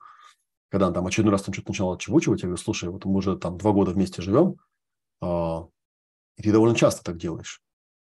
когда 0.75 0.87
она 0.87 0.95
там 0.97 1.07
очередной 1.07 1.31
раз 1.31 1.43
там 1.43 1.55
что-то 1.55 1.71
начала 1.71 1.95
отчевучивать, 1.95 2.43
я 2.43 2.49
говорю, 2.49 2.61
слушай, 2.61 2.89
вот 2.89 3.05
мы 3.05 3.19
уже 3.19 3.37
там 3.37 3.59
два 3.59 3.71
года 3.71 3.93
вместе 3.93 4.23
живем, 4.23 4.57
а, 5.21 5.69
и 6.37 6.43
ты 6.43 6.51
довольно 6.51 6.75
часто 6.75 7.05
так 7.05 7.17
делаешь. 7.17 7.63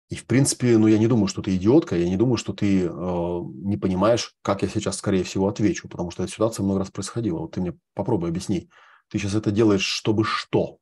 И, 0.07 0.15
в 0.15 0.25
принципе, 0.25 0.77
ну, 0.77 0.87
я 0.87 0.97
не 0.97 1.07
думаю, 1.07 1.27
что 1.27 1.41
ты 1.41 1.53
идиотка, 1.53 1.97
я 1.97 2.07
не 2.07 2.15
думаю, 2.15 2.37
что 2.37 2.53
ты 2.53 2.85
э, 2.85 2.89
не 2.89 3.75
понимаешь, 3.75 4.33
как 4.41 4.61
я 4.61 4.69
сейчас, 4.69 4.95
скорее 4.95 5.25
всего, 5.25 5.49
отвечу, 5.49 5.89
потому 5.89 6.11
что 6.11 6.23
эта 6.23 6.31
ситуация 6.31 6.63
много 6.63 6.79
раз 6.79 6.91
происходила. 6.91 7.39
Вот 7.39 7.51
ты 7.51 7.59
мне 7.59 7.73
попробуй 7.93 8.29
объясни. 8.29 8.69
Ты 9.09 9.19
сейчас 9.19 9.35
это 9.35 9.51
делаешь, 9.51 9.83
чтобы 9.83 10.23
что? 10.23 10.77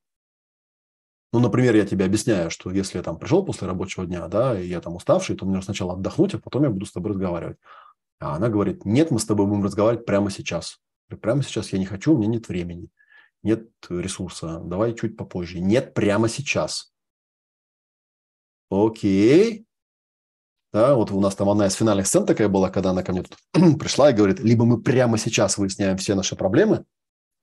Ну, 1.32 1.40
например, 1.40 1.76
я 1.76 1.88
тебе 1.88 2.06
объясняю, 2.06 2.52
что 2.52 2.70
если 2.70 3.00
я 3.00 3.04
там 3.04 3.18
пришел 3.18 3.44
после 3.44 3.68
рабочего 3.68 4.06
дня, 4.06 4.28
да, 4.28 4.62
и 4.62 4.68
я 4.68 4.80
там 4.80 4.96
уставший, 4.96 5.36
то 5.36 5.46
мне 5.46 5.56
нужно 5.56 5.74
сначала 5.74 5.94
отдохнуть, 5.94 6.36
а 6.36 6.38
потом 6.38 6.66
я 6.66 6.70
буду 6.70 6.86
с 6.86 6.92
тобой 6.92 7.14
разговаривать. 7.14 7.58
А 8.20 8.36
она 8.36 8.50
говорит, 8.50 8.86
нет, 8.86 9.10
мы 9.10 9.18
с 9.18 9.26
тобой 9.26 9.48
будем 9.48 9.64
разговаривать 9.64 10.06
прямо 10.06 10.30
сейчас. 10.30 10.80
Прямо 11.22 11.44
сейчас 11.44 11.72
я 11.74 11.80
не 11.80 11.86
хочу, 11.86 12.14
у 12.14 12.18
меня 12.18 12.30
нет 12.30 12.48
времени, 12.48 12.90
нет 13.44 13.70
ресурса, 13.90 14.60
давай 14.60 14.96
чуть 14.96 15.16
попозже. 15.16 15.60
Нет, 15.60 15.94
прямо 15.94 16.28
сейчас. 16.28 16.94
Окей. 18.72 19.66
Да, 20.72 20.96
вот 20.96 21.12
у 21.12 21.22
нас 21.22 21.36
там 21.36 21.50
одна 21.50 21.68
из 21.68 21.76
финальных 21.76 22.08
сцен 22.08 22.26
такая 22.26 22.50
была, 22.50 22.72
когда 22.72 22.90
она 22.90 23.04
ко 23.04 23.12
мне 23.12 23.22
тут 23.22 23.38
пришла 23.80 24.10
и 24.10 24.14
говорит, 24.14 24.40
либо 24.40 24.66
мы 24.66 24.82
прямо 24.82 25.20
сейчас 25.20 25.60
выясняем 25.60 25.98
все 25.98 26.16
наши 26.16 26.36
проблемы, 26.36 26.84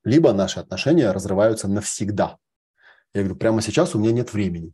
либо 0.03 0.33
наши 0.33 0.59
отношения 0.59 1.13
разрываются 1.13 1.69
навсегда. 1.69 2.39
Я 3.15 3.23
говорю, 3.23 3.37
прямо 3.37 3.63
сейчас 3.63 3.95
у 3.95 4.01
меня 4.01 4.11
нет 4.11 4.33
времени. 4.33 4.73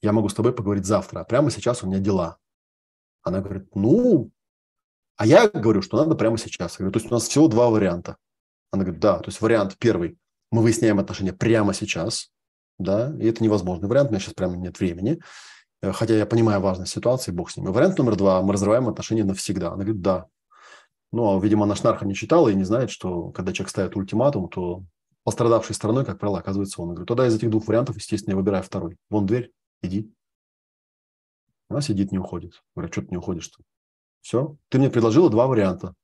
Я 0.00 0.12
могу 0.12 0.28
с 0.28 0.34
тобой 0.34 0.52
поговорить 0.52 0.84
завтра, 0.84 1.20
а 1.20 1.24
прямо 1.24 1.50
сейчас 1.50 1.82
у 1.82 1.88
меня 1.88 1.98
дела. 1.98 2.38
Она 3.22 3.40
говорит, 3.40 3.74
ну, 3.74 4.30
а 5.16 5.26
я 5.26 5.48
говорю, 5.48 5.82
что 5.82 5.96
надо 5.96 6.14
прямо 6.14 6.38
сейчас. 6.38 6.74
Я 6.74 6.84
говорю, 6.84 6.92
то 6.92 6.98
есть 6.98 7.10
у 7.10 7.14
нас 7.14 7.26
всего 7.26 7.48
два 7.48 7.70
варианта. 7.70 8.16
Она 8.70 8.84
говорит, 8.84 9.00
да, 9.00 9.18
то 9.18 9.28
есть 9.28 9.40
вариант 9.40 9.76
первый, 9.78 10.18
мы 10.50 10.62
выясняем 10.62 10.98
отношения 10.98 11.32
прямо 11.32 11.72
сейчас, 11.72 12.30
да, 12.78 13.14
и 13.18 13.26
это 13.26 13.42
невозможный 13.42 13.88
вариант, 13.88 14.08
у 14.08 14.12
меня 14.12 14.20
сейчас 14.20 14.34
прямо 14.34 14.56
нет 14.56 14.78
времени, 14.78 15.20
э, 15.82 15.92
хотя 15.92 16.14
я 16.14 16.26
понимаю 16.26 16.60
важность 16.60 16.92
ситуации, 16.92 17.32
бог 17.32 17.50
с 17.50 17.56
ним. 17.56 17.72
Вариант 17.72 17.98
номер 17.98 18.16
два, 18.16 18.42
мы 18.42 18.52
разрываем 18.52 18.88
отношения 18.88 19.24
навсегда. 19.24 19.68
Она 19.68 19.84
говорит, 19.84 20.02
да. 20.02 20.26
Ну, 21.12 21.38
а, 21.38 21.42
видимо, 21.42 21.64
она 21.64 21.76
Шнарха 21.76 22.04
не 22.04 22.14
читала 22.14 22.48
и 22.48 22.54
не 22.54 22.64
знает, 22.64 22.90
что 22.90 23.30
когда 23.30 23.52
человек 23.52 23.70
ставит 23.70 23.96
ультиматум, 23.96 24.48
то 24.48 24.84
пострадавшей 25.24 25.74
стороной, 25.74 26.04
как 26.04 26.18
правило, 26.18 26.40
оказывается 26.40 26.82
он. 26.82 26.88
Я 26.88 26.94
говорю, 26.94 27.06
тогда 27.06 27.26
из 27.26 27.34
этих 27.34 27.50
двух 27.50 27.66
вариантов, 27.68 27.96
естественно, 27.96 28.32
я 28.32 28.36
выбираю 28.36 28.62
второй. 28.62 28.96
Вон 29.08 29.24
дверь, 29.26 29.50
иди. 29.82 30.12
Она 31.68 31.80
сидит, 31.80 32.12
не 32.12 32.18
уходит. 32.18 32.62
Говорю, 32.74 32.92
что 32.92 33.02
ты 33.02 33.08
не 33.10 33.16
уходишь-то? 33.16 33.62
Все. 34.26 34.56
Ты 34.70 34.80
мне 34.80 34.90
предложила 34.90 35.30
два 35.30 35.46
варианта. 35.46 35.94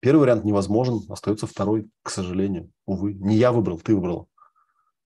Первый 0.00 0.20
вариант 0.20 0.44
невозможен, 0.44 1.00
остается 1.08 1.46
второй, 1.46 1.88
к 2.02 2.10
сожалению. 2.10 2.70
Увы, 2.84 3.14
не 3.14 3.36
я 3.36 3.52
выбрал, 3.52 3.80
ты 3.80 3.94
выбрал. 3.94 4.28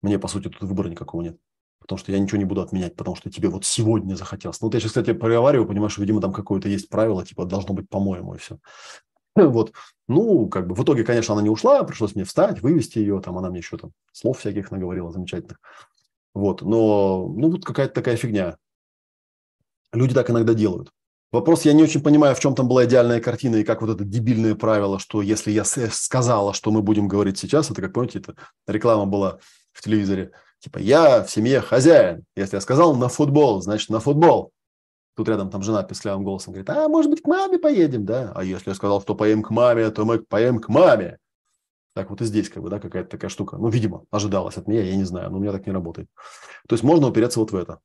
Мне, 0.01 0.16
по 0.16 0.28
сути, 0.28 0.44
тут 0.44 0.60
выбора 0.60 0.86
никакого 0.89 1.22
нет. 1.22 1.36
Потому 1.80 1.98
что 1.98 2.12
я 2.12 2.20
ничего 2.20 2.39
не 2.39 2.44
буду 2.44 2.60
отменять, 2.60 2.94
потому 2.94 3.16
что 3.16 3.32
тебе 3.32 3.48
вот 3.48 3.64
сегодня 3.64 4.14
захотелось. 4.14 4.60
Ну, 4.60 4.68
вот 4.68 4.74
я 4.74 4.78
сейчас, 4.78 4.93
кстати, 4.93 5.12
проговариваю, 5.12 5.66
понимаю, 5.66 5.90
что, 5.90 6.02
видимо, 6.02 6.20
там 6.20 6.32
какое-то 6.32 6.68
есть 6.68 6.89
правило, 6.89 7.26
типа, 7.26 7.47
должно 7.47 7.74
быть 7.74 7.89
по-моему, 7.89 8.36
и 8.36 8.39
все. 8.39 8.59
Вот, 9.34 9.72
ну, 10.06 10.48
как 10.48 10.68
бы 10.68 10.76
в 10.76 10.84
итоге, 10.84 11.02
конечно, 11.02 11.34
она 11.34 11.43
не 11.43 11.51
ушла, 11.51 11.82
пришлось 11.82 12.14
мне 12.14 12.22
встать, 12.22 12.62
вывести 12.62 13.01
ее, 13.01 13.20
там 13.20 13.39
она 13.39 13.51
мне 13.51 13.59
еще 13.59 13.76
там 13.76 13.90
слов 14.12 14.39
всяких 14.39 14.70
наговорила 14.70 15.10
замечательных. 15.10 15.59
Вот, 16.32 16.62
но, 16.62 17.26
ну, 17.26 17.51
вот 17.51 17.64
какая-то 17.64 17.93
такая 17.93 18.14
фигня. 18.16 18.56
Люди 19.93 20.14
так 20.14 20.30
иногда 20.30 20.55
делают. 20.55 20.93
Вопрос, 21.32 21.64
я 21.64 21.72
не 21.72 21.82
очень 21.82 22.02
понимаю, 22.02 22.34
в 22.34 22.40
чем 22.40 22.54
там 22.54 22.68
была 22.68 22.84
идеальная 22.84 23.18
картина 23.18 23.56
и 23.56 23.64
как 23.64 23.80
вот 23.80 23.88
это 23.88 24.04
дебильное 24.04 24.54
правило, 24.54 24.98
что 24.98 25.22
если 25.22 25.50
я 25.50 25.64
сказала, 25.64 26.52
что 26.52 26.70
мы 26.70 26.82
будем 26.82 27.09
говорить 27.09 27.38
сейчас, 27.38 27.70
это, 27.70 27.80
как 27.80 27.94
помните, 27.94 28.18
это 28.18 28.36
реклама 28.66 29.06
была 29.06 29.38
в 29.72 29.80
телевизоре, 29.80 30.32
типа 30.59 30.76
«я 30.76 31.24
в 31.24 31.30
семье 31.30 31.62
хозяин». 31.62 32.24
Если 32.36 32.56
я 32.56 32.60
сказал 32.60 32.94
«на 32.94 33.09
футбол», 33.09 33.62
значит 33.62 33.88
«на 33.88 33.98
футбол». 33.98 34.52
Тут 35.16 35.26
рядом 35.28 35.48
там 35.48 35.62
жена 35.62 35.82
песклявым 35.82 36.22
голосом 36.22 36.52
говорит, 36.52 36.68
а 36.68 36.86
может 36.88 37.10
быть 37.10 37.22
к 37.22 37.26
маме 37.26 37.59
поедем, 37.59 38.04
да? 38.04 38.32
А 38.34 38.44
если 38.44 38.68
я 38.68 38.74
сказал, 38.74 39.00
что 39.00 39.14
поем 39.14 39.42
к 39.42 39.48
маме, 39.48 39.90
то 39.90 40.04
мы 40.04 40.18
поем 40.18 40.59
к 40.59 40.68
маме. 40.68 41.16
Так 41.94 42.10
вот 42.10 42.20
и 42.20 42.26
здесь 42.26 42.50
как 42.50 42.62
бы, 42.62 42.68
да, 42.68 42.78
какая-то 42.78 43.09
такая 43.09 43.30
штука. 43.30 43.56
Ну, 43.56 43.68
видимо, 43.68 44.04
ожидалась 44.10 44.59
от 44.59 44.68
меня, 44.68 44.82
я 44.82 44.96
не 44.96 45.04
знаю, 45.04 45.30
но 45.30 45.38
у 45.38 45.40
меня 45.40 45.52
так 45.52 45.66
не 45.66 45.72
работает. 45.72 46.09
То 46.68 46.74
есть 46.74 46.82
можно 46.82 47.09
упереться 47.09 47.40
вот 47.40 47.52
в 47.52 47.56
это 47.56 47.78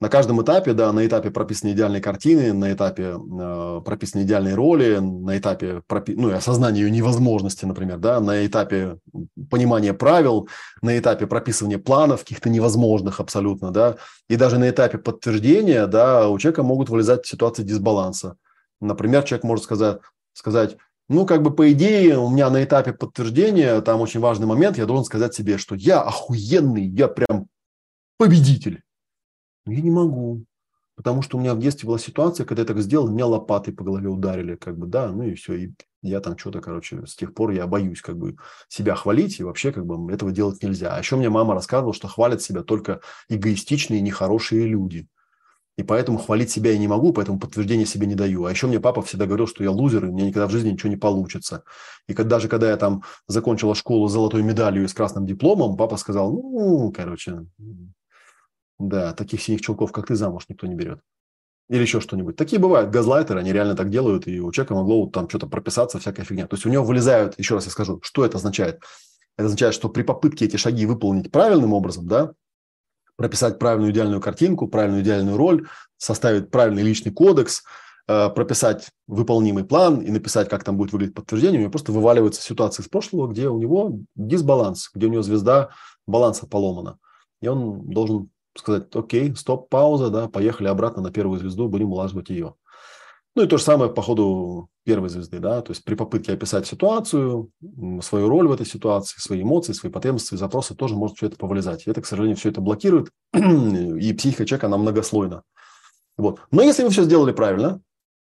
на 0.00 0.08
каждом 0.08 0.42
этапе, 0.42 0.72
да, 0.72 0.92
на 0.92 1.06
этапе 1.06 1.30
прописаны 1.30 1.72
идеальные 1.72 2.02
картины, 2.02 2.52
на 2.52 2.72
этапе 2.72 3.16
э, 3.16 3.80
прописаны 3.84 4.22
идеальные 4.22 4.54
роли, 4.54 4.98
на 4.98 5.38
этапе 5.38 5.82
пропи- 5.88 6.14
ну, 6.16 6.34
осознания 6.34 6.80
ее 6.80 6.90
невозможности, 6.90 7.64
например, 7.64 7.98
да, 7.98 8.20
на 8.20 8.44
этапе 8.44 8.98
понимания 9.50 9.94
правил, 9.94 10.48
на 10.82 10.98
этапе 10.98 11.26
прописывания 11.26 11.78
планов 11.78 12.20
каких-то 12.20 12.50
невозможных 12.50 13.20
абсолютно, 13.20 13.70
да, 13.70 13.96
и 14.28 14.36
даже 14.36 14.58
на 14.58 14.68
этапе 14.68 14.98
подтверждения, 14.98 15.86
да, 15.86 16.28
у 16.28 16.38
человека 16.38 16.62
могут 16.62 16.90
вылезать 16.90 17.26
ситуации 17.26 17.62
дисбаланса. 17.62 18.36
Например, 18.80 19.22
человек 19.22 19.44
может 19.44 19.64
сказать, 19.64 20.00
сказать 20.34 20.76
ну, 21.08 21.26
как 21.26 21.42
бы 21.42 21.54
по 21.54 21.70
идее, 21.72 22.18
у 22.18 22.30
меня 22.30 22.48
на 22.48 22.64
этапе 22.64 22.92
подтверждения, 22.92 23.80
там 23.82 24.00
очень 24.00 24.20
важный 24.20 24.46
момент, 24.46 24.78
я 24.78 24.86
должен 24.86 25.04
сказать 25.04 25.34
себе, 25.34 25.58
что 25.58 25.74
я 25.74 26.00
охуенный, 26.00 26.86
я 26.86 27.08
прям 27.08 27.48
победитель. 28.16 28.83
Но 29.66 29.72
я 29.72 29.80
не 29.80 29.90
могу, 29.90 30.44
потому 30.96 31.22
что 31.22 31.36
у 31.36 31.40
меня 31.40 31.54
в 31.54 31.58
детстве 31.58 31.86
была 31.86 31.98
ситуация, 31.98 32.46
когда 32.46 32.62
я 32.62 32.66
так 32.66 32.80
сделал, 32.80 33.08
меня 33.08 33.26
лопатой 33.26 33.74
по 33.74 33.84
голове 33.84 34.08
ударили, 34.08 34.56
как 34.56 34.78
бы, 34.78 34.86
да, 34.86 35.10
ну 35.10 35.22
и 35.24 35.34
все, 35.34 35.54
и 35.54 35.72
я 36.02 36.20
там 36.20 36.36
что-то, 36.36 36.60
короче, 36.60 37.06
с 37.06 37.16
тех 37.16 37.32
пор 37.32 37.50
я 37.50 37.66
боюсь 37.66 38.02
как 38.02 38.18
бы 38.18 38.36
себя 38.68 38.94
хвалить, 38.94 39.40
и 39.40 39.42
вообще 39.44 39.72
как 39.72 39.86
бы 39.86 40.12
этого 40.12 40.32
делать 40.32 40.62
нельзя. 40.62 40.94
А 40.94 40.98
еще 40.98 41.16
мне 41.16 41.30
мама 41.30 41.54
рассказывала, 41.54 41.94
что 41.94 42.08
хвалят 42.08 42.42
себя 42.42 42.62
только 42.62 43.00
эгоистичные, 43.30 44.02
нехорошие 44.02 44.66
люди. 44.66 45.08
И 45.76 45.82
поэтому 45.82 46.18
хвалить 46.18 46.50
себя 46.50 46.70
я 46.70 46.78
не 46.78 46.86
могу, 46.86 47.12
поэтому 47.12 47.40
подтверждения 47.40 47.86
себе 47.86 48.06
не 48.06 48.14
даю. 48.14 48.44
А 48.44 48.50
еще 48.50 48.68
мне 48.68 48.78
папа 48.78 49.02
всегда 49.02 49.26
говорил, 49.26 49.48
что 49.48 49.64
я 49.64 49.72
лузер, 49.72 50.04
и 50.04 50.08
меня 50.08 50.26
никогда 50.26 50.46
в 50.46 50.50
жизни 50.50 50.70
ничего 50.70 50.90
не 50.90 50.96
получится. 50.96 51.64
И 52.06 52.14
когда, 52.14 52.36
даже 52.36 52.48
когда 52.48 52.68
я 52.68 52.76
там 52.76 53.02
закончила 53.26 53.74
школу 53.74 54.08
с 54.08 54.12
золотой 54.12 54.42
медалью 54.42 54.84
и 54.84 54.88
с 54.88 54.94
красным 54.94 55.26
дипломом, 55.26 55.76
папа 55.76 55.96
сказал, 55.96 56.32
ну, 56.32 56.92
короче, 56.94 57.46
да, 58.78 59.12
таких 59.12 59.42
синих 59.42 59.60
чулков, 59.60 59.92
как 59.92 60.06
ты, 60.06 60.14
замуж 60.14 60.44
никто 60.48 60.66
не 60.66 60.74
берет. 60.74 61.00
Или 61.70 61.82
еще 61.82 62.00
что-нибудь. 62.00 62.36
Такие 62.36 62.60
бывают, 62.60 62.90
газлайтеры, 62.90 63.40
они 63.40 63.52
реально 63.52 63.74
так 63.74 63.88
делают, 63.88 64.26
и 64.28 64.40
у 64.40 64.52
человека 64.52 64.74
могло 64.74 65.06
там 65.06 65.28
что-то 65.28 65.46
прописаться, 65.46 65.98
всякая 65.98 66.24
фигня. 66.24 66.46
То 66.46 66.56
есть 66.56 66.66
у 66.66 66.68
него 66.68 66.84
вылезают, 66.84 67.38
еще 67.38 67.54
раз 67.54 67.64
я 67.64 67.70
скажу, 67.70 68.00
что 68.02 68.24
это 68.24 68.36
означает? 68.36 68.82
Это 69.36 69.46
означает, 69.46 69.74
что 69.74 69.88
при 69.88 70.02
попытке 70.02 70.44
эти 70.44 70.56
шаги 70.56 70.84
выполнить 70.84 71.32
правильным 71.32 71.72
образом, 71.72 72.06
да, 72.06 72.32
прописать 73.16 73.58
правильную 73.58 73.92
идеальную 73.92 74.20
картинку, 74.20 74.68
правильную 74.68 75.02
идеальную 75.02 75.36
роль, 75.36 75.66
составить 75.96 76.50
правильный 76.50 76.82
личный 76.82 77.12
кодекс, 77.12 77.62
э, 78.08 78.28
прописать 78.28 78.90
выполнимый 79.06 79.64
план 79.64 80.00
и 80.00 80.10
написать, 80.10 80.50
как 80.50 80.64
там 80.64 80.76
будет 80.76 80.92
выглядеть 80.92 81.14
подтверждение, 81.14 81.58
у 81.58 81.62
него 81.62 81.70
просто 81.70 81.92
вываливается 81.92 82.42
ситуация 82.42 82.82
из 82.82 82.88
прошлого, 82.88 83.28
где 83.28 83.48
у 83.48 83.58
него 83.58 84.00
дисбаланс, 84.16 84.90
где 84.94 85.06
у 85.06 85.10
него 85.10 85.22
звезда 85.22 85.70
баланса 86.06 86.46
поломана. 86.46 86.98
И 87.40 87.48
он 87.48 87.88
должен 87.88 88.30
сказать, 88.54 88.94
окей, 88.94 89.34
стоп, 89.36 89.68
пауза, 89.68 90.10
да, 90.10 90.28
поехали 90.28 90.68
обратно 90.68 91.02
на 91.02 91.10
первую 91.10 91.40
звезду, 91.40 91.68
будем 91.68 91.92
улаживать 91.92 92.30
ее. 92.30 92.54
Ну 93.36 93.42
и 93.42 93.48
то 93.48 93.58
же 93.58 93.64
самое 93.64 93.92
по 93.92 94.00
ходу 94.00 94.68
первой 94.84 95.08
звезды, 95.08 95.40
да, 95.40 95.60
то 95.60 95.72
есть 95.72 95.84
при 95.84 95.96
попытке 95.96 96.32
описать 96.32 96.66
ситуацию, 96.66 97.50
свою 98.00 98.28
роль 98.28 98.46
в 98.46 98.52
этой 98.52 98.64
ситуации, 98.64 99.20
свои 99.20 99.42
эмоции, 99.42 99.72
свои 99.72 99.90
потребности, 99.90 100.36
запросы 100.36 100.74
тоже 100.74 100.94
может 100.94 101.16
все 101.16 101.26
это 101.26 101.36
повылезать. 101.36 101.86
И 101.86 101.90
это, 101.90 102.00
к 102.00 102.06
сожалению, 102.06 102.36
все 102.36 102.50
это 102.50 102.60
блокирует, 102.60 103.10
и 103.34 104.12
психика 104.12 104.46
человека, 104.46 104.66
она 104.66 104.76
многослойна. 104.76 105.42
Вот. 106.16 106.40
Но 106.52 106.62
если 106.62 106.84
вы 106.84 106.90
все 106.90 107.02
сделали 107.02 107.32
правильно, 107.32 107.80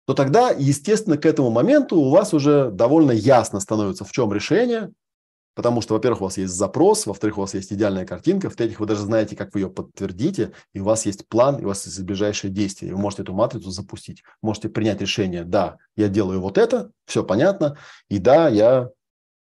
то 0.07 0.15
тогда, 0.15 0.51
естественно, 0.51 1.19
к 1.19 1.27
этому 1.27 1.51
моменту 1.51 1.97
у 1.97 2.11
вас 2.11 2.33
уже 2.33 2.71
довольно 2.71 3.13
ясно 3.13 3.61
становится, 3.61 4.05
в 4.05 4.13
чем 4.13 4.33
решение, 4.33 4.93
Потому 5.57 5.81
что, 5.81 5.95
во-первых, 5.95 6.21
у 6.21 6.25
вас 6.25 6.37
есть 6.37 6.53
запрос, 6.53 7.07
во-вторых, 7.07 7.39
у 7.39 7.41
вас 7.41 7.55
есть 7.55 7.73
идеальная 7.73 8.05
картинка, 8.05 8.51
в-третьих, 8.51 8.79
вы 8.79 8.85
даже 8.85 9.01
знаете, 9.01 9.35
как 9.35 9.55
вы 9.55 9.61
ее 9.61 9.71
подтвердите, 9.71 10.53
и 10.75 10.81
у 10.81 10.85
вас 10.85 11.07
есть 11.07 11.27
план, 11.29 11.57
и 11.57 11.65
у 11.65 11.69
вас 11.69 11.87
есть 11.87 11.99
ближайшие 12.03 12.51
действия. 12.51 12.89
И 12.89 12.93
вы 12.93 12.99
можете 12.99 13.23
эту 13.23 13.33
матрицу 13.33 13.71
запустить. 13.71 14.23
Можете 14.43 14.69
принять 14.69 15.01
решение, 15.01 15.45
да, 15.45 15.79
я 15.97 16.09
делаю 16.09 16.43
вот 16.43 16.59
это, 16.59 16.91
все 17.07 17.25
понятно, 17.25 17.79
и 18.11 18.19
да, 18.19 18.49
я 18.49 18.91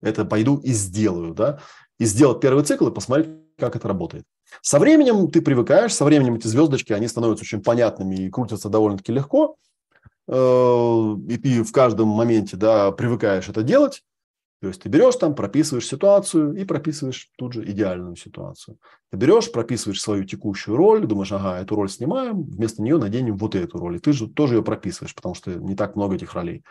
это 0.02 0.26
пойду 0.26 0.58
и 0.58 0.72
сделаю, 0.72 1.36
да, 1.36 1.60
и 2.00 2.06
сделать 2.06 2.42
первый 2.42 2.64
цикл 2.64 2.88
и 2.88 2.92
посмотреть, 2.92 3.30
как 3.60 3.76
это 3.76 3.88
работает. 3.88 4.26
Со 4.64 4.80
временем 4.80 5.30
ты 5.30 5.40
привыкаешь, 5.40 5.94
со 5.94 6.04
временем 6.04 6.34
эти 6.34 6.48
звездочки, 6.48 6.94
они 6.94 7.08
становятся 7.08 7.44
очень 7.44 7.62
понятными 7.62 8.16
и 8.16 8.30
крутятся 8.32 8.70
довольно-таки 8.70 9.14
легко, 9.14 9.56
э, 10.28 11.16
и 11.30 11.38
ты 11.38 11.64
в 11.64 11.72
каждом 11.72 12.08
моменте, 12.08 12.58
да, 12.58 12.92
привыкаешь 12.92 13.48
это 13.48 13.62
делать, 13.62 14.02
то 14.62 14.68
есть 14.68 14.84
ты 14.84 14.90
берешь 14.90 15.16
там, 15.16 15.34
прописываешь 15.34 15.88
ситуацию 15.88 16.54
и 16.54 16.64
прописываешь 16.66 17.30
тут 17.36 17.54
же 17.54 17.66
идеальную 17.66 18.16
ситуацию. 18.16 18.78
Ты 19.10 19.18
берешь, 19.18 19.52
прописываешь 19.52 20.00
свою 20.00 20.24
текущую 20.24 20.78
роль, 20.78 21.08
думаешь, 21.08 21.32
ага, 21.32 21.60
эту 21.60 21.76
роль 21.76 21.90
снимаем, 21.90 22.44
вместо 22.44 22.84
нее 22.84 23.00
наденем 23.00 23.38
вот 23.38 23.56
эту 23.56 23.80
роль. 23.80 23.96
И 23.96 24.00
ты 24.00 24.14
же 24.14 24.28
тоже 24.28 24.58
ее 24.58 24.64
прописываешь, 24.64 25.16
потому 25.16 25.34
что 25.34 25.52
не 25.56 25.76
так 25.76 25.96
много 25.96 26.14
этих 26.14 26.36
ролей. 26.36 26.64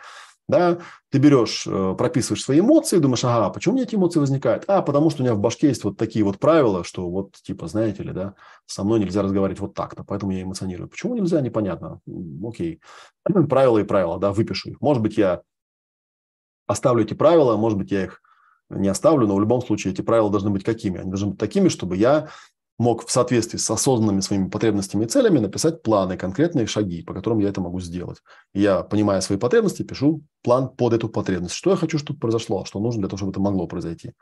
Да? 0.47 0.79
Ты 1.09 1.19
берешь, 1.19 1.65
э, 1.67 1.95
прописываешь 1.97 2.43
свои 2.43 2.61
эмоции, 2.61 2.97
думаешь, 2.97 3.25
ага, 3.25 3.49
почему 3.49 3.73
у 3.73 3.75
меня 3.75 3.85
эти 3.85 3.95
эмоции 3.95 4.19
возникают? 4.19 4.63
А, 4.67 4.81
потому 4.81 5.09
что 5.09 5.21
у 5.21 5.25
меня 5.25 5.35
в 5.35 5.39
башке 5.39 5.67
есть 5.67 5.83
вот 5.83 5.97
такие 5.97 6.23
вот 6.23 6.39
правила, 6.39 6.85
что 6.85 7.09
вот, 7.09 7.35
типа, 7.43 7.67
знаете 7.67 8.03
ли, 8.03 8.13
да, 8.13 8.35
со 8.65 8.85
мной 8.85 9.01
нельзя 9.01 9.21
разговаривать 9.21 9.59
вот 9.59 9.73
так-то, 9.73 10.05
поэтому 10.05 10.31
я 10.31 10.43
эмоционирую. 10.43 10.89
Почему 10.89 11.15
нельзя, 11.15 11.41
непонятно. 11.41 11.99
Окей. 12.45 12.79
Правила 13.49 13.79
и 13.79 13.83
правила, 13.83 14.17
да, 14.17 14.31
выпишу 14.31 14.71
их. 14.71 14.81
Может 14.81 15.03
быть, 15.03 15.17
я 15.17 15.41
оставлю 16.67 17.03
эти 17.03 17.13
правила, 17.13 17.57
может 17.57 17.77
быть, 17.77 17.91
я 17.91 18.05
их 18.05 18.21
не 18.69 18.87
оставлю, 18.87 19.27
но 19.27 19.35
в 19.35 19.39
любом 19.39 19.61
случае 19.61 19.93
эти 19.93 20.01
правила 20.01 20.29
должны 20.29 20.49
быть 20.49 20.63
какими? 20.63 20.99
Они 20.99 21.09
должны 21.09 21.29
быть 21.29 21.39
такими, 21.39 21.69
чтобы 21.69 21.97
я 21.97 22.29
мог 22.81 23.05
в 23.05 23.11
соответствии 23.11 23.57
с 23.57 23.69
осознанными 23.69 24.21
своими 24.21 24.49
потребностями 24.49 25.05
и 25.05 25.07
целями 25.07 25.39
написать 25.39 25.83
планы, 25.83 26.17
конкретные 26.17 26.65
шаги, 26.65 27.03
по 27.03 27.13
которым 27.13 27.39
я 27.39 27.49
это 27.49 27.61
могу 27.61 27.79
сделать. 27.79 28.17
Я, 28.53 28.81
понимая 28.81 29.21
свои 29.21 29.37
потребности, 29.37 29.83
пишу 29.83 30.23
план 30.41 30.69
под 30.69 30.93
эту 30.93 31.07
потребность. 31.07 31.53
Что 31.53 31.69
я 31.69 31.75
хочу, 31.75 31.99
чтобы 31.99 32.19
произошло, 32.19 32.65
что 32.65 32.79
нужно 32.79 33.01
для 33.01 33.09
того, 33.09 33.17
чтобы 33.17 33.31
это 33.31 33.39
могло 33.39 33.67
произойти. 33.67 34.13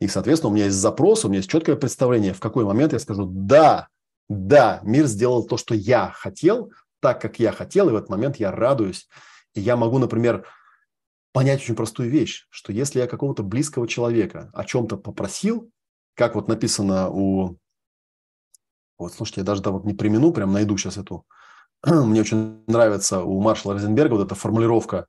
И, 0.00 0.08
соответственно, 0.08 0.50
у 0.50 0.54
меня 0.54 0.66
есть 0.66 0.76
запрос, 0.76 1.24
у 1.24 1.28
меня 1.28 1.38
есть 1.38 1.48
четкое 1.48 1.76
представление, 1.76 2.34
в 2.34 2.40
какой 2.40 2.64
момент 2.64 2.92
я 2.92 2.98
скажу 2.98 3.26
«да, 3.26 3.88
да, 4.28 4.80
мир 4.82 5.06
сделал 5.06 5.46
то, 5.46 5.56
что 5.56 5.74
я 5.74 6.12
хотел, 6.14 6.72
так, 7.00 7.20
как 7.20 7.38
я 7.38 7.52
хотел, 7.52 7.88
и 7.88 7.92
в 7.92 7.96
этот 7.96 8.10
момент 8.10 8.36
я 8.36 8.50
радуюсь. 8.50 9.08
И 9.54 9.60
я 9.60 9.76
могу, 9.76 9.98
например, 9.98 10.44
понять 11.34 11.60
очень 11.60 11.74
простую 11.74 12.10
вещь, 12.10 12.46
что 12.48 12.72
если 12.72 13.00
я 13.00 13.08
какого-то 13.08 13.42
близкого 13.42 13.88
человека 13.88 14.50
о 14.54 14.64
чем-то 14.64 14.96
попросил, 14.96 15.68
как 16.14 16.36
вот 16.36 16.46
написано 16.46 17.10
у 17.10 17.58
вот, 18.96 19.12
слушайте, 19.12 19.40
я 19.40 19.44
даже 19.44 19.60
да, 19.60 19.72
вот 19.72 19.84
не 19.84 19.94
примену, 19.94 20.32
прям 20.32 20.52
найду 20.52 20.76
сейчас 20.76 20.96
эту. 20.96 21.26
Мне 21.84 22.20
очень 22.20 22.64
нравится 22.68 23.20
у 23.24 23.40
Маршала 23.40 23.74
Розенберга 23.74 24.14
вот 24.14 24.24
эта 24.24 24.36
формулировка, 24.36 25.08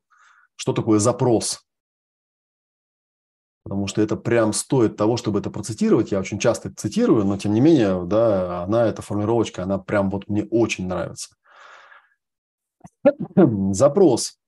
что 0.55 0.73
такое 0.73 0.97
запрос. 0.97 1.63
Потому 3.63 3.85
что 3.85 4.01
это 4.01 4.15
прям 4.15 4.51
стоит 4.51 4.97
того, 4.97 5.17
чтобы 5.17 5.39
это 5.39 5.51
процитировать. 5.51 6.11
Я 6.11 6.19
очень 6.19 6.39
часто 6.39 6.69
это 6.69 6.77
цитирую, 6.77 7.23
но 7.23 7.37
тем 7.37 7.53
не 7.53 7.61
менее, 7.61 8.03
да, 8.03 8.63
она, 8.63 8.87
эта 8.87 9.03
формулировочка, 9.03 9.61
она 9.61 9.77
прям 9.77 10.09
вот 10.09 10.27
мне 10.27 10.43
очень 10.45 10.87
нравится. 10.87 11.35
Запрос 13.73 14.39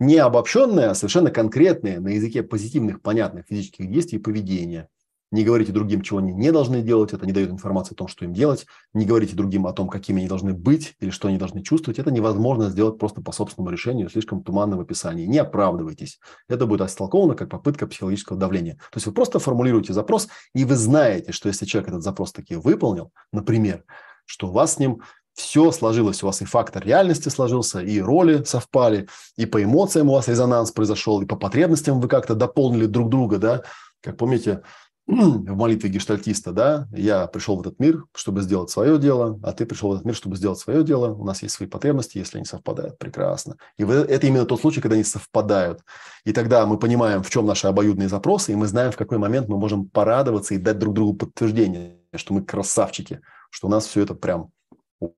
не 0.00 0.16
обобщенное, 0.16 0.90
а 0.90 0.94
совершенно 0.94 1.30
конкретное 1.30 2.00
на 2.00 2.08
языке 2.08 2.42
позитивных, 2.42 3.00
понятных 3.00 3.46
физических 3.46 3.88
действий 3.88 4.18
и 4.18 4.22
поведения– 4.22 4.88
не 5.32 5.44
говорите 5.44 5.70
другим, 5.70 6.02
чего 6.02 6.18
они 6.18 6.32
не 6.32 6.50
должны 6.50 6.82
делать, 6.82 7.12
это 7.12 7.24
не 7.24 7.32
дает 7.32 7.50
информации 7.50 7.94
о 7.94 7.96
том, 7.96 8.08
что 8.08 8.24
им 8.24 8.32
делать. 8.32 8.66
Не 8.92 9.06
говорите 9.06 9.36
другим 9.36 9.66
о 9.68 9.72
том, 9.72 9.88
какими 9.88 10.18
они 10.18 10.28
должны 10.28 10.54
быть 10.54 10.96
или 10.98 11.10
что 11.10 11.28
они 11.28 11.38
должны 11.38 11.62
чувствовать. 11.62 12.00
Это 12.00 12.10
невозможно 12.10 12.68
сделать 12.68 12.98
просто 12.98 13.20
по 13.20 13.30
собственному 13.30 13.70
решению, 13.70 14.10
слишком 14.10 14.42
туманно 14.42 14.76
в 14.76 14.80
описании. 14.80 15.26
Не 15.26 15.38
оправдывайтесь. 15.38 16.18
Это 16.48 16.66
будет 16.66 16.80
истолковано 16.80 17.36
как 17.36 17.48
попытка 17.48 17.86
психологического 17.86 18.38
давления. 18.38 18.74
То 18.74 18.96
есть 18.96 19.06
вы 19.06 19.12
просто 19.12 19.38
формулируете 19.38 19.92
запрос, 19.92 20.28
и 20.52 20.64
вы 20.64 20.74
знаете, 20.74 21.30
что 21.30 21.48
если 21.48 21.64
человек 21.64 21.90
этот 21.90 22.02
запрос 22.02 22.32
таки 22.32 22.56
выполнил, 22.56 23.12
например, 23.32 23.84
что 24.24 24.48
у 24.48 24.52
вас 24.52 24.74
с 24.74 24.78
ним 24.78 25.00
все 25.40 25.72
сложилось, 25.72 26.22
у 26.22 26.26
вас 26.26 26.42
и 26.42 26.44
фактор 26.44 26.84
реальности 26.84 27.28
сложился, 27.28 27.80
и 27.80 28.00
роли 28.00 28.44
совпали, 28.44 29.08
и 29.36 29.46
по 29.46 29.62
эмоциям 29.62 30.08
у 30.08 30.12
вас 30.12 30.28
резонанс 30.28 30.70
произошел, 30.70 31.20
и 31.20 31.26
по 31.26 31.36
потребностям 31.36 32.00
вы 32.00 32.08
как-то 32.08 32.34
дополнили 32.34 32.86
друг 32.86 33.08
друга, 33.08 33.38
да, 33.38 33.62
как 34.02 34.16
помните, 34.16 34.62
в 35.10 35.56
молитве 35.56 35.90
гештальтиста, 35.90 36.52
да, 36.52 36.86
я 36.92 37.26
пришел 37.26 37.56
в 37.56 37.60
этот 37.60 37.80
мир, 37.80 38.04
чтобы 38.14 38.42
сделать 38.42 38.70
свое 38.70 38.96
дело, 38.98 39.40
а 39.42 39.52
ты 39.52 39.66
пришел 39.66 39.90
в 39.90 39.94
этот 39.94 40.06
мир, 40.06 40.14
чтобы 40.14 40.36
сделать 40.36 40.60
свое 40.60 40.84
дело. 40.84 41.12
У 41.14 41.24
нас 41.24 41.42
есть 41.42 41.54
свои 41.54 41.68
потребности, 41.68 42.18
если 42.18 42.38
они 42.38 42.44
совпадают, 42.44 42.96
прекрасно. 42.98 43.56
И 43.76 43.82
это 43.82 44.26
именно 44.26 44.44
тот 44.44 44.60
случай, 44.60 44.80
когда 44.80 44.94
они 44.94 45.04
совпадают. 45.04 45.80
И 46.24 46.32
тогда 46.32 46.64
мы 46.64 46.78
понимаем, 46.78 47.24
в 47.24 47.30
чем 47.30 47.46
наши 47.46 47.66
обоюдные 47.66 48.08
запросы, 48.08 48.52
и 48.52 48.54
мы 48.54 48.68
знаем, 48.68 48.92
в 48.92 48.96
какой 48.96 49.18
момент 49.18 49.48
мы 49.48 49.58
можем 49.58 49.88
порадоваться 49.88 50.54
и 50.54 50.58
дать 50.58 50.78
друг 50.78 50.94
другу 50.94 51.14
подтверждение, 51.14 51.96
что 52.14 52.34
мы 52.34 52.42
красавчики, 52.42 53.20
что 53.50 53.66
у 53.66 53.70
нас 53.70 53.86
все 53.86 54.02
это 54.02 54.14
прям 54.14 54.50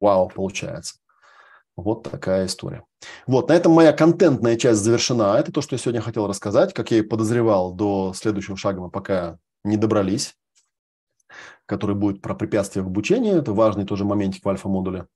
вау 0.01 0.29
получается. 0.29 0.97
Вот 1.77 2.03
такая 2.05 2.47
история. 2.47 2.85
Вот, 3.27 3.49
на 3.49 3.55
этом 3.55 3.73
моя 3.73 3.93
контентная 3.93 4.57
часть 4.57 4.81
завершена. 4.81 5.39
Это 5.39 5.53
то, 5.53 5.63
что 5.63 5.75
я 5.75 5.79
сегодня 5.79 6.01
хотел 6.01 6.27
рассказать. 6.27 6.75
Как 6.75 6.91
я 6.91 6.99
и 6.99 7.03
подозревал, 7.03 7.73
до 7.73 8.13
следующего 8.15 8.57
шага 8.57 8.81
мы 8.81 8.91
пока 8.91 9.39
не 9.65 9.77
добрались, 9.77 10.35
который 11.67 11.97
будет 11.97 12.21
про 12.21 12.35
препятствия 12.35 12.83
в 12.83 12.89
обучении. 12.89 13.37
Это 13.37 13.53
важный 13.53 13.87
тоже 13.87 14.05
моментик 14.05 14.45
в 14.45 14.49
альфа-модуле. 14.49 15.07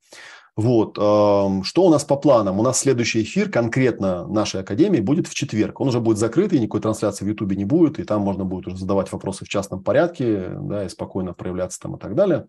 Вот. 0.57 0.95
Что 0.95 1.83
у 1.85 1.89
нас 1.89 2.03
по 2.03 2.15
планам? 2.15 2.59
У 2.59 2.63
нас 2.63 2.79
следующий 2.79 3.21
эфир 3.21 3.51
конкретно 3.51 4.27
нашей 4.27 4.61
академии 4.61 4.99
будет 4.99 5.27
в 5.27 5.35
четверг. 5.35 5.79
Он 5.79 5.89
уже 5.89 5.99
будет 5.99 6.17
закрытый, 6.17 6.59
никакой 6.59 6.81
трансляции 6.81 7.25
в 7.25 7.27
Ютубе 7.27 7.55
не 7.55 7.63
будет, 7.63 7.99
и 7.99 8.03
там 8.03 8.21
можно 8.21 8.43
будет 8.43 8.65
уже 8.65 8.77
задавать 8.77 9.11
вопросы 9.11 9.45
в 9.45 9.49
частном 9.49 9.83
порядке, 9.83 10.49
да, 10.59 10.83
и 10.83 10.89
спокойно 10.89 11.33
проявляться 11.33 11.79
там 11.79 11.95
и 11.95 11.99
так 11.99 12.15
далее. 12.15 12.47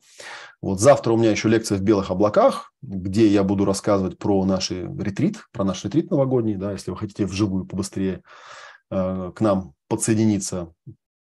Вот 0.63 0.81
завтра 0.81 1.13
у 1.13 1.19
меня 1.19 1.31
еще 1.31 1.51
лекция 1.51 1.77
в 1.77 1.83
белых 1.83 2.11
облаках, 2.11 2.73
где 2.81 3.27
я 3.27 3.45
буду 3.45 3.67
рассказывать 3.67 4.17
про 4.17 4.43
наш 4.47 4.71
ретрит, 4.71 5.45
про 5.53 5.65
наш 5.65 5.85
ретрит 5.85 6.11
новогодний, 6.11 6.55
да, 6.55 6.73
если 6.73 6.91
вы 6.91 6.97
хотите 6.97 7.27
вживую 7.27 7.67
побыстрее 7.67 8.23
э, 8.91 9.33
к 9.35 9.41
нам 9.43 9.75
подсоединиться, 9.87 10.73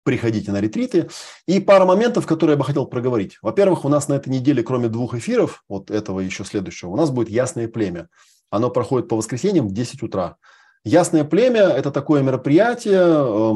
приходите 0.06 0.52
на 0.52 0.62
ретриты. 0.62 1.10
И 1.48 1.60
пара 1.60 1.84
моментов, 1.84 2.26
которые 2.26 2.54
я 2.54 2.58
бы 2.58 2.64
хотел 2.64 2.86
проговорить. 2.86 3.38
Во-первых, 3.42 3.84
у 3.84 3.90
нас 3.90 4.08
на 4.08 4.14
этой 4.14 4.30
неделе, 4.30 4.64
кроме 4.64 4.88
двух 4.88 5.16
эфиров, 5.16 5.64
вот 5.68 5.92
этого 5.92 6.22
еще 6.22 6.46
следующего, 6.46 6.92
у 6.92 6.96
нас 6.96 7.10
будет 7.10 7.30
«Ясное 7.30 7.68
племя». 7.68 8.08
Оно 8.52 8.70
проходит 8.70 9.10
по 9.10 9.18
воскресеньям 9.18 9.68
в 9.68 9.74
10 9.74 10.04
утра. 10.04 10.38
«Ясное 10.84 11.26
племя»– 11.26 11.64
это 11.78 11.92
такое 11.92 12.22
мероприятие, 12.22 13.02
э, 13.04 13.54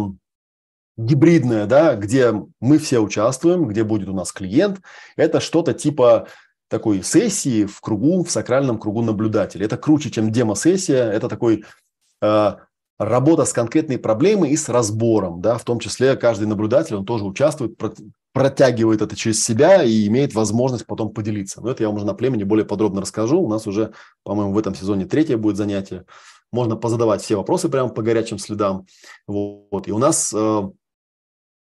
гибридное, 0.97 1.67
да, 1.67 1.95
где 1.95 2.33
мы 2.59 2.79
все 2.79 2.99
участвуем, 2.99 3.67
где 3.67 3.83
будет 3.83 4.09
у 4.09 4.13
нас 4.13 4.31
клиент. 4.31 4.81
Это 5.15 5.39
что-то 5.39 5.73
типа 5.73 6.27
такой 6.67 7.03
сессии 7.03 7.65
в 7.65 7.79
кругу, 7.79 8.23
в 8.23 8.31
сакральном 8.31 8.79
кругу 8.79 9.03
наблюдателей. 9.03 9.65
Это 9.65 9.77
круче, 9.77 10.09
чем 10.09 10.31
демо-сессия. 10.31 11.11
Это 11.11 11.29
такой 11.29 11.63
э, 12.21 12.55
работа 12.99 13.45
с 13.45 13.53
конкретной 13.53 13.97
проблемой 13.97 14.51
и 14.51 14.57
с 14.57 14.67
разбором, 14.69 15.41
да, 15.41 15.57
в 15.57 15.63
том 15.63 15.79
числе 15.79 16.17
каждый 16.17 16.47
наблюдатель, 16.47 16.95
он 16.95 17.05
тоже 17.05 17.23
участвует, 17.23 17.79
протягивает 18.33 19.01
это 19.01 19.15
через 19.15 19.43
себя 19.43 19.83
и 19.83 20.05
имеет 20.07 20.35
возможность 20.35 20.85
потом 20.85 21.13
поделиться. 21.13 21.61
Но 21.61 21.71
это 21.71 21.83
я 21.83 21.89
вам 21.89 21.95
уже 21.95 22.05
на 22.05 22.13
племени 22.13 22.43
более 22.43 22.65
подробно 22.65 23.01
расскажу. 23.01 23.41
У 23.41 23.49
нас 23.49 23.65
уже, 23.65 23.93
по-моему, 24.23 24.53
в 24.53 24.57
этом 24.57 24.75
сезоне 24.75 25.05
третье 25.05 25.37
будет 25.37 25.57
занятие. 25.57 26.05
Можно 26.51 26.75
позадавать 26.75 27.21
все 27.21 27.37
вопросы 27.37 27.69
прямо 27.69 27.89
по 27.89 28.01
горячим 28.01 28.37
следам. 28.37 28.85
Вот. 29.27 29.87
И 29.87 29.91
у 29.91 29.97
нас 29.97 30.33
э, 30.33 30.61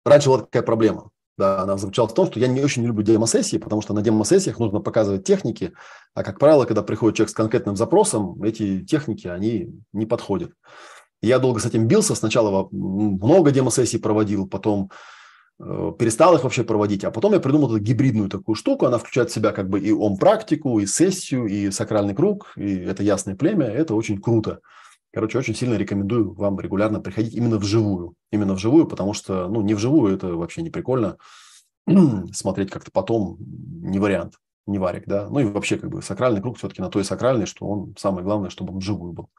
раньше 0.06 0.30
была 0.30 0.40
такая 0.40 0.64
проблема. 0.64 1.10
Да, 1.38 1.62
она 1.64 1.76
заключалась 1.78 2.14
в 2.14 2.16
том, 2.16 2.28
что 2.28 2.40
я 2.40 2.48
не 2.48 2.64
очень 2.64 2.86
люблю 2.86 3.04
демосессии, 3.04 3.58
потому 3.58 3.82
что 3.82 3.94
на 3.94 4.02
демосессиях 4.02 4.58
нужно 4.58 4.80
показывать 4.80 5.26
техники, 5.26 5.74
а, 6.14 6.24
как 6.24 6.40
правило, 6.40 6.64
когда 6.64 6.82
приходит 6.82 7.18
человек 7.18 7.32
с 7.32 7.34
конкретным 7.34 7.76
запросом, 7.76 8.42
эти 8.42 8.86
техники, 8.86 9.28
они 9.28 9.74
не 9.92 10.06
подходят. 10.06 10.54
Я 11.22 11.40
долго 11.40 11.60
с 11.60 11.66
этим 11.66 11.88
бился. 11.88 12.16
Сначала 12.16 12.68
много 12.72 13.52
демо-сессий 13.52 14.00
проводил, 14.00 14.48
потом 14.48 14.92
э, 15.60 15.92
перестал 15.98 16.36
их 16.36 16.44
вообще 16.44 16.64
проводить, 16.64 17.04
а 17.04 17.12
потом 17.12 17.34
я 17.34 17.40
придумал 17.40 17.76
эту 17.76 17.80
гибридную 17.80 18.30
такую 18.30 18.56
штуку. 18.56 18.86
Она 18.86 18.98
включает 18.98 19.30
в 19.30 19.34
себя 19.34 19.52
как 19.52 19.70
бы 19.70 19.80
и 19.80 19.92
ом-практику, 19.92 20.80
и 20.80 20.86
сессию, 20.86 21.48
и 21.48 21.72
сакральный 21.72 22.16
круг, 22.16 22.54
и 22.56 22.76
это 22.76 23.04
ясное 23.04 23.36
племя. 23.36 23.66
Это 23.66 23.96
очень 23.96 24.22
круто. 24.22 24.60
Короче, 25.16 25.38
очень 25.38 25.56
сильно 25.56 25.76
рекомендую 25.76 26.34
вам 26.34 26.60
регулярно 26.60 27.00
приходить 27.00 27.34
именно 27.34 27.58
вживую. 27.58 28.16
Именно 28.32 28.54
вживую, 28.54 28.86
потому 28.86 29.14
что, 29.14 29.48
ну, 29.48 29.62
не 29.62 29.74
вживую 29.74 30.14
это 30.14 30.36
вообще 30.36 30.62
не 30.62 30.70
прикольно. 30.70 31.18
Смотреть 32.34 32.70
как-то 32.70 32.92
потом 32.92 33.38
не 33.40 33.98
вариант, 33.98 34.34
не 34.68 34.78
варик, 34.78 35.04
да. 35.06 35.30
Ну 35.30 35.40
и 35.40 35.46
вообще 35.46 35.78
как 35.78 35.90
бы 35.90 36.02
сакральный 36.02 36.42
круг 36.42 36.58
все-таки 36.58 36.82
на 36.82 36.90
то 36.90 37.00
и 37.00 37.04
сакральный, 37.04 37.46
что 37.46 37.66
он 37.66 37.96
самое 37.98 38.26
главное, 38.26 38.50
чтобы 38.50 38.74
он 38.74 38.80
вживую 38.80 39.14
был. 39.14 39.30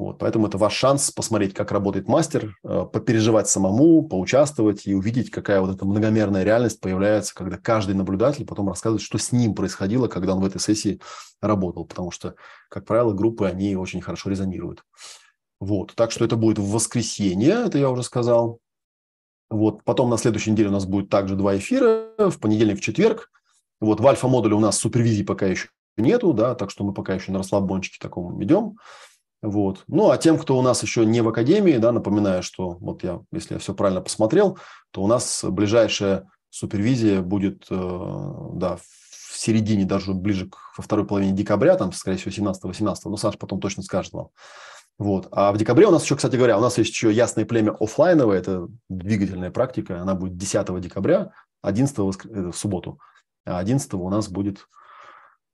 Вот, 0.00 0.16
поэтому 0.16 0.46
это 0.46 0.56
ваш 0.56 0.72
шанс 0.72 1.10
посмотреть, 1.10 1.52
как 1.52 1.72
работает 1.72 2.08
мастер, 2.08 2.56
э, 2.64 2.86
попереживать 2.90 3.50
самому, 3.50 4.02
поучаствовать 4.02 4.86
и 4.86 4.94
увидеть, 4.94 5.30
какая 5.30 5.60
вот 5.60 5.76
эта 5.76 5.84
многомерная 5.84 6.42
реальность 6.42 6.80
появляется, 6.80 7.34
когда 7.34 7.58
каждый 7.58 7.94
наблюдатель 7.94 8.46
потом 8.46 8.70
рассказывает, 8.70 9.02
что 9.02 9.18
с 9.18 9.30
ним 9.30 9.54
происходило, 9.54 10.08
когда 10.08 10.34
он 10.34 10.40
в 10.40 10.46
этой 10.46 10.58
сессии 10.58 11.02
работал. 11.42 11.84
Потому 11.84 12.12
что, 12.12 12.34
как 12.70 12.86
правило, 12.86 13.12
группы, 13.12 13.44
они 13.44 13.76
очень 13.76 14.00
хорошо 14.00 14.30
резонируют. 14.30 14.84
Вот, 15.60 15.94
так 15.94 16.12
что 16.12 16.24
это 16.24 16.36
будет 16.36 16.58
в 16.58 16.70
воскресенье, 16.70 17.66
это 17.66 17.76
я 17.76 17.90
уже 17.90 18.02
сказал. 18.02 18.58
Вот, 19.50 19.84
потом 19.84 20.08
на 20.08 20.16
следующей 20.16 20.52
неделе 20.52 20.70
у 20.70 20.72
нас 20.72 20.86
будет 20.86 21.10
также 21.10 21.36
два 21.36 21.58
эфира, 21.58 22.06
в 22.16 22.38
понедельник, 22.40 22.78
в 22.78 22.80
четверг. 22.80 23.30
Вот 23.82 24.00
в 24.00 24.06
альфа-модуле 24.06 24.54
у 24.54 24.60
нас 24.60 24.78
супервизии 24.78 25.24
пока 25.24 25.44
еще 25.44 25.68
нету, 25.98 26.32
да, 26.32 26.54
так 26.54 26.70
что 26.70 26.84
мы 26.84 26.94
пока 26.94 27.12
еще 27.12 27.32
на 27.32 27.38
расслабончике 27.40 27.98
таком 28.00 28.42
идем. 28.42 28.78
Вот. 29.42 29.84
Ну, 29.86 30.10
а 30.10 30.18
тем, 30.18 30.38
кто 30.38 30.58
у 30.58 30.62
нас 30.62 30.82
еще 30.82 31.06
не 31.06 31.22
в 31.22 31.28
академии, 31.28 31.78
да, 31.78 31.92
напоминаю, 31.92 32.42
что 32.42 32.76
вот 32.80 33.02
я, 33.02 33.20
если 33.32 33.54
я 33.54 33.60
все 33.60 33.74
правильно 33.74 34.02
посмотрел, 34.02 34.58
то 34.90 35.02
у 35.02 35.06
нас 35.06 35.44
ближайшая 35.48 36.28
супервизия 36.50 37.22
будет, 37.22 37.66
э, 37.70 37.74
да, 38.54 38.76
в 38.76 39.38
середине, 39.38 39.84
даже 39.84 40.12
ближе 40.12 40.48
к 40.48 40.56
во 40.76 40.82
второй 40.82 41.06
половине 41.06 41.32
декабря, 41.32 41.76
там, 41.76 41.92
скорее 41.92 42.18
всего, 42.18 42.52
17-18, 42.52 42.96
но 43.04 43.16
Саша 43.16 43.38
потом 43.38 43.60
точно 43.60 43.82
скажет 43.82 44.12
вам. 44.12 44.28
Вот. 44.98 45.28
А 45.30 45.52
в 45.52 45.56
декабре 45.56 45.86
у 45.86 45.90
нас 45.90 46.04
еще, 46.04 46.16
кстати 46.16 46.36
говоря, 46.36 46.58
у 46.58 46.60
нас 46.60 46.76
есть 46.76 46.90
еще 46.90 47.10
ясное 47.10 47.46
племя 47.46 47.70
офлайновое, 47.70 48.38
это 48.38 48.68
двигательная 48.90 49.50
практика, 49.50 50.02
она 50.02 50.14
будет 50.14 50.36
10 50.36 50.80
декабря, 50.80 51.32
11 51.62 51.96
в, 51.96 52.02
воск... 52.02 52.26
Э, 52.26 52.50
в 52.50 52.56
субботу, 52.56 52.98
а 53.46 53.58
11 53.58 53.94
у 53.94 54.10
нас 54.10 54.28
будет 54.28 54.66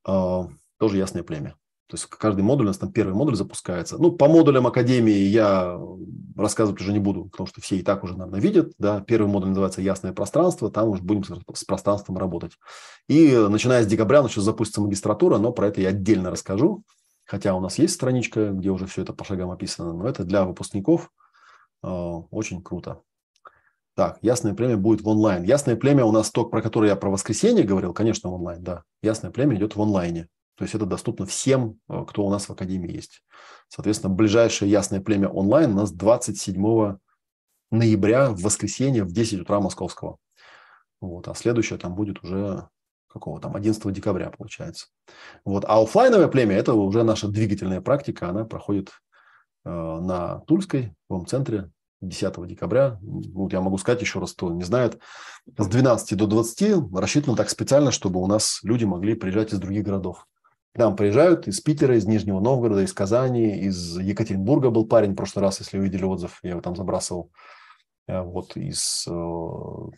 э, 0.09 0.43
тоже 0.79 0.97
ясное 0.97 1.23
племя. 1.23 1.55
То 1.89 1.95
есть 1.95 2.07
каждый 2.07 2.43
модуль, 2.43 2.67
у 2.67 2.69
нас 2.69 2.79
там 2.79 2.91
первый 2.91 3.15
модуль 3.15 3.37
запускается. 3.37 3.97
Ну, 3.99 4.11
по 4.11 4.27
модулям 4.29 4.67
Академии 4.67 5.13
я 5.13 5.79
рассказывать 6.35 6.81
уже 6.81 6.93
не 6.93 6.99
буду, 6.99 7.27
потому 7.27 7.47
что 7.47 7.61
все 7.61 7.77
и 7.77 7.83
так 7.83 8.03
уже, 8.03 8.17
наверное, 8.17 8.41
видят. 8.41 8.73
Да? 8.79 9.01
Первый 9.01 9.29
модуль 9.29 9.51
называется 9.51 9.81
«Ясное 9.81 10.13
пространство», 10.13 10.71
там 10.71 10.89
уже 10.89 11.03
будем 11.03 11.23
с 11.25 11.65
пространством 11.65 12.19
работать. 12.19 12.53
И 13.09 13.37
начиная 13.49 13.85
с 13.85 13.87
декабря 13.87 14.23
начнет 14.23 14.45
запустится 14.45 14.81
магистратура, 14.81 15.39
но 15.39 15.53
про 15.53 15.69
это 15.69 15.81
я 15.81 15.91
отдельно 15.91 16.31
расскажу. 16.31 16.83
Хотя 17.25 17.55
у 17.55 17.61
нас 17.61 17.79
есть 17.79 17.95
страничка, 17.95 18.51
где 18.51 18.71
уже 18.71 18.87
все 18.87 19.03
это 19.03 19.13
по 19.13 19.25
шагам 19.25 19.51
описано, 19.51 19.93
но 19.93 20.09
это 20.09 20.25
для 20.25 20.45
выпускников 20.45 21.11
э, 21.83 21.89
очень 21.89 22.63
круто. 22.63 23.01
Так, 23.95 24.19
ясное 24.21 24.55
племя 24.55 24.77
будет 24.77 25.01
в 25.01 25.09
онлайн. 25.09 25.43
Ясное 25.43 25.75
племя 25.75 26.05
у 26.05 26.13
нас 26.13 26.31
то, 26.31 26.45
про 26.45 26.63
которое 26.63 26.89
я 26.89 26.97
про 26.97 27.11
воскресенье 27.11 27.65
говорил, 27.65 27.95
конечно, 27.95 28.31
онлайн, 28.31 28.63
да. 28.63 28.85
Ясное 29.03 29.31
племя 29.31 29.57
идет 29.57 29.75
в 29.75 29.81
онлайне. 29.81 30.29
То 30.57 30.65
есть 30.65 30.75
это 30.75 30.87
доступно 30.87 31.27
всем, 31.27 31.79
э, 31.89 32.05
кто 32.09 32.25
у 32.25 32.31
нас 32.31 32.49
в 32.49 32.53
Академии 32.53 32.93
есть. 32.93 33.23
Соответственно, 33.69 34.15
ближайшее 34.15 34.71
ясное 34.71 35.01
племя 35.01 35.29
онлайн 35.29 35.73
у 35.73 35.77
нас 35.77 35.93
27 35.93 36.99
ноября 37.71 38.31
в 38.31 38.41
воскресенье 38.41 39.05
в 39.05 39.13
10 39.13 39.41
утра 39.41 39.61
московского. 39.61 40.19
Вот, 41.01 41.29
а 41.29 41.35
следующее 41.35 41.79
там 41.79 41.95
будет 41.95 42.23
уже 42.23 42.69
какого 43.17 43.41
там, 43.41 43.57
11 43.57 43.93
декабря 43.93 44.31
получается. 44.31 44.89
Вот. 45.45 45.65
А 45.67 45.81
офлайновое 45.81 46.29
племя– 46.29 46.57
это 46.57 46.75
уже 46.75 47.03
наша 47.03 47.29
двигательная 47.29 47.81
практика, 47.81 48.29
она 48.29 48.45
проходит 48.45 48.91
э, 49.65 49.71
на 49.71 50.41
Тульской, 50.41 50.95
в 51.09 51.25
центре 51.25 51.71
10 52.03 52.47
декабря. 52.47 52.99
Вот 53.01 53.53
я 53.53 53.61
могу 53.61 53.79
сказать 53.79 54.03
еще 54.03 54.21
раз, 54.21 54.33
кто 54.33 54.53
не 54.53 54.65
знает, 54.65 55.01
с 55.57 55.67
12 55.67 56.17
до 56.17 56.27
20 56.27 56.93
рассчитано 56.95 57.37
так 57.37 57.49
специально, 57.49 57.91
чтобы 57.91 58.21
у 58.21 58.27
нас 58.27 58.61
люди 58.63 58.85
могли 58.85 59.15
приезжать 59.15 59.53
из 59.53 59.59
других 59.59 59.85
городов. 59.85 60.27
К 60.77 60.79
нам 60.79 60.95
приезжают 60.95 61.49
из 61.49 61.63
Питера, 61.63 61.97
из 61.97 62.05
Нижнего 62.05 62.39
Новгорода, 62.39 62.83
из 62.83 62.93
Казани, 62.93 63.61
из 63.61 63.97
Екатеринбурга 63.97 64.69
был 64.69 64.85
парень 64.85 65.13
в 65.13 65.17
прошлый 65.17 65.43
раз, 65.43 65.59
если 65.61 65.79
вы 65.79 65.85
видели 65.85 66.05
отзыв, 66.05 66.39
я 66.43 66.51
его 66.51 66.61
там 66.61 66.77
забрасывал. 66.77 67.31
Э, 68.07 68.21
вот 68.21 68.59
из 68.59 69.07
э, 69.09 69.11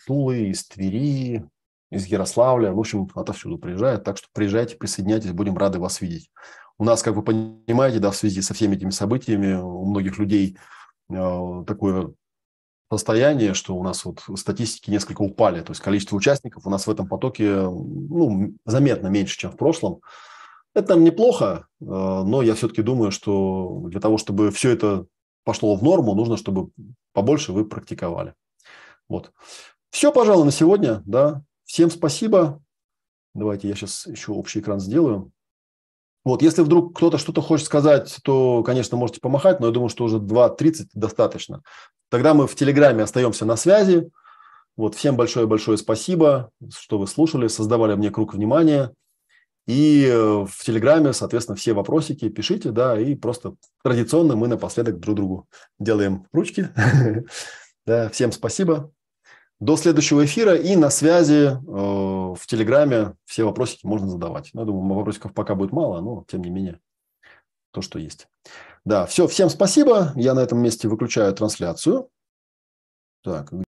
Тулы, 0.07 0.50
из 0.50 0.68
Твери, 0.68 1.44
из 1.90 2.07
Ярославля, 2.07 2.70
в 2.70 2.78
общем, 2.78 3.10
отовсюду 3.16 3.58
приезжают. 3.58 4.05
Так 4.05 4.18
что 4.18 4.28
приезжайте, 4.32 4.76
присоединяйтесь, 4.76 5.32
будем 5.32 5.58
рады 5.58 5.81
вас 5.81 6.00
видеть. 6.00 6.31
У 6.78 6.84
нас, 6.84 7.02
как 7.02 7.16
вы 7.16 7.24
понимаете, 7.24 7.98
да, 7.98 8.12
в 8.12 8.16
связи 8.16 8.40
со 8.40 8.55
всеми 8.55 8.76
этими 8.76 8.90
событиями 8.90 9.55
у 9.55 9.84
многих 9.84 10.16
людей 10.18 10.58
э, 11.10 11.65
такое 11.66 12.12
состояние, 12.89 13.55
что 13.55 13.74
у 13.74 13.82
нас 13.82 14.05
вот 14.05 14.23
статистики 14.36 14.92
несколько 14.92 15.23
упали. 15.23 15.60
То 15.60 15.73
есть 15.73 15.81
количество 15.81 16.15
участников 16.15 16.68
у 16.68 16.70
нас 16.70 16.86
в 16.86 16.90
этом 16.92 17.08
потоке 17.08 17.62
ну, 17.62 18.55
заметно 18.65 19.08
меньше, 19.08 19.36
чем 19.36 19.50
в 19.50 19.57
прошлом. 19.57 20.02
Это 20.74 20.94
нам 20.94 21.05
неплохо, 21.05 21.66
э, 21.80 21.84
но 21.84 22.42
я 22.42 22.55
все-таки 22.55 22.82
думаю, 22.82 23.10
что 23.10 23.84
для 23.86 24.00
того, 24.00 24.18
чтобы 24.18 24.50
все 24.50 24.70
это 24.70 25.06
пошло 25.44 25.74
в 25.74 25.82
норму, 25.82 26.14
нужно, 26.14 26.36
чтобы 26.36 26.70
побольше 27.12 27.52
вы 27.52 27.64
практиковали. 27.64 28.34
Вот. 29.08 29.32
Все, 29.90 30.12
пожалуй, 30.12 30.44
на 30.44 30.52
сегодня. 30.52 31.02
Да. 31.06 31.42
Всем 31.64 31.90
спасибо. 31.90 32.62
Давайте 33.34 33.68
я 33.68 33.74
сейчас 33.74 34.06
еще 34.06 34.32
общий 34.32 34.60
экран 34.60 34.80
сделаю. 34.80 35.32
Вот, 36.24 36.42
если 36.42 36.62
вдруг 36.62 36.97
кто-то 36.97 37.16
что-то 37.16 37.40
хочет 37.40 37.66
сказать, 37.66 38.18
то, 38.22 38.62
конечно, 38.62 38.97
можете 38.97 39.20
помахать, 39.20 39.60
но 39.60 39.66
я 39.66 39.72
думаю, 39.72 39.88
что 39.88 40.05
уже 40.05 40.18
2.30 40.18 40.88
достаточно. 40.92 41.62
Тогда 42.10 42.34
мы 42.34 42.47
в 42.47 42.55
Телеграме 42.55 43.02
остаемся 43.02 43.47
на 43.47 43.56
связи. 43.56 44.10
Вот, 44.76 44.94
всем 44.94 45.16
большое-большое 45.16 45.78
спасибо, 45.78 46.50
что 46.70 46.98
вы 46.98 47.06
слушали, 47.06 47.48
создавали 47.48 47.94
мне 47.94 48.10
круг 48.10 48.34
внимания. 48.34 48.92
И 49.68 50.06
э, 50.06 50.47
в 50.48 50.64
Телеграме, 50.64 51.12
соответственно, 51.12 51.55
все 51.55 51.74
вопросики 51.74 52.30
пишите, 52.30 52.70
да, 52.70 52.98
и 52.98 53.14
просто 53.14 53.55
традиционно 53.84 54.34
мы 54.34 54.48
напоследок 54.48 54.98
друг 54.98 55.16
другу 55.16 55.48
делаем 55.78 56.26
ручки. 56.32 56.70
Да, 57.86 58.10
всем 58.10 58.32
спасибо. 58.32 58.92
До 59.60 59.78
следующего 59.78 60.22
эфира 60.22 60.55
и 60.55 60.76
на 60.76 60.90
связи 60.90 61.47
э, 61.47 61.56
в 61.56 62.40
Телеграме 62.47 63.14
все 63.24 63.44
вопросики 63.44 63.86
можно 63.86 64.10
задавать. 64.10 64.50
Ну, 64.52 64.60
я 64.60 64.66
думаю, 64.66 64.94
вопросиков 64.94 65.32
пока 65.32 65.55
будет 65.55 65.72
мало, 65.72 66.02
но 66.02 66.22
тем 66.28 66.42
не 66.42 66.50
менее 66.50 66.80
то, 67.70 67.80
что 67.80 67.98
есть. 67.98 68.28
Да, 68.84 69.06
все, 69.06 69.26
всем 69.26 69.48
спасибо. 69.48 70.12
Я 70.16 70.34
на 70.34 70.40
этом 70.40 70.58
месте 70.58 70.86
выключаю 70.86 71.32
трансляцию. 71.34 72.10
Так, 73.22 73.52